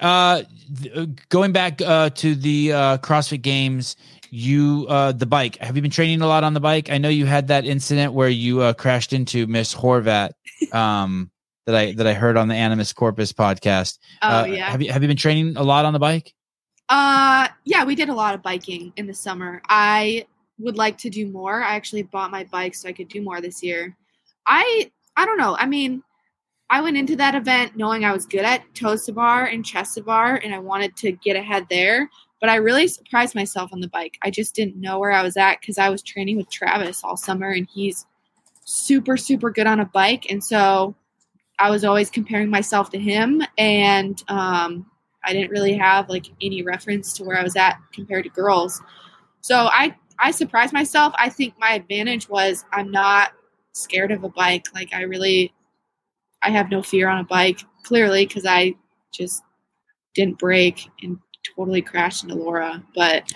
Uh, 0.00 0.42
th- 0.82 0.94
uh, 0.96 1.06
going 1.30 1.52
back 1.52 1.80
uh, 1.80 2.10
to 2.10 2.34
the 2.34 2.72
uh, 2.72 2.98
CrossFit 2.98 3.42
Games, 3.42 3.96
you 4.30 4.86
uh, 4.88 5.12
the 5.12 5.24
bike. 5.26 5.56
Have 5.58 5.76
you 5.76 5.82
been 5.82 5.90
training 5.90 6.20
a 6.20 6.26
lot 6.26 6.44
on 6.44 6.52
the 6.54 6.60
bike? 6.60 6.90
I 6.90 6.98
know 6.98 7.08
you 7.08 7.24
had 7.26 7.48
that 7.48 7.64
incident 7.64 8.12
where 8.12 8.28
you 8.28 8.60
uh, 8.60 8.72
crashed 8.74 9.12
into 9.12 9.46
Miss 9.46 9.74
Horvath. 9.74 10.32
Um, 10.72 11.30
that 11.66 11.74
I 11.74 11.92
that 11.94 12.06
I 12.06 12.12
heard 12.14 12.36
on 12.36 12.46
the 12.48 12.54
Animus 12.54 12.92
Corpus 12.92 13.32
podcast. 13.32 13.98
Oh 14.22 14.40
Uh, 14.40 14.44
yeah. 14.44 14.70
Have 14.70 14.82
you 14.82 14.92
have 14.92 15.02
you 15.02 15.08
been 15.08 15.16
training 15.16 15.56
a 15.56 15.62
lot 15.62 15.84
on 15.84 15.92
the 15.92 15.98
bike? 15.98 16.32
Uh 16.88 17.48
yeah, 17.64 17.84
we 17.84 17.94
did 17.96 18.08
a 18.08 18.14
lot 18.14 18.34
of 18.34 18.42
biking 18.42 18.92
in 18.96 19.06
the 19.08 19.14
summer. 19.14 19.60
I 19.68 20.26
would 20.58 20.76
like 20.76 20.98
to 20.98 21.10
do 21.10 21.28
more. 21.28 21.62
I 21.62 21.74
actually 21.74 22.02
bought 22.02 22.30
my 22.30 22.44
bike 22.44 22.74
so 22.74 22.88
I 22.88 22.92
could 22.92 23.08
do 23.08 23.22
more 23.22 23.40
this 23.40 23.62
year. 23.62 23.96
I 24.46 24.90
I 25.16 25.26
don't 25.26 25.38
know. 25.38 25.56
I 25.56 25.66
mean, 25.66 26.02
I 26.68 26.80
went 26.80 26.96
into 26.96 27.16
that 27.16 27.34
event 27.34 27.76
knowing 27.76 28.04
I 28.04 28.12
was 28.12 28.26
good 28.26 28.44
at 28.44 28.74
toes 28.74 29.04
to 29.06 29.12
bar 29.12 29.46
and 29.46 29.64
chest 29.64 30.02
bar 30.04 30.40
and 30.42 30.54
I 30.54 30.58
wanted 30.58 30.96
to 30.96 31.12
get 31.12 31.36
ahead 31.36 31.66
there, 31.70 32.10
but 32.40 32.50
I 32.50 32.56
really 32.56 32.88
surprised 32.88 33.34
myself 33.34 33.72
on 33.72 33.80
the 33.80 33.88
bike. 33.88 34.18
I 34.22 34.30
just 34.30 34.54
didn't 34.54 34.80
know 34.80 34.98
where 34.98 35.12
I 35.12 35.22
was 35.22 35.36
at 35.36 35.62
cuz 35.62 35.78
I 35.78 35.90
was 35.90 36.02
training 36.02 36.36
with 36.36 36.50
Travis 36.50 37.04
all 37.04 37.16
summer 37.16 37.50
and 37.50 37.68
he's 37.72 38.06
super 38.64 39.16
super 39.16 39.50
good 39.50 39.66
on 39.66 39.78
a 39.80 39.84
bike 39.86 40.26
and 40.30 40.42
so 40.42 40.96
I 41.58 41.70
was 41.70 41.84
always 41.84 42.10
comparing 42.10 42.50
myself 42.50 42.90
to 42.90 42.98
him 42.98 43.42
and 43.56 44.22
um 44.28 44.90
I 45.24 45.32
didn't 45.32 45.50
really 45.50 45.74
have 45.74 46.08
like 46.08 46.26
any 46.40 46.62
reference 46.62 47.12
to 47.14 47.24
where 47.24 47.38
I 47.38 47.42
was 47.42 47.56
at 47.56 47.78
compared 47.92 48.24
to 48.24 48.30
girls. 48.30 48.80
So 49.40 49.68
I 49.72 49.96
I 50.20 50.30
surprised 50.30 50.72
myself. 50.72 51.12
I 51.18 51.28
think 51.28 51.54
my 51.58 51.72
advantage 51.72 52.28
was 52.28 52.64
I'm 52.72 52.90
not 52.90 53.32
scared 53.74 54.10
of 54.12 54.24
a 54.24 54.28
bike. 54.28 54.66
Like 54.74 54.92
I 54.94 55.02
really 55.02 55.52
I 56.42 56.50
have 56.50 56.70
no 56.70 56.82
fear 56.82 57.08
on 57.08 57.18
a 57.18 57.24
bike 57.24 57.60
clearly 57.82 58.26
cuz 58.26 58.44
I 58.46 58.74
just 59.12 59.42
didn't 60.14 60.38
break 60.38 60.88
and 61.02 61.18
totally 61.56 61.82
crashed 61.82 62.22
into 62.24 62.34
Laura. 62.34 62.82
But 62.94 63.32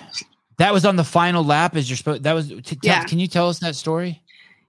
That 0.59 0.73
was 0.73 0.85
on 0.85 0.97
the 0.97 1.05
final 1.05 1.45
lap. 1.45 1.77
As 1.77 1.89
you're 1.89 1.97
supposed. 1.97 2.23
That 2.25 2.33
was. 2.35 2.49
T- 2.49 2.63
tell- 2.63 2.79
Yeah. 2.83 3.05
Can 3.05 3.19
you 3.19 3.27
tell 3.27 3.49
us 3.49 3.59
that 3.61 3.77
story? 3.77 4.23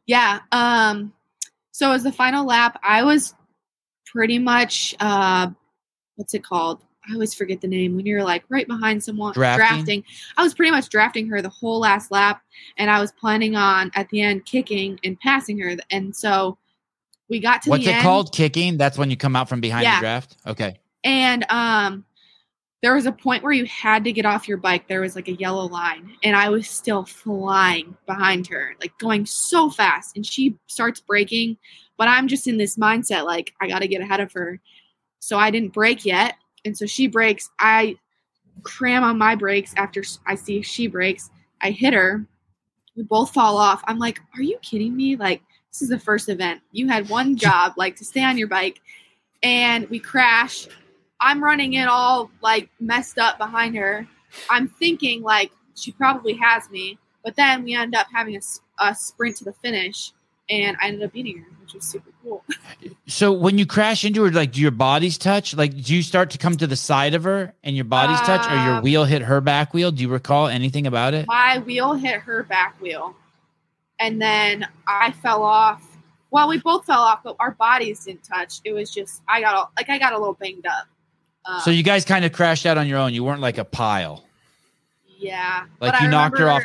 Yeah. 0.06 0.40
Um. 0.52 1.14
So 1.72 1.92
as 1.92 2.04
the 2.04 2.12
final 2.12 2.46
lap, 2.46 2.80
I 2.84 3.04
was 3.04 3.34
pretty 4.06 4.40
much 4.40 4.94
uh, 5.00 5.50
what's 6.16 6.34
it 6.34 6.44
called? 6.44 6.82
I 7.10 7.14
always 7.14 7.34
forget 7.34 7.62
the 7.62 7.68
name 7.68 7.96
when 7.96 8.06
you're 8.06 8.24
like 8.24 8.44
right 8.50 8.68
behind 8.68 9.04
someone 9.04 9.34
Drafting? 9.34 10.04
I 10.38 10.44
was 10.44 10.54
pretty 10.54 10.72
much 10.72 10.90
drafting 10.90 11.28
her 11.30 11.42
the 11.42 11.50
whole 11.50 11.80
last 11.80 12.12
lap, 12.12 12.42
and 12.78 12.92
I 12.92 13.00
was 13.02 13.12
planning 13.12 13.56
on 13.56 13.92
at 13.96 14.08
the 14.10 14.22
end 14.22 14.46
kicking 14.46 15.00
and 15.04 15.20
passing 15.20 15.58
her. 15.60 15.76
And 15.90 16.16
so 16.16 16.58
we 17.28 17.40
got 17.40 17.62
to 17.64 17.66
the 17.68 17.72
What's 17.72 17.88
it 17.88 17.96
end, 17.96 18.04
called? 18.04 18.34
Kicking? 18.34 18.78
That's 18.78 18.98
when 18.98 19.10
you 19.10 19.18
come 19.18 19.36
out 19.36 19.50
from 19.50 19.62
behind 19.62 19.84
Yeah. 19.84 19.98
the 19.98 20.02
draft? 20.02 20.38
Okay. 20.46 20.80
and 21.04 21.44
um, 21.50 22.06
there 22.84 22.94
was 22.96 23.06
a 23.06 23.12
point 23.12 23.44
where 23.44 23.52
you 23.54 23.66
had 23.66 24.04
to 24.04 24.12
get 24.12 24.26
off 24.26 24.48
your 24.48 24.58
bike. 24.58 24.88
There 24.88 25.02
was 25.02 25.16
like 25.16 25.28
a 25.28 25.34
yellow 25.34 25.66
line, 25.68 26.16
and 26.24 26.36
I 26.36 26.50
was 26.50 26.68
still 26.70 27.06
flying 27.06 27.96
behind 28.08 28.48
her, 28.48 28.76
like 28.80 28.96
going 29.00 29.26
so 29.26 29.70
fast. 29.70 30.16
And 30.16 30.26
she 30.26 30.56
starts 30.68 31.00
braking, 31.00 31.58
but 31.98 32.08
I'm 32.08 32.28
just 32.28 32.48
in 32.48 32.58
this 32.58 32.78
mindset 32.78 33.26
like 33.26 33.54
I 33.62 33.68
got 33.68 33.80
to 33.80 33.88
get 33.88 34.02
ahead 34.02 34.20
of 34.20 34.32
her. 34.34 34.60
So 35.20 35.38
I 35.38 35.52
didn't 35.52 35.74
break 35.74 36.06
yet, 36.06 36.36
and 36.66 36.78
so 36.78 36.86
she 36.86 37.08
breaks. 37.08 37.50
I 37.60 37.98
cram 38.64 39.04
on 39.04 39.18
my 39.18 39.36
brakes 39.36 39.74
after 39.78 40.04
I 40.26 40.36
see 40.36 40.62
she 40.62 40.88
breaks. 40.88 41.30
I 41.62 41.72
hit 41.72 41.94
her. 41.94 42.26
We 42.96 43.04
both 43.04 43.34
fall 43.34 43.58
off. 43.58 43.82
I'm 43.88 44.00
like, 44.00 44.20
are 44.36 44.42
you 44.42 44.58
kidding 44.62 44.96
me? 44.96 45.16
Like 45.16 45.42
this 45.72 45.82
is 45.82 45.90
the 45.90 46.00
first 46.00 46.30
event. 46.30 46.62
You 46.72 46.88
had 46.88 47.10
one 47.10 47.36
job, 47.38 47.74
like 47.78 47.96
to 47.98 48.06
stay 48.06 48.24
on 48.24 48.38
your 48.38 48.48
bike, 48.48 48.82
and 49.44 49.90
we 49.90 50.00
crash. 50.00 50.68
I'm 51.20 51.44
running 51.44 51.74
it 51.74 51.88
all 51.88 52.32
like 52.42 52.70
messed 52.80 53.18
up 53.18 53.38
behind 53.38 53.76
her. 53.76 54.08
I'm 54.50 54.68
thinking 54.68 55.22
like 55.22 55.52
she 55.76 55.92
probably 55.92 56.34
has 56.34 56.70
me, 56.70 56.98
but 57.24 57.36
then 57.36 57.64
we 57.64 57.76
end 57.76 57.96
up 57.96 58.08
having 58.14 58.40
a 58.80 58.96
sprint 58.96 59.38
to 59.38 59.44
the 59.44 59.54
finish, 59.54 60.14
and 60.52 60.78
I 60.82 60.88
ended 60.90 61.04
up 61.04 61.14
beating 61.14 61.38
her, 61.40 61.48
which 61.62 61.74
was 61.74 61.84
super 61.86 62.12
cool. 62.24 62.44
So 63.08 63.32
when 63.34 63.58
you 63.58 63.66
crash 63.66 64.06
into 64.06 64.24
her, 64.24 64.32
like, 64.32 64.54
do 64.54 64.62
your 64.62 64.72
bodies 64.72 65.18
touch? 65.18 65.54
Like, 65.54 65.76
do 65.84 65.94
you 65.96 66.02
start 66.02 66.30
to 66.32 66.38
come 66.38 66.56
to 66.58 66.66
the 66.66 66.78
side 66.78 67.14
of 67.14 67.26
her 67.26 67.54
and 67.64 67.76
your 67.76 67.84
bodies 67.86 68.20
touch, 68.22 68.46
or 68.50 68.56
your 68.56 68.76
Um, 68.78 68.84
wheel 68.84 69.04
hit 69.04 69.22
her 69.22 69.42
back 69.42 69.74
wheel? 69.74 69.92
Do 69.92 70.02
you 70.02 70.08
recall 70.10 70.48
anything 70.48 70.88
about 70.88 71.14
it? 71.14 71.28
My 71.28 71.58
wheel 71.60 71.94
hit 71.94 72.22
her 72.22 72.44
back 72.44 72.80
wheel, 72.82 73.14
and 74.00 74.22
then 74.22 74.66
I 74.88 75.12
fell 75.12 75.44
off. 75.44 75.84
Well, 76.32 76.48
we 76.48 76.58
both 76.60 76.86
fell 76.86 77.02
off, 77.02 77.20
but 77.24 77.36
our 77.40 77.52
bodies 77.52 78.06
didn't 78.06 78.24
touch. 78.24 78.62
It 78.64 78.72
was 78.72 78.90
just 78.94 79.22
I 79.28 79.42
got 79.42 79.56
all, 79.56 79.72
like 79.78 79.90
I 79.90 79.98
got 80.00 80.14
a 80.14 80.18
little 80.18 80.36
banged 80.36 80.66
up. 80.66 80.88
Um, 81.46 81.60
So 81.60 81.70
you 81.70 81.84
guys 81.84 82.06
kind 82.06 82.24
of 82.24 82.32
crashed 82.32 82.66
out 82.66 82.78
on 82.78 82.88
your 82.88 82.98
own. 82.98 83.14
You 83.14 83.24
weren't 83.26 83.42
like 83.42 83.58
a 83.58 83.66
pile. 83.66 84.24
yeah, 85.20 85.66
Like 85.82 86.00
you 86.02 86.08
I 86.08 86.10
knocked 86.10 86.38
her 86.40 86.50
off. 86.50 86.64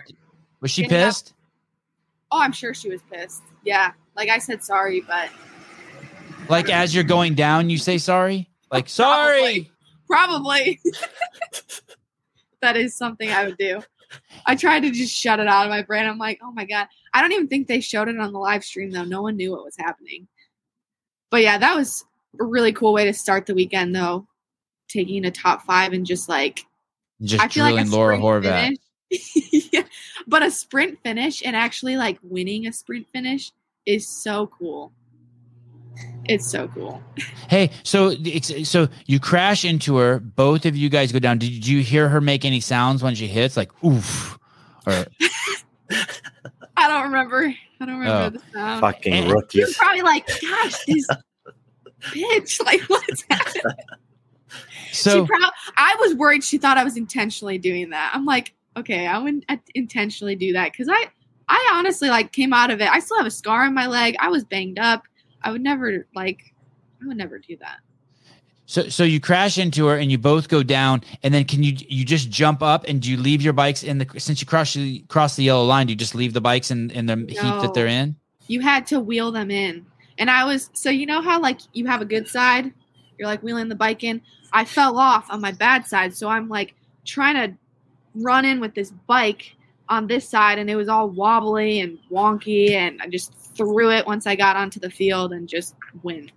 Was 0.61 0.71
she 0.71 0.83
getting 0.83 0.99
up- 1.01 1.07
pissed? 1.09 1.33
Oh, 2.31 2.39
I'm 2.41 2.53
sure 2.53 2.73
she 2.73 2.89
was 2.89 3.01
pissed. 3.13 3.43
Yeah, 3.67 3.93
like 4.17 4.29
I 4.29 4.39
said 4.39 4.63
sorry, 4.63 5.01
but 5.01 5.29
Like 6.49 6.71
as 6.71 6.95
you're 6.95 7.05
going 7.05 7.35
down, 7.35 7.69
you 7.69 7.79
say 7.79 7.99
sorry. 7.99 8.49
Like 8.71 8.89
sorry. 8.89 9.71
Probably. 10.07 10.81
that 12.63 12.77
is 12.77 12.97
something 12.97 13.29
I 13.29 13.45
would 13.45 13.59
do. 13.59 13.81
I 14.47 14.55
tried 14.55 14.81
to 14.81 14.91
just 14.93 15.13
shut 15.13 15.41
it 15.41 15.49
out 15.49 15.65
of 15.67 15.71
my 15.71 15.83
brain. 15.83 16.07
I'm 16.07 16.17
like, 16.17 16.39
oh 16.43 16.53
my 16.53 16.65
god. 16.65 16.87
I 17.13 17.21
don't 17.21 17.33
even 17.33 17.49
think 17.49 17.67
they 17.67 17.81
showed 17.81 18.07
it 18.09 18.19
on 18.19 18.33
the 18.33 18.39
live 18.39 18.65
stream 18.65 18.93
though. 18.93 19.05
No 19.05 19.21
one 19.23 19.37
knew 19.37 19.51
what 19.51 19.65
was 19.65 19.75
happening. 19.77 20.29
But 21.33 21.43
yeah, 21.43 21.59
that 21.59 21.75
was 21.75 22.05
a 22.41 22.45
really 22.45 22.73
cool 22.73 22.93
way 22.93 23.05
to 23.07 23.13
start 23.13 23.47
the 23.47 23.55
weekend 23.55 23.97
though. 23.97 24.29
Taking 24.89 25.25
a 25.25 25.33
top 25.33 25.65
five 25.67 25.93
and 25.93 26.07
just 26.07 26.29
like 26.29 26.61
Just 27.21 27.43
I 27.43 27.49
feel 27.49 27.65
like 27.65 27.75
drilling 27.75 27.93
a 27.93 27.97
Laura 27.97 28.19
Horvath. 28.19 28.63
finish. 28.63 28.79
yeah, 29.73 29.83
but 30.27 30.43
a 30.43 30.51
sprint 30.51 30.99
finish 31.03 31.43
and 31.45 31.55
actually 31.57 31.97
like 31.97 32.19
winning 32.23 32.67
a 32.67 32.73
sprint 32.73 33.07
finish 33.13 33.53
is 33.87 34.07
so 34.07 34.47
cool. 34.49 34.93
It's 36.27 36.51
so 36.51 36.69
cool. 36.69 37.03
Hey, 37.49 37.71
so 37.85 38.11
it's- 38.11 38.69
so 38.69 38.89
you 39.07 39.21
crash 39.21 39.65
into 39.65 39.97
her. 39.99 40.19
Both 40.19 40.67
of 40.67 40.77
you 40.77 40.89
guys 40.89 41.13
go 41.13 41.21
down. 41.21 41.39
Did 41.39 41.65
you 41.67 41.81
hear 41.83 42.09
her 42.09 42.21
make 42.21 42.45
any 42.45 42.59
sounds 42.61 43.01
when 43.03 43.15
she 43.15 43.29
hits? 43.29 43.57
Like 43.57 43.71
oof, 43.85 44.37
or 44.85 45.07
I 46.77 46.89
don't 46.89 47.05
remember. 47.05 47.55
I 47.81 47.85
don't 47.87 47.99
remember 47.99 48.25
Oh. 48.27 48.31
the 48.31 48.53
sound. 48.53 48.81
Fucking 48.81 49.13
And- 49.13 49.25
She 49.27 49.33
was 49.33 49.43
rookies. 49.43 49.77
probably 49.77 50.03
like, 50.03 50.27
"Gosh, 50.27 50.85
this 50.87 51.07
bitch! 52.11 52.65
Like, 52.65 52.81
what's 52.89 53.23
happening?" 53.31 53.63
so. 54.93 55.25
she 55.25 55.29
prob- 55.29 55.53
I 55.77 55.95
was 56.01 56.15
worried 56.15 56.43
she 56.43 56.59
thought 56.59 56.79
I 56.79 56.85
was 56.85 56.97
intentionally 56.97 57.59
doing 57.59 57.91
that. 57.91 58.11
I'm 58.13 58.25
like, 58.25 58.53
okay, 58.77 59.07
I 59.07 59.19
wouldn't 59.19 59.45
intentionally 59.75 60.37
do 60.37 60.53
that 60.53 60.73
because 60.73 60.89
I, 60.91 61.07
I 61.49 61.73
honestly 61.75 62.09
like 62.09 62.33
came 62.33 62.53
out 62.53 62.71
of 62.71 62.81
it. 62.81 62.89
I 62.91 62.99
still 62.99 63.17
have 63.17 63.27
a 63.27 63.31
scar 63.31 63.65
on 63.65 63.75
my 63.75 63.87
leg. 63.87 64.17
I 64.21 64.29
was 64.29 64.45
banged 64.45 64.79
up. 64.79 65.05
I 65.43 65.51
would 65.51 65.63
never 65.63 66.07
like, 66.15 66.55
I 67.03 67.07
would 67.07 67.17
never 67.17 67.39
do 67.39 67.57
that. 67.59 67.79
So, 68.67 68.89
so 68.89 69.05
you 69.05 69.21
crash 69.21 69.59
into 69.59 69.87
her 69.87 69.97
and 69.97 70.11
you 70.11 70.19
both 70.19 70.49
go 70.49 70.65
down, 70.65 71.03
and 71.23 71.33
then 71.33 71.45
can 71.45 71.63
you 71.63 71.77
you 71.89 72.05
just 72.05 72.31
jump 72.31 72.63
up 72.63 72.85
and 72.89 73.01
do 73.01 73.09
you 73.09 73.17
leave 73.17 73.41
your 73.41 73.53
bikes 73.53 73.85
in 73.85 73.99
the 73.99 74.09
since 74.19 74.41
you 74.41 74.47
cross 74.47 74.75
the 74.75 75.05
cross 75.07 75.37
the 75.37 75.45
yellow 75.45 75.65
line? 75.65 75.87
Do 75.87 75.93
you 75.93 75.97
just 75.97 76.17
leave 76.17 76.33
the 76.33 76.41
bikes 76.41 76.73
in 76.73 76.91
in 76.91 77.07
the 77.07 77.17
heap 77.29 77.41
that 77.63 77.75
they're 77.75 77.87
in? 77.87 78.17
You 78.49 78.61
had 78.61 78.85
to 78.89 78.99
wheel 78.99 79.31
them 79.31 79.53
in, 79.53 79.87
and 80.19 80.29
I 80.29 80.45
was 80.45 80.71
so 80.73 80.91
you 80.91 81.07
know 81.07 81.23
how 81.23 81.41
like 81.41 81.61
you 81.75 81.87
have 81.87 82.01
a 82.01 82.05
good 82.05 82.27
side, 82.27 82.73
you're 83.17 83.29
like 83.29 83.41
wheeling 83.41 83.69
the 83.69 83.77
bike 83.77 84.03
in. 84.03 84.21
I 84.53 84.65
fell 84.65 84.99
off 84.99 85.31
on 85.31 85.41
my 85.41 85.53
bad 85.53 85.87
side, 85.87 86.17
so 86.17 86.29
I'm 86.29 86.49
like 86.49 86.75
trying 87.05 87.37
to 87.37 87.57
run 88.17 88.45
in 88.45 88.61
with 88.61 88.75
this 88.75 88.91
bike 89.07 89.55
on 89.89 90.07
this 90.07 90.29
side, 90.29 90.59
and 90.59 90.69
it 90.69 90.77
was 90.77 90.89
all 90.89 91.09
wobbly 91.09 91.81
and 91.81 91.99
wonky, 92.11 92.73
and 92.73 93.01
I 93.01 93.09
just 93.09 93.33
threw 93.57 93.91
it 93.91 94.07
once 94.07 94.27
I 94.27 94.35
got 94.37 94.57
onto 94.57 94.81
the 94.81 94.91
field 94.91 95.33
and 95.33 95.49
just 95.49 95.75
win. 96.03 96.31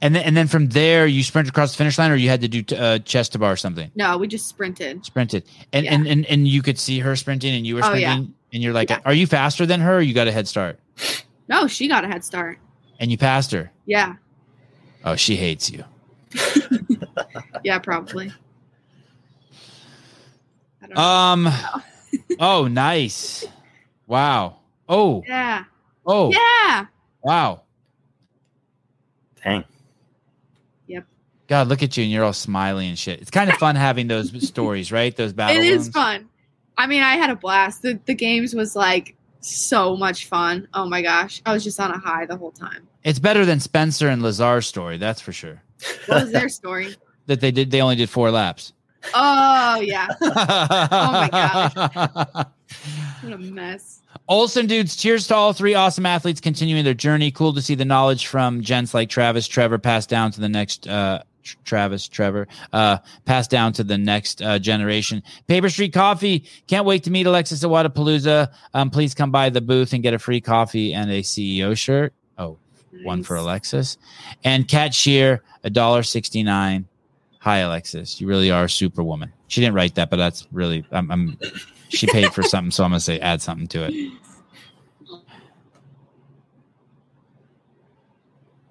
And 0.00 0.14
then 0.16 0.24
and 0.24 0.36
then 0.36 0.48
from 0.48 0.66
there 0.68 1.06
you 1.06 1.22
sprinted 1.22 1.50
across 1.52 1.72
the 1.72 1.78
finish 1.78 1.96
line, 1.98 2.10
or 2.10 2.16
you 2.16 2.28
had 2.28 2.40
to 2.40 2.48
do 2.48 2.62
t- 2.62 2.76
uh, 2.76 2.98
chest 3.00 3.32
to 3.32 3.38
bar 3.38 3.52
or 3.52 3.56
something. 3.56 3.90
No, 3.94 4.18
we 4.18 4.26
just 4.26 4.48
sprinted. 4.48 5.04
Sprinted, 5.04 5.44
and, 5.72 5.84
Yeah. 5.86 5.94
and 5.94 6.06
and 6.08 6.26
and 6.26 6.48
you 6.48 6.60
could 6.60 6.78
see 6.78 6.98
her 6.98 7.14
sprinting, 7.16 7.54
and 7.54 7.66
you 7.66 7.76
were 7.76 7.82
Oh, 7.84 7.94
yeah. 7.94 8.12
sprinting, 8.12 8.34
and 8.52 8.62
you're 8.62 8.72
like, 8.72 8.90
Yeah. 8.90 8.98
"Are 9.04 9.14
you 9.14 9.26
faster 9.26 9.64
than 9.64 9.80
her? 9.80 9.98
or 9.98 10.00
You 10.00 10.12
got 10.12 10.26
a 10.28 10.32
head 10.32 10.48
start, 10.48 10.80
No, 11.48 11.66
she 11.68 11.86
got 11.88 12.04
a 12.04 12.08
head 12.08 12.24
start. 12.24 12.58
and 12.98 13.10
you 13.10 13.16
passed 13.18 13.52
her. 13.52 13.70
Yeah, 13.86 14.14
Oh, 15.04 15.14
she 15.16 15.36
hates 15.36 15.70
you. 15.70 15.84
yeah, 17.64 17.78
probably. 17.78 18.32
I 20.82 20.86
don't 20.86 20.96
know. 20.96 21.02
Um. 21.02 21.48
oh, 22.40 22.66
nice. 22.68 23.44
Wow. 24.06 24.56
Oh. 24.88 25.22
yeah, 25.26 25.64
Oh. 26.04 26.30
yeah. 26.32 26.86
Wow. 27.22 27.62
Dang. 29.44 29.64
Yep. 30.86 31.04
God, 31.48 31.68
look 31.68 31.82
at 31.82 31.96
you, 31.96 32.02
and 32.04 32.12
you're 32.12 32.24
all 32.24 32.32
smiley 32.32 32.88
and 32.88 32.98
shit. 32.98 33.20
It's 33.20 33.30
kind 33.30 33.50
of 33.50 33.56
fun 33.56 33.76
having 33.76 34.08
those 34.08 34.46
stories, 34.46 34.92
right? 34.92 35.14
Those 35.16 35.32
battles. 35.32 35.58
It 35.58 35.64
is 35.64 35.82
wounds. 35.84 35.88
fun. 35.90 36.28
I 36.76 36.86
mean, 36.86 37.02
I 37.02 37.16
had 37.16 37.30
a 37.30 37.36
blast. 37.36 37.82
The 37.82 37.98
the 38.06 38.14
games 38.14 38.54
was 38.54 38.74
like 38.76 39.14
so 39.40 39.96
much 39.96 40.26
fun. 40.26 40.68
Oh 40.74 40.86
my 40.86 41.02
gosh, 41.02 41.42
I 41.46 41.52
was 41.52 41.64
just 41.64 41.78
on 41.80 41.90
a 41.90 41.98
high 41.98 42.26
the 42.26 42.36
whole 42.36 42.52
time. 42.52 42.88
It's 43.04 43.18
better 43.18 43.44
than 43.44 43.60
Spencer 43.60 44.08
and 44.08 44.22
Lazar's 44.22 44.66
story, 44.66 44.96
that's 44.98 45.20
for 45.20 45.32
sure. 45.32 45.62
What 46.06 46.22
was 46.22 46.32
their 46.32 46.48
story? 46.48 46.94
That 47.26 47.40
they 47.40 47.52
did, 47.52 47.70
they 47.70 47.80
only 47.80 47.94
did 47.94 48.10
four 48.10 48.32
laps. 48.32 48.72
Oh 49.14 49.80
yeah, 49.80 50.08
oh 50.20 51.12
my 51.12 51.28
gosh. 51.30 51.74
what 53.22 53.32
a 53.32 53.38
mess. 53.38 54.00
Olson 54.28 54.66
dudes, 54.66 54.96
cheers 54.96 55.26
to 55.28 55.34
all 55.34 55.52
three 55.52 55.74
awesome 55.74 56.06
athletes 56.06 56.40
continuing 56.40 56.84
their 56.84 56.94
journey. 56.94 57.30
Cool 57.30 57.52
to 57.54 57.62
see 57.62 57.74
the 57.74 57.84
knowledge 57.84 58.26
from 58.26 58.60
gents 58.62 58.94
like 58.94 59.08
Travis, 59.08 59.48
Trevor 59.48 59.78
passed 59.78 60.08
down 60.08 60.30
to 60.32 60.40
the 60.40 60.48
next 60.48 60.86
uh 60.86 61.22
Travis, 61.64 62.08
Trevor, 62.08 62.46
uh, 62.72 62.98
passed 63.24 63.50
down 63.50 63.72
to 63.74 63.84
the 63.84 63.98
next 63.98 64.42
uh, 64.42 64.58
generation. 64.58 65.22
Paper 65.46 65.68
Street 65.68 65.92
Coffee. 65.92 66.44
Can't 66.66 66.86
wait 66.86 67.02
to 67.04 67.10
meet 67.10 67.26
Alexis 67.26 67.64
at 67.64 67.70
Wodapalooza. 67.70 68.52
Um, 68.74 68.90
please 68.90 69.14
come 69.14 69.30
by 69.30 69.50
the 69.50 69.60
booth 69.60 69.92
and 69.92 70.02
get 70.02 70.14
a 70.14 70.18
free 70.18 70.40
coffee 70.40 70.94
and 70.94 71.10
a 71.10 71.20
CEO 71.20 71.76
shirt. 71.76 72.14
Oh, 72.38 72.58
one 73.02 73.22
for 73.22 73.36
Alexis. 73.36 73.98
And 74.44 74.68
Cat 74.68 74.94
Shear, 74.94 75.42
a 75.64 75.70
dollar 75.70 76.02
sixty 76.02 76.42
nine. 76.42 76.86
Hi, 77.42 77.58
Alexis. 77.58 78.20
You 78.20 78.28
really 78.28 78.52
are 78.52 78.64
a 78.64 78.70
superwoman. 78.70 79.32
She 79.48 79.60
didn't 79.60 79.74
write 79.74 79.96
that, 79.96 80.10
but 80.10 80.16
that's 80.16 80.46
really 80.52 80.84
I'm, 80.92 81.10
I'm 81.10 81.38
she 81.88 82.06
paid 82.06 82.32
for 82.32 82.44
something, 82.44 82.70
so 82.70 82.84
I'm 82.84 82.90
gonna 82.90 83.00
say 83.00 83.18
add 83.18 83.42
something 83.42 83.66
to 83.66 83.84
it. 83.88 84.12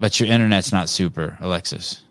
But 0.00 0.18
your 0.18 0.30
internet's 0.30 0.72
not 0.72 0.88
super, 0.88 1.36
Alexis. 1.40 2.02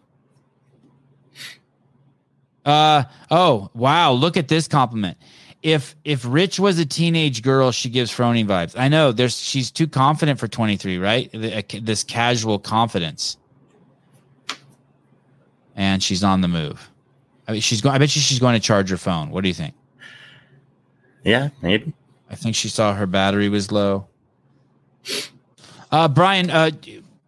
Uh 2.64 3.06
oh, 3.32 3.72
wow, 3.74 4.12
look 4.12 4.38
at 4.38 4.48
this 4.48 4.68
compliment. 4.68 5.18
If 5.64 5.96
if 6.06 6.24
Rich 6.28 6.60
was 6.60 6.78
a 6.78 6.86
teenage 6.86 7.42
girl, 7.42 7.72
she 7.72 7.90
gives 7.90 8.12
Frony 8.16 8.46
vibes. 8.46 8.76
I 8.78 8.88
know 8.88 9.12
there's 9.12 9.36
she's 9.36 9.72
too 9.72 9.88
confident 9.88 10.40
for 10.40 10.48
23, 10.48 11.00
right? 11.00 11.32
The- 11.32 11.80
This 11.82 12.04
casual 12.04 12.60
confidence. 12.60 13.38
And 15.76 16.04
she's 16.04 16.24
on 16.24 16.42
the 16.42 16.48
move. 16.48 16.90
I 17.48 17.54
mean, 17.54 17.62
she's 17.62 17.82
going. 17.82 17.96
I 17.96 17.98
bet 17.98 18.16
you 18.16 18.22
she's 18.22 18.40
going 18.40 18.54
to 18.54 18.60
charge 18.60 18.90
her 18.90 18.98
phone. 18.98 19.30
What 19.30 19.42
do 19.42 19.48
you 19.48 19.54
think? 19.54 19.74
Yeah, 21.24 21.50
maybe. 21.62 21.94
I 22.30 22.36
think 22.36 22.56
she 22.56 22.70
saw 22.70 22.94
her 22.94 23.06
battery 23.06 23.50
was 23.50 23.72
low. 23.72 24.08
Uh, 25.92 26.08
Brian, 26.08 26.50
uh, 26.50 26.72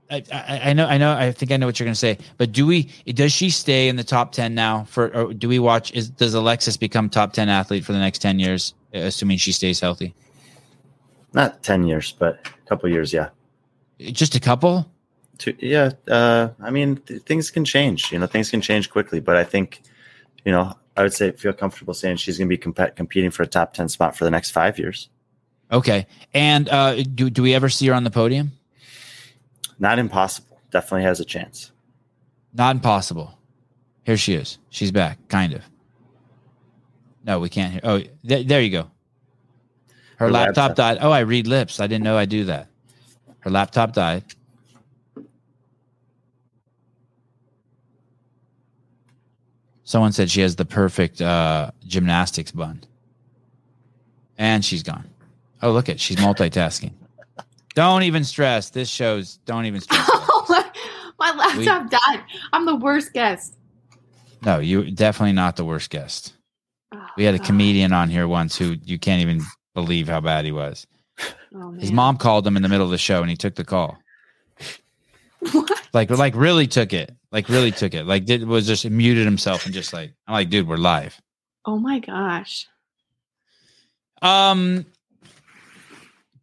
I, 0.09 0.23
I, 0.31 0.61
I 0.69 0.73
know, 0.73 0.85
I 0.85 0.97
know, 0.97 1.13
I 1.13 1.31
think 1.31 1.51
I 1.51 1.57
know 1.57 1.65
what 1.65 1.79
you're 1.79 1.85
going 1.85 1.93
to 1.93 1.99
say, 1.99 2.17
but 2.37 2.51
do 2.51 2.65
we? 2.65 2.83
Does 3.07 3.31
she 3.31 3.49
stay 3.49 3.89
in 3.89 3.95
the 3.95 4.03
top 4.03 4.31
ten 4.31 4.55
now? 4.55 4.85
For 4.85 5.13
or 5.15 5.33
do 5.33 5.49
we 5.49 5.59
watch? 5.59 5.91
Is 5.93 6.09
does 6.09 6.33
Alexis 6.33 6.77
become 6.77 7.09
top 7.09 7.33
ten 7.33 7.49
athlete 7.49 7.83
for 7.83 7.91
the 7.91 7.99
next 7.99 8.19
ten 8.19 8.39
years, 8.39 8.73
assuming 8.93 9.37
she 9.37 9.51
stays 9.51 9.79
healthy? 9.79 10.13
Not 11.33 11.63
ten 11.63 11.85
years, 11.85 12.15
but 12.17 12.39
a 12.45 12.69
couple 12.69 12.89
years. 12.89 13.11
Yeah. 13.11 13.29
Just 13.99 14.35
a 14.35 14.39
couple. 14.39 14.89
To, 15.39 15.53
yeah. 15.65 15.91
Uh, 16.07 16.49
I 16.61 16.69
mean, 16.69 16.97
th- 16.97 17.23
things 17.23 17.49
can 17.51 17.65
change. 17.65 18.11
You 18.11 18.19
know, 18.19 18.27
things 18.27 18.49
can 18.51 18.61
change 18.61 18.89
quickly. 18.89 19.19
But 19.19 19.35
I 19.35 19.43
think, 19.43 19.81
you 20.45 20.51
know, 20.51 20.73
I 20.95 21.01
would 21.03 21.13
say 21.13 21.31
feel 21.31 21.53
comfortable 21.53 21.93
saying 21.93 22.17
she's 22.17 22.37
going 22.37 22.47
to 22.47 22.49
be 22.49 22.57
comp- 22.57 22.95
competing 22.95 23.31
for 23.31 23.43
a 23.43 23.47
top 23.47 23.73
ten 23.73 23.89
spot 23.89 24.15
for 24.15 24.23
the 24.25 24.31
next 24.31 24.51
five 24.51 24.77
years. 24.77 25.09
Okay. 25.71 26.05
And 26.33 26.69
uh, 26.69 27.01
do 27.03 27.29
do 27.29 27.41
we 27.41 27.53
ever 27.55 27.67
see 27.69 27.87
her 27.87 27.93
on 27.93 28.03
the 28.03 28.11
podium? 28.11 28.51
Not 29.79 29.97
impossible. 29.99 30.59
Definitely 30.71 31.03
has 31.03 31.19
a 31.19 31.25
chance. 31.25 31.71
Not 32.53 32.75
impossible. 32.75 33.37
Here 34.05 34.17
she 34.17 34.35
is. 34.35 34.59
She's 34.69 34.91
back, 34.91 35.17
kind 35.29 35.53
of. 35.53 35.63
No, 37.25 37.39
we 37.39 37.49
can't 37.49 37.71
hear. 37.71 37.81
Oh, 37.83 38.01
th- 38.27 38.47
there 38.47 38.61
you 38.61 38.69
go. 38.69 38.83
Her, 40.17 40.25
Her 40.27 40.31
laptop, 40.31 40.57
laptop. 40.57 40.75
died. 40.75 40.97
Oh, 41.01 41.09
I 41.11 41.19
read 41.21 41.47
lips. 41.47 41.79
I 41.79 41.87
didn't 41.87 42.03
know 42.03 42.17
I 42.17 42.25
do 42.25 42.43
that. 42.45 42.67
Her 43.39 43.49
laptop 43.49 43.93
died. 43.93 44.23
Someone 49.83 50.11
said 50.13 50.29
she 50.31 50.41
has 50.41 50.55
the 50.55 50.65
perfect 50.65 51.21
uh, 51.21 51.71
gymnastics 51.85 52.51
bun. 52.51 52.83
And 54.37 54.63
she's 54.63 54.83
gone. 54.83 55.09
Oh, 55.61 55.71
look 55.71 55.89
at 55.89 55.99
she's 55.99 56.17
multitasking. 56.17 56.93
don't 57.75 58.03
even 58.03 58.23
stress. 58.23 58.69
This 58.69 58.89
shows. 58.89 59.37
Don't 59.45 59.65
even 59.65 59.81
stress. 59.81 60.09
my 61.19 61.31
laptop 61.35 61.89
died. 61.89 62.23
I'm 62.51 62.65
the 62.65 62.75
worst 62.75 63.13
guest. 63.13 63.55
No, 64.45 64.59
you 64.59 64.91
definitely 64.91 65.33
not 65.33 65.55
the 65.55 65.65
worst 65.65 65.89
guest. 65.89 66.33
Oh, 66.93 67.05
We 67.17 67.23
had 67.23 67.35
a 67.35 67.37
God. 67.37 67.47
comedian 67.47 67.93
on 67.93 68.09
here 68.09 68.27
once 68.27 68.57
who 68.57 68.75
you 68.83 68.99
can't 68.99 69.21
even 69.21 69.41
believe 69.73 70.07
how 70.07 70.19
bad 70.21 70.45
he 70.45 70.51
was. 70.51 70.85
Oh, 71.55 71.71
His 71.73 71.91
mom 71.91 72.17
called 72.17 72.45
him 72.45 72.57
in 72.57 72.63
the 72.63 72.69
middle 72.69 72.85
of 72.85 72.91
the 72.91 72.97
show 72.97 73.21
and 73.21 73.29
he 73.29 73.35
took 73.37 73.55
the 73.55 73.63
call. 73.63 73.97
What? 75.51 75.89
Like 75.93 76.09
like 76.09 76.35
really 76.35 76.67
took 76.67 76.93
it. 76.93 77.15
Like 77.31 77.49
really 77.49 77.71
took 77.71 77.93
it. 77.93 78.05
Like 78.05 78.25
did 78.25 78.45
was 78.47 78.67
just 78.67 78.89
muted 78.89 79.25
himself 79.25 79.65
and 79.65 79.73
just 79.73 79.93
like 79.93 80.13
I'm 80.27 80.33
like, 80.33 80.49
dude, 80.49 80.67
we're 80.67 80.77
live. 80.77 81.19
Oh 81.65 81.77
my 81.77 81.99
gosh. 81.99 82.67
Um 84.21 84.85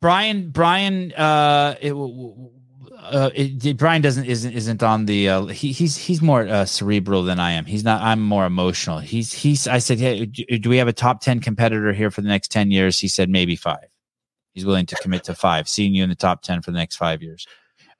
Brian 0.01 0.51
Brian 0.51 1.13
uh 1.13 1.75
it, 1.81 1.95
uh, 3.03 3.31
it, 3.35 3.77
Brian 3.77 4.03
doesn't 4.03 4.25
isn't 4.25 4.53
isn't 4.53 4.83
on 4.83 5.07
the 5.07 5.29
uh, 5.29 5.47
he, 5.47 5.73
he's 5.73 5.97
he's 5.97 6.21
more 6.21 6.47
uh, 6.47 6.65
cerebral 6.65 7.23
than 7.23 7.41
I 7.41 7.53
am. 7.53 7.65
He's 7.65 7.83
not. 7.83 8.03
I'm 8.03 8.21
more 8.21 8.45
emotional. 8.45 8.99
He's 8.99 9.33
he's. 9.33 9.67
I 9.67 9.79
said, 9.79 9.99
hey, 9.99 10.27
do, 10.27 10.45
do 10.59 10.69
we 10.69 10.77
have 10.77 10.89
a 10.89 10.93
top 10.93 11.21
ten 11.21 11.41
competitor 11.41 11.93
here 11.93 12.11
for 12.11 12.21
the 12.21 12.29
next 12.29 12.51
ten 12.51 12.71
years? 12.71 12.99
He 12.99 13.09
said 13.09 13.31
maybe 13.31 13.57
five. 13.57 13.89
He's 14.53 14.67
willing 14.67 14.87
to 14.87 14.97
commit 14.97 15.25
to 15.25 15.35
five. 15.35 15.69
Seeing 15.69 15.95
you 15.95 16.03
in 16.03 16.11
the 16.11 16.15
top 16.15 16.43
ten 16.43 16.61
for 16.63 16.71
the 16.73 16.79
next 16.79 16.97
five 16.97 17.23
years. 17.23 17.47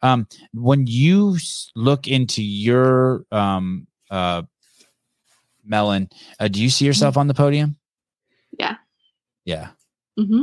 Um, 0.03 0.27
when 0.53 0.87
you 0.87 1.37
look 1.75 2.09
into 2.09 2.43
your 2.43 3.25
um 3.31 3.87
uh 4.11 4.43
melon, 5.65 6.09
uh, 6.39 6.49
do 6.49 6.63
you 6.63 6.71
see 6.71 6.85
yourself 6.85 7.17
on 7.17 7.27
the 7.29 7.35
podium? 7.35 7.77
Yeah. 8.59 8.77
Yeah. 9.45 9.69
Mm-hmm. 10.19 10.43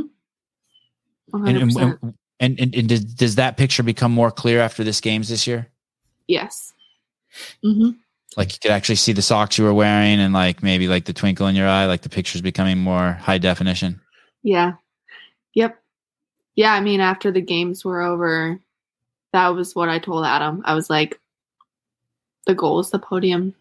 And 1.46 1.58
and, 1.58 1.76
and, 1.76 2.14
and, 2.40 2.60
and, 2.60 2.74
and 2.74 2.88
does, 2.88 3.04
does 3.04 3.34
that 3.34 3.56
picture 3.56 3.82
become 3.82 4.12
more 4.12 4.30
clear 4.30 4.60
after 4.60 4.82
this 4.84 5.00
games 5.00 5.28
this 5.28 5.46
year? 5.46 5.68
yes. 6.28 6.72
Mm-hmm. 7.64 7.90
Like 8.36 8.52
you 8.52 8.58
could 8.62 8.70
actually 8.70 8.96
see 8.96 9.12
the 9.12 9.22
socks 9.22 9.58
you 9.58 9.64
were 9.64 9.74
wearing 9.74 10.20
and 10.20 10.32
like 10.32 10.62
maybe 10.62 10.86
like 10.86 11.06
the 11.06 11.12
twinkle 11.12 11.48
in 11.48 11.56
your 11.56 11.66
eye, 11.66 11.86
like 11.86 12.02
the 12.02 12.08
picture's 12.08 12.42
becoming 12.42 12.78
more 12.78 13.14
high 13.14 13.38
definition. 13.38 14.00
Yeah. 14.42 14.74
Yep. 15.54 15.82
Yeah, 16.54 16.72
I 16.72 16.80
mean, 16.80 17.00
after 17.00 17.32
the 17.32 17.40
games 17.40 17.84
were 17.84 18.00
over, 18.00 18.60
that 19.32 19.48
was 19.48 19.74
what 19.74 19.88
I 19.88 19.98
told 19.98 20.24
Adam. 20.24 20.62
I 20.64 20.74
was 20.74 20.88
like, 20.88 21.20
the 22.46 22.54
goal 22.54 22.80
is 22.80 22.90
the 22.90 22.98
podium. 22.98 23.54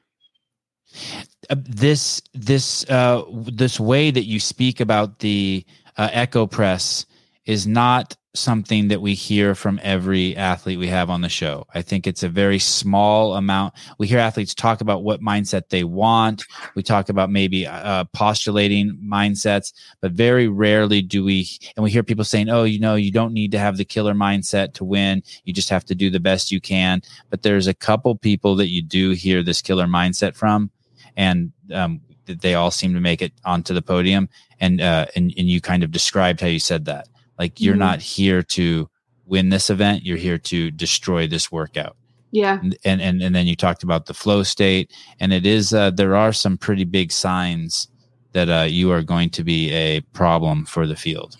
Uh, 1.49 1.55
this 1.57 2.21
this 2.33 2.89
uh 2.89 3.23
this 3.29 3.77
way 3.79 4.09
that 4.09 4.23
you 4.23 4.39
speak 4.39 4.79
about 4.79 5.19
the 5.19 5.65
uh, 5.97 6.09
echo 6.13 6.47
press 6.47 7.05
is 7.45 7.67
not 7.67 8.15
something 8.37 8.87
that 8.87 9.01
we 9.01 9.13
hear 9.13 9.55
from 9.55 9.79
every 9.83 10.35
athlete 10.35 10.79
we 10.79 10.87
have 10.87 11.09
on 11.09 11.21
the 11.21 11.29
show. 11.29 11.65
I 11.73 11.81
think 11.81 12.07
it's 12.07 12.23
a 12.23 12.29
very 12.29 12.59
small 12.59 13.35
amount. 13.35 13.73
We 13.97 14.07
hear 14.07 14.19
athletes 14.19 14.53
talk 14.53 14.81
about 14.81 15.03
what 15.03 15.21
mindset 15.21 15.69
they 15.69 15.83
want. 15.83 16.45
We 16.75 16.83
talk 16.83 17.09
about 17.09 17.29
maybe 17.29 17.65
uh, 17.65 18.05
postulating 18.13 18.97
mindsets, 19.03 19.73
but 20.01 20.11
very 20.11 20.47
rarely 20.47 21.01
do 21.01 21.23
we. 21.23 21.49
And 21.75 21.83
we 21.83 21.91
hear 21.91 22.03
people 22.03 22.25
saying, 22.25 22.49
"Oh, 22.49 22.63
you 22.63 22.79
know, 22.79 22.95
you 22.95 23.11
don't 23.11 23.33
need 23.33 23.51
to 23.51 23.59
have 23.59 23.77
the 23.77 23.85
killer 23.85 24.13
mindset 24.13 24.73
to 24.75 24.85
win. 24.85 25.23
You 25.43 25.53
just 25.53 25.69
have 25.69 25.85
to 25.85 25.95
do 25.95 26.09
the 26.09 26.19
best 26.19 26.51
you 26.51 26.61
can." 26.61 27.01
But 27.29 27.41
there's 27.41 27.67
a 27.67 27.73
couple 27.73 28.15
people 28.15 28.55
that 28.55 28.69
you 28.69 28.81
do 28.81 29.11
hear 29.11 29.43
this 29.43 29.61
killer 29.61 29.87
mindset 29.87 30.35
from, 30.35 30.71
and 31.15 31.51
um, 31.73 32.01
they 32.25 32.55
all 32.55 32.71
seem 32.71 32.93
to 32.93 32.99
make 32.99 33.21
it 33.21 33.33
onto 33.45 33.73
the 33.73 33.81
podium. 33.81 34.29
And 34.59 34.81
uh, 34.81 35.07
and 35.15 35.33
and 35.37 35.47
you 35.47 35.61
kind 35.61 35.83
of 35.83 35.91
described 35.91 36.41
how 36.41 36.47
you 36.47 36.59
said 36.59 36.85
that. 36.85 37.07
Like 37.39 37.59
you're 37.61 37.75
Mhm. 37.75 37.79
not 37.79 38.01
here 38.01 38.41
to 38.43 38.89
win 39.25 39.49
this 39.49 39.69
event. 39.69 40.05
You're 40.05 40.17
here 40.17 40.37
to 40.39 40.71
destroy 40.71 41.27
this 41.27 41.51
workout. 41.51 41.95
Yeah. 42.31 42.59
And, 42.83 43.01
and 43.01 43.21
and 43.21 43.33
then 43.35 43.47
you 43.47 43.55
talked 43.55 43.83
about 43.83 44.05
the 44.05 44.13
flow 44.13 44.43
state, 44.43 44.91
and 45.19 45.31
it 45.31 45.45
is 45.45 45.73
uh, 45.73 45.91
there 45.91 46.15
are 46.15 46.33
some 46.33 46.57
pretty 46.57 46.83
big 46.83 47.11
signs 47.11 47.87
that 48.33 48.49
uh, 48.49 48.63
you 48.67 48.91
are 48.91 49.01
going 49.01 49.29
to 49.31 49.43
be 49.43 49.71
a 49.71 50.01
problem 50.13 50.65
for 50.65 50.85
the 50.85 50.95
field. 50.95 51.37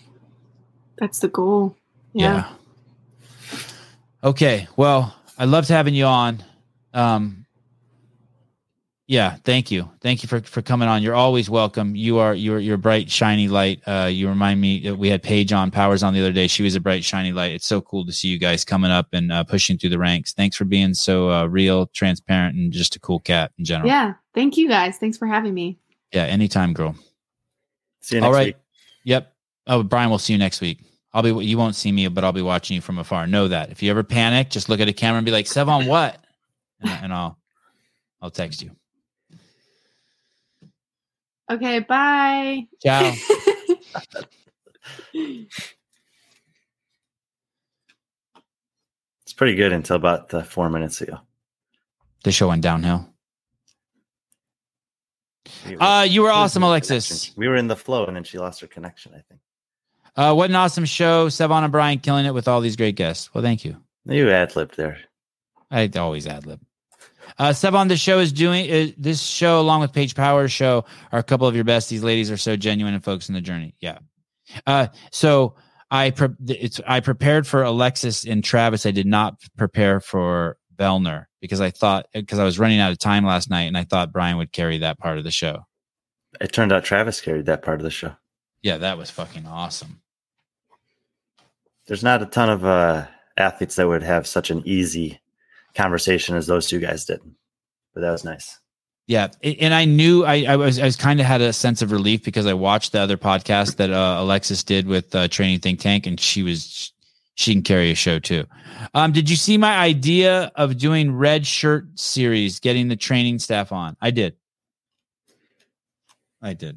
That's 0.96 1.18
the 1.20 1.28
goal. 1.28 1.76
Yeah. 2.14 2.48
Okay. 4.24 4.66
Well, 4.76 5.14
I 5.38 5.44
loved 5.44 5.68
having 5.68 5.94
you 5.94 6.06
on. 6.06 6.42
Um, 6.94 7.44
yeah, 9.08 9.36
thank 9.42 9.70
you. 9.70 9.90
Thank 10.02 10.22
you 10.22 10.28
for, 10.28 10.40
for 10.42 10.60
coming 10.60 10.86
on. 10.86 11.02
You're 11.02 11.14
always 11.14 11.48
welcome. 11.48 11.96
You 11.96 12.18
are 12.18 12.34
you're 12.34 12.58
you're 12.58 12.74
a 12.74 12.78
bright, 12.78 13.10
shiny 13.10 13.48
light. 13.48 13.80
Uh, 13.86 14.10
you 14.12 14.28
remind 14.28 14.60
me 14.60 14.80
that 14.80 14.96
we 14.96 15.08
had 15.08 15.22
Paige 15.22 15.50
on 15.50 15.70
Powers 15.70 16.02
on 16.02 16.12
the 16.12 16.20
other 16.20 16.30
day. 16.30 16.46
She 16.46 16.62
was 16.62 16.74
a 16.74 16.80
bright, 16.80 17.02
shiny 17.02 17.32
light. 17.32 17.52
It's 17.52 17.66
so 17.66 17.80
cool 17.80 18.04
to 18.04 18.12
see 18.12 18.28
you 18.28 18.38
guys 18.38 18.66
coming 18.66 18.90
up 18.90 19.08
and 19.14 19.32
uh, 19.32 19.44
pushing 19.44 19.78
through 19.78 19.90
the 19.90 19.98
ranks. 19.98 20.34
Thanks 20.34 20.56
for 20.56 20.66
being 20.66 20.92
so 20.92 21.30
uh, 21.30 21.46
real, 21.46 21.86
transparent, 21.86 22.54
and 22.56 22.70
just 22.70 22.96
a 22.96 23.00
cool 23.00 23.18
cat 23.18 23.50
in 23.58 23.64
general. 23.64 23.88
Yeah. 23.88 24.12
Thank 24.34 24.58
you 24.58 24.68
guys. 24.68 24.98
Thanks 24.98 25.16
for 25.16 25.26
having 25.26 25.54
me. 25.54 25.78
Yeah, 26.12 26.24
anytime, 26.24 26.74
girl. 26.74 26.94
See 28.02 28.16
you 28.16 28.20
next 28.20 28.28
All 28.28 28.34
right. 28.34 28.46
week. 28.48 28.56
Yep. 29.04 29.32
Oh, 29.68 29.82
Brian, 29.82 30.10
we'll 30.10 30.18
see 30.18 30.34
you 30.34 30.38
next 30.38 30.60
week. 30.60 30.84
I'll 31.14 31.22
be. 31.22 31.30
You 31.46 31.56
won't 31.56 31.74
see 31.74 31.90
me, 31.90 32.06
but 32.08 32.24
I'll 32.24 32.32
be 32.32 32.42
watching 32.42 32.74
you 32.74 32.82
from 32.82 32.98
afar. 32.98 33.26
Know 33.26 33.48
that. 33.48 33.70
If 33.70 33.82
you 33.82 33.90
ever 33.90 34.04
panic, 34.04 34.50
just 34.50 34.68
look 34.68 34.80
at 34.80 34.88
a 34.88 34.92
camera 34.92 35.16
and 35.16 35.24
be 35.24 35.32
like, 35.32 35.46
"Sevan, 35.46 35.88
what?" 35.88 36.22
And, 36.80 36.90
and 37.04 37.12
I'll, 37.12 37.38
I'll 38.20 38.30
text 38.30 38.60
you. 38.62 38.70
Okay. 41.50 41.80
Bye. 41.80 42.66
Ciao. 42.82 43.12
It's 49.22 49.32
pretty 49.34 49.54
good 49.54 49.72
until 49.72 49.96
about 49.96 50.28
the 50.30 50.42
four 50.44 50.70
minutes 50.70 51.00
ago. 51.00 51.18
the 52.24 52.32
show 52.32 52.48
went 52.48 52.62
downhill. 52.62 53.08
We 55.66 55.76
were- 55.76 55.82
Uh, 55.82 56.02
you 56.02 56.22
were 56.22 56.28
losing 56.28 56.38
awesome, 56.42 56.62
Alexis. 56.64 57.08
connection. 57.08 57.34
We 57.36 57.48
were 57.48 57.54
in 57.56 57.68
the 57.68 57.76
flow, 57.76 58.04
and 58.06 58.16
then 58.16 58.24
she 58.24 58.38
lost 58.38 58.60
her 58.60 58.66
connection. 58.66 59.12
I 59.14 59.20
think 59.20 59.40
Uh, 60.16 60.34
what 60.34 60.50
an 60.50 60.56
awesome 60.56 60.84
show. 60.84 61.28
Sevan 61.28 61.62
and 61.62 61.70
Brian 61.72 62.00
killing 62.00 62.26
it 62.26 62.34
with 62.34 62.48
all 62.48 62.60
these 62.60 62.74
great 62.74 62.96
guests. 62.96 63.32
Well, 63.32 63.42
thank 63.44 63.64
you. 63.64 63.82
you 64.04 64.28
ad 64.30 64.56
libbed 64.56 64.76
there. 64.76 64.98
I 65.70 65.88
always 65.96 66.26
ad 66.26 66.44
lib. 66.44 66.60
Uh, 67.38 67.52
sub 67.52 67.74
on 67.74 67.88
the 67.88 67.96
show 67.96 68.18
is 68.18 68.32
doing 68.32 68.70
uh, 68.70 68.92
this 68.96 69.22
show 69.22 69.60
along 69.60 69.80
with 69.80 69.92
Paige 69.92 70.14
Powers 70.14 70.52
show 70.52 70.84
are 71.12 71.18
a 71.18 71.24
couple 71.24 71.46
of 71.46 71.54
your 71.54 71.64
best. 71.64 71.90
These 71.90 72.02
ladies 72.02 72.30
are 72.30 72.36
so 72.36 72.56
genuine 72.56 72.94
and 72.94 73.04
folks 73.04 73.28
in 73.28 73.34
the 73.34 73.40
journey. 73.40 73.74
Yeah. 73.80 73.98
Uh, 74.66 74.88
so 75.12 75.54
I 75.90 76.10
pre- 76.10 76.28
it's 76.48 76.80
I 76.86 77.00
prepared 77.00 77.46
for 77.46 77.62
Alexis 77.62 78.24
and 78.26 78.42
Travis. 78.42 78.86
I 78.86 78.90
did 78.90 79.06
not 79.06 79.40
prepare 79.56 80.00
for 80.00 80.56
Vellner 80.76 81.26
because 81.40 81.60
I 81.60 81.70
thought 81.70 82.06
because 82.12 82.38
I 82.38 82.44
was 82.44 82.58
running 82.58 82.80
out 82.80 82.92
of 82.92 82.98
time 82.98 83.24
last 83.24 83.50
night 83.50 83.62
and 83.62 83.76
I 83.76 83.84
thought 83.84 84.12
Brian 84.12 84.36
would 84.36 84.52
carry 84.52 84.78
that 84.78 84.98
part 84.98 85.18
of 85.18 85.24
the 85.24 85.30
show. 85.30 85.66
It 86.40 86.52
turned 86.52 86.72
out 86.72 86.84
Travis 86.84 87.20
carried 87.20 87.46
that 87.46 87.62
part 87.62 87.80
of 87.80 87.84
the 87.84 87.90
show. 87.90 88.14
Yeah, 88.62 88.78
that 88.78 88.98
was 88.98 89.10
fucking 89.10 89.46
awesome. 89.46 90.02
There's 91.86 92.02
not 92.02 92.22
a 92.22 92.26
ton 92.26 92.50
of 92.50 92.64
uh, 92.64 93.06
athletes 93.36 93.76
that 93.76 93.88
would 93.88 94.02
have 94.02 94.26
such 94.26 94.50
an 94.50 94.62
easy 94.66 95.20
conversation 95.78 96.36
as 96.36 96.46
those 96.46 96.66
two 96.66 96.80
guys 96.80 97.04
did, 97.04 97.20
but 97.94 98.00
that 98.00 98.10
was 98.10 98.24
nice. 98.24 98.58
Yeah, 99.06 99.28
and 99.42 99.72
I 99.72 99.86
knew 99.86 100.26
I, 100.26 100.44
I 100.46 100.56
was 100.56 100.78
I 100.78 100.84
was 100.84 100.96
kind 100.96 101.18
of 101.18 101.24
had 101.24 101.40
a 101.40 101.50
sense 101.54 101.80
of 101.80 101.92
relief 101.92 102.22
because 102.22 102.44
I 102.44 102.52
watched 102.52 102.92
the 102.92 103.00
other 103.00 103.16
podcast 103.16 103.76
that 103.76 103.90
uh, 103.90 104.16
Alexis 104.18 104.62
did 104.62 104.86
with 104.86 105.14
uh, 105.14 105.28
Training 105.28 105.60
Think 105.60 105.80
Tank, 105.80 106.06
and 106.06 106.20
she 106.20 106.42
was 106.42 106.92
she 107.34 107.54
can 107.54 107.62
carry 107.62 107.90
a 107.90 107.94
show 107.94 108.18
too. 108.18 108.44
Um, 108.92 109.12
did 109.12 109.30
you 109.30 109.36
see 109.36 109.56
my 109.56 109.78
idea 109.78 110.52
of 110.56 110.76
doing 110.76 111.14
red 111.14 111.46
shirt 111.46 111.98
series, 111.98 112.60
getting 112.60 112.88
the 112.88 112.96
training 112.96 113.38
staff 113.38 113.72
on? 113.72 113.96
I 114.02 114.10
did. 114.10 114.36
I 116.42 116.52
did. 116.52 116.76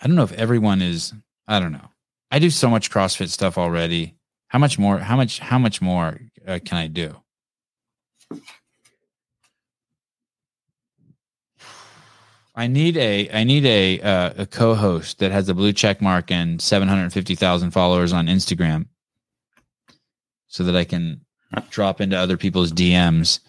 I 0.00 0.06
don't 0.06 0.16
know 0.16 0.24
if 0.24 0.32
everyone 0.32 0.80
is. 0.80 1.12
I 1.46 1.60
don't 1.60 1.72
know. 1.72 1.90
I 2.30 2.38
do 2.38 2.48
so 2.48 2.70
much 2.70 2.90
CrossFit 2.90 3.28
stuff 3.28 3.58
already. 3.58 4.16
How 4.52 4.58
much 4.58 4.78
more? 4.78 4.98
How 4.98 5.16
much? 5.16 5.38
How 5.38 5.58
much 5.58 5.80
more 5.80 6.20
uh, 6.46 6.58
can 6.62 6.76
I 6.76 6.86
do? 6.86 7.16
I 12.54 12.66
need 12.66 12.98
a 12.98 13.30
I 13.30 13.44
need 13.44 13.64
a 13.64 13.98
uh, 14.02 14.32
a 14.36 14.46
co-host 14.46 15.20
that 15.20 15.32
has 15.32 15.48
a 15.48 15.54
blue 15.54 15.72
check 15.72 16.02
mark 16.02 16.30
and 16.30 16.60
750,000 16.60 17.70
followers 17.70 18.12
on 18.12 18.26
Instagram 18.26 18.88
so 20.48 20.64
that 20.64 20.76
I 20.76 20.84
can 20.84 21.22
drop 21.70 22.02
into 22.02 22.18
other 22.18 22.36
people's 22.36 22.72
DMs 22.72 23.40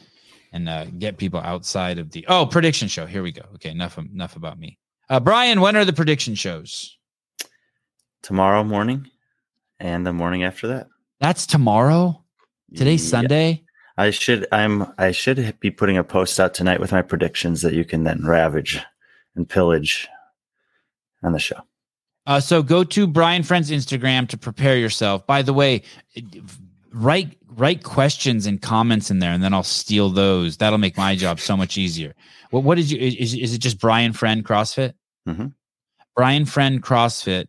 and 0.53 0.69
uh, 0.69 0.85
get 0.85 1.17
people 1.17 1.41
outside 1.41 1.99
of 1.99 2.11
the 2.11 2.25
Oh, 2.30 2.45
prediction 2.45 2.88
show. 2.88 3.06
Here 3.06 3.23
we 3.23 3.33
go. 3.33 3.43
Okay, 3.56 3.72
enough 3.72 3.98
enough 3.98 4.38
about 4.38 4.57
me. 4.57 4.77
Uh, 5.09 5.19
Brian, 5.19 5.59
when 5.59 5.75
are 5.75 5.83
the 5.83 5.91
prediction 5.91 6.35
shows? 6.35 6.98
Tomorrow 8.22 8.64
morning 8.64 9.07
and 9.82 10.06
the 10.06 10.14
morning 10.14 10.43
after 10.43 10.67
that. 10.69 10.88
That's 11.24 11.45
tomorrow. 11.45 12.22
Today's 12.76 13.02
Yeah. 13.06 13.10
Sunday. 13.22 13.64
I 13.98 14.10
should 14.10 14.45
I'm 14.52 14.92
I 14.98 15.11
should 15.11 15.58
be 15.61 15.72
putting 15.72 15.98
a 15.98 16.03
post 16.03 16.38
out 16.38 16.53
tonight 16.53 16.82
with 16.82 16.92
my 16.92 17.02
predictions 17.02 17.61
that 17.61 17.74
you 17.74 17.85
can 17.85 18.03
then 18.03 18.26
ravage 18.26 18.82
and 19.35 19.48
pillage 19.48 20.10
on 21.24 21.32
the 21.32 21.40
show. 21.40 21.61
Uh, 22.27 22.42
so 22.42 22.61
go 22.61 22.84
to 22.84 23.08
Brian 23.08 23.42
Friend's 23.42 23.72
Instagram 23.72 24.27
to 24.30 24.38
prepare 24.38 24.76
yourself. 24.77 25.26
By 25.26 25.42
the 25.43 25.53
way, 25.53 25.84
write 26.92 27.38
write 27.56 27.84
questions 27.84 28.45
and 28.45 28.61
comments 28.61 29.10
in 29.10 29.19
there, 29.19 29.32
and 29.32 29.42
then 29.42 29.53
I'll 29.53 29.64
steal 29.64 30.10
those. 30.10 30.58
That'll 30.58 30.77
make 30.77 30.98
my 30.98 31.16
job 31.16 31.40
so 31.40 31.56
much 31.56 31.77
easier. 31.77 32.14
What 32.50 32.64
what 32.64 32.76
did 32.76 32.92
you? 32.92 33.00
Is, 33.00 33.34
is 33.34 33.53
it 33.53 33.60
just 33.60 33.80
Brian 33.80 34.11
Friend 34.11 34.43
CrossFit? 34.43 34.93
Mhm. 35.26 35.53
Brian 36.18 36.45
Friend 36.45 36.84
CrossFit, 36.84 37.48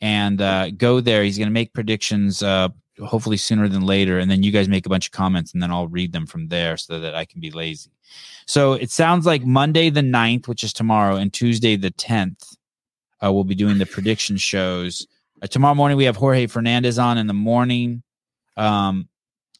and 0.00 0.40
uh, 0.40 0.70
go 0.70 1.00
there. 1.00 1.24
He's 1.24 1.38
going 1.38 1.48
to 1.48 1.52
make 1.52 1.72
predictions. 1.72 2.40
Uh, 2.40 2.68
hopefully 3.04 3.36
sooner 3.36 3.68
than 3.68 3.82
later, 3.82 4.18
and 4.18 4.30
then 4.30 4.42
you 4.42 4.50
guys 4.50 4.68
make 4.68 4.86
a 4.86 4.90
bunch 4.90 5.06
of 5.06 5.12
comments, 5.12 5.52
and 5.52 5.62
then 5.62 5.70
I'll 5.70 5.88
read 5.88 6.12
them 6.12 6.26
from 6.26 6.48
there 6.48 6.76
so 6.76 6.98
that 7.00 7.14
I 7.14 7.24
can 7.24 7.40
be 7.40 7.50
lazy. 7.50 7.90
So 8.46 8.74
it 8.74 8.90
sounds 8.90 9.26
like 9.26 9.44
Monday 9.44 9.90
the 9.90 10.00
9th, 10.00 10.48
which 10.48 10.64
is 10.64 10.72
tomorrow, 10.72 11.16
and 11.16 11.32
Tuesday 11.32 11.76
the 11.76 11.90
10th 11.90 12.56
uh, 13.24 13.32
we'll 13.32 13.44
be 13.44 13.54
doing 13.54 13.78
the 13.78 13.86
prediction 13.86 14.36
shows. 14.36 15.06
Uh, 15.42 15.46
tomorrow 15.46 15.74
morning, 15.74 15.96
we 15.96 16.04
have 16.04 16.16
Jorge 16.16 16.46
Fernandez 16.46 16.98
on 16.98 17.18
in 17.18 17.26
the 17.26 17.34
morning. 17.34 18.02
Um, 18.56 19.08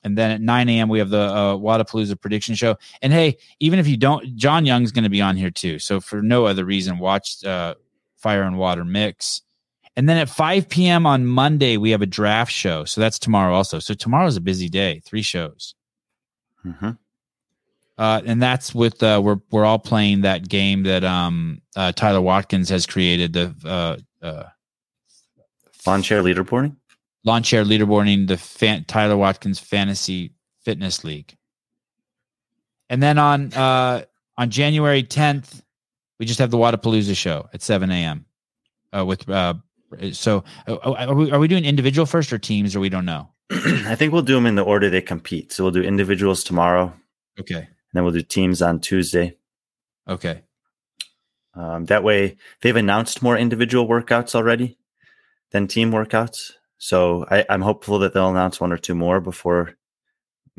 and 0.04 0.16
then 0.16 0.30
at 0.30 0.40
9 0.40 0.68
a.m., 0.68 0.88
we 0.88 0.98
have 0.98 1.10
the 1.10 1.18
uh, 1.18 1.54
Wodapalooza 1.56 2.20
prediction 2.20 2.54
show. 2.54 2.76
And 3.02 3.12
hey, 3.12 3.38
even 3.60 3.78
if 3.78 3.88
you 3.88 3.96
don't, 3.96 4.36
John 4.36 4.64
Young's 4.64 4.92
going 4.92 5.04
to 5.04 5.10
be 5.10 5.20
on 5.20 5.36
here 5.36 5.50
too. 5.50 5.78
So 5.78 6.00
for 6.00 6.22
no 6.22 6.46
other 6.46 6.64
reason, 6.64 6.98
watch 6.98 7.44
uh, 7.44 7.74
Fire 8.16 8.42
and 8.42 8.56
Water 8.58 8.84
Mix. 8.84 9.42
And 9.96 10.08
then 10.08 10.18
at 10.18 10.28
5 10.28 10.68
p.m. 10.68 11.06
on 11.06 11.24
Monday, 11.26 11.78
we 11.78 11.90
have 11.90 12.02
a 12.02 12.06
draft 12.06 12.52
show. 12.52 12.84
So 12.84 13.00
that's 13.00 13.18
tomorrow 13.18 13.54
also. 13.54 13.78
So 13.78 13.94
tomorrow's 13.94 14.36
a 14.36 14.42
busy 14.42 14.68
day, 14.68 15.00
three 15.06 15.22
shows. 15.22 15.74
hmm 16.62 16.90
Uh, 17.98 18.20
and 18.26 18.42
that's 18.42 18.74
with 18.74 19.02
uh, 19.02 19.20
we're 19.24 19.38
we're 19.50 19.64
all 19.64 19.78
playing 19.78 20.20
that 20.22 20.48
game 20.48 20.82
that 20.82 21.02
um 21.02 21.62
uh, 21.76 21.92
Tyler 21.92 22.20
Watkins 22.20 22.68
has 22.68 22.84
created 22.86 23.32
the 23.32 23.54
uh, 23.64 23.96
uh, 24.26 24.44
Lawn 25.86 26.02
chair 26.02 26.22
leaderboarding. 26.22 26.76
lawn 27.24 27.42
chair 27.42 27.64
leaderboarding 27.64 28.26
the 28.28 28.36
fan- 28.36 28.84
Tyler 28.84 29.16
Watkins 29.16 29.58
Fantasy 29.58 30.32
Fitness 30.64 31.04
League. 31.04 31.34
And 32.90 33.02
then 33.02 33.18
on 33.18 33.52
uh, 33.54 34.04
on 34.36 34.50
January 34.50 35.02
10th, 35.02 35.62
we 36.18 36.26
just 36.26 36.38
have 36.38 36.50
the 36.50 36.58
Wodapalooza 36.58 37.16
show 37.16 37.48
at 37.54 37.62
7 37.62 37.90
a.m. 37.90 38.26
Uh, 38.96 39.04
with 39.06 39.28
uh, 39.28 39.54
so 40.12 40.44
uh, 40.66 40.76
are 40.76 41.14
we, 41.14 41.30
are 41.30 41.38
we 41.38 41.48
doing 41.48 41.64
individual 41.64 42.06
first 42.06 42.32
or 42.32 42.38
teams 42.38 42.74
or 42.76 42.80
we 42.80 42.88
don't 42.88 43.04
know? 43.04 43.28
I 43.50 43.94
think 43.94 44.12
we'll 44.12 44.22
do 44.22 44.34
them 44.34 44.46
in 44.46 44.54
the 44.56 44.64
order 44.64 44.90
they 44.90 45.00
compete. 45.00 45.52
So 45.52 45.64
we'll 45.64 45.72
do 45.72 45.82
individuals 45.82 46.42
tomorrow, 46.44 46.92
Okay. 47.38 47.54
and 47.56 47.66
then 47.92 48.02
we'll 48.04 48.12
do 48.12 48.22
teams 48.22 48.60
on 48.62 48.80
Tuesday. 48.80 49.36
Okay. 50.08 50.42
Um, 51.54 51.86
that 51.86 52.02
way, 52.04 52.36
they've 52.60 52.76
announced 52.76 53.22
more 53.22 53.36
individual 53.38 53.88
workouts 53.88 54.34
already 54.34 54.78
than 55.52 55.66
team 55.66 55.90
workouts. 55.90 56.52
So 56.78 57.24
I, 57.30 57.46
I'm 57.48 57.62
hopeful 57.62 57.98
that 58.00 58.12
they'll 58.12 58.28
announce 58.30 58.60
one 58.60 58.72
or 58.72 58.76
two 58.76 58.94
more 58.94 59.20
before, 59.20 59.74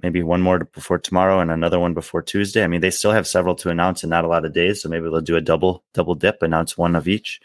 maybe 0.02 0.24
one 0.24 0.42
more 0.42 0.60
before 0.60 0.98
tomorrow 0.98 1.40
and 1.40 1.52
another 1.52 1.80
one 1.80 1.94
before 1.94 2.24
Tuesday. 2.24 2.64
I 2.64 2.68
mean, 2.68 2.82
they 2.82 2.90
still 2.90 3.12
have 3.12 3.28
several 3.28 3.54
to 3.58 3.70
announce 3.70 4.02
and 4.02 4.10
not 4.10 4.26
a 4.26 4.28
lot 4.28 4.46
of 4.46 4.54
days, 4.54 4.82
so 4.82 4.90
maybe 4.90 5.04
they'll 5.04 5.22
do 5.22 5.36
a 5.36 5.42
double 5.42 5.84
double 5.94 6.16
dip, 6.16 6.42
announce 6.42 6.78
one 6.78 6.96
of 6.96 7.08
each, 7.08 7.40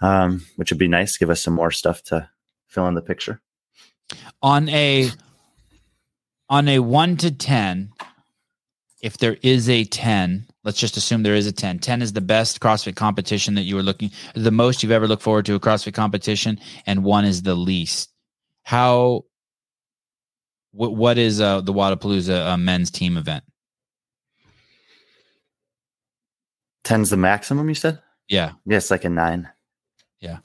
um, 0.00 0.44
which 0.56 0.70
would 0.70 0.78
be 0.78 0.88
nice. 0.88 1.16
Give 1.16 1.30
us 1.30 1.42
some 1.42 1.54
more 1.54 1.70
stuff 1.70 2.02
to 2.04 2.28
fill 2.66 2.86
in 2.86 2.94
the 2.94 3.02
picture. 3.02 3.40
on 4.42 4.68
a 4.68 5.10
on 6.48 6.66
a 6.68 6.78
1 6.78 7.16
to 7.18 7.30
10 7.30 7.92
if 9.02 9.18
there 9.18 9.36
is 9.42 9.68
a 9.68 9.84
10 9.84 10.46
let's 10.64 10.78
just 10.78 10.96
assume 10.96 11.22
there 11.22 11.34
is 11.34 11.46
a 11.46 11.52
10 11.52 11.78
10 11.80 12.00
is 12.00 12.12
the 12.14 12.22
best 12.22 12.58
crossfit 12.60 12.96
competition 12.96 13.54
that 13.54 13.62
you 13.64 13.74
were 13.76 13.82
looking 13.82 14.10
the 14.34 14.50
most 14.50 14.82
you've 14.82 14.92
ever 14.92 15.06
looked 15.06 15.22
forward 15.22 15.44
to 15.44 15.54
a 15.54 15.60
crossfit 15.60 15.92
competition 15.92 16.58
and 16.86 17.04
one 17.04 17.24
is 17.26 17.42
the 17.42 17.54
least 17.54 18.10
how 18.62 19.24
what, 20.72 20.94
what 20.96 21.18
is 21.18 21.40
uh, 21.40 21.60
the 21.60 21.72
Wodapalooza 21.72 22.46
uh, 22.52 22.56
men's 22.56 22.90
team 22.90 23.16
event 23.18 23.44
Ten's 26.84 27.10
the 27.10 27.16
maximum, 27.18 27.68
you 27.68 27.74
said? 27.74 28.00
yeah 28.28 28.52
yeah 28.64 28.76
it's 28.78 28.90
like 28.90 29.04
a 29.04 29.10
nine. 29.10 29.48
Yeah. 30.20 30.38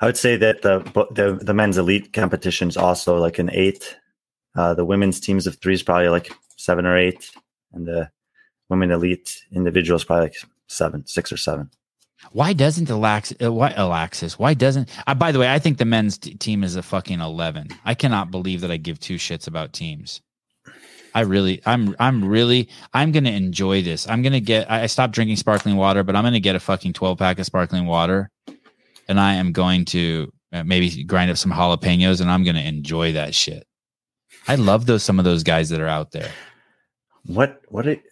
I 0.00 0.06
would 0.06 0.16
say 0.16 0.36
that 0.36 0.62
the 0.62 0.80
the 1.12 1.38
the 1.42 1.54
men's 1.54 1.78
elite 1.78 2.12
competition 2.12 2.68
is 2.68 2.76
also 2.76 3.16
like 3.16 3.38
an 3.38 3.50
eight. 3.52 3.96
Uh, 4.56 4.74
the 4.74 4.84
women's 4.84 5.20
teams 5.20 5.46
of 5.46 5.56
three 5.56 5.74
is 5.74 5.82
probably 5.82 6.08
like 6.08 6.30
seven 6.56 6.86
or 6.86 6.96
eight, 6.96 7.30
and 7.72 7.86
the 7.86 8.10
women 8.68 8.90
elite 8.90 9.42
individuals 9.52 10.04
probably 10.04 10.26
like 10.26 10.36
seven, 10.68 11.06
six 11.06 11.32
or 11.32 11.36
seven. 11.36 11.70
why 12.32 12.52
doesn't 12.52 12.88
Alax, 12.88 13.34
uh, 13.44 13.52
why 13.52 13.72
Alexis? 13.76 14.38
Why 14.38 14.54
doesn't? 14.54 14.88
Uh, 15.06 15.14
by 15.14 15.30
the 15.32 15.38
way, 15.38 15.52
I 15.52 15.58
think 15.58 15.78
the 15.78 15.84
men's 15.84 16.18
t- 16.18 16.34
team 16.34 16.64
is 16.64 16.76
a 16.76 16.82
fucking 16.82 17.20
eleven. 17.20 17.68
I 17.84 17.94
cannot 17.94 18.30
believe 18.30 18.60
that 18.62 18.70
I 18.70 18.76
give 18.76 18.98
two 18.98 19.16
shits 19.16 19.46
about 19.46 19.72
teams. 19.72 20.20
I 21.14 21.20
really, 21.20 21.62
I'm, 21.64 21.94
I'm 22.00 22.24
really, 22.24 22.68
I'm 22.92 23.12
gonna 23.12 23.30
enjoy 23.30 23.82
this. 23.82 24.08
I'm 24.08 24.22
gonna 24.22 24.40
get. 24.40 24.70
I 24.70 24.82
I 24.82 24.86
stopped 24.86 25.14
drinking 25.14 25.36
sparkling 25.36 25.76
water, 25.76 26.02
but 26.02 26.16
I'm 26.16 26.24
gonna 26.24 26.40
get 26.40 26.56
a 26.56 26.60
fucking 26.60 26.92
twelve 26.92 27.18
pack 27.18 27.38
of 27.38 27.46
sparkling 27.46 27.86
water, 27.86 28.30
and 29.08 29.20
I 29.20 29.34
am 29.34 29.52
going 29.52 29.84
to 29.86 30.32
uh, 30.52 30.64
maybe 30.64 31.04
grind 31.04 31.30
up 31.30 31.36
some 31.36 31.52
jalapenos, 31.52 32.20
and 32.20 32.30
I'm 32.30 32.42
gonna 32.42 32.60
enjoy 32.60 33.12
that 33.12 33.34
shit. 33.34 33.66
I 34.48 34.56
love 34.56 34.86
those 34.86 35.02
some 35.04 35.18
of 35.18 35.24
those 35.24 35.44
guys 35.44 35.70
that 35.70 35.80
are 35.80 35.88
out 35.88 36.10
there. 36.10 36.30
What 37.26 37.60
what 37.68 37.86
it? 37.86 38.02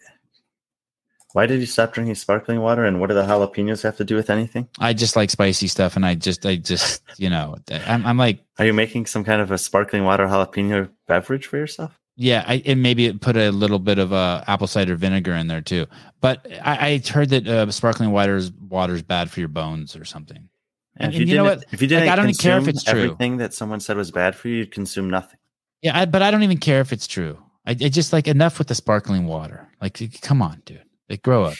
Why 1.33 1.47
did 1.47 1.59
you 1.59 1.65
stop 1.65 1.93
drinking 1.93 2.15
sparkling 2.15 2.61
water? 2.61 2.85
And 2.85 3.01
what 3.01 3.09
do 3.09 3.15
the 3.15 3.23
jalapenos 3.23 3.81
have 3.81 3.97
to 3.97 4.05
do 4.05 4.15
with 4.15 4.29
anything? 4.29 4.69
I 4.79 4.93
just 4.93 5.15
like 5.15 5.31
spicy 5.31 5.67
stuff, 5.67 5.95
and 5.95 6.05
I 6.05 6.13
just, 6.13 6.45
I 6.45 6.57
just, 6.57 7.01
you 7.17 7.27
know, 7.27 7.57
I'm, 7.71 8.05
I'm 8.05 8.17
like. 8.17 8.45
Are 8.59 8.65
you 8.65 8.73
making 8.73 9.07
some 9.07 9.23
kind 9.23 9.41
of 9.41 9.49
a 9.49 9.57
sparkling 9.57 10.03
water 10.03 10.27
jalapeno 10.27 10.89
beverage 11.07 11.47
for 11.47 11.57
yourself? 11.57 11.99
Yeah, 12.15 12.43
I, 12.47 12.61
and 12.65 12.83
maybe 12.83 13.05
it 13.07 13.21
put 13.21 13.35
a 13.35 13.49
little 13.49 13.79
bit 13.79 13.97
of 13.97 14.13
uh, 14.13 14.43
apple 14.47 14.67
cider 14.67 14.95
vinegar 14.95 15.33
in 15.33 15.47
there 15.47 15.61
too. 15.61 15.87
But 16.21 16.45
I, 16.63 16.91
I 16.91 17.01
heard 17.09 17.29
that 17.29 17.47
uh, 17.47 17.71
sparkling 17.71 18.11
water 18.11 18.35
is 18.35 18.51
water 18.51 18.93
is 18.93 19.01
bad 19.01 19.31
for 19.31 19.39
your 19.39 19.49
bones 19.49 19.95
or 19.95 20.05
something. 20.05 20.49
And- 20.97 21.13
if 21.13 21.19
and 21.21 21.29
you 21.29 21.35
know 21.35 21.43
what? 21.43 21.65
If 21.71 21.81
you 21.81 21.87
didn't, 21.87 22.05
Like, 22.05 22.11
I 22.13 22.15
don't 22.15 22.25
even 22.25 22.35
care 22.35 22.57
if 22.59 22.67
it's 22.67 22.83
true. 22.83 23.01
Everything 23.01 23.37
that 23.37 23.53
someone 23.53 23.79
said 23.79 23.97
was 23.97 24.11
bad 24.11 24.35
for 24.35 24.47
you, 24.47 24.57
you'd 24.57 24.71
consume 24.71 25.09
nothing. 25.09 25.39
Yeah, 25.81 25.99
I, 25.99 26.05
but 26.05 26.21
I 26.21 26.29
don't 26.29 26.43
even 26.43 26.59
care 26.59 26.81
if 26.81 26.93
it's 26.93 27.07
true. 27.07 27.37
I, 27.65 27.71
I 27.71 27.73
just 27.89 28.13
like 28.13 28.27
enough 28.27 28.59
with 28.59 28.67
the 28.67 28.75
sparkling 28.75 29.25
water. 29.25 29.67
Like, 29.81 29.99
come 30.21 30.41
on, 30.41 30.61
dude. 30.65 30.83
Like, 31.09 31.23
grow 31.23 31.45
up, 31.45 31.55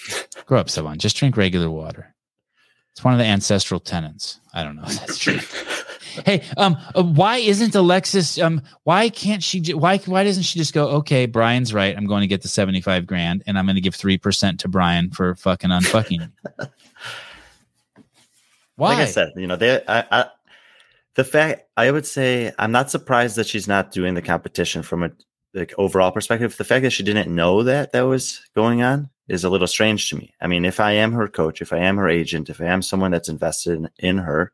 grow 0.46 0.60
up, 0.60 0.70
someone. 0.70 1.00
Just 1.00 1.18
drink 1.18 1.36
regular 1.36 1.70
water. 1.70 2.13
It's 2.94 3.04
one 3.04 3.14
of 3.14 3.20
the 3.20 3.26
ancestral 3.26 3.80
tenets. 3.80 4.40
I 4.54 4.64
don't 4.64 4.76
know 4.76 4.84
if 4.86 5.00
that's 5.00 5.18
true. 5.18 5.40
hey, 6.26 6.44
um, 6.58 6.78
uh, 6.96 7.02
why 7.02 7.38
isn't 7.38 7.74
Alexis? 7.74 8.40
Um, 8.40 8.62
why 8.84 9.10
can't 9.10 9.42
she? 9.42 9.74
Why 9.74 9.98
why 9.98 10.24
doesn't 10.24 10.44
she 10.44 10.60
just 10.60 10.74
go? 10.74 10.90
Okay, 10.90 11.26
Brian's 11.26 11.74
right. 11.74 11.98
I'm 11.98 12.06
going 12.06 12.22
to 12.22 12.28
get 12.28 12.44
the 12.44 12.48
seventy 12.48 12.82
five 12.82 13.08
grand, 13.08 13.44
and 13.48 13.58
I'm 13.58 13.66
going 13.66 13.76
to 13.76 13.82
give 13.82 13.96
three 13.96 14.20
percent 14.20 14.60
to 14.60 14.68
Brian 14.68 15.10
for 15.10 15.34
fucking 15.36 15.72
unfucking. 15.72 16.20
me." 16.20 16.28
why? 18.76 18.94
Like 18.94 19.00
I 19.00 19.06
said, 19.06 19.32
you 19.36 19.48
know, 19.48 19.56
they, 19.56 19.82
I, 19.88 20.06
I, 20.12 20.26
the 21.16 21.24
fact 21.24 21.68
I 21.76 21.90
would 21.90 22.06
say 22.06 22.52
I'm 22.60 22.72
not 22.72 22.92
surprised 22.92 23.36
that 23.38 23.48
she's 23.48 23.68
not 23.68 23.92
doing 23.92 24.14
the 24.14 24.22
competition 24.22 24.84
from 24.84 25.02
a 25.02 25.12
like 25.56 25.74
overall 25.80 26.12
perspective. 26.12 26.58
The 26.58 26.64
fact 26.64 26.84
that 26.84 26.92
she 26.92 27.02
didn't 27.02 27.34
know 27.34 27.64
that 27.64 27.92
that 27.94 28.02
was 28.02 28.40
going 28.54 28.84
on 28.84 29.10
is 29.28 29.44
a 29.44 29.50
little 29.50 29.68
strange 29.68 30.10
to 30.10 30.18
me. 30.18 30.34
I 30.42 30.48
mean, 30.48 30.66
if 30.66 30.80
I 30.80 30.92
am 30.94 31.14
her 31.14 31.28
coach, 31.28 31.62
if 31.62 31.72
I 31.72 31.78
am 31.78 31.98
her 31.98 32.10
agent, 32.10 32.50
if 32.50 32.60
I 32.60 32.66
am 32.66 32.82
someone 32.82 33.12
that's 33.12 33.30
invested 33.30 33.74
in, 33.74 33.90
in 34.00 34.18
her, 34.20 34.52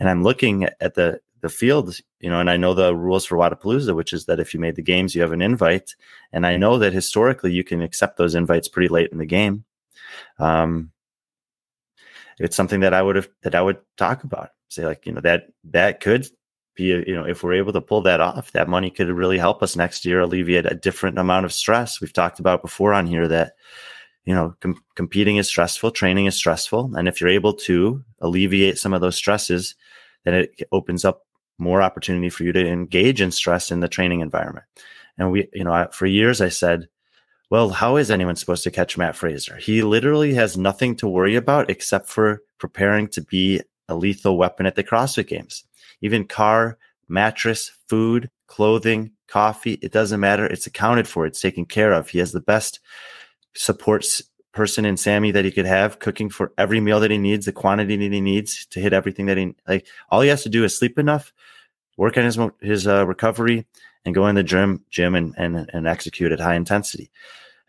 and 0.00 0.08
I'm 0.08 0.22
looking 0.22 0.64
at 0.80 0.94
the 0.94 1.20
the 1.40 1.48
field, 1.48 1.96
you 2.18 2.28
know, 2.28 2.40
and 2.40 2.50
I 2.50 2.56
know 2.56 2.74
the 2.74 2.96
rules 2.96 3.24
for 3.24 3.36
Wodapalooza, 3.36 3.94
which 3.94 4.12
is 4.12 4.26
that 4.26 4.40
if 4.40 4.52
you 4.52 4.58
made 4.58 4.74
the 4.74 4.82
games, 4.82 5.14
you 5.14 5.22
have 5.22 5.32
an 5.32 5.42
invite, 5.42 5.94
and 6.32 6.46
I 6.46 6.56
know 6.56 6.78
that 6.78 6.92
historically 6.92 7.52
you 7.52 7.62
can 7.62 7.80
accept 7.80 8.16
those 8.16 8.34
invites 8.34 8.66
pretty 8.66 8.88
late 8.88 9.12
in 9.12 9.18
the 9.18 9.26
game. 9.26 9.64
Um, 10.38 10.90
it's 12.38 12.56
something 12.56 12.80
that 12.80 12.94
I 12.94 13.02
would 13.02 13.16
have 13.16 13.28
that 13.42 13.54
I 13.54 13.62
would 13.62 13.78
talk 13.96 14.24
about. 14.24 14.50
Say 14.68 14.84
like, 14.84 15.06
you 15.06 15.12
know, 15.12 15.20
that 15.20 15.48
that 15.64 16.00
could 16.00 16.26
be, 16.74 16.84
you 16.84 17.14
know, 17.14 17.24
if 17.24 17.42
we're 17.42 17.54
able 17.54 17.72
to 17.72 17.80
pull 17.80 18.02
that 18.02 18.20
off, 18.20 18.52
that 18.52 18.68
money 18.68 18.90
could 18.90 19.08
really 19.08 19.38
help 19.38 19.62
us 19.62 19.76
next 19.76 20.04
year 20.04 20.20
alleviate 20.20 20.66
a 20.66 20.74
different 20.74 21.18
amount 21.18 21.44
of 21.44 21.52
stress. 21.52 22.00
We've 22.00 22.12
talked 22.12 22.38
about 22.38 22.62
before 22.62 22.94
on 22.94 23.06
here 23.06 23.26
that 23.28 23.54
you 24.28 24.34
know 24.34 24.54
com- 24.60 24.84
competing 24.94 25.38
is 25.38 25.48
stressful 25.48 25.90
training 25.90 26.26
is 26.26 26.36
stressful 26.36 26.94
and 26.96 27.08
if 27.08 27.18
you're 27.18 27.30
able 27.30 27.54
to 27.54 28.04
alleviate 28.20 28.78
some 28.78 28.92
of 28.92 29.00
those 29.00 29.16
stresses 29.16 29.74
then 30.24 30.34
it 30.34 30.50
opens 30.70 31.02
up 31.04 31.22
more 31.58 31.80
opportunity 31.80 32.28
for 32.28 32.44
you 32.44 32.52
to 32.52 32.68
engage 32.68 33.22
in 33.22 33.30
stress 33.30 33.72
in 33.72 33.80
the 33.80 33.88
training 33.88 34.20
environment. 34.20 34.66
And 35.16 35.32
we 35.32 35.48
you 35.54 35.64
know 35.64 35.72
I, 35.72 35.88
for 35.90 36.06
years 36.06 36.42
i 36.42 36.50
said 36.50 36.88
well 37.48 37.70
how 37.70 37.96
is 37.96 38.10
anyone 38.10 38.36
supposed 38.36 38.64
to 38.64 38.70
catch 38.70 38.98
mat 38.98 39.16
fraser? 39.16 39.56
He 39.56 39.80
literally 39.82 40.34
has 40.34 40.58
nothing 40.58 40.94
to 40.96 41.08
worry 41.08 41.34
about 41.34 41.70
except 41.70 42.06
for 42.06 42.42
preparing 42.58 43.08
to 43.08 43.22
be 43.22 43.62
a 43.88 43.94
lethal 43.94 44.36
weapon 44.36 44.66
at 44.66 44.74
the 44.74 44.84
crossfit 44.84 45.28
games. 45.28 45.64
Even 46.02 46.26
car 46.26 46.76
mattress 47.08 47.72
food 47.88 48.30
clothing 48.46 49.10
coffee 49.26 49.78
it 49.80 49.92
doesn't 49.92 50.20
matter. 50.20 50.46
It's 50.46 50.66
accounted 50.66 51.08
for. 51.08 51.24
It's 51.24 51.40
taken 51.40 51.64
care 51.64 51.92
of. 51.92 52.10
He 52.10 52.18
has 52.18 52.32
the 52.32 52.40
best 52.40 52.80
supports 53.58 54.22
person 54.52 54.84
in 54.84 54.96
Sammy 54.96 55.30
that 55.30 55.44
he 55.44 55.50
could 55.50 55.66
have 55.66 55.98
cooking 55.98 56.30
for 56.30 56.52
every 56.56 56.80
meal 56.80 57.00
that 57.00 57.10
he 57.10 57.18
needs, 57.18 57.46
the 57.46 57.52
quantity 57.52 57.96
that 57.96 58.12
he 58.12 58.20
needs 58.20 58.66
to 58.66 58.80
hit 58.80 58.92
everything 58.92 59.26
that 59.26 59.36
he 59.36 59.54
like. 59.66 59.86
All 60.10 60.20
he 60.20 60.28
has 60.28 60.42
to 60.44 60.48
do 60.48 60.64
is 60.64 60.76
sleep 60.76 60.98
enough, 60.98 61.32
work 61.96 62.16
on 62.16 62.24
his 62.24 62.38
his 62.60 62.86
uh, 62.86 63.06
recovery, 63.06 63.66
and 64.04 64.14
go 64.14 64.26
in 64.26 64.34
the 64.34 64.42
gym 64.42 64.84
gym 64.90 65.14
and, 65.14 65.34
and 65.36 65.68
and 65.72 65.86
execute 65.86 66.32
at 66.32 66.40
high 66.40 66.54
intensity. 66.54 67.10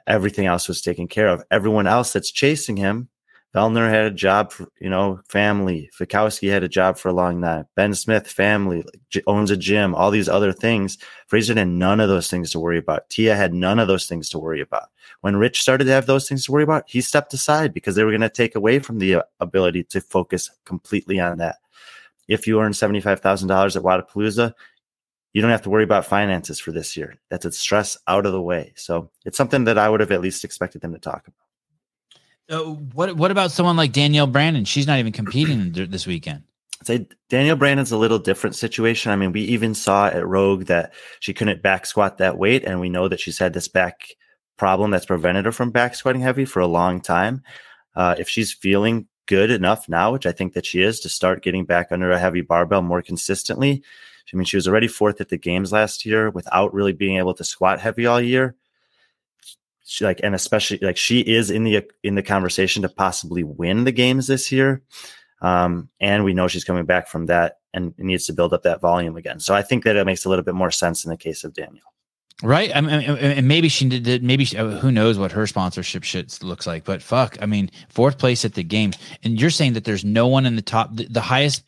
Everything 0.07 0.45
else 0.45 0.67
was 0.67 0.81
taken 0.81 1.07
care 1.07 1.27
of. 1.27 1.43
Everyone 1.51 1.85
else 1.85 2.13
that's 2.13 2.31
chasing 2.31 2.77
him 2.77 3.09
Vellner 3.55 3.89
had 3.89 4.05
a 4.05 4.11
job 4.11 4.51
for, 4.51 4.67
you 4.79 4.89
know, 4.89 5.19
family. 5.27 5.89
Fikowski 5.97 6.51
had 6.51 6.63
a 6.63 6.69
job 6.69 6.97
for 6.97 7.09
a 7.09 7.13
long 7.13 7.41
time. 7.41 7.65
Ben 7.75 7.95
Smith, 7.95 8.27
family, 8.27 8.85
owns 9.25 9.49
a 9.49 9.57
gym, 9.57 9.95
all 9.95 10.11
these 10.11 10.29
other 10.29 10.53
things. 10.53 10.99
Fraser 11.25 11.55
had 11.55 11.67
none 11.67 11.99
of 11.99 12.09
those 12.09 12.29
things 12.29 12.51
to 12.51 12.59
worry 12.59 12.77
about. 12.77 13.09
Tia 13.09 13.35
had 13.35 13.53
none 13.53 13.79
of 13.79 13.87
those 13.87 14.05
things 14.05 14.29
to 14.29 14.39
worry 14.39 14.61
about. 14.61 14.89
When 15.21 15.35
Rich 15.35 15.61
started 15.61 15.85
to 15.85 15.91
have 15.91 16.05
those 16.05 16.29
things 16.29 16.45
to 16.45 16.51
worry 16.51 16.63
about, 16.63 16.83
he 16.87 17.01
stepped 17.01 17.33
aside 17.33 17.73
because 17.73 17.95
they 17.95 18.03
were 18.03 18.11
going 18.11 18.21
to 18.21 18.29
take 18.29 18.55
away 18.55 18.77
from 18.77 18.99
the 18.99 19.15
uh, 19.15 19.23
ability 19.39 19.83
to 19.85 19.99
focus 19.99 20.51
completely 20.65 21.19
on 21.19 21.39
that. 21.39 21.57
If 22.27 22.45
you 22.45 22.61
earn 22.61 22.73
$75,000 22.73 23.75
at 23.75 23.81
Wodapalooza, 23.81 24.53
you 25.33 25.41
don't 25.41 25.51
have 25.51 25.63
to 25.63 25.69
worry 25.71 25.83
about 25.83 26.05
finances 26.05 26.59
for 26.59 26.71
this 26.71 26.95
year. 26.95 27.15
That's 27.29 27.45
a 27.45 27.51
stress 27.51 27.97
out 28.07 28.27
of 28.27 28.31
the 28.31 28.41
way. 28.41 28.73
So 28.75 29.09
it's 29.25 29.37
something 29.37 29.63
that 29.63 29.79
I 29.79 29.89
would 29.89 29.99
have 30.01 30.11
at 30.11 30.21
least 30.21 30.43
expected 30.43 30.81
them 30.81 30.93
to 30.93 30.99
talk 30.99 31.27
about. 31.27 31.48
Uh, 32.49 32.63
what 32.63 33.15
What 33.15 33.31
about 33.31 33.51
someone 33.51 33.77
like 33.77 33.91
Danielle 33.91 34.27
Brandon? 34.27 34.65
She's 34.65 34.87
not 34.87 34.99
even 34.99 35.11
competing 35.11 35.71
this 35.71 36.07
weekend. 36.07 36.43
Say 36.83 37.07
Danielle 37.29 37.57
Brandon's 37.57 37.91
a 37.91 37.97
little 37.97 38.19
different 38.19 38.55
situation. 38.55 39.11
I 39.11 39.15
mean, 39.15 39.31
we 39.31 39.41
even 39.41 39.75
saw 39.75 40.07
at 40.07 40.25
Rogue 40.25 40.65
that 40.65 40.93
she 41.19 41.33
couldn't 41.33 41.61
back 41.61 41.85
squat 41.85 42.17
that 42.17 42.37
weight, 42.37 42.63
and 42.63 42.79
we 42.79 42.89
know 42.89 43.07
that 43.07 43.19
she's 43.19 43.37
had 43.37 43.53
this 43.53 43.67
back 43.67 44.15
problem 44.57 44.91
that's 44.91 45.05
prevented 45.05 45.45
her 45.45 45.51
from 45.51 45.71
back 45.71 45.93
squatting 45.93 46.21
heavy 46.21 46.45
for 46.45 46.59
a 46.59 46.67
long 46.67 47.01
time. 47.01 47.43
Uh, 47.95 48.15
if 48.17 48.29
she's 48.29 48.53
feeling 48.53 49.07
good 49.25 49.51
enough 49.51 49.87
now, 49.87 50.11
which 50.11 50.25
I 50.25 50.31
think 50.31 50.53
that 50.53 50.65
she 50.65 50.81
is, 50.81 50.99
to 51.01 51.09
start 51.09 51.43
getting 51.43 51.65
back 51.65 51.91
under 51.91 52.11
a 52.11 52.19
heavy 52.19 52.41
barbell 52.41 52.81
more 52.81 53.01
consistently. 53.01 53.83
I 54.33 54.37
mean, 54.37 54.45
she 54.45 54.57
was 54.57 54.67
already 54.67 54.87
fourth 54.87 55.21
at 55.21 55.29
the 55.29 55.37
games 55.37 55.71
last 55.71 56.05
year 56.05 56.29
without 56.29 56.73
really 56.73 56.93
being 56.93 57.17
able 57.17 57.33
to 57.35 57.43
squat 57.43 57.79
heavy 57.79 58.05
all 58.05 58.21
year 58.21 58.55
she 59.89 60.05
like 60.05 60.19
and 60.23 60.35
especially 60.35 60.77
like 60.81 60.97
she 60.97 61.21
is 61.21 61.49
in 61.49 61.63
the 61.63 61.83
in 62.03 62.15
the 62.15 62.21
conversation 62.21 62.83
to 62.83 62.89
possibly 62.89 63.43
win 63.43 63.85
the 63.85 63.91
games 63.91 64.27
this 64.27 64.51
year. 64.51 64.83
Um, 65.41 65.89
and 65.99 66.23
we 66.23 66.33
know 66.33 66.47
she's 66.47 66.63
coming 66.63 66.85
back 66.85 67.07
from 67.07 67.25
that 67.27 67.59
and 67.73 67.93
needs 67.97 68.25
to 68.25 68.33
build 68.33 68.53
up 68.53 68.63
that 68.63 68.81
volume 68.81 69.17
again. 69.17 69.39
So 69.39 69.55
i 69.55 69.63
think 69.63 69.83
that 69.83 69.95
it 69.95 70.05
makes 70.05 70.25
a 70.25 70.29
little 70.29 70.45
bit 70.45 70.53
more 70.53 70.69
sense 70.69 71.03
in 71.03 71.09
the 71.09 71.17
case 71.17 71.43
of 71.43 71.53
danielle. 71.53 71.93
Right. 72.41 72.73
I 72.73 72.79
mean, 72.79 72.91
and 73.01 73.49
maybe 73.49 73.67
she 73.67 73.89
did 73.89 74.23
maybe 74.23 74.45
she, 74.45 74.57
uh, 74.57 74.77
who 74.77 74.91
knows 74.91 75.17
what 75.17 75.31
her 75.31 75.45
sponsorship 75.47 76.03
shit 76.03 76.41
looks 76.43 76.67
like 76.67 76.83
but 76.83 77.01
fuck 77.01 77.37
i 77.41 77.45
mean 77.47 77.71
fourth 77.89 78.19
place 78.19 78.45
at 78.45 78.53
the 78.53 78.63
games. 78.63 78.97
And 79.23 79.41
you're 79.41 79.49
saying 79.49 79.73
that 79.73 79.85
there's 79.85 80.05
no 80.05 80.27
one 80.27 80.45
in 80.45 80.55
the 80.55 80.61
top 80.61 80.95
the, 80.95 81.07
the 81.09 81.21
highest 81.21 81.63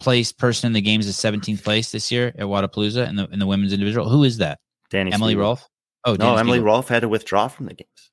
placed 0.00 0.38
person 0.38 0.68
in 0.68 0.74
the 0.74 0.80
games 0.80 1.06
is 1.06 1.16
17th 1.16 1.64
place 1.64 1.90
this 1.90 2.12
year 2.12 2.28
at 2.28 2.46
Wodapalooza 2.46 3.08
in 3.08 3.16
the 3.16 3.26
in 3.30 3.40
the 3.40 3.46
women's 3.46 3.72
individual. 3.72 4.08
Who 4.08 4.22
is 4.22 4.38
that? 4.38 4.60
Dani 4.92 5.12
emily 5.12 5.34
Speegle. 5.34 5.38
rolfe 5.38 5.68
Oh, 6.04 6.14
no, 6.14 6.36
Emily 6.36 6.60
Rolfe 6.60 6.88
had 6.88 7.00
to 7.00 7.08
withdraw 7.08 7.48
from 7.48 7.66
the 7.66 7.74
games. 7.74 8.10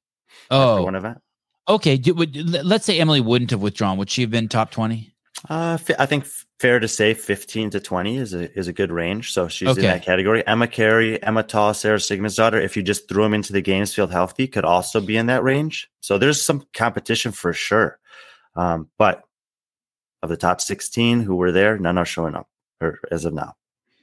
Oh, 0.50 0.84
one 0.84 0.96
event. 0.96 1.20
Okay, 1.68 1.98
do, 1.98 2.14
would, 2.14 2.36
let's 2.66 2.86
say 2.86 3.00
Emily 3.00 3.22
wouldn't 3.22 3.52
have 3.52 3.62
withdrawn. 3.62 3.98
Would 3.98 4.10
she 4.10 4.22
have 4.22 4.32
been 4.32 4.48
top 4.48 4.72
twenty? 4.72 5.14
Uh, 5.50 5.78
I 5.98 6.06
think 6.06 6.26
fair 6.60 6.80
to 6.80 6.88
say 6.88 7.14
fifteen 7.14 7.70
to 7.72 7.80
twenty 7.80 8.18
is 8.18 8.34
a 8.34 8.52
is 8.58 8.68
a 8.68 8.74
good 8.74 8.92
range. 8.92 9.32
So 9.32 9.48
she's 9.48 9.70
Okay. 9.70 9.82
in 9.82 9.88
that 9.88 10.04
category. 10.04 10.46
Emma 10.46 10.68
Cary, 10.68 11.22
Emma 11.24 11.44
Tall, 11.44 11.74
Sara 11.74 11.98
Sigmundsdottir. 11.98 12.64
If 12.64 12.76
you 12.76 12.84
just 12.84 13.08
threw 13.08 13.24
them 13.24 13.34
into 13.34 13.54
the 13.54 13.62
games 13.62 13.94
field 13.94 14.12
healthy, 14.12 14.48
could 14.48 14.66
also 14.66 15.00
be 15.02 15.18
in 15.18 15.28
that 15.28 15.44
range. 15.44 15.90
So 16.02 16.18
there's 16.18 16.42
some 16.42 16.64
competition 16.74 17.32
for 17.32 17.54
sure. 17.54 18.00
Um, 18.56 18.90
but 18.98 19.24
of 20.22 20.30
the 20.30 20.38
top 20.38 20.62
sixteen 20.62 21.22
who 21.22 21.36
were 21.36 21.52
there, 21.52 21.78
none 21.78 21.98
are 21.98 22.06
showing 22.06 22.36
up 22.36 22.48
or 22.82 23.00
as 23.12 23.26
of 23.26 23.34
now. 23.34 23.54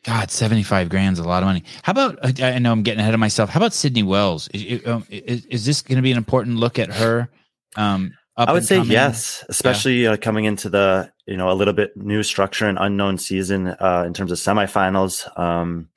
God, 0.05 0.31
seventy 0.31 0.63
five 0.63 0.89
grand's 0.89 1.19
a 1.19 1.25
lot 1.25 1.43
of 1.43 1.47
money. 1.47 1.65
How 1.83 1.93
about? 1.93 2.41
I 2.41 2.59
know 2.59 2.73
I'm 2.73 2.83
getting 2.83 3.01
ahead 3.01 3.15
of 3.15 3.21
myself. 3.21 3.51
How 3.51 3.61
about 3.61 3.73
Sydney 3.73 4.03
Wells? 4.03 4.49
Is, 4.55 4.87
um, 4.87 5.05
is, 5.11 5.45
is 5.47 5.67
this 5.67 5.83
going 5.83 5.97
to 5.97 6.03
be 6.03 6.13
an 6.13 6.19
important 6.19 6.57
look 6.57 6.79
at 6.79 6.93
her? 6.93 7.29
Um, 7.77 8.15
up 8.39 8.49
I 8.49 8.53
would 8.53 8.65
say 8.65 8.77
coming? 8.77 8.93
yes, 8.93 9.45
especially 9.49 10.07
uh, 10.07 10.17
coming 10.17 10.45
into 10.45 10.71
the 10.71 11.11
you 11.27 11.37
know 11.37 11.51
a 11.51 11.55
little 11.55 11.75
bit 11.75 11.97
new 11.97 12.23
structure 12.23 12.69
and 12.69 12.79
unknown 12.81 13.19
season 13.19 13.69
uh, 13.81 14.05
in 14.07 14.15
terms 14.15 14.31
of 14.31 14.39
semifinals. 14.39 15.27
Um, 15.37 15.89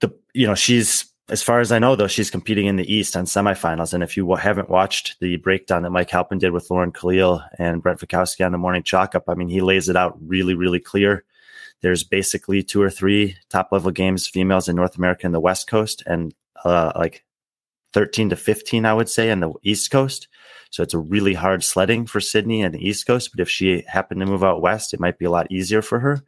the 0.00 0.10
you 0.32 0.46
know 0.46 0.54
she's 0.54 1.04
as 1.28 1.42
far 1.42 1.60
as 1.60 1.70
I 1.70 1.78
know 1.78 1.96
though 1.96 2.06
she's 2.06 2.30
competing 2.30 2.64
in 2.64 2.76
the 2.76 2.92
East 2.92 3.14
on 3.14 3.26
semifinals, 3.26 3.92
and 3.92 4.02
if 4.02 4.16
you 4.16 4.34
haven't 4.34 4.70
watched 4.70 5.20
the 5.20 5.36
breakdown 5.36 5.82
that 5.82 5.90
Mike 5.90 6.08
Halpin 6.08 6.38
did 6.38 6.52
with 6.52 6.70
Lauren 6.70 6.92
Khalil 6.92 7.42
and 7.58 7.82
Brent 7.82 8.00
Fikowski 8.00 8.44
on 8.44 8.52
the 8.52 8.58
morning 8.58 8.82
chalk 8.82 9.14
up, 9.14 9.24
I 9.28 9.34
mean 9.34 9.48
he 9.48 9.60
lays 9.60 9.90
it 9.90 9.96
out 9.96 10.16
really 10.26 10.54
really 10.54 10.80
clear. 10.80 11.24
There's 11.84 12.02
basically 12.02 12.62
two 12.62 12.80
or 12.80 12.88
three 12.88 13.36
top 13.50 13.68
level 13.70 13.90
games 13.90 14.26
females 14.26 14.70
in 14.70 14.74
North 14.74 14.96
America 14.96 15.26
and 15.26 15.34
the 15.34 15.38
West 15.38 15.66
Coast, 15.66 16.02
and 16.06 16.32
uh, 16.64 16.92
like 16.96 17.24
13 17.92 18.30
to 18.30 18.36
15, 18.36 18.86
I 18.86 18.94
would 18.94 19.10
say, 19.10 19.30
on 19.30 19.40
the 19.40 19.52
East 19.62 19.90
Coast. 19.90 20.28
So 20.70 20.82
it's 20.82 20.94
a 20.94 20.98
really 20.98 21.34
hard 21.34 21.62
sledding 21.62 22.06
for 22.06 22.22
Sydney 22.22 22.62
and 22.62 22.74
the 22.74 22.82
East 22.82 23.06
Coast. 23.06 23.32
But 23.32 23.40
if 23.40 23.50
she 23.50 23.84
happened 23.86 24.20
to 24.20 24.26
move 24.26 24.42
out 24.42 24.62
west, 24.62 24.94
it 24.94 24.98
might 24.98 25.18
be 25.18 25.26
a 25.26 25.30
lot 25.30 25.52
easier 25.52 25.82
for 25.82 26.00
her. 26.00 26.24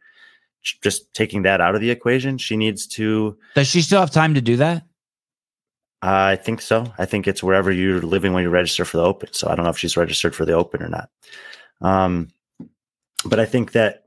Just 0.61 1.11
taking 1.15 1.41
that 1.41 1.59
out 1.59 1.73
of 1.73 1.81
the 1.81 1.89
equation, 1.89 2.37
she 2.37 2.55
needs 2.55 2.85
to. 2.89 3.35
Does 3.55 3.67
she 3.67 3.81
still 3.81 4.01
have 4.01 4.11
time 4.11 4.35
to 4.35 4.41
do 4.41 4.57
that? 4.57 4.85
I 6.03 6.35
think 6.35 6.61
so. 6.61 6.93
I 6.99 7.05
think 7.05 7.27
it's 7.27 7.41
wherever 7.41 7.71
you're 7.71 8.01
living 8.03 8.33
when 8.33 8.43
you 8.43 8.51
register 8.51 8.85
for 8.85 8.97
the 8.97 9.03
Open. 9.03 9.33
So 9.33 9.47
I 9.47 9.55
don't 9.55 9.63
know 9.63 9.71
if 9.71 9.79
she's 9.79 9.97
registered 9.97 10.35
for 10.35 10.45
the 10.45 10.53
Open 10.53 10.83
or 10.83 10.89
not. 10.89 11.09
Um, 11.81 12.27
but 13.25 13.39
I 13.39 13.45
think 13.45 13.71
that 13.71 14.06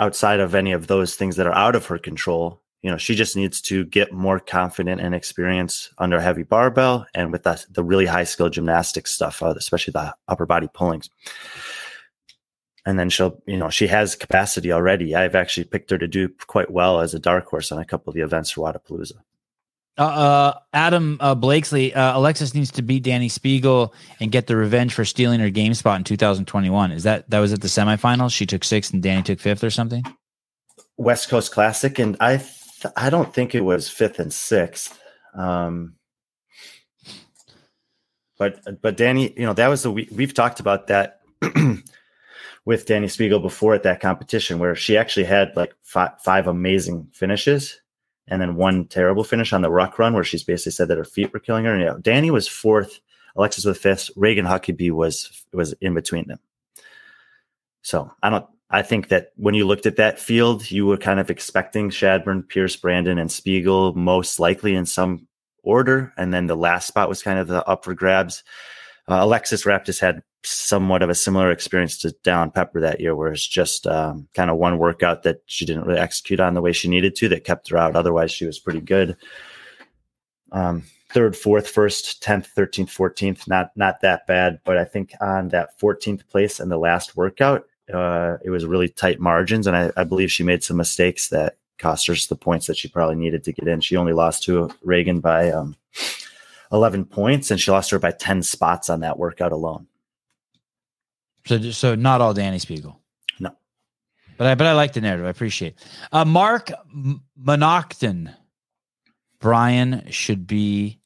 outside 0.00 0.40
of 0.40 0.54
any 0.54 0.72
of 0.72 0.86
those 0.88 1.14
things 1.14 1.36
that 1.36 1.46
are 1.46 1.54
out 1.54 1.76
of 1.76 1.86
her 1.86 1.98
control, 1.98 2.60
you 2.82 2.90
know, 2.90 2.96
she 2.96 3.14
just 3.14 3.36
needs 3.36 3.60
to 3.60 3.84
get 3.84 4.12
more 4.12 4.40
confident 4.40 5.00
and 5.00 5.14
experience 5.14 5.90
under 5.98 6.16
a 6.16 6.22
heavy 6.22 6.42
barbell 6.42 7.06
and 7.14 7.30
with 7.30 7.42
that 7.42 7.66
the 7.70 7.84
really 7.84 8.06
high 8.06 8.24
skill 8.24 8.48
gymnastics 8.48 9.12
stuff, 9.12 9.42
uh, 9.42 9.54
especially 9.56 9.92
the 9.92 10.14
upper 10.26 10.46
body 10.46 10.68
pullings. 10.72 11.10
And 12.86 12.98
then 12.98 13.10
she'll, 13.10 13.42
you 13.46 13.58
know, 13.58 13.68
she 13.68 13.86
has 13.88 14.16
capacity 14.16 14.72
already. 14.72 15.14
I've 15.14 15.34
actually 15.34 15.64
picked 15.64 15.90
her 15.90 15.98
to 15.98 16.08
do 16.08 16.30
quite 16.46 16.70
well 16.70 17.00
as 17.00 17.12
a 17.12 17.18
dark 17.18 17.46
horse 17.46 17.70
on 17.70 17.78
a 17.78 17.84
couple 17.84 18.10
of 18.10 18.14
the 18.14 18.22
events 18.22 18.50
for 18.50 18.62
Wodapalooza. 18.62 19.20
Uh, 19.98 20.02
uh, 20.02 20.58
Adam 20.72 21.18
uh, 21.20 21.34
Blakesley, 21.34 21.92
uh, 21.94 22.16
Alexis 22.16 22.54
needs 22.54 22.70
to 22.70 22.82
beat 22.82 23.04
Dani 23.04 23.26
Speegle 23.26 23.92
and 24.18 24.32
get 24.32 24.46
the 24.46 24.56
revenge 24.56 24.94
for 24.94 25.04
stealing 25.04 25.40
her 25.40 25.50
game 25.50 25.74
spot 25.74 25.98
in 25.98 26.04
2021. 26.04 26.92
Is 26.92 27.02
that 27.02 27.28
that 27.28 27.38
was 27.40 27.52
at 27.52 27.60
the 27.60 27.68
semifinals? 27.68 28.32
She 28.32 28.46
took 28.46 28.64
sixth 28.64 28.94
and 28.94 29.02
Dani 29.02 29.24
took 29.24 29.40
fifth 29.40 29.62
or 29.62 29.70
something. 29.70 30.04
West 30.96 31.28
Coast 31.28 31.52
Classic, 31.52 31.98
and 31.98 32.16
I 32.20 32.36
th- 32.36 32.94
I 32.96 33.10
don't 33.10 33.32
think 33.34 33.54
it 33.54 33.62
was 33.62 33.88
fifth 33.88 34.18
and 34.18 34.32
sixth. 34.32 34.98
Um, 35.34 35.96
but 38.38 38.60
but 38.80 38.96
Dani, 38.96 39.36
you 39.36 39.44
know 39.44 39.52
that 39.54 39.68
was 39.68 39.82
the 39.82 39.90
we, 39.90 40.08
we've 40.12 40.34
talked 40.34 40.60
about 40.60 40.86
that 40.86 41.20
with 42.64 42.86
Dani 42.86 43.04
Speegle 43.04 43.42
before 43.42 43.74
at 43.74 43.82
that 43.82 44.00
competition 44.00 44.58
where 44.58 44.74
she 44.74 44.96
actually 44.96 45.24
had 45.24 45.54
like 45.56 45.74
five, 45.82 46.12
five 46.22 46.46
amazing 46.46 47.08
finishes 47.12 47.80
and 48.30 48.40
then 48.40 48.56
one 48.56 48.86
terrible 48.86 49.24
finish 49.24 49.52
on 49.52 49.62
the 49.62 49.70
ruck 49.70 49.98
run 49.98 50.14
where 50.14 50.24
she's 50.24 50.44
basically 50.44 50.72
said 50.72 50.88
that 50.88 50.98
her 50.98 51.04
feet 51.04 51.32
were 51.32 51.40
killing 51.40 51.64
her. 51.64 51.72
And 51.72 51.80
you 51.80 51.86
know, 51.86 51.98
Dani 51.98 52.30
was 52.30 52.48
fourth, 52.48 53.00
Alexis 53.36 53.64
was 53.64 53.78
fifth, 53.78 54.10
Reagan 54.16 54.46
Huckaby 54.46 54.90
was 54.90 55.44
was 55.52 55.74
in 55.80 55.94
between 55.94 56.28
them. 56.28 56.38
So 57.82 58.10
I 58.22 58.30
don't 58.30 58.46
I 58.70 58.82
think 58.82 59.08
that 59.08 59.32
when 59.36 59.54
you 59.54 59.66
looked 59.66 59.86
at 59.86 59.96
that 59.96 60.20
field, 60.20 60.70
you 60.70 60.86
were 60.86 60.96
kind 60.96 61.18
of 61.18 61.28
expecting 61.28 61.90
Shadburn, 61.90 62.48
Pierce, 62.48 62.76
Brandon, 62.76 63.18
and 63.18 63.28
Speegle 63.28 63.96
most 63.96 64.38
likely 64.38 64.76
in 64.76 64.86
some 64.86 65.26
order, 65.64 66.12
and 66.16 66.32
then 66.32 66.46
the 66.46 66.56
last 66.56 66.86
spot 66.86 67.08
was 67.08 67.22
kind 67.22 67.38
of 67.38 67.48
the 67.48 67.66
up 67.66 67.84
for 67.84 67.94
grabs. 67.94 68.44
Uh, 69.10 69.24
Alexis 69.24 69.64
Raptis 69.64 70.00
had 70.00 70.22
somewhat 70.44 71.02
of 71.02 71.10
a 71.10 71.14
similar 71.14 71.50
experience 71.50 71.98
to 71.98 72.14
Dallin 72.24 72.54
Pepper 72.54 72.80
that 72.80 73.00
year, 73.00 73.16
where 73.16 73.32
it's 73.32 73.46
just 73.46 73.86
um, 73.86 74.28
kind 74.34 74.50
of 74.50 74.56
one 74.56 74.78
workout 74.78 75.24
that 75.24 75.42
she 75.46 75.66
didn't 75.66 75.84
really 75.84 75.98
execute 75.98 76.38
on 76.38 76.54
the 76.54 76.62
way 76.62 76.72
she 76.72 76.88
needed 76.88 77.16
to 77.16 77.28
that 77.28 77.44
kept 77.44 77.68
her 77.70 77.76
out. 77.76 77.96
Otherwise, 77.96 78.30
she 78.30 78.46
was 78.46 78.60
pretty 78.60 78.80
good. 78.80 79.16
Um, 80.52 80.84
third, 81.12 81.36
fourth, 81.36 81.68
first, 81.68 82.22
tenth, 82.22 82.46
thirteenth, 82.46 82.90
fourteenth, 82.90 83.48
not 83.48 83.70
not 83.76 84.00
that 84.02 84.28
bad. 84.28 84.60
But 84.64 84.78
I 84.78 84.84
think 84.84 85.12
on 85.20 85.48
that 85.48 85.78
fourteenth 85.78 86.28
place 86.28 86.60
in 86.60 86.68
the 86.68 86.78
last 86.78 87.16
workout, 87.16 87.64
uh, 87.92 88.36
it 88.44 88.50
was 88.50 88.64
really 88.64 88.88
tight 88.88 89.18
margins, 89.18 89.66
and 89.66 89.76
I, 89.76 89.90
I, 89.96 90.04
believe 90.04 90.30
she 90.30 90.44
made 90.44 90.62
some 90.62 90.76
mistakes 90.76 91.28
that 91.30 91.56
cost 91.78 92.06
her 92.06 92.14
the 92.14 92.36
points 92.36 92.66
that 92.66 92.76
she 92.76 92.88
probably 92.88 93.16
needed 93.16 93.42
to 93.44 93.52
get 93.52 93.66
in. 93.66 93.80
She 93.80 93.96
only 93.96 94.12
lost 94.12 94.44
to 94.44 94.70
Reagan 94.82 95.18
by 95.18 95.50
um, 95.50 95.74
11 96.72 97.06
points, 97.06 97.50
and 97.50 97.60
she 97.60 97.70
lost 97.70 97.90
her 97.90 97.98
by 97.98 98.12
10 98.12 98.42
spots 98.42 98.90
on 98.90 99.00
that 99.00 99.18
workout 99.18 99.52
alone. 99.52 99.86
So, 101.46 101.70
so 101.70 101.94
not 101.94 102.20
all 102.20 102.34
Dani 102.34 102.56
Speegle. 102.56 102.96
No, 103.38 103.56
but 104.36 104.46
I 104.46 104.54
but 104.54 104.66
I 104.66 104.74
like 104.74 104.92
the 104.92 105.00
narrative. 105.00 105.26
I 105.26 105.30
appreciate. 105.30 105.74
It. 105.74 105.82
Uh, 106.12 106.24
Mark 106.24 106.70
Monocton, 107.42 108.34
Brian 109.40 110.04
should 110.10 110.46
be 110.46 111.00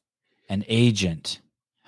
an 0.49 0.65
agent. 0.67 1.39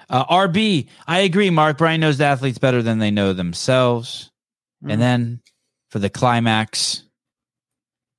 Uh, 0.10 0.26
RB, 0.26 0.88
I 1.06 1.20
agree. 1.20 1.50
Mark 1.50 1.78
Brian 1.78 2.00
knows 2.00 2.18
the 2.18 2.26
athletes 2.26 2.58
better 2.58 2.82
than 2.82 3.00
they 3.00 3.12
know 3.12 3.34
themselves. 3.34 4.32
Mm-hmm. 4.82 4.92
And 4.92 5.02
then 5.02 5.42
for 5.90 6.00
the 6.00 6.10
climax, 6.10 7.04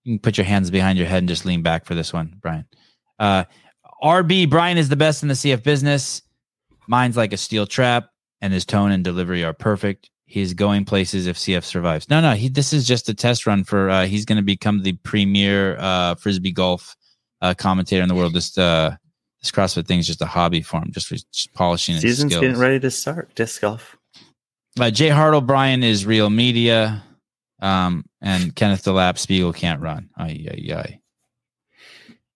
you 0.04 0.14
can 0.14 0.18
put 0.20 0.36
your 0.36 0.44
hands 0.44 0.70
behind 0.70 0.98
your 0.98 1.06
head 1.06 1.18
and 1.18 1.28
just 1.28 1.46
lean 1.46 1.62
back 1.62 1.86
for 1.86 1.94
this 1.94 2.12
one, 2.12 2.36
Brian. 2.40 2.66
Uh, 3.18 3.44
RB, 4.02 4.48
Brian 4.48 4.78
is 4.78 4.88
the 4.88 4.96
best 4.96 5.22
in 5.22 5.28
the 5.28 5.34
CF 5.34 5.62
business. 5.62 6.22
Mine's 6.86 7.16
like 7.16 7.32
a 7.32 7.36
steel 7.36 7.66
trap, 7.66 8.08
and 8.40 8.52
his 8.52 8.64
tone 8.64 8.92
and 8.92 9.04
delivery 9.04 9.44
are 9.44 9.52
perfect. 9.52 10.10
He's 10.24 10.54
going 10.54 10.84
places 10.84 11.26
if 11.26 11.36
CF 11.36 11.64
survives. 11.64 12.08
No, 12.10 12.20
no, 12.20 12.34
he, 12.34 12.48
this 12.48 12.72
is 12.72 12.86
just 12.86 13.08
a 13.08 13.14
test 13.14 13.46
run 13.46 13.64
for. 13.64 13.90
Uh, 13.90 14.06
he's 14.06 14.24
going 14.24 14.36
to 14.36 14.42
become 14.42 14.82
the 14.82 14.92
premier 14.92 15.76
uh, 15.78 16.14
frisbee 16.16 16.52
golf 16.52 16.96
uh, 17.40 17.54
commentator 17.54 18.02
in 18.02 18.08
the 18.08 18.14
world. 18.14 18.34
This 18.34 18.56
uh, 18.56 18.96
this 19.40 19.50
CrossFit 19.50 19.86
thing 19.86 19.98
is 19.98 20.06
just 20.06 20.20
a 20.20 20.26
hobby 20.26 20.62
for 20.62 20.78
him, 20.78 20.90
just, 20.90 21.08
just 21.08 21.54
polishing. 21.54 21.94
His 21.94 22.02
Season's 22.02 22.34
getting 22.34 22.58
ready 22.58 22.80
to 22.80 22.90
start. 22.90 23.34
Disc 23.34 23.60
golf. 23.60 23.96
Uh, 24.78 24.90
Jay 24.90 25.08
Hart 25.08 25.34
O'Brien 25.34 25.82
is 25.82 26.06
real 26.06 26.30
media, 26.30 27.02
um, 27.60 28.04
and 28.20 28.54
Kenneth 28.54 28.84
Delap 28.84 29.14
Speegle 29.14 29.54
can't 29.54 29.80
run. 29.80 30.10
Ay, 30.16 30.46
ay, 30.50 30.74
ay. 30.74 31.00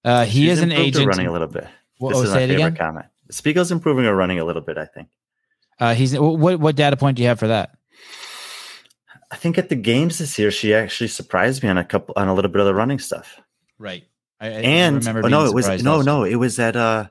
Uh, 0.05 0.25
he 0.25 0.47
She's 0.47 0.53
is 0.53 0.61
an 0.61 0.73
agent. 0.73 1.07
Running 1.07 1.27
a 1.27 1.33
little 1.33 1.49
bit. 1.49 1.67
Well, 1.99 2.11
this 2.11 2.19
oh, 2.19 2.23
is 2.25 2.31
my 2.31 2.37
favorite 2.39 2.55
again? 2.57 2.77
comment. 2.77 3.07
Speegle's 3.31 3.71
improving 3.71 4.05
or 4.07 4.15
running 4.15 4.39
a 4.39 4.45
little 4.45 4.63
bit. 4.63 4.79
I 4.79 4.87
think. 4.87 5.09
Uh, 5.79 5.95
he's 5.95 6.19
what? 6.19 6.59
What 6.61 6.77
data 6.77 6.97
point 6.97 7.17
do 7.17 7.23
you 7.23 7.29
have 7.29 7.39
for 7.39 7.49
that? 7.49 7.77
I 9.31 9.37
think 9.37 9.57
at 9.57 9.71
the 9.71 9.77
games 9.77 10.19
this 10.19 10.39
year, 10.39 10.51
she 10.51 10.75
actually 10.75 11.09
surprised 11.09 11.63
me 11.63 11.69
on 11.71 11.79
a 11.79 11.85
couple 11.85 12.15
on 12.17 12.29
a 12.29 12.35
little 12.35 12.51
bit 12.51 12.61
of 12.61 12.67
the 12.67 12.75
running 12.75 12.99
stuff. 12.99 13.41
Right. 13.79 14.05
I, 14.41 14.47
I 14.47 14.51
and 14.51 15.09
oh, 15.09 15.21
no, 15.23 15.47
it 15.47 15.55
was 15.55 15.83
no, 15.83 15.95
also. 15.95 16.05
no, 16.05 16.25
it 16.25 16.35
was 16.35 16.59
at 16.59 16.77
uh, 16.77 17.09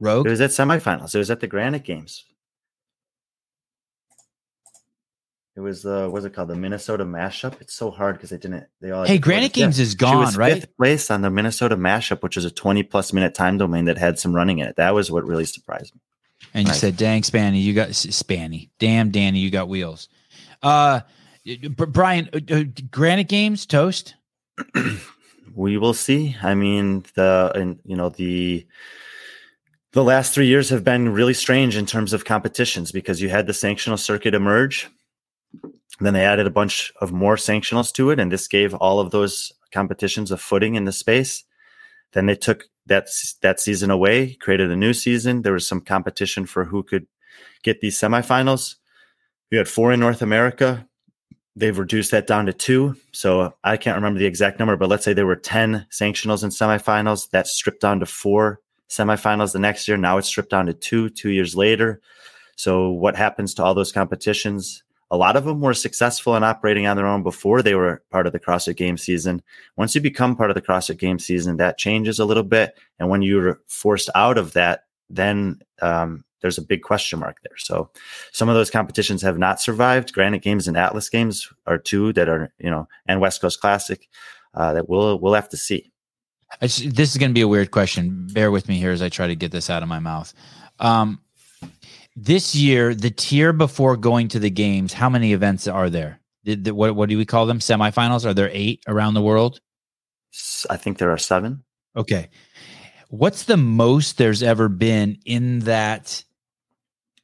Rogue. 0.00 0.26
It 0.26 0.30
was 0.30 0.40
at 0.40 0.50
semifinals. 0.50 1.14
It 1.14 1.18
was 1.18 1.30
at 1.30 1.40
the 1.40 1.46
Granite 1.46 1.84
Games. 1.84 2.24
It 5.56 5.60
was 5.60 5.82
the 5.82 6.08
what's 6.10 6.24
it 6.24 6.34
called? 6.34 6.48
The 6.48 6.56
Minnesota 6.56 7.04
mashup. 7.04 7.60
It's 7.60 7.74
so 7.74 7.92
hard 7.92 8.16
because 8.16 8.30
they 8.30 8.38
didn't. 8.38 8.66
They 8.80 8.90
all. 8.90 9.04
Hey, 9.04 9.18
Granite 9.18 9.52
Games 9.52 9.78
is 9.78 9.94
gone, 9.94 10.34
right? 10.34 10.54
Fifth 10.54 10.76
place 10.76 11.12
on 11.12 11.22
the 11.22 11.30
Minnesota 11.30 11.76
mashup, 11.76 12.22
which 12.22 12.36
is 12.36 12.44
a 12.44 12.50
twenty 12.50 12.82
plus 12.82 13.12
minute 13.12 13.34
time 13.34 13.56
domain 13.56 13.84
that 13.84 13.96
had 13.96 14.18
some 14.18 14.34
running 14.34 14.58
in 14.58 14.66
it. 14.66 14.76
That 14.76 14.94
was 14.94 15.12
what 15.12 15.24
really 15.24 15.44
surprised 15.44 15.94
me. 15.94 16.00
And 16.54 16.66
you 16.66 16.74
said, 16.74 16.96
"Dang, 16.96 17.22
Spanny, 17.22 17.62
you 17.62 17.72
got 17.72 17.90
Spanny. 17.90 18.70
Damn, 18.80 19.12
Dani, 19.12 19.40
you 19.40 19.50
got 19.50 19.68
wheels." 19.68 20.08
Uh, 20.60 21.00
Brian, 21.70 22.28
uh, 22.32 22.40
uh, 22.52 22.64
Granite 22.90 23.28
Games 23.28 23.64
toast. 23.64 24.16
we 25.54 25.78
will 25.78 25.94
see. 25.94 26.36
I 26.42 26.54
mean, 26.54 27.04
the 27.14 27.52
and 27.54 27.78
you 27.84 27.94
know 27.94 28.08
the 28.08 28.66
the 29.92 30.02
last 30.02 30.34
three 30.34 30.48
years 30.48 30.70
have 30.70 30.82
been 30.82 31.10
really 31.10 31.34
strange 31.34 31.76
in 31.76 31.86
terms 31.86 32.12
of 32.12 32.24
competitions 32.24 32.90
because 32.90 33.22
you 33.22 33.28
had 33.28 33.46
the 33.46 33.52
sanctional 33.52 33.98
circuit 33.98 34.34
emerge 34.34 34.90
then 36.00 36.14
they 36.14 36.24
added 36.24 36.46
a 36.46 36.50
bunch 36.50 36.92
of 37.00 37.12
more 37.12 37.36
sanctionals 37.36 37.92
to 37.94 38.10
it, 38.10 38.18
and 38.18 38.32
this 38.32 38.48
gave 38.48 38.74
all 38.74 39.00
of 39.00 39.10
those 39.10 39.52
competitions 39.72 40.30
a 40.30 40.36
footing 40.36 40.74
in 40.74 40.84
the 40.84 40.92
space. 40.92 41.44
Then 42.12 42.26
they 42.26 42.36
took 42.36 42.64
that 42.86 43.08
that 43.42 43.60
season 43.60 43.90
away, 43.90 44.34
created 44.34 44.70
a 44.70 44.76
new 44.76 44.92
season. 44.92 45.42
There 45.42 45.52
was 45.52 45.66
some 45.66 45.80
competition 45.80 46.46
for 46.46 46.64
who 46.64 46.82
could 46.82 47.06
get 47.62 47.80
these 47.80 47.98
semifinals. 47.98 48.76
We 49.50 49.58
had 49.58 49.68
four 49.68 49.92
in 49.92 50.00
North 50.00 50.22
America. 50.22 50.86
They've 51.56 51.78
reduced 51.78 52.10
that 52.10 52.26
down 52.26 52.46
to 52.46 52.52
two. 52.52 52.96
So 53.12 53.40
uh, 53.40 53.50
I 53.62 53.76
can't 53.76 53.96
remember 53.96 54.18
the 54.18 54.26
exact 54.26 54.58
number, 54.58 54.76
but 54.76 54.88
let's 54.88 55.04
say 55.04 55.12
there 55.12 55.26
were 55.26 55.36
10 55.36 55.86
sanctionals 55.90 56.42
and 56.42 56.52
semifinals. 56.52 57.30
That's 57.30 57.52
stripped 57.52 57.80
down 57.80 58.00
to 58.00 58.06
four 58.06 58.60
semifinals 58.88 59.52
the 59.52 59.60
next 59.60 59.86
year. 59.86 59.96
Now 59.96 60.18
it's 60.18 60.28
stripped 60.28 60.50
down 60.50 60.66
to 60.66 60.74
two, 60.74 61.10
two 61.10 61.30
years 61.30 61.54
later. 61.54 62.00
So 62.56 62.90
what 62.90 63.16
happens 63.16 63.54
to 63.54 63.64
all 63.64 63.74
those 63.74 63.92
competitions? 63.92 64.83
A 65.14 65.16
lot 65.16 65.36
of 65.36 65.44
them 65.44 65.60
were 65.60 65.74
successful 65.74 66.34
in 66.34 66.42
operating 66.42 66.88
on 66.88 66.96
their 66.96 67.06
own 67.06 67.22
before 67.22 67.62
they 67.62 67.76
were 67.76 68.02
part 68.10 68.26
of 68.26 68.32
the 68.32 68.40
CrossFit 68.40 68.76
game 68.76 68.98
season. 68.98 69.42
Once 69.76 69.94
you 69.94 70.00
become 70.00 70.34
part 70.34 70.50
of 70.50 70.54
the 70.54 70.62
CrossFit 70.62 70.98
game 70.98 71.20
season, 71.20 71.56
that 71.58 71.78
changes 71.78 72.18
a 72.18 72.24
little 72.24 72.42
bit. 72.42 72.76
And 72.98 73.08
when 73.08 73.22
you're 73.22 73.60
forced 73.68 74.10
out 74.16 74.38
of 74.38 74.54
that, 74.54 74.86
then 75.08 75.60
um, 75.80 76.24
there's 76.42 76.58
a 76.58 76.62
big 76.62 76.82
question 76.82 77.20
mark 77.20 77.36
there. 77.44 77.56
So 77.58 77.90
some 78.32 78.48
of 78.48 78.56
those 78.56 78.70
competitions 78.70 79.22
have 79.22 79.38
not 79.38 79.60
survived. 79.60 80.12
Granite 80.12 80.42
Games 80.42 80.66
and 80.66 80.76
Atlas 80.76 81.08
Games 81.08 81.48
are 81.66 81.78
two 81.78 82.12
that 82.14 82.28
are, 82.28 82.52
you 82.58 82.70
know, 82.70 82.88
and 83.06 83.20
West 83.20 83.40
Coast 83.40 83.60
Classic 83.60 84.08
uh, 84.54 84.72
that 84.72 84.88
we'll 84.88 85.18
we'll 85.20 85.34
have 85.34 85.48
to 85.50 85.56
see. 85.56 85.92
this 86.60 86.80
is 86.80 87.18
going 87.18 87.30
to 87.30 87.34
be 87.34 87.40
a 87.40 87.48
weird 87.48 87.70
question. 87.70 88.26
Bear 88.32 88.50
with 88.50 88.68
me 88.68 88.78
here 88.78 88.90
as 88.90 89.00
I 89.00 89.10
try 89.10 89.28
to 89.28 89.36
get 89.36 89.52
this 89.52 89.70
out 89.70 89.84
of 89.84 89.88
my 89.88 90.00
mouth. 90.00 90.34
Um, 90.80 91.20
this 92.16 92.54
year, 92.54 92.94
the 92.94 93.10
tier 93.10 93.52
before 93.52 93.96
going 93.96 94.28
to 94.28 94.38
the 94.38 94.50
games, 94.50 94.92
how 94.92 95.08
many 95.08 95.32
events 95.32 95.66
are 95.66 95.90
there? 95.90 96.20
The, 96.44 96.54
the, 96.54 96.74
what, 96.74 96.94
what 96.94 97.08
do 97.08 97.18
we 97.18 97.24
call 97.24 97.46
them? 97.46 97.58
Semifinals? 97.58 98.24
Are 98.24 98.34
there 98.34 98.50
eight 98.52 98.82
around 98.86 99.14
the 99.14 99.22
world? 99.22 99.60
I 100.70 100.76
think 100.76 100.98
there 100.98 101.10
are 101.10 101.18
seven. 101.18 101.64
Okay. 101.96 102.28
What's 103.08 103.44
the 103.44 103.56
most 103.56 104.18
there's 104.18 104.42
ever 104.42 104.68
been 104.68 105.18
in 105.24 105.60
that 105.60 106.24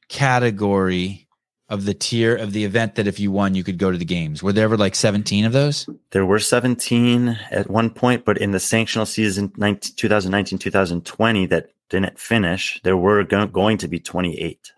category 0.09 1.27
of 1.69 1.85
the 1.85 1.93
tier 1.93 2.35
of 2.35 2.51
the 2.51 2.65
event 2.65 2.95
that 2.95 3.07
if 3.07 3.19
you 3.19 3.31
won, 3.31 3.55
you 3.55 3.63
could 3.63 3.77
go 3.77 3.91
to 3.91 3.97
the 3.97 4.05
games? 4.05 4.43
Were 4.43 4.53
there 4.53 4.65
ever 4.65 4.77
like 4.77 4.95
17 4.95 5.45
of 5.45 5.53
those? 5.53 5.87
There 6.11 6.25
were 6.25 6.39
17 6.39 7.39
at 7.49 7.69
one 7.69 7.89
point, 7.89 8.25
but 8.25 8.37
in 8.37 8.51
the 8.51 8.57
sanctional 8.57 9.07
season 9.07 9.49
2019 9.51 10.59
2020 10.59 11.45
that 11.47 11.69
didn't 11.89 12.19
finish, 12.19 12.81
there 12.83 12.97
were 12.97 13.23
going 13.23 13.77
to 13.77 13.87
be 13.87 13.99
28. 13.99 14.71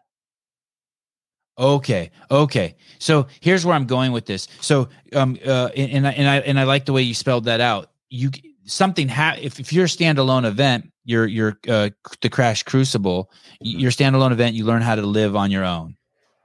Okay. 1.57 2.11
Okay. 2.31 2.75
So 2.99 3.27
here's 3.39 3.65
where 3.65 3.75
I'm 3.75 3.85
going 3.85 4.11
with 4.11 4.25
this. 4.25 4.47
So 4.61 4.89
um 5.13 5.37
uh 5.45 5.69
and, 5.75 5.91
and 5.91 6.07
I 6.07 6.11
and 6.11 6.27
I 6.27 6.37
and 6.39 6.59
I 6.59 6.63
like 6.63 6.85
the 6.85 6.93
way 6.93 7.01
you 7.01 7.13
spelled 7.13 7.45
that 7.45 7.61
out. 7.61 7.91
You 8.09 8.31
something 8.65 9.07
ha- 9.07 9.37
if, 9.39 9.59
if 9.59 9.71
you're 9.73 9.85
a 9.85 9.87
standalone 9.87 10.45
event, 10.45 10.91
you're 11.05 11.27
you're 11.27 11.59
uh 11.67 11.89
the 12.21 12.29
crash 12.29 12.63
crucible, 12.63 13.29
mm-hmm. 13.63 13.79
your 13.79 13.91
standalone 13.91 14.31
event, 14.31 14.55
you 14.55 14.65
learn 14.65 14.81
how 14.81 14.95
to 14.95 15.03
live 15.03 15.35
on 15.35 15.51
your 15.51 15.65
own. 15.65 15.95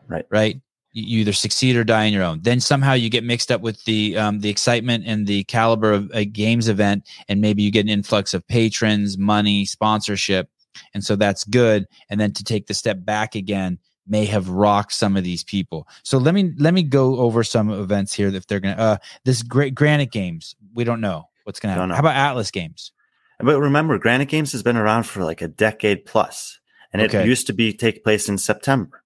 Right. 0.09 0.27
Right. 0.31 0.61
You 0.93 1.21
either 1.21 1.33
succeed 1.33 1.77
or 1.77 1.85
die 1.85 2.07
on 2.07 2.13
your 2.13 2.25
own. 2.25 2.41
Then 2.43 2.61
somehow 2.61 2.95
you 2.95 3.09
get 3.09 3.23
mixed 3.23 3.53
up 3.53 3.61
with 3.61 3.85
the 3.85 4.17
um, 4.17 4.41
the 4.41 4.49
excitement 4.49 5.05
and 5.07 5.27
the 5.27 5.45
caliber 5.45 5.93
of 5.93 6.11
a 6.13 6.25
games 6.25 6.69
event, 6.69 7.07
and 7.29 7.41
maybe 7.41 7.63
you 7.63 7.71
get 7.71 7.85
an 7.85 7.91
influx 7.91 8.35
of 8.35 8.47
patrons, 8.49 9.17
money, 9.17 9.65
sponsorship, 9.65 10.51
and 10.95 11.05
so 11.05 11.15
that's 11.15 11.45
good. 11.45 11.87
And 12.09 12.19
then 12.19 12.33
to 12.33 12.43
take 12.43 12.67
the 12.67 12.75
step 12.75 13.05
back 13.05 13.35
again, 13.35 13.79
may 14.09 14.25
have 14.25 14.49
rocked 14.49 14.93
some 14.93 15.17
of 15.17 15.25
these 15.25 15.45
people. 15.45 15.89
So 16.03 16.19
let 16.19 16.35
me 16.35 16.53
let 16.59 16.75
me 16.75 16.83
go 16.83 17.19
over 17.19 17.45
some 17.45 17.71
events 17.71 18.13
here 18.13 18.29
if 18.29 18.47
they're 18.47 18.61
gonna 18.61 18.81
uh 18.81 18.97
this 19.25 19.43
great 19.43 19.75
Granite 19.75 20.11
Games. 20.11 20.55
We 20.75 20.85
don't 20.85 21.01
know 21.01 21.29
what's 21.45 21.61
gonna 21.61 21.75
happen. 21.75 21.91
How 21.91 22.01
about 22.01 22.17
Atlas 22.17 22.51
Games? 22.51 22.93
But 23.41 23.61
remember, 23.61 23.99
Granite 23.99 24.29
Games 24.29 24.53
has 24.53 24.63
been 24.63 24.77
around 24.77 25.05
for 25.05 25.25
like 25.25 25.43
a 25.43 25.49
decade 25.49 26.05
plus, 26.05 26.59
and 26.93 27.01
it 27.01 27.13
used 27.27 27.47
to 27.47 27.53
be 27.53 27.73
take 27.73 28.03
place 28.03 28.29
in 28.29 28.39
September. 28.39 29.05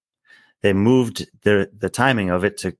They 0.61 0.73
moved 0.73 1.29
the 1.43 1.69
the 1.77 1.89
timing 1.89 2.29
of 2.29 2.43
it 2.43 2.57
to 2.59 2.75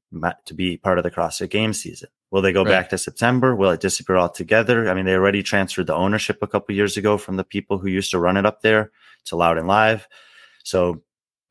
to 0.45 0.53
be 0.53 0.77
part 0.77 0.97
of 0.97 1.03
the 1.03 1.11
CrossFit 1.11 1.49
Games 1.49 1.81
season. 1.81 2.09
Will 2.31 2.41
they 2.41 2.51
go 2.51 2.63
right. 2.63 2.71
back 2.71 2.89
to 2.89 2.97
September? 2.97 3.55
Will 3.55 3.69
it 3.69 3.79
disappear 3.79 4.17
altogether? 4.17 4.89
I 4.89 4.95
mean, 4.95 5.05
they 5.05 5.13
already 5.13 5.43
transferred 5.43 5.85
the 5.85 5.93
ownership 5.93 6.39
a 6.41 6.47
couple 6.47 6.73
years 6.73 6.97
ago 6.97 7.19
from 7.19 7.35
the 7.35 7.43
people 7.43 7.77
who 7.77 7.87
used 7.87 8.09
to 8.09 8.17
run 8.17 8.37
it 8.37 8.45
up 8.47 8.61
there 8.61 8.91
to 9.25 9.35
Loud 9.35 9.59
and 9.59 9.67
Live. 9.67 10.07
So 10.63 11.03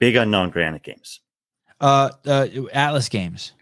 big 0.03 0.17
unknown 0.17 0.51
Granite 0.51 0.83
Games. 0.83 1.21
Uh, 1.81 2.11
uh, 2.27 2.49
Atlas 2.73 3.09
Games. 3.09 3.53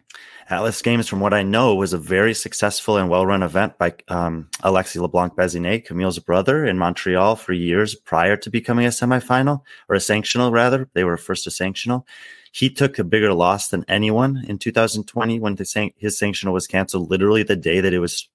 Atlas 0.48 0.80
Games, 0.80 1.06
from 1.06 1.20
what 1.20 1.34
I 1.34 1.42
know, 1.42 1.74
was 1.74 1.92
a 1.92 1.98
very 1.98 2.32
successful 2.32 2.96
and 2.96 3.10
well-run 3.10 3.42
event 3.42 3.76
by 3.76 3.92
um, 4.08 4.48
Alexis 4.62 5.02
LeBlanc 5.02 5.34
Bazinet, 5.34 5.84
Camille's 5.84 6.18
brother, 6.18 6.64
in 6.64 6.78
Montreal 6.78 7.36
for 7.36 7.52
years 7.52 7.94
prior 7.94 8.38
to 8.38 8.48
becoming 8.48 8.86
a 8.86 8.88
semifinal 8.88 9.60
or 9.90 9.96
a 9.96 9.98
sanctional. 9.98 10.50
Rather, 10.50 10.88
they 10.94 11.04
were 11.04 11.18
first 11.18 11.46
a 11.46 11.50
sanctional. 11.50 12.06
He 12.52 12.70
took 12.70 12.98
a 12.98 13.04
bigger 13.04 13.34
loss 13.34 13.68
than 13.68 13.84
anyone 13.86 14.42
in 14.48 14.56
2020 14.56 15.40
when 15.40 15.56
the 15.56 15.66
san- 15.66 15.92
his 15.98 16.18
sanctional 16.18 16.54
was 16.54 16.66
canceled. 16.66 17.10
Literally 17.10 17.42
the 17.42 17.54
day 17.54 17.82
that 17.82 17.92
it 17.92 17.98
was, 17.98 18.30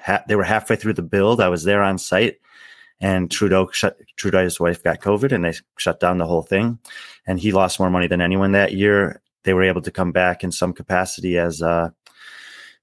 ha- 0.00 0.22
they 0.28 0.36
were 0.36 0.44
halfway 0.44 0.76
through 0.76 0.92
the 0.92 1.02
build. 1.02 1.40
I 1.40 1.48
was 1.48 1.64
there 1.64 1.82
on 1.82 1.96
site, 1.96 2.40
and 3.00 3.30
Trudeau 3.30 3.68
shut 3.72 3.96
Trudeau's 4.16 4.58
wife 4.58 4.82
got 4.82 5.00
COVID, 5.00 5.32
and 5.32 5.44
they 5.44 5.54
shut 5.76 6.00
down 6.00 6.18
the 6.18 6.26
whole 6.26 6.42
thing. 6.42 6.78
And 7.26 7.38
he 7.38 7.52
lost 7.52 7.78
more 7.78 7.90
money 7.90 8.06
than 8.06 8.20
anyone 8.20 8.52
that 8.52 8.72
year 8.72 9.20
they 9.44 9.54
were 9.54 9.62
able 9.62 9.82
to 9.82 9.90
come 9.90 10.12
back 10.12 10.44
in 10.44 10.52
some 10.52 10.72
capacity 10.72 11.38
as 11.38 11.62
a 11.62 11.94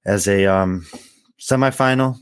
as 0.06 0.27
a 0.27 0.45
um, 0.45 0.85
semifinal, 1.40 2.18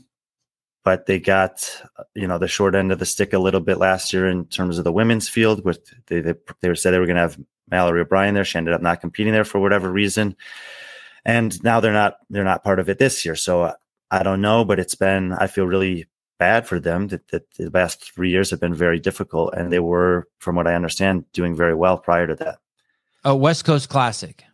but 0.84 1.06
they 1.06 1.20
got 1.20 1.82
you 2.14 2.26
know 2.26 2.38
the 2.38 2.48
short 2.48 2.74
end 2.74 2.92
of 2.92 2.98
the 2.98 3.06
stick 3.06 3.32
a 3.32 3.38
little 3.38 3.60
bit 3.60 3.78
last 3.78 4.12
year 4.12 4.28
in 4.28 4.46
terms 4.46 4.78
of 4.78 4.84
the 4.84 4.92
women's 4.92 5.28
field. 5.28 5.64
With 5.64 5.80
they 6.06 6.20
they, 6.20 6.34
they 6.60 6.74
said 6.74 6.92
they 6.92 6.98
were 6.98 7.06
going 7.06 7.16
to 7.16 7.22
have 7.22 7.38
Mallory 7.70 8.00
O'Brien 8.00 8.34
there. 8.34 8.44
She 8.44 8.58
ended 8.58 8.74
up 8.74 8.82
not 8.82 9.00
competing 9.00 9.32
there 9.32 9.44
for 9.44 9.60
whatever 9.60 9.90
reason, 9.90 10.36
and 11.24 11.62
now 11.62 11.80
they're 11.80 11.92
not 11.92 12.16
they're 12.30 12.44
not 12.44 12.64
part 12.64 12.80
of 12.80 12.88
it 12.88 12.98
this 12.98 13.24
year. 13.24 13.36
So 13.36 13.62
uh, 13.62 13.74
I 14.10 14.22
don't 14.22 14.40
know, 14.40 14.64
but 14.64 14.78
it's 14.78 14.94
been 14.94 15.32
I 15.32 15.46
feel 15.46 15.66
really 15.66 16.06
bad 16.38 16.66
for 16.66 16.80
them 16.80 17.08
that, 17.08 17.28
that 17.28 17.50
the 17.54 17.70
last 17.70 18.12
three 18.12 18.30
years 18.30 18.50
have 18.50 18.60
been 18.60 18.74
very 18.74 18.98
difficult, 18.98 19.54
and 19.54 19.72
they 19.72 19.78
were, 19.78 20.28
from 20.38 20.56
what 20.56 20.66
I 20.66 20.74
understand, 20.74 21.24
doing 21.32 21.56
very 21.56 21.74
well 21.74 21.98
prior 21.98 22.26
to 22.26 22.34
that. 22.36 22.58
Oh, 23.24 23.34
West 23.34 23.64
Coast 23.64 23.88
Classic. 23.88 24.44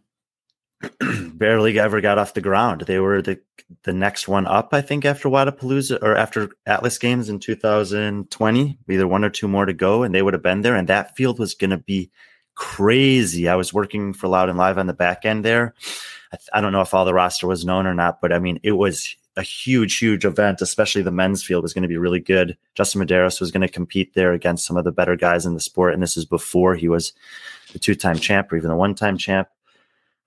barely 1.35 1.79
ever 1.79 2.01
got 2.01 2.19
off 2.19 2.35
the 2.35 2.41
ground. 2.41 2.83
They 2.87 2.99
were 2.99 3.21
the 3.23 3.41
the 3.85 3.93
next 3.93 4.27
one 4.27 4.47
up, 4.47 4.71
I 4.73 4.81
think, 4.81 5.05
after 5.05 5.29
Wodapalooza 5.29 6.03
or 6.03 6.17
after 6.17 6.51
Atlas 6.67 6.99
Games 6.99 7.29
in 7.29 7.39
2020. 7.39 8.79
Either 8.89 9.07
one 9.07 9.25
or 9.25 9.31
two 9.31 9.47
more 9.47 9.67
to 9.67 9.73
go, 9.73 10.03
and 10.03 10.15
they 10.15 10.23
would 10.23 10.35
have 10.35 10.43
been 10.43 10.63
there. 10.63 10.75
And 10.75 10.89
that 10.89 11.17
field 11.17 11.39
was 11.39 11.55
going 11.55 11.71
to 11.71 11.77
be 11.77 12.11
crazy. 12.55 13.49
I 13.49 13.55
was 13.55 13.73
working 13.73 14.13
for 14.13 14.29
Loud 14.29 14.49
and 14.49 14.59
Live 14.59 14.79
on 14.79 14.87
the 14.87 14.93
back 14.93 15.25
end 15.25 15.45
there. 15.45 15.75
I, 16.33 16.39
I 16.55 16.61
don't 16.61 16.73
know 16.73 16.81
if 16.81 16.95
all 16.95 17.05
the 17.05 17.15
roster 17.15 17.47
was 17.47 17.65
known 17.65 17.87
or 17.87 17.95
not, 17.95 18.21
but 18.21 18.33
I 18.33 18.39
mean, 18.39 18.59
it 18.63 18.73
was 18.73 19.17
a 19.37 19.43
huge, 19.43 19.99
huge 19.99 20.25
event. 20.25 20.61
Especially 20.61 21.03
the 21.03 21.11
men's 21.11 21.43
field 21.43 21.63
was 21.63 21.73
going 21.73 21.83
to 21.83 21.89
be 21.89 21.97
really 21.97 22.21
good. 22.21 22.57
Justin 22.75 23.03
Medeiros 23.03 23.41
was 23.41 23.51
going 23.51 23.61
to 23.63 23.69
compete 23.69 24.15
there 24.15 24.33
against 24.33 24.67
some 24.67 24.77
of 24.77 24.85
the 24.85 24.93
better 24.93 25.17
guys 25.17 25.47
in 25.47 25.55
the 25.55 25.61
sport, 25.61 25.95
and 25.95 26.03
this 26.03 26.17
is 26.17 26.25
before 26.25 26.75
he 26.75 26.89
was 26.89 27.13
the 27.73 27.79
two-time 27.79 28.19
champ 28.19 28.53
or 28.53 28.57
even 28.57 28.71
the 28.71 28.77
one-time 28.77 29.17
champ. 29.17 29.49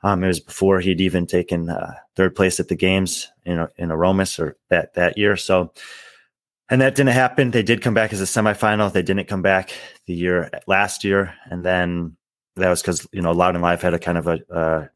Um, 0.04 0.24
it 0.24 0.28
was 0.28 0.40
before 0.42 0.82
he'd 0.82 1.00
even 1.00 1.26
taken 1.26 1.70
uh, 1.70 1.94
third 2.16 2.36
place 2.36 2.60
at 2.60 2.68
the 2.68 2.76
games 2.76 3.30
in 3.46 3.66
in 3.78 3.92
Aromas 3.92 4.38
or 4.38 4.58
that 4.70 4.94
that 4.96 5.18
year. 5.18 5.38
So, 5.38 5.72
and 6.70 6.82
that 6.82 6.96
didn't 6.96 7.14
happen. 7.14 7.52
They 7.52 7.64
did 7.64 7.82
come 7.82 7.94
back 7.94 8.12
as 8.12 8.20
a 8.20 8.26
semifinal. 8.26 8.92
They 8.92 9.02
didn't 9.02 9.30
come 9.30 9.42
back 9.42 9.72
the 10.06 10.14
year 10.14 10.50
last 10.68 11.06
year, 11.06 11.34
and 11.50 11.64
then 11.64 12.18
that 12.58 12.70
was 12.70 12.82
because 12.82 13.08
you 13.14 13.22
know 13.22 13.32
Loud 13.32 13.56
and 13.56 13.64
Live 13.64 13.82
had 13.82 13.94
a 13.94 14.00
kind 14.00 14.18
of 14.18 14.28
a, 14.28 14.40
a 14.50 14.90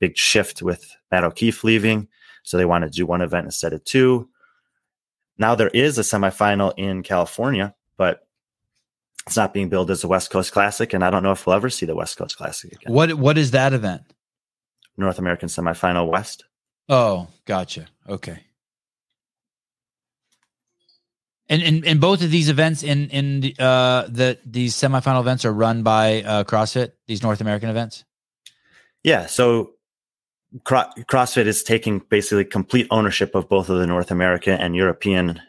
big 0.00 0.16
shift 0.16 0.62
with 0.62 0.96
Matt 1.10 1.24
O'Keefe 1.24 1.62
leaving, 1.62 2.08
so 2.44 2.56
they 2.56 2.64
want 2.64 2.84
to 2.84 2.90
do 2.90 3.04
one 3.04 3.22
event 3.22 3.46
instead 3.46 3.72
of 3.72 3.84
two. 3.84 4.28
Now 5.36 5.56
there 5.56 5.68
is 5.68 5.98
a 5.98 6.02
semifinal 6.02 6.72
in 6.76 7.02
California, 7.02 7.74
but 7.96 8.24
it's 9.26 9.36
not 9.36 9.52
being 9.52 9.68
billed 9.68 9.90
as 9.90 10.04
a 10.04 10.08
West 10.08 10.30
Coast 10.30 10.52
Classic, 10.52 10.92
and 10.92 11.02
I 11.02 11.10
don't 11.10 11.22
know 11.22 11.32
if 11.32 11.46
we'll 11.46 11.56
ever 11.56 11.70
see 11.70 11.86
the 11.86 11.96
West 11.96 12.16
Coast 12.16 12.36
Classic 12.36 12.72
again. 12.72 12.92
What 12.92 13.14
what 13.14 13.36
is 13.36 13.50
that 13.50 13.72
event? 13.72 14.02
North 14.96 15.18
American 15.18 15.48
Semifinal 15.48 16.08
West. 16.08 16.44
Oh, 16.88 17.26
gotcha. 17.46 17.86
Okay. 18.08 18.38
And 21.48 21.62
and, 21.62 21.86
and 21.86 22.00
both 22.00 22.22
of 22.22 22.30
these 22.30 22.48
events 22.48 22.82
in 22.82 23.08
in 23.10 23.52
uh 23.58 24.06
the 24.08 24.38
these 24.44 24.74
semifinal 24.74 25.20
events 25.20 25.44
are 25.44 25.52
run 25.52 25.82
by 25.82 26.22
uh, 26.22 26.44
CrossFit. 26.44 26.92
These 27.06 27.22
North 27.22 27.40
American 27.40 27.70
events. 27.70 28.04
Yeah. 29.02 29.26
So 29.26 29.74
CrossFit 30.60 31.46
is 31.46 31.62
taking 31.62 31.98
basically 32.08 32.44
complete 32.44 32.86
ownership 32.90 33.34
of 33.34 33.48
both 33.48 33.68
of 33.68 33.78
the 33.78 33.86
North 33.86 34.10
American 34.10 34.60
and 34.60 34.76
European 34.76 35.40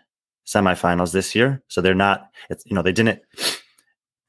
semifinals 0.48 1.12
this 1.12 1.36
year. 1.36 1.62
So 1.68 1.82
they're 1.82 1.94
not. 1.94 2.30
It's 2.50 2.66
you 2.66 2.76
know 2.76 2.82
they 2.82 2.92
didn't. 2.92 3.22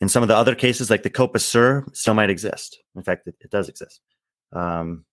In 0.00 0.08
some 0.10 0.22
of 0.22 0.28
the 0.28 0.36
other 0.36 0.54
cases, 0.54 0.90
like 0.90 1.02
the 1.02 1.10
Copa 1.10 1.38
Sur, 1.38 1.86
still 1.92 2.14
might 2.14 2.28
exist. 2.28 2.78
In 2.94 3.02
fact, 3.02 3.26
it, 3.26 3.36
it 3.40 3.50
does 3.50 3.68
exist. 3.68 4.00
Um, 4.52 5.06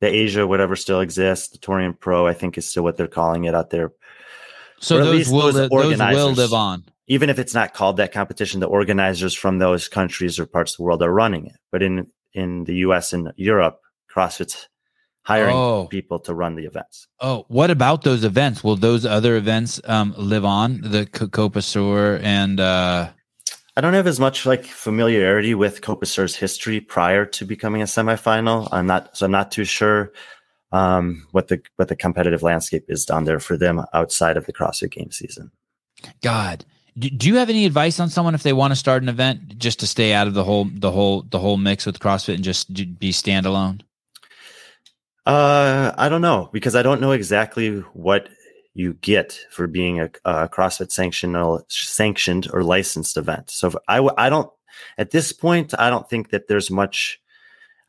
the 0.00 0.08
Asia, 0.08 0.46
whatever 0.46 0.74
still 0.74 1.00
exists, 1.00 1.48
the 1.50 1.58
Torian 1.58 1.98
Pro, 1.98 2.26
I 2.26 2.34
think 2.34 2.58
is 2.58 2.66
still 2.66 2.82
what 2.82 2.96
they're 2.96 3.06
calling 3.06 3.44
it 3.44 3.54
out 3.54 3.70
there. 3.70 3.92
So 4.80 4.98
those 4.98 5.28
will, 5.28 5.52
those, 5.52 5.68
those 5.68 5.98
will 5.98 6.32
live 6.32 6.52
on. 6.52 6.84
Even 7.06 7.30
if 7.30 7.38
it's 7.38 7.54
not 7.54 7.72
called 7.72 7.98
that 7.98 8.10
competition, 8.10 8.58
the 8.58 8.66
organizers 8.66 9.32
from 9.32 9.58
those 9.58 9.86
countries 9.86 10.40
or 10.40 10.46
parts 10.46 10.72
of 10.72 10.78
the 10.78 10.82
world 10.82 11.02
are 11.04 11.12
running 11.12 11.46
it. 11.46 11.56
But 11.70 11.84
in 11.84 12.08
in 12.34 12.64
the 12.64 12.76
US 12.76 13.12
and 13.12 13.32
Europe, 13.36 13.78
CrossFit's 14.12 14.68
hiring 15.22 15.56
oh. 15.56 15.86
people 15.86 16.18
to 16.20 16.34
run 16.34 16.56
the 16.56 16.64
events. 16.64 17.06
Oh, 17.20 17.44
what 17.48 17.70
about 17.70 18.02
those 18.02 18.24
events? 18.24 18.62
Will 18.64 18.76
those 18.76 19.06
other 19.06 19.36
events 19.36 19.80
um, 19.84 20.14
live 20.16 20.44
on? 20.44 20.80
The 20.82 21.60
Sur 21.60 22.20
and 22.22 22.60
uh, 22.60 23.10
I 23.76 23.80
don't 23.80 23.94
have 23.94 24.06
as 24.06 24.20
much 24.20 24.44
like 24.44 24.64
familiarity 24.64 25.54
with 25.54 25.80
Copa 25.80 26.04
Sur's 26.04 26.36
history 26.36 26.80
prior 26.80 27.24
to 27.26 27.44
becoming 27.46 27.80
a 27.80 27.86
semifinal. 27.86 28.68
I'm 28.70 28.86
not, 28.86 29.16
so 29.16 29.24
I'm 29.24 29.32
not 29.32 29.50
too 29.50 29.64
sure 29.64 30.12
um, 30.72 31.26
what 31.32 31.48
the 31.48 31.62
what 31.76 31.88
the 31.88 31.96
competitive 31.96 32.42
landscape 32.42 32.84
is 32.88 33.04
down 33.04 33.24
there 33.24 33.40
for 33.40 33.56
them 33.56 33.82
outside 33.94 34.36
of 34.36 34.46
the 34.46 34.52
CrossFit 34.52 34.90
game 34.90 35.10
season. 35.10 35.50
God, 36.22 36.64
do, 36.98 37.08
do 37.08 37.28
you 37.28 37.36
have 37.36 37.48
any 37.48 37.64
advice 37.64 38.00
on 38.00 38.10
someone 38.10 38.34
if 38.34 38.42
they 38.42 38.52
want 38.52 38.72
to 38.72 38.76
start 38.76 39.02
an 39.02 39.08
event 39.08 39.58
just 39.58 39.80
to 39.80 39.86
stay 39.86 40.12
out 40.12 40.26
of 40.26 40.34
the 40.34 40.44
whole 40.44 40.66
the 40.70 40.90
whole 40.90 41.22
the 41.22 41.38
whole 41.38 41.56
mix 41.56 41.86
with 41.86 41.98
CrossFit 41.98 42.34
and 42.34 42.44
just 42.44 42.72
be 42.72 43.12
standalone? 43.12 43.80
Uh, 45.24 45.92
I 45.96 46.08
don't 46.08 46.22
know 46.22 46.50
because 46.52 46.74
I 46.74 46.82
don't 46.82 47.00
know 47.00 47.12
exactly 47.12 47.78
what 47.92 48.28
you 48.74 48.94
get 48.94 49.38
for 49.50 49.66
being 49.66 50.00
a, 50.00 50.10
a 50.24 50.48
CrossFit 50.48 50.90
sanctioned, 50.90 51.36
sanctioned 51.68 52.48
or 52.52 52.64
licensed 52.64 53.16
event. 53.16 53.50
So 53.50 53.72
I, 53.86 54.08
I 54.16 54.30
don't, 54.30 54.50
at 54.98 55.10
this 55.10 55.32
point, 55.32 55.74
I 55.78 55.90
don't 55.90 56.08
think 56.08 56.30
that 56.30 56.48
there's 56.48 56.70
much, 56.70 57.20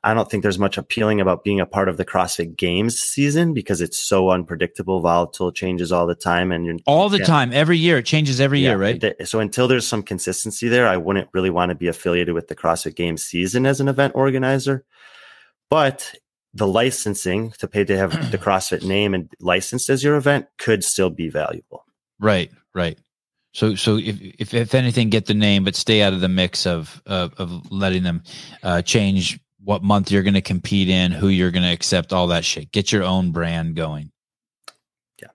I 0.03 0.13
don't 0.13 0.29
think 0.29 0.43
there's 0.43 0.59
much 0.59 0.77
appealing 0.77 1.21
about 1.21 1.45
being 1.45 1.61
a 1.61 1.65
part 1.65 1.87
of 1.87 1.95
the 1.95 2.03
CrossFit 2.03 2.57
Games 2.57 2.99
season 2.99 3.53
because 3.53 3.79
it's 3.79 3.97
so 3.97 4.31
unpredictable, 4.31 4.99
volatile, 4.99 5.53
changes 5.53 5.93
all 5.93 6.05
the 6.05 6.13
time, 6.13 6.51
and 6.51 6.65
you're 6.65 6.75
all 6.85 7.07
the 7.07 7.19
time, 7.19 7.53
every 7.53 7.77
year 7.77 7.99
it 7.99 8.05
changes 8.05 8.41
every 8.41 8.59
yeah, 8.59 8.71
year, 8.71 8.77
right? 8.77 8.99
Th- 8.99 9.15
so 9.23 9.39
until 9.39 9.69
there's 9.69 9.87
some 9.87 10.03
consistency 10.03 10.67
there, 10.67 10.87
I 10.89 10.97
wouldn't 10.97 11.29
really 11.33 11.49
want 11.49 11.69
to 11.69 11.75
be 11.75 11.87
affiliated 11.87 12.33
with 12.33 12.49
the 12.49 12.55
CrossFit 12.55 12.95
Games 12.95 13.23
season 13.23 13.65
as 13.65 13.79
an 13.79 13.87
event 13.87 14.11
organizer. 14.13 14.83
But 15.69 16.13
the 16.53 16.67
licensing 16.67 17.51
to 17.59 17.67
pay 17.67 17.83
to 17.83 17.97
have 17.97 18.11
the 18.31 18.37
CrossFit 18.37 18.83
name 18.83 19.13
and 19.13 19.29
licensed 19.39 19.89
as 19.89 20.03
your 20.03 20.15
event 20.15 20.47
could 20.57 20.83
still 20.83 21.09
be 21.09 21.29
valuable. 21.29 21.85
Right, 22.19 22.51
right. 22.73 22.97
So, 23.53 23.75
so 23.75 23.97
if, 23.97 24.19
if, 24.39 24.53
if 24.53 24.73
anything, 24.73 25.09
get 25.09 25.27
the 25.27 25.33
name, 25.35 25.63
but 25.63 25.75
stay 25.75 26.01
out 26.01 26.13
of 26.13 26.21
the 26.21 26.29
mix 26.29 26.65
of 26.65 27.01
of, 27.05 27.33
of 27.37 27.71
letting 27.71 28.03
them 28.03 28.23
uh, 28.63 28.81
change 28.81 29.39
what 29.63 29.83
month 29.83 30.11
you're 30.11 30.23
going 30.23 30.33
to 30.33 30.41
compete 30.41 30.89
in, 30.89 31.11
who 31.11 31.27
you're 31.27 31.51
going 31.51 31.63
to 31.63 31.71
accept, 31.71 32.11
all 32.11 32.27
that 32.27 32.43
shit. 32.43 32.71
Get 32.71 32.91
your 32.91 33.03
own 33.03 33.31
brand 33.31 33.75
going. 33.75 34.11
Yeah. 35.21 35.29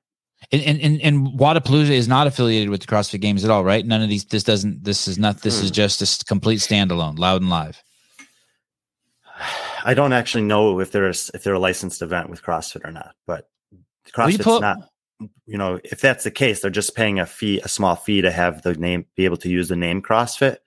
And 0.51 0.63
and 0.63 0.81
and, 0.81 1.01
and 1.01 1.39
Wodapalooza 1.39 1.91
is 1.91 2.09
not 2.09 2.27
affiliated 2.27 2.71
with 2.71 2.81
the 2.81 2.89
CrossFit 2.89 3.21
Games 3.21 3.45
at 3.45 3.51
all, 3.51 3.63
right? 3.63 3.87
None 3.87 4.03
of 4.03 4.09
these. 4.09 4.25
This 4.25 4.43
doesn't. 4.43 4.83
This 4.83 5.07
is 5.07 5.17
not. 5.17 5.43
This 5.43 5.63
is 5.63 5.71
hmm. 5.71 5.75
just 5.75 6.03
a 6.03 6.25
complete 6.25 6.59
standalone, 6.59 7.19
loud 7.21 7.41
and 7.41 7.51
live. 7.51 7.81
I 9.85 9.95
don't 9.95 10.13
actually 10.13 10.45
know 10.45 10.81
if 10.81 10.93
there's 10.93 11.31
if 11.35 11.45
they're 11.45 11.55
a 11.55 11.59
licensed 11.59 12.03
event 12.03 12.31
with 12.31 12.43
CrossFit 12.43 12.85
or 12.85 12.93
not, 12.93 13.15
but 13.27 13.49
CrossFit's 14.13 14.45
pull- 14.45 14.61
not. 14.61 14.79
You 15.47 15.59
know, 15.59 15.81
if 15.83 16.01
that's 16.01 16.23
the 16.23 16.31
case, 16.31 16.61
they're 16.61 16.71
just 16.71 16.95
paying 16.95 17.19
a 17.19 17.27
fee, 17.27 17.61
a 17.65 17.69
small 17.69 17.97
fee 17.97 18.21
to 18.23 18.31
have 18.31 18.63
the 18.63 18.75
name, 18.75 19.05
be 19.17 19.25
able 19.25 19.37
to 19.39 19.49
use 19.49 19.69
the 19.69 19.75
name 19.75 20.01
CrossFit. 20.01 20.59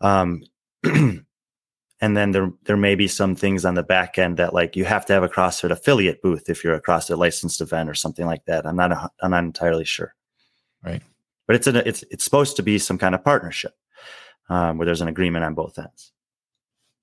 Um, 0.00 0.42
and 0.82 1.24
then 2.00 2.32
there 2.32 2.50
there 2.64 2.76
may 2.76 2.96
be 2.96 3.06
some 3.06 3.36
things 3.36 3.64
on 3.64 3.74
the 3.74 3.82
back 3.82 4.18
end 4.18 4.38
that 4.38 4.54
like 4.54 4.74
you 4.74 4.84
have 4.84 5.06
to 5.06 5.12
have 5.12 5.22
a 5.22 5.28
CrossFit 5.28 5.70
affiliate 5.70 6.20
booth 6.20 6.48
if 6.48 6.64
you're 6.64 6.74
a 6.74 6.82
CrossFit 6.82 7.18
licensed 7.18 7.60
event 7.60 7.88
or 7.88 7.94
something 7.94 8.26
like 8.26 8.44
that. 8.46 8.66
I'm 8.66 8.76
not 8.76 8.92
a, 8.92 9.10
I'm 9.22 9.30
not 9.30 9.44
entirely 9.44 9.84
sure. 9.84 10.14
Right, 10.82 11.02
but 11.46 11.56
it's 11.56 11.66
a, 11.66 11.86
it's 11.86 12.02
it's 12.10 12.24
supposed 12.24 12.56
to 12.56 12.62
be 12.62 12.78
some 12.78 12.98
kind 12.98 13.14
of 13.14 13.22
partnership 13.22 13.74
um, 14.48 14.78
where 14.78 14.86
there's 14.86 15.02
an 15.02 15.08
agreement 15.08 15.44
on 15.44 15.54
both 15.54 15.78
ends 15.78 16.12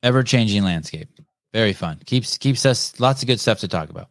ever 0.03 0.23
changing 0.23 0.63
landscape. 0.63 1.09
Very 1.53 1.73
fun. 1.73 1.99
Keeps 2.05 2.37
keeps 2.37 2.65
us 2.65 2.99
lots 2.99 3.21
of 3.23 3.27
good 3.27 3.39
stuff 3.39 3.59
to 3.59 3.67
talk 3.67 3.89
about. 3.89 4.09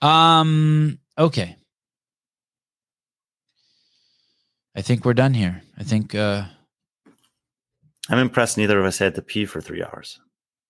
Um. 0.00 0.98
Okay. 1.18 1.56
I 4.74 4.82
think 4.82 5.04
we're 5.04 5.14
done 5.14 5.34
here. 5.34 5.62
I 5.78 5.84
think. 5.84 6.14
uh 6.14 6.44
I'm 8.08 8.18
impressed. 8.18 8.56
Neither 8.58 8.80
of 8.80 8.86
us 8.86 8.98
had 8.98 9.14
to 9.14 9.22
pee 9.22 9.44
for 9.46 9.60
three 9.60 9.82
hours. 9.82 10.18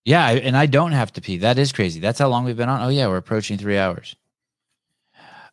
Yeah, 0.05 0.27
I- 0.27 0.33
and 0.35 0.57
I 0.57 0.67
don't 0.67 0.93
have 0.93 1.13
to 1.15 1.21
pee. 1.21 1.39
That 1.39 1.59
is 1.59 1.73
crazy. 1.73 2.01
That's 2.01 2.19
how 2.19 2.29
long 2.29 2.45
we've 2.45 2.57
been 2.57 2.69
on. 2.69 2.83
Oh 2.83 2.89
yeah, 2.89 3.07
we're 3.07 3.17
approaching 3.17 3.57
three 3.59 3.79
hours. 3.79 4.17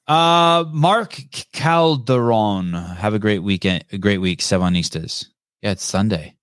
Uh, 0.07 0.65
Mark 0.71 1.21
Calderon, 1.53 2.73
have 2.73 3.13
a 3.13 3.19
great 3.19 3.43
weekend. 3.43 3.85
A 3.91 3.97
great 3.99 4.17
week, 4.17 4.39
Sevanistas. 4.39 5.27
Yeah, 5.61 5.71
it's 5.71 5.85
Sunday. 5.85 6.35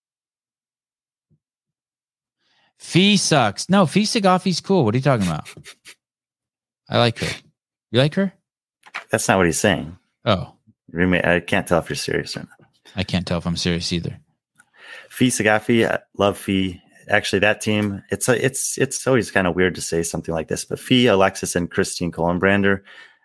Fee 2.78 3.16
sucks. 3.16 3.68
No, 3.68 3.86
Fee 3.86 4.02
Saghafi's 4.02 4.60
cool. 4.60 4.84
What 4.84 4.94
are 4.94 4.98
you 4.98 5.02
talking 5.02 5.26
about? 5.26 5.48
I 6.88 6.98
like 6.98 7.18
her. 7.18 7.36
You 7.90 8.00
like 8.00 8.14
her? 8.14 8.32
That's 9.10 9.26
not 9.28 9.38
what 9.38 9.46
he's 9.46 9.58
saying. 9.58 9.96
Oh, 10.24 10.52
I 10.94 11.40
can't 11.40 11.66
tell 11.66 11.78
if 11.78 11.88
you're 11.88 11.96
serious 11.96 12.36
or 12.36 12.40
not. 12.40 12.68
I 12.94 13.02
can't 13.02 13.26
tell 13.26 13.38
if 13.38 13.46
I'm 13.46 13.56
serious 13.56 13.92
either. 13.92 14.18
Fee 15.10 15.28
Sagafi, 15.28 15.88
I 15.88 16.00
love 16.18 16.38
Fee. 16.38 16.80
Actually, 17.08 17.38
that 17.40 17.60
team, 17.60 18.02
it's 18.10 18.28
a, 18.28 18.44
it's 18.44 18.76
it's 18.78 19.06
always 19.06 19.30
kind 19.30 19.46
of 19.46 19.54
weird 19.54 19.76
to 19.76 19.80
say 19.80 20.02
something 20.02 20.34
like 20.34 20.48
this, 20.48 20.64
but 20.64 20.80
Fee, 20.80 21.06
Alexis, 21.06 21.54
and 21.54 21.70
Christine 21.70 22.10
Kolenbrander, 22.10 22.80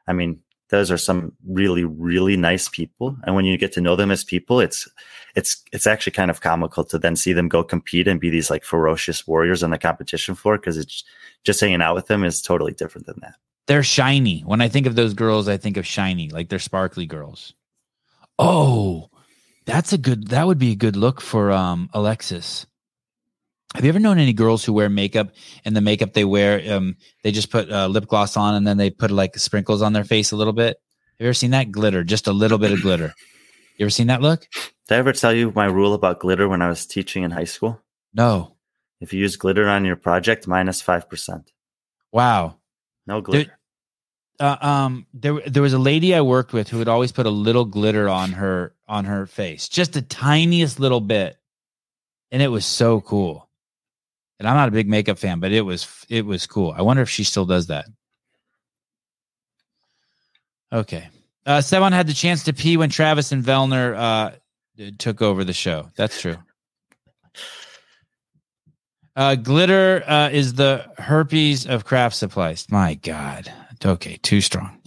I 0.08 0.14
mean, 0.14 0.40
those 0.72 0.90
are 0.90 0.98
some 0.98 1.34
really 1.48 1.84
really 1.84 2.36
nice 2.36 2.68
people, 2.68 3.16
and 3.24 3.36
when 3.36 3.46
you 3.46 3.58
get 3.58 3.72
to 3.74 3.82
know 3.82 3.96
them 3.96 4.10
as 4.10 4.24
people, 4.24 4.60
it's 4.60 4.90
it's 5.36 5.64
it's 5.72 5.86
actually 5.86 6.14
kind 6.14 6.32
of 6.32 6.42
comical 6.42 6.84
to 6.86 6.98
then 6.98 7.16
see 7.16 7.34
them 7.34 7.48
go 7.48 7.64
compete 7.64 8.08
and 8.08 8.20
be 8.20 8.30
these 8.30 8.50
like 8.50 8.64
ferocious 8.64 9.28
warriors 9.28 9.64
on 9.64 9.70
the 9.70 9.78
competition 9.78 10.34
floor 10.34 10.58
because 10.58 10.78
it's 10.78 11.04
just 11.44 11.62
hanging 11.62 11.82
out 11.82 11.96
with 11.96 12.08
them 12.08 12.24
is 12.24 12.42
totally 12.42 12.74
different 12.74 13.06
than 13.06 13.20
that. 13.22 13.36
They're 13.68 13.84
shiny. 13.84 14.42
When 14.42 14.62
I 14.62 14.68
think 14.68 14.88
of 14.88 14.96
those 14.96 15.14
girls, 15.14 15.48
I 15.48 15.58
think 15.58 15.78
of 15.78 15.86
shiny, 15.86 16.30
like 16.30 16.50
they're 16.50 16.60
sparkly 16.60 17.06
girls. 17.06 17.54
Oh, 18.40 19.10
that's 19.66 19.94
a 19.94 19.98
good. 19.98 20.30
That 20.30 20.48
would 20.48 20.58
be 20.58 20.72
a 20.72 20.76
good 20.76 20.96
look 20.96 21.22
for 21.22 21.52
um 21.52 21.90
Alexis. 21.94 22.66
Have 23.76 23.86
you 23.86 23.90
ever 23.90 24.00
known 24.00 24.20
any 24.20 24.34
girls 24.34 24.66
who 24.66 24.74
wear 24.74 24.90
makeup 24.90 25.32
and 25.64 25.76
the 25.76 25.82
makeup 25.82 26.14
they 26.14 26.26
wear, 26.26 26.62
um, 26.74 26.98
they 27.24 27.32
just 27.32 27.50
put 27.50 27.72
uh, 27.72 27.88
lip 27.88 28.06
gloss 28.08 28.36
on 28.36 28.54
and 28.56 28.68
then 28.68 28.78
they 28.78 28.90
put 28.90 29.12
like 29.12 29.38
sprinkles 29.38 29.82
on 29.82 29.94
their 29.94 30.04
face 30.04 30.32
a 30.32 30.36
little 30.36 30.54
bit? 30.54 30.78
Have 30.78 31.20
you 31.20 31.28
ever 31.28 31.34
seen 31.34 31.52
that 31.52 31.72
glitter? 31.72 32.04
Just 32.04 32.28
a 32.28 32.34
little 32.34 32.58
bit 32.58 32.72
of 32.72 32.82
glitter. 32.82 33.14
You 33.78 33.86
ever 33.86 33.90
seen 33.90 34.08
that 34.08 34.22
look? 34.22 34.46
Did 34.88 34.96
I 34.96 34.98
ever 34.98 35.14
tell 35.14 35.34
you 35.34 35.54
my 35.56 35.66
rule 35.66 35.94
about 35.94 36.20
glitter 36.20 36.50
when 36.50 36.62
I 36.62 36.68
was 36.68 36.86
teaching 36.86 37.24
in 37.24 37.32
high 37.32 37.46
school? 37.46 37.82
No. 38.14 38.56
If 39.00 39.14
you 39.14 39.20
use 39.22 39.38
glitter 39.38 39.68
on 39.70 39.86
your 39.86 39.96
project, 39.96 40.48
minus 40.48 40.82
five 40.82 41.10
percent. 41.10 41.52
Wow. 42.12 42.58
No 43.08 43.22
glitter. 43.22 43.58
uh, 44.40 44.58
um 44.62 45.06
there 45.14 45.40
there 45.48 45.64
was 45.64 45.74
a 45.74 45.80
lady 45.80 46.14
I 46.14 46.22
worked 46.22 46.52
with 46.52 46.68
who 46.70 46.78
would 46.80 46.90
always 46.90 47.12
put 47.12 47.26
a 47.26 47.32
little 47.32 47.66
glitter 47.66 48.10
on 48.10 48.34
her 48.34 48.74
on 48.88 49.06
her 49.06 49.26
face, 49.28 49.70
just 49.70 49.94
the 49.94 50.02
tiniest 50.02 50.80
little 50.80 51.02
bit, 51.02 51.38
and 52.32 52.42
it 52.42 52.50
was 52.50 52.66
so 52.66 53.00
cool. 53.02 53.48
And 54.42 54.48
I'm 54.48 54.56
not 54.56 54.70
a 54.70 54.72
big 54.72 54.90
makeup 54.90 55.20
fan, 55.20 55.40
but 55.40 55.52
it 55.52 55.62
was 55.62 55.88
it 56.10 56.26
was 56.26 56.48
cool. 56.48 56.74
I 56.76 56.82
wonder 56.82 57.04
if 57.04 57.10
she 57.12 57.24
still 57.24 57.46
does 57.46 57.68
that. 57.68 57.86
Okay, 60.74 61.08
uh, 61.46 61.60
Sevan 61.60 61.92
had 61.92 62.08
the 62.08 62.14
chance 62.14 62.44
to 62.46 62.54
pee 62.54 62.76
when 62.76 62.90
Travis 62.90 63.32
and 63.32 63.44
Vellner 63.44 63.96
uh, 63.96 64.32
took 64.98 65.22
over 65.22 65.44
the 65.44 65.54
show. 65.54 65.92
That's 65.96 66.20
true. 66.20 66.38
Uh, 69.16 69.36
glitter 69.36 70.04
uh, 70.08 70.30
is 70.30 70.56
the 70.56 70.90
herpes 70.98 71.68
of 71.68 71.86
craft 71.86 72.16
supplies. 72.16 72.66
My 72.72 72.96
God. 72.96 73.54
Okay, 73.86 74.18
too 74.24 74.42
strong. 74.42 74.81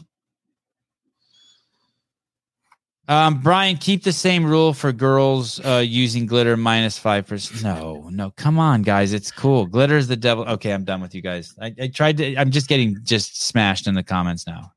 Um, 3.07 3.41
Brian, 3.41 3.76
keep 3.76 4.02
the 4.02 4.12
same 4.12 4.47
rule 4.47 4.73
for 4.73 4.91
girls 4.91 5.60
uh, 5.60 5.84
using 5.86 6.24
glitter 6.24 6.57
minus 6.57 6.99
five 6.99 7.26
percent. 7.26 7.62
No, 7.62 8.08
no, 8.10 8.31
come 8.36 8.58
on, 8.58 8.81
guys, 8.81 9.12
it's 9.12 9.31
cool. 9.31 9.66
Glitter 9.66 9.99
is 9.99 10.08
the 10.08 10.16
devil. 10.16 10.44
Okay, 10.49 10.73
I'm 10.73 10.84
done 10.84 11.02
with 11.02 11.15
you 11.15 11.20
guys. 11.20 11.55
I, 11.60 11.74
I 11.78 11.89
tried 11.89 12.16
to. 12.16 12.34
I'm 12.36 12.50
just 12.50 12.66
getting 12.66 12.97
just 13.05 13.42
smashed 13.42 13.86
in 13.86 13.94
the 13.94 14.02
comments 14.02 14.47
now. 14.47 14.73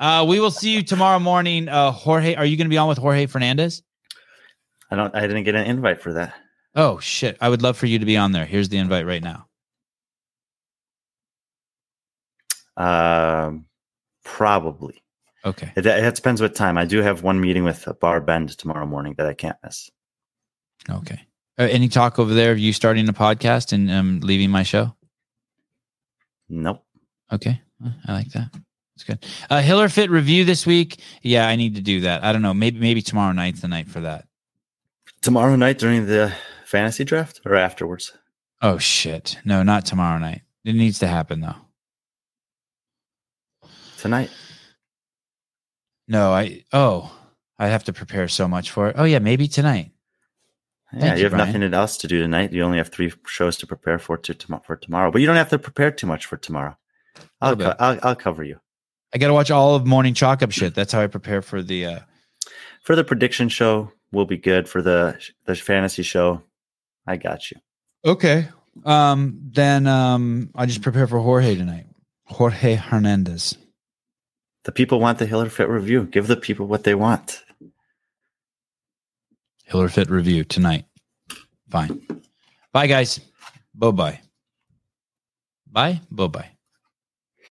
Uh, 0.00 0.24
we 0.26 0.40
will 0.40 0.50
see 0.50 0.74
you 0.74 0.82
tomorrow 0.82 1.18
morning. 1.18 1.68
Uh, 1.68 1.90
Jorge, 1.90 2.34
are 2.34 2.44
you 2.44 2.56
going 2.56 2.66
to 2.66 2.70
be 2.70 2.78
on 2.78 2.88
with 2.88 2.98
Jorge 2.98 3.26
Fernandez? 3.26 3.82
I 4.90 4.96
don't. 4.96 5.14
I 5.14 5.20
didn't 5.22 5.44
get 5.44 5.54
an 5.54 5.66
invite 5.66 6.00
for 6.00 6.14
that. 6.14 6.34
Oh 6.74 6.98
shit! 6.98 7.36
I 7.42 7.50
would 7.50 7.60
love 7.60 7.76
for 7.76 7.86
you 7.86 7.98
to 7.98 8.06
be 8.06 8.16
on 8.16 8.32
there. 8.32 8.46
Here's 8.46 8.70
the 8.70 8.78
invite 8.78 9.04
right 9.04 9.22
now. 9.22 9.46
Um, 12.78 13.66
probably. 14.24 15.02
Okay. 15.46 15.72
It, 15.76 15.86
it 15.86 16.14
depends 16.16 16.42
what 16.42 16.54
time. 16.56 16.76
I 16.76 16.84
do 16.84 17.00
have 17.02 17.22
one 17.22 17.40
meeting 17.40 17.62
with 17.62 17.84
BarBend 17.84 18.56
tomorrow 18.56 18.84
morning 18.84 19.14
that 19.16 19.26
I 19.26 19.34
can't 19.34 19.56
miss. 19.62 19.90
Okay. 20.90 21.20
Uh, 21.58 21.62
any 21.70 21.88
talk 21.88 22.18
over 22.18 22.34
there 22.34 22.52
of 22.52 22.58
you 22.58 22.72
starting 22.72 23.08
a 23.08 23.12
podcast 23.12 23.72
and 23.72 23.90
um, 23.90 24.20
leaving 24.20 24.50
my 24.50 24.64
show? 24.64 24.94
Nope. 26.48 26.84
Okay. 27.32 27.62
I 28.06 28.12
like 28.12 28.28
that. 28.32 28.50
That's 28.52 29.04
good. 29.04 29.26
Uh, 29.50 29.60
Hiller 29.60 29.88
Fit 29.88 30.10
review 30.10 30.44
this 30.44 30.66
week. 30.66 31.00
Yeah, 31.22 31.46
I 31.46 31.56
need 31.56 31.76
to 31.76 31.80
do 31.80 32.00
that. 32.00 32.24
I 32.24 32.32
don't 32.32 32.42
know. 32.42 32.54
Maybe 32.54 32.80
maybe 32.80 33.02
tomorrow 33.02 33.32
night's 33.32 33.60
the 33.60 33.68
night 33.68 33.88
for 33.88 34.00
that. 34.00 34.26
Tomorrow 35.20 35.56
night 35.56 35.78
during 35.78 36.06
the 36.06 36.32
fantasy 36.64 37.04
draft 37.04 37.40
or 37.44 37.56
afterwards? 37.56 38.12
Oh 38.62 38.78
shit! 38.78 39.38
No, 39.44 39.62
not 39.62 39.84
tomorrow 39.84 40.18
night. 40.18 40.42
It 40.64 40.74
needs 40.74 40.98
to 41.00 41.06
happen 41.08 41.40
though. 41.40 41.56
Tonight. 43.98 44.30
No, 46.08 46.32
I. 46.32 46.64
Oh, 46.72 47.12
I 47.58 47.68
have 47.68 47.84
to 47.84 47.92
prepare 47.92 48.28
so 48.28 48.46
much 48.46 48.70
for 48.70 48.88
it. 48.88 48.96
Oh 48.98 49.04
yeah, 49.04 49.18
maybe 49.18 49.48
tonight. 49.48 49.92
Yeah, 50.92 51.12
you, 51.12 51.18
you, 51.18 51.22
have 51.24 51.32
Brian. 51.32 51.46
nothing 51.46 51.74
else 51.74 51.96
to 51.98 52.06
do 52.08 52.20
tonight. 52.20 52.52
You 52.52 52.62
only 52.62 52.78
have 52.78 52.88
three 52.88 53.12
shows 53.26 53.56
to 53.58 53.66
prepare 53.66 53.98
for 53.98 54.16
to 54.18 54.34
tomorrow 54.34 54.62
for 54.64 54.76
tomorrow. 54.76 55.10
But 55.10 55.20
you 55.20 55.26
don't 55.26 55.36
have 55.36 55.50
to 55.50 55.58
prepare 55.58 55.90
too 55.90 56.06
much 56.06 56.26
for 56.26 56.36
tomorrow. 56.36 56.76
I'll 57.40 57.56
co- 57.56 57.74
I'll, 57.78 57.98
I'll 58.02 58.16
cover 58.16 58.44
you 58.44 58.60
I 59.14 59.18
got 59.18 59.28
to 59.28 59.34
watch 59.34 59.50
all 59.50 59.74
of 59.74 59.86
morning 59.86 60.14
chalk 60.14 60.42
up 60.42 60.50
shit. 60.52 60.74
That's 60.74 60.92
how 60.92 61.00
I 61.00 61.06
prepare 61.06 61.42
for 61.42 61.62
the. 61.62 61.86
uh 61.86 62.00
for 62.82 62.94
the 62.94 63.04
prediction 63.04 63.48
show. 63.48 63.90
Will 64.12 64.26
be 64.26 64.36
good 64.36 64.68
for 64.68 64.80
the 64.82 65.18
the 65.46 65.54
fantasy 65.56 66.02
show. 66.02 66.42
I 67.06 67.16
got 67.16 67.50
you. 67.50 67.56
Okay. 68.04 68.48
Um. 68.84 69.38
Then 69.52 69.86
um. 69.86 70.50
I 70.54 70.66
just 70.66 70.82
prepare 70.82 71.06
for 71.06 71.18
Jorge 71.18 71.56
tonight. 71.56 71.86
Jorge 72.26 72.74
Hernandez. 72.74 73.56
The 74.66 74.72
people 74.72 74.98
want 74.98 75.20
the 75.20 75.26
Hiller 75.26 75.48
Fit 75.48 75.68
review. 75.68 76.06
Give 76.06 76.26
the 76.26 76.36
people 76.36 76.66
what 76.66 76.82
they 76.82 76.96
want. 76.96 77.44
Hiller 79.62 79.88
Fit 79.88 80.10
review 80.10 80.42
tonight. 80.42 80.86
Fine. 81.70 82.02
Bye, 82.72 82.88
guys. 82.88 83.20
Bye 83.72 83.92
bye. 83.92 84.20
Bye. 85.70 86.00
Bye 86.10 86.26
bye. 86.26 86.55